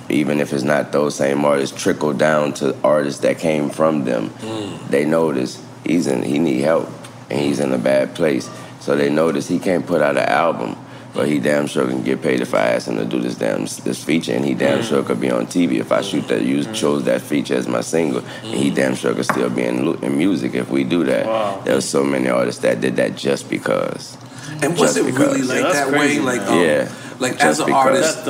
even 0.08 0.40
if 0.40 0.52
it's 0.52 0.62
not 0.64 0.90
those 0.92 1.14
same 1.14 1.44
artists, 1.44 1.80
trickle 1.80 2.12
down 2.12 2.52
to 2.54 2.74
artists 2.82 3.20
that 3.20 3.38
came 3.38 3.70
from 3.70 4.04
them. 4.04 4.30
Mm. 4.42 4.90
They 4.90 5.04
notice 5.04 5.58
he's 5.84 6.06
in, 6.06 6.22
he 6.22 6.38
need 6.38 6.60
help, 6.62 6.88
and 7.30 7.40
he's 7.40 7.60
in 7.60 7.72
a 7.72 7.78
bad 7.78 8.14
place. 8.14 8.48
So 8.88 8.96
they 8.96 9.10
notice 9.10 9.46
he 9.46 9.58
can't 9.58 9.86
put 9.86 10.00
out 10.00 10.16
an 10.16 10.24
album, 10.24 10.74
but 11.12 11.28
he 11.28 11.40
damn 11.40 11.66
sure 11.66 11.86
can 11.86 12.02
get 12.02 12.22
paid 12.22 12.40
if 12.40 12.54
I 12.54 12.68
ask 12.68 12.88
him 12.88 12.96
to 12.96 13.04
do 13.04 13.20
this 13.20 13.34
damn 13.34 13.66
this 13.66 14.02
feature, 14.02 14.32
and 14.32 14.42
he 14.42 14.54
damn 14.54 14.82
sure 14.82 15.02
could 15.02 15.20
be 15.20 15.30
on 15.30 15.44
TV 15.46 15.72
if 15.72 15.92
I 15.92 16.00
shoot 16.00 16.26
that. 16.28 16.40
Use 16.40 16.66
chose 16.68 17.04
that 17.04 17.20
feature 17.20 17.54
as 17.54 17.68
my 17.68 17.82
single, 17.82 18.24
and 18.24 18.54
he 18.54 18.70
damn 18.70 18.94
sure 18.94 19.12
could 19.12 19.26
still 19.26 19.50
be 19.50 19.64
in, 19.64 20.02
in 20.02 20.16
music 20.16 20.54
if 20.54 20.70
we 20.70 20.84
do 20.84 21.04
that. 21.04 21.26
Wow. 21.26 21.60
There's 21.66 21.84
so 21.84 22.02
many 22.02 22.30
artists 22.30 22.62
that 22.62 22.80
did 22.80 22.96
that 22.96 23.14
just 23.14 23.50
because. 23.50 24.16
And 24.62 24.72
was 24.72 24.94
Just 24.94 24.96
it 24.96 25.02
really 25.02 25.42
because. 25.42 25.48
like 25.50 25.72
that 25.74 25.90
way? 25.90 26.18
Like, 26.20 26.40
um, 26.40 26.62
yeah, 26.62 26.90
like 27.18 27.32
just 27.32 27.44
as 27.44 27.60
an 27.60 27.70
artist, 27.70 28.26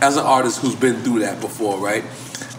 as 0.00 0.16
an 0.16 0.24
artist 0.24 0.60
who's 0.60 0.74
been 0.74 1.02
through 1.02 1.18
that 1.18 1.38
before, 1.42 1.78
right? 1.78 2.02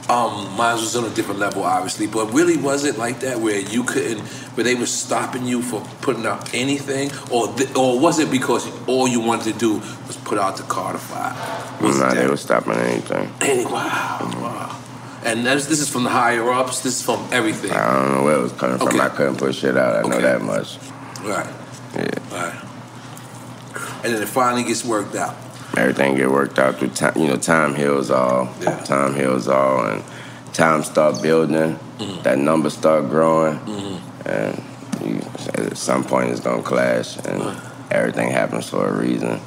Um, 0.09 0.55
mine 0.57 0.75
was 0.77 0.95
on 0.95 1.05
a 1.05 1.09
different 1.13 1.39
level, 1.39 1.61
obviously, 1.63 2.07
but 2.07 2.33
really 2.33 2.57
was 2.57 2.83
it 2.83 2.97
like 2.97 3.19
that 3.19 3.39
where 3.39 3.59
you 3.59 3.83
couldn't, 3.83 4.19
where 4.55 4.63
they 4.63 4.73
were 4.73 4.87
stopping 4.87 5.45
you 5.45 5.61
for 5.61 5.81
putting 6.01 6.25
out 6.25 6.51
anything, 6.53 7.11
or 7.31 7.47
th- 7.55 7.75
or 7.75 7.99
was 7.99 8.17
it 8.17 8.31
because 8.31 8.67
all 8.87 9.07
you 9.07 9.19
wanted 9.19 9.53
to 9.53 9.59
do 9.59 9.73
was 10.07 10.17
put 10.23 10.39
out 10.39 10.57
the 10.57 10.63
Carter 10.63 10.97
Five? 10.97 11.35
Nah, 11.81 12.13
they 12.15 12.25
were 12.27 12.37
stopping 12.37 12.73
anything. 12.73 13.31
Any 13.41 13.65
wow, 13.65 14.17
wow. 14.41 14.79
And 15.23 15.45
that's, 15.45 15.67
this 15.67 15.79
is 15.79 15.89
from 15.89 16.05
the 16.05 16.09
higher 16.09 16.49
ups. 16.49 16.81
This 16.81 16.99
is 16.99 17.03
from 17.05 17.27
everything. 17.31 17.69
I 17.71 17.93
don't 17.93 18.15
know 18.15 18.23
where 18.23 18.37
it 18.37 18.41
was 18.41 18.53
coming 18.53 18.79
from. 18.79 18.99
I 18.99 19.09
couldn't 19.09 19.35
put 19.37 19.53
shit 19.53 19.77
out. 19.77 20.03
I 20.05 20.07
know 20.09 20.21
that 20.21 20.41
much. 20.41 20.77
Right, 21.21 21.45
Yeah. 21.93 22.09
right. 22.31 22.65
And 24.03 24.13
then 24.13 24.23
it 24.23 24.29
finally 24.29 24.63
gets 24.63 24.83
worked 24.83 25.15
out. 25.15 25.35
Everything 25.79 26.15
get 26.15 26.29
worked 26.29 26.59
out 26.59 26.77
through 26.77 26.89
time. 26.89 27.13
You 27.15 27.27
know, 27.27 27.37
time 27.37 27.73
heals 27.73 28.11
all. 28.11 28.53
Time 28.83 29.15
heals 29.15 29.47
all, 29.47 29.85
and 29.85 30.03
time 30.51 30.83
start 30.83 31.21
building. 31.21 31.55
Mm-hmm. 31.55 32.21
That 32.23 32.37
number 32.37 32.69
start 32.69 33.09
growing, 33.09 33.57
and 34.25 34.61
you, 35.01 35.21
at 35.53 35.77
some 35.77 36.03
point 36.03 36.31
it's 36.31 36.41
gonna 36.41 36.63
clash, 36.63 37.17
and 37.25 37.61
everything 37.91 38.29
happens 38.29 38.69
for 38.69 38.87
a 38.87 38.93
reason. 38.93 39.39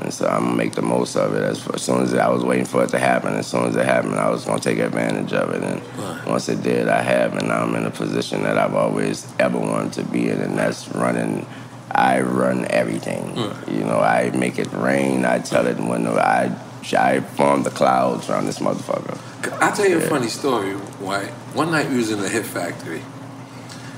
And 0.00 0.12
so 0.12 0.26
I'm 0.26 0.44
gonna 0.46 0.56
make 0.56 0.72
the 0.72 0.82
most 0.82 1.14
of 1.16 1.32
it. 1.34 1.42
As, 1.44 1.64
as 1.68 1.82
soon 1.82 2.02
as 2.02 2.12
I 2.14 2.28
was 2.28 2.42
waiting 2.44 2.64
for 2.64 2.82
it 2.82 2.90
to 2.90 2.98
happen, 2.98 3.34
as 3.34 3.46
soon 3.46 3.66
as 3.66 3.76
it 3.76 3.86
happened, 3.86 4.16
I 4.16 4.30
was 4.30 4.44
gonna 4.44 4.58
take 4.58 4.78
advantage 4.80 5.32
of 5.32 5.50
it. 5.50 5.62
And 5.62 6.26
once 6.26 6.48
it 6.48 6.62
did, 6.64 6.88
I 6.88 7.02
have, 7.02 7.36
and 7.36 7.46
now 7.46 7.62
I'm 7.62 7.74
in 7.76 7.86
a 7.86 7.90
position 7.90 8.42
that 8.42 8.58
I've 8.58 8.74
always 8.74 9.32
ever 9.38 9.58
wanted 9.58 9.92
to 9.94 10.04
be 10.04 10.28
in, 10.28 10.40
and 10.40 10.58
that's 10.58 10.88
running. 10.88 11.46
I 11.94 12.20
run 12.20 12.66
everything. 12.70 13.36
You 13.68 13.84
know, 13.84 14.00
I 14.00 14.30
make 14.30 14.58
it 14.58 14.72
rain. 14.72 15.24
I 15.24 15.38
tell 15.38 15.66
it 15.66 15.78
when 15.78 16.06
I 16.06 16.56
I 16.96 17.20
form 17.20 17.62
the 17.62 17.70
clouds 17.70 18.28
around 18.28 18.46
this 18.46 18.58
motherfucker. 18.58 19.16
I'll 19.60 19.72
tell 19.74 19.88
you 19.88 19.98
a 19.98 20.00
funny 20.00 20.28
story, 20.28 20.74
right? 21.00 21.28
One 21.54 21.70
night 21.70 21.88
we 21.88 21.96
was 21.96 22.10
in 22.10 22.20
the 22.20 22.28
hit 22.28 22.44
factory, 22.44 23.02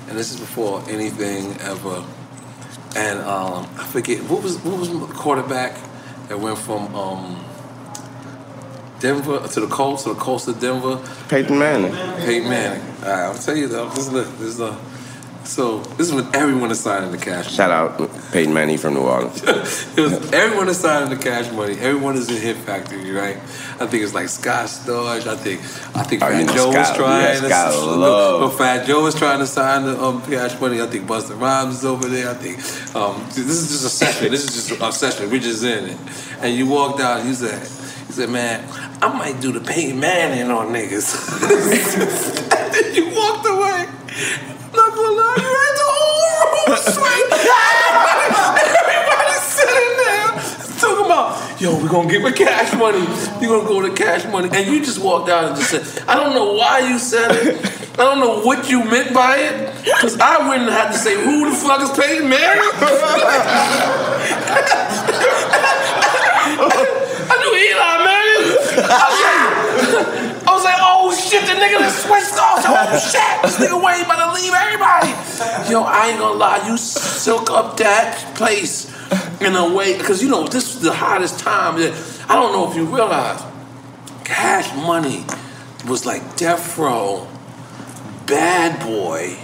and 0.08 0.18
this 0.18 0.32
is 0.32 0.40
before 0.40 0.82
anything 0.88 1.56
ever. 1.60 2.04
And 2.96 3.18
um, 3.20 3.68
I 3.78 3.84
forget 3.84 4.22
what 4.24 4.42
was 4.42 4.58
what 4.58 4.78
was 4.78 4.90
the 4.90 5.06
quarterback 5.06 5.76
that 6.28 6.38
went 6.38 6.58
from 6.58 6.94
um, 6.94 7.44
Denver 9.00 9.46
to 9.46 9.60
the 9.60 9.66
Colts 9.66 10.04
to 10.04 10.10
the 10.14 10.20
Colts 10.20 10.44
to 10.44 10.52
Denver. 10.52 11.02
Peyton 11.28 11.58
Manning. 11.58 11.92
Peyton 12.24 12.48
Manning. 12.48 12.82
All 13.02 13.10
right, 13.10 13.24
I'll 13.24 13.34
tell 13.34 13.56
you 13.56 13.68
though. 13.68 13.88
This 13.90 14.06
is 14.06 14.10
the 14.10 14.22
this 14.22 14.48
is 14.48 14.56
the. 14.58 14.76
So 15.44 15.80
this 15.98 16.08
is 16.08 16.14
when 16.14 16.34
everyone 16.34 16.70
is 16.70 16.80
signing 16.80 17.10
the 17.12 17.18
cash. 17.18 17.52
Shout 17.54 17.70
out 17.70 17.98
Peyton 18.32 18.54
Manning 18.54 18.78
from 18.78 18.94
New 18.94 19.00
Orleans. 19.02 19.42
It 19.96 20.00
was 20.00 20.32
everyone 20.32 20.68
is 20.68 20.78
signing 20.80 21.10
the 21.16 21.22
cash 21.22 21.50
money. 21.52 21.74
Everyone 21.78 22.16
is 22.16 22.30
in 22.30 22.40
Hit 22.40 22.56
Factory, 22.56 23.10
right? 23.10 23.36
I 23.78 23.86
think 23.86 24.02
it's 24.02 24.14
like 24.14 24.28
Scott 24.28 24.66
Storch. 24.68 25.26
I 25.26 25.36
think 25.36 25.60
I 25.94 26.02
think 26.02 26.22
Oh, 26.22 26.28
Fat 26.28 26.40
you 26.40 26.46
know 26.46 26.54
Joe 26.54 26.68
was 26.68 26.96
trying 26.96 27.42
yeah, 27.44 27.70
to. 27.70 27.76
No, 27.76 28.40
no, 28.40 28.50
Fat 28.50 28.86
Joe 28.86 29.02
was 29.02 29.14
trying 29.14 29.38
to 29.40 29.46
sign 29.46 29.84
the 29.84 30.00
um, 30.02 30.22
cash 30.22 30.58
money. 30.60 30.80
I 30.80 30.86
think 30.86 31.06
Busta 31.06 31.38
Rhymes 31.38 31.76
is 31.78 31.84
over 31.84 32.08
there. 32.08 32.30
I 32.30 32.34
think 32.34 32.56
um, 32.96 33.22
this 33.28 33.38
is 33.48 33.68
just 33.70 33.84
a 33.84 33.88
session. 33.90 34.30
This 34.30 34.44
is 34.44 34.68
just 34.68 34.80
a 34.80 34.92
session. 34.92 35.30
We're 35.30 35.40
just 35.40 35.62
in 35.62 35.90
it. 35.90 35.98
And 36.40 36.54
you 36.56 36.66
walked 36.66 37.00
out. 37.00 37.20
and 37.20 37.28
You 37.28 37.34
said, 37.34 37.60
"You 38.08 38.12
said, 38.14 38.30
man, 38.30 38.64
I 39.02 39.08
might 39.16 39.40
do 39.40 39.52
the 39.52 39.60
Peyton 39.60 40.00
Manning 40.00 40.50
on 40.50 40.68
niggas." 40.72 41.08
and 41.42 42.72
then 42.74 42.94
you 42.94 43.14
walked 43.14 43.46
away. 43.46 44.53
Lie, 45.10 45.36
you 45.39 45.52
had 45.52 45.74
the 45.76 45.89
whole 45.94 46.20
room 46.55 46.76
swing. 46.94 47.26
Everybody 48.64 49.36
sitting 49.44 49.97
there 50.01 50.28
talking 50.81 51.06
about, 51.06 51.60
yo, 51.60 51.76
we're 51.82 51.89
gonna 51.89 52.09
get 52.10 52.24
a 52.24 52.32
cash 52.32 52.72
money. 52.74 53.05
You're 53.40 53.59
gonna 53.59 53.68
go 53.68 53.82
to 53.86 53.94
cash 53.94 54.24
money. 54.26 54.48
And 54.52 54.66
you 54.66 54.85
just 54.85 54.98
walked 55.01 55.28
out 55.28 55.44
and 55.44 55.56
just 55.56 55.70
said, 55.70 56.09
I 56.09 56.14
don't 56.16 56.35
know 56.35 56.52
why 56.55 56.81
you 56.81 56.98
said 56.98 57.32
it. 57.32 57.56
I 57.94 58.02
don't 58.02 58.18
know 58.18 58.40
what 58.40 58.68
you 58.68 58.82
meant 58.85 59.14
by 59.14 59.36
it. 59.39 59.85
Because 59.85 60.18
I 60.18 60.48
wouldn't 60.48 60.70
have 60.70 60.93
to 60.93 60.98
say, 60.98 61.14
who 61.14 61.48
the 61.48 61.56
fuck 61.56 61.81
is 61.81 61.90
Peyton 61.90 62.28
Manning? 62.28 62.72
I 67.26 67.36
knew 67.40 67.55
Eli 67.55 67.97
Manning. 68.05 68.59
I 68.90 69.06
was 69.10 69.20
like, 69.22 70.09
I 70.48 70.51
was 70.52 70.64
like, 70.64 70.78
oh 70.81 71.03
shit, 71.35 71.47
the 71.47 71.55
nigga 71.61 71.78
that 71.81 71.93
switched 71.93 72.39
off. 72.39 72.62
Oh 72.66 72.98
shit, 72.98 73.43
this 73.43 73.56
nigga 73.59 73.78
Wayne 73.82 74.05
about 74.05 74.35
to 74.35 74.40
leave 74.40 74.55
everybody. 74.55 75.11
Yo, 75.70 75.82
I 75.82 76.09
ain't 76.11 76.19
gonna 76.19 76.39
lie, 76.39 76.66
you 76.66 76.77
silk 76.77 77.51
up 77.51 77.77
that 77.78 78.35
place 78.36 78.93
in 79.40 79.55
a 79.56 79.74
way, 79.74 79.97
because 79.98 80.23
you 80.23 80.28
know, 80.28 80.47
this 80.47 80.74
is 80.77 80.81
the 80.82 80.93
hottest 80.93 81.39
time. 81.40 81.78
that- 81.81 81.94
I 82.28 82.35
don't 82.36 82.52
know 82.52 82.70
if 82.70 82.77
you 82.77 82.85
realize, 82.86 83.43
Cash 84.24 84.74
Money 84.77 85.24
was 85.86 86.06
like 86.06 86.36
Death 86.36 86.78
Row, 86.78 87.27
Bad 88.27 88.81
Boy, 88.81 89.36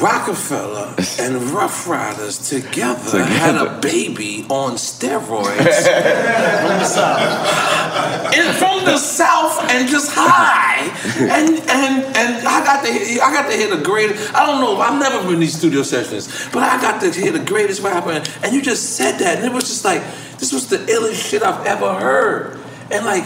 Rockefeller 0.00 0.94
and 1.18 1.42
Ruff 1.50 1.88
Ryders 1.88 2.38
together, 2.48 3.02
Together. 3.10 3.24
had 3.24 3.56
a 3.56 3.78
baby 3.80 4.46
on 4.48 4.72
steroids 4.74 5.56
from 5.56 6.78
the 6.78 6.84
south, 6.84 8.34
and 8.36 8.56
from 8.56 8.84
the 8.84 8.98
south, 8.98 9.70
and 9.70 9.88
just 9.88 10.12
high, 10.14 10.86
and 11.20 11.58
and 11.58 12.04
and 12.16 12.46
I 12.46 12.64
got 12.64 12.84
to 12.84 12.92
hear- 12.92 13.22
I 13.22 13.32
got 13.32 13.50
to 13.50 13.56
hear 13.56 13.74
the 13.76 13.82
greatest. 13.82 14.34
I 14.34 14.46
don't 14.46 14.60
know. 14.60 14.76
I've 14.80 15.00
never 15.00 15.22
been 15.24 15.34
in 15.34 15.40
these 15.40 15.56
studio 15.56 15.82
sessions, 15.82 16.28
but 16.52 16.62
I 16.62 16.80
got 16.80 17.00
to 17.02 17.10
hear 17.10 17.32
the 17.32 17.44
greatest 17.44 17.82
rapper, 17.82 18.12
and, 18.12 18.28
and 18.42 18.54
you 18.54 18.62
just 18.62 18.96
said 18.96 19.18
that, 19.18 19.38
and 19.38 19.44
it 19.46 19.52
was 19.52 19.64
just 19.64 19.84
like 19.84 20.02
this 20.38 20.52
was 20.52 20.68
the 20.68 20.78
illest 20.78 21.28
shit 21.28 21.42
I've 21.42 21.66
ever 21.66 21.94
heard, 21.94 22.58
and 22.90 23.04
like. 23.04 23.24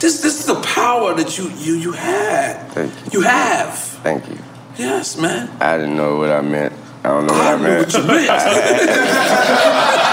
This, 0.00 0.20
this 0.22 0.38
is 0.38 0.46
the 0.46 0.60
power 0.60 1.12
that 1.14 1.36
you 1.38 1.50
you 1.58 1.74
you 1.74 1.90
had. 1.90 2.68
Thank 2.70 2.92
you. 3.12 3.18
You 3.18 3.26
have. 3.26 3.74
Thank 4.04 4.28
you. 4.28 4.38
Yes, 4.78 5.18
man. 5.18 5.50
I 5.60 5.76
didn't 5.76 5.96
know 5.96 6.16
what 6.16 6.30
I 6.30 6.40
meant. 6.40 6.72
I 7.04 7.08
don't 7.08 7.26
know 7.26 7.34
what 7.34 7.46
I, 7.46 7.56
meant. 7.56 7.86
what 7.86 7.94
you 7.94 8.06
meant. 8.06 8.28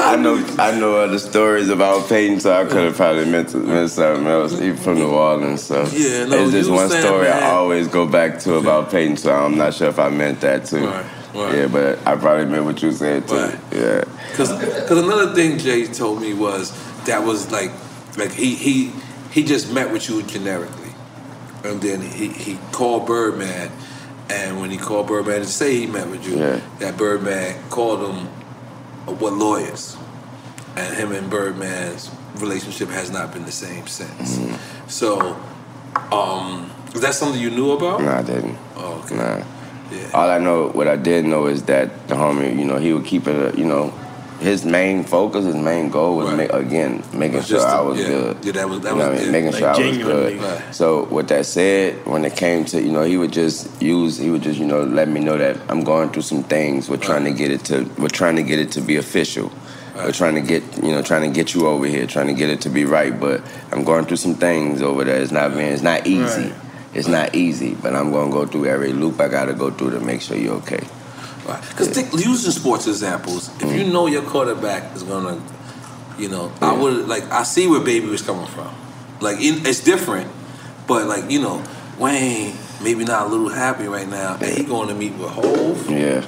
I 0.00 0.16
know, 0.16 0.44
I 0.58 0.78
know 0.78 0.96
other 0.96 1.18
stories 1.18 1.68
about 1.68 2.08
Peyton, 2.08 2.40
so 2.40 2.52
I 2.52 2.64
could 2.64 2.84
have 2.84 2.96
probably 2.96 3.24
meant, 3.26 3.50
to, 3.50 3.58
meant 3.58 3.90
something 3.90 4.26
else, 4.26 4.54
even 4.54 4.76
from 4.76 4.94
New 4.96 5.10
Orleans. 5.10 5.62
So 5.62 5.82
Yeah, 5.92 6.24
no, 6.26 6.44
it's 6.44 6.52
just 6.52 6.70
one 6.70 6.88
saying, 6.88 7.04
story 7.04 7.28
I 7.28 7.50
always 7.50 7.88
go 7.88 8.06
back 8.06 8.38
to 8.40 8.54
about 8.54 8.90
Peyton, 8.90 9.16
so 9.16 9.32
I'm 9.32 9.56
not 9.56 9.74
sure 9.74 9.88
if 9.88 9.98
I 9.98 10.08
meant 10.08 10.40
that 10.40 10.64
too. 10.66 10.86
Right, 10.86 11.04
right. 11.34 11.54
Yeah, 11.56 11.66
but 11.66 11.98
I 12.06 12.16
probably 12.16 12.46
meant 12.46 12.64
what 12.64 12.80
you 12.82 12.92
said 12.92 13.26
too. 13.28 13.58
Yeah. 13.72 14.04
Because 14.30 14.50
another 14.90 15.34
thing 15.34 15.58
Jay 15.58 15.86
told 15.86 16.20
me 16.20 16.34
was 16.34 16.72
that 17.04 17.22
was 17.24 17.50
like 17.50 17.72
like 18.16 18.32
he 18.32 18.54
he 18.54 18.92
he 19.30 19.44
just 19.44 19.72
met 19.72 19.92
with 19.92 20.08
you 20.08 20.22
generically, 20.22 20.87
and 21.64 21.80
then 21.80 22.00
he 22.02 22.28
he 22.28 22.58
called 22.72 23.06
Birdman, 23.06 23.70
and 24.30 24.60
when 24.60 24.70
he 24.70 24.76
called 24.76 25.06
Birdman 25.08 25.40
to 25.40 25.46
say 25.46 25.74
he 25.76 25.86
met 25.86 26.08
with 26.08 26.26
you, 26.26 26.36
Yeah. 26.38 26.60
that 26.78 26.96
Birdman 26.96 27.56
called 27.70 28.00
him 28.08 28.28
uh, 29.06 29.12
what 29.12 29.32
lawyers, 29.34 29.96
and 30.76 30.94
him 30.96 31.12
and 31.12 31.28
Birdman's 31.30 32.10
relationship 32.36 32.88
has 32.90 33.10
not 33.10 33.32
been 33.32 33.44
the 33.44 33.52
same 33.52 33.86
since. 33.86 34.38
Mm-hmm. 34.38 34.88
So, 34.88 35.36
um, 36.12 36.70
is 36.94 37.00
that 37.00 37.14
something 37.14 37.40
you 37.40 37.50
knew 37.50 37.72
about? 37.72 38.00
No, 38.02 38.10
I 38.10 38.22
didn't. 38.22 38.56
Oh, 38.76 39.02
okay. 39.04 39.16
Nah. 39.16 39.42
All 40.14 40.30
I 40.30 40.38
know, 40.38 40.68
what 40.68 40.86
I 40.86 40.96
did 40.96 41.24
know 41.24 41.46
is 41.46 41.62
that 41.64 42.08
the 42.08 42.14
homie, 42.14 42.56
you 42.58 42.64
know, 42.66 42.76
he 42.76 42.92
would 42.92 43.06
keep 43.06 43.26
it, 43.26 43.56
you 43.58 43.64
know, 43.64 43.92
his 44.40 44.64
main 44.64 45.04
focus, 45.04 45.44
his 45.44 45.56
main 45.56 45.90
goal 45.90 46.16
was 46.16 46.30
ma- 46.36 46.56
again 46.56 47.02
making 47.12 47.42
sure 47.42 47.60
I 47.60 47.80
was 47.80 47.98
yeah. 48.00 48.06
good. 48.08 48.44
Yeah, 48.44 48.52
that 48.52 48.68
was- 48.68 48.80
that 48.80 48.92
You 48.92 48.98
know 48.98 49.10
was 49.10 49.20
I 49.20 49.22
mean? 49.24 49.32
making 49.32 49.50
Like 49.52 49.58
sure 49.58 49.68
I 49.68 49.88
was 49.88 49.98
good. 49.98 50.40
Right. 50.40 50.74
So 50.74 51.04
with 51.04 51.28
that 51.28 51.44
said, 51.46 52.06
when 52.06 52.24
it 52.24 52.36
came 52.36 52.64
to 52.66 52.80
you 52.80 52.92
know, 52.92 53.02
he 53.02 53.16
would 53.16 53.32
just 53.32 53.82
use, 53.82 54.16
he 54.18 54.30
would 54.30 54.42
just 54.42 54.58
you 54.58 54.66
know 54.66 54.82
let 54.84 55.08
me 55.08 55.20
know 55.20 55.36
that 55.36 55.56
I'm 55.68 55.82
going 55.82 56.10
through 56.10 56.22
some 56.22 56.44
things. 56.44 56.88
We're 56.88 56.98
trying 56.98 57.24
to 57.24 57.32
get 57.32 57.50
it 57.50 57.64
to, 57.66 57.84
we're 57.98 58.08
trying 58.08 58.36
to 58.36 58.42
get 58.42 58.58
it 58.58 58.70
to 58.72 58.80
be 58.80 58.96
official. 58.96 59.50
We're 59.96 60.12
trying 60.12 60.36
to 60.36 60.40
get, 60.40 60.62
you 60.84 60.92
know, 60.92 61.02
trying 61.02 61.28
to 61.28 61.34
get 61.34 61.54
you 61.54 61.66
over 61.66 61.84
here, 61.84 62.06
trying 62.06 62.28
to 62.28 62.32
get 62.32 62.48
it 62.50 62.60
to 62.60 62.68
be 62.68 62.84
right. 62.84 63.18
But 63.18 63.42
I'm 63.72 63.82
going 63.82 64.04
through 64.04 64.18
some 64.18 64.34
things 64.36 64.80
over 64.80 65.02
there. 65.02 65.20
It's 65.20 65.32
not 65.32 65.52
being, 65.54 65.72
it's 65.72 65.82
not 65.82 66.06
easy. 66.06 66.42
Right. 66.50 66.52
It's 66.94 67.08
not 67.08 67.34
easy, 67.34 67.74
but 67.74 67.96
I'm 67.96 68.12
gonna 68.12 68.30
go 68.30 68.46
through 68.46 68.66
every 68.66 68.92
loop 68.92 69.20
I 69.20 69.26
gotta 69.26 69.54
go 69.54 69.72
through 69.72 69.90
to 69.90 70.00
make 70.00 70.20
sure 70.22 70.36
you're 70.36 70.54
okay. 70.62 70.86
Because 71.56 71.96
using 72.24 72.52
sports 72.52 72.86
examples, 72.86 73.48
if 73.56 73.72
you 73.74 73.84
mm. 73.84 73.92
know 73.92 74.06
your 74.06 74.22
quarterback 74.22 74.94
is 74.94 75.02
gonna, 75.02 75.42
you 76.18 76.28
know, 76.28 76.52
I 76.60 76.72
would 76.72 77.08
like 77.08 77.24
I 77.30 77.42
see 77.42 77.66
where 77.66 77.80
Baby 77.80 78.06
was 78.06 78.22
coming 78.22 78.46
from. 78.46 78.74
Like 79.20 79.40
in, 79.40 79.66
it's 79.66 79.80
different, 79.80 80.30
but 80.86 81.06
like 81.06 81.30
you 81.30 81.40
know, 81.40 81.64
Wayne 81.98 82.54
maybe 82.82 83.04
not 83.04 83.26
a 83.26 83.28
little 83.28 83.48
happy 83.48 83.86
right 83.86 84.08
now, 84.08 84.36
and 84.40 84.56
he 84.56 84.64
going 84.64 84.88
to 84.88 84.94
meet 84.94 85.14
with 85.14 85.30
Hove. 85.30 85.90
Yeah. 85.90 86.26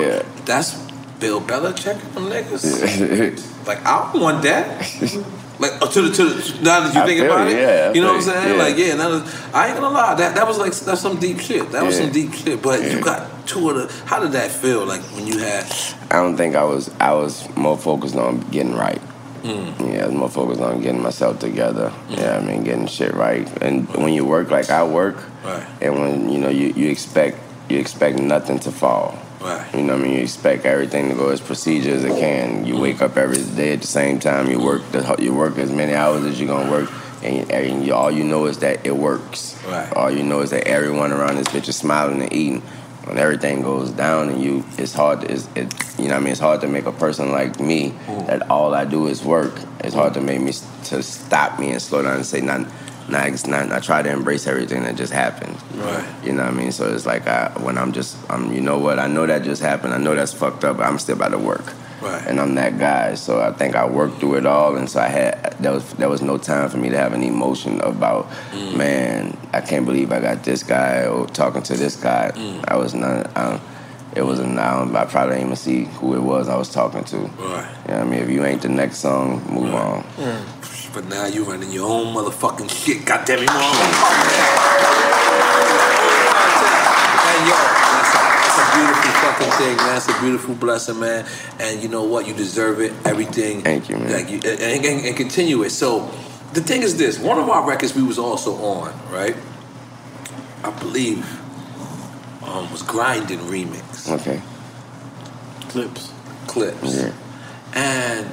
Yeah. 0.00 0.22
That's 0.44 0.78
Bill 1.20 1.40
Belichick 1.40 2.00
them 2.14 2.24
niggas. 2.24 3.66
like 3.66 3.84
I 3.84 4.12
don't 4.12 4.22
want 4.22 4.42
that. 4.42 4.82
Like 5.58 5.80
uh, 5.80 5.86
to 5.86 6.02
the 6.02 6.10
to 6.16 6.24
the, 6.24 6.62
now 6.64 6.80
that 6.80 6.94
you 6.94 7.00
I 7.00 7.06
think 7.06 7.20
about 7.24 7.46
it, 7.48 7.56
yeah, 7.56 7.92
you 7.92 8.00
know 8.02 8.08
what 8.08 8.16
I'm 8.16 8.22
saying? 8.22 8.56
yeah. 8.58 8.62
Like 8.64 8.76
yeah, 8.76 8.94
that 8.96 9.50
I 9.54 9.68
ain't 9.68 9.76
gonna 9.78 9.94
lie, 9.94 10.14
that 10.16 10.34
that 10.34 10.46
was 10.46 10.58
like 10.58 10.72
that's 10.74 11.00
some 11.00 11.18
deep 11.20 11.38
shit. 11.38 11.70
That 11.70 11.84
was 11.84 11.96
some 11.96 12.10
deep 12.10 12.32
shit. 12.34 12.60
But 12.60 12.82
you 12.82 13.00
got 13.00 13.46
two 13.46 13.70
of 13.70 13.76
the. 13.76 13.92
How 14.06 14.18
did 14.20 14.32
that 14.32 14.50
feel? 14.50 14.84
Like 14.84 15.02
when 15.14 15.26
you 15.26 15.38
had. 15.38 15.64
I 16.10 16.16
don't 16.16 16.36
think 16.36 16.56
I 16.56 16.64
was 16.64 16.90
I 16.98 17.12
was 17.12 17.48
more 17.56 17.78
focused 17.78 18.16
on 18.16 18.40
getting 18.50 18.74
right. 18.74 19.00
Mm. 19.44 19.92
Yeah, 19.94 20.04
I 20.04 20.06
was 20.06 20.14
more 20.14 20.30
focused 20.30 20.60
on 20.60 20.80
getting 20.80 21.02
myself 21.02 21.38
together. 21.38 21.92
Yeah, 22.08 22.36
I 22.38 22.40
mean 22.40 22.64
getting 22.64 22.86
shit 22.88 23.14
right. 23.14 23.46
And 23.62 23.88
when 23.94 24.12
you 24.12 24.24
work 24.24 24.50
like 24.50 24.70
I 24.70 24.82
work, 24.84 25.16
Right. 25.44 25.66
and 25.82 26.00
when 26.00 26.30
you 26.30 26.38
know 26.40 26.48
you, 26.48 26.72
you 26.74 26.88
expect 26.90 27.38
you 27.68 27.78
expect 27.78 28.18
nothing 28.18 28.58
to 28.60 28.72
fall. 28.72 29.18
Right. 29.44 29.74
You 29.74 29.82
know 29.82 29.92
what 29.92 30.00
I 30.00 30.04
mean? 30.04 30.16
You 30.16 30.22
expect 30.22 30.64
everything 30.64 31.10
to 31.10 31.14
go 31.14 31.28
as 31.28 31.38
procedure 31.38 31.90
as 31.90 32.02
it 32.02 32.18
can. 32.18 32.64
You 32.64 32.80
wake 32.80 33.02
up 33.02 33.18
every 33.18 33.42
day 33.54 33.74
at 33.74 33.82
the 33.82 33.86
same 33.86 34.18
time. 34.18 34.50
You 34.50 34.58
work 34.58 34.90
the, 34.90 35.16
you 35.18 35.34
work 35.34 35.58
as 35.58 35.70
many 35.70 35.92
hours 35.92 36.24
as 36.24 36.40
you're 36.40 36.48
gonna 36.48 36.70
work, 36.70 36.90
and, 37.22 37.50
and 37.50 37.86
you, 37.86 37.92
all 37.92 38.10
you 38.10 38.24
know 38.24 38.46
is 38.46 38.60
that 38.60 38.86
it 38.86 38.96
works. 38.96 39.62
Right. 39.66 39.92
All 39.92 40.10
you 40.10 40.22
know 40.22 40.40
is 40.40 40.48
that 40.50 40.66
everyone 40.66 41.12
around 41.12 41.36
this 41.36 41.48
bitch 41.48 41.68
is 41.68 41.76
smiling 41.76 42.22
and 42.22 42.32
eating. 42.32 42.62
When 43.04 43.18
everything 43.18 43.60
goes 43.60 43.90
down 43.90 44.30
and 44.30 44.42
you, 44.42 44.64
it's 44.78 44.94
hard. 44.94 45.20
To, 45.20 45.30
it's, 45.30 45.46
it, 45.54 45.70
you 45.98 46.04
know, 46.04 46.14
what 46.14 46.16
I 46.16 46.20
mean, 46.20 46.28
it's 46.28 46.40
hard 46.40 46.62
to 46.62 46.68
make 46.68 46.86
a 46.86 46.92
person 46.92 47.32
like 47.32 47.60
me 47.60 47.90
that 48.06 48.48
all 48.50 48.74
I 48.74 48.86
do 48.86 49.08
is 49.08 49.22
work. 49.22 49.60
It's 49.80 49.94
hard 49.94 50.14
to 50.14 50.22
make 50.22 50.40
me 50.40 50.52
to 50.84 51.02
stop 51.02 51.60
me 51.60 51.72
and 51.72 51.82
slow 51.82 52.00
down 52.00 52.16
and 52.16 52.24
say, 52.24 52.40
not, 52.40 52.66
not, 53.08 53.28
it's 53.28 53.46
not. 53.46 53.70
I 53.72 53.80
try 53.80 54.02
to 54.02 54.10
embrace 54.10 54.46
everything 54.46 54.82
that 54.84 54.96
just 54.96 55.12
happened. 55.12 55.56
Right. 55.74 56.04
You 56.24 56.32
know 56.32 56.44
what 56.44 56.52
I 56.54 56.56
mean? 56.56 56.72
So 56.72 56.92
it's 56.94 57.06
like 57.06 57.26
I, 57.26 57.50
when 57.60 57.76
I'm 57.78 57.92
just, 57.92 58.16
I'm, 58.30 58.52
you 58.52 58.60
know 58.60 58.78
what? 58.78 58.98
I 58.98 59.06
know 59.06 59.26
that 59.26 59.42
just 59.42 59.60
happened. 59.62 59.92
I 59.94 59.98
know 59.98 60.14
that's 60.14 60.32
fucked 60.32 60.64
up. 60.64 60.78
But 60.78 60.86
I'm 60.86 60.98
still 60.98 61.16
about 61.16 61.30
to 61.32 61.38
work. 61.38 61.64
Right. 62.00 62.26
And 62.26 62.38
I'm 62.40 62.54
that 62.56 62.78
guy. 62.78 63.14
So 63.14 63.40
I 63.40 63.52
think 63.52 63.76
I 63.76 63.86
worked 63.86 64.20
through 64.20 64.36
it 64.36 64.46
all. 64.46 64.76
And 64.76 64.88
so 64.90 65.00
I 65.00 65.08
had 65.08 65.56
there 65.60 65.72
was 65.72 65.90
there 65.94 66.08
was 66.08 66.20
no 66.22 66.36
time 66.38 66.68
for 66.68 66.76
me 66.76 66.90
to 66.90 66.96
have 66.98 67.12
an 67.12 67.22
emotion 67.22 67.80
about, 67.80 68.28
Mm. 68.52 68.76
man, 68.76 69.36
I 69.52 69.60
can't 69.60 69.84
believe 69.86 70.12
I 70.12 70.20
got 70.20 70.44
this 70.44 70.62
guy 70.62 71.06
or 71.06 71.26
talking 71.26 71.62
to 71.62 71.74
this 71.76 71.96
guy. 71.96 72.30
Mm. 72.34 72.64
I 72.68 72.76
was 72.76 72.94
not. 72.94 73.34
I, 73.36 73.60
it 74.16 74.22
was 74.22 74.38
a 74.38 74.46
noun. 74.46 74.94
I 74.94 75.06
probably 75.06 75.34
didn't 75.36 75.46
even 75.46 75.56
see 75.56 75.84
who 75.98 76.14
it 76.14 76.20
was 76.20 76.48
I 76.48 76.56
was 76.56 76.68
talking 76.70 77.02
to. 77.04 77.16
Right. 77.16 77.28
You 77.38 77.38
know 77.38 77.66
what 77.86 77.90
I 77.90 78.04
mean? 78.04 78.20
If 78.20 78.28
you 78.30 78.44
ain't 78.44 78.62
the 78.62 78.68
next 78.68 78.98
song, 78.98 79.42
move 79.52 79.74
on. 79.74 80.04
But 80.94 81.06
now 81.06 81.26
you're 81.26 81.44
running 81.44 81.72
your 81.72 81.90
own 81.90 82.14
motherfucking 82.14 82.70
shit. 82.70 83.04
God 83.04 83.26
damn 83.26 83.38
it, 83.38 83.40
you 83.40 83.46
know 83.48 83.54
what 83.54 83.74
And 87.26 87.48
yo, 87.48 87.56
that's 87.90 88.14
a, 88.14 88.20
that's 88.38 88.58
a 88.62 88.66
beautiful 88.76 89.10
fucking 89.20 89.52
thing, 89.58 89.76
man. 89.76 89.86
That's 89.88 90.08
a 90.08 90.20
beautiful 90.20 90.54
blessing, 90.54 91.00
man. 91.00 91.26
And 91.58 91.82
you 91.82 91.88
know 91.88 92.04
what? 92.04 92.28
You 92.28 92.34
deserve 92.34 92.80
it. 92.80 92.92
Everything. 93.04 93.62
Thank 93.62 93.88
you, 93.88 93.96
man. 93.96 94.12
Like 94.12 94.30
you, 94.30 94.36
and, 94.48 94.86
and, 94.86 95.06
and 95.06 95.16
continue 95.16 95.64
it. 95.64 95.70
So 95.70 96.08
the 96.52 96.60
thing 96.60 96.82
is 96.82 96.96
this: 96.96 97.18
one 97.18 97.40
of 97.40 97.48
our 97.50 97.68
records 97.68 97.96
we 97.96 98.04
was 98.04 98.18
also 98.20 98.54
on, 98.54 98.94
right? 99.10 99.34
I 100.62 100.70
believe 100.78 101.24
um, 102.44 102.70
was 102.70 102.82
Grinding 102.82 103.40
remix. 103.40 104.08
Okay. 104.20 104.40
Clipse. 105.70 106.12
Clipse. 106.46 106.96
Yeah. 106.96 107.12
And 107.74 108.30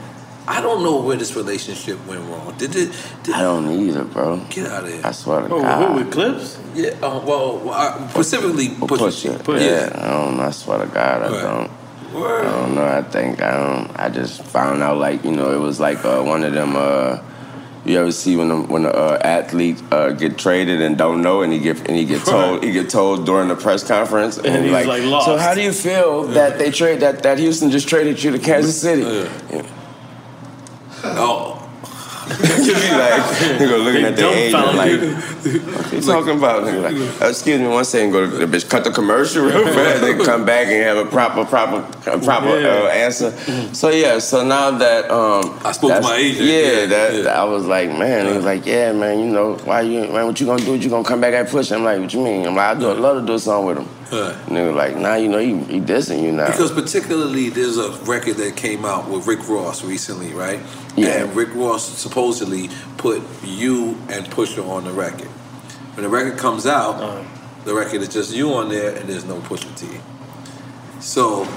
I 0.48 0.60
don't 0.62 0.84
know 0.84 1.00
where 1.02 1.16
this 1.16 1.36
relationship 1.36 2.04
went 2.08 2.22
wrong. 2.30 2.56
Did 2.58 2.76
it? 2.76 2.92
Did, 3.24 3.36
I 3.36 3.42
don't 3.42 3.70
either, 3.88 4.04
bro. 4.04 4.38
Get 4.50 4.68
out 4.68 4.84
of 4.84 4.90
here. 4.92 5.02
I 5.04 5.12
swear 5.12 5.48
to 5.48 5.54
Oh, 5.54 5.62
God. 5.62 5.88
who, 5.92 6.04
with 6.04 6.12
Clipse? 6.12 6.60
Yeah. 6.74 6.90
Uh, 7.02 7.22
well, 7.26 7.58
well, 7.60 7.70
I- 7.72 8.08
specifically 8.10 8.70
push, 8.70 9.00
push 9.00 9.26
it. 9.26 9.44
Push 9.44 9.62
yeah, 9.62 9.92
I 9.94 10.08
don't. 10.12 10.40
I 10.40 10.52
swear 10.52 10.80
to 10.80 10.88
God, 10.88 11.22
I 11.24 11.42
don't. 11.42 11.72
I 12.14 12.44
don't 12.44 12.76
know. 12.76 12.86
I 12.86 13.02
think 13.04 13.42
I 13.42 13.52
don't. 13.52 14.00
I 14.00 14.10
just 14.10 14.42
found 14.44 14.82
out 14.84 14.98
like 14.98 15.24
you 15.24 15.32
know 15.32 15.54
it 15.54 15.60
was 15.60 15.80
like 15.80 16.04
uh, 16.04 16.22
one 16.22 16.44
of 16.44 16.54
them. 16.54 16.76
Uh, 16.76 17.20
you 17.86 17.98
ever 18.00 18.12
see 18.12 18.36
when 18.36 18.50
the, 18.50 18.58
when 18.62 18.84
the 18.84 18.94
uh, 18.96 19.18
athlete 19.24 19.82
uh, 19.92 20.12
get 20.12 20.38
traded 20.38 20.82
and 20.82 20.98
don't 20.98 21.22
know 21.24 21.42
and 21.42 21.52
he 21.54 21.58
get 21.60 21.78
and 21.88 21.98
he 21.98 22.06
get 22.06 22.24
told 22.26 22.64
he 22.64 22.72
get 22.72 22.90
told 22.90 23.26
during 23.26 23.48
the 23.48 23.56
press 23.56 23.84
conference 23.88 24.38
and, 24.38 24.46
And 24.48 24.66
he's 24.66 24.76
he's, 24.78 24.86
like, 24.88 25.04
lost. 25.04 25.26
so 25.26 25.38
how 25.38 25.56
do 25.56 25.62
you 25.62 25.72
feel 25.72 26.24
that 26.28 26.60
they 26.60 26.70
trade 26.70 27.00
that 27.00 27.24
that 27.24 27.40
Houston 27.40 27.72
just 27.72 27.88
traded 27.88 28.22
you 28.22 28.32
to 28.32 28.40
Kansas 28.40 28.80
City? 28.80 29.02
Yeah. 29.02 29.64
Oh. 31.04 31.58
you 32.32 32.38
be 32.38 32.92
like, 32.92 33.60
go 33.60 33.78
looking 33.78 34.06
at 34.06 34.16
the 34.16 34.30
agent 34.30 34.54
dumbfounded 34.54 34.76
like, 34.78 34.92
you. 35.52 35.60
what 35.74 35.92
you 35.94 36.02
talking 36.02 36.38
about? 36.38 36.64
Nigga 36.64 36.84
like, 37.12 37.22
"Uh, 37.22 37.26
excuse 37.30 37.60
me 37.60 37.68
one 37.68 37.84
second, 37.84 38.12
go 38.12 38.30
to 38.30 38.38
the 38.38 38.46
bitch, 38.46 38.70
cut 38.70 38.84
the 38.84 38.92
commercial 38.92 39.44
real 39.46 39.66
fast, 39.74 40.02
then 40.02 40.24
come 40.24 40.46
back 40.46 40.68
and 40.68 40.76
have 40.84 40.98
a 40.98 41.10
proper, 41.10 41.44
proper, 41.44 41.78
a 42.10 42.20
proper 42.20 42.60
Yeah. 42.60 42.68
uh, 42.68 42.88
answer. 42.88 43.32
So 43.74 43.90
yeah, 43.90 44.20
so 44.20 44.46
now 44.46 44.72
that 44.72 45.10
um, 45.12 45.60
I 45.66 45.72
spoke 45.74 45.96
to 45.96 46.02
my 46.02 46.16
agent. 46.16 46.46
Yeah, 46.48 46.56
Yeah, 46.82 46.86
that 47.24 47.28
I 47.36 47.44
was 47.44 47.66
like, 47.66 47.90
man, 47.90 48.28
he 48.28 48.34
was 48.34 48.46
like, 48.46 48.66
yeah, 48.66 48.94
man, 48.94 49.20
you 49.20 49.26
know, 49.32 49.56
why 49.66 49.82
you, 49.82 50.02
man, 50.02 50.26
what 50.28 50.40
you 50.40 50.46
gonna 50.46 50.64
do? 50.64 50.76
You 50.76 50.90
gonna 50.90 51.04
come 51.04 51.20
back 51.22 51.34
and 51.34 51.48
push? 51.50 51.72
I'm 51.72 51.84
like, 51.84 52.00
what 52.00 52.14
you 52.14 52.22
mean? 52.24 52.46
I'm 52.46 52.56
like, 52.56 52.78
I 52.78 52.80
do 52.80 52.94
love 52.94 53.20
to 53.22 53.26
do 53.26 53.34
a 53.34 53.40
song 53.40 53.66
with 53.66 53.80
him. 53.80 53.88
Right. 54.12 54.36
Nigga 54.48 54.76
like, 54.76 54.98
nah, 54.98 55.16
you 55.16 55.30
know, 55.30 55.38
he, 55.38 55.58
he 55.64 55.80
dissing 55.80 56.22
you 56.22 56.34
now. 56.34 56.48
Because 56.48 56.72
particularly 56.72 57.50
there's 57.50 57.78
a 57.78 57.92
record 58.04 58.36
that 58.38 58.58
came 58.58 58.84
out 58.84 59.10
with 59.10 59.26
Rick 59.26 59.48
Ross 59.48 59.86
recently, 59.86 60.34
right? 60.34 60.60
Yeah. 60.98 61.24
And 61.24 61.36
Rick 61.36 61.56
Ross 61.56 61.88
supposedly 61.98 62.70
put 62.98 63.22
you 63.44 63.98
and 64.10 64.26
Pusha 64.26 64.68
on 64.68 64.84
the 64.84 64.92
record. 64.92 65.30
When 65.96 66.04
the 66.04 66.10
record 66.10 66.38
comes 66.38 66.66
out, 66.66 66.96
uh-huh. 66.96 67.24
the 67.64 67.74
record 67.74 68.02
is 68.02 68.10
just 68.10 68.36
you 68.36 68.54
on 68.54 68.68
there, 68.68 68.96
and 68.96 69.08
there's 69.08 69.26
no 69.26 69.40
Pusha 69.40 69.74
T. 69.78 69.88
So 71.00 71.48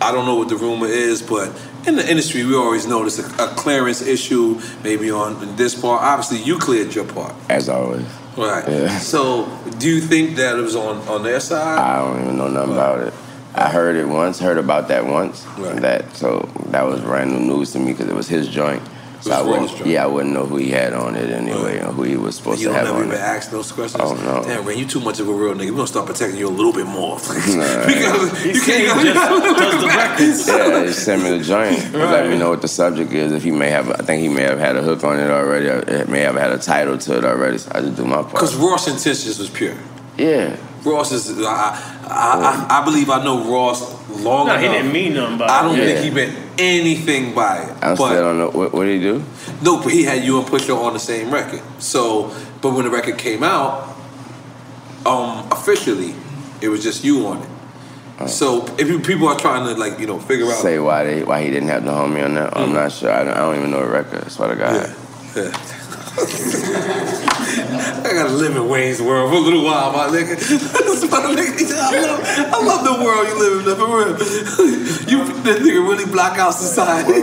I 0.00 0.10
don't 0.10 0.26
know 0.26 0.34
what 0.34 0.48
the 0.48 0.56
rumor 0.56 0.86
is, 0.86 1.22
but 1.22 1.52
in 1.86 1.94
the 1.94 2.08
industry, 2.08 2.44
we 2.44 2.56
always 2.56 2.86
notice 2.86 3.18
a, 3.18 3.44
a 3.44 3.48
clearance 3.54 4.02
issue, 4.02 4.60
maybe 4.82 5.10
on 5.10 5.54
this 5.56 5.80
part. 5.80 6.02
Obviously, 6.02 6.42
you 6.42 6.58
cleared 6.58 6.94
your 6.94 7.06
part. 7.06 7.34
As 7.48 7.68
always. 7.68 8.06
Right. 8.36 8.68
Yeah. 8.68 8.98
So, 8.98 9.46
do 9.78 9.88
you 9.88 10.00
think 10.00 10.36
that 10.36 10.58
it 10.58 10.62
was 10.62 10.76
on, 10.76 10.98
on 11.08 11.22
their 11.22 11.40
side? 11.40 11.78
I 11.78 11.98
don't 11.98 12.22
even 12.22 12.36
know 12.36 12.48
nothing 12.48 12.72
about 12.72 13.00
it. 13.00 13.14
I 13.54 13.70
heard 13.70 13.96
it 13.96 14.06
once, 14.06 14.38
heard 14.38 14.58
about 14.58 14.88
that 14.88 15.06
once. 15.06 15.42
That 15.56 16.14
so 16.14 16.40
that 16.66 16.84
was 16.84 17.00
random 17.00 17.46
news 17.46 17.72
to 17.72 17.78
me 17.78 17.92
because 17.92 18.08
it 18.08 18.14
was 18.14 18.28
his 18.28 18.48
joint. 18.48 18.82
So 19.20 19.32
I 19.32 19.42
wouldn't, 19.42 19.86
yeah, 19.86 20.04
I 20.04 20.06
wouldn't 20.06 20.32
know 20.34 20.44
who 20.46 20.56
he 20.56 20.70
had 20.70 20.92
on 20.92 21.16
it 21.16 21.30
anyway, 21.30 21.78
or 21.80 21.92
who 21.92 22.02
he 22.04 22.16
was 22.16 22.36
supposed 22.36 22.60
you 22.60 22.68
to 22.68 22.74
don't 22.74 22.84
have 22.84 22.94
never 22.94 22.98
on 22.98 23.06
even 23.08 23.18
it. 23.18 23.22
ask 23.22 23.50
those 23.50 23.72
questions. 23.72 24.02
Oh, 24.04 24.14
no. 24.14 24.44
Damn, 24.44 24.64
man, 24.66 24.78
you 24.78 24.86
too 24.86 25.00
much 25.00 25.18
of 25.20 25.28
a 25.28 25.32
real 25.32 25.54
nigga. 25.54 25.70
We 25.70 25.76
gonna 25.76 25.86
start 25.86 26.06
protecting 26.06 26.38
you 26.38 26.48
a 26.48 26.50
little 26.50 26.72
bit 26.72 26.86
more. 26.86 27.18
Nah. 27.56 27.86
because 27.86 28.44
you 28.44 28.60
can't. 28.60 29.04
yeah, 29.86 30.84
just 30.84 31.04
send 31.04 31.22
me 31.22 31.38
the 31.38 31.44
joint. 31.44 31.92
Let 31.94 32.28
me 32.28 32.38
know 32.38 32.50
what 32.50 32.60
the 32.62 32.68
subject 32.68 33.12
is. 33.12 33.32
If 33.32 33.44
he 33.44 33.50
may 33.50 33.70
have, 33.70 33.90
I 33.90 33.96
think 34.04 34.22
he 34.22 34.28
may 34.28 34.42
have 34.42 34.58
had 34.58 34.76
a 34.76 34.82
hook 34.82 35.02
on 35.04 35.18
it 35.18 35.30
already. 35.30 35.66
It 35.66 36.08
may 36.08 36.20
have 36.20 36.34
had 36.36 36.52
a 36.52 36.58
title 36.58 36.98
to 36.98 37.18
it 37.18 37.24
already. 37.24 37.58
So 37.58 37.70
I 37.74 37.80
just 37.80 37.96
do 37.96 38.04
my 38.04 38.16
part. 38.22 38.32
Because 38.32 38.54
Ross' 38.56 38.88
intentions 38.88 39.38
was 39.38 39.48
pure. 39.50 39.74
Yeah. 40.18 40.56
Ross 40.86 41.12
is. 41.12 41.38
I, 41.42 41.44
I, 42.08 42.66
I, 42.70 42.80
I 42.80 42.84
believe 42.84 43.10
I 43.10 43.22
know 43.24 43.44
Ross 43.52 43.80
long 44.20 44.46
No, 44.46 44.54
enough. 44.54 44.60
he 44.62 44.68
didn't 44.68 44.92
mean 44.92 45.14
nothing 45.14 45.38
by 45.38 45.44
it. 45.46 45.50
I 45.50 45.62
don't 45.62 45.76
Yeah. 45.76 45.84
think 45.86 45.98
he 46.04 46.10
meant 46.10 46.38
anything 46.58 47.34
by 47.34 47.58
it. 47.58 47.70
I 47.82 47.94
but 47.94 47.96
still 47.96 48.22
don't 48.22 48.38
know 48.38 48.50
what, 48.50 48.72
what 48.72 48.84
did 48.84 48.96
he 49.00 49.02
do. 49.02 49.22
no, 49.62 49.82
but 49.82 49.92
he 49.92 50.04
had 50.04 50.22
you 50.24 50.38
and 50.38 50.46
Pusha 50.46 50.74
on 50.76 50.92
the 50.94 50.98
same 51.00 51.30
record. 51.30 51.60
So, 51.78 52.34
but 52.62 52.72
when 52.72 52.84
the 52.84 52.90
record 52.90 53.18
came 53.18 53.42
out, 53.42 53.88
um, 55.04 55.46
officially, 55.52 56.14
it 56.60 56.68
was 56.68 56.82
just 56.82 57.04
you 57.04 57.26
on 57.26 57.42
it. 57.42 57.48
So 58.28 58.64
if 58.78 58.88
you, 58.88 58.98
people 59.00 59.28
are 59.28 59.36
trying 59.38 59.66
to 59.66 59.74
like 59.78 59.98
you 60.00 60.06
know 60.06 60.18
figure 60.18 60.46
out. 60.46 60.54
Say 60.62 60.78
why 60.78 61.04
they 61.04 61.22
why 61.22 61.42
he 61.42 61.50
didn't 61.50 61.68
have 61.68 61.84
the 61.84 61.90
homie 61.90 62.24
on 62.24 62.32
that. 62.34 62.56
I'm 62.56 62.72
not 62.72 62.90
sure. 62.90 63.12
I 63.12 63.22
don't, 63.24 63.34
I 63.34 63.40
don't 63.40 63.56
even 63.58 63.70
know 63.70 63.80
the 63.80 63.88
record. 63.90 64.24
I 64.24 64.28
swear 64.28 64.48
to 64.48 64.56
God. 64.56 64.94
Yeah. 65.36 65.52
I 67.58 68.12
gotta 68.12 68.32
live 68.32 68.54
in 68.54 68.68
Wayne's 68.68 69.00
world 69.00 69.30
for 69.30 69.36
a 69.36 69.40
little 69.40 69.64
while, 69.64 69.92
my 69.92 70.08
nigga. 70.08 70.36
my 71.10 71.20
nigga 71.34 71.72
I, 71.72 72.00
love, 72.00 72.20
I 72.54 72.58
love 72.64 72.84
the 72.84 73.04
world 73.04 73.28
you 73.28 73.38
live 73.38 73.66
in, 73.66 73.76
for 73.76 73.86
real. 73.86 74.16
You, 75.06 75.24
that 75.42 75.62
nigga 75.62 75.88
really 75.88 76.04
block 76.10 76.38
out 76.38 76.52
society. 76.52 77.20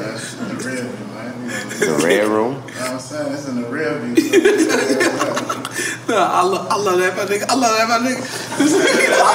That's 0.00 0.38
in 0.38 0.48
the 0.48 0.54
rear 0.64 0.84
view, 0.84 1.06
man. 1.06 1.34
You 1.40 1.48
know, 1.48 1.60
The 1.80 2.00
red 2.04 2.28
room. 2.36 2.54
You 2.54 2.74
know 2.74 2.80
what 2.80 2.90
I'm 2.92 2.98
saying? 3.00 3.32
It's 3.32 3.48
in 3.48 3.62
the 3.62 3.68
rear 3.68 3.98
view. 3.98 5.56
Nah, 6.08 6.16
I, 6.16 6.42
love, 6.42 6.66
I 6.68 6.76
love 6.76 6.98
that, 6.98 7.16
my 7.16 7.22
nigga. 7.24 7.46
I 7.48 7.54
love 7.54 7.76
that, 7.78 7.88
my 7.88 7.98
nigga. 8.04 9.30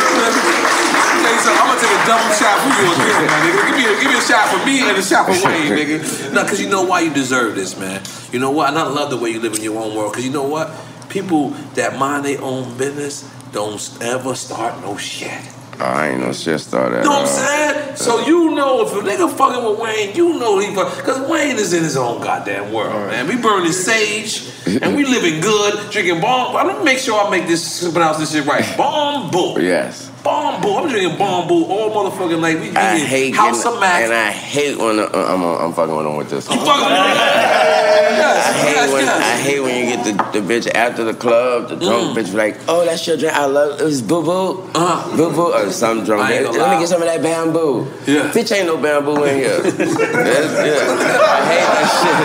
Okay, 0.00 1.36
so 1.44 1.50
I'm 1.52 1.66
gonna 1.68 1.80
take 1.80 1.92
a 1.92 2.02
double 2.06 2.32
shot 2.32 2.56
for 2.62 2.70
you 2.80 2.88
again, 2.94 3.26
my 3.26 3.38
nigga. 3.44 3.60
Give 3.66 3.76
me 3.76 3.84
a, 3.84 3.92
give 4.00 4.10
me 4.10 4.16
a 4.18 4.22
shot 4.22 4.48
for 4.48 4.64
me 4.64 4.80
and 4.88 4.96
a 4.96 5.02
shot 5.02 5.26
for 5.26 5.32
Wayne, 5.32 5.72
nigga. 5.72 6.32
No, 6.32 6.42
because 6.44 6.60
you 6.60 6.68
know 6.68 6.82
why 6.84 7.00
you 7.00 7.12
deserve 7.12 7.54
this, 7.56 7.76
man. 7.78 8.02
You 8.32 8.38
know 8.38 8.50
what? 8.50 8.68
And 8.70 8.78
I 8.78 8.84
love 8.88 9.10
the 9.10 9.16
way 9.16 9.30
you 9.30 9.40
live 9.40 9.54
in 9.54 9.62
your 9.62 9.78
own 9.82 9.94
world. 9.94 10.12
Because 10.12 10.24
you 10.24 10.32
know 10.32 10.44
what? 10.46 10.70
People 11.08 11.50
that 11.74 11.98
mind 11.98 12.24
their 12.24 12.40
own 12.40 12.76
business 12.78 13.28
don't 13.52 13.80
ever 14.00 14.34
start 14.34 14.80
no 14.80 14.96
shit. 14.96 15.42
I 15.80 16.08
ain't 16.10 16.20
no 16.20 16.32
shit 16.32 16.60
starter. 16.60 16.98
You 16.98 17.04
know 17.04 17.10
what 17.10 17.20
I'm 17.22 17.26
saying? 17.26 17.96
So 17.96 18.26
you 18.26 18.54
know 18.54 18.86
if 18.86 18.92
a 18.92 18.96
nigga 18.96 19.30
fucking 19.36 19.64
with 19.64 19.78
Wayne, 19.78 20.14
you 20.14 20.38
know 20.38 20.58
he 20.58 20.74
fuck 20.74 20.96
because 20.96 21.28
Wayne 21.28 21.56
is 21.56 21.72
in 21.72 21.82
his 21.82 21.96
own 21.96 22.20
goddamn 22.20 22.72
world, 22.72 23.08
man. 23.08 23.26
We 23.26 23.36
burning 23.36 23.72
sage 23.72 24.50
and 24.66 24.94
we 24.96 25.04
living 25.04 25.40
good, 25.40 25.90
drinking 25.90 26.20
bomb. 26.20 26.56
I'm 26.56 26.66
gonna 26.66 26.84
make 26.84 26.98
sure 26.98 27.24
I 27.24 27.30
make 27.30 27.46
this 27.46 27.90
pronounce 27.92 28.18
this 28.18 28.32
shit 28.32 28.46
right. 28.46 28.64
Bomb 28.76 29.30
bull. 29.30 29.60
Yes. 29.60 30.09
Bomb 30.22 30.60
bull. 30.60 30.78
I'm 30.78 30.88
drinking 30.90 31.16
bomb 31.16 31.48
bull 31.48 31.64
all 31.72 31.90
motherfucking 32.10 32.40
night. 32.40 32.60
We, 32.60 32.76
I 32.76 32.98
hate 32.98 33.34
House 33.34 33.62
getting- 33.64 33.72
of 33.74 33.80
Max. 33.80 34.04
and 34.04 34.12
I 34.12 34.30
hate 34.30 34.76
when 34.76 34.98
uh, 34.98 35.08
I'm 35.14 35.42
I'm 35.42 35.72
fucking 35.72 35.96
with 35.96 36.04
him 36.06 36.16
with 36.16 36.28
this. 36.28 36.46
You 36.50 36.56
fucking 36.56 36.68
yes, 36.68 38.46
I 38.46 38.52
hate 38.52 38.74
yes, 38.74 38.92
when 38.92 39.04
yes. 39.06 39.16
I 39.16 39.40
hate 39.40 39.60
when 39.60 39.76
you 39.78 39.84
get 39.96 40.04
the, 40.04 40.40
the 40.40 40.46
bitch 40.46 40.70
after 40.74 41.04
the 41.04 41.14
club, 41.14 41.68
the 41.70 41.76
drunk 41.76 41.90
Mm. 42.10 42.14
bitch 42.22 42.30
be 42.32 42.36
like, 42.36 42.58
oh 42.68 42.84
that's 42.84 43.06
your 43.06 43.16
drink. 43.16 43.34
I 43.34 43.46
love 43.46 43.80
it 43.80 43.84
was 43.84 44.02
boo 44.02 44.22
boo, 44.22 44.60
Uh-huh. 44.74 45.16
boo 45.16 45.30
boo, 45.32 45.52
or 45.54 45.70
some 45.70 46.04
drunk 46.04 46.28
bitch. 46.30 46.52
Let 46.52 46.70
me 46.74 46.78
get 46.80 46.88
some 46.88 47.00
of 47.00 47.08
that 47.08 47.22
bamboo. 47.22 47.86
Yeah. 48.06 48.30
Bitch 48.30 48.52
ain't 48.54 48.66
no 48.66 48.76
bamboo 48.76 49.24
in 49.24 49.36
here. 49.36 49.60
That's- 49.62 49.88
yeah. 49.88 50.84
I 51.32 51.40
hate 51.48 51.70
that 51.72 51.88
shit. 51.96 52.20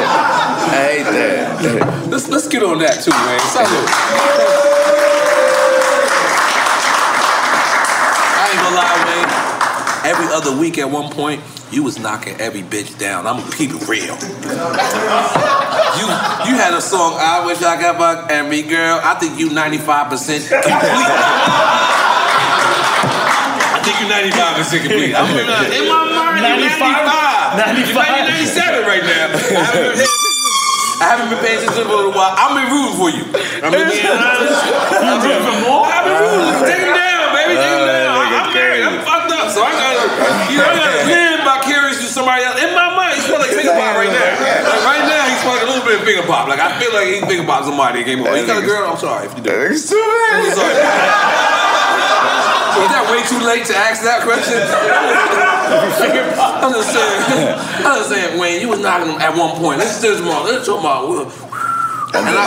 I 0.67 0.73
hate 0.91 1.07
that. 1.80 2.09
Let's 2.09 2.27
let's 2.27 2.47
get 2.49 2.61
on 2.63 2.80
that 2.80 3.01
too, 3.01 3.11
man. 3.11 3.39
Salute. 3.55 3.89
I 8.38 8.39
ain't 8.51 8.59
gonna 8.61 8.76
lie, 8.76 8.99
man. 9.05 9.27
Every 10.06 10.27
other 10.34 10.56
week 10.56 10.77
at 10.77 10.90
one 10.90 11.11
point, 11.11 11.41
you 11.72 11.82
was 11.84 11.98
knocking 11.98 12.40
every 12.40 12.61
bitch 12.61 12.98
down. 12.99 13.26
I'm 13.26 13.40
gonna 13.41 13.52
keep 13.56 13.72
it 13.72 13.88
real. 13.90 14.14
You 15.98 16.06
you 16.45 16.53
had 16.61 16.73
a 16.77 16.82
song, 16.82 17.18
I 17.18 17.41
wish 17.45 17.61
I 17.64 17.73
got 17.82 17.98
my 17.98 18.27
every 18.30 18.61
girl. 18.61 18.99
I 19.03 19.15
think 19.15 19.40
you 19.40 19.49
95% 19.49 20.45
complete. 20.45 20.61
I 23.73 23.82
think 23.82 23.95
you 24.02 24.07
95% 24.07 24.82
complete. 24.86 25.14
I'm 25.18 25.26
in 25.34 25.90
my 25.90 26.06
mind, 26.06 26.38
you 26.38 26.69
95. 26.69 27.57
95. 27.57 28.06
You're 28.06 28.30
97 28.30 28.86
right 28.86 29.02
now. 29.03 29.26
I 29.34 29.41
haven't 29.41 29.98
been- 29.98 30.14
I 30.95 31.11
haven't 31.11 31.27
been 31.30 31.40
paying 31.44 31.60
attention 31.60 31.84
for 31.84 31.91
a 31.91 31.95
little 32.07 32.14
while. 32.15 32.32
I'm 32.40 32.56
in 32.56 32.72
rooting 32.72 32.95
for 32.95 33.10
you. 33.11 33.26
I'm 33.65 33.73
in 33.73 33.84
being 33.90 34.06
honest. 34.06 34.64
I'm 35.03 35.19
rooting 35.19 35.44
for 35.44 35.56
more. 35.68 35.84
I've 35.91 36.07
been 36.07 36.15
rooting. 36.23 36.56
Take 36.72 36.80
him 36.88 36.94
down, 36.95 37.36
baby. 37.36 37.60
Take 37.60 37.68
him 37.68 37.84
down. 37.84 38.05
So 39.56 39.64
I 39.64 39.72
gotta, 39.72 40.03
you 40.52 40.60
know, 40.60 40.68
I 40.68 40.76
gotta 40.76 41.07
live 41.07 41.40
vicarious 41.48 42.03
to 42.03 42.11
somebody 42.11 42.44
else. 42.44 42.60
In 42.60 42.76
my 42.76 42.91
mind, 42.91 43.15
he's 43.15 43.23
like 43.32 43.56
finger 43.56 43.72
pop 43.72 43.95
right 43.95 44.11
now. 44.11 44.68
Like 44.68 44.84
right 44.84 45.07
now, 45.07 45.32
he's 45.32 45.48
like 45.48 45.64
a 45.64 45.68
little 45.72 45.88
bit 45.88 45.95
of 45.95 46.03
finger 46.03 46.27
pop. 46.27 46.52
Like 46.52 46.60
I 46.60 46.76
feel 46.76 46.91
like 46.91 47.07
he 47.07 47.23
finger 47.23 47.48
pop 47.48 47.64
somebody 47.64 48.03
that 48.03 48.03
came 48.03 48.19
over. 48.19 48.36
You 48.36 48.44
got 48.44 48.60
a 48.60 48.68
girl? 48.68 48.91
I'm 48.91 48.99
sorry 48.99 49.32
if 49.32 49.34
you 49.40 49.48
do. 49.48 49.56
It's 49.72 49.88
too 49.88 49.95
bad. 49.95 50.44
I'm 50.44 50.52
sorry. 50.60 50.76
Was 52.84 52.91
that 52.91 53.07
way 53.07 53.23
too 53.23 53.40
late 53.48 53.64
to 53.72 53.76
ask 53.80 54.03
that 54.03 54.27
question? 54.27 54.60
I'm 54.60 56.76
just 56.76 56.91
saying. 56.91 57.56
I'm 57.80 57.95
just 58.03 58.11
saying, 58.11 58.36
Wayne, 58.36 58.60
you 58.60 58.68
was 58.68 58.84
knocking 58.84 59.07
him 59.07 59.23
at 59.23 59.40
one 59.40 59.56
point. 59.56 59.80
Let's 59.80 60.03
do 60.03 60.11
this 60.11 60.19
tomorrow. 60.19 60.44
Let's 60.44 60.68
talk 60.68 60.84
about. 60.84 61.32
And 62.11 62.27
I, 62.27 62.44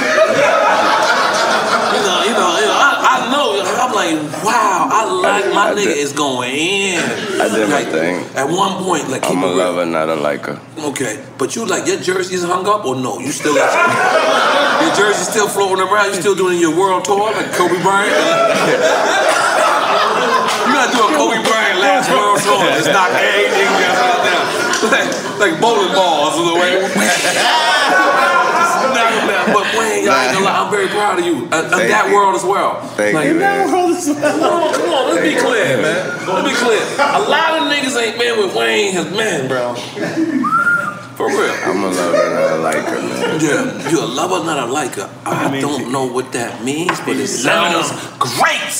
you 1.96 2.04
know, 2.04 2.20
you 2.28 2.36
know, 2.36 2.52
you 2.60 2.68
know 2.68 2.76
I, 2.76 3.00
I 3.00 3.32
know. 3.32 3.64
I'm 3.64 3.96
like, 4.16 4.44
wow, 4.44 4.88
I 4.90 5.04
like 5.10 5.54
my 5.54 5.70
I 5.70 5.74
nigga 5.74 5.84
did- 5.84 5.96
is 5.98 6.12
going 6.12 6.50
in. 6.54 7.00
I 7.40 7.48
did 7.54 7.68
my 7.68 7.84
thing. 7.84 8.24
At 8.36 8.48
one 8.48 8.82
point, 8.84 9.08
like, 9.10 9.22
keep 9.22 9.32
I'm 9.36 9.42
a 9.42 9.46
lover, 9.46 9.84
not 9.86 10.08
a 10.08 10.14
liker. 10.14 10.58
Okay, 10.78 11.18
but 11.38 11.54
you 11.56 11.64
like 11.66 11.86
your 11.86 11.98
jersey's 12.00 12.44
hung 12.44 12.66
up 12.68 12.84
or 12.84 12.94
no? 12.96 13.18
You 13.18 13.32
still 13.32 13.54
your 13.54 14.94
jersey 14.94 15.24
still 15.24 15.48
floating 15.48 15.80
around? 15.84 16.14
You 16.14 16.20
still 16.20 16.34
doing 16.34 16.58
your 16.60 16.74
world 16.76 17.04
tour 17.04 17.32
like 17.32 17.52
Kobe 17.52 17.80
Bryant? 17.82 18.12
you 20.66 20.72
gotta 20.74 20.92
do 20.96 21.02
a 21.02 21.08
Kobe 21.18 21.42
Bryant 21.42 21.78
last 21.80 22.10
world 22.10 22.38
tour. 22.42 22.62
Just 22.78 22.90
not 22.92 23.10
everything 23.10 23.68
down. 23.82 23.98
Like, 24.90 25.10
like 25.42 25.60
bowling 25.60 25.92
balls 25.94 26.38
in 26.38 26.44
the 26.46 26.54
way. 26.54 26.78
Just 26.88 26.94
knock 28.94 29.12
'em 29.12 29.26
down. 29.28 29.37
But 29.52 29.66
Wayne, 29.78 30.08
I 30.08 30.26
ain't 30.26 30.32
gonna 30.34 30.44
lie, 30.44 30.64
I'm 30.64 30.70
very 30.70 30.88
proud 30.88 31.18
of 31.18 31.24
you. 31.24 31.46
Uh, 31.46 31.56
uh, 31.56 31.68
Thank 31.68 31.90
that 31.90 32.08
you. 32.08 32.14
world 32.14 32.34
as 32.36 32.44
well. 32.44 32.80
Thank 32.96 33.14
like, 33.14 33.26
you, 33.26 33.32
in 33.32 33.38
that 33.38 33.66
world 33.68 33.96
as 33.96 34.06
well. 34.08 34.20
Come 34.20 34.42
on, 34.42 34.74
come 34.74 34.90
on, 34.90 35.14
let's 35.14 35.22
be 35.22 35.34
clear, 35.40 35.82
man. 35.82 36.26
Let's 36.26 36.48
be 36.48 36.54
clear. 36.54 36.82
A 36.98 37.22
lot 37.28 37.56
of 37.58 37.68
niggas 37.70 37.96
ain't 38.00 38.18
been 38.18 38.38
with 38.38 38.54
Wayne 38.54 38.92
has 38.92 39.10
man, 39.12 39.48
bro. 39.48 39.74
For 41.16 41.26
real. 41.26 41.50
I'm 41.64 41.82
a 41.82 41.88
lover, 41.88 42.30
not 42.30 42.52
a 42.52 42.62
liker, 42.62 43.00
man. 43.02 43.40
Yeah, 43.40 43.90
you're 43.90 44.04
a 44.04 44.06
lover, 44.06 44.44
not 44.44 44.68
a 44.68 44.72
liker. 44.72 45.10
I 45.26 45.60
don't 45.60 45.90
know 45.90 46.06
what 46.06 46.32
that 46.32 46.62
means, 46.62 47.00
but 47.00 47.16
it 47.16 47.26
sounds 47.26 47.90
great. 48.18 48.74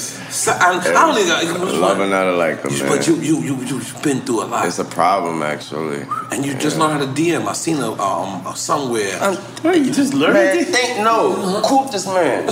So, 0.36 0.52
I, 0.52 0.78
I 0.78 0.92
don't 0.92 1.18
even. 1.18 1.80
Lover, 1.80 2.06
not 2.06 2.26
a 2.26 2.36
liker, 2.36 2.68
man. 2.68 2.88
But 2.88 3.06
you, 3.06 3.16
you, 3.16 3.40
you, 3.40 3.56
you've 3.64 4.02
been 4.02 4.20
through 4.20 4.42
a 4.44 4.46
lot, 4.46 4.66
It's 4.66 4.78
a 4.78 4.84
problem, 4.84 5.42
actually. 5.42 6.04
and 6.30 6.44
you 6.44 6.52
just 6.58 6.76
learned 6.78 6.92
how 6.92 7.06
to 7.06 7.06
DM. 7.06 7.46
I 7.46 7.54
seen 7.54 7.78
a 7.78 7.90
um 7.92 8.46
a 8.46 8.54
somewhere. 8.54 9.18
Wait, 9.64 9.82
you 9.86 9.90
just 9.90 10.12
learned 10.12 10.34
man, 10.34 10.62
think 10.66 10.98
no. 11.00 11.62
Coop 11.64 11.90
this 11.94 12.06
man. 12.06 12.46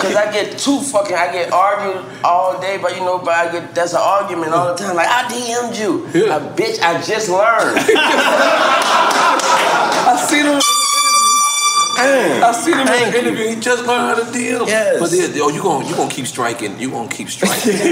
Cause 0.00 0.14
I 0.16 0.30
get 0.32 0.58
too 0.58 0.80
fucking 0.80 1.14
I 1.14 1.30
get 1.32 1.52
argued 1.52 2.04
all 2.24 2.60
day, 2.60 2.78
but 2.82 2.96
you 2.96 3.02
know, 3.02 3.18
but 3.18 3.34
I 3.34 3.52
get 3.52 3.72
that's 3.74 3.92
an 3.92 4.00
argument 4.02 4.52
all 4.52 4.74
the 4.74 4.82
time. 4.82 4.96
Like 4.96 5.08
I 5.08 5.22
DM'd 5.30 5.76
you. 5.78 6.04
A 6.32 6.40
bitch, 6.40 6.80
I 6.82 7.00
just 7.00 7.28
learned. 7.28 7.78
I 10.10 10.26
seen 10.28 10.46
him. 10.46 10.60
I 11.98 12.52
seen 12.52 12.74
him 12.74 12.80
in 12.80 12.86
the 12.86 12.92
an 12.94 13.12
you. 13.12 13.18
interview. 13.18 13.54
He 13.54 13.60
just 13.60 13.84
learned 13.86 14.06
how 14.06 14.14
to 14.22 14.26
DM. 14.30 14.66
Yes. 14.66 15.00
But 15.00 15.10
then, 15.10 15.30
oh, 15.42 15.48
you 15.50 15.62
gonna 15.62 15.86
you 15.88 15.94
gonna 15.96 16.10
keep 16.10 16.26
striking. 16.26 16.78
You 16.78 16.90
gonna 16.90 17.08
keep 17.08 17.28
striking. 17.28 17.74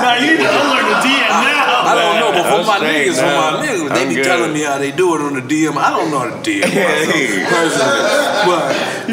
Nah, 0.00 0.14
you 0.16 0.38
need 0.38 0.42
to 0.42 0.48
unlearn 0.48 0.86
the 0.86 0.98
DM 1.02 1.28
now. 1.28 1.90
I 1.90 1.92
don't 1.98 2.16
know, 2.20 2.30
but 2.32 2.44
for 2.50 2.62
my 2.66 2.76
straight 2.78 3.08
niggas, 3.08 3.18
for 3.20 3.26
my 3.26 3.66
niggas, 3.66 3.88
they 3.94 4.02
I'm 4.02 4.08
be 4.08 4.14
good. 4.14 4.24
telling 4.24 4.52
me 4.52 4.62
how 4.62 4.78
they 4.78 4.92
do 4.92 5.14
it 5.16 5.20
on 5.20 5.34
the 5.34 5.42
DM. 5.42 5.76
I 5.76 5.90
don't 5.90 6.10
know 6.10 6.18
how 6.20 6.30
to 6.30 6.38
DM 6.42 6.62
myself 6.62 7.50
personally, 7.50 8.02
but 8.46 8.62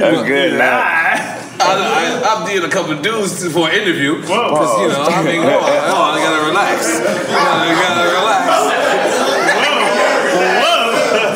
I'm 0.05 0.25
good 0.27 0.57
now. 0.57 1.37
I, 1.59 1.73
I, 1.73 2.37
I've 2.37 2.47
did 2.47 2.63
a 2.63 2.69
couple 2.69 2.93
of 2.93 3.01
dudes 3.01 3.41
for 3.51 3.67
an 3.69 3.73
interview 3.81 4.21
because 4.21 4.71
you 4.77 4.87
know 4.93 5.03
I 5.09 5.23
mean, 5.25 5.41
oh, 5.41 5.57
oh, 5.57 6.13
I 6.13 6.21
gotta 6.21 6.45
relax. 6.45 6.85
I 7.01 7.73
gotta 7.73 8.05
relax. 8.13 8.86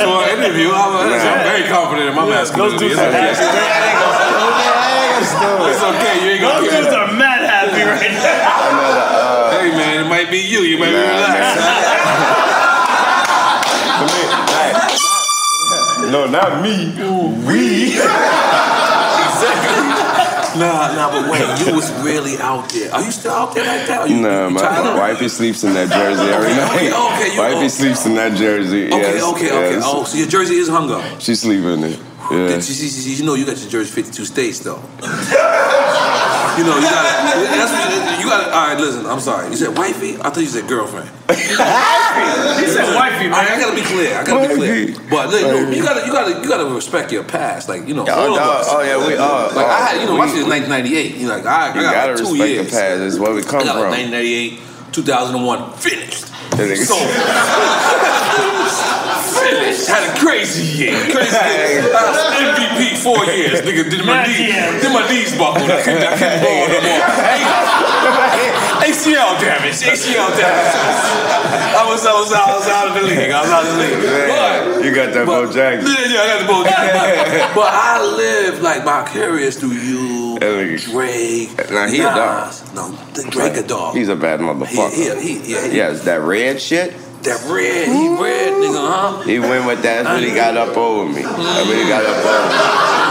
For 0.02 0.24
an 0.26 0.40
interview, 0.40 0.70
I'm, 0.74 0.98
I'm 0.98 1.44
very 1.46 1.68
confident 1.70 2.10
in 2.10 2.16
my 2.16 2.26
masculinity. 2.26 2.88
It's 2.88 3.00
okay. 3.00 3.32
It's 5.72 5.84
okay. 5.84 6.16
You 6.26 6.32
ain't 6.32 6.42
gonna 6.42 6.62
Those 6.62 6.72
dudes 6.72 6.94
are 6.94 7.14
mad 7.14 7.42
happy 7.46 7.84
right 7.86 8.12
now. 8.12 9.52
Hey 9.52 9.70
man, 9.72 10.06
it 10.06 10.10
might 10.10 10.30
be 10.32 10.40
you. 10.40 10.62
You 10.62 10.78
might 10.80 10.90
be 10.90 10.98
relaxed. 10.98 11.62
No, 16.12 16.26
not 16.26 16.62
me. 16.62 16.92
We. 17.46 18.02
Nah, 20.58 20.94
nah, 20.94 21.12
but 21.12 21.32
wait, 21.32 21.42
you 21.66 21.74
was 21.74 21.92
really 22.04 22.38
out 22.40 22.70
there. 22.70 22.94
Are 22.94 23.02
you 23.02 23.12
still 23.12 23.32
out 23.32 23.54
there 23.56 23.66
like 23.66 23.88
that? 23.88 24.02
Are 24.02 24.08
you, 24.08 24.16
Nah, 24.22 24.48
you 24.48 24.54
my 24.56 24.98
wifey 24.98 25.30
sleeps 25.30 25.64
in 25.64 25.74
that 25.74 25.90
jersey 25.90 26.24
every 26.30 26.48
Okay, 26.52 26.56
night. 26.58 26.94
okay, 26.94 26.94
okay, 26.94 27.34
you- 27.36 27.40
wifey 27.40 27.70
sleeps 27.70 28.06
in 28.06 28.16
that 28.16 28.34
jersey. 28.38 28.88
Okay, 28.88 28.98
yes, 29.16 29.24
okay, 29.24 29.46
okay. 29.52 29.72
yes. 29.76 29.84
Oh, 29.86 30.04
so 30.04 30.18
your 30.18 30.28
jersey 30.28 30.56
is 30.56 30.68
hung 30.68 30.92
up. 30.92 31.04
She 31.22 31.36
sleep 31.36 31.64
in 31.64 31.84
it. 31.86 32.00
Yeah. 32.32 32.38
You, 32.60 33.14
you 33.18 33.24
know 33.26 33.34
you 33.36 33.46
got 33.46 33.58
your 33.60 33.70
jersey 33.70 33.92
52 33.92 34.26
states 34.26 34.60
though. 34.60 34.82
you 36.58 36.64
know 36.66 36.76
you 36.76 36.84
got 36.84 37.04
to 37.04 37.40
That's 37.52 38.20
you 38.22 38.26
got. 38.30 38.46
to 38.46 38.54
All 38.54 38.68
right, 38.68 38.80
listen. 38.80 39.06
I'm 39.06 39.20
sorry. 39.20 39.50
You 39.50 39.58
said 39.58 39.78
wifey. 39.78 40.16
I 40.18 40.30
thought 40.30 40.38
you 40.38 40.46
said 40.48 40.68
girlfriend. 40.68 41.10
Wifey! 41.32 42.62
He 42.62 42.68
said 42.72 42.94
wifey, 42.96 43.26
man. 43.30 43.34
I, 43.34 43.56
I 43.56 43.60
gotta 43.60 43.76
be 43.76 43.82
clear. 43.84 44.18
I 44.18 44.24
gotta 44.24 44.48
be 44.50 44.56
clear. 44.56 44.96
But 45.10 45.30
look, 45.30 45.42
you, 45.42 45.48
know, 45.48 45.70
you 45.72 45.82
gotta, 45.84 46.06
you 46.06 46.12
gotta, 46.12 46.42
you 46.42 46.48
gotta 46.48 46.74
respect 46.74 47.12
your 47.12 47.24
past. 47.24 47.70
Like 47.70 47.88
you 47.88 47.94
know, 47.94 48.06
Yeah, 48.06 48.16
all 48.16 48.34
oh, 48.34 48.36
of 48.36 48.42
us. 48.42 48.68
Oh, 48.70 48.82
yeah, 48.82 48.98
we 49.08 49.16
are. 49.16 49.48
Like 49.54 49.66
I 49.66 49.80
had, 49.88 50.02
you 50.02 50.08
know, 50.08 50.18
my 50.18 50.26
We- 50.26 50.32
shit 50.32 50.40
is 50.42 50.48
1998. 50.48 51.16
You 51.16 51.28
know, 51.28 51.36
like 51.38 51.46
I, 51.46 51.72
I 51.72 51.74
got 51.74 51.94
gotta 51.94 52.12
like 52.14 52.18
two 52.24 52.32
respect 52.34 52.50
years. 52.50 52.66
the 52.66 52.72
past. 52.72 53.02
It's 53.02 53.18
where 53.20 53.34
we 53.34 53.42
come 53.44 53.62
I 53.62 53.64
got 53.66 53.74
from. 53.74 53.92
like 53.92 54.12
1998, 54.12 54.60
2001, 54.94 55.74
finished. 55.78 56.31
That 56.52 56.68
nigga- 56.68 56.86
So, 56.86 56.98
finished. 59.42 59.88
Had 59.88 60.04
a 60.16 60.20
crazy 60.20 60.64
year. 60.64 60.94
Crazy 61.10 61.32
year. 61.32 61.82
I 61.96 62.12
was 62.12 62.20
MVP 62.44 62.98
four 63.02 63.26
years. 63.26 63.62
Nigga, 63.62 63.90
did 63.90 64.06
my 64.06 64.26
knees, 64.28 64.54
did 64.82 64.92
my 64.94 65.08
knees 65.10 65.32
buckle. 65.38 65.66
I 65.72 65.82
couldn't, 65.82 66.04
I 66.04 66.18
couldn't 66.18 66.42
ball 66.44 66.68
no 66.68 66.80
more. 66.84 67.02
ACL 68.86 69.40
damage. 69.40 69.80
ACL 69.82 70.30
damage. 70.38 70.76
I 71.74 71.84
was, 71.88 72.06
I 72.06 72.14
was, 72.14 72.32
I 72.34 72.46
was 72.56 72.68
out 72.68 72.88
of 72.90 72.94
the 72.96 73.02
league. 73.08 73.32
I 73.32 73.42
was 73.42 73.50
out 73.50 73.64
of 73.66 73.72
the 73.74 73.80
league. 73.82 74.02
But, 74.30 74.84
You 74.86 74.94
got 74.94 75.14
that 75.14 75.26
Bo 75.26 75.46
Jackson. 75.52 75.88
yeah, 75.90 76.14
yeah, 76.14 76.22
I 76.22 76.28
got 76.28 76.40
the 76.42 76.48
Bo 76.48 76.64
Jackson. 76.68 77.56
But 77.56 77.70
I 77.74 78.04
live 78.06 78.62
like 78.62 78.84
vicarious 78.84 79.56
through 79.58 79.74
you, 79.80 80.21
Drake. 80.42 81.72
Nah, 81.72 81.88
he 81.88 82.00
a 82.00 82.04
dog. 82.04 82.54
No, 82.74 82.98
Drake 83.30 83.58
a 83.58 83.68
dog. 83.68 83.96
He's 83.96 84.10
a 84.10 84.16
bad 84.16 84.40
motherfucker. 84.40 84.92
He, 84.92 85.36
he, 85.36 85.40
he, 85.40 85.54
yeah, 85.54 85.68
he, 85.68 85.78
Yes, 85.78 86.04
that 86.06 86.22
red 86.22 86.60
shit. 86.60 86.96
that 87.22 87.46
red, 87.48 87.88
he 87.88 88.10
red 88.10 88.54
nigga, 88.54 88.74
huh? 88.74 89.22
He 89.22 89.38
went 89.40 89.68
with 89.68 89.84
that. 89.84 90.04
That's 90.04 90.10
what 90.20 90.24
he 90.28 90.34
got 90.34 90.58
up 90.58 90.76
over 90.76 91.08
me. 91.08 91.22
That's 91.22 91.68
what 91.68 91.78
he 91.78 91.88
got 91.88 92.04
up 92.06 92.26
over 92.26 92.50
me. 92.50 93.02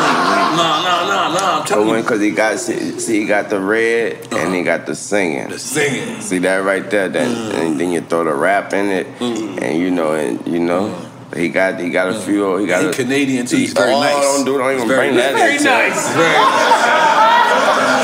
No, 0.50 0.82
no, 0.82 1.06
no, 1.06 1.38
no. 1.38 1.60
I'm 1.60 1.64
telling 1.66 1.86
you. 1.86 1.92
went 1.92 2.04
because 2.06 2.20
he 2.20 2.32
got 2.32 2.58
see, 2.58 2.98
see, 2.98 3.20
he 3.20 3.26
got 3.26 3.48
the 3.48 3.60
red 3.60 4.26
and 4.32 4.52
he 4.52 4.64
got 4.64 4.86
the 4.86 4.96
singing. 4.96 5.48
The 5.48 5.58
singing. 5.60 6.20
See 6.20 6.38
that 6.38 6.64
right 6.64 6.90
there? 6.90 7.08
That 7.08 7.28
mm. 7.28 7.54
and 7.54 7.80
then 7.80 7.92
you 7.92 8.00
throw 8.00 8.24
the 8.24 8.34
rap 8.34 8.72
in 8.72 8.86
it, 8.86 9.06
mm. 9.20 9.62
and 9.62 9.78
you 9.78 9.92
know, 9.92 10.14
and 10.14 10.44
you 10.48 10.58
know, 10.58 10.88
he 11.36 11.48
got 11.48 11.78
he 11.80 11.90
got 11.90 12.08
a 12.08 12.18
few. 12.20 12.56
He 12.58 12.66
got 12.66 12.82
He 12.82 12.88
a, 12.88 12.92
Canadian 12.92 13.46
too. 13.46 13.56
He's 13.56 13.72
very 13.72 13.92
oh, 13.92 14.00
nice. 14.00 14.14
Don't 14.22 14.44
do. 14.44 14.58
Don't 14.58 14.74
even 14.74 14.88
very 14.88 15.08
bring 15.08 15.16
that. 15.16 15.32
nice. 15.34 15.62
Very 15.62 15.88
nice. 15.88 16.08
Very 16.14 16.34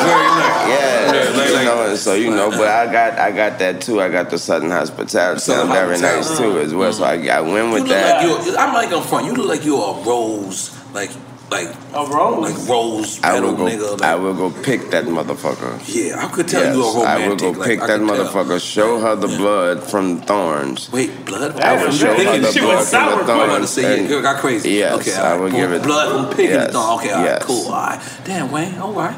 Very 0.06 0.28
nice. 0.28 0.68
Yeah, 0.68 1.12
Yeah, 1.12 1.36
like- 1.36 1.48
you 1.50 1.64
know, 1.64 1.86
and 1.88 1.98
so 1.98 2.14
you 2.14 2.30
know, 2.30 2.50
but 2.50 2.68
I 2.68 2.86
got 2.92 3.18
I 3.18 3.30
got 3.32 3.58
that 3.58 3.80
too. 3.80 4.00
I 4.00 4.08
got 4.08 4.30
the 4.30 4.38
Southern 4.38 4.70
hospitality. 4.70 5.40
Southern 5.40 5.68
I'm 5.70 5.74
very 5.74 5.90
hospitality. 5.98 6.28
nice 6.28 6.38
too 6.38 6.58
as 6.60 6.74
well. 6.74 6.92
So 6.92 7.04
I, 7.04 7.14
I 7.26 7.40
went 7.40 7.72
with 7.72 7.88
that. 7.88 8.24
like 8.26 8.58
I'm 8.58 8.74
like 8.74 8.92
I'm 8.92 9.02
front. 9.02 9.26
You 9.26 9.34
look 9.34 9.48
like 9.48 9.64
you're 9.64 9.82
a 9.82 10.02
rose, 10.04 10.76
like 10.92 11.10
like 11.50 11.68
a 11.94 12.04
rose, 12.06 12.50
like 12.50 12.68
rose 12.68 13.22
I 13.22 13.38
will 13.40 13.54
go. 13.54 13.64
nigga. 13.66 14.02
I 14.02 14.14
will 14.16 14.34
go 14.34 14.50
pick 14.62 14.90
that 14.90 15.04
motherfucker. 15.04 15.80
Yeah, 15.86 16.24
I 16.24 16.28
could 16.30 16.48
tell 16.48 16.62
yes, 16.64 16.74
you 16.74 16.82
a 16.82 16.94
romantic. 16.94 17.06
I 17.24 17.28
will 17.28 17.36
go 17.36 17.50
like, 17.58 17.68
pick 17.68 17.80
I 17.82 17.86
that 17.86 17.98
could 18.00 18.08
tell. 18.08 18.26
motherfucker. 18.26 18.60
Show 18.60 18.98
her 19.00 19.14
the 19.16 19.28
blood 19.28 19.82
from 19.82 20.20
thorns. 20.22 20.90
Wait, 20.92 21.24
blood? 21.24 21.60
I 21.60 21.82
will 21.84 21.92
show 21.92 22.14
her 22.14 22.38
the 22.38 22.52
shit 22.52 22.62
blood 22.62 22.76
from 22.78 22.84
sour 22.86 23.18
the 23.18 23.24
quick. 23.24 23.36
I'm 23.36 23.48
thorns. 23.50 23.70
say, 23.70 24.00
and- 24.00 24.10
you 24.10 24.22
got 24.22 24.40
crazy. 24.40 24.70
Yes, 24.70 25.00
Okay, 25.00 25.14
I 25.16 25.32
all 25.32 25.40
will 25.42 25.50
give 25.50 25.72
it. 25.72 25.82
Blood 25.84 26.26
from 26.26 26.36
picking 26.36 26.50
yes, 26.50 26.66
the 26.68 26.72
thorn. 26.72 26.98
Okay, 26.98 27.10
all 27.12 27.18
right, 27.18 27.24
yes. 27.24 27.42
cool. 27.44 27.66
All 27.66 27.72
right. 27.72 28.00
Damn, 28.24 28.50
Wayne. 28.50 28.78
All 28.78 28.92
right. 28.92 29.16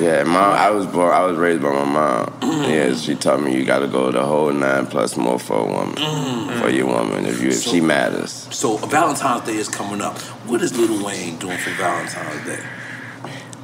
Yeah, 0.00 0.24
mom. 0.24 0.54
I 0.54 0.70
was 0.70 0.86
born. 0.86 1.12
I 1.12 1.24
was 1.24 1.36
raised 1.36 1.62
by 1.62 1.72
my 1.72 1.84
mom. 1.84 2.26
Mm. 2.40 2.68
Yeah, 2.68 2.94
she 2.94 3.14
taught 3.14 3.42
me 3.42 3.56
you 3.56 3.64
got 3.64 3.80
to 3.80 3.88
go 3.88 4.10
the 4.10 4.24
whole 4.24 4.52
nine 4.52 4.86
plus 4.86 5.16
more 5.16 5.38
for 5.38 5.58
a 5.58 5.66
woman, 5.66 5.96
for 6.60 6.68
your 6.70 6.86
woman 6.86 7.26
if 7.26 7.42
you 7.42 7.50
if 7.50 7.62
she 7.62 7.80
matters. 7.80 8.48
So 8.50 8.76
Valentine's 8.78 9.44
Day 9.46 9.56
is 9.56 9.68
coming 9.68 10.00
up. 10.00 10.18
What 10.48 10.62
is 10.62 10.76
Lil 10.76 11.04
Wayne 11.04 11.36
doing 11.38 11.58
for 11.58 11.70
Valentine's 11.70 12.46
Day? 12.46 12.62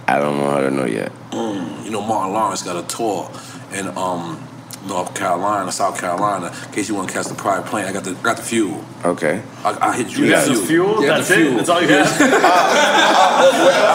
I 0.08 0.18
don't 0.18 0.40
want 0.40 0.62
her 0.62 0.70
to 0.70 0.74
know 0.74 0.86
yet. 0.86 1.12
Mm, 1.30 1.84
you 1.84 1.90
know, 1.90 2.00
Martin 2.00 2.32
Lawrence 2.34 2.62
got 2.62 2.76
a 2.76 2.86
tour 2.86 3.30
and 3.72 3.88
um, 3.98 4.46
North 4.86 5.14
Carolina, 5.14 5.70
South 5.72 5.98
Carolina. 6.00 6.52
In 6.66 6.72
case 6.72 6.88
you 6.88 6.94
want 6.94 7.08
to 7.08 7.14
catch 7.14 7.26
the 7.26 7.34
private 7.34 7.66
plane, 7.68 7.84
I 7.86 7.92
got 7.92 8.04
the 8.04 8.14
got 8.14 8.36
the 8.36 8.42
fuel. 8.42 8.84
Okay. 9.04 9.42
I, 9.64 9.88
I 9.90 9.96
hit 9.96 10.16
you. 10.16 10.24
You 10.24 10.30
got 10.30 10.48
with 10.48 10.60
the 10.60 10.66
fuel? 10.66 11.02
Yeah, 11.02 11.08
That's 11.16 11.28
the 11.28 11.34
it? 11.34 11.38
fuel. 11.38 11.56
That's 11.56 11.68
all 11.68 11.82
you 11.82 11.88
Yes. 11.88 12.18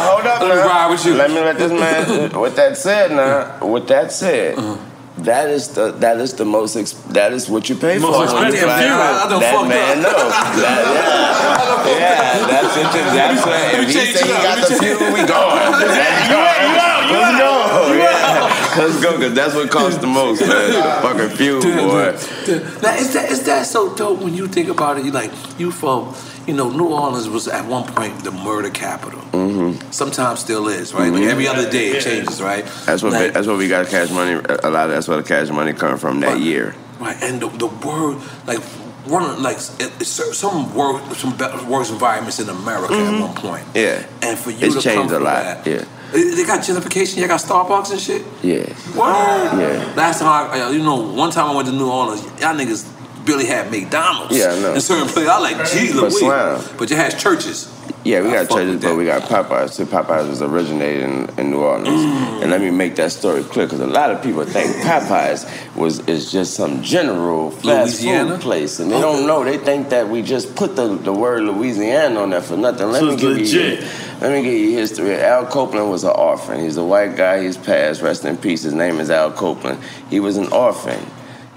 Hold 0.08 0.26
up, 0.28 0.42
Let 0.42 0.56
me 0.56 0.62
ride 0.62 0.90
with 0.92 1.06
you. 1.06 1.14
Let 1.16 1.30
me 1.32 1.40
let 1.40 1.58
this 1.58 1.72
man. 1.72 2.40
with 2.40 2.56
that 2.56 2.78
said, 2.78 3.12
now, 3.12 3.66
with 3.66 3.88
that 3.88 4.12
said, 4.12 4.58
Uh-huh. 4.58 4.78
that 5.20 5.50
is 5.50 5.70
the 5.70 5.92
that 6.04 6.18
is 6.20 6.34
the 6.36 6.46
most 6.46 6.76
ex, 6.76 6.92
that 7.14 7.32
is 7.34 7.50
what 7.50 7.70
you 7.70 7.76
pay 7.76 7.98
for. 8.00 8.12
Most 8.12 8.34
when 8.34 8.52
you 8.52 8.58
fly 8.60 8.82
fuel. 8.82 8.94
out. 8.94 9.32
I 9.32 9.40
that 9.40 9.54
fucked 9.54 9.70
man 9.70 9.98
up. 10.00 10.04
knows. 10.06 10.34
That, 10.62 10.82
yeah, 11.82 11.98
yeah, 11.98 12.46
that's 12.48 12.78
it. 12.78 12.84
That's 13.16 13.46
what. 13.46 13.58
If 13.74 13.88
he 13.88 13.94
change 13.94 14.16
say 14.16 14.22
it 14.22 14.36
he 14.36 14.44
got 14.44 14.58
the 14.62 14.76
fuel, 14.76 15.00
we 15.14 15.22
going. 15.26 15.72
Let's 15.82 16.30
You 16.30 16.38
out, 16.38 16.58
you 16.70 16.78
out, 16.78 17.02
you 17.10 17.44
out. 17.44 17.61
Go. 18.76 18.82
Yeah. 18.82 18.88
Let's 18.88 19.02
go, 19.04 19.18
cause 19.18 19.34
that's 19.34 19.56
what 19.56 19.70
costs 19.70 20.00
the 20.00 20.08
most, 20.08 20.42
man. 20.42 21.02
Fucking 21.02 21.36
fuel, 21.38 21.62
boy. 21.62 22.12
Now, 22.82 22.96
is 22.96 23.14
that 23.14 23.28
is 23.32 23.44
that 23.46 23.66
so 23.66 23.96
dope 23.96 24.20
when 24.22 24.34
you 24.34 24.48
think 24.48 24.70
about 24.70 24.98
it? 24.98 25.06
You 25.06 25.12
like 25.12 25.32
you 25.60 25.72
from 25.72 26.16
you 26.48 26.54
know 26.54 26.70
New 26.70 26.88
Orleans 26.88 27.30
was 27.30 27.48
at 27.48 27.66
one 27.66 27.86
point 27.94 28.24
the 28.24 28.32
murder 28.32 28.70
capital. 28.70 29.20
Mm-hmm. 29.32 29.92
Sometimes 29.92 30.40
still 30.40 30.68
is, 30.68 30.94
right? 30.94 31.12
Like 31.12 31.24
every 31.24 31.48
other 31.48 31.70
day 31.70 31.90
it 31.90 32.04
changes, 32.04 32.42
right? 32.42 32.66
That's 32.86 33.04
what 33.04 33.14
Like, 33.14 33.34
that's 33.34 33.48
what 33.48 33.58
we 33.58 33.68
got 33.68 33.88
cash 33.88 34.10
money. 34.12 34.34
A 34.64 34.70
lot 34.70 34.86
of 34.86 34.92
that's 34.92 35.08
where 35.08 35.18
the 35.18 35.24
cash 35.28 35.50
money 35.50 35.74
come 35.74 35.98
from 35.98 36.20
that 36.22 36.40
year. 36.40 36.76
Right, 37.00 37.18
and 37.24 37.42
the, 37.42 37.48
the 37.50 37.66
word, 37.66 38.18
like 38.46 38.60
one, 39.10 39.24
of- 39.24 39.40
like 39.42 39.58
it, 39.58 39.92
it's 40.00 40.10
some 40.38 40.76
work, 40.76 41.02
some 41.16 41.36
be- 41.36 41.66
worse 41.68 41.90
environments 41.90 42.40
in 42.40 42.48
America 42.48 42.94
at 42.94 43.20
one 43.20 43.34
point. 43.34 43.66
Yeah. 43.74 44.06
And 44.22 44.38
for 44.38 44.52
you 44.52 44.68
It's 44.68 44.76
to 44.76 44.82
changed 44.82 45.10
come 45.12 45.22
a 45.22 45.26
lot. 45.26 45.44
that- 45.44 45.66
Yeah. 45.68 45.86
They 46.12 46.44
got 46.46 46.60
gentrification. 46.60 47.18
You 47.18 47.28
got 47.28 47.40
Starbucks 47.40 47.92
and 47.92 48.00
shit. 48.00 48.24
Yeah. 48.44 48.64
What? 48.96 49.58
Yeah. 49.58 49.94
Last 49.96 50.20
time 50.20 50.52
I, 50.52 50.70
you 50.72 50.84
know, 50.84 51.14
one 51.14 51.32
time 51.32 51.50
I 51.50 51.56
went 51.56 51.68
to 51.70 51.74
New 51.74 51.90
Orleans, 51.90 52.24
y'all 52.42 52.56
niggas 52.56 52.86
barely 53.26 53.46
had 53.46 53.72
McDonald's. 53.72 54.38
Yeah, 54.38 54.52
I 54.52 54.60
know. 54.60 54.74
In 54.74 54.82
certain 54.82 55.08
places, 55.08 55.30
I 55.30 55.40
like, 55.40 55.70
gee, 55.72 55.94
But. 55.94 56.78
But 56.78 56.90
you 56.90 56.96
had 56.96 57.18
churches. 57.18 57.72
Yeah, 58.04 58.22
we 58.22 58.30
I 58.30 58.44
got 58.46 58.50
churches, 58.50 58.82
but 58.82 58.96
we 58.96 59.06
got 59.06 59.22
Popeyes. 59.24 59.76
too. 59.78 59.86
Popeyes 59.86 60.28
was 60.28 60.42
originated 60.42 61.04
in, 61.04 61.30
in 61.38 61.52
New 61.52 61.60
Orleans, 61.60 61.88
Mm. 62.04 62.42
and 62.42 62.50
let 62.52 62.60
me 62.60 62.72
make 62.72 62.96
that 62.96 63.12
story 63.12 63.44
clear 63.44 63.68
because 63.68 63.80
a 63.80 63.86
lot 63.86 64.10
of 64.10 64.24
people 64.24 64.44
think 64.44 64.76
Popeyes 64.78 65.46
was 65.76 66.00
is 66.08 66.32
just 66.32 66.56
some 66.56 66.82
general 66.82 67.52
fast 67.52 67.66
Louisiana? 68.02 68.32
food 68.32 68.42
place, 68.42 68.80
and 68.80 68.92
they 68.92 69.00
don't 69.00 69.28
know. 69.28 69.44
They 69.44 69.60
think 69.60 69.90
that 69.90 70.10
we 70.10 70.24
just 70.24 70.56
put 70.56 70.76
the, 70.76 70.88
the 70.96 71.14
word 71.14 71.44
Louisiana 71.44 72.22
on 72.22 72.32
there 72.32 72.42
for 72.42 72.58
nothing. 72.58 72.90
Let 72.92 73.02
So 73.02 73.06
me 73.12 73.16
give 73.18 73.30
legit. 73.38 73.82
you. 73.82 73.88
Let 74.20 74.32
me 74.32 74.42
give 74.42 74.54
you 74.60 74.72
history. 74.78 75.16
Al 75.20 75.46
Copeland 75.46 75.92
was 75.92 76.04
an 76.04 76.12
orphan. 76.16 76.60
He's 76.60 76.78
a 76.78 76.84
white 76.84 77.16
guy. 77.16 77.44
He's 77.44 77.58
passed. 77.58 78.02
Rest 78.02 78.26
in 78.26 78.36
peace. 78.38 78.64
His 78.64 78.74
name 78.74 79.00
is 79.00 79.12
Al 79.12 79.32
Copeland. 79.32 79.80
He 80.10 80.20
was 80.20 80.38
an 80.38 80.48
orphan, 80.52 81.06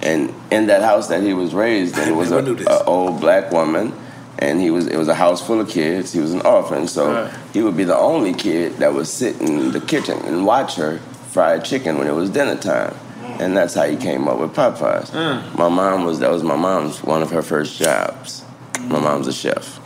and 0.03 0.31
in 0.51 0.67
that 0.67 0.83
house 0.83 1.09
that 1.09 1.23
he 1.23 1.33
was 1.33 1.55
raised 1.55 1.97
in 1.97 2.15
was 2.17 2.31
a, 2.31 2.35
never 2.37 2.49
knew 2.49 2.55
this. 2.57 2.67
a 2.67 2.85
old 2.85 3.19
black 3.21 3.51
woman, 3.51 3.95
and 4.39 4.61
he 4.61 4.71
was 4.71 4.87
it 4.87 4.97
was 4.97 5.09
a 5.09 5.15
house 5.15 5.41
full 5.47 5.61
of 5.61 5.69
kids. 5.69 6.13
He 6.13 6.21
was 6.21 6.33
an 6.33 6.41
orphan, 6.43 6.87
so 6.89 7.13
Right. 7.13 7.33
he 7.53 7.63
would 7.63 7.77
be 7.77 7.85
the 7.85 7.97
only 7.97 8.33
kid 8.35 8.79
that 8.79 8.93
would 8.95 9.07
sit 9.07 9.41
in 9.41 9.73
the 9.73 9.81
kitchen 9.81 10.19
and 10.25 10.45
watch 10.47 10.77
her 10.77 10.99
fry 11.31 11.59
chicken 11.59 11.99
when 11.99 12.07
it 12.07 12.13
was 12.15 12.31
dinner 12.31 12.57
time. 12.57 12.95
And 13.41 13.57
that's 13.57 13.75
how 13.75 13.83
he 13.85 13.97
came 13.97 14.29
up 14.29 14.39
with 14.39 14.53
Popeyes. 14.55 15.11
Mm. 15.11 15.59
My 15.59 15.69
mom 15.69 16.05
was 16.05 16.21
that 16.21 16.31
was 16.31 16.43
my 16.43 16.57
mom's 16.57 17.03
one 17.03 17.23
of 17.23 17.31
her 17.31 17.43
first 17.43 17.79
jobs. 17.79 18.45
My 18.83 19.01
mom's 19.01 19.27
a 19.27 19.33
chef. 19.33 19.81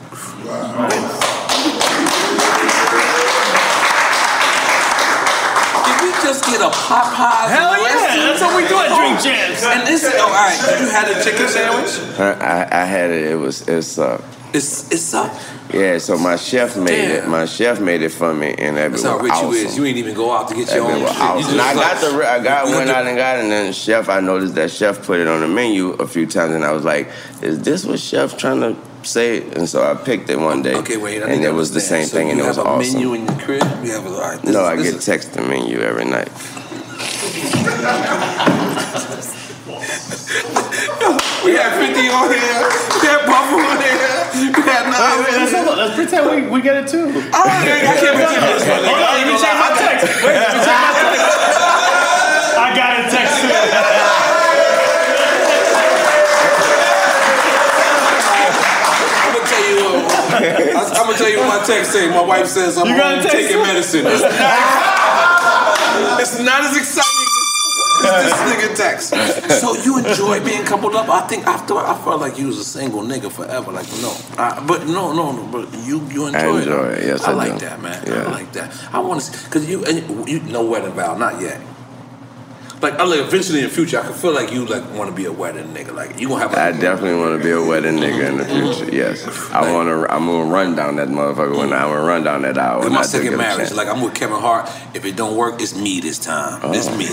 Can 5.85 5.97
we 6.05 6.11
just 6.23 6.45
get 6.45 6.61
a 6.61 6.69
Popeyes? 6.70 7.49
Hell 7.49 7.73
yeah, 7.81 7.89
Lexus? 7.89 8.16
that's 8.29 8.41
what 8.43 8.57
we 8.57 8.69
do 8.69 8.77
at 8.77 8.91
Drink 8.93 9.20
Champs. 9.25 9.65
And 9.65 9.87
this, 9.87 10.05
oh, 10.05 10.20
all 10.20 10.29
right. 10.33 10.59
Did 10.69 10.81
you 10.81 10.89
had 10.91 11.09
a 11.09 11.23
chicken 11.25 11.49
sandwich? 11.49 12.19
I, 12.19 12.33
I, 12.33 12.83
I 12.83 12.85
had 12.85 13.11
it. 13.11 13.31
It 13.31 13.37
was 13.37 13.66
it 13.69 13.83
sucked. 13.83 14.25
It's 14.55 14.91
it's 14.91 15.12
up. 15.15 15.33
Yeah, 15.73 15.99
so 15.99 16.16
my 16.16 16.37
chef 16.37 16.77
made 16.77 17.11
it. 17.11 17.29
My 17.29 17.45
chef 17.45 17.81
made 17.81 18.01
it 18.03 18.09
for 18.11 18.33
me, 18.33 18.55
and 18.57 18.77
that 18.79 18.91
That's 18.91 19.03
how 19.03 19.19
rich 19.19 19.33
awesome. 19.33 19.49
you 19.53 19.55
is. 19.59 19.77
You 19.77 19.85
ain't 19.85 19.99
even 19.99 20.15
go 20.15 20.33
out 20.33 20.49
to 20.49 20.55
get 20.55 20.69
That 20.69 20.77
your 20.77 20.85
own 20.87 20.93
shit. 20.93 21.01
You 21.03 21.07
awesome. 21.23 21.55
just 21.57 21.66
I 21.66 21.75
got 21.75 22.01
the 22.01 22.29
I 22.29 22.43
got 22.43 22.69
You 22.69 22.75
went 22.77 22.87
got 22.87 22.97
out 22.97 23.07
and 23.07 23.16
got 23.16 23.37
it, 23.37 23.43
and 23.43 23.53
then 23.53 23.73
chef. 23.75 24.09
I 24.09 24.20
noticed 24.20 24.55
that 24.55 24.70
chef 24.70 25.05
put 25.05 25.20
it 25.20 25.29
on 25.29 25.41
the 25.43 25.49
menu 25.49 25.91
a 25.91 26.07
few 26.07 26.27
times, 26.27 26.55
and 26.55 26.65
I 26.65 26.73
was 26.73 26.85
like, 26.85 27.11
"Is 27.43 27.61
this 27.61 27.85
what 27.85 28.01
chef 28.01 28.39
trying 28.39 28.61
to 28.61 28.77
say?" 29.03 29.43
And 29.51 29.69
so 29.69 29.83
I 29.89 29.95
picked 29.95 30.31
it 30.31 30.39
one 30.41 30.62
day. 30.62 30.75
Okay, 30.77 30.97
wait. 30.97 31.23
I 31.23 31.29
and 31.29 31.45
it 31.45 31.53
was 31.53 31.73
the 31.73 31.81
same. 31.81 32.07
So 32.07 32.16
thing, 32.16 32.31
and 32.31 32.41
it 32.41 32.47
was 32.47 32.57
have 32.57 32.65
a 32.65 32.69
awesome. 32.70 32.95
menu 32.95 33.12
in 33.15 33.27
your 33.27 33.39
crib. 33.41 33.62
You 33.85 33.93
have 33.93 34.07
a 34.07 34.09
all 34.09 34.20
right, 34.20 34.41
this 34.41 34.55
no, 34.55 34.65
I 34.65 34.77
get 34.77 34.87
is- 34.95 35.05
text 35.05 35.35
the 35.35 35.43
menu 35.43 35.81
every 35.81 36.07
night. 36.07 36.31
We 41.49 41.57
had 41.57 41.73
50 41.81 41.97
on 42.12 42.29
here. 42.29 42.61
We 43.01 43.09
had 43.09 43.25
Buffalo 43.25 43.65
on 43.65 43.81
here. 43.81 44.53
We 44.53 44.61
had 44.69 44.85
nine. 44.85 45.25
wait, 45.25 45.33
let's, 45.33 45.57
let's 45.57 45.97
pretend 45.97 46.29
we, 46.29 46.45
we 46.45 46.61
get 46.61 46.77
it 46.77 46.85
too. 46.85 47.09
Oh, 47.09 47.41
I 47.41 47.65
can't 47.65 47.89
pretend 47.89 48.20
this. 48.53 48.69
Hold 48.69 48.85
on, 48.85 49.01
let 49.16 49.25
me 49.25 49.33
check 49.41 49.57
my 49.57 49.73
text. 49.81 50.12
Wait, 50.29 50.37
let 50.37 50.53
me 50.53 50.61
check 50.61 50.77
my 50.77 50.93
text. 51.09 51.25
I 52.53 52.69
got 52.77 53.01
a 53.01 53.09
text 53.09 53.33
too. 53.41 53.49
I'm 59.25 59.33
gonna 59.33 59.49
tell 59.49 59.65
you. 59.73 60.05
I'm 61.01 61.09
gonna 61.09 61.16
tell 61.16 61.33
you 61.33 61.41
what 61.41 61.49
my 61.49 61.65
text 61.65 61.97
say. 61.97 62.12
My 62.12 62.20
wife 62.20 62.45
says 62.47 62.77
I'm 62.77 62.93
taking 63.25 63.65
medicine. 63.65 64.05
It's 64.05 64.20
not, 64.20 66.20
it's 66.20 66.37
not 66.45 66.69
as 66.69 66.77
exciting 66.77 67.08
this 68.03 68.39
nigga 68.49 68.77
text. 68.77 69.15
So 69.61 69.75
you 69.75 69.99
enjoy 69.99 70.45
being 70.45 70.65
coupled 70.65 70.95
up? 70.95 71.09
I 71.09 71.27
think 71.27 71.47
after 71.47 71.75
I 71.77 71.97
felt 72.05 72.20
like 72.20 72.39
you 72.39 72.47
was 72.49 72.59
a 72.59 72.65
single 72.65 73.03
nigga 73.03 73.31
forever. 73.31 73.73
Like 73.73 73.87
no, 74.01 74.16
I, 74.39 74.65
but 74.66 74.87
no, 74.87 75.12
no, 75.12 75.33
no. 75.33 75.47
But 75.51 75.73
you 75.87 76.01
you 76.09 76.27
enjoy, 76.27 76.39
I 76.39 76.59
enjoy 76.59 76.89
it. 76.93 77.05
Yes, 77.05 77.25
I 77.25 77.33
like 77.33 77.59
do. 77.59 77.66
that, 77.66 77.81
man. 77.83 78.03
Yeah. 78.07 78.25
I 78.25 78.31
like 78.31 78.53
that. 78.53 78.73
I 78.93 79.01
want 79.01 79.23
to 79.23 79.45
because 79.45 79.69
you 79.69 79.85
and 79.85 80.29
you 80.29 80.41
no 80.41 80.65
wedding 80.65 80.93
vow, 80.93 81.16
not 81.16 81.41
yet. 81.41 81.61
Like 82.81 83.01
I'm 83.01 83.11
like 83.11 83.21
eventually 83.21 83.61
in 83.61 83.65
the 83.65 83.71
future, 83.71 83.99
I 83.99 84.03
can 84.03 84.13
feel 84.13 84.33
like 84.33 84.53
you 84.53 84.65
like 84.65 84.89
want 84.93 85.11
to 85.11 85.17
be 85.17 85.25
a 85.25 85.33
wedding 85.33 85.75
nigga. 85.75 85.95
Like 85.95 86.21
you 86.21 86.29
gonna 86.29 86.49
have. 86.49 86.55
I 86.55 86.73
definitely 86.73 87.19
want 87.19 87.41
to 87.41 87.45
be 87.45 87.51
a 87.51 87.61
wedding 87.61 87.97
nigga 87.97 88.29
in 88.29 88.39
the 88.39 88.45
mm. 88.45 88.75
future. 88.75 88.95
Yes, 88.95 89.27
I 89.51 89.73
want 89.73 89.89
to. 89.89 90.15
I'm 90.15 90.27
gonna 90.27 90.51
run 90.51 90.77
down 90.77 90.97
that 90.97 91.09
motherfucker 91.09 91.57
when 91.57 91.71
mm. 91.71 91.81
I'm 91.81 91.89
gonna 91.89 92.03
run 92.03 92.23
down 92.23 92.43
that 92.43 92.57
hour. 92.57 92.89
My 92.89 93.03
second 93.03 93.37
marriage, 93.37 93.73
like 93.73 93.89
I'm 93.89 94.01
with 94.01 94.15
Kevin 94.15 94.39
Hart. 94.39 94.71
If 94.95 95.05
it 95.05 95.17
don't 95.17 95.37
work, 95.37 95.61
it's 95.61 95.75
me 95.75 96.01
this 96.01 96.19
time. 96.19 96.61
Oh. 96.63 96.73
It's 96.73 96.89
me. 96.97 97.07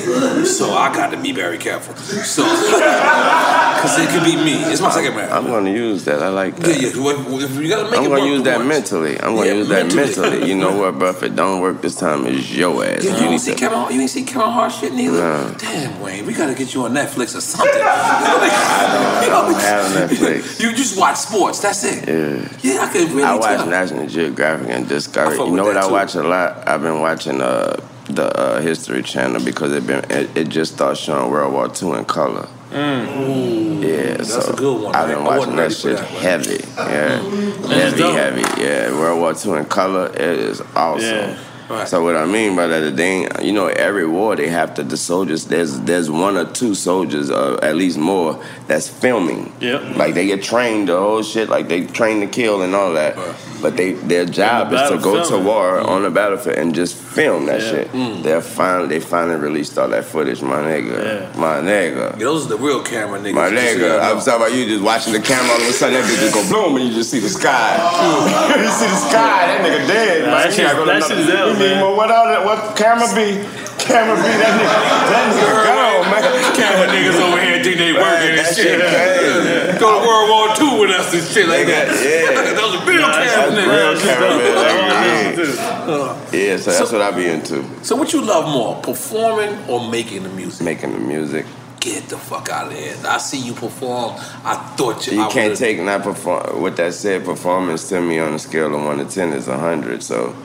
So 0.45 0.71
I 0.71 0.93
got 0.93 1.09
to 1.11 1.21
be 1.21 1.31
very 1.31 1.57
careful. 1.57 1.95
So, 1.95 2.43
cause 2.45 3.99
it 3.99 4.09
could 4.09 4.23
be 4.23 4.35
me. 4.35 4.53
It's 4.71 4.81
my 4.81 4.91
second 4.91 5.15
marriage. 5.15 5.31
I'm 5.31 5.47
gonna 5.47 5.71
use 5.71 6.05
that. 6.05 6.21
I 6.21 6.29
like 6.29 6.55
that. 6.57 6.67
Yeah, 6.67 6.89
yeah. 6.89 7.59
You 7.59 7.69
gotta 7.69 7.89
make 7.89 7.99
I'm 7.99 8.09
gonna 8.09 8.25
use 8.25 8.43
that 8.43 8.57
once. 8.57 8.69
mentally. 8.69 9.19
I'm 9.19 9.35
gonna 9.35 9.47
Yeah, 9.47 9.53
use 9.53 9.67
that 9.69 9.95
mentally. 9.95 10.29
mentally. 10.29 10.49
You 10.49 10.55
know 10.55 10.77
what, 10.77 10.99
bro? 10.99 11.09
If 11.09 11.23
it 11.23 11.35
don't 11.35 11.61
work 11.61 11.81
this 11.81 11.95
time, 11.95 12.25
it's 12.27 12.51
your 12.51 12.85
ass. 12.85 13.03
Yeah, 13.03 13.17
you 13.17 13.23
you 13.25 13.29
need 13.31 13.39
see 13.39 13.53
to. 13.53 13.57
Kevin. 13.57 13.95
You 13.95 14.01
ain't 14.01 14.09
see 14.09 14.23
Kevin 14.23 14.51
Hart 14.51 14.71
shit 14.71 14.93
neither. 14.93 15.17
Nah. 15.17 15.54
Damn, 15.57 16.01
Wayne, 16.01 16.25
we 16.25 16.33
gotta 16.33 16.53
get 16.53 16.73
you 16.73 16.83
on 16.83 16.93
Netflix 16.93 17.35
or 17.35 17.41
something. 17.41 17.71
I 17.81 19.25
don't 19.29 19.53
have 19.61 20.09
Netflix. 20.09 20.59
You 20.61 20.73
just 20.73 20.97
watch 20.99 21.17
sports. 21.17 21.59
That's 21.61 21.83
it. 21.83 22.07
Yeah. 22.07 22.49
Yeah, 22.61 22.81
I 22.81 22.89
could 22.91 23.09
really 23.11 23.23
I 23.23 23.35
watch 23.35 23.57
tell. 23.57 23.65
National 23.67 24.07
Geographic 24.07 24.69
and 24.69 24.87
Discovery. 24.87 25.37
You 25.37 25.55
know 25.55 25.63
what 25.65 25.77
I 25.77 25.87
too. 25.87 25.93
watch 25.93 26.15
a 26.15 26.23
lot? 26.23 26.67
I've 26.67 26.81
been 26.81 26.99
watching 26.99 27.41
uh, 27.41 27.77
the 28.05 28.25
uh, 28.37 28.61
History 28.61 29.01
Channel 29.03 29.43
because 29.43 29.71
it 29.73 29.87
been 29.87 30.03
it, 30.11 30.35
it 30.35 30.49
just 30.49 30.73
started 30.75 30.97
showing 30.97 31.31
World 31.31 31.53
War 31.53 31.67
II 31.67 31.99
in 31.99 32.05
color. 32.05 32.47
Yeah, 32.71 34.17
That's 34.17 34.33
so 34.33 34.51
a 34.53 34.55
good 34.55 34.81
one, 34.83 34.95
I've 34.95 35.07
been 35.07 35.19
I 35.19 35.37
watching 35.37 35.55
that 35.55 35.71
shit 35.71 35.95
that 35.97 36.05
heavy. 36.05 36.63
Yeah, 36.75 37.21
heavy, 37.69 38.01
heavy. 38.03 38.61
Yeah, 38.61 38.91
World 38.91 39.19
War 39.21 39.33
II 39.33 39.59
in 39.61 39.65
color. 39.65 40.07
It 40.13 40.19
is 40.21 40.61
awesome. 40.75 41.05
Yeah. 41.05 41.37
Right. 41.69 41.87
So 41.87 42.03
what 42.03 42.15
I 42.15 42.25
mean 42.25 42.55
by 42.55 42.67
that, 42.67 42.95
they, 42.95 43.03
ain't- 43.07 43.43
you 43.43 43.51
know, 43.51 43.67
every 43.67 44.07
war 44.07 44.35
they 44.35 44.47
have 44.49 44.75
to 44.75 44.83
the 44.83 44.97
soldiers. 44.97 45.45
There's 45.45 45.79
there's 45.81 46.09
one 46.11 46.37
or 46.37 46.45
two 46.45 46.75
soldiers, 46.75 47.31
uh, 47.31 47.57
at 47.63 47.75
least 47.75 47.97
more, 47.97 48.43
that's 48.67 48.87
filming. 48.87 49.51
Yep. 49.61 49.95
Like 49.95 50.13
they 50.13 50.27
get 50.27 50.43
trained 50.43 50.89
the 50.89 50.97
whole 50.99 51.23
shit. 51.23 51.49
Like 51.49 51.67
they 51.67 51.85
train 51.85 52.19
to 52.21 52.27
kill 52.27 52.61
and 52.61 52.75
all 52.75 52.93
that. 52.93 53.15
But 53.61 53.77
they 53.77 53.93
their 53.93 54.25
job 54.25 54.69
the 54.69 54.83
is 54.83 54.89
to 54.91 54.97
go 54.97 55.13
to 55.13 55.17
battlefield. 55.21 55.45
war 55.45 55.79
on 55.79 56.03
the 56.03 56.11
battlefield 56.11 56.57
and 56.57 56.75
just 56.75 56.95
film 56.95 57.47
that 57.47 57.61
Yeah. 57.61 57.69
shit. 57.71 57.91
Mm. 57.93 58.21
They're 58.21 58.41
finally 58.41 58.87
they 58.87 58.99
finally 58.99 59.37
released 59.37 59.77
all 59.79 59.87
that 59.89 60.05
footage, 60.05 60.41
my 60.43 60.57
nigga. 60.61 61.03
Yeah. 61.33 61.39
My 61.39 61.61
nigga. 61.61 62.11
Yeah, 62.19 62.25
those 62.25 62.45
are 62.45 62.49
the 62.49 62.57
real 62.57 62.83
camera 62.83 63.17
niggas. 63.19 63.33
My 63.33 63.49
nigga, 63.49 63.99
I'm 64.01 64.17
know. 64.17 64.23
talking 64.23 64.33
about 64.35 64.53
you 64.53 64.65
just 64.67 64.83
watching 64.83 65.13
the 65.13 65.19
camera, 65.19 65.51
all 65.55 65.61
of 65.61 65.67
a 65.67 65.73
sudden 65.73 65.95
that 65.99 66.03
bitch 66.05 66.19
just 66.19 66.33
go 66.35 66.43
boom 66.49 66.75
and 66.75 66.85
you 66.89 66.93
just 66.93 67.09
see 67.09 67.19
the 67.19 67.29
sky. 67.29 67.73
you 68.61 68.69
see 68.69 68.85
the 68.85 68.95
sky, 69.09 69.47
that 69.47 69.61
nigga 69.65 69.87
dead, 69.87 70.25
Nah, 70.25 70.31
man. 70.31 70.43
that 70.43 70.53
shit- 70.53 70.65
Can't 70.65 70.77
go 70.77 70.85
to 70.85 70.91
that 70.99 71.03
shit 71.07 71.17
is 71.17 71.29
ill, 71.29 71.54
We 71.57 71.63
need 71.65 71.71
man. 71.71 71.79
more- 71.81 71.95
What, 71.95 72.11
all 72.11 72.27
that, 72.27 72.43
what 72.45 72.75
camera 72.75 73.07
be? 73.15 73.43
Camera 73.79 74.15
be, 74.17 74.23
that 74.41 74.53
nigga, 74.57 74.81
that 75.13 75.25
nigga 75.29 75.65
gone, 75.67 76.05
man. 76.09 76.55
Camera 76.55 76.87
niggas 76.89 77.19
over 77.21 77.39
here 77.41 77.63
think 77.63 77.77
they 77.77 77.93
working 77.93 78.39
and 78.39 78.47
shit. 78.47 78.55
shit 78.55 78.79
crazy. 78.81 79.79
Go 79.79 80.01
to 80.01 80.07
World 80.07 80.29
War 80.29 80.45
II 80.57 80.79
with 80.81 80.89
us 80.91 81.13
and 81.13 81.23
shit 81.23 81.47
like 81.47 81.67
that. 81.67 81.87
Yeah. 81.93 82.53
Those 82.59 82.81
are 82.81 82.85
real 82.87 83.01
Nah, 83.01 83.11
that's 83.13 83.53
real 83.53 83.93
camera, 84.01 84.29
man. 84.37 85.35
That's 85.35 85.57
Like, 85.57 85.87
what 85.87 86.33
I 86.33 86.35
Yeah, 86.35 86.57
so 86.57 86.71
that's 86.71 86.91
what 86.91 87.01
I 87.01 87.11
be 87.11 87.27
into. 87.27 87.63
So 87.85 87.95
what 87.95 88.11
you 88.13 88.21
love 88.21 88.49
more, 88.51 88.81
performing 88.81 89.55
or 89.69 89.87
making 89.89 90.23
the 90.23 90.29
music? 90.29 90.65
Making 90.65 90.93
the 90.93 90.99
music. 90.99 91.45
Get 91.79 92.09
the 92.09 92.17
fuck 92.17 92.49
out 92.49 92.71
of 92.71 92.73
here. 92.79 92.95
I 93.07 93.19
see 93.19 93.37
you 93.39 93.53
perform. 93.53 94.15
I 94.43 94.55
thought 94.75 95.05
you. 95.05 95.13
You 95.17 95.21
I 95.21 95.27
can't 95.29 95.49
would've- 95.49 95.59
take 95.59 95.79
not 95.79 96.01
perform. 96.01 96.59
With 96.63 96.77
that 96.77 96.95
said, 96.95 97.23
performance 97.23 97.87
to 97.89 98.01
me 98.01 98.17
on 98.17 98.33
a 98.33 98.39
scale 98.39 98.73
of 98.73 98.83
one 98.83 98.97
to 98.97 99.05
ten 99.05 99.31
is 99.33 99.45
hundred. 99.45 100.01
So 100.01 100.35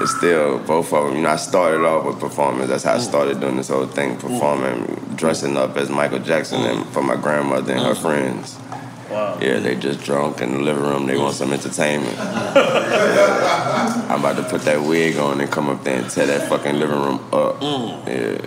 it's 0.00 0.16
still 0.16 0.58
both 0.58 0.92
of 0.92 1.06
them. 1.06 1.16
You 1.16 1.22
know, 1.22 1.30
I 1.30 1.36
started 1.36 1.84
off 1.84 2.06
with 2.06 2.20
performance. 2.20 2.68
That's 2.68 2.84
how 2.84 2.94
I 2.94 2.98
mm. 2.98 3.00
started 3.00 3.40
doing 3.40 3.56
this 3.56 3.68
whole 3.68 3.86
thing, 3.86 4.16
mm. 4.16 4.20
performing, 4.20 5.16
dressing 5.16 5.56
up 5.56 5.76
as 5.76 5.88
Michael 5.88 6.18
Jackson 6.18 6.62
and 6.62 6.84
mm. 6.84 6.92
for 6.92 7.02
my 7.02 7.16
grandmother 7.16 7.72
and 7.72 7.82
her 7.82 7.94
friends. 7.94 8.58
Wow. 9.10 9.38
Yeah, 9.40 9.60
they 9.60 9.76
just 9.76 10.02
drunk 10.02 10.40
in 10.40 10.52
the 10.52 10.58
living 10.58 10.82
room. 10.82 11.06
They 11.06 11.16
want 11.16 11.34
some 11.34 11.52
entertainment. 11.52 12.16
I'm 12.18 14.20
about 14.20 14.36
to 14.36 14.42
put 14.42 14.62
that 14.62 14.82
wig 14.82 15.16
on 15.16 15.40
and 15.40 15.50
come 15.50 15.68
up 15.68 15.84
there 15.84 16.00
and 16.00 16.10
tear 16.10 16.26
that 16.26 16.48
fucking 16.48 16.78
living 16.78 16.98
room 16.98 17.24
up. 17.32 17.62
Yeah. 17.62 18.44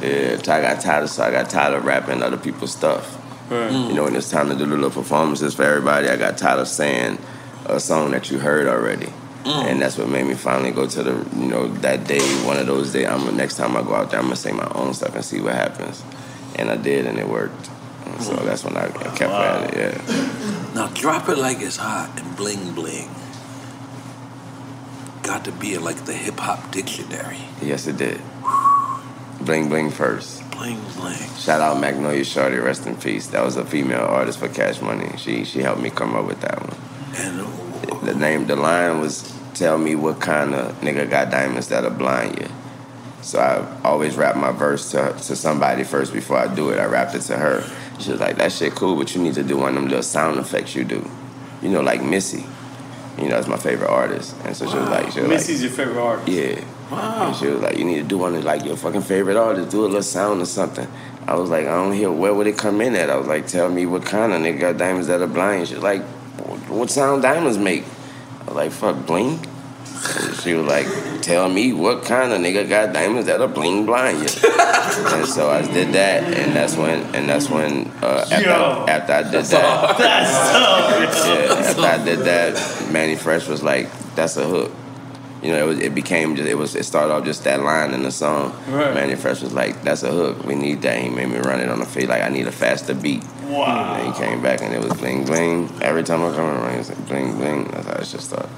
Yeah, 0.00 0.42
so 0.42 0.52
I 0.52 0.62
got 0.62 0.80
tired 0.80 1.04
of 1.04 1.10
so 1.10 1.24
I 1.24 1.30
got 1.30 1.50
tired 1.50 1.74
of 1.74 1.84
rapping 1.84 2.22
other 2.22 2.38
people's 2.38 2.72
stuff. 2.72 3.22
You 3.50 3.92
know, 3.92 4.04
when 4.04 4.16
it's 4.16 4.30
time 4.30 4.48
to 4.48 4.56
do 4.56 4.64
the 4.64 4.74
little 4.74 4.90
performances 4.90 5.54
for 5.54 5.62
everybody, 5.62 6.08
I 6.08 6.16
got 6.16 6.38
tired 6.38 6.58
of 6.58 6.68
saying 6.68 7.18
a 7.66 7.78
song 7.78 8.12
that 8.12 8.30
you 8.30 8.38
heard 8.38 8.66
already. 8.66 9.12
Mm. 9.46 9.64
And 9.70 9.80
that's 9.82 9.96
what 9.96 10.08
made 10.08 10.26
me 10.26 10.34
finally 10.34 10.72
go 10.72 10.88
to 10.88 11.02
the, 11.04 11.12
you 11.38 11.46
know, 11.46 11.68
that 11.86 12.06
day, 12.08 12.18
one 12.44 12.58
of 12.58 12.66
those 12.66 12.92
days. 12.92 13.06
I'm 13.06 13.20
gonna- 13.20 13.32
next 13.36 13.56
time 13.56 13.76
I 13.76 13.82
go 13.82 13.94
out 13.94 14.10
there, 14.10 14.18
I'm 14.18 14.26
gonna 14.26 14.34
say 14.36 14.50
my 14.50 14.68
own 14.74 14.92
stuff 14.92 15.14
and 15.14 15.24
see 15.24 15.40
what 15.40 15.54
happens. 15.54 16.02
And 16.56 16.68
I 16.68 16.76
did, 16.76 17.06
and 17.06 17.16
it 17.18 17.28
worked. 17.28 17.68
And 18.06 18.22
so 18.22 18.34
that's 18.36 18.64
when 18.64 18.76
I 18.76 18.88
kept 18.88 19.22
at 19.22 19.74
it. 19.74 20.00
Yeah. 20.08 20.26
Now 20.74 20.88
drop 20.88 21.28
it 21.28 21.38
like 21.38 21.60
it's 21.60 21.76
hot 21.76 22.10
and 22.16 22.36
bling 22.36 22.72
bling. 22.72 23.08
Got 25.22 25.44
to 25.44 25.52
be 25.52 25.74
in 25.74 25.84
like 25.84 26.04
the 26.06 26.12
hip 26.12 26.38
hop 26.40 26.70
dictionary. 26.72 27.38
Yes, 27.62 27.86
it 27.86 27.96
did. 27.98 28.20
Bling 29.40 29.68
bling 29.68 29.90
first. 29.90 30.42
Bling 30.50 30.80
bling. 30.96 31.18
Shout 31.38 31.60
out 31.60 31.78
Magnolia 31.80 32.24
Shorty, 32.24 32.56
rest 32.58 32.86
in 32.86 32.96
peace. 32.96 33.28
That 33.28 33.44
was 33.44 33.56
a 33.56 33.64
female 33.64 34.06
artist 34.06 34.38
for 34.38 34.48
Cash 34.48 34.80
Money. 34.80 35.10
She 35.18 35.44
she 35.44 35.60
helped 35.60 35.80
me 35.82 35.90
come 35.90 36.16
up 36.16 36.26
with 36.26 36.40
that 36.40 36.60
one. 36.60 36.76
And 37.18 37.46
The 38.06 38.14
name, 38.14 38.46
the 38.46 38.56
line 38.56 39.00
was 39.00 39.32
"Tell 39.56 39.78
me 39.78 39.94
what 39.96 40.20
kind 40.20 40.54
of 40.54 40.78
nigga 40.80 41.08
got 41.10 41.30
diamonds 41.30 41.66
that'll 41.68 41.90
blind 41.90 42.38
you." 42.38 42.48
So 43.22 43.40
I 43.40 43.88
always 43.88 44.14
rap 44.16 44.36
my 44.36 44.52
verse 44.52 44.90
to 44.92 45.12
to 45.26 45.34
somebody 45.34 45.82
first 45.82 46.12
before 46.12 46.38
I 46.38 46.46
do 46.54 46.70
it. 46.70 46.78
I 46.78 46.84
rapped 46.84 47.14
it 47.16 47.22
to 47.22 47.36
her. 47.36 47.64
She 47.98 48.12
was 48.12 48.20
like, 48.20 48.36
"That 48.36 48.52
shit 48.52 48.74
cool, 48.74 48.94
but 48.96 49.14
you 49.14 49.22
need 49.22 49.34
to 49.34 49.42
do 49.42 49.56
one 49.56 49.70
of 49.70 49.74
them 49.76 49.88
little 49.88 50.02
sound 50.02 50.38
effects 50.38 50.74
you 50.76 50.84
do." 50.84 51.02
You 51.62 51.70
know, 51.70 51.80
like 51.80 52.02
Missy. 52.02 52.44
You 53.18 53.24
know, 53.24 53.36
that's 53.36 53.48
my 53.48 53.56
favorite 53.56 53.88
artist. 53.88 54.36
And 54.44 54.54
so 54.54 54.68
she 54.70 54.76
was 54.76 54.90
like, 54.90 55.10
she 55.10 55.20
was 55.20 55.28
like, 55.28 55.38
Missy's 55.38 55.62
your 55.62 55.70
favorite 55.70 55.98
artist. 55.98 56.28
yeah. 56.28 56.62
Wow. 56.90 57.28
And 57.28 57.36
she 57.36 57.46
was 57.46 57.62
like, 57.62 57.78
you 57.78 57.84
need 57.84 57.96
to 57.96 58.02
do 58.04 58.18
one 58.18 58.34
of 58.34 58.44
like 58.44 58.62
your 58.62 58.76
fucking 58.76 59.00
favorite 59.00 59.38
artist, 59.38 59.70
do 59.70 59.80
a 59.80 59.86
little 59.86 60.02
sound 60.02 60.42
or 60.42 60.44
something. 60.44 60.86
I 61.26 61.34
was 61.34 61.48
like, 61.48 61.66
I 61.66 61.74
don't 61.76 61.92
hear 61.94 62.12
where 62.12 62.34
would 62.34 62.46
it 62.46 62.58
come 62.58 62.82
in 62.82 62.94
at? 62.94 63.08
I 63.08 63.16
was 63.16 63.26
like, 63.26 63.46
tell 63.46 63.70
me 63.70 63.86
what 63.86 64.04
kind 64.04 64.34
of 64.34 64.42
nigga 64.42 64.60
got 64.60 64.76
diamonds 64.76 65.06
that 65.08 65.22
are 65.22 65.26
blind. 65.26 65.66
She 65.68 65.74
was 65.74 65.82
like, 65.82 66.02
what 66.68 66.90
sound 66.90 67.22
diamonds 67.22 67.56
make? 67.56 67.84
I 68.46 68.50
was 68.50 68.56
like, 68.56 68.70
fuck 68.70 69.06
bling. 69.06 69.40
And 70.18 70.34
she 70.36 70.54
was 70.54 70.66
like, 70.66 70.86
tell 71.22 71.48
me 71.48 71.72
what 71.72 72.04
kind 72.04 72.32
of 72.32 72.40
nigga 72.40 72.68
got 72.68 72.92
diamonds 72.92 73.26
that 73.26 73.40
are 73.40 73.48
bling 73.48 73.86
blind 73.86 74.18
you. 74.18 74.22
and 74.52 75.26
so 75.26 75.50
I 75.50 75.62
did 75.62 75.92
that, 75.94 76.22
and 76.22 76.54
that's 76.54 76.76
when, 76.76 77.02
and 77.14 77.28
that's 77.28 77.50
when, 77.50 77.88
uh, 78.02 78.26
after, 78.30 78.44
Yo. 78.44 78.86
after 78.88 79.12
I 79.12 79.22
did 79.22 79.44
that, 79.44 79.98
That's 79.98 81.26
yeah, 81.26 81.70
after 81.70 81.82
I 81.82 82.04
did 82.04 82.20
that, 82.20 82.92
Mannie 82.92 83.16
Fresh 83.16 83.48
was 83.48 83.62
like, 83.62 83.90
that's 84.14 84.36
a 84.36 84.46
hook. 84.46 84.72
You 85.42 85.52
know, 85.52 85.64
it, 85.64 85.66
was, 85.66 85.78
it 85.80 85.94
became 85.94 86.34
just 86.34 86.48
it 86.48 86.54
was 86.54 86.74
it 86.74 86.84
started 86.84 87.12
off 87.12 87.24
just 87.24 87.44
that 87.44 87.60
line 87.60 87.92
in 87.92 88.02
the 88.02 88.10
song. 88.10 88.52
Right. 88.68 88.94
Mannie 88.94 89.14
Fresh 89.14 89.42
was 89.42 89.52
like, 89.52 89.82
"That's 89.82 90.02
a 90.02 90.10
hook. 90.10 90.44
We 90.44 90.54
need 90.54 90.82
that." 90.82 90.98
He 90.98 91.10
made 91.10 91.28
me 91.28 91.36
run 91.38 91.60
it 91.60 91.68
on 91.68 91.78
the 91.78 91.86
feet 91.86 92.08
like 92.08 92.22
I 92.22 92.30
need 92.30 92.46
a 92.46 92.52
faster 92.52 92.94
beat. 92.94 93.22
Wow. 93.48 93.94
And 93.96 94.14
he 94.14 94.20
came 94.20 94.42
back 94.42 94.60
and 94.62 94.74
it 94.74 94.82
was 94.82 94.92
bling 94.94 95.24
bling. 95.24 95.70
Every 95.82 96.02
time 96.02 96.22
I 96.24 96.34
come 96.34 96.46
around, 96.46 96.78
it's 96.78 96.88
like 96.88 97.06
bling 97.06 97.36
bling. 97.36 97.64
That's 97.70 97.86
how 97.86 97.94
it 97.94 98.04
just 98.04 98.28
started. 98.28 98.50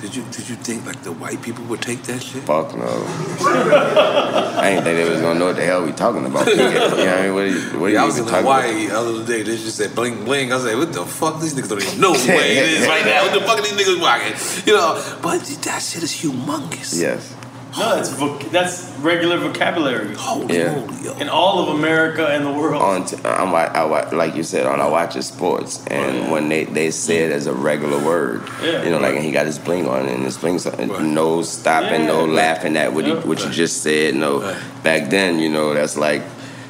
Did 0.00 0.14
you 0.14 0.24
did 0.30 0.46
you 0.46 0.56
think 0.56 0.84
like 0.84 1.02
the 1.02 1.12
white 1.12 1.40
people 1.40 1.64
would 1.64 1.80
take 1.80 2.02
that 2.02 2.22
shit? 2.22 2.42
Fuck 2.42 2.76
no. 2.76 2.84
I 2.84 4.68
ain't 4.68 4.84
think 4.84 4.96
they 4.98 5.08
was 5.08 5.22
gonna 5.22 5.38
know 5.38 5.46
what 5.46 5.56
the 5.56 5.64
hell 5.64 5.84
we 5.86 5.92
talking 5.92 6.26
about. 6.26 6.46
you 6.48 6.56
know 6.56 6.70
what 6.70 6.98
I 7.00 7.22
mean? 7.22 7.34
What 7.34 7.44
are 7.44 7.46
you, 7.46 7.80
what 7.80 7.86
are 7.86 7.92
yeah, 7.94 8.02
I 8.02 8.04
was 8.04 8.18
even 8.18 8.28
in 8.28 8.30
talking 8.30 8.44
Hawaii 8.44 8.86
the 8.88 8.94
other 8.98 9.24
day. 9.26 9.42
They 9.42 9.56
just 9.56 9.76
said 9.78 9.94
bling 9.94 10.26
bling. 10.26 10.52
I 10.52 10.56
was 10.56 10.64
like, 10.66 10.76
what 10.76 10.92
the 10.92 11.06
fuck? 11.06 11.40
These 11.40 11.54
niggas 11.54 11.70
don't 11.70 11.82
even 11.82 12.00
know 12.00 12.10
what 12.10 12.28
it 12.28 12.56
is 12.56 12.86
right 12.92 13.06
now. 13.06 13.22
What 13.22 13.32
the 13.32 13.40
fuck 13.40 13.58
are 13.58 13.62
these 13.62 13.72
niggas 13.72 14.00
walking? 14.00 14.66
You 14.66 14.74
know, 14.76 15.18
but 15.22 15.40
that 15.40 15.80
shit 15.80 16.02
is 16.02 16.12
humongous. 16.12 17.00
Yes. 17.00 17.34
No, 17.78 17.94
that's 17.96 18.10
voc- 18.10 18.50
that's 18.50 18.90
regular 19.00 19.36
vocabulary. 19.38 20.14
Holy 20.14 20.56
Yeah. 20.56 20.82
In 21.20 21.28
all 21.28 21.58
of 21.62 21.68
America 21.78 22.26
and 22.28 22.44
the 22.46 22.52
world. 22.52 22.80
on 22.82 23.04
t- 23.06 23.16
uh, 23.24 23.28
I'm, 23.34 23.50
wa- 23.52 23.70
I, 23.72 23.84
wa- 23.84 24.08
like 24.12 24.34
you 24.34 24.42
said 24.42 24.66
on 24.66 24.80
I 24.80 24.88
watch 24.88 25.14
his 25.14 25.26
sports 25.26 25.84
and 25.88 26.30
when 26.30 26.48
they, 26.48 26.64
they 26.64 26.90
say 26.90 27.18
it 27.24 27.32
as 27.32 27.46
a 27.46 27.52
regular 27.52 27.98
word 28.02 28.42
Yeah. 28.62 28.82
you 28.84 28.90
know 28.90 28.98
like 28.98 29.14
and 29.14 29.24
he 29.24 29.30
got 29.32 29.46
his 29.46 29.58
bling 29.58 29.86
on 29.88 30.06
and 30.08 30.24
his 30.24 30.36
bling 30.38 30.58
uh, 30.66 30.94
on 30.94 31.14
no 31.14 31.42
stopping 31.42 32.06
no 32.06 32.24
Yeah. 32.26 32.32
laughing 32.32 32.76
at 32.76 32.92
what 32.92 33.04
he, 33.04 33.12
Yeah. 33.12 33.20
what 33.20 33.44
you 33.44 33.50
just 33.50 33.82
said 33.82 34.14
no 34.14 34.40
back 34.82 35.10
then 35.10 35.38
you 35.38 35.48
know 35.48 35.74
that's 35.74 35.96
like 35.96 36.22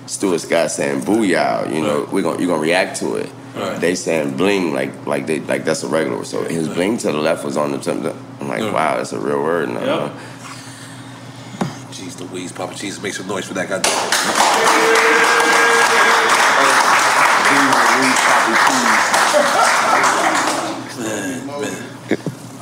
Stuart 0.06 0.40
Scott 0.40 0.70
saying 0.70 1.00
booyah 1.02 1.72
you 1.72 1.80
know 1.82 2.08
we're 2.12 2.22
gonna 2.22 2.38
you're 2.38 2.48
gonna 2.48 2.62
react 2.62 2.98
to 3.00 3.16
it 3.16 3.30
Right. 3.56 3.80
they 3.80 3.94
saying 3.94 4.36
bling 4.36 4.74
like 4.74 5.06
like 5.06 5.26
they 5.26 5.40
like 5.40 5.64
that's 5.64 5.82
a 5.82 5.88
regular 5.88 6.18
word 6.18 6.26
so 6.26 6.44
his 6.44 6.68
bling 6.68 6.98
to 6.98 7.06
the 7.10 7.18
left 7.18 7.42
was 7.44 7.56
on 7.56 7.72
the 7.72 7.78
tip 7.78 7.96
I'm 8.40 8.48
like 8.48 8.60
wow 8.72 8.96
that's 8.98 9.12
a 9.14 9.18
real 9.18 9.42
word 9.42 9.70
now 9.70 10.12
Jeez 12.16 12.30
Louise, 12.30 12.52
Papa 12.52 12.74
Jesus, 12.74 13.02
make 13.02 13.12
some 13.12 13.26
noise 13.26 13.46
for 13.46 13.54
that 13.54 13.68
man. 13.68 13.82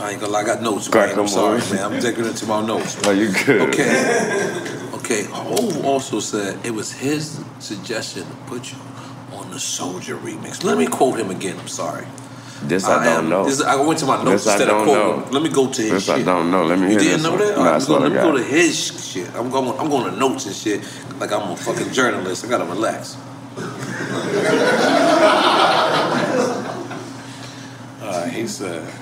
I 0.01 0.10
ain't 0.10 0.20
gonna 0.20 0.32
lie, 0.32 0.40
I 0.40 0.44
got 0.44 0.60
notes. 0.60 0.89
Crack 0.89 1.10
Man. 1.10 1.20
I'm 1.20 1.28
sorry, 1.28 1.60
man. 1.72 1.93
I'm 1.93 2.01
digging 2.01 2.24
into 2.24 2.47
my 2.47 2.66
notes. 2.66 3.01
Oh, 3.06 3.12
you 3.12 3.32
good. 3.44 3.68
Okay. 3.68 4.90
Okay. 4.94 5.22
Hov 5.24 5.85
also 5.85 6.20
said 6.20 6.64
it 6.66 6.72
was 6.72 6.93
his 6.93 7.40
suggestion 7.60 8.24
to 8.24 8.36
put 8.47 8.72
you 8.72 8.78
on 9.32 9.51
the 9.51 9.60
Soldier 9.60 10.16
remix. 10.16 10.64
Let 10.64 10.78
me 10.78 10.86
quote 10.86 11.18
him 11.18 11.31
again. 11.31 11.59
I'm 11.59 11.68
sorry. 11.68 12.06
This 12.62 12.85
I, 12.85 13.05
don't 13.05 13.24
am- 13.24 13.31
know 13.31 13.44
This, 13.44 13.60
I 13.60 13.76
went 13.76 13.98
to 14.01 14.06
my 14.06 14.16
notes 14.22 14.44
This 14.44 14.55
instead 14.55 14.68
of 14.70 14.85
quoting. 14.85 15.32
Let 15.32 15.43
me 15.43 15.48
go 15.48 15.70
to 15.70 15.82
his 15.82 15.90
This 15.90 16.05
shit. 16.05 16.14
I 16.16 16.22
don't 16.22 16.51
know 16.51 16.64
let 16.64 16.78
me 16.78 16.93
You 16.93 16.98
didn't 16.98 17.22
know 17.22 17.31
one. 17.31 17.39
that? 17.40 17.55
I 17.55 17.56
All 17.56 17.64
right, 17.64 17.82
swear 17.82 18.01
let 18.01 18.12
me 18.12 18.18
go 18.18 18.32
to 18.36 18.43
his 18.43 19.05
shit. 19.10 19.28
I'm 19.35 19.51
going. 19.51 19.78
I'm 19.78 19.89
going 19.90 20.10
to 20.12 20.16
notes 20.18 20.47
and 20.47 20.55
shit. 20.55 20.82
Like 21.18 21.32
I'm 21.32 21.51
a 21.51 21.56
fucking 21.56 21.93
journalist. 21.93 22.44
I 22.44 22.48
gotta 22.48 22.64
relax. 22.64 23.16
uh, 28.01 28.28
he 28.31 28.47
said, 28.47 28.93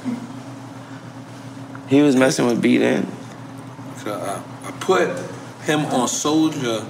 he 1.88 2.02
was 2.02 2.14
messing 2.16 2.46
with 2.46 2.60
beat 2.60 2.82
in 2.82 3.06
uh, 4.06 4.42
I 4.64 4.70
put 4.80 5.08
him 5.64 5.80
on 5.86 6.08
Soldier, 6.08 6.84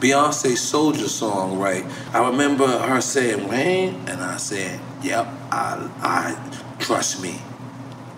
Beyonce 0.00 0.56
Soldier 0.56 1.08
song, 1.08 1.58
right? 1.58 1.84
I 2.12 2.28
remember 2.28 2.66
her 2.66 3.00
saying 3.00 3.48
Wayne, 3.48 3.94
and 4.08 4.20
I 4.20 4.36
said, 4.36 4.80
"Yep, 5.06 5.26
I, 5.52 5.90
I 6.02 6.78
trust 6.80 7.22
me, 7.22 7.40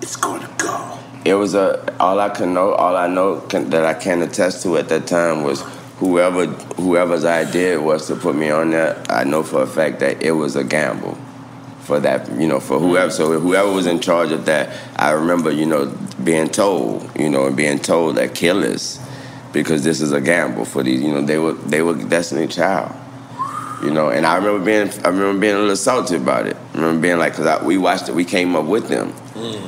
it's 0.00 0.16
gonna 0.16 0.48
go." 0.56 0.98
It 1.26 1.34
was 1.34 1.54
a 1.54 1.94
all 2.00 2.18
I 2.18 2.30
can 2.30 2.54
know. 2.54 2.72
All 2.72 2.96
I 2.96 3.06
know 3.08 3.40
can, 3.40 3.68
that 3.70 3.84
I 3.84 3.92
can 3.92 4.22
attest 4.22 4.62
to 4.62 4.78
at 4.78 4.88
that 4.88 5.06
time 5.06 5.42
was 5.42 5.60
whoever 5.98 6.46
whoever's 6.46 7.26
idea 7.26 7.74
it 7.74 7.82
was 7.82 8.06
to 8.06 8.16
put 8.16 8.34
me 8.34 8.48
on 8.50 8.70
there. 8.70 9.02
I 9.10 9.24
know 9.24 9.42
for 9.42 9.62
a 9.62 9.66
fact 9.66 10.00
that 10.00 10.22
it 10.22 10.32
was 10.32 10.56
a 10.56 10.64
gamble 10.64 11.18
for 11.80 12.00
that. 12.00 12.30
You 12.32 12.46
know, 12.46 12.58
for 12.58 12.78
whoever. 12.78 13.10
So 13.10 13.38
whoever 13.38 13.70
was 13.70 13.86
in 13.86 14.00
charge 14.00 14.32
of 14.32 14.46
that, 14.46 14.74
I 14.96 15.10
remember 15.10 15.50
you 15.50 15.66
know 15.66 15.94
being 16.24 16.48
told, 16.48 17.10
you 17.18 17.28
know, 17.28 17.46
and 17.46 17.56
being 17.56 17.78
told 17.78 18.16
that 18.16 18.34
killers 18.34 18.98
because 19.52 19.84
this 19.84 20.00
is 20.00 20.12
a 20.12 20.20
gamble 20.20 20.64
for 20.64 20.82
these. 20.82 21.02
You 21.02 21.12
know, 21.12 21.20
they 21.20 21.38
were 21.38 21.52
they 21.52 21.82
were 21.82 21.94
Destiny 21.94 22.46
Child. 22.46 22.94
You 23.82 23.90
know, 23.90 24.08
and 24.10 24.26
I 24.26 24.36
remember 24.36 24.64
being 24.64 24.88
I 25.04 25.08
remember 25.08 25.38
being 25.40 25.54
a 25.54 25.58
little 25.60 25.76
salty 25.76 26.16
about 26.16 26.46
it. 26.46 26.56
I 26.74 26.76
remember 26.76 27.00
being 27.00 27.18
like, 27.18 27.34
cause 27.34 27.62
we 27.62 27.78
watched 27.78 28.08
it, 28.08 28.14
we 28.14 28.24
came 28.24 28.56
up 28.56 28.64
with 28.66 28.88
them. 28.88 29.12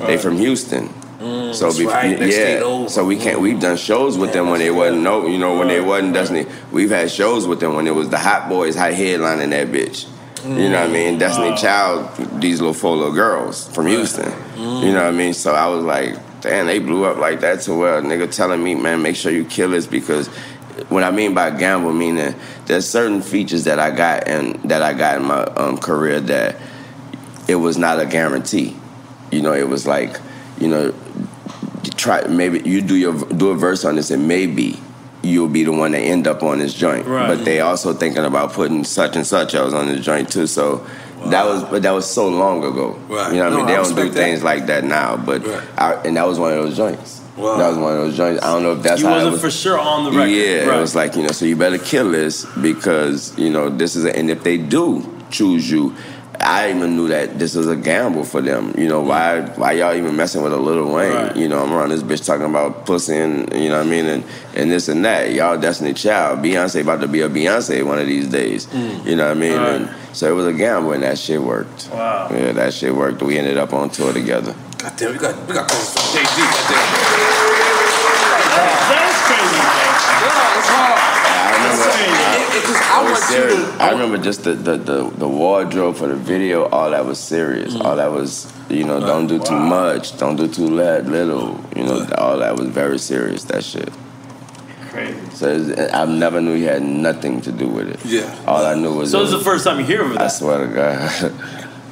They 0.07 0.17
from 0.19 0.37
Houston. 0.37 0.89
Mm, 1.21 1.55
So 1.55 1.71
before, 1.71 1.93
right, 1.93 2.19
yeah, 2.19 2.87
so 2.87 3.05
we 3.05 3.17
can't. 3.17 3.41
We've 3.41 3.61
done 3.61 3.77
shows 3.77 4.17
with 4.17 4.33
them 4.33 4.49
when 4.49 4.59
they 4.61 4.71
wasn't 4.71 5.03
no, 5.03 5.27
you 5.27 5.37
know, 5.39 5.59
when 5.59 5.69
they 5.69 5.81
wasn't 5.81 6.15
Destiny. 6.15 6.47
We've 6.73 6.91
had 6.91 7.11
shows 7.11 7.47
with 7.47 7.61
them 7.61 7.75
when 7.75 7.87
it 7.87 7.95
was 7.95 8.09
the 8.09 8.19
Hot 8.19 8.49
Boys, 8.49 8.75
hot 8.75 8.93
headlining 8.93 9.51
that 9.51 9.69
bitch. 9.69 10.09
You 10.45 10.71
know 10.71 10.81
what 10.81 10.89
I 10.89 10.93
mean? 10.93 11.19
Destiny 11.19 11.55
Child, 11.57 12.41
these 12.41 12.61
little 12.61 12.73
four 12.73 12.97
little 12.97 13.13
girls 13.13 13.69
from 13.75 13.87
Houston. 13.89 14.33
You 14.57 14.93
know 14.93 15.05
what 15.05 15.13
I 15.15 15.17
mean? 15.17 15.35
So 15.35 15.53
I 15.55 15.69
was 15.69 15.85
like, 15.85 16.17
damn, 16.41 16.67
they 16.67 16.79
blew 16.79 17.05
up 17.05 17.19
like 17.19 17.41
that 17.41 17.61
to 17.63 17.75
where 17.75 17.99
a 17.99 18.03
nigga 18.03 18.35
telling 18.35 18.65
me, 18.65 18.75
man, 18.75 19.03
make 19.03 19.17
sure 19.17 19.31
you 19.31 19.45
kill 19.45 19.75
us 19.75 19.87
because 19.87 20.29
what 20.89 21.03
I 21.05 21.11
mean 21.11 21.35
by 21.35 21.51
gamble 21.51 21.93
meaning 21.93 22.35
there's 22.71 22.89
certain 22.89 23.21
features 23.21 23.65
that 23.65 23.81
I 23.81 23.91
got 23.91 24.29
and 24.29 24.55
that 24.71 24.81
I 24.81 24.93
got 24.93 25.17
in 25.17 25.27
my 25.27 25.43
um, 25.43 25.77
career 25.77 26.21
that 26.21 26.57
it 27.49 27.57
was 27.57 27.77
not 27.77 27.99
a 27.99 28.07
guarantee. 28.07 28.77
You 29.33 29.43
know, 29.43 29.53
it 29.53 29.69
was 29.69 29.89
like, 29.89 30.21
you 30.61 30.69
know, 30.69 30.95
try 31.97 32.27
maybe 32.29 32.61
you 32.61 32.81
do 32.81 32.95
your 32.95 33.19
do 33.25 33.51
a 33.51 33.57
verse 33.57 33.85
on 33.85 33.97
this 33.97 34.13
and 34.13 34.29
maybe 34.29 34.81
you'll 35.23 35.49
be 35.49 35.65
the 35.65 35.73
one 35.73 35.93
to 35.93 35.99
end 35.99 36.29
up 36.29 36.45
on 36.45 36.59
this 36.59 36.73
joint. 36.73 37.07
Right. 37.07 37.27
But 37.27 37.45
they 37.45 37.61
also 37.61 37.93
thinking 37.93 38.25
about 38.25 38.53
putting 38.53 38.85
such 38.85 39.17
and 39.17 39.27
such 39.27 39.55
else 39.55 39.73
on 39.73 39.89
this 39.89 40.05
joint 40.05 40.31
too. 40.31 40.47
So 40.47 40.87
that 41.27 41.45
was 41.45 41.63
but 41.65 41.83
that 41.83 41.91
was 41.93 42.09
so 42.11 42.29
long 42.29 42.65
ago. 42.65 42.93
Right. 43.09 43.33
You 43.33 43.39
know 43.41 43.51
what 43.51 43.51
No, 43.51 43.57
I 43.57 43.57
mean? 43.57 43.65
I 43.65 43.67
They 43.67 43.75
don't 43.75 43.85
do 43.85 43.95
respect 43.95 44.15
that. 44.15 44.21
things 44.21 44.43
like 44.43 44.67
that 44.67 44.85
now. 44.85 45.17
But 45.17 45.47
I, 45.79 45.95
and 46.05 46.17
that 46.17 46.27
was 46.27 46.39
one 46.39 46.53
of 46.53 46.65
those 46.65 46.77
joints. 46.77 47.21
Wow. 47.37 47.57
That 47.57 47.69
was 47.69 47.79
one 47.79 47.93
of 47.93 47.99
those 47.99 48.17
joints. 48.17 48.43
I 48.43 48.53
don't 48.53 48.63
know 48.63 48.73
if 48.73 48.83
that's 48.83 49.01
you 49.01 49.07
how 49.07 49.13
it 49.15 49.17
wasn't 49.17 49.33
was. 49.33 49.41
for 49.43 49.51
sure 49.51 49.79
on 49.79 50.05
the 50.05 50.11
record. 50.13 50.31
Yeah, 50.31 50.67
right. 50.67 50.79
it 50.79 50.81
was 50.81 50.95
like 50.95 51.15
you 51.17 51.23
know, 51.23 51.29
so 51.33 51.45
you 51.47 51.57
better 51.57 51.79
kill 51.79 52.11
this 52.11 52.45
because 52.61 53.37
you 53.39 53.51
know 53.51 53.69
this 53.71 53.97
is, 53.97 54.05
a, 54.05 54.15
and 54.17 54.31
if 54.31 54.43
they 54.43 54.59
do 54.59 55.07
choose 55.31 55.71
you, 55.71 55.95
I 56.39 56.71
even 56.71 56.97
knew 56.97 57.09
that 57.09 57.39
this 57.39 57.55
was 57.55 57.69
a 57.69 57.77
gamble 57.77 58.25
for 58.25 58.41
them. 58.43 58.75
You 58.77 58.89
know 58.89 59.01
why? 59.01 59.41
Why 59.57 59.73
y'all 59.73 59.95
even 59.95 60.17
messing 60.17 60.43
with 60.43 60.53
a 60.53 60.57
Lil 60.57 60.93
Wayne? 60.93 61.13
Right. 61.13 61.37
You 61.37 61.49
know 61.49 61.63
I'm 61.63 61.73
around 61.73 61.91
this 61.91 62.03
bitch 62.03 62.27
talking 62.27 62.47
about 62.47 62.85
pussy 62.85 63.17
and 63.17 63.51
you 63.55 63.69
know 63.69 63.79
what 63.79 63.87
I 63.87 63.91
mean 63.91 64.07
and 64.07 64.25
and 64.55 64.71
this 64.71 64.89
and 64.89 65.05
that. 65.05 65.33
Y'all 65.33 65.59
Destiny 65.59 65.95
Child, 65.95 66.41
Beyonce 66.41 66.83
about 66.83 67.01
to 67.03 67.09
be 67.09 67.21
a 67.23 67.29
Beyonce 67.29 67.85
one 67.87 67.99
of 67.99 68.07
these 68.07 68.27
days. 68.29 68.67
Mm. 68.67 69.07
You 69.07 69.17
know 69.17 69.29
what 69.29 69.37
I 69.37 69.41
mean? 69.41 69.57
Right. 69.57 69.75
And 69.83 69.91
so 70.13 70.29
it 70.31 70.35
was 70.35 70.47
a 70.47 70.53
gamble 70.53 70.93
and 70.93 71.03
that 71.03 71.19
shit 71.19 71.41
worked. 71.41 71.89
Wow. 71.93 72.29
Yeah, 72.31 72.53
that 72.53 72.73
shit 72.75 72.95
worked. 72.95 73.23
We 73.23 73.39
ended 73.39 73.57
up 73.59 73.73
on 73.73 73.91
tour 73.91 74.13
together. 74.13 74.55
God 74.79 74.93
damn, 74.97 75.13
we 75.13 75.19
got 75.19 75.35
we 75.49 75.55
got 75.55 75.69
calls 75.69 75.93
from 75.93 76.03
Jay 76.19 76.25
Z. 76.25 76.43
Goddamn. 76.43 78.01
That's 78.91 79.21
crazy, 79.27 79.61
man. 79.61 79.91
It's 80.59 80.69
hard. 80.69 80.99
I 81.31 81.53
remember. 81.57 81.89
It- 81.91 82.57
it- 82.57 82.65
'cause 82.65 82.77
I 82.77 83.01
It 83.01 83.03
was 83.05 83.21
want 83.21 83.31
you 83.31 83.37
serious. 83.37 83.77
to. 83.77 83.83
I 83.83 83.91
remember 83.91 84.19
just 84.19 84.45
the, 84.45 84.53
the, 84.55 84.77
the, 84.77 85.11
the 85.19 85.29
wardrobe 85.29 85.97
for 85.97 86.09
the 86.09 86.15
video, 86.17 86.65
all 86.69 86.91
that 86.91 87.05
was 87.07 87.19
serious. 87.19 87.75
Mm. 87.75 87.85
All 87.85 87.97
that 87.97 88.11
was, 88.13 88.47
you 88.69 88.85
know, 88.85 89.01
don't 89.01 89.27
do 89.27 89.39
too 89.39 89.59
much, 89.59 90.17
don't 90.19 90.37
do 90.37 90.49
too 90.49 90.67
li- 90.67 91.01
little. 91.03 91.59
You 91.77 91.85
know, 91.85 92.07
all 92.19 92.39
that 92.39 92.57
was 92.57 92.69
very 92.69 92.99
serious, 92.99 93.45
that 93.45 93.65
shit. 93.65 93.89
Crazy. 94.91 95.31
So 95.31 95.49
it's, 95.49 95.93
I 95.95 96.05
never 96.05 96.41
knew 96.41 96.55
he 96.55 96.65
had 96.65 96.83
nothing 96.83 97.41
to 97.43 97.53
do 97.53 97.69
with 97.69 97.89
it. 97.89 98.05
Yeah. 98.05 98.45
All 98.47 98.65
I 98.65 98.75
knew 98.75 98.93
was. 98.95 99.11
So 99.13 99.19
it 99.21 99.23
this 99.25 99.33
is 99.33 99.39
the 99.39 99.45
first 99.45 99.65
time 99.65 99.79
you 99.79 99.85
hear 99.87 100.03
of 100.05 100.13
I 100.13 100.25
that. 100.25 100.29
swear 100.29 100.67
to 100.67 100.73
God. 100.75 101.33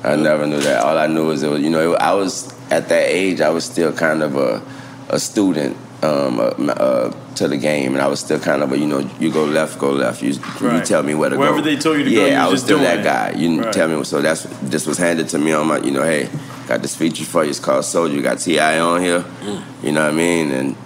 I 0.05 0.17
never 0.17 0.47
knew 0.47 0.61
that. 0.61 0.85
All 0.85 0.97
I 0.99 1.07
knew 1.07 1.27
was 1.27 1.43
it 1.43 1.49
was, 1.51 1.61
you 1.61 1.71
know, 1.71 1.95
I 1.95 2.13
was, 2.15 2.53
at 2.71 2.89
that 2.89 3.07
age, 3.09 3.41
I 3.41 3.51
was 3.51 3.65
still 3.65 3.93
kind 3.93 4.23
of 4.23 4.37
a, 4.37 4.63
a 5.11 5.19
student 5.19 5.77
um, 6.03 6.39
uh, 6.39 6.45
uh, 6.73 7.13
to 7.35 7.49
the 7.49 7.57
game. 7.57 7.95
And 7.95 8.01
I 8.03 8.07
was 8.07 8.21
still 8.21 8.39
kind 8.39 8.63
of 8.63 8.71
a, 8.73 8.79
you 8.79 8.87
know, 8.87 8.99
you 9.21 9.33
go 9.33 9.45
left, 9.45 9.79
go 9.79 9.91
left. 9.93 10.23
You, 10.23 10.31
you 10.61 10.81
tell 10.85 11.03
me 11.03 11.15
where 11.15 11.31
to 11.31 11.37
Wherever 11.37 11.57
go. 11.59 11.63
Wherever 11.63 11.63
they 11.63 11.77
told 11.77 11.99
you 11.99 12.05
to 12.05 12.11
yeah, 12.11 12.19
go, 12.21 12.27
you 12.27 12.33
I 12.35 12.45
was 12.45 12.53
was 12.53 12.63
still 12.63 12.79
that 12.81 13.01
it. 13.01 13.05
guy. 13.05 13.31
You 13.33 13.63
Right. 13.63 13.73
tell 13.73 13.89
me. 13.89 14.03
So 14.05 14.21
that's 14.23 14.45
this 14.63 14.87
was 14.87 14.99
handed 14.99 15.29
to 15.31 15.39
me 15.39 15.53
on 15.53 15.67
my, 15.67 15.79
you 15.79 15.91
know, 15.91 16.03
hey, 16.05 16.29
got 16.69 16.83
this 16.83 16.95
feature 16.97 17.25
for 17.25 17.43
you. 17.45 17.51
It's 17.51 17.59
called 17.61 17.85
Soldier. 17.85 18.15
You 18.15 18.23
got 18.23 18.39
T.I. 18.39 18.79
on 18.79 19.01
here. 19.03 19.21
Mm. 19.21 19.63
You 19.83 19.93
know 19.93 20.05
what 20.05 20.13
I 20.13 20.17
mean? 20.17 20.51
And 20.53 20.77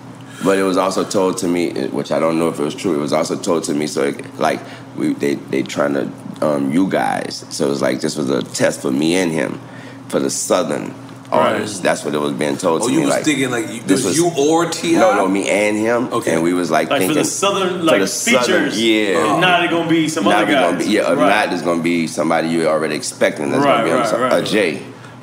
but 0.45 0.59
it 0.59 0.63
was 0.63 0.77
also 0.77 1.05
told 1.05 1.39
to 1.39 1.49
me, 1.49 1.71
which 1.89 2.11
I 2.13 2.19
don't 2.19 2.39
know 2.39 2.49
if 2.49 2.59
it 2.59 2.65
was 2.65 2.75
true. 2.75 2.95
It 2.95 2.99
was 3.01 3.13
also 3.13 3.37
told 3.37 3.65
to 3.65 3.75
me, 3.75 3.87
so 3.87 4.05
it, 4.05 4.39
like 4.39 4.61
we 4.97 5.13
they 5.15 5.35
they 5.35 5.63
trying 5.63 5.95
to 5.95 6.11
um, 6.47 6.73
you 6.73 6.89
guys. 6.89 7.45
So 7.51 7.67
it 7.67 7.71
was 7.71 7.83
like 7.83 8.01
this 8.01 8.17
was 8.17 8.31
a 8.31 8.43
test 8.43 8.83
for 8.83 8.91
me 8.91 9.15
and 9.17 9.31
him, 9.33 9.61
for 10.09 10.19
the 10.21 10.31
Southern 10.31 10.95
artists. 11.31 11.79
That's 11.81 12.05
what 12.05 12.15
it 12.15 12.19
was 12.19 12.33
being 12.33 12.57
told 12.59 12.83
Oh, 12.83 12.89
to 12.89 12.93
you 12.93 12.99
me. 13.01 13.07
was 13.07 13.15
like 13.15 13.25
thinking 13.25 13.51
like 13.51 13.69
you, 13.71 13.81
this 13.83 14.05
was, 14.05 14.17
you 14.19 14.31
or 14.39 14.67
T.I.? 14.69 14.99
no, 15.01 15.15
no, 15.17 15.29
me 15.29 15.49
and 15.49 15.77
him. 15.79 16.13
Okay. 16.13 16.35
and 16.35 16.43
we 16.43 16.53
was 16.53 16.71
like, 16.71 16.91
Like 16.91 16.97
for 17.03 17.07
thinking 17.07 17.17
the 17.23 17.25
southern 17.25 17.87
like 17.87 18.01
the 18.01 18.07
Southern- 18.07 18.71
features. 18.71 18.83
yeah. 18.83 19.35
If 19.35 19.41
not, 19.41 19.63
it's 19.65 19.73
gonna 19.73 19.89
be 19.89 20.09
some 20.11 20.25
Now 20.25 20.31
other 20.39 20.47
we 20.47 20.53
guys. 20.53 20.73
gonna 20.73 20.79
be, 20.85 20.91
yeah, 20.91 21.13
if 21.13 21.19
Right. 21.19 21.29
not, 21.29 21.49
there's 21.51 21.63
gonna 21.63 21.83
be 21.83 22.07
somebody 22.07 22.49
you're 22.49 22.69
already 22.69 22.97
expecting. 22.97 23.51
That's 23.51 23.65
Right, 23.65 23.77
gonna 23.79 23.85
be 23.85 23.91
on 23.93 23.99
right, 24.01 24.09
some- 24.09 24.21
right. 24.21 24.33
a 24.43 24.45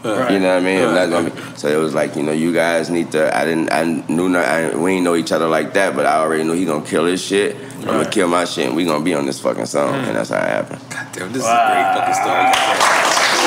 Jay. 0.04 0.34
You 0.34 0.40
know 0.40 0.56
what 0.56 0.64
I 0.64 0.66
mean? 0.66 0.80
That's 0.94 1.12
gonna 1.12 1.58
so 1.58 1.68
it 1.68 1.82
was 1.82 1.94
like, 1.94 2.16
you 2.16 2.24
know, 2.24 2.32
you 2.32 2.54
guys 2.54 2.90
need 2.90 3.12
to. 3.12 3.36
I 3.36 3.46
didn't. 3.46 3.72
I 3.72 3.84
knew 4.08 4.30
not. 4.30 4.46
I, 4.46 4.76
we 4.76 4.94
ain't 4.94 5.04
know 5.04 5.16
each 5.16 5.32
other 5.32 5.48
like 5.48 5.74
that, 5.74 5.96
but 5.96 6.06
I 6.06 6.18
already 6.18 6.44
knew 6.44 6.54
he 6.54 6.66
gonna 6.66 6.86
kill 6.86 7.06
his 7.06 7.22
shit. 7.22 7.56
I'm 7.80 7.86
gonna 7.86 8.10
kill 8.10 8.28
my 8.28 8.46
shit, 8.46 8.68
and 8.68 8.76
we 8.76 8.86
gonna 8.86 9.04
be 9.04 9.14
on 9.14 9.26
this 9.26 9.40
fucking 9.40 9.66
song, 9.66 9.96
and 9.96 10.16
that's 10.16 10.30
how 10.30 10.38
it 10.38 10.50
happened. 10.50 10.82
God 10.90 11.08
Damn, 11.14 11.34
this 11.34 11.44
is 11.44 11.48
a 11.48 11.68
great 11.68 11.94
fucking 11.96 12.14
story. 12.16 13.39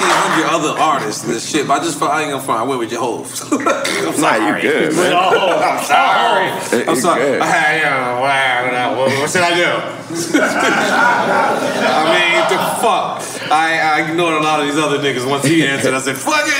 1,500 0.00 0.48
other 0.48 0.80
artists 0.80 1.24
and 1.24 1.32
this 1.32 1.48
shit, 1.48 1.68
but 1.68 1.80
I 1.80 1.84
just 1.84 1.98
felt 1.98 2.10
I 2.12 2.22
ain't 2.22 2.30
gonna 2.30 2.42
find. 2.42 2.60
I 2.60 2.62
went 2.64 2.80
with 2.80 2.90
Jehovah's. 2.90 3.40
I'm 3.52 4.14
sorry. 4.14 4.40
Nah, 4.40 4.56
you 4.56 4.62
good, 4.62 4.96
man. 4.96 5.12
I'm 5.12 5.84
sorry. 5.84 6.88
I'm 6.88 6.96
sorry. 6.96 7.20
Good. 7.20 7.40
I 7.40 7.46
had, 7.46 7.80
yeah, 7.80 8.20
wow, 8.20 8.98
what, 8.98 9.10
what 9.18 9.30
should 9.30 9.42
I 9.42 9.54
do? 9.54 9.68
I 10.40 12.08
mean, 12.12 12.40
the 12.48 12.58
fuck. 12.80 13.20
I, 13.50 14.00
I 14.00 14.08
ignored 14.08 14.34
a 14.34 14.40
lot 14.40 14.60
of 14.60 14.66
these 14.66 14.78
other 14.78 14.98
niggas. 14.98 15.28
Once 15.28 15.44
he 15.44 15.66
answered, 15.66 15.94
I 15.94 16.00
said, 16.00 16.16
fuck 16.16 16.44
it! 16.44 16.52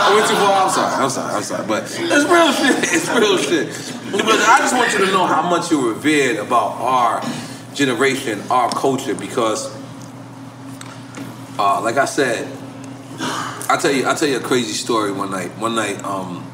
I 0.09 0.13
went 0.13 0.27
too 0.27 0.35
far. 0.35 0.63
I'm 0.63 0.69
sorry. 0.69 1.03
I'm 1.03 1.09
sorry. 1.09 1.35
I'm 1.35 1.43
sorry. 1.43 1.67
But 1.67 1.83
it's 1.83 1.99
real 1.99 2.51
shit. 2.51 2.77
It's 2.93 3.09
real 3.09 3.37
shit. 3.37 3.67
But 4.11 4.39
I 4.47 4.59
just 4.59 4.75
want 4.75 4.91
you 4.91 5.05
to 5.05 5.11
know 5.11 5.25
how 5.25 5.47
much 5.47 5.71
you 5.71 5.89
revered 5.89 6.37
about 6.37 6.81
our 6.81 7.21
generation, 7.73 8.41
our 8.49 8.69
culture, 8.71 9.15
because 9.15 9.78
uh, 11.59 11.81
like 11.81 11.97
I 11.97 12.05
said, 12.05 12.47
I 13.19 13.77
tell 13.79 13.91
you, 13.91 14.07
I 14.07 14.13
tell 14.15 14.29
you 14.29 14.37
a 14.37 14.41
crazy 14.41 14.71
story. 14.71 15.11
One 15.11 15.29
night, 15.29 15.51
one 15.57 15.75
night, 15.75 16.01
um, 16.05 16.49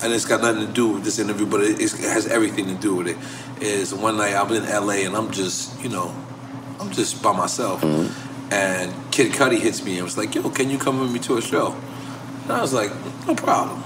and 0.00 0.12
it's 0.12 0.24
got 0.24 0.42
nothing 0.42 0.64
to 0.64 0.72
do 0.72 0.88
with 0.90 1.02
this 1.02 1.18
interview, 1.18 1.44
but 1.44 1.60
it, 1.60 1.80
it 1.80 1.90
has 2.02 2.28
everything 2.28 2.66
to 2.66 2.74
do 2.74 2.94
with 2.94 3.08
it. 3.08 3.16
Is 3.60 3.92
one 3.92 4.16
night 4.16 4.34
I 4.34 4.44
was 4.44 4.58
in 4.60 4.64
LA 4.64 5.06
and 5.06 5.16
I'm 5.16 5.32
just, 5.32 5.82
you 5.82 5.88
know, 5.88 6.14
I'm 6.78 6.92
just 6.92 7.20
by 7.20 7.36
myself, 7.36 7.82
and 7.82 8.92
Kid 9.10 9.32
Cudi 9.32 9.58
hits 9.58 9.84
me 9.84 9.96
and 9.96 10.04
was 10.04 10.16
like, 10.16 10.34
"Yo, 10.36 10.48
can 10.50 10.70
you 10.70 10.78
come 10.78 11.00
with 11.00 11.10
me 11.10 11.18
to 11.20 11.36
a 11.36 11.42
show?" 11.42 11.74
And 12.44 12.52
I 12.52 12.60
was 12.60 12.72
like, 12.72 12.92
"No 13.26 13.34
problem." 13.34 13.82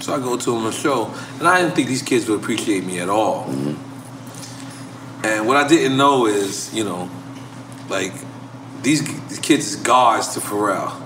So 0.00 0.14
I 0.14 0.18
go 0.18 0.38
to 0.38 0.56
him 0.56 0.64
a 0.64 0.72
show, 0.72 1.12
and 1.38 1.46
I 1.46 1.60
didn't 1.60 1.74
think 1.74 1.88
these 1.88 2.02
kids 2.02 2.26
would 2.28 2.40
appreciate 2.40 2.84
me 2.84 3.00
at 3.00 3.10
all. 3.10 3.44
And 5.24 5.46
what 5.46 5.58
I 5.58 5.68
didn't 5.68 5.98
know 5.98 6.26
is, 6.26 6.72
you 6.72 6.84
know, 6.84 7.10
like 7.90 8.12
these, 8.86 9.02
these 9.28 9.40
kids 9.40 9.66
is 9.66 9.76
guards 9.76 10.28
to 10.34 10.40
Pharrell. 10.40 11.02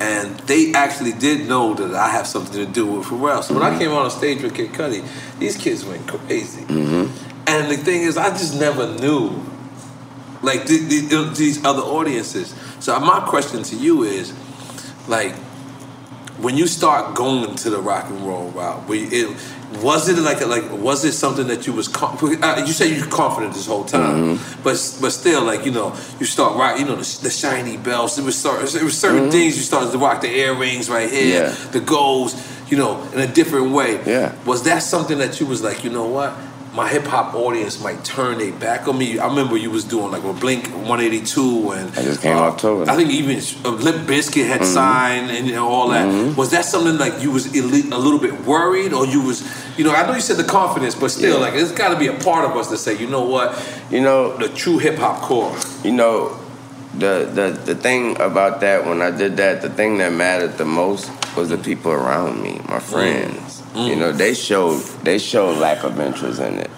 And 0.00 0.40
they 0.40 0.72
actually 0.72 1.12
did 1.12 1.46
know 1.46 1.74
that 1.74 1.94
I 1.94 2.08
have 2.08 2.26
something 2.26 2.54
to 2.54 2.64
do 2.64 2.86
with 2.86 3.06
Pharrell. 3.06 3.42
So 3.42 3.52
when 3.52 3.62
I 3.62 3.70
mm-hmm. 3.70 3.78
came 3.78 3.92
on 3.92 4.10
stage 4.10 4.42
with 4.42 4.54
Kid 4.54 4.70
Cudi, 4.72 5.06
these 5.38 5.58
kids 5.58 5.84
went 5.84 6.08
crazy. 6.08 6.62
Mm-hmm. 6.62 7.46
And 7.46 7.70
the 7.70 7.76
thing 7.76 8.02
is, 8.02 8.16
I 8.16 8.30
just 8.30 8.58
never 8.58 8.86
knew, 8.98 9.38
like 10.42 10.64
th- 10.64 10.88
th- 10.88 11.36
these 11.36 11.62
other 11.62 11.82
audiences. 11.82 12.54
So 12.80 12.98
my 13.00 13.20
question 13.20 13.62
to 13.64 13.76
you 13.76 14.04
is, 14.04 14.32
like, 15.06 15.34
when 16.38 16.56
you 16.56 16.66
start 16.66 17.14
going 17.14 17.54
to 17.56 17.70
the 17.70 17.80
rock 17.80 18.08
and 18.08 18.26
roll 18.26 18.50
route, 18.52 18.88
you, 18.88 19.08
it, 19.12 19.36
was 19.82 20.08
it 20.08 20.16
like 20.18 20.44
like 20.46 20.70
was 20.72 21.04
it 21.04 21.12
something 21.12 21.46
that 21.48 21.66
you 21.66 21.72
was 21.72 21.88
com- 21.88 22.16
uh, 22.42 22.64
you 22.66 22.72
say 22.72 22.94
you 22.94 23.00
were 23.04 23.10
confident 23.10 23.54
this 23.54 23.66
whole 23.66 23.84
time, 23.84 24.38
but 24.62 24.76
but 25.00 25.10
still 25.10 25.42
like 25.44 25.64
you 25.66 25.72
know 25.72 25.94
you 26.20 26.26
start 26.26 26.56
rock 26.56 26.78
you 26.78 26.84
know 26.84 26.96
the, 26.96 27.18
the 27.22 27.30
shiny 27.30 27.76
bells. 27.76 28.18
It 28.18 28.24
was 28.24 28.36
start, 28.38 28.62
it 28.74 28.82
was 28.82 28.98
certain 28.98 29.30
things 29.30 29.56
you 29.56 29.62
started 29.62 29.90
to 29.92 29.98
rock 29.98 30.20
the 30.20 30.28
earrings 30.28 30.88
right 30.90 31.10
here, 31.10 31.44
Yeah. 31.44 31.70
the 31.72 31.80
golds, 31.80 32.34
you 32.70 32.76
know, 32.76 33.02
in 33.12 33.20
a 33.20 33.26
different 33.26 33.70
way. 33.72 34.00
Yeah. 34.06 34.34
Was 34.44 34.62
that 34.64 34.82
something 34.82 35.18
that 35.18 35.40
you 35.40 35.46
was 35.46 35.62
like 35.62 35.84
you 35.84 35.90
know 35.90 36.06
what? 36.06 36.32
My 36.74 36.88
hip 36.88 37.04
hop 37.04 37.34
audience 37.36 37.80
might 37.80 38.04
turn 38.04 38.38
their 38.38 38.50
back 38.52 38.88
on 38.88 38.98
me. 38.98 39.16
I 39.20 39.28
remember 39.28 39.56
you 39.56 39.70
was 39.70 39.84
doing 39.84 40.10
like 40.10 40.24
a 40.24 40.32
Blink 40.32 40.66
182 40.70 41.70
and 41.70 41.90
I 41.96 42.02
just 42.02 42.20
came 42.20 42.36
uh, 42.36 42.50
tour. 42.56 42.90
I 42.90 42.96
think 42.96 43.10
even 43.10 43.36
uh, 43.64 43.70
Limp 43.76 44.08
Bizkit 44.08 44.48
had 44.48 44.60
Mhm. 44.62 44.74
signed 44.74 45.30
and 45.30 45.46
you 45.46 45.52
know, 45.54 45.68
all 45.68 45.88
that. 45.90 46.04
Mhm. 46.08 46.36
Was 46.36 46.50
that 46.50 46.64
something 46.64 46.98
like 46.98 47.22
you 47.22 47.30
was 47.30 47.46
elite, 47.54 47.92
a 47.92 47.96
little 47.96 48.18
bit 48.18 48.44
worried, 48.44 48.92
or 48.92 49.06
you 49.06 49.20
was, 49.20 49.44
you 49.76 49.84
know, 49.84 49.92
I 49.94 50.04
know 50.04 50.14
you 50.14 50.20
said 50.20 50.36
the 50.36 50.42
confidence, 50.42 50.96
but 50.96 51.12
still, 51.12 51.34
Yeah. 51.38 51.44
like 51.46 51.54
it's 51.54 51.70
got 51.70 51.90
to 51.90 51.96
be 51.96 52.08
a 52.08 52.12
part 52.12 52.44
of 52.44 52.56
us 52.56 52.66
to 52.70 52.76
say, 52.76 52.96
you 52.96 53.06
know 53.06 53.22
what, 53.22 53.54
you 53.92 54.00
know, 54.00 54.36
the 54.36 54.48
true 54.48 54.78
hip 54.78 54.98
hop 54.98 55.22
core. 55.22 55.52
You 55.84 55.92
know, 55.92 56.30
the 56.98 57.28
the 57.32 57.56
the 57.66 57.76
thing 57.76 58.20
about 58.20 58.60
that 58.62 58.84
when 58.84 59.00
I 59.00 59.12
did 59.12 59.36
that, 59.36 59.62
the 59.62 59.68
thing 59.70 59.98
that 59.98 60.12
mattered 60.12 60.58
the 60.58 60.64
most 60.64 61.08
was 61.36 61.50
the 61.50 61.56
people 61.56 61.92
around 61.92 62.42
me, 62.42 62.60
my 62.68 62.80
friends. 62.80 63.53
You 63.74 63.96
know, 63.96 64.12
they 64.12 64.34
showed 64.34 64.80
they 65.02 65.18
showed 65.18 65.58
lack 65.58 65.82
of 65.84 65.98
interest 65.98 66.40
in 66.40 66.58
it. 66.60 66.70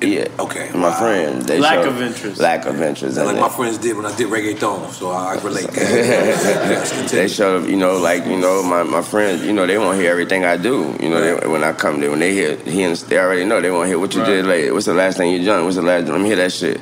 Yeah. 0.00 0.28
Okay. 0.38 0.70
My 0.74 0.94
friends, 0.96 1.46
they 1.46 1.58
Lack 1.58 1.82
showed 1.82 1.88
of 1.88 2.00
interest. 2.00 2.40
Lack 2.40 2.66
of 2.66 2.80
interest 2.80 3.18
in 3.18 3.26
Like 3.26 3.36
it. 3.36 3.40
my 3.40 3.48
friends 3.48 3.78
did 3.78 3.96
when 3.96 4.06
I 4.06 4.14
did 4.16 4.28
reggae 4.28 4.54
reggaeton, 4.54 4.90
so 4.92 5.10
I 5.10 5.34
relate. 5.42 5.66
they 7.10 7.26
show, 7.26 7.58
you 7.64 7.76
know, 7.76 7.98
like 7.98 8.24
you 8.24 8.36
know, 8.38 8.62
my, 8.62 8.84
my 8.84 9.02
friends, 9.02 9.44
you 9.44 9.52
know, 9.52 9.66
they 9.66 9.76
want 9.76 9.96
to 9.96 10.00
hear 10.02 10.12
everything 10.12 10.44
I 10.44 10.56
do. 10.56 10.96
You 11.00 11.10
know, 11.10 11.20
they, 11.20 11.48
when 11.48 11.64
I 11.64 11.72
come 11.72 12.00
there, 12.00 12.10
when 12.10 12.20
they 12.20 12.32
hear, 12.32 12.56
he 12.56 12.84
and 12.84 12.94
they 12.96 13.18
already 13.18 13.44
know 13.44 13.60
they 13.60 13.72
want 13.72 13.84
to 13.84 13.88
hear 13.88 13.98
what 13.98 14.14
you 14.14 14.24
did 14.24 14.46
later. 14.46 14.72
What's 14.72 14.86
the 14.86 14.94
last 14.94 15.16
thing 15.16 15.32
you 15.32 15.44
done? 15.44 15.64
What's 15.64 15.76
the 15.76 15.82
last? 15.82 16.06
Let 16.06 16.20
me 16.20 16.26
hear 16.28 16.36
that 16.36 16.52
shit. 16.52 16.80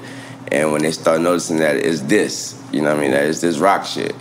And 0.52 0.72
when 0.72 0.82
they 0.82 0.92
start 0.92 1.20
noticing 1.22 1.56
that 1.58 1.76
it's 1.76 2.02
this, 2.02 2.60
you 2.70 2.82
know, 2.82 2.90
what 2.90 2.98
I 2.98 3.00
mean, 3.00 3.10
that 3.12 3.24
it's 3.24 3.40
this 3.40 3.58
rock 3.58 3.86
shit, 3.86 4.14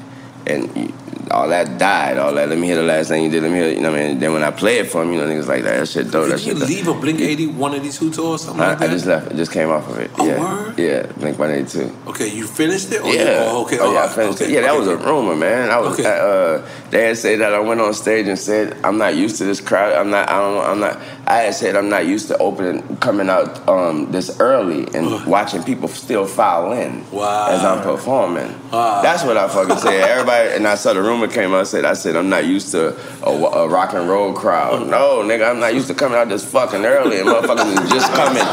and 0.48 0.76
you- 0.76 0.94
all 1.32 1.48
that 1.50 1.78
died, 1.78 2.18
all 2.18 2.34
that. 2.34 2.50
Let 2.50 2.58
me 2.58 2.68
hear 2.68 2.76
the 2.76 2.84
last 2.84 3.08
thing 3.10 3.24
you 3.24 3.30
did. 3.30 3.44
Let 3.44 3.52
me 3.52 3.58
hear, 3.58 3.70
you 3.70 3.82
know, 3.82 3.92
what 3.92 4.00
I 4.00 4.08
mean. 4.10 4.20
Then 4.20 4.34
when 4.34 4.44
I 4.44 4.52
play 4.52 4.78
it 4.80 4.88
for 4.92 5.02
them, 5.02 5.12
you 5.14 5.20
know, 5.20 5.26
niggas 5.28 5.48
like 5.48 5.64
that. 5.64 5.80
That 5.80 5.88
shit 5.88 6.12
dope. 6.12 6.30
That 6.30 6.38
Did 6.38 6.46
you 6.46 6.52
shit. 6.54 6.60
dope. 6.60 6.70
leave 6.70 6.88
a 6.88 6.94
Blink 6.94 7.20
80 7.20 7.48
182 7.48 8.12
tour 8.12 8.26
or 8.28 8.38
something 8.38 8.62
I, 8.64 8.70
like 8.70 8.80
that? 8.80 8.90
I 8.90 8.94
just 8.94 9.06
left. 9.06 9.32
It 9.32 9.36
just 9.38 9.52
came 9.52 9.70
off 9.70 9.90
of 9.90 9.98
it. 10.00 10.12
Oh, 10.18 10.26
yeah, 10.26 10.74
yeah. 10.78 11.06
Blink 11.18 11.40
One 11.40 11.52
Eighty 11.52 11.68
Two. 11.68 11.96
okay, 12.08 12.28
you 12.30 12.46
finished 12.48 12.92
it? 12.92 13.02
Or 13.02 13.14
Yeah. 13.14 13.22
You, 13.24 13.28
oh, 13.52 13.66
okay. 13.66 13.78
Oh, 13.80 13.94
yeah, 13.94 14.04
I 14.04 14.08
finished 14.08 14.42
okay, 14.42 14.46
it. 14.52 14.56
Yeah, 14.56 14.62
that 14.62 14.72
okay. 14.72 14.80
was 14.80 14.88
a 14.88 14.98
rumor, 14.98 15.36
man. 15.36 15.70
I 15.70 15.80
was. 15.80 16.00
Uh, 16.00 16.68
they 16.92 17.08
had 17.08 17.18
said 17.18 17.40
that 17.40 17.54
I 17.54 17.60
went 17.60 17.82
on 17.82 17.94
stage 17.94 18.28
and 18.28 18.38
said 18.40 18.78
I'm 18.84 18.98
not 18.98 19.16
used 19.16 19.38
to 19.38 19.46
this 19.46 19.60
crowd. 19.62 19.94
I'm 19.94 20.10
not. 20.10 20.30
I 20.30 20.40
don't. 20.40 20.64
I'm 20.66 20.80
not. 20.80 21.00
I 21.28 21.38
had 21.44 21.56
said 21.56 21.76
I'm 21.76 21.90
not 21.90 22.06
used 22.06 22.28
to 22.28 22.38
opening, 22.38 22.98
coming 22.98 23.30
out 23.30 23.68
um, 23.68 24.12
this 24.12 24.40
early 24.40 24.88
and 24.96 25.26
watching 25.26 25.64
people 25.64 25.88
still 25.88 26.26
file 26.28 26.72
in 26.74 27.10
Wow. 27.12 27.48
as 27.50 27.64
I'm 27.64 27.82
performing. 27.82 28.54
Wow. 28.72 29.02
That's 29.02 29.24
what 29.24 29.36
I 29.38 29.48
fucking 29.48 29.78
said. 29.78 30.08
Everybody, 30.10 30.50
and 30.56 30.68
I 30.68 30.76
saw 30.76 30.94
the 30.94 31.02
rumor 31.16 31.32
came 31.32 31.54
out. 31.54 31.62
I 31.62 31.64
said, 31.64 31.86
I 31.86 31.94
said 31.94 32.16
I'm 32.16 32.30
not 32.30 32.46
used 32.46 32.72
to 32.72 32.96
a, 33.24 33.30
a 33.30 33.68
rock 33.68 33.94
and 33.94 34.08
roll 34.08 34.34
crowd. 34.34 34.88
No, 34.90 35.24
nigga, 35.24 35.50
I'm 35.50 35.60
not 35.60 35.74
used 35.74 35.88
to 35.88 35.94
coming 35.94 36.18
out 36.18 36.30
this 36.30 36.44
fucking 36.46 36.86
early 36.86 37.20
and 37.20 37.28
motherfuckers 37.28 37.84
is 37.84 37.90
just 37.90 38.12
coming. 38.14 38.44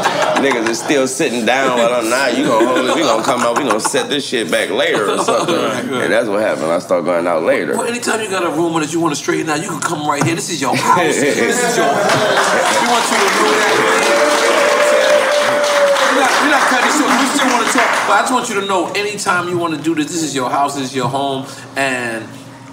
Niggas 0.43 0.69
is 0.69 0.79
still 0.81 1.07
sitting 1.07 1.45
down 1.45 1.77
while 1.77 1.93
I'm 1.93 2.09
not. 2.09 2.37
You 2.37 2.45
gonna 2.45 2.65
hold 2.65 2.89
it? 2.89 2.95
We 2.95 3.01
gonna 3.01 3.23
come 3.23 3.41
out. 3.41 3.57
We 3.57 3.63
gonna 3.63 3.79
set 3.79 4.09
this 4.09 4.25
shit 4.25 4.49
back 4.49 4.69
later 4.69 5.09
or 5.09 5.19
something. 5.19 5.55
And 5.55 6.11
that's 6.11 6.27
what 6.27 6.41
happened. 6.41 6.67
I 6.67 6.79
start 6.79 7.05
going 7.05 7.27
out 7.27 7.43
later. 7.43 7.77
Well, 7.77 7.87
anytime 7.87 8.21
you 8.21 8.29
got 8.29 8.43
a 8.43 8.49
rumor 8.49 8.79
that 8.79 8.93
you 8.93 8.99
want 8.99 9.13
to 9.13 9.19
straighten 9.21 9.49
out, 9.49 9.61
you 9.61 9.69
can 9.69 9.81
come 9.81 10.07
right 10.07 10.23
here. 10.23 10.35
This 10.35 10.49
is 10.49 10.61
your 10.61 10.75
house. 10.75 10.97
this 11.15 11.63
is 11.63 11.77
your 11.77 11.85
home. 11.85 11.97
We 12.81 12.87
want 12.87 13.05
you 13.11 13.17
to 13.17 13.27
know 13.37 13.51
that. 13.59 14.53
We're 16.13 16.21
not, 16.21 16.31
we're 16.43 16.51
not 16.51 16.61
cutting 16.69 16.93
short. 16.93 17.09
We 17.19 17.25
still 17.33 17.47
want 17.49 17.65
to 17.67 17.73
talk, 17.73 17.89
but 18.07 18.13
I 18.13 18.19
just 18.21 18.33
want 18.33 18.49
you 18.49 18.61
to 18.61 18.67
know 18.67 18.91
anytime 18.93 19.49
you 19.49 19.57
want 19.57 19.75
to 19.75 19.81
do 19.81 19.95
this, 19.95 20.07
this 20.07 20.23
is 20.23 20.35
your 20.35 20.49
house, 20.49 20.75
this 20.75 20.85
is 20.85 20.95
your 20.95 21.09
home, 21.09 21.45
and 21.75 22.23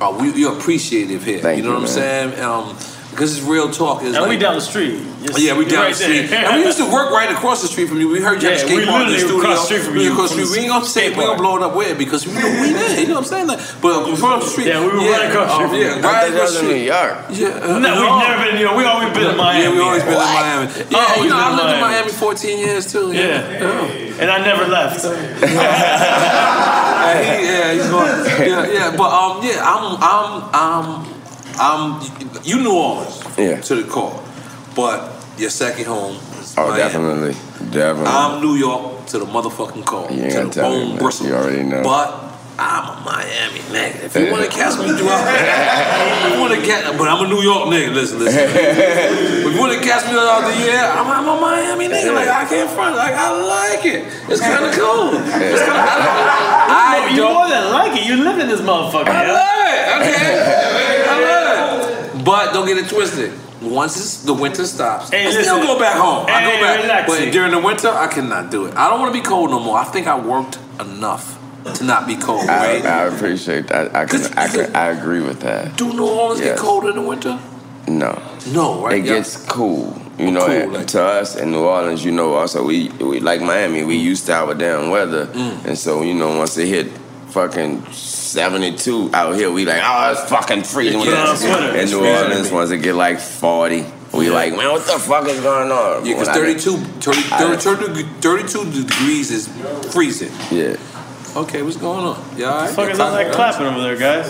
uh, 0.01 0.17
we, 0.19 0.33
you're 0.33 0.57
appreciative 0.57 1.25
here. 1.25 1.41
Thank 1.41 1.59
you 1.59 1.63
know 1.63 1.71
you, 1.71 1.75
what 1.75 1.83
I'm 1.83 1.89
saying? 1.89 2.41
Um, 2.41 2.77
because 3.11 3.37
it's 3.37 3.45
real 3.47 3.71
talk. 3.71 4.03
It's 4.03 4.17
And 4.17 4.29
we 4.29 4.37
down 4.39 4.55
the 4.55 4.61
street. 4.61 5.03
Just- 5.23 5.39
yeah, 5.39 5.53
we 5.53 5.65
you're 5.65 5.71
down 5.77 5.85
right 5.85 5.95
the 5.95 6.03
street. 6.03 6.27
there. 6.31 6.47
And 6.47 6.57
we 6.57 6.65
used 6.65 6.79
to 6.79 6.89
work 6.91 7.11
right 7.11 7.31
across 7.31 7.61
the 7.61 7.69
street 7.69 7.89
from 7.91 8.01
you. 8.01 8.09
We 8.09 8.21
heard 8.21 8.41
you 8.43 8.49
at 8.49 8.57
Yeah, 8.57 8.63
the 8.63 8.67
skate 8.69 8.79
we 8.79 8.87
park 8.87 9.03
in 9.03 9.09
the 9.09 9.13
literally 9.13 9.29
studio. 9.29 9.43
across 9.45 9.59
the 9.61 9.67
street 9.67 9.83
from 9.85 9.97
you, 9.99 10.13
across 10.13 10.31
the 10.31 10.37
from 10.37 10.47
street. 10.47 10.49
the 10.49 10.53
We 10.57 10.65
ain't 10.65 10.73
gonna 10.73 10.85
say 10.87 11.01
skate 11.01 11.11
we 11.11 11.17
gonna 11.21 11.27
park. 11.29 11.39
blow 11.45 11.57
it 11.59 11.63
up 11.69 11.75
where 11.77 11.95
because 11.95 12.23
we 12.27 12.33
know 12.33 12.49
we 12.63 12.73
there. 12.73 13.01
You 13.01 13.07
know 13.09 13.15
what 13.21 13.21
I'm 13.21 13.25
saying? 13.29 13.47
Like, 13.53 13.61
but 13.83 13.93
across 14.15 14.45
the 14.45 14.51
street. 14.51 14.67
Yeah, 14.73 14.81
we 14.81 14.87
were 14.89 14.97
right 15.05 15.29
across 15.29 15.51
the 15.59 15.67
street 15.69 15.83
Yeah, 15.83 16.01
right 16.01 16.33
across 16.33 16.51
the 16.53 16.57
street. 16.65 16.81
New 16.81 16.89
York. 16.89 17.15
Yeah, 17.31 17.49
uh, 17.61 17.79
No, 17.85 17.91
we've 18.01 18.17
never 18.25 18.37
been. 18.45 18.57
You 18.57 18.65
know, 18.65 18.77
we 18.81 18.85
always 18.89 19.11
been 19.13 19.27
in 19.29 19.37
Miami. 19.37 19.65
Yeah, 19.65 19.71
we 19.77 19.81
always 19.85 20.03
been 20.03 20.13
in 20.17 20.19
What? 20.25 20.41
Miami. 20.41 20.67
Oh, 20.73 20.85
Yeah, 20.89 21.15
you 21.17 21.21
we've 21.21 21.31
know, 21.31 21.37
I 21.37 21.45
been 21.45 21.53
in 21.53 21.57
lived 21.61 21.75
in 21.77 21.81
Miami. 21.85 22.09
Miami 22.09 22.13
14 22.13 22.59
years 22.59 22.85
too. 22.93 23.13
Yeah. 23.13 24.21
And 24.21 24.31
I 24.31 24.39
never 24.45 24.65
left. 24.67 25.05
Yeah, 27.11 27.41
yeah, 27.41 27.73
he's 27.73 27.89
going. 27.89 28.07
Yeah, 28.49 28.67
yeah, 28.71 28.97
but 28.97 29.11
um, 29.11 29.41
yeah, 29.43 29.61
I'm, 29.65 29.97
I'm, 30.01 30.51
I'm, 30.55 31.10
I'm. 31.61 32.01
You 32.43 32.63
New 32.63 32.73
Orleans, 32.75 33.23
Yeah. 33.37 33.61
to 33.61 33.75
the 33.77 33.85
core, 33.89 34.19
but 34.75 35.13
your 35.37 35.51
second 35.51 35.85
home 35.87 36.17
is 36.41 36.55
Oh, 36.57 36.69
Miami. 36.69 36.79
definitely, 36.83 37.35
definitely. 37.71 38.07
I'm 38.07 38.41
New 38.41 38.55
York 38.57 39.07
to 39.07 39.19
the 39.19 39.27
motherfucking 39.27 39.85
core, 39.85 40.09
You 40.11 40.23
ain't 40.25 40.33
to 40.33 40.37
gotta 40.39 40.49
the 40.49 40.55
tell 40.55 40.71
me, 40.71 40.85
bone 40.91 40.99
bristle. 40.99 41.27
You 41.27 41.35
already 41.35 41.63
know. 41.65 41.83
But 41.83 42.09
I'm 42.59 42.85
a 42.97 43.01
Miami 43.05 43.61
nigga. 43.73 44.05
If 44.05 44.17
you 44.17 44.31
want 44.33 44.45
to 44.45 44.51
catch 44.51 44.79
me 44.79 44.89
throughout, 44.97 45.25
if 45.29 46.33
you 46.33 46.41
want 46.41 46.55
to 46.55 46.61
get, 46.65 46.85
but 46.99 47.09
I'm 47.09 47.25
a 47.25 47.29
New 47.29 47.41
York 47.43 47.69
nigga. 47.69 47.93
Listen, 47.95 48.19
listen. 48.21 48.41
if 48.41 49.53
you 49.55 49.61
want 49.61 49.73
to 49.73 49.81
catch 49.81 50.05
me 50.07 50.13
throughout 50.13 50.45
the 50.49 50.57
year, 50.65 50.81
I'm, 50.81 51.07
I'm 51.09 51.29
a 51.29 51.41
Miami 51.41 51.89
nigga. 51.89 52.15
Like 52.15 52.29
I 52.29 52.45
can't 52.49 52.71
front. 52.71 52.97
Like 52.97 53.15
I 53.15 53.29
like 53.37 53.85
it. 53.85 54.05
It's 54.33 54.41
kind 54.41 54.65
of 54.65 54.73
cool. 54.73 55.13
It's 55.15 55.61
kind 55.65 55.77
of. 55.77 55.89
I, 56.73 57.05
I 57.05 57.11
you 57.13 57.17
don't. 57.21 57.33
more 57.35 57.49
than 57.49 57.71
like 57.73 57.93
it. 58.01 58.07
You 58.09 58.17
live 58.25 58.39
in 58.39 58.49
this 58.49 58.61
motherfucker. 58.61 59.09
I 59.09 59.27
yo. 59.27 59.33
love 59.33 59.61
it. 59.69 60.09
Okay. 60.09 60.97
I 62.33 62.45
love 62.45 62.45
it. 62.45 62.47
But 62.49 62.53
don't 62.55 62.67
get 62.67 62.79
it 62.79 62.89
twisted. 62.89 63.33
once 63.63 63.97
it's, 63.97 64.23
the 64.25 64.33
winter 64.35 64.65
stops, 64.67 65.11
Hey, 65.11 65.27
I 65.27 65.31
still 65.31 65.61
go 65.63 65.79
back 65.79 65.97
home. 65.97 66.27
I 66.29 66.43
go 66.45 66.61
back, 66.61 66.83
relax, 66.83 67.09
but 67.11 67.33
during 67.33 67.51
the 67.53 67.61
winter, 67.61 67.89
I 67.89 68.07
cannot 68.09 68.51
do 68.51 68.67
it. 68.67 68.75
I 68.77 68.89
don't 68.89 69.01
want 69.01 69.15
to 69.15 69.21
be 69.21 69.27
cold 69.27 69.51
no 69.51 69.61
more. 69.61 69.79
I 69.79 69.85
think 69.85 70.07
I 70.07 70.19
worked 70.19 70.59
enough 70.81 71.39
to 71.75 71.85
not 71.85 72.07
be 72.07 72.17
cold. 72.17 72.49
I, 72.49 72.77
Right? 72.77 72.85
I 72.87 73.05
appreciate 73.05 73.67
that. 73.69 73.95
I 73.95 74.07
can, 74.07 74.23
I 74.39 74.49
can, 74.49 74.75
I 74.75 74.87
agree 74.89 75.21
with 75.21 75.41
that. 75.41 75.77
do 75.77 75.93
New 75.93 76.07
Orleans 76.07 76.41
get 76.41 76.57
cold 76.59 76.87
in 76.87 76.95
the 76.97 77.03
winter? 77.03 77.39
No. 77.87 78.23
No, 78.53 78.83
right? 78.83 78.99
It 78.99 79.05
Yeah. 79.05 79.15
gets 79.17 79.45
cool. 79.47 80.01
You 80.19 80.31
know, 80.31 80.47
Cool, 80.47 80.73
like- 80.73 80.87
to 80.89 81.03
us 81.03 81.37
in 81.37 81.51
New 81.51 81.65
Orleans, 81.65 82.05
you 82.05 82.13
know, 82.13 82.35
also 82.35 82.63
we, 82.65 82.89
we 83.01 83.21
like 83.21 83.41
Miami, 83.41 83.85
we 83.85 83.97
used 83.97 84.27
to 84.27 84.35
our 84.35 84.55
damn 84.55 84.91
weather, 84.91 85.27
Mm. 85.27 85.65
and 85.67 85.79
so 85.79 86.03
you 86.03 86.15
know, 86.15 86.37
once 86.39 86.57
it 86.59 86.67
hit 86.69 86.89
fucking 87.29 87.83
seventy 88.31 88.77
two 88.77 89.11
out 89.13 89.35
here, 89.35 89.51
we 89.51 89.65
like, 89.65 89.83
oh, 89.85 90.13
it's 90.13 90.31
fucking 90.31 90.63
freezing. 90.65 91.01
You 91.01 91.07
put 91.07 91.15
on 91.19 91.35
a 91.35 91.37
sweater. 91.37 91.77
In 91.79 91.89
New. 91.91 92.07
Orleans, 92.07 92.51
once 92.51 92.71
it 92.71 92.79
get 92.79 92.95
like 92.95 93.19
forty, 93.21 93.85
we 94.13 94.27
Yeah. 94.27 94.33
like, 94.33 94.57
man, 94.57 94.71
what 94.71 94.87
the 94.87 94.99
fuck 94.99 95.27
is 95.29 95.41
going 95.41 95.71
on? 95.71 96.05
Yeah, 96.07 96.15
because 96.15 96.29
When 96.29 96.59
32, 96.59 96.77
30, 97.01 97.21
30, 97.65 98.03
32 98.21 98.85
degrees 98.85 99.31
is 99.31 99.49
freezing. 99.93 100.33
Yeah. 100.51 100.77
Okay, 101.37 101.63
what's 101.63 101.77
going 101.77 102.05
on? 102.05 102.25
Yeah, 102.37 102.47
all 102.53 102.61
right. 102.63 102.71
Fuck 102.71 102.91
is 102.91 102.99
all 102.99 103.13
that 103.13 103.33
clapping 103.33 103.67
over 103.67 103.81
there, 103.81 103.97
guys? 103.97 104.27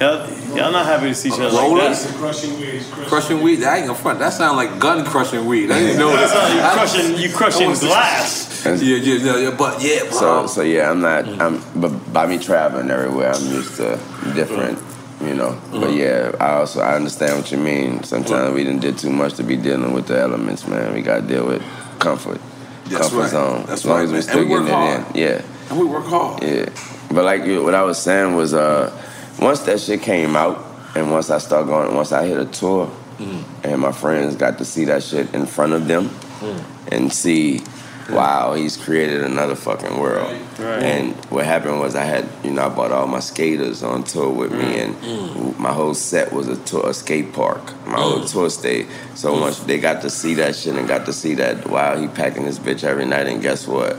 Y'all, 0.00 0.28
y'all 0.54 0.72
not 0.72 0.84
happy 0.84 1.06
to 1.08 1.14
see 1.14 1.28
each 1.28 1.34
other 1.34 1.48
like 1.50 1.62
Rollers? 1.70 2.04
that. 2.04 2.14
Crushing 2.16 2.60
weeds. 2.60 2.86
Crushing 2.90 3.40
weed. 3.40 3.56
That 3.56 3.78
ain't 3.78 3.86
gonna 3.86 3.98
front. 3.98 4.18
That 4.18 4.32
sound 4.34 4.58
like 4.58 4.78
gun 4.78 5.06
crushing 5.06 5.46
weed. 5.46 5.70
I 5.70 5.78
didn't 5.78 5.98
know 6.00 6.10
That 6.14 6.28
sound 6.28 6.42
like 6.44 6.54
you 6.54 6.60
I- 6.60 6.74
crushing- 6.74 7.16
you 7.18 7.32
crushing 7.34 7.66
I 7.66 7.70
was- 7.70 7.80
glass. 7.80 8.52
Yeah, 8.66 8.72
yeah, 8.74 8.96
yeah, 9.14 9.36
yeah. 9.36 9.50
But 9.56 9.80
yeah, 9.80 10.00
bro. 10.00 10.10
So, 10.10 10.46
so 10.48 10.62
yeah, 10.62 10.90
I'm 10.90 11.00
not. 11.00 11.24
I'm, 11.40 11.62
but 11.76 11.90
by 12.12 12.26
me 12.26 12.36
traveling 12.36 12.90
everywhere, 12.90 13.32
I'm 13.32 13.44
used 13.46 13.76
to 13.76 13.96
different, 14.34 14.80
you 15.20 15.34
know. 15.34 15.56
But 15.70 15.92
yeah, 15.94 16.32
I 16.40 16.54
also 16.54 16.80
I 16.80 16.96
understand 16.96 17.38
what 17.38 17.52
you 17.52 17.58
mean. 17.58 18.02
Sometimes 18.02 18.52
we 18.54 18.64
didn't 18.64 18.80
did 18.80 18.98
too 18.98 19.10
much 19.10 19.34
to 19.34 19.44
be 19.44 19.54
dealing 19.56 19.92
with 19.92 20.08
the 20.08 20.18
elements, 20.20 20.66
man. 20.66 20.92
We 20.94 21.00
got 21.02 21.20
to 21.20 21.26
deal 21.28 21.46
with 21.46 21.62
comfort, 22.00 22.40
That's 22.86 23.02
comfort 23.02 23.18
right. 23.20 23.30
zone. 23.30 23.58
That's 23.66 23.72
as 23.82 23.86
long 23.86 23.96
right, 23.98 24.04
as 24.04 24.08
we 24.10 24.14
man. 24.14 24.22
still 24.22 24.38
And 24.40 24.48
we 24.50 24.54
getting 24.56 24.66
it 24.66 24.72
hard. 24.72 25.16
in, 25.16 25.22
yeah, 25.22 25.42
and 25.70 25.78
we 25.78 25.84
work 25.86 26.06
hard. 26.06 26.42
yeah. 26.42 26.68
But 27.12 27.24
like 27.24 27.44
you, 27.44 27.62
what 27.62 27.74
I 27.76 27.82
was 27.84 27.98
saying 28.02 28.34
was, 28.34 28.52
uh, 28.52 28.90
once 29.38 29.60
that 29.60 29.80
shit 29.80 30.02
came 30.02 30.36
out, 30.36 30.64
and 30.94 31.10
once 31.10 31.30
I 31.30 31.38
started 31.38 31.66
going, 31.66 31.94
once 31.94 32.12
I 32.12 32.26
hit 32.26 32.38
a 32.38 32.46
tour, 32.46 32.90
mm. 33.18 33.44
and 33.64 33.80
my 33.80 33.92
friends 33.92 34.36
got 34.36 34.58
to 34.58 34.64
see 34.64 34.84
that 34.86 35.02
shit 35.02 35.34
in 35.34 35.46
front 35.46 35.72
of 35.72 35.86
them, 35.86 36.08
mm. 36.08 36.64
and 36.90 37.12
see, 37.12 37.60
wow, 38.08 38.54
he's 38.54 38.76
created 38.76 39.22
another 39.22 39.54
fucking 39.54 39.98
world. 39.98 40.30
Right. 40.58 40.82
And 40.82 41.14
what 41.26 41.44
happened 41.44 41.80
was 41.80 41.94
I 41.94 42.04
had, 42.04 42.26
you 42.44 42.50
know, 42.52 42.66
I 42.66 42.68
brought 42.68 42.92
all 42.92 43.06
my 43.06 43.20
skaters 43.20 43.82
on 43.82 44.04
tour 44.04 44.30
with 44.30 44.52
me, 44.52 44.58
mm. 44.58 45.36
and 45.44 45.58
my 45.58 45.72
whole 45.72 45.94
set 45.94 46.32
was 46.32 46.48
a 46.48 46.56
tour, 46.64 46.88
a 46.88 46.94
skate 46.94 47.32
park. 47.32 47.62
My 47.86 48.00
whole 48.00 48.24
tour 48.24 48.48
stayed. 48.48 48.86
So 49.14 49.38
once 49.38 49.58
they 49.60 49.78
got 49.78 50.02
to 50.02 50.10
see 50.10 50.34
that 50.34 50.56
shit 50.56 50.76
and 50.76 50.88
got 50.88 51.04
to 51.06 51.12
see 51.12 51.34
that, 51.34 51.66
wow, 51.68 51.96
he 51.96 52.08
packing 52.08 52.44
his 52.44 52.58
bitch 52.58 52.84
every 52.84 53.06
night, 53.06 53.26
and 53.26 53.42
guess 53.42 53.66
what? 53.66 53.96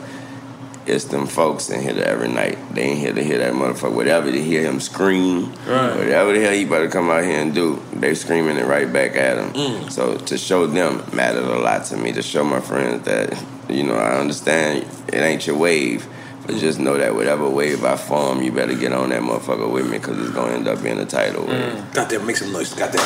It's 0.87 1.03
them 1.03 1.27
folks 1.27 1.69
in 1.69 1.81
here 1.81 2.01
every 2.01 2.29
night. 2.29 2.57
They 2.73 2.83
ain't 2.83 2.99
here 2.99 3.13
to 3.13 3.21
hear 3.21 3.39
that 3.39 3.51
motherfucker. 3.53 3.91
Whatever 3.93 4.31
they 4.31 4.41
hear 4.41 4.61
him 4.63 4.79
scream, 4.79 5.51
Right. 5.67 5.93
whatever 5.97 6.31
the 6.31 6.39
hell 6.39 6.53
he 6.53 6.63
better 6.63 6.87
come 6.87 7.09
out 7.09 7.25
here 7.25 7.41
and 7.41 7.53
do, 7.53 7.81
they 7.93 8.15
screaming 8.15 8.55
it 8.55 8.65
right 8.65 8.91
back 8.91 9.17
at 9.17 9.37
him. 9.37 9.51
Mm. 9.51 9.91
So 9.91 10.15
to 10.17 10.37
show 10.37 10.65
them 10.65 11.03
mattered 11.11 11.43
a 11.43 11.59
lot 11.59 11.83
to 11.87 11.97
me. 11.97 12.13
To 12.13 12.21
show 12.21 12.45
my 12.45 12.61
friends 12.61 13.03
that, 13.05 13.37
you 13.67 13.83
know, 13.83 13.95
I 13.95 14.17
understand 14.17 14.85
it 15.09 15.15
ain't 15.15 15.45
your 15.45 15.57
wave, 15.57 16.07
but 16.45 16.55
just 16.55 16.79
know 16.79 16.97
that 16.97 17.13
whatever 17.13 17.49
wave 17.49 17.83
I 17.83 17.97
form, 17.97 18.41
you 18.41 18.53
better 18.53 18.73
get 18.73 18.93
on 18.93 19.09
that 19.09 19.21
motherfucker 19.21 19.69
with 19.69 19.89
me 19.91 19.97
because 19.97 20.17
it's 20.19 20.31
gonna 20.31 20.53
end 20.53 20.69
up 20.69 20.81
being 20.81 20.99
a 20.99 21.05
tidal 21.05 21.45
wave. 21.47 21.73
Mm. 21.73 21.93
Goddamn, 21.95 22.25
make 22.25 22.37
some 22.37 22.53
noise. 22.53 22.73
Goddamn. 22.73 23.01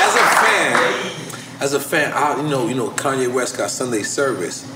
As 0.00 0.14
a 0.14 0.24
fan, 0.40 1.09
as 1.60 1.74
a 1.74 1.80
fan, 1.80 2.12
I, 2.14 2.42
you 2.42 2.48
know, 2.48 2.66
you 2.66 2.74
know, 2.74 2.88
Kanye 2.90 3.32
West 3.32 3.56
got 3.56 3.70
Sunday 3.70 4.02
service. 4.02 4.66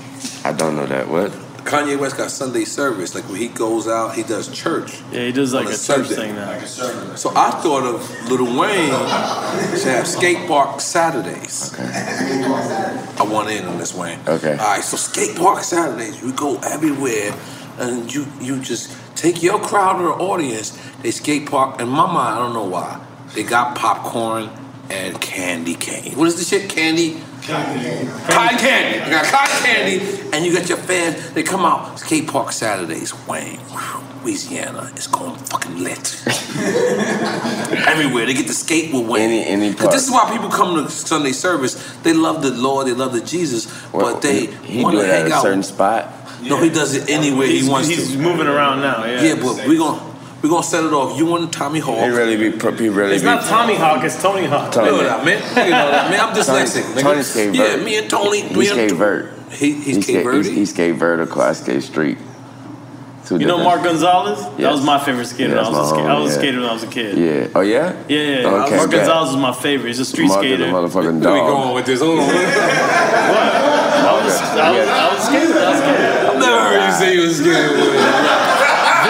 I 0.45 0.53
don't 0.53 0.75
know 0.75 0.85
that. 0.85 1.07
What? 1.07 1.31
Kanye 1.65 1.97
West 1.99 2.15
got 2.15 2.29
Sunday 2.29 2.63
service. 2.63 3.15
Like 3.15 3.27
when 3.27 3.37
he 3.37 3.47
goes 3.47 3.87
out, 3.87 4.13
he 4.13 4.21
does 4.21 4.55
church. 4.55 5.01
Yeah, 5.11 5.25
he 5.25 5.31
does 5.31 5.51
like 5.51 5.65
on 5.65 5.73
a 5.73 5.77
church 5.77 6.07
thing 6.09 6.35
now. 6.35 6.63
So 7.15 7.31
I 7.35 7.49
thought 7.49 7.83
of 7.83 8.29
Lil 8.29 8.59
Wayne 8.59 8.91
should 9.75 9.87
have 9.87 10.07
skate 10.07 10.47
park 10.47 10.79
Saturdays. 10.79 11.73
Okay. 11.73 11.89
I 13.17 13.23
want 13.27 13.49
in 13.49 13.65
on 13.65 13.79
this 13.79 13.95
Wayne. 13.95 14.19
Okay. 14.27 14.51
All 14.51 14.57
right, 14.57 14.83
so 14.83 14.95
skate 14.95 15.35
park 15.35 15.63
Saturdays, 15.63 16.21
we 16.21 16.31
go 16.33 16.59
everywhere, 16.59 17.33
and 17.79 18.13
you 18.13 18.27
you 18.39 18.61
just 18.61 18.95
take 19.15 19.41
your 19.41 19.59
crowd 19.59 19.99
or 19.99 20.21
audience. 20.21 20.79
They 21.01 21.09
skate 21.09 21.49
park. 21.49 21.81
In 21.81 21.89
my 21.89 22.05
mind, 22.05 22.35
I 22.35 22.37
don't 22.37 22.53
know 22.53 22.65
why. 22.65 23.03
They 23.33 23.41
got 23.41 23.75
popcorn 23.75 24.51
and 24.89 25.19
candy 25.21 25.75
cane. 25.75 26.13
What 26.17 26.27
is 26.27 26.35
the 26.37 26.43
shit? 26.43 26.69
Candy. 26.69 27.21
Cody 27.43 27.79
candy. 27.79 28.11
Cotton 28.27 28.57
candy. 28.57 28.97
You 29.05 29.11
got 29.11 29.25
cotton 29.25 29.63
candy, 29.65 30.29
and 30.33 30.45
you 30.45 30.53
got 30.57 30.67
your 30.67 30.79
fans. 30.79 31.31
They 31.31 31.43
come 31.43 31.63
out 31.65 31.99
skate 31.99 32.27
park 32.27 32.51
Saturdays. 32.51 33.13
Wayne, 33.27 33.59
Louisiana 34.23 34.91
is 34.95 35.05
going 35.07 35.35
fucking 35.35 35.77
lit. 35.83 36.23
Everywhere 37.87 38.25
they 38.25 38.33
get 38.33 38.47
to 38.47 38.53
skate 38.53 38.91
with 38.93 39.05
Wayne. 39.07 39.29
Any 39.29 39.45
any 39.45 39.69
'Cause 39.73 39.81
part. 39.81 39.91
this 39.93 40.05
is 40.05 40.11
why 40.11 40.29
people 40.31 40.49
come 40.49 40.83
to 40.83 40.89
Sunday 40.89 41.31
service. 41.33 41.75
They 42.03 42.13
love 42.13 42.41
the 42.41 42.51
Lord, 42.51 42.87
they 42.87 42.93
love 42.93 43.13
the 43.13 43.21
Jesus, 43.21 43.67
but 43.91 44.21
they 44.21 44.47
he 44.47 44.83
want 44.83 44.95
do 44.95 45.01
to 45.01 45.07
it 45.07 45.09
at 45.11 45.21
hang 45.23 45.31
a 45.31 45.35
out. 45.35 45.41
certain 45.43 45.63
spot. 45.63 46.11
No, 46.43 46.57
he 46.61 46.69
does 46.69 46.95
it 46.95 47.09
anywhere 47.09 47.47
He's, 47.47 47.65
he 47.65 47.69
wants 47.71 47.87
he's 47.87 48.11
to. 48.11 48.17
moving 48.19 48.47
around 48.47 48.81
now. 48.81 49.03
Yeah. 49.05 49.21
Yeah, 49.21 49.35
but 49.35 49.67
we're 49.67 49.77
gonna 49.79 50.01
we 50.41 50.49
gonna 50.49 50.63
set 50.63 50.83
it 50.83 50.93
off. 50.93 51.17
You 51.17 51.35
and 51.35 51.51
Tommy 51.51 51.79
Hawk. 51.79 52.03
He 52.03 52.09
really 52.09 52.35
be. 52.37 52.51
He 52.51 52.89
really 52.89 53.13
It's 53.15 53.23
be. 53.23 53.29
not 53.29 53.43
Tommy 53.45 53.75
Hawk. 53.75 54.03
It's 54.03 54.21
Tony 54.21 54.45
Hawk. 54.45 54.71
Tony. 54.71 54.87
You 54.91 54.97
know 54.97 55.03
that, 55.03 55.25
man. 55.25 55.41
You 55.65 55.71
know 55.71 55.91
that, 55.91 56.11
man. 56.11 56.19
I'm 56.19 56.35
dyslexic. 56.35 56.83
Tony, 56.83 56.95
nigga. 56.95 57.01
Tony 57.01 57.23
skate 57.23 57.55
Yeah, 57.55 57.75
me 57.77 57.97
and 57.97 58.09
Tony. 58.09 58.41
He 58.41 58.55
me 58.55 58.65
skate 58.65 58.91
vert. 58.91 59.31
He 59.51 59.73
he 59.73 59.93
He 59.93 60.01
skate 60.01 60.25
skate, 60.25 60.45
he, 60.53 60.65
skate 60.65 60.95
vertical. 60.95 61.41
I 61.41 61.53
skate 61.53 61.83
street. 61.83 62.17
Two 63.25 63.37
You 63.39 63.47
know 63.47 63.57
Mark 63.57 63.83
Gonzalez? 63.83 64.39
That 64.57 64.71
was 64.71 64.83
my 64.85 64.99
favorite 65.03 65.25
skater. 65.25 65.55
Yeah, 65.55 65.63
when 65.63 65.73
I 65.73 65.79
was 65.79 65.91
a 65.91 65.95
my 65.95 65.97
skater. 65.97 66.09
I 66.09 66.13
homie, 66.13 66.21
was 66.23 66.35
a 66.35 66.37
skater 66.39 66.59
when 66.59 66.69
I 66.69 66.73
was 66.73 66.83
a 66.83 66.87
kid. 66.87 67.17
Yeah. 67.17 67.47
Oh 67.55 67.61
yeah. 67.61 68.03
Yeah, 68.07 68.19
yeah. 68.19 68.39
yeah. 68.41 68.63
Okay, 68.65 68.75
Mark 68.77 68.91
bet. 68.91 68.99
Gonzalez 68.99 69.29
is 69.31 69.37
my 69.37 69.53
favorite. 69.53 69.87
He's 69.87 69.99
a 69.99 70.05
street 70.05 70.27
Mark 70.27 70.43
is 70.45 70.51
skater. 70.53 70.69
a 70.69 70.73
motherfucking 70.73 71.21
Where 71.21 71.33
we 71.33 71.39
going 71.39 71.73
with 71.73 71.85
this? 71.87 72.01
Hold 72.01 72.19
on. 72.19 72.29
I 72.29 74.21
was, 74.23 74.39
I 74.39 74.71
was, 74.71 74.87
I 74.87 75.09
was 75.09 75.17
a 75.17 75.25
skater. 75.25 75.57
I 75.57 75.69
was 75.71 75.79
a 75.79 75.81
skater. 75.81 76.29
I've 76.29 76.39
never 76.39 76.59
heard 76.61 76.85
you 76.85 76.93
say 76.93 77.13
you 77.15 77.21
was 77.21 77.37
skating. 77.39 78.34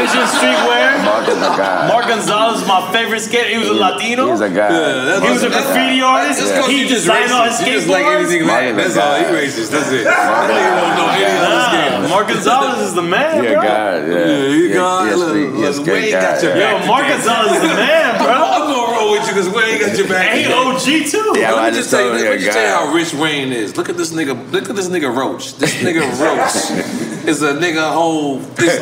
Vision 0.06 0.22
Streetwear. 0.38 1.02
Mark 1.04 1.28
is 1.28 1.38
a 1.38 1.50
guy. 1.58 1.88
Mark 1.90 2.06
Gonzalez 2.08 2.62
is 2.62 2.68
my 2.68 2.92
favorite 2.94 3.22
skater. 3.22 3.50
He 3.50 3.58
was 3.58 3.70
a 3.70 3.74
Latino. 3.74 4.30
He's 4.30 4.42
a 4.42 4.50
guy. 4.50 4.70
Yeah, 4.70 5.20
he 5.26 5.32
was 5.34 5.42
a 5.44 5.50
graffiti 5.50 6.02
artist. 6.02 6.40
That's 6.40 6.52
'cause 6.54 6.68
He 6.70 6.82
you 6.82 6.88
just 6.88 7.06
designed 7.10 7.32
all 7.32 7.44
his 7.46 7.54
racist. 7.58 7.66
You 7.68 7.74
just 7.74 7.88
like 7.88 8.06
anything 8.06 8.42
skateboards. 8.44 8.76
black. 8.76 8.76
That's 8.76 8.98
all. 8.98 9.16
He 9.18 9.24
racist. 9.34 9.70
That's 9.72 9.92
it. 9.92 10.06
Mark 10.06 10.50
You 10.50 10.56
is 10.56 10.62
a 10.62 10.76
don't 10.78 10.96
know 10.96 11.10
any 11.10 11.26
other 11.26 11.50
Nah, 11.50 11.70
skater. 11.70 12.08
Mark 12.14 12.28
Gonzalez 12.28 12.82
is 12.88 12.94
the 12.94 13.02
man, 13.02 13.42
He 13.42 13.48
a 13.48 13.54
bro. 13.54 13.62
guy. 13.62 13.66
Yeah. 13.66 14.14
Yeah, 14.14 14.26
you 14.46 14.68
He- 14.70 14.74
got 14.74 15.06
he 15.06 15.10
a 15.10 15.18
street- 15.18 15.54
he 15.56 15.64
a 15.64 15.66
look, 15.72 15.76
skate 15.76 15.88
Wayne 15.94 16.12
guy, 16.12 16.22
got 16.22 16.44
your 16.44 16.56
yeah. 16.56 16.72
Yo, 16.72 16.78
back. 16.78 16.88
Mark 16.88 17.08
Gonzalez 17.08 17.52
is 17.56 17.62
the 17.70 17.76
man, 17.76 18.18
bro. 18.22 18.28
I'm 18.30 18.62
gonna 18.62 18.74
roll 18.78 18.85
with 19.20 19.28
you 19.28 19.34
because 19.34 19.50
Wayne 19.50 19.80
got 19.80 19.98
your 19.98 20.08
back. 20.08 20.28
And 20.36 20.46
he. 20.46 20.54
OG 20.54 21.10
too. 21.10 21.40
Yeah, 21.40 21.54
Let 21.54 21.64
I 21.64 21.70
me 21.70 21.76
just 21.76 21.90
just 21.90 21.92
tell 21.92 22.06
you, 22.06 22.12
let 22.14 22.38
me 22.38 22.44
just 22.44 22.52
tell 22.58 22.64
you 22.64 22.88
how 22.88 22.94
rich 22.94 23.14
Wayne 23.14 23.52
is. 23.52 23.76
Look 23.78 23.90
at 23.90 23.98
this 23.98 24.12
nigga. 24.14 24.52
Look 24.52 24.70
at 24.70 24.76
this 24.76 24.88
nigga 24.90 25.16
Roach. 25.16 25.56
This 25.58 25.76
nigga 25.82 26.02
Roach 26.22 27.28
is 27.28 27.42
a 27.42 27.54
nigga 27.54 27.92
whole. 27.92 28.40
This, 28.40 28.80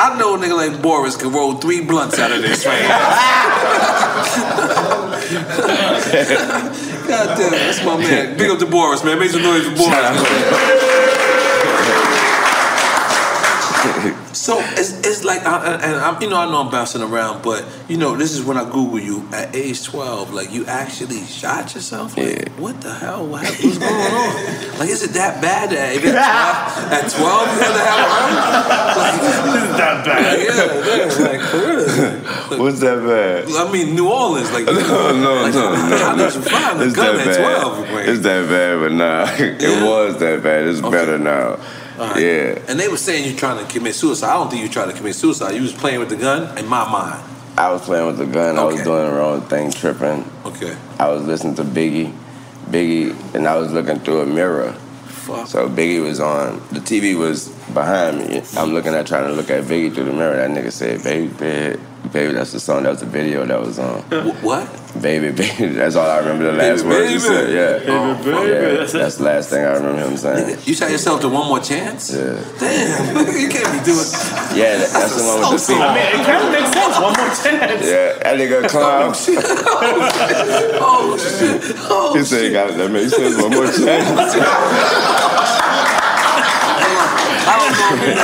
I 0.00 0.18
know 0.18 0.34
a 0.34 0.38
nigga 0.38 0.56
like 0.56 0.82
Boris 0.82 1.16
can 1.16 1.32
roll 1.32 1.54
three 1.54 1.80
blunts 1.84 2.18
out 2.18 2.30
of 2.32 2.42
this 2.42 2.66
right 2.66 2.80
God 7.10 7.36
damn, 7.36 7.50
that's 7.52 7.84
my 7.84 7.96
man. 7.96 8.36
Big 8.36 8.50
up 8.50 8.58
to 8.58 8.66
Boris, 8.66 9.02
man. 9.04 9.18
Make 9.18 9.30
some 9.30 9.42
noise 9.42 9.64
for 9.64 9.74
Boris. 9.76 10.99
So 14.40 14.56
it's, 14.58 14.92
it's 15.06 15.22
like, 15.22 15.44
I, 15.44 15.74
and 15.84 15.96
I'm, 16.00 16.22
you 16.22 16.30
know, 16.30 16.36
I 16.38 16.46
know 16.50 16.62
I'm 16.62 16.70
bouncing 16.70 17.02
around, 17.02 17.42
but 17.42 17.62
you 17.88 17.98
know, 17.98 18.16
this 18.16 18.32
is 18.32 18.42
when 18.42 18.56
I 18.56 18.64
Google 18.64 18.98
you 18.98 19.28
at 19.34 19.54
age 19.54 19.84
12. 19.84 20.32
Like, 20.32 20.50
you 20.50 20.64
actually 20.64 21.24
shot 21.26 21.74
yourself? 21.74 22.16
Like, 22.16 22.48
what 22.52 22.80
the 22.80 22.94
hell? 22.94 23.26
What, 23.26 23.42
what's 23.44 23.76
going 23.76 23.92
on? 23.92 24.78
Like, 24.78 24.88
is 24.88 25.02
it 25.02 25.10
that 25.12 25.42
bad 25.42 25.68
that 25.68 25.92
at 25.94 26.00
12, 26.00 26.08
at 26.90 27.10
12 27.12 27.52
you 27.52 27.60
had 27.60 27.74
to 27.76 27.84
have 27.84 28.00
a 28.00 29.00
Like, 29.00 29.60
Is 29.60 29.76
that 29.76 30.04
bad? 30.06 30.38
yeah, 30.40 30.56
yeah, 30.88 31.28
like, 31.28 31.40
for 31.50 31.58
real. 32.56 32.64
What's 32.64 32.80
that 32.80 32.98
bad? 33.04 33.44
I 33.68 33.70
mean, 33.70 33.94
New 33.94 34.08
Orleans, 34.10 34.50
like, 34.52 34.64
No, 34.64 34.72
no, 34.72 35.42
like, 35.42 35.52
no, 35.52 35.70
no. 35.70 35.96
how 35.98 36.16
did 36.16 36.34
you 36.34 36.40
find 36.40 36.80
a 36.80 36.84
It's 36.86 36.96
gun 36.96 37.16
that 37.18 37.28
at 37.28 37.36
bad. 37.36 37.60
12? 37.60 37.92
Wayne? 37.92 38.08
It's 38.08 38.22
that 38.22 38.48
bad, 38.48 38.80
but 38.80 38.92
nah, 38.92 39.26
it 39.38 39.82
was 39.86 40.16
that 40.18 40.42
bad. 40.42 40.66
It's 40.66 40.80
better 40.80 41.18
now. 41.18 41.58
Alright. 42.00 42.22
Yeah. 42.22 42.62
And 42.68 42.80
they 42.80 42.88
were 42.88 42.96
saying 42.96 43.28
you're 43.28 43.36
trying 43.38 43.64
to 43.64 43.70
commit 43.70 43.94
suicide. 43.94 44.30
I 44.30 44.34
don't 44.34 44.48
think 44.50 44.62
you 44.62 44.68
tried 44.68 44.86
to 44.86 44.92
commit 44.96 45.14
suicide. 45.14 45.54
You 45.54 45.62
was 45.62 45.72
playing 45.74 45.98
with 46.00 46.08
the 46.08 46.16
gun. 46.16 46.56
In 46.56 46.66
my 46.66 46.90
mind, 46.90 47.22
I 47.58 47.70
was 47.70 47.82
playing 47.82 48.06
with 48.06 48.16
the 48.18 48.26
gun. 48.26 48.58
I 48.58 48.64
was 48.64 48.82
doing 48.82 49.04
the 49.06 49.12
wrong 49.12 49.42
thing, 49.42 49.70
tripping. 49.70 50.24
okay. 50.46 50.76
I 50.98 51.08
was 51.08 51.22
listening 51.24 51.56
to 51.56 51.64
Biggie, 51.64 52.16
Biggie, 52.70 53.34
and 53.34 53.46
I 53.46 53.56
was 53.56 53.70
looking 53.72 53.98
through 54.00 54.20
a 54.20 54.26
mirror. 54.26 54.72
Fuck. 55.08 55.46
So 55.46 55.68
Biggie 55.68 56.02
was 56.02 56.20
on. 56.20 56.60
The 56.70 56.80
TV 56.80 57.18
was 57.18 57.48
behind 57.74 58.18
me. 58.18 58.42
I'm 58.56 58.72
looking 58.72 58.94
at 58.94 59.06
trying 59.06 59.26
to 59.26 59.34
look 59.34 59.50
at 59.50 59.64
Biggie 59.64 59.94
through 59.94 60.04
the 60.04 60.12
mirror. 60.12 60.36
That 60.36 60.50
nigga 60.50 60.72
said, 60.72 61.02
"Baby, 61.04 61.78
Baby, 62.12 62.32
that's 62.34 62.50
the 62.50 62.58
song. 62.58 62.82
That 62.82 62.90
was 62.90 62.98
the 63.00 63.06
video 63.06 63.46
that 63.46 63.60
was 63.60 63.78
on. 63.78 64.02
What? 64.42 64.66
Baby, 65.00 65.30
baby. 65.30 65.66
That's 65.74 65.94
all 65.94 66.10
I 66.10 66.18
remember. 66.18 66.50
The 66.50 66.58
last 66.58 66.82
Baby, 66.82 66.88
words 66.90 67.06
he 67.06 67.14
baby. 67.14 67.20
said. 67.20 67.48
Yeah. 67.54 67.78
Baby, 67.78 67.92
Oh, 67.92 68.14
baby. 68.18 68.30
yeah. 68.50 68.74
That's 68.80 68.92
That's, 68.92 69.14
the 69.16 69.22
last 69.24 69.50
thing 69.50 69.64
I 69.64 69.72
remember 69.74 70.00
him 70.02 70.16
saying. 70.16 70.58
You 70.64 70.74
shot 70.74 70.90
yourself 70.90 71.20
to 71.20 71.28
one 71.28 71.46
more 71.46 71.60
chance? 71.60 72.10
Yeah. 72.12 72.42
Damn, 72.58 73.16
you 73.38 73.48
can't 73.48 73.70
be 73.70 73.78
doing. 73.86 74.10
Yeah, 74.58 74.78
that, 74.82 74.90
that's 74.90 75.14
the 75.14 75.22
one 75.22 75.38
with 75.54 75.62
the 75.66 75.72
feet. 75.72 75.80
I 75.80 75.94
mean, 75.94 76.10
it 76.20 76.26
kind 76.26 76.42
of 76.42 76.50
makes 76.50 76.72
sense. 76.74 76.98
One 76.98 77.14
more 77.14 77.30
chance. 77.30 77.86
Yeah, 77.86 78.18
that 78.18 78.34
nigga 78.34 78.66
clown. 78.68 79.14
Oh, 79.14 79.16
oh 80.82 81.14
shit! 81.16 81.62
Oh 81.88 82.16
he 82.18 82.24
said, 82.24 82.50
"Got 82.52 82.70
it. 82.70 82.76
That 82.78 82.90
makes 82.90 83.14
sense. 83.14 83.36
One 83.40 83.50
more 83.54 83.66
chance." 83.70 84.34
I 87.46 87.54
don't 87.58 87.74
know, 87.78 87.94
man. 88.02 88.18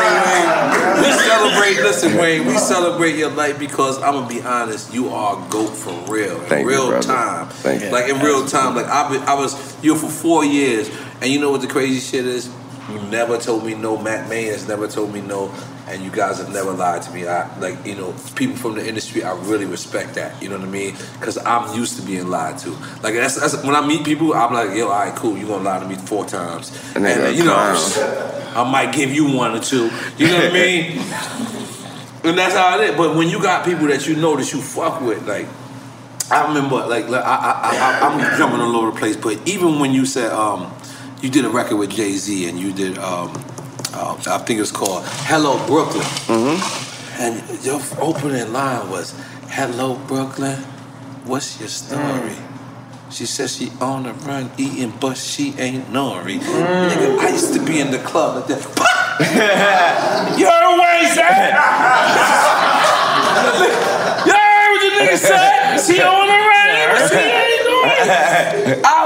We 1.02 1.12
celebrate. 1.12 1.76
Listen, 1.82 2.16
Wayne. 2.16 2.46
We 2.46 2.56
celebrate 2.58 3.16
your 3.16 3.30
life 3.30 3.58
because 3.58 3.98
I'm 4.02 4.14
gonna 4.14 4.28
be 4.28 4.42
honest. 4.42 4.92
You 4.92 5.08
are 5.10 5.36
a 5.36 5.50
goat 5.50 5.68
for 5.70 5.92
real. 6.12 6.40
In 6.42 6.48
Thank 6.48 6.66
real 6.68 6.88
brother. 6.88 7.06
time. 7.06 7.48
Thank 7.48 7.82
you. 7.82 7.90
Like 7.90 8.08
in 8.08 8.20
real 8.20 8.46
time. 8.46 8.74
Like 8.74 8.86
I, 8.86 9.16
I 9.26 9.34
was 9.34 9.54
you 9.84 9.96
for 9.96 10.08
four 10.08 10.44
years, 10.44 10.90
and 11.20 11.30
you 11.30 11.40
know 11.40 11.50
what 11.50 11.60
the 11.60 11.66
crazy 11.68 12.00
shit 12.00 12.26
is? 12.26 12.50
You 12.90 13.00
never 13.10 13.36
told 13.38 13.64
me 13.64 13.74
no. 13.74 13.96
Mack 13.96 14.28
Maine 14.28 14.46
has 14.48 14.68
never 14.68 14.86
told 14.86 15.12
me 15.12 15.20
no, 15.20 15.52
and 15.88 16.04
you 16.04 16.10
guys 16.10 16.38
have 16.38 16.52
never 16.52 16.72
lied 16.72 17.02
to 17.02 17.12
me. 17.12 17.26
I 17.26 17.58
like 17.58 17.84
you 17.84 17.96
know 17.96 18.14
people 18.36 18.56
from 18.56 18.76
the 18.76 18.86
industry. 18.86 19.24
I 19.24 19.34
really 19.40 19.64
respect 19.66 20.14
that. 20.14 20.40
You 20.40 20.48
know 20.50 20.58
what 20.58 20.68
I 20.68 20.70
mean? 20.70 20.96
Because 21.18 21.36
I'm 21.38 21.76
used 21.76 21.96
to 21.96 22.02
being 22.06 22.28
lied 22.28 22.58
to. 22.58 22.70
Like 23.02 23.14
that's, 23.14 23.40
that's 23.40 23.62
when 23.64 23.74
I 23.74 23.84
meet 23.86 24.04
people, 24.04 24.34
I'm 24.34 24.54
like, 24.54 24.76
yo, 24.76 24.88
all 24.88 25.00
right, 25.00 25.14
cool. 25.16 25.36
You 25.36 25.46
gonna 25.48 25.64
lie 25.64 25.80
to 25.80 25.86
me 25.86 25.96
four 25.96 26.24
times, 26.26 26.70
And 26.94 27.06
and, 27.06 27.22
uh, 27.24 27.28
you 27.28 27.44
know. 27.44 28.32
I 28.56 28.64
might 28.70 28.94
give 28.94 29.12
you 29.12 29.30
one 29.36 29.54
or 29.54 29.60
two. 29.60 29.90
You 30.16 30.28
know 30.28 30.36
what 30.36 30.50
I 30.50 30.52
mean? 30.52 30.98
And 32.24 32.38
that's 32.38 32.54
how 32.54 32.80
it 32.80 32.90
is. 32.90 32.96
But 32.96 33.14
when 33.14 33.28
you 33.28 33.40
got 33.42 33.64
people 33.64 33.86
that 33.88 34.06
you 34.06 34.16
know 34.16 34.34
that 34.36 34.50
you 34.52 34.62
fuck 34.62 35.00
with, 35.02 35.26
like 35.28 35.46
I 36.30 36.48
remember, 36.48 36.76
like, 36.86 37.08
like, 37.08 37.24
I, 37.24 37.36
I, 37.36 37.76
I, 37.76 38.08
I'm 38.08 38.38
jumping 38.38 38.60
all 38.60 38.74
over 38.76 38.90
the 38.90 38.98
place. 38.98 39.16
But 39.16 39.46
even 39.46 39.78
when 39.78 39.92
you 39.92 40.06
said 40.06 40.32
um, 40.32 40.72
you 41.22 41.30
did 41.30 41.44
a 41.44 41.48
record 41.48 41.76
with 41.76 41.90
Jay 41.90 42.12
Z 42.12 42.48
and 42.48 42.58
you 42.58 42.72
did, 42.72 42.98
um, 42.98 43.32
uh, 43.94 44.16
I 44.26 44.38
think 44.38 44.60
it's 44.60 44.70
called 44.70 45.04
"Hello 45.26 45.58
Brooklyn," 45.66 46.04
mm-hmm. 46.26 47.22
and 47.22 47.42
your 47.64 47.80
opening 48.00 48.52
line 48.52 48.90
was 48.90 49.14
"Hello 49.48 49.94
Brooklyn, 50.06 50.58
what's 51.24 51.58
your 51.58 51.68
story?" 51.68 52.36
She 53.10 53.24
says 53.24 53.56
she 53.56 53.70
on 53.80 54.02
the 54.02 54.12
run 54.12 54.50
eating, 54.58 54.92
but 55.00 55.16
she 55.16 55.54
ain't 55.58 55.90
Nore. 55.92 56.22
Nigga, 56.24 57.18
I 57.18 57.28
used 57.30 57.54
to 57.54 57.60
be 57.64 57.80
in 57.80 57.90
the 57.92 57.98
club 57.98 58.36
like 58.36 58.46
that. 58.48 58.60
you 60.36 60.44
heard 60.44 60.76
what 60.76 61.00
he 61.00 61.06
said? 61.14 61.54
you 64.26 64.32
heard 64.34 64.68
what 64.68 64.80
the 64.82 64.90
nigga 64.98 65.16
said? 65.16 65.78
She 65.86 66.02
on 66.02 66.26
the 66.26 66.34
run, 66.34 66.90
but 66.92 67.08
she 67.08 67.16
ain't 67.16 67.62
Nore. 67.70 67.86
I 68.84 69.05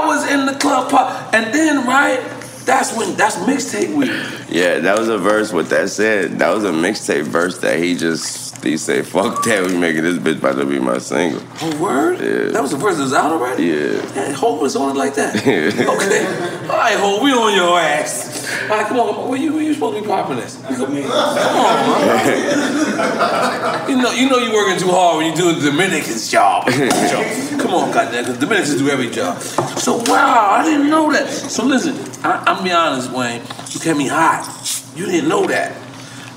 the 0.51 0.59
club, 0.59 0.89
pop, 0.89 1.33
and 1.33 1.53
then 1.53 1.85
right, 1.85 2.40
that's 2.65 2.95
when 2.95 3.15
that's 3.15 3.35
mixtape 3.37 3.95
week. 3.95 4.11
Yeah, 4.49 4.79
that 4.79 4.97
was 4.97 5.07
a 5.09 5.17
verse. 5.17 5.51
What 5.51 5.69
that 5.69 5.89
said, 5.89 6.39
that 6.39 6.53
was 6.53 6.63
a 6.63 6.71
mixtape 6.71 7.23
verse 7.23 7.59
that 7.59 7.79
he 7.79 7.95
just 7.95 8.63
he 8.63 8.77
said, 8.77 9.07
"Fuck 9.07 9.43
that, 9.45 9.65
we 9.65 9.77
making 9.77 10.03
this 10.03 10.17
bitch 10.17 10.37
about 10.37 10.55
to 10.57 10.65
be 10.65 10.79
my 10.79 10.97
single." 10.99 11.41
Oh, 11.61 11.81
word? 11.81 12.19
Yeah. 12.19 12.51
That 12.51 12.61
was 12.61 12.71
the 12.71 12.77
verse 12.77 12.97
that 12.97 13.03
was 13.03 13.13
out 13.13 13.31
already? 13.31 13.65
Yeah. 13.65 14.13
Yeah, 14.15 14.31
Hov 14.33 14.61
was 14.61 14.75
on 14.75 14.95
it 14.95 14.99
like 14.99 15.15
that. 15.15 15.35
Yeah. 15.51 15.91
Okay. 15.91 16.25
All 16.69 16.77
right, 16.77 16.97
Hov, 16.97 17.21
we 17.23 17.31
on 17.31 17.53
your 17.55 17.79
ass. 17.79 18.47
All 18.63 18.77
right, 18.77 18.85
come 18.85 18.99
on. 18.99 19.29
Where 19.29 19.39
you, 19.39 19.53
where 19.53 19.63
you 19.63 19.73
supposed 19.73 19.97
to 19.97 20.01
be 20.01 20.07
popping 20.07 20.37
this? 20.37 20.61
Come 20.61 20.83
on, 20.83 20.93
man. 20.93 21.07
You 23.91 23.97
know, 23.97 24.11
you 24.11 24.29
know 24.29 24.37
you're 24.37 24.53
working 24.53 24.79
too 24.79 24.89
hard 24.89 25.17
when 25.17 25.25
you're 25.27 25.35
doing 25.35 25.59
the 25.59 25.69
Dominicans' 25.71 26.29
job. 26.29 26.65
Come 27.61 27.73
on, 27.73 27.91
goddamn, 27.91 28.23
because 28.23 28.37
Dominicans 28.39 28.77
do 28.77 28.89
every 28.89 29.09
job. 29.09 29.41
So, 29.41 29.97
wow, 30.07 30.51
I 30.51 30.63
didn't 30.63 30.89
know 30.89 31.11
that. 31.11 31.27
So, 31.29 31.65
listen, 31.65 31.95
I, 32.23 32.50
I'm 32.51 32.65
be 32.65 32.71
honest, 32.71 33.09
Wayne. 33.11 33.41
You 33.69 33.79
kept 33.79 33.97
me 33.97 34.07
hot. 34.07 34.43
You 34.93 35.05
didn't 35.05 35.29
know 35.29 35.47
that. 35.47 35.71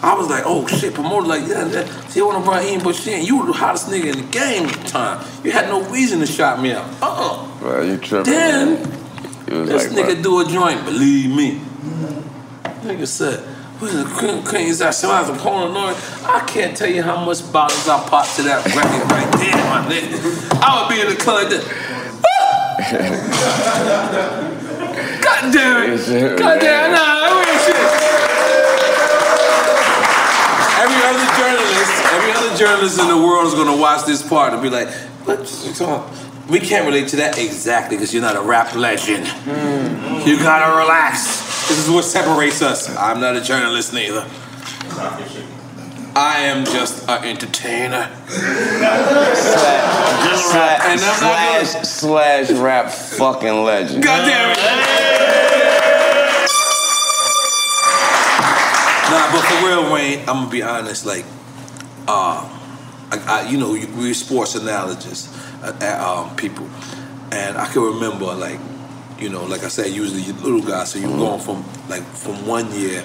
I 0.00 0.14
was 0.14 0.28
like, 0.28 0.44
oh 0.46 0.64
shit, 0.68 0.94
promoter 0.94 1.26
like 1.26 1.48
yeah, 1.48 1.66
yeah. 1.66 2.08
She 2.10 2.22
wanna 2.22 2.44
bring 2.44 2.74
in, 2.74 2.84
but 2.84 2.94
shit. 2.94 3.26
You 3.26 3.40
were 3.40 3.46
the 3.46 3.52
hottest 3.52 3.88
nigga 3.88 4.14
in 4.14 4.24
the 4.24 4.30
game 4.30 4.66
at 4.66 4.78
the 4.78 4.88
time. 4.88 5.26
You 5.42 5.50
had 5.50 5.68
no 5.68 5.82
reason 5.90 6.20
to 6.20 6.26
shot 6.26 6.60
me 6.60 6.70
up. 6.70 6.86
Uh-uh. 7.02 7.58
Bro, 7.58 7.82
you 7.82 7.96
tripping? 7.96 8.32
Then. 8.32 8.90
This 9.46 9.92
like, 9.92 10.06
nigga 10.06 10.22
do 10.22 10.40
a 10.40 10.44
joint, 10.44 10.84
believe 10.84 11.34
me. 11.34 11.60
Nigga 12.84 13.08
said, 13.08 13.40
who's 13.78 13.92
the 13.92 14.04
queen, 14.04 14.44
queen's 14.44 14.78
that 14.78 14.94
somebody's 14.94 15.36
a 15.36 15.42
porn 15.42 15.74
Lord? 15.74 15.96
I 16.24 16.44
can't 16.46 16.76
tell 16.76 16.88
you 16.88 17.02
how 17.02 17.24
much 17.24 17.52
bottles 17.52 17.88
I 17.88 17.98
popped 18.08 18.36
to 18.36 18.42
that 18.42 18.64
record 18.66 19.10
right 19.10 19.32
there, 19.40 19.56
my 19.68 19.84
nigga. 19.90 20.60
I 20.62 20.80
would 20.80 20.88
be 20.94 21.00
in 21.00 21.08
the 21.08 21.16
club. 24.40 24.50
God 25.24 25.52
damn 25.52 25.90
it. 25.90 26.38
God 26.38 26.60
damn 26.60 26.90
it. 26.90 26.94
Nah, 26.94 27.40
real 27.40 27.58
shit. 27.64 27.76
Every 30.84 31.00
other 31.08 31.26
journalist, 31.40 31.92
every 32.12 32.32
other 32.32 32.56
journalist 32.56 33.00
in 33.00 33.08
the 33.08 33.16
world 33.16 33.46
is 33.46 33.54
gonna 33.54 33.76
watch 33.76 34.04
this 34.06 34.22
part 34.26 34.52
and 34.52 34.62
be 34.62 34.68
like, 34.70 34.88
what? 35.24 35.40
We 36.50 36.60
can't 36.60 36.84
relate 36.86 37.08
to 37.08 37.16
that 37.16 37.38
exactly 37.38 37.96
because 37.96 38.12
you're 38.12 38.22
not 38.22 38.36
a 38.36 38.42
rap 38.42 38.74
legend. 38.74 39.26
Hmm. 39.26 40.28
You 40.28 40.36
gotta 40.36 40.76
relax. 40.76 41.68
This 41.68 41.78
is 41.78 41.90
what 41.90 42.04
separates 42.04 42.60
us. 42.60 42.94
I'm 42.96 43.20
not 43.20 43.34
a 43.34 43.40
journalist 43.40 43.94
neither. 43.94 44.26
I 46.16 46.40
am 46.40 46.64
just 46.66 47.08
an 47.08 47.24
entertainer. 47.24 48.10
slash, 49.34 50.80
And 50.84 51.00
I'm 51.00 51.16
slash, 51.16 51.88
slash 51.88 52.50
rap 52.50 52.90
fucking 52.90 53.64
legend. 53.64 54.04
God 54.04 54.26
damn 54.26 54.50
it. 54.50 55.03
Nah, 59.14 59.30
but 59.32 59.42
for 59.44 59.66
real, 59.68 59.92
Wayne, 59.92 60.18
I'm 60.20 60.26
gonna 60.26 60.50
be 60.50 60.62
honest. 60.62 61.06
Like, 61.06 61.24
uh, 62.08 62.42
I, 63.12 63.16
I, 63.28 63.48
you 63.48 63.58
know, 63.58 63.70
we're 63.70 64.12
sports 64.14 64.56
analogists, 64.56 65.28
uh, 65.62 65.76
uh, 65.80 66.24
um, 66.28 66.34
people, 66.36 66.68
and 67.30 67.56
I 67.56 67.66
can 67.72 67.82
remember, 67.82 68.26
like, 68.34 68.58
you 69.20 69.28
know, 69.28 69.44
like 69.44 69.62
I 69.62 69.68
said, 69.68 69.92
usually 69.92 70.22
you 70.22 70.32
little 70.34 70.60
guys, 70.62 70.90
so 70.90 70.98
you're 70.98 71.16
going 71.16 71.40
from 71.40 71.64
like 71.88 72.02
from 72.02 72.44
one 72.46 72.72
year, 72.74 73.02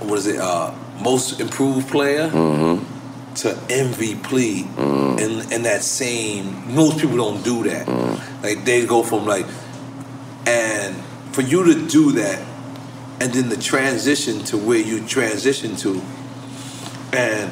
what 0.00 0.18
is 0.18 0.28
it, 0.28 0.38
uh, 0.38 0.72
most 1.02 1.40
improved 1.40 1.88
player 1.88 2.28
Mm-hmm. 2.30 3.34
to 3.34 3.48
MVP 3.68 5.18
in 5.18 5.52
and 5.52 5.64
that 5.64 5.82
same. 5.82 6.72
Most 6.72 7.00
people 7.00 7.16
don't 7.16 7.42
do 7.42 7.64
that. 7.64 7.88
Like 8.44 8.64
they 8.64 8.86
go 8.86 9.02
from 9.02 9.26
like, 9.26 9.46
and 10.46 10.94
for 11.32 11.42
you 11.42 11.64
to 11.64 11.88
do 11.88 12.12
that, 12.12 12.38
and 13.20 13.32
then 13.32 13.48
the 13.48 13.56
transition 13.56 14.40
to 14.44 14.58
where 14.58 14.78
you 14.78 15.06
transition 15.06 15.76
to, 15.76 16.02
and 17.12 17.50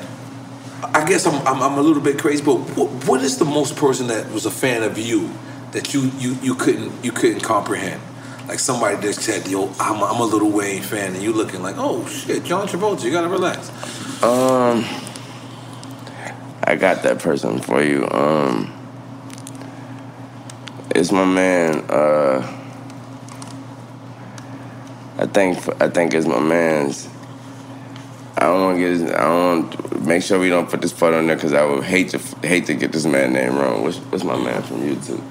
I 0.83 1.05
guess 1.07 1.27
I'm 1.27 1.47
I'm, 1.47 1.63
I'm 1.63 1.79
a 1.79 1.83
little 1.83 2.03
bit 2.03 2.19
crazy, 2.19 2.45
but 2.45 2.57
what, 2.77 2.89
what 3.07 3.23
is 3.23 3.39
the 3.39 3.45
most 3.45 3.77
person 3.77 4.09
that 4.09 4.31
was 4.31 4.47
a 4.47 4.51
fan 4.51 4.83
of 4.83 4.99
you 4.99 5.31
that 5.73 5.95
you 5.95 6.11
you 6.19 6.37
you 6.43 6.55
couldn't 6.55 6.93
you 7.05 7.13
couldn't 7.13 7.41
comprehend? 7.41 8.01
Like 8.49 8.59
somebody 8.59 8.97
that 8.97 9.15
said, 9.15 9.47
"Yo, 9.49 9.73
I'm 9.79 10.03
a, 10.03 10.05
I'm 10.07 10.21
a 10.21 10.25
Lil 10.25 10.51
Wayne 10.51 10.83
fan," 10.83 11.15
and 11.15 11.23
you 11.23 11.33
looking 11.33 11.63
like, 11.63 11.77
"Oh 11.79 12.07
shit, 12.09 12.45
John 12.45 12.67
Travolta, 12.67 13.05
you 13.05 13.13
gotta 13.13 13.29
relax." 13.29 13.71
Um, 14.23 14.85
I 16.65 16.77
got 16.77 17.03
that 17.05 17.21
person 17.21 17.61
for 17.61 17.83
you. 17.83 18.09
Um, 18.11 18.73
it's 20.95 21.13
my 21.13 21.25
man. 21.25 21.85
Uh, 21.89 22.62
I 25.23 25.27
think 25.27 25.81
I 25.81 25.89
think 25.89 26.15
it's 26.15 26.27
my 26.27 26.41
man's. 26.41 27.09
I 28.37 28.47
don't 28.47 28.61
want 28.61 28.77
to 28.77 28.83
get. 28.83 28.91
His, 28.91 29.03
I 29.05 29.23
don't 29.23 29.71
want 29.71 30.05
make 30.05 30.21
sure 30.25 30.41
we 30.41 30.49
don't 30.49 30.69
put 30.69 30.83
this 30.83 30.91
photo 30.91 31.19
on 31.19 31.29
there 31.29 31.37
because 31.37 31.53
I 31.53 31.65
would 31.65 31.85
hate 31.85 32.09
to 32.09 32.19
hate 32.45 32.67
to 32.67 32.75
get 32.75 32.91
this 32.91 33.07
man 33.07 33.33
name 33.33 33.57
wrong. 33.57 33.85
What's, 33.85 33.99
what's 33.99 34.25
my 34.25 34.37
man 34.37 34.61
from 34.65 34.81
U2? 34.81 35.23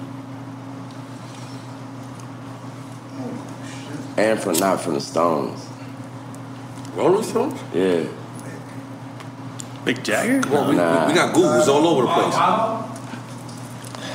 And 4.16 4.40
from 4.40 4.54
not 4.54 4.80
from 4.80 4.94
the 4.94 5.00
Stones. 5.02 5.68
Rolling 6.94 7.22
Stones? 7.22 7.60
Yeah. 7.74 8.06
Mick 9.84 10.02
Jagger? 10.02 10.40
Come 10.40 10.54
on, 10.54 10.68
we, 10.68 10.74
we 10.74 11.14
got 11.14 11.34
Googles 11.34 11.68
all 11.68 11.86
over 11.86 12.02
the 12.02 12.12
place. 12.14 12.34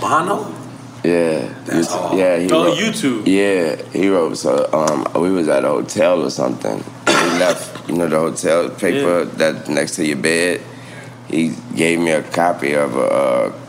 Bono? 0.01 0.66
Yeah, 1.03 1.47
U2- 1.65 2.17
yeah. 2.17 2.37
He 2.39 2.49
Oh, 2.51 2.65
wrote, 2.65 2.77
U2. 2.77 3.23
Yeah, 3.27 3.75
he 3.91 4.09
wrote. 4.09 4.37
So 4.37 4.69
um, 4.73 5.21
we 5.21 5.31
was 5.31 5.47
at 5.47 5.63
a 5.63 5.67
hotel 5.69 6.23
or 6.23 6.29
something. 6.29 6.83
He 7.07 7.39
left, 7.39 7.89
you 7.89 7.95
know, 7.95 8.07
the 8.07 8.19
hotel 8.19 8.69
paper 8.69 9.25
that 9.25 9.67
next 9.67 9.95
to 9.95 10.05
your 10.05 10.17
bed. 10.17 10.61
He 11.27 11.53
gave 11.75 11.99
me 11.99 12.11
a 12.11 12.23
copy 12.23 12.73
of 12.73 12.95
a, 12.95 12.99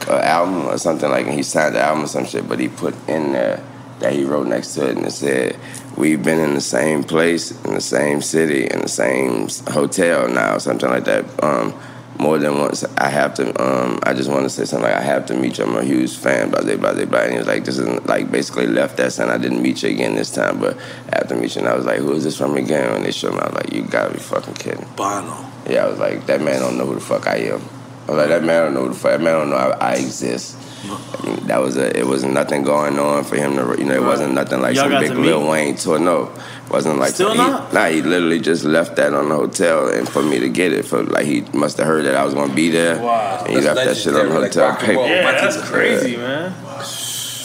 a, 0.09 0.13
a 0.13 0.25
album 0.25 0.67
or 0.69 0.79
something 0.79 1.11
like, 1.11 1.27
and 1.27 1.35
he 1.35 1.43
signed 1.43 1.75
the 1.75 1.81
album 1.81 2.05
or 2.05 2.07
some 2.07 2.25
shit. 2.25 2.49
But 2.49 2.61
he 2.61 2.69
put 2.69 2.95
in 3.09 3.33
there 3.33 3.63
that 3.99 4.13
he 4.13 4.25
wrote 4.25 4.47
next 4.47 4.75
to 4.75 4.89
it, 4.89 4.97
and 4.97 5.07
it 5.07 5.11
said, 5.13 5.57
"We've 5.97 6.23
been 6.23 6.39
in 6.39 6.55
the 6.55 6.61
same 6.61 7.03
place, 7.03 7.51
in 7.65 7.75
the 7.75 7.81
same 7.81 8.23
city, 8.23 8.67
in 8.69 8.81
the 8.81 8.89
same 8.89 9.49
hotel 9.69 10.29
now, 10.29 10.59
something 10.59 10.89
like 10.89 11.05
that." 11.05 11.25
Um, 11.43 11.75
more 12.19 12.39
than 12.39 12.59
once. 12.59 12.85
I 12.97 13.09
have 13.09 13.35
to. 13.35 13.63
Um, 13.63 14.01
I 14.03 14.13
just 14.13 14.31
want 14.31 14.45
to 14.45 14.51
say 14.51 14.65
something 14.65 14.89
like 14.89 14.99
I 14.99 15.03
have 15.03 15.27
to 15.27 15.35
meet 15.35 15.59
you. 15.59 15.65
I'm 15.65 15.77
a 15.77 15.85
huge 15.85 16.17
fan. 16.17 16.51
Blah 16.51 16.63
blah 16.63 16.77
blah 16.77 17.05
blah. 17.05 17.21
And 17.21 17.33
he 17.33 17.39
was 17.39 17.47
like, 17.47 17.65
this 17.65 17.79
is 17.79 17.87
like 18.07 18.31
basically 18.31 18.67
left 18.67 18.97
that 18.97 19.13
saying 19.13 19.31
I 19.31 19.39
didn't 19.39 19.63
meet 19.63 19.83
you 19.83 19.91
again 19.91 20.15
this 20.15 20.31
time, 20.31 20.61
but 20.61 20.77
after 21.13 21.37
meet 21.37 21.55
you, 21.55 21.61
and 21.61 21.69
I 21.69 21.77
was 21.77 21.87
like, 21.87 21.99
who 21.99 22.13
is 22.13 22.25
this 22.25 22.37
from 22.37 22.57
again? 22.57 22.93
When 22.93 23.03
they 23.03 23.13
showed 23.13 23.35
me, 23.35 23.41
I 23.41 23.47
was 23.47 23.55
like, 23.55 23.73
you 23.73 23.83
gotta 23.83 24.13
be 24.13 24.21
fucking 24.21 24.55
kidding. 24.55 24.87
Bono. 24.97 25.47
Yeah, 25.69 25.85
I 25.85 25.89
was 25.89 25.99
like, 25.99 26.27
that 26.27 26.41
man 26.41 26.61
don't 26.61 26.79
know 26.79 26.87
who 26.87 26.95
the 26.95 27.01
fuck 27.01 27.27
I 27.27 27.37
am. 27.37 27.63
I 28.07 28.13
was 28.13 28.19
like, 28.19 28.29
that 28.29 28.45
man 28.45 28.65
don't 28.65 28.75
know 28.75 28.83
who 28.83 28.89
the 28.89 28.95
fuck. 28.95 29.13
That 29.13 29.21
man 29.21 29.35
don't 29.35 29.51
know 29.51 29.57
I, 29.57 29.93
I 29.93 29.95
exist. 29.95 30.57
I 30.85 31.27
mean, 31.27 31.47
that 31.49 31.61
was 31.61 31.77
a. 31.77 31.97
It 31.99 32.07
was 32.07 32.23
nothing 32.25 32.63
going 32.63 32.99
on 32.99 33.25
for 33.25 33.37
him 33.37 33.57
to. 33.57 33.77
You 33.79 33.85
know, 33.85 33.95
it 33.95 34.03
wasn't 34.03 34.35
nothing 34.35 34.61
like 34.63 34.77
Y'all 34.77 34.89
some 34.89 35.01
big 35.01 35.11
Lil? 35.13 35.49
Wayne 35.49 35.75
tour. 35.77 35.99
No, 35.99 36.33
it 36.67 36.71
wasn't 36.71 36.99
like 36.99 37.15
Still 37.15 37.33
he, 37.33 37.37
not? 37.39 37.73
Nah, 37.73 37.87
he 37.89 38.01
literally 38.01 38.39
just 38.41 38.65
left 38.65 38.95
that 38.97 39.13
on 39.13 39.29
the 39.29 39.35
hotel 39.35 39.89
and 39.89 40.09
for 40.09 40.23
me 40.23 40.39
to 40.39 40.49
get 40.49 40.73
it. 40.73 40.85
For 40.85 41.03
like 41.03 41.27
he 41.27 41.41
must 41.53 41.79
have 41.79 41.87
heard 41.87 42.05
that 42.05 42.15
I 42.15 42.25
was 42.25 42.35
gonna 42.35 42.55
be 42.55 42.71
there. 42.71 43.01
Wow. 43.03 43.41
And 43.45 43.49
he 43.49 43.61
That's 43.61 43.77
left 43.77 43.89
that 43.89 43.97
shit 43.97 44.15
on 44.15 44.29
the 44.29 44.39
legendary, 44.39 44.43
like 44.43 44.55
hotel 44.55 44.87
paper. 44.87 44.99
roll. 45.01 45.09
Yeah, 45.09 45.25
Michael 45.25 45.41
that's 45.43 45.57
Jackson. 45.57 45.75
crazy, 45.75 46.17
man. 46.17 46.55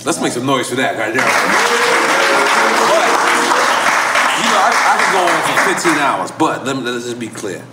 Let's 0.05 0.21
make 0.21 0.31
some 0.33 0.45
noise 0.45 0.69
for 0.69 0.75
that 0.75 0.97
right 0.97 1.13
there. 1.13 1.23
But, 1.23 3.07
you 4.37 4.45
know, 4.51 4.59
I, 4.61 4.69
I 4.91 4.93
could 4.99 5.11
go 5.15 5.21
on 5.25 5.39
for 5.47 5.81
15 5.81 5.97
hours, 5.99 6.31
but 6.31 6.65
let 6.65 6.75
me, 6.75 6.83
let's 6.83 7.05
just 7.05 7.19
be 7.19 7.29
clear. 7.29 7.63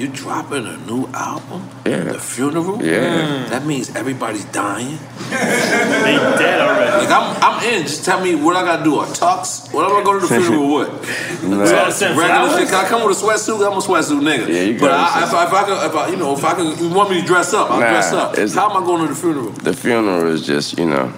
You 0.00 0.08
dropping 0.08 0.66
a 0.66 0.78
new 0.78 1.06
album? 1.12 1.68
Yeah. 1.84 2.04
The 2.04 2.18
funeral? 2.18 2.82
Yeah. 2.82 3.44
Hmm. 3.44 3.50
That 3.50 3.66
means 3.66 3.94
everybody's 3.94 4.46
dying? 4.46 4.96
They 5.28 6.16
dead 6.40 6.58
already. 6.62 7.04
Like, 7.04 7.10
I'm, 7.10 7.36
I'm 7.42 7.62
in. 7.74 7.82
Just 7.82 8.06
tell 8.06 8.18
me 8.24 8.34
what 8.34 8.56
I 8.56 8.62
gotta 8.64 8.82
do. 8.82 8.98
A 8.98 9.04
tux? 9.04 9.70
What 9.74 9.84
am 9.84 10.00
I 10.00 10.02
going 10.02 10.20
to 10.22 10.26
go 10.26 10.28
to 10.28 10.34
the 10.40 10.40
funeral 10.48 10.74
with? 10.74 11.42
Nah. 11.50 11.64
Just 11.66 11.98
send 11.98 12.16
regular 12.18 12.48
shit. 12.58 12.68
Can 12.70 12.82
I 12.84 12.88
come 12.88 13.06
with 13.06 13.16
a 13.16 13.20
sweatsuit? 13.20 13.60
I'm 13.66 13.76
a 13.76 13.80
sweatsuit 13.82 14.20
nigga. 14.22 14.48
Yeah, 14.48 14.62
you 14.62 14.80
But 14.80 14.88
gotta 14.88 15.20
I, 15.20 15.28
if, 15.28 15.34
I, 15.34 15.46
if 15.46 15.52
I 15.52 15.64
can, 15.64 15.90
if 15.90 15.96
I, 15.96 16.08
you 16.08 16.16
know, 16.16 16.34
if 16.34 16.44
I 16.44 16.54
can, 16.54 16.78
you 16.82 16.94
want 16.94 17.10
me 17.10 17.20
to 17.20 17.26
dress 17.26 17.52
up, 17.52 17.70
I'll 17.70 17.80
Nah, 17.80 17.90
dress 17.90 18.12
up. 18.14 18.36
How 18.54 18.70
am 18.70 18.82
I 18.82 18.86
going 18.86 19.02
to 19.06 19.08
the 19.12 19.20
funeral? 19.20 19.50
The 19.50 19.74
funeral 19.74 20.28
is 20.32 20.46
just, 20.46 20.78
you 20.78 20.86
know, 20.86 21.12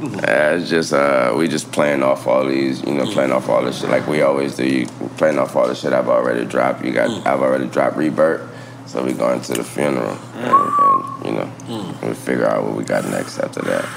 uh, 0.00 0.56
it's 0.58 0.70
just 0.70 0.92
uh, 0.92 1.34
we 1.36 1.48
just 1.48 1.72
playing 1.72 2.04
off 2.04 2.26
all 2.26 2.46
these, 2.46 2.82
you 2.84 2.94
know, 2.94 3.04
mm. 3.04 3.12
playing 3.12 3.32
off 3.32 3.48
all 3.48 3.64
this 3.64 3.80
shit 3.80 3.90
like 3.90 4.06
we 4.06 4.22
always 4.22 4.54
do. 4.54 4.64
You 4.64 4.86
playing 5.16 5.38
off 5.38 5.56
all 5.56 5.66
the 5.66 5.74
shit 5.74 5.92
I've 5.92 6.08
already 6.08 6.44
dropped. 6.44 6.84
You 6.84 6.92
got, 6.92 7.10
mm. 7.10 7.26
I've 7.26 7.40
already 7.40 7.66
dropped 7.66 7.96
Rebirth, 7.96 8.48
so 8.86 9.02
we 9.04 9.12
going 9.12 9.40
to 9.40 9.54
the 9.54 9.64
funeral, 9.64 10.14
mm. 10.14 11.24
and, 11.24 11.26
and 11.26 11.26
you 11.26 11.32
know, 11.32 12.08
we 12.08 12.14
figure 12.14 12.46
out 12.46 12.62
what 12.62 12.76
we 12.76 12.84
got 12.84 13.04
next 13.06 13.38
after 13.40 13.60
that. 13.62 13.88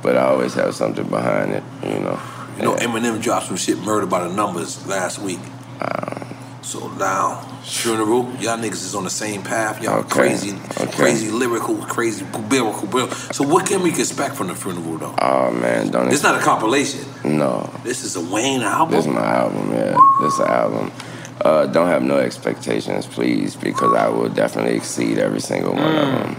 But 0.00 0.16
I 0.16 0.26
always 0.26 0.54
have 0.54 0.76
something 0.76 1.08
behind 1.08 1.52
it, 1.52 1.64
you 1.82 1.98
know. 2.00 2.20
You 2.56 2.64
know, 2.64 2.76
Eminem 2.76 3.20
dropped 3.20 3.46
some 3.46 3.56
shit, 3.56 3.78
Murder 3.78 4.06
by 4.06 4.26
the 4.26 4.34
Numbers, 4.34 4.86
last 4.86 5.18
week. 5.18 5.40
Um, 5.80 6.36
so 6.62 6.88
now, 6.92 7.47
funeral, 7.62 8.24
y'all 8.40 8.56
niggas 8.58 8.84
is 8.84 8.94
on 8.94 9.04
the 9.04 9.10
same 9.10 9.42
path. 9.42 9.82
Y'all 9.82 9.98
Okay, 10.00 10.08
crazy, 10.08 10.52
okay. 10.80 10.86
crazy 10.92 11.30
lyrical, 11.30 11.76
crazy 11.78 12.24
lyrical. 12.50 12.88
lyrical. 12.88 13.16
So 13.32 13.44
what 13.46 13.66
can 13.66 13.82
we 13.82 13.90
expect 13.90 14.34
from 14.36 14.48
the 14.48 14.54
funeral 14.54 14.98
though? 14.98 15.14
Oh 15.20 15.50
man, 15.52 15.90
don't. 15.90 16.12
It's 16.12 16.22
not 16.22 16.40
a 16.40 16.44
compilation. 16.44 17.00
No, 17.24 17.68
This 17.84 18.04
is 18.04 18.16
a 18.16 18.20
Wayne 18.20 18.62
album. 18.62 18.94
This 18.96 19.06
is 19.06 19.12
my 19.12 19.24
album, 19.26 19.70
yeah. 19.72 19.96
This 20.20 20.34
is 20.34 20.38
an 20.40 20.46
album. 20.48 20.92
Uh, 21.40 21.66
don't 21.66 21.86
have 21.86 22.02
no 22.02 22.16
expectations, 22.18 23.06
please, 23.06 23.54
because 23.54 23.94
I 23.94 24.08
will 24.08 24.28
definitely 24.28 24.74
exceed 24.76 25.18
every 25.18 25.40
single 25.40 25.74
one 25.74 25.84
of 25.96 26.06
them. 26.34 26.36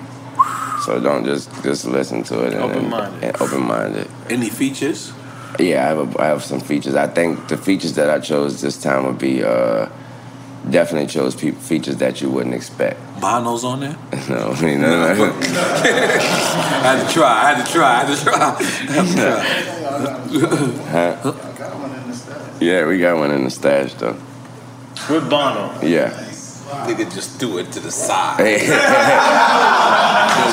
So 0.86 1.00
don't 1.00 1.26
just 1.26 1.50
just 1.64 1.86
listen 1.86 2.24
to 2.24 2.46
it 2.46 2.54
and 2.54 2.64
Open-minded. 2.64 3.24
and 3.24 3.42
open 3.42 3.62
minded. 3.66 4.08
Any 4.30 4.50
features? 4.50 5.14
Yeah, 5.60 5.84
I 5.86 5.88
have 5.90 6.16
a, 6.16 6.22
I 6.22 6.26
have 6.28 6.44
some 6.44 6.60
features. 6.60 6.96
I 6.96 7.08
think 7.08 7.48
the 7.50 7.58
features 7.58 7.94
that 7.96 8.10
I 8.10 8.20
chose 8.20 8.62
this 8.62 8.82
time 8.82 9.06
would 9.06 9.18
be 9.20 9.44
uh, 9.44 9.88
definitely 10.72 11.08
chose 11.08 11.36
pe- 11.36 11.52
features 11.52 11.98
that 11.98 12.22
you 12.22 12.30
wouldn't 12.30 12.56
expect. 12.56 13.00
Bono's 13.20 13.64
on 13.64 13.80
there. 13.82 13.98
no, 14.30 14.52
I 14.52 14.62
mean, 14.62 14.82
no, 14.82 14.90
no, 14.90 15.34
I 15.42 16.82
had 16.84 17.08
to 17.08 17.14
try. 17.14 17.44
I 17.44 17.54
had 17.54 17.66
to 17.66 17.72
try. 17.72 17.90
I 17.90 17.92
had 18.06 18.18
to 18.18 18.24
try. 18.24 18.64
Had 18.94 19.08
to 19.08 19.12
try. 20.42 20.62
Huh? 20.92 21.34
Yeah, 22.60 22.86
we 22.88 23.00
got 23.00 23.18
one 23.18 23.32
in 23.32 23.44
the 23.46 23.50
stash 23.50 23.94
though. 23.96 24.18
With 25.10 25.30
Bono. 25.30 25.72
Yeah. 25.82 26.14
Nigga 26.70 27.12
just 27.14 27.40
threw 27.40 27.58
it 27.58 27.72
to 27.72 27.80
the 27.80 27.92
side. 27.92 28.38
Hey. 28.40 28.60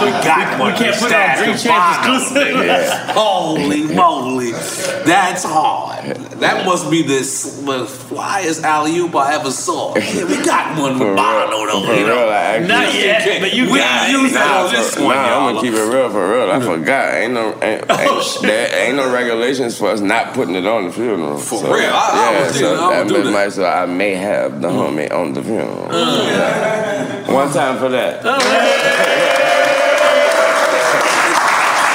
we 0.03 0.11
got 0.25 0.59
one. 0.59 0.73
we 0.73 0.79
can't 0.79 0.97
put 0.97 1.09
Stash 1.09 1.39
on 1.39 1.45
Dream 1.45 1.55
of 1.55 1.61
Chance 1.63 2.07
Bono. 2.07 2.17
exclusive. 2.17 2.67
Yeah. 2.67 3.13
Holy 3.13 3.83
moly. 3.95 4.53
That's 4.53 5.45
hard. 5.45 6.17
That 6.41 6.65
must 6.67 6.91
be 6.91 7.03
the 7.03 7.19
s- 7.19 7.61
the 7.61 7.85
flyest 7.85 8.63
alley 8.63 8.97
oop 8.99 9.15
I 9.15 9.35
ever 9.35 9.51
saw. 9.51 9.95
Yeah, 9.97 10.25
we 10.25 10.43
got 10.45 10.79
one 10.79 10.99
For 10.99 11.07
with 11.09 11.17
Bono 11.17 11.65
real, 11.65 11.67
though. 11.81 11.87
for 11.87 11.95
you 11.95 12.07
know. 12.07 12.15
real, 12.25 12.29
I 12.31 12.37
actually- 12.37 12.69
Not 12.69 12.95
yet, 12.95 13.41
but 13.41 13.53
you 13.55 13.71
we 13.73 13.79
got 13.79 14.09
it. 14.09 14.13
use 14.13 14.33
it 14.33 14.35
Nah, 14.35 14.65
on 14.67 14.71
this 14.73 14.95
for- 14.95 15.05
one, 15.05 15.17
nah, 15.17 15.27
y'all. 15.29 15.49
I'm 15.49 15.55
gonna 15.55 15.67
keep 15.67 15.75
it 15.79 15.83
real 15.95 16.11
for 16.11 16.31
real. 16.33 16.51
I 16.51 16.61
forgot. 16.61 17.15
Ain't 17.15 17.33
no 17.35 17.53
ain't, 17.63 17.91
ain't, 17.91 18.43
there 18.43 18.87
ain't 18.87 18.97
no 18.97 19.13
regulations 19.13 19.77
for 19.79 19.91
us 19.91 20.01
not 20.01 20.35
putting 20.35 20.55
it 20.55 20.67
on 20.67 20.85
the 20.87 20.93
funeral. 20.93 21.39
For 21.39 21.59
So, 21.61 21.73
real? 21.75 21.91
I- 21.93 22.11
I 22.13 22.33
yeah, 22.33 22.43
would 22.45 22.53
do 22.53 22.59
so 22.59 22.77
that. 22.77 22.83
I 22.83 22.99
would 23.03 23.09
do 23.09 23.15
that 23.17 23.23
that. 23.25 23.33
might 23.33 23.53
so 23.53 23.65
I 23.65 23.87
may 23.87 24.15
have 24.15 24.61
the 24.61 24.69
mm. 24.69 24.75
homie 25.09 25.13
on 25.13 25.33
the 25.33 25.43
funeral. 25.43 25.89
Yeah. 26.07 27.33
One 27.33 27.53
time 27.53 27.79
for 27.79 27.89
that. 27.89 28.23
Oh, 28.25 28.39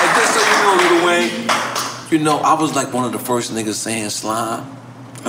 and 0.01 0.11
just 0.17 0.33
so 0.33 0.41
you 0.49 0.57
know, 0.63 0.73
Lil 0.83 1.05
Wayne, 1.07 1.31
you 2.11 2.19
know, 2.19 2.37
I 2.39 2.53
was 2.59 2.75
like 2.75 2.93
one 2.93 3.05
of 3.05 3.11
the 3.11 3.19
first 3.19 3.51
niggas 3.53 3.75
saying 3.75 4.09
slime. 4.09 4.77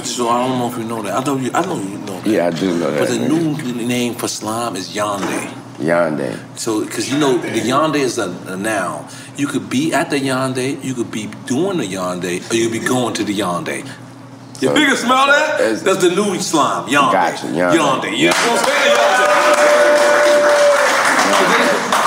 So 0.05 0.28
I 0.28 0.47
don't 0.47 0.59
know 0.59 0.70
if 0.70 0.78
you 0.78 0.85
know 0.85 1.02
that. 1.02 1.15
I 1.15 1.25
know 1.25 1.36
you. 1.36 1.51
I 1.52 1.65
know 1.67 1.78
you 1.78 1.99
know 1.99 2.20
that. 2.20 2.27
Yeah, 2.27 2.47
I 2.47 2.51
do 2.51 2.78
know 2.78 2.91
that. 2.91 2.99
But 2.99 3.09
the 3.09 3.19
nigga. 3.19 3.75
new 3.75 3.86
name 3.86 4.15
for 4.15 4.27
slime 4.28 4.75
is 4.77 4.89
Yande. 4.89 5.59
Yonde. 5.83 6.39
So, 6.59 6.85
because 6.85 7.12
you 7.12 7.19
know, 7.19 7.39
the 7.39 7.61
Yande 7.61 7.97
is 7.97 8.19
a, 8.19 8.31
a 8.47 8.57
noun. 8.57 9.09
You 9.36 9.47
could 9.47 9.69
be 9.69 9.93
at 9.93 10.11
the 10.11 10.17
Yande, 10.17 10.83
you 10.83 10.94
could 10.94 11.11
be 11.11 11.27
doing 11.47 11.78
the 11.78 11.85
Yande, 11.85 12.51
or 12.51 12.55
you 12.55 12.69
could 12.69 12.81
be 12.81 12.86
going 12.86 13.15
to 13.15 13.25
the 13.25 13.35
Yonde. 13.35 13.85
You 14.62 14.68
So, 14.68 14.74
bigger 14.74 14.94
smell 14.94 15.26
that? 15.26 15.60
it's- 15.60 15.82
That's 15.82 16.02
the 16.02 16.10
new 16.10 16.39
slime. 16.39 16.89
Yonde. 16.89 17.12
Gotcha, 17.12 17.47
Yonde. 17.49 17.74
Yonde. 17.74 18.16
You 18.16 18.28
know 18.28 18.32
what 18.32 18.60
I'm 18.60 18.65
saying? 18.65 18.92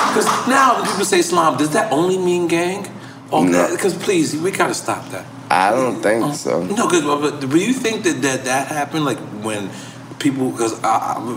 Because 0.08 0.48
now 0.48 0.76
when 0.76 0.86
people 0.86 1.04
say 1.04 1.20
slime, 1.20 1.58
does 1.58 1.70
that 1.70 1.92
only 1.92 2.16
mean 2.16 2.48
gang? 2.48 2.88
Oh, 3.30 3.44
no. 3.44 3.68
Because 3.70 3.92
please, 3.92 4.34
we 4.34 4.50
gotta 4.50 4.72
stop 4.72 5.06
that. 5.10 5.26
I 5.50 5.70
don't 5.70 6.00
think 6.00 6.24
oh, 6.24 6.32
so. 6.32 6.62
No, 6.62 6.88
because 6.88 7.02
but 7.04 7.40
do 7.46 7.58
you 7.58 7.74
think 7.74 8.04
that 8.04 8.22
that, 8.22 8.44
that 8.46 8.68
happened 8.68 9.04
like 9.04 9.18
when 9.44 9.68
people? 10.18 10.50
Because 10.50 10.72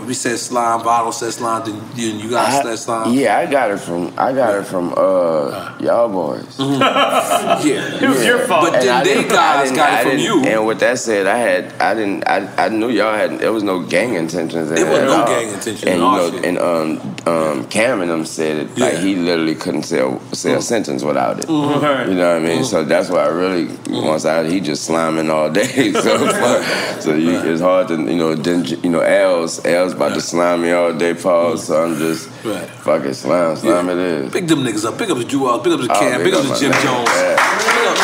we 0.06 0.14
said 0.14 0.38
slime, 0.38 0.82
bottle 0.82 1.12
said 1.12 1.32
slime, 1.32 1.64
then 1.64 1.80
you, 1.94 2.08
you 2.12 2.30
guys 2.30 2.54
I- 2.60 2.62
said 2.62 2.78
slime. 2.78 3.12
yeah, 3.14 3.38
I 3.38 3.46
got 3.46 3.70
it 3.70 3.78
from 3.78 4.12
I 4.18 4.32
got 4.32 4.54
it 4.54 4.64
from 4.64 4.92
uh 4.96 5.76
y'all 5.80 6.08
boys. 6.08 6.58
yeah, 6.58 8.02
It 8.02 8.08
was 8.08 8.24
your 8.24 8.40
fault. 8.46 8.70
But 8.70 8.80
then 8.82 9.04
they 9.04 9.28
guys 9.28 9.64
didn't- 9.68 9.76
got 9.76 9.90
I 9.92 10.00
it 10.00 10.10
from 10.10 10.18
you. 10.18 10.44
And 10.44 10.66
with 10.66 10.80
that 10.80 10.98
said, 10.98 11.26
I 11.26 11.36
had 11.38 11.72
I 11.80 11.94
didn't 11.94 12.24
I, 12.28 12.66
I 12.66 12.68
knew 12.68 12.88
y'all 12.90 13.14
had 13.14 13.38
there 13.38 13.52
was 13.52 13.62
no 13.62 13.80
gang 13.82 14.14
intentions. 14.14 14.68
There 14.70 14.78
it 14.86 14.88
was 14.90 15.02
no 15.02 15.20
all. 15.22 15.26
gang 15.26 15.48
intentions 15.48 15.82
And 15.84 15.98
you 16.00 16.04
our 16.06 16.16
know, 16.18 16.30
shit. 16.30 16.44
and 16.44 16.58
um 16.58 17.16
um 17.26 17.64
Cam 17.68 18.00
and 18.00 18.10
them 18.10 18.24
said 18.24 18.56
it 18.58 18.78
like 18.78 18.94
Yeah. 18.94 19.00
he 19.00 19.14
literally 19.16 19.54
couldn't 19.54 19.82
say 19.84 20.00
a, 20.00 20.18
say 20.34 20.52
a 20.54 20.62
sentence 20.62 21.02
without 21.02 21.38
it. 21.40 21.46
Mhm. 21.46 22.08
You 22.08 22.14
know 22.14 22.34
what 22.34 22.42
I 22.42 22.46
mean? 22.46 22.64
So 22.64 22.82
that's 22.84 23.08
why 23.10 23.24
I 23.24 23.28
really 23.28 23.68
once 23.90 24.24
I 24.24 24.48
he 24.48 24.60
just 24.60 24.88
sliming 24.88 25.30
all 25.30 25.50
day. 25.50 25.92
So 26.00 26.16
so 27.00 27.14
you, 27.14 27.38
it's 27.40 27.60
hard 27.60 27.88
to 27.88 27.94
you 27.96 28.16
know 28.16 28.34
then 28.34 28.64
you 28.64 28.90
know 28.90 29.00
L's 29.00 29.64
L's 29.66 29.92
about 29.92 30.14
to 30.14 30.20
slime 30.20 30.62
me 30.62 30.72
all 30.72 30.92
day, 30.92 31.14
Paul. 31.14 31.56
So 31.58 31.82
I'm 31.84 31.96
just 31.98 32.28
Right. 32.44 32.66
fuck 32.86 33.04
it, 33.04 33.14
slime, 33.14 33.54
slime 33.56 33.88
it 33.90 33.98
is. 33.98 34.32
Big 34.32 34.46
them 34.48 34.60
niggas 34.64 34.84
up. 34.86 34.96
Big 34.98 35.10
up 35.10 35.18
to 35.18 35.24
Juelz. 35.24 35.62
Big 35.62 35.72
up 35.74 35.80
to 35.80 35.88
Oh, 35.90 35.98
Cam. 36.00 36.22
big 36.22 36.32
Big 36.32 36.34
up 36.34 36.44
up 36.46 36.54
to 36.56 36.60
Jim 36.60 36.72
nigga. 36.72 36.82
Jones. 36.82 37.08
Yeah. 37.10 37.36
Big 37.36 37.86
up, 37.90 37.96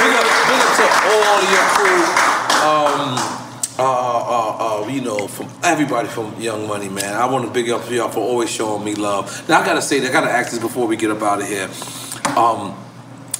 big 0.00 0.14
up, 0.16 0.26
big 0.48 0.60
up 0.64 0.72
to 0.78 0.86
all 1.12 1.36
of 1.36 1.48
your 1.52 1.66
crew. 1.76 2.02
Um, 2.66 3.45
uh, 3.78 3.82
uh, 3.82 4.84
uh, 4.84 4.88
you 4.88 5.00
know, 5.00 5.28
from 5.28 5.50
everybody 5.62 6.08
from 6.08 6.40
Young 6.40 6.66
Money, 6.66 6.88
man. 6.88 7.14
I 7.14 7.26
want 7.26 7.44
to 7.44 7.50
big 7.50 7.68
up 7.70 7.88
y'all 7.90 8.08
for 8.08 8.20
always 8.20 8.50
showing 8.50 8.84
me 8.84 8.94
love. 8.94 9.48
Now 9.48 9.60
I 9.60 9.66
gotta 9.66 9.82
say, 9.82 10.06
I 10.06 10.10
gotta 10.10 10.30
ask 10.30 10.50
this 10.50 10.60
before 10.60 10.86
we 10.86 10.96
get 10.96 11.10
up 11.10 11.22
out 11.22 11.42
of 11.42 11.48
here. 11.48 11.68
Um, 12.36 12.74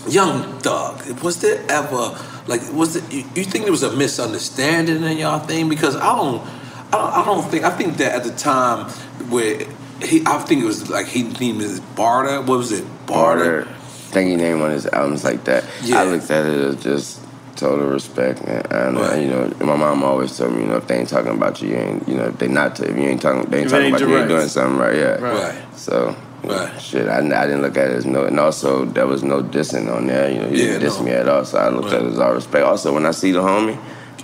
Young 0.09 0.59
Thug, 0.61 1.23
was 1.23 1.41
there 1.41 1.65
ever 1.71 2.19
like 2.47 2.61
was 2.73 2.97
it? 2.97 3.13
You, 3.13 3.25
you 3.35 3.45
think 3.45 3.65
there 3.65 3.73
was 3.73 3.83
a 3.83 3.97
misunderstanding 3.97 5.03
in 5.03 5.19
y'all 5.19 5.39
thing? 5.39 5.69
Because 5.69 5.97
I 5.97 6.15
don't, 6.15 6.43
I 6.89 6.91
don't, 6.93 7.13
I 7.13 7.25
don't 7.25 7.51
think. 7.51 7.65
I 7.65 7.71
think 7.71 7.97
that 7.97 8.15
at 8.15 8.25
the 8.25 8.33
time 8.33 8.91
where 9.31 9.67
he, 10.03 10.23
I 10.27 10.39
think 10.39 10.63
it 10.63 10.67
was 10.67 10.91
like 10.91 11.07
he 11.07 11.25
named 11.25 11.63
his 11.63 11.81
Barter. 11.81 12.41
What 12.43 12.59
was 12.59 12.73
it? 12.73 12.85
Barter. 13.07 13.63
Barter. 13.63 13.69
I 13.69 14.19
think 14.19 14.31
he 14.31 14.37
named 14.37 14.61
one 14.61 14.71
of 14.71 14.77
his 14.77 14.87
albums 14.87 15.25
like 15.25 15.45
that. 15.45 15.65
Yeah. 15.83 16.01
I 16.01 16.05
looked 16.05 16.31
at 16.31 16.45
it 16.45 16.61
as 16.61 16.83
just 16.83 17.26
total 17.57 17.87
respect, 17.87 18.45
man. 18.47 18.63
And 18.71 18.99
uh, 18.99 19.15
you 19.15 19.29
know, 19.29 19.49
my 19.61 19.77
mom 19.77 20.05
always 20.05 20.37
told 20.37 20.53
me, 20.55 20.63
you 20.63 20.69
know, 20.69 20.77
if 20.77 20.87
they 20.87 20.99
ain't 20.99 21.09
talking 21.09 21.33
about 21.33 21.61
you, 21.63 21.71
you 21.71 21.77
ain't, 21.77 22.09
you 22.09 22.17
know, 22.17 22.27
if 22.27 22.39
they 22.39 22.49
not, 22.49 22.79
if 22.81 22.97
you 22.97 23.03
ain't 23.05 23.23
talking, 23.23 23.51
they 23.51 23.59
ain't 23.59 23.67
If 23.67 23.73
talking 23.73 23.87
ain't 23.87 23.97
about 23.97 24.09
you, 24.09 24.15
you 24.15 24.19
ain't 24.21 24.29
doing 24.29 24.49
something 24.49 24.79
right. 24.79 24.95
Yeah. 24.97 25.21
Right. 25.21 25.77
So. 25.77 26.17
Right. 26.45 26.81
Shit, 26.81 27.09
I, 27.09 27.19
I 27.19 27.47
didn't 27.47 27.63
look 27.63 27.77
at 27.77 27.91
it 27.91 27.95
as 27.95 28.07
no, 28.07 28.25
and 28.25 28.39
also 28.39 28.85
there 28.85 29.07
was 29.09 29.25
no 29.25 29.43
dissing 29.43 29.93
on 29.93 30.07
there. 30.07 30.31
You 30.31 30.39
know, 30.39 30.49
you 30.49 30.57
Yeah, 30.59 30.65
didn't 30.67 30.81
diss 30.83 30.99
no. 30.99 31.05
me 31.05 31.11
at 31.11 31.29
all, 31.29 31.45
so 31.45 31.59
I 31.59 31.71
looked 31.71 31.93
at 31.93 32.03
it 32.03 32.13
as 32.13 32.21
all 32.21 32.35
respect. 32.35 32.65
Also, 32.65 32.95
when 32.95 33.05
I 33.05 33.11
see 33.11 33.33
the 33.33 33.41
homie, 33.41 33.77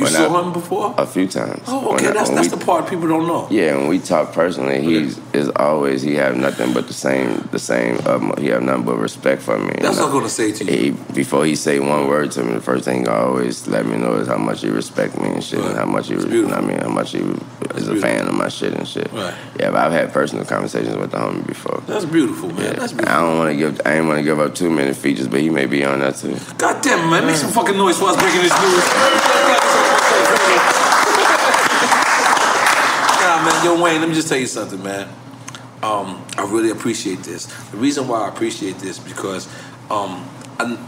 when 0.04 0.12
saw 0.12 0.34
I- 0.38 0.42
him 0.42 0.52
before? 0.52 0.94
A 0.98 1.06
few 1.06 1.26
times. 1.28 1.62
Oh, 1.66 1.94
okay. 1.94 2.08
I- 2.08 2.12
That's 2.12 2.28
when 2.28 2.36
that's 2.36 2.50
we- 2.52 2.58
the 2.58 2.64
part 2.64 2.88
people 2.88 3.08
don't 3.08 3.26
know. 3.26 3.46
Yeah, 3.50 3.76
when 3.76 3.88
we 3.88 3.98
talk 3.98 4.32
personally, 4.32 4.80
he's 4.82 5.18
is 5.32 5.48
always 5.56 6.02
he 6.02 6.14
have 6.16 6.36
nothing 6.36 6.72
but 6.72 6.86
the 6.88 6.94
same 6.94 7.48
the 7.52 7.58
same 7.58 7.98
um, 8.06 8.34
he 8.38 8.48
have 8.48 8.62
nothing 8.62 8.84
but 8.84 8.96
respect 8.98 9.42
for 9.42 9.58
me. 9.58 9.72
That's 9.80 9.98
what 9.98 10.06
I'm 10.06 10.12
gonna 10.12 10.28
say 10.28 10.52
to 10.52 10.64
you. 10.64 10.72
He, 10.72 10.90
before 11.14 11.44
he 11.46 11.54
say 11.56 11.78
one 11.80 12.06
word 12.08 12.30
to 12.32 12.44
me, 12.44 12.52
the 12.54 12.60
first 12.60 12.84
thing 12.84 13.00
he 13.02 13.06
always 13.06 13.66
let 13.68 13.86
me 13.86 13.96
know 13.96 14.14
is 14.14 14.28
how 14.28 14.38
much 14.38 14.60
he 14.62 14.68
respect 14.68 15.18
me 15.20 15.28
and 15.30 15.42
shit, 15.44 15.60
and 15.60 15.76
how 15.76 15.86
much 15.86 16.08
he, 16.08 16.14
you 16.14 16.46
know 16.46 16.54
I 16.54 16.60
mean, 16.60 16.78
how 16.78 16.88
much 16.88 17.12
he 17.12 17.20
is 17.76 17.88
a 17.88 17.96
fan 17.96 18.26
of 18.28 18.34
my 18.34 18.48
shit 18.48 18.74
and 18.74 18.86
shit. 18.86 19.10
Right. 19.12 19.34
Yeah, 19.58 19.70
but 19.70 19.80
I've 19.80 19.92
had 19.92 20.12
personal 20.12 20.44
conversations 20.44 20.96
with 20.96 21.10
the 21.10 21.18
homie 21.18 21.46
before. 21.46 21.82
That's 21.86 22.04
beautiful, 22.04 22.48
man. 22.50 22.60
Yeah. 22.64 22.72
That's 22.74 22.92
I 22.94 23.20
don't 23.20 23.38
want 23.38 23.50
to 23.50 23.56
give 23.56 23.80
I 23.84 23.94
ain't 23.96 24.06
want 24.06 24.18
to 24.18 24.24
give 24.24 24.38
up 24.40 24.54
too 24.54 24.70
many 24.70 24.92
features, 24.92 25.28
but 25.28 25.40
he 25.40 25.50
may 25.50 25.66
be 25.66 25.84
on 25.84 26.00
that 26.00 26.16
too. 26.16 26.36
God 26.58 26.82
damn, 26.82 27.08
man. 27.10 27.26
Make 27.26 27.36
some 27.36 27.50
fucking 27.50 27.76
noise 27.76 27.98
for 27.98 28.08
us 28.10 28.16
breaking 28.16 28.42
this 28.42 28.52
news. 28.60 29.58
nah, 33.44 33.52
man. 33.52 33.64
Yo, 33.64 33.82
Wayne, 33.82 34.00
let 34.00 34.08
me 34.08 34.14
just 34.14 34.28
tell 34.28 34.38
you 34.38 34.46
something, 34.46 34.82
man. 34.82 35.08
Um, 35.82 36.24
I 36.38 36.44
really 36.50 36.70
appreciate 36.70 37.20
this. 37.20 37.46
The 37.70 37.76
reason 37.78 38.08
why 38.08 38.22
I 38.22 38.28
appreciate 38.28 38.78
this 38.78 38.98
because 38.98 39.48
um, 39.90 40.28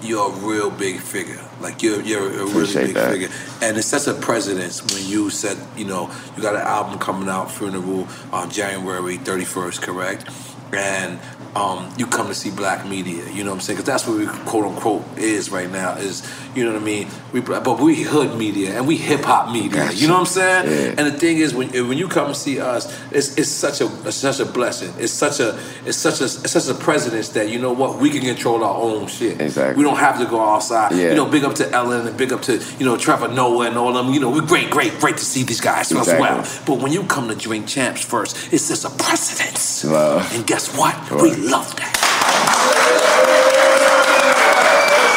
you're 0.02 0.30
a 0.30 0.36
real 0.36 0.70
big 0.70 1.00
figure. 1.00 1.44
Like 1.60 1.82
you're 1.82 2.00
you're 2.02 2.26
a 2.28 2.30
really 2.30 2.50
Appreciate 2.50 2.86
big 2.86 2.94
that. 2.94 3.12
figure, 3.12 3.28
and 3.62 3.76
it's 3.76 3.88
such 3.88 4.06
a 4.06 4.14
precedence 4.14 4.82
when 4.94 5.04
you 5.06 5.30
said 5.30 5.58
you 5.76 5.84
know 5.84 6.10
you 6.36 6.42
got 6.42 6.54
an 6.54 6.62
album 6.62 6.98
coming 6.98 7.28
out, 7.28 7.50
Funeral, 7.50 8.08
on 8.32 8.50
January 8.50 9.18
31st, 9.18 9.82
correct? 9.82 10.30
And 10.72 11.20
um, 11.56 11.88
you 11.96 12.06
come 12.06 12.26
to 12.28 12.34
see 12.34 12.50
black 12.50 12.84
media, 12.86 13.28
you 13.30 13.44
know 13.44 13.50
what 13.50 13.56
I'm 13.56 13.60
saying? 13.60 13.76
Because 13.76 13.86
that's 13.86 14.06
what 14.08 14.18
we 14.18 14.26
quote 14.50 14.64
unquote 14.64 15.04
is 15.18 15.50
right 15.50 15.70
now. 15.70 15.94
Is 15.96 16.28
you 16.54 16.64
know 16.64 16.72
what 16.72 16.82
I 16.82 16.84
mean? 16.84 17.08
We 17.32 17.40
but 17.40 17.78
we 17.80 18.02
hood 18.02 18.36
media 18.36 18.76
and 18.76 18.88
we 18.88 18.96
hip 18.96 19.20
hop 19.22 19.52
media. 19.52 19.90
You 19.92 20.08
know 20.08 20.14
what 20.14 20.20
I'm 20.20 20.26
saying? 20.26 20.64
Yeah. 20.66 20.94
And 20.98 21.06
the 21.14 21.18
thing 21.18 21.38
is, 21.38 21.54
when 21.54 21.68
when 21.88 21.96
you 21.96 22.08
come 22.08 22.26
and 22.26 22.36
see 22.36 22.60
us, 22.60 22.92
it's, 23.12 23.36
it's 23.38 23.48
such 23.48 23.80
a 23.80 23.86
it's 24.04 24.16
such 24.16 24.40
a 24.40 24.44
blessing. 24.44 24.92
It's 24.98 25.12
such 25.12 25.38
a 25.40 25.58
it's 25.84 25.96
such 25.96 26.20
a 26.20 26.24
it's 26.24 26.50
such 26.50 26.68
a 26.68 26.74
precedence 26.74 27.28
that 27.30 27.48
you 27.48 27.58
know 27.60 27.72
what 27.72 27.98
we 28.00 28.10
can 28.10 28.22
control 28.22 28.64
our 28.64 28.76
own 28.76 29.06
shit. 29.06 29.40
Exactly. 29.40 29.76
We 29.76 29.88
don't 29.88 29.98
have 29.98 30.18
to 30.18 30.26
go 30.26 30.40
outside. 30.40 30.92
Yeah. 30.92 31.10
You 31.10 31.14
know, 31.14 31.26
big 31.26 31.44
up 31.44 31.54
to 31.56 31.70
Ellen 31.70 32.06
and 32.08 32.16
big 32.16 32.32
up 32.32 32.42
to 32.42 32.54
you 32.78 32.84
know 32.84 32.96
Trevor 32.96 33.28
Noah 33.28 33.68
and 33.68 33.76
all 33.78 33.96
of 33.96 34.04
them. 34.06 34.12
You 34.12 34.20
know, 34.20 34.30
we're 34.30 34.42
great, 34.46 34.70
great, 34.70 34.98
great 34.98 35.16
to 35.18 35.24
see 35.24 35.44
these 35.44 35.60
guys 35.60 35.92
as 35.92 35.98
Exactly. 35.98 36.20
well. 36.20 36.62
But 36.66 36.82
when 36.82 36.90
you 36.92 37.04
come 37.04 37.28
to 37.28 37.34
drink 37.36 37.68
champs 37.68 38.04
first, 38.04 38.52
it's 38.52 38.68
just 38.68 38.84
a 38.84 38.90
precedence. 38.90 39.84
Wow. 39.84 40.26
And 40.32 40.46
guess 40.46 40.76
what? 40.76 40.94
Right. 41.10 41.22
We 41.22 41.43
love 41.44 41.76
that. 41.76 41.94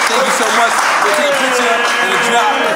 Thank 0.08 0.26
you 0.26 0.36
so 0.40 0.48
much 0.58 0.74
for 1.04 1.12
taking. 1.18 1.38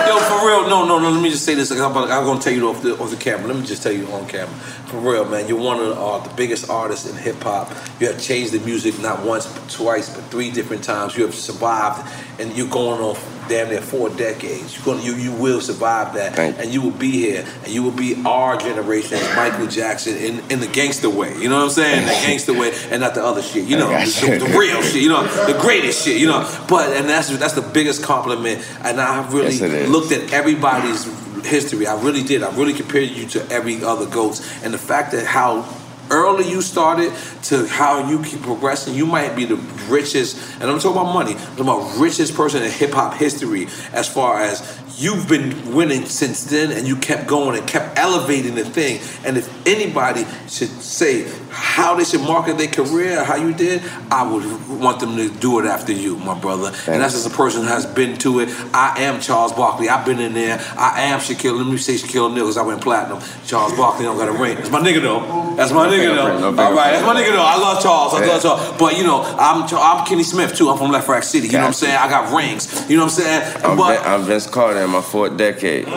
Yo, 0.07 0.17
for 0.19 0.47
real, 0.47 0.69
no, 0.69 0.85
no, 0.85 0.99
no. 0.99 1.09
Let 1.11 1.21
me 1.21 1.29
just 1.29 1.45
say 1.45 1.55
this. 1.55 1.71
I'm, 1.71 1.95
I'm 1.97 2.25
gonna 2.25 2.39
tell 2.41 2.53
you 2.53 2.69
off 2.69 2.81
the 2.81 2.97
off 2.97 3.11
the 3.11 3.17
camera. 3.17 3.47
Let 3.47 3.57
me 3.57 3.65
just 3.65 3.83
tell 3.83 3.91
you 3.91 4.07
on 4.07 4.27
camera. 4.27 4.53
For 4.87 4.97
real, 4.97 5.25
man. 5.25 5.47
You're 5.47 5.59
one 5.59 5.79
of 5.79 5.87
the, 5.87 5.95
uh, 5.95 6.19
the 6.19 6.33
biggest 6.35 6.69
artists 6.69 7.09
in 7.09 7.15
hip 7.17 7.41
hop. 7.43 7.69
You 7.99 8.07
have 8.07 8.21
changed 8.21 8.53
the 8.53 8.59
music 8.59 8.99
not 8.99 9.23
once, 9.25 9.47
but 9.47 9.69
twice, 9.69 10.09
but 10.13 10.23
three 10.25 10.51
different 10.51 10.83
times. 10.83 11.17
You 11.17 11.25
have 11.25 11.35
survived, 11.35 12.09
and 12.39 12.55
you're 12.55 12.67
going 12.69 13.01
on 13.01 13.15
damn 13.51 13.69
near 13.69 13.81
four 13.81 14.09
decades. 14.09 14.75
You're 14.75 14.85
gonna, 14.85 15.03
you 15.03 15.15
you 15.15 15.31
will 15.33 15.59
survive 15.59 16.13
that, 16.13 16.39
and 16.39 16.73
you 16.73 16.81
will 16.81 16.91
be 16.91 17.11
here, 17.11 17.45
and 17.63 17.67
you 17.67 17.83
will 17.83 17.91
be 17.91 18.21
our 18.25 18.57
generation's 18.57 19.21
Michael 19.35 19.67
Jackson 19.67 20.15
in, 20.15 20.39
in 20.49 20.59
the 20.61 20.67
gangster 20.67 21.09
way. 21.09 21.37
You 21.37 21.49
know 21.49 21.57
what 21.57 21.65
I'm 21.65 21.69
saying? 21.69 22.05
The 22.05 22.11
gangster 22.27 22.53
way, 22.53 22.71
and 22.89 23.01
not 23.01 23.13
the 23.13 23.23
other 23.23 23.41
shit. 23.41 23.65
You 23.67 23.77
know, 23.77 23.89
the, 23.89 24.45
the 24.45 24.57
real 24.57 24.81
shit. 24.81 25.01
You 25.03 25.09
know, 25.09 25.23
the 25.45 25.59
greatest 25.59 26.03
shit. 26.05 26.17
You 26.17 26.27
know, 26.27 26.49
but 26.69 26.95
and 26.95 27.09
that's 27.09 27.29
that's 27.37 27.53
the 27.53 27.61
biggest 27.61 28.03
compliment. 28.03 28.65
And 28.83 28.99
I 29.01 29.29
really 29.31 29.51
Yes, 29.55 29.89
looked 29.89 30.11
at 30.11 30.31
everybody's 30.31 31.03
history. 31.45 31.87
I 31.87 32.01
really 32.01 32.23
did. 32.23 32.43
I 32.43 32.55
really 32.55 32.73
compared 32.73 33.09
you 33.09 33.27
to 33.29 33.47
every 33.49 33.83
other 33.83 34.05
goats, 34.05 34.39
and 34.63 34.73
the 34.73 34.77
fact 34.77 35.11
that 35.11 35.25
how 35.25 35.63
early 36.11 36.49
you 36.49 36.61
started 36.61 37.11
to 37.43 37.65
how 37.67 38.07
you 38.09 38.21
keep 38.23 38.41
progressing, 38.41 38.93
you 38.93 39.05
might 39.05 39.35
be 39.35 39.45
the 39.45 39.55
richest, 39.89 40.37
and 40.61 40.69
I'm 40.69 40.77
talking 40.79 41.01
about 41.01 41.13
money, 41.13 41.33
I'm 41.33 41.55
talking 41.55 41.61
about 41.61 41.97
richest 41.97 42.35
person 42.35 42.61
in 42.61 42.69
hip 42.69 42.91
hop 42.91 43.15
history 43.15 43.67
as 43.93 44.07
far 44.07 44.41
as 44.41 44.79
you've 44.97 45.27
been 45.27 45.73
winning 45.73 46.05
since 46.05 46.43
then 46.45 46.71
and 46.71 46.87
you 46.87 46.95
kept 46.95 47.27
going 47.27 47.57
and 47.57 47.67
kept 47.67 47.97
elevating 47.97 48.55
the 48.55 48.65
thing. 48.65 48.99
And 49.25 49.37
if 49.37 49.67
anybody 49.67 50.25
should 50.47 50.69
say 50.69 51.23
how 51.51 51.95
they 51.95 52.03
should 52.03 52.21
market 52.21 52.57
their 52.57 52.67
career, 52.67 53.23
how 53.23 53.35
you 53.35 53.53
did, 53.53 53.81
I 54.09 54.23
would 54.23 54.79
want 54.79 54.99
them 54.99 55.15
to 55.17 55.29
do 55.29 55.59
it 55.59 55.65
after 55.65 55.91
you, 55.91 56.17
my 56.17 56.37
brother. 56.39 56.67
And 56.87 57.01
that's 57.01 57.13
just 57.13 57.27
a 57.27 57.35
person 57.35 57.61
who 57.63 57.67
has 57.67 57.85
been 57.85 58.17
to 58.19 58.39
it. 58.39 58.49
I 58.73 59.01
am 59.01 59.19
Charles 59.19 59.51
Barkley. 59.53 59.89
I've 59.89 60.05
been 60.05 60.19
in 60.19 60.33
there. 60.33 60.59
I 60.77 61.01
am 61.03 61.19
Shaquille. 61.19 61.57
Let 61.57 61.67
me 61.67 61.77
say 61.77 61.95
Shaquille 61.95 62.29
O'Neal 62.31 62.45
because 62.45 62.57
I 62.57 62.63
went 62.63 62.81
platinum. 62.81 63.21
Charles 63.45 63.73
Barkley 63.73 64.05
don't 64.05 64.17
got 64.17 64.29
a 64.29 64.31
ring. 64.31 64.55
That's 64.55 64.69
my 64.69 64.79
nigga 64.79 65.01
though. 65.01 65.55
That's 65.55 65.71
my 65.71 65.87
nigga 65.87 66.15
though. 66.15 66.51
no 66.51 66.63
All 66.63 66.73
right, 66.73 66.91
that's 66.91 67.05
my 67.05 67.15
nigga 67.15 67.31
though. 67.33 67.43
I 67.43 67.57
love 67.57 67.83
Charles. 67.83 68.13
I 68.13 68.21
Yeah. 68.25 68.31
love 68.33 68.41
Charles. 68.41 68.77
But 68.79 68.97
you 68.97 69.03
know, 69.03 69.21
I'm 69.37 69.63
I'm 69.63 70.05
Kenny 70.05 70.23
Smith 70.23 70.55
too. 70.55 70.69
I'm 70.69 70.77
from 70.77 70.91
Lefrak 70.91 71.23
City. 71.23 71.47
You 71.47 71.53
know 71.53 71.59
what 71.59 71.67
I'm 71.67 71.73
saying? 71.73 71.97
I 71.97 72.09
got 72.09 72.33
rings. 72.33 72.85
You 72.89 72.97
know 72.97 73.03
what 73.05 73.13
I'm 73.13 73.19
saying? 73.23 73.65
I'm, 73.65 73.77
but 73.77 74.19
Vince 74.25 74.47
Carter 74.47 74.81
in 74.81 74.89
my 74.89 75.01
fourth 75.01 75.35
decade. 75.37 75.85
Mm. 75.85 75.91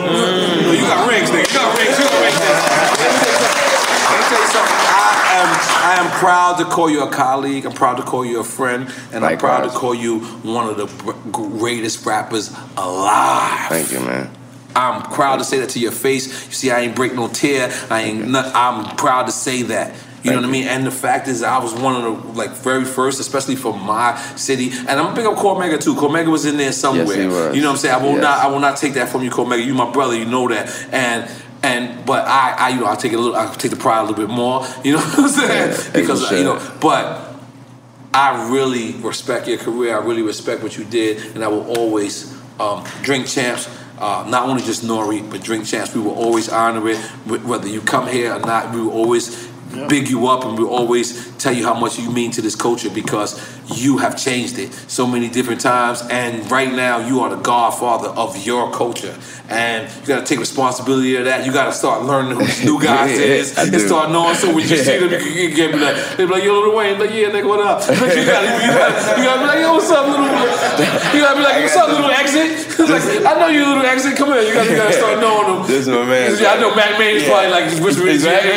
no, 0.63 0.71
you 0.71 0.81
got 0.81 1.07
rings, 1.09 1.29
nigga. 1.29 1.47
You 1.47 1.57
got 1.59 1.77
rings. 1.77 1.97
You 1.97 2.05
got 2.05 2.21
rings. 2.21 2.39
Let 3.15 4.19
me 4.19 4.25
tell 4.29 4.41
you 4.41 4.47
something. 4.53 4.79
I 4.85 5.41
am, 5.41 5.49
I 5.81 5.91
am 5.99 6.07
proud 6.25 6.57
to 6.57 6.65
call 6.65 6.89
you 6.89 7.03
a 7.03 7.11
colleague. 7.11 7.65
I'm 7.65 7.73
proud 7.73 7.97
to 7.97 8.03
call 8.03 8.25
you 8.25 8.39
a 8.39 8.43
friend, 8.43 8.91
and 9.13 9.25
I'm 9.25 9.37
proud 9.37 9.61
to 9.63 9.69
call 9.69 9.95
you 9.95 10.19
one 10.19 10.67
of 10.69 10.77
the 10.77 10.87
greatest 11.31 12.05
rappers 12.05 12.49
alive. 12.77 13.69
Thank 13.69 13.91
you, 13.91 13.99
man. 13.99 14.29
I'm 14.75 15.03
proud 15.03 15.37
to 15.37 15.45
say 15.45 15.59
that 15.59 15.69
to 15.69 15.79
your 15.79 15.91
face. 15.93 16.47
You 16.47 16.51
see, 16.53 16.71
I 16.71 16.81
ain't 16.81 16.95
break 16.95 17.13
no 17.13 17.27
tear. 17.29 17.71
I 17.89 18.01
ain't. 18.01 18.27
Not, 18.29 18.53
I'm 18.53 18.95
proud 18.97 19.27
to 19.27 19.31
say 19.31 19.61
that. 19.63 19.95
You 20.23 20.31
know 20.31 20.37
what 20.37 20.45
I 20.47 20.51
mean? 20.51 20.67
And 20.67 20.87
the 20.87 20.91
fact 20.91 21.27
is, 21.27 21.43
I 21.43 21.59
was 21.59 21.71
one 21.75 21.95
of 21.95 22.01
the 22.03 22.33
like 22.33 22.49
very 22.49 22.83
first, 22.83 23.19
especially 23.19 23.55
for 23.55 23.77
my 23.77 24.17
city. 24.35 24.71
And 24.71 24.89
I'm 24.89 25.13
gonna 25.13 25.15
pick 25.15 25.25
up 25.25 25.35
Cormega 25.37 25.79
too. 25.79 25.93
Cormega 25.93 26.31
was 26.31 26.45
in 26.47 26.57
there 26.57 26.71
somewhere. 26.71 27.05
Yes. 27.05 27.55
You 27.55 27.61
know 27.61 27.67
what 27.67 27.73
I'm 27.73 27.77
saying? 27.77 27.93
I 27.93 28.03
will 28.03 28.13
Yes. 28.13 28.21
not. 28.23 28.39
I 28.39 28.47
will 28.47 28.59
not 28.59 28.75
take 28.77 28.95
that 28.95 29.07
from 29.09 29.21
you, 29.21 29.29
Cormega. 29.29 29.63
You 29.63 29.75
my 29.75 29.91
brother. 29.91 30.15
You 30.17 30.25
know 30.25 30.47
that. 30.47 30.67
And 30.91 31.29
and 31.65 32.05
but 32.05 32.27
I, 32.27 32.55
I 32.57 32.69
you 32.69 32.79
know 32.79 32.87
I 32.87 32.95
take 32.95 33.11
it 33.11 33.15
a 33.15 33.19
little. 33.19 33.35
I 33.35 33.53
take 33.55 33.71
the 33.71 33.77
pride 33.77 33.99
a 33.99 34.01
little 34.03 34.15
bit 34.15 34.29
more. 34.29 34.65
You 34.83 34.93
know 34.93 34.99
what 35.01 35.19
I'm 35.19 35.29
saying? 35.29 35.69
as 35.71 35.89
because 35.89 36.31
you 36.31 36.37
you 36.37 36.43
know, 36.43 36.77
but. 36.79 37.23
I 38.17 38.49
really 38.49 38.93
respect 38.93 39.45
your 39.45 39.57
career. 39.57 39.99
I 39.99 40.01
really 40.01 40.21
respect 40.21 40.63
what 40.63 40.77
you 40.77 40.85
did, 40.85 41.35
and 41.35 41.43
I 41.43 41.49
will 41.49 41.67
always 41.77 42.33
um, 42.61 42.87
drink 43.01 43.27
champs. 43.27 43.67
Uh, 43.99 44.25
not 44.29 44.47
only 44.47 44.63
just 44.63 44.85
Nore, 44.85 45.21
but 45.23 45.43
drink 45.43 45.65
champs. 45.65 45.93
We 45.93 45.99
will 45.99 46.15
always 46.15 46.47
honor 46.47 46.87
it, 46.87 46.97
whether 47.25 47.67
you 47.67 47.81
come 47.81 48.07
here 48.07 48.33
or 48.33 48.39
not. 48.39 48.73
We 48.73 48.79
will 48.79 48.93
always 48.93 49.51
big 49.87 50.09
you 50.09 50.27
up, 50.27 50.45
and 50.45 50.57
we 50.57 50.63
will 50.63 50.73
always 50.73 51.35
tell 51.37 51.53
you 51.53 51.63
how 51.63 51.73
much 51.73 51.99
you 51.99 52.11
mean 52.11 52.31
to 52.31 52.41
this 52.41 52.55
culture 52.55 52.89
because 52.89 53.39
you 53.75 53.97
have 53.97 54.17
changed 54.17 54.57
it 54.59 54.71
so 54.73 55.05
many 55.07 55.29
different 55.29 55.61
times. 55.61 56.01
And 56.09 56.49
right 56.51 56.71
now, 56.71 56.99
you 56.99 57.21
are 57.21 57.29
the 57.29 57.41
godfather 57.41 58.09
of 58.09 58.45
your 58.45 58.71
culture, 58.71 59.15
and 59.49 59.89
you 60.01 60.07
got 60.07 60.19
to 60.21 60.25
take 60.25 60.39
responsibility 60.39 61.15
of 61.15 61.25
that. 61.25 61.45
You 61.45 61.53
got 61.53 61.65
to 61.65 61.71
start 61.73 62.03
learning 62.03 62.37
who 62.37 62.45
these 62.45 62.63
new 62.65 62.81
guys 62.83 63.11
Yeah, 63.17 63.25
is 63.25 63.57
and 63.57 63.81
start 63.81 64.11
knowing. 64.11 64.35
So 64.35 64.47
when 64.53 64.67
you 64.67 64.77
see 64.77 64.97
them, 64.99 65.11
you 65.11 65.49
can, 65.49 65.57
you 65.57 65.71
be 65.73 65.79
like, 65.79 65.95
they 66.17 66.25
be 66.25 66.31
like, 66.31 66.43
yo, 66.43 66.59
Lil 66.59 66.75
Wayne, 66.75 66.99
like, 66.99 67.11
yeah, 67.11 67.29
nigga, 67.29 67.47
what 67.47 67.59
up? 67.59 67.81
you 67.89 68.25
gotta, 68.25 68.47
you 68.65 68.71
gotta, 68.71 69.19
you 69.19 69.23
gotta 69.25 69.41
be 69.41 69.47
like, 69.47 69.59
yo, 69.59 69.73
what's 69.73 69.91
up, 69.91 70.07
little? 70.07 70.25
You 70.25 71.21
gotta 71.21 71.37
be 71.37 71.43
like, 71.43 71.61
what's 71.61 71.75
up, 71.75 71.89
little 71.89 72.11
exit? 72.11 72.79
like, 72.89 73.03
I 73.25 73.39
know 73.39 73.47
you, 73.47 73.65
little 73.65 73.85
exit. 73.85 74.17
Come 74.17 74.33
here. 74.33 74.41
You 74.41 74.53
gotta, 74.53 74.75
gotta 74.75 74.93
start 74.93 75.19
knowing 75.19 75.47
them. 75.59 75.67
This 75.67 75.87
is 75.87 75.89
my 75.89 76.05
man. 76.05 76.37
Yeah, 76.39 76.53
I 76.53 76.59
know 76.59 76.75
Mack 76.75 76.99
Maine 76.99 77.17
is 77.17 77.23
probably 77.23 77.49
like 77.51 77.65
whispering 77.81 78.13
his 78.13 78.25
Exactly. 78.25 78.51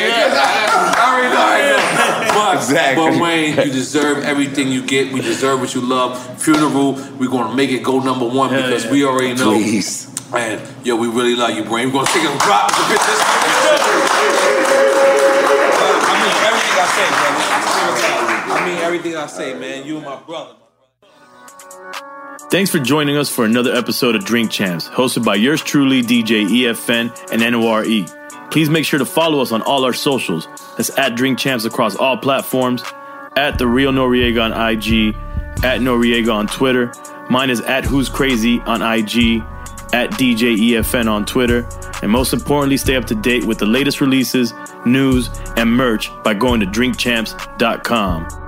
I 1.08 1.10
already 1.10 2.28
know, 2.28 2.34
But, 2.34 2.56
Exactly. 2.56 3.10
but 3.10 3.20
Wayne, 3.22 3.56
you 3.66 3.72
deserve 3.72 4.24
everything 4.24 4.68
you 4.68 4.82
get. 4.84 5.12
We 5.12 5.20
deserve 5.20 5.60
what 5.60 5.74
you 5.74 5.80
love. 5.80 6.18
Funeral, 6.42 6.92
we're 7.18 7.30
gonna 7.30 7.54
make 7.54 7.70
it 7.70 7.82
go 7.82 7.98
number 8.00 8.26
one 8.26 8.50
because 8.50 8.86
we 8.86 9.04
already 9.04 9.34
know. 9.34 9.52
Please. 9.54 10.06
And 10.34 10.60
yo, 10.84 10.96
we 10.96 11.08
really 11.08 11.34
love 11.34 11.50
you, 11.56 11.64
Brain. 11.64 11.86
We're 11.88 12.04
gonna 12.04 12.06
take 12.08 12.24
a 12.24 12.38
drop 12.38 12.68
with 12.70 12.88
the 12.88 12.94
bitches. 12.94 14.28
I 16.10 16.14
mean 16.24 16.36
everything 16.46 16.76
I 16.78 16.86
say, 16.96 17.08
brother. 18.46 18.54
I 18.54 18.66
mean 18.66 18.78
everything 18.78 19.16
I 19.16 19.26
say, 19.26 19.54
man. 19.58 19.86
You 19.86 19.96
and 19.96 20.04
my 20.04 20.16
brother. 20.22 20.54
Thanks 22.50 22.70
for 22.70 22.78
joining 22.78 23.16
us 23.16 23.28
for 23.28 23.44
another 23.44 23.74
episode 23.74 24.14
of 24.16 24.24
Drink 24.24 24.50
Champs, 24.50 24.88
hosted 24.88 25.22
by 25.24 25.34
yours 25.34 25.62
truly, 25.62 26.02
DJ 26.02 26.46
EFN 26.46 27.10
and 27.30 27.42
NORE. 27.52 27.84
Please 28.50 28.70
make 28.70 28.84
sure 28.84 28.98
to 28.98 29.04
follow 29.04 29.40
us 29.40 29.52
on 29.52 29.62
all 29.62 29.84
our 29.84 29.92
socials. 29.92 30.48
That's 30.76 30.96
at 30.98 31.14
Drink 31.14 31.38
Champs 31.38 31.64
across 31.64 31.96
all 31.96 32.16
platforms, 32.16 32.82
at 33.36 33.58
The 33.58 33.66
Real 33.66 33.92
Noriega 33.92 34.42
on 34.42 34.52
IG, 34.52 35.14
at 35.64 35.80
Noriega 35.80 36.32
on 36.32 36.46
Twitter. 36.46 36.92
Mine 37.30 37.50
is 37.50 37.60
at 37.60 37.84
Who's 37.84 38.08
Crazy 38.08 38.60
on 38.60 38.80
IG, 38.80 39.42
at 39.92 40.10
DJ 40.12 40.56
EFN 40.56 41.10
on 41.10 41.24
Twitter. 41.24 41.68
And 42.02 42.10
most 42.10 42.32
importantly, 42.32 42.76
stay 42.76 42.96
up 42.96 43.06
to 43.06 43.14
date 43.14 43.44
with 43.44 43.58
the 43.58 43.66
latest 43.66 44.00
releases, 44.00 44.54
news, 44.86 45.28
and 45.56 45.70
merch 45.70 46.10
by 46.22 46.34
going 46.34 46.60
to 46.60 46.66
drinkchamps.com. 46.66 48.47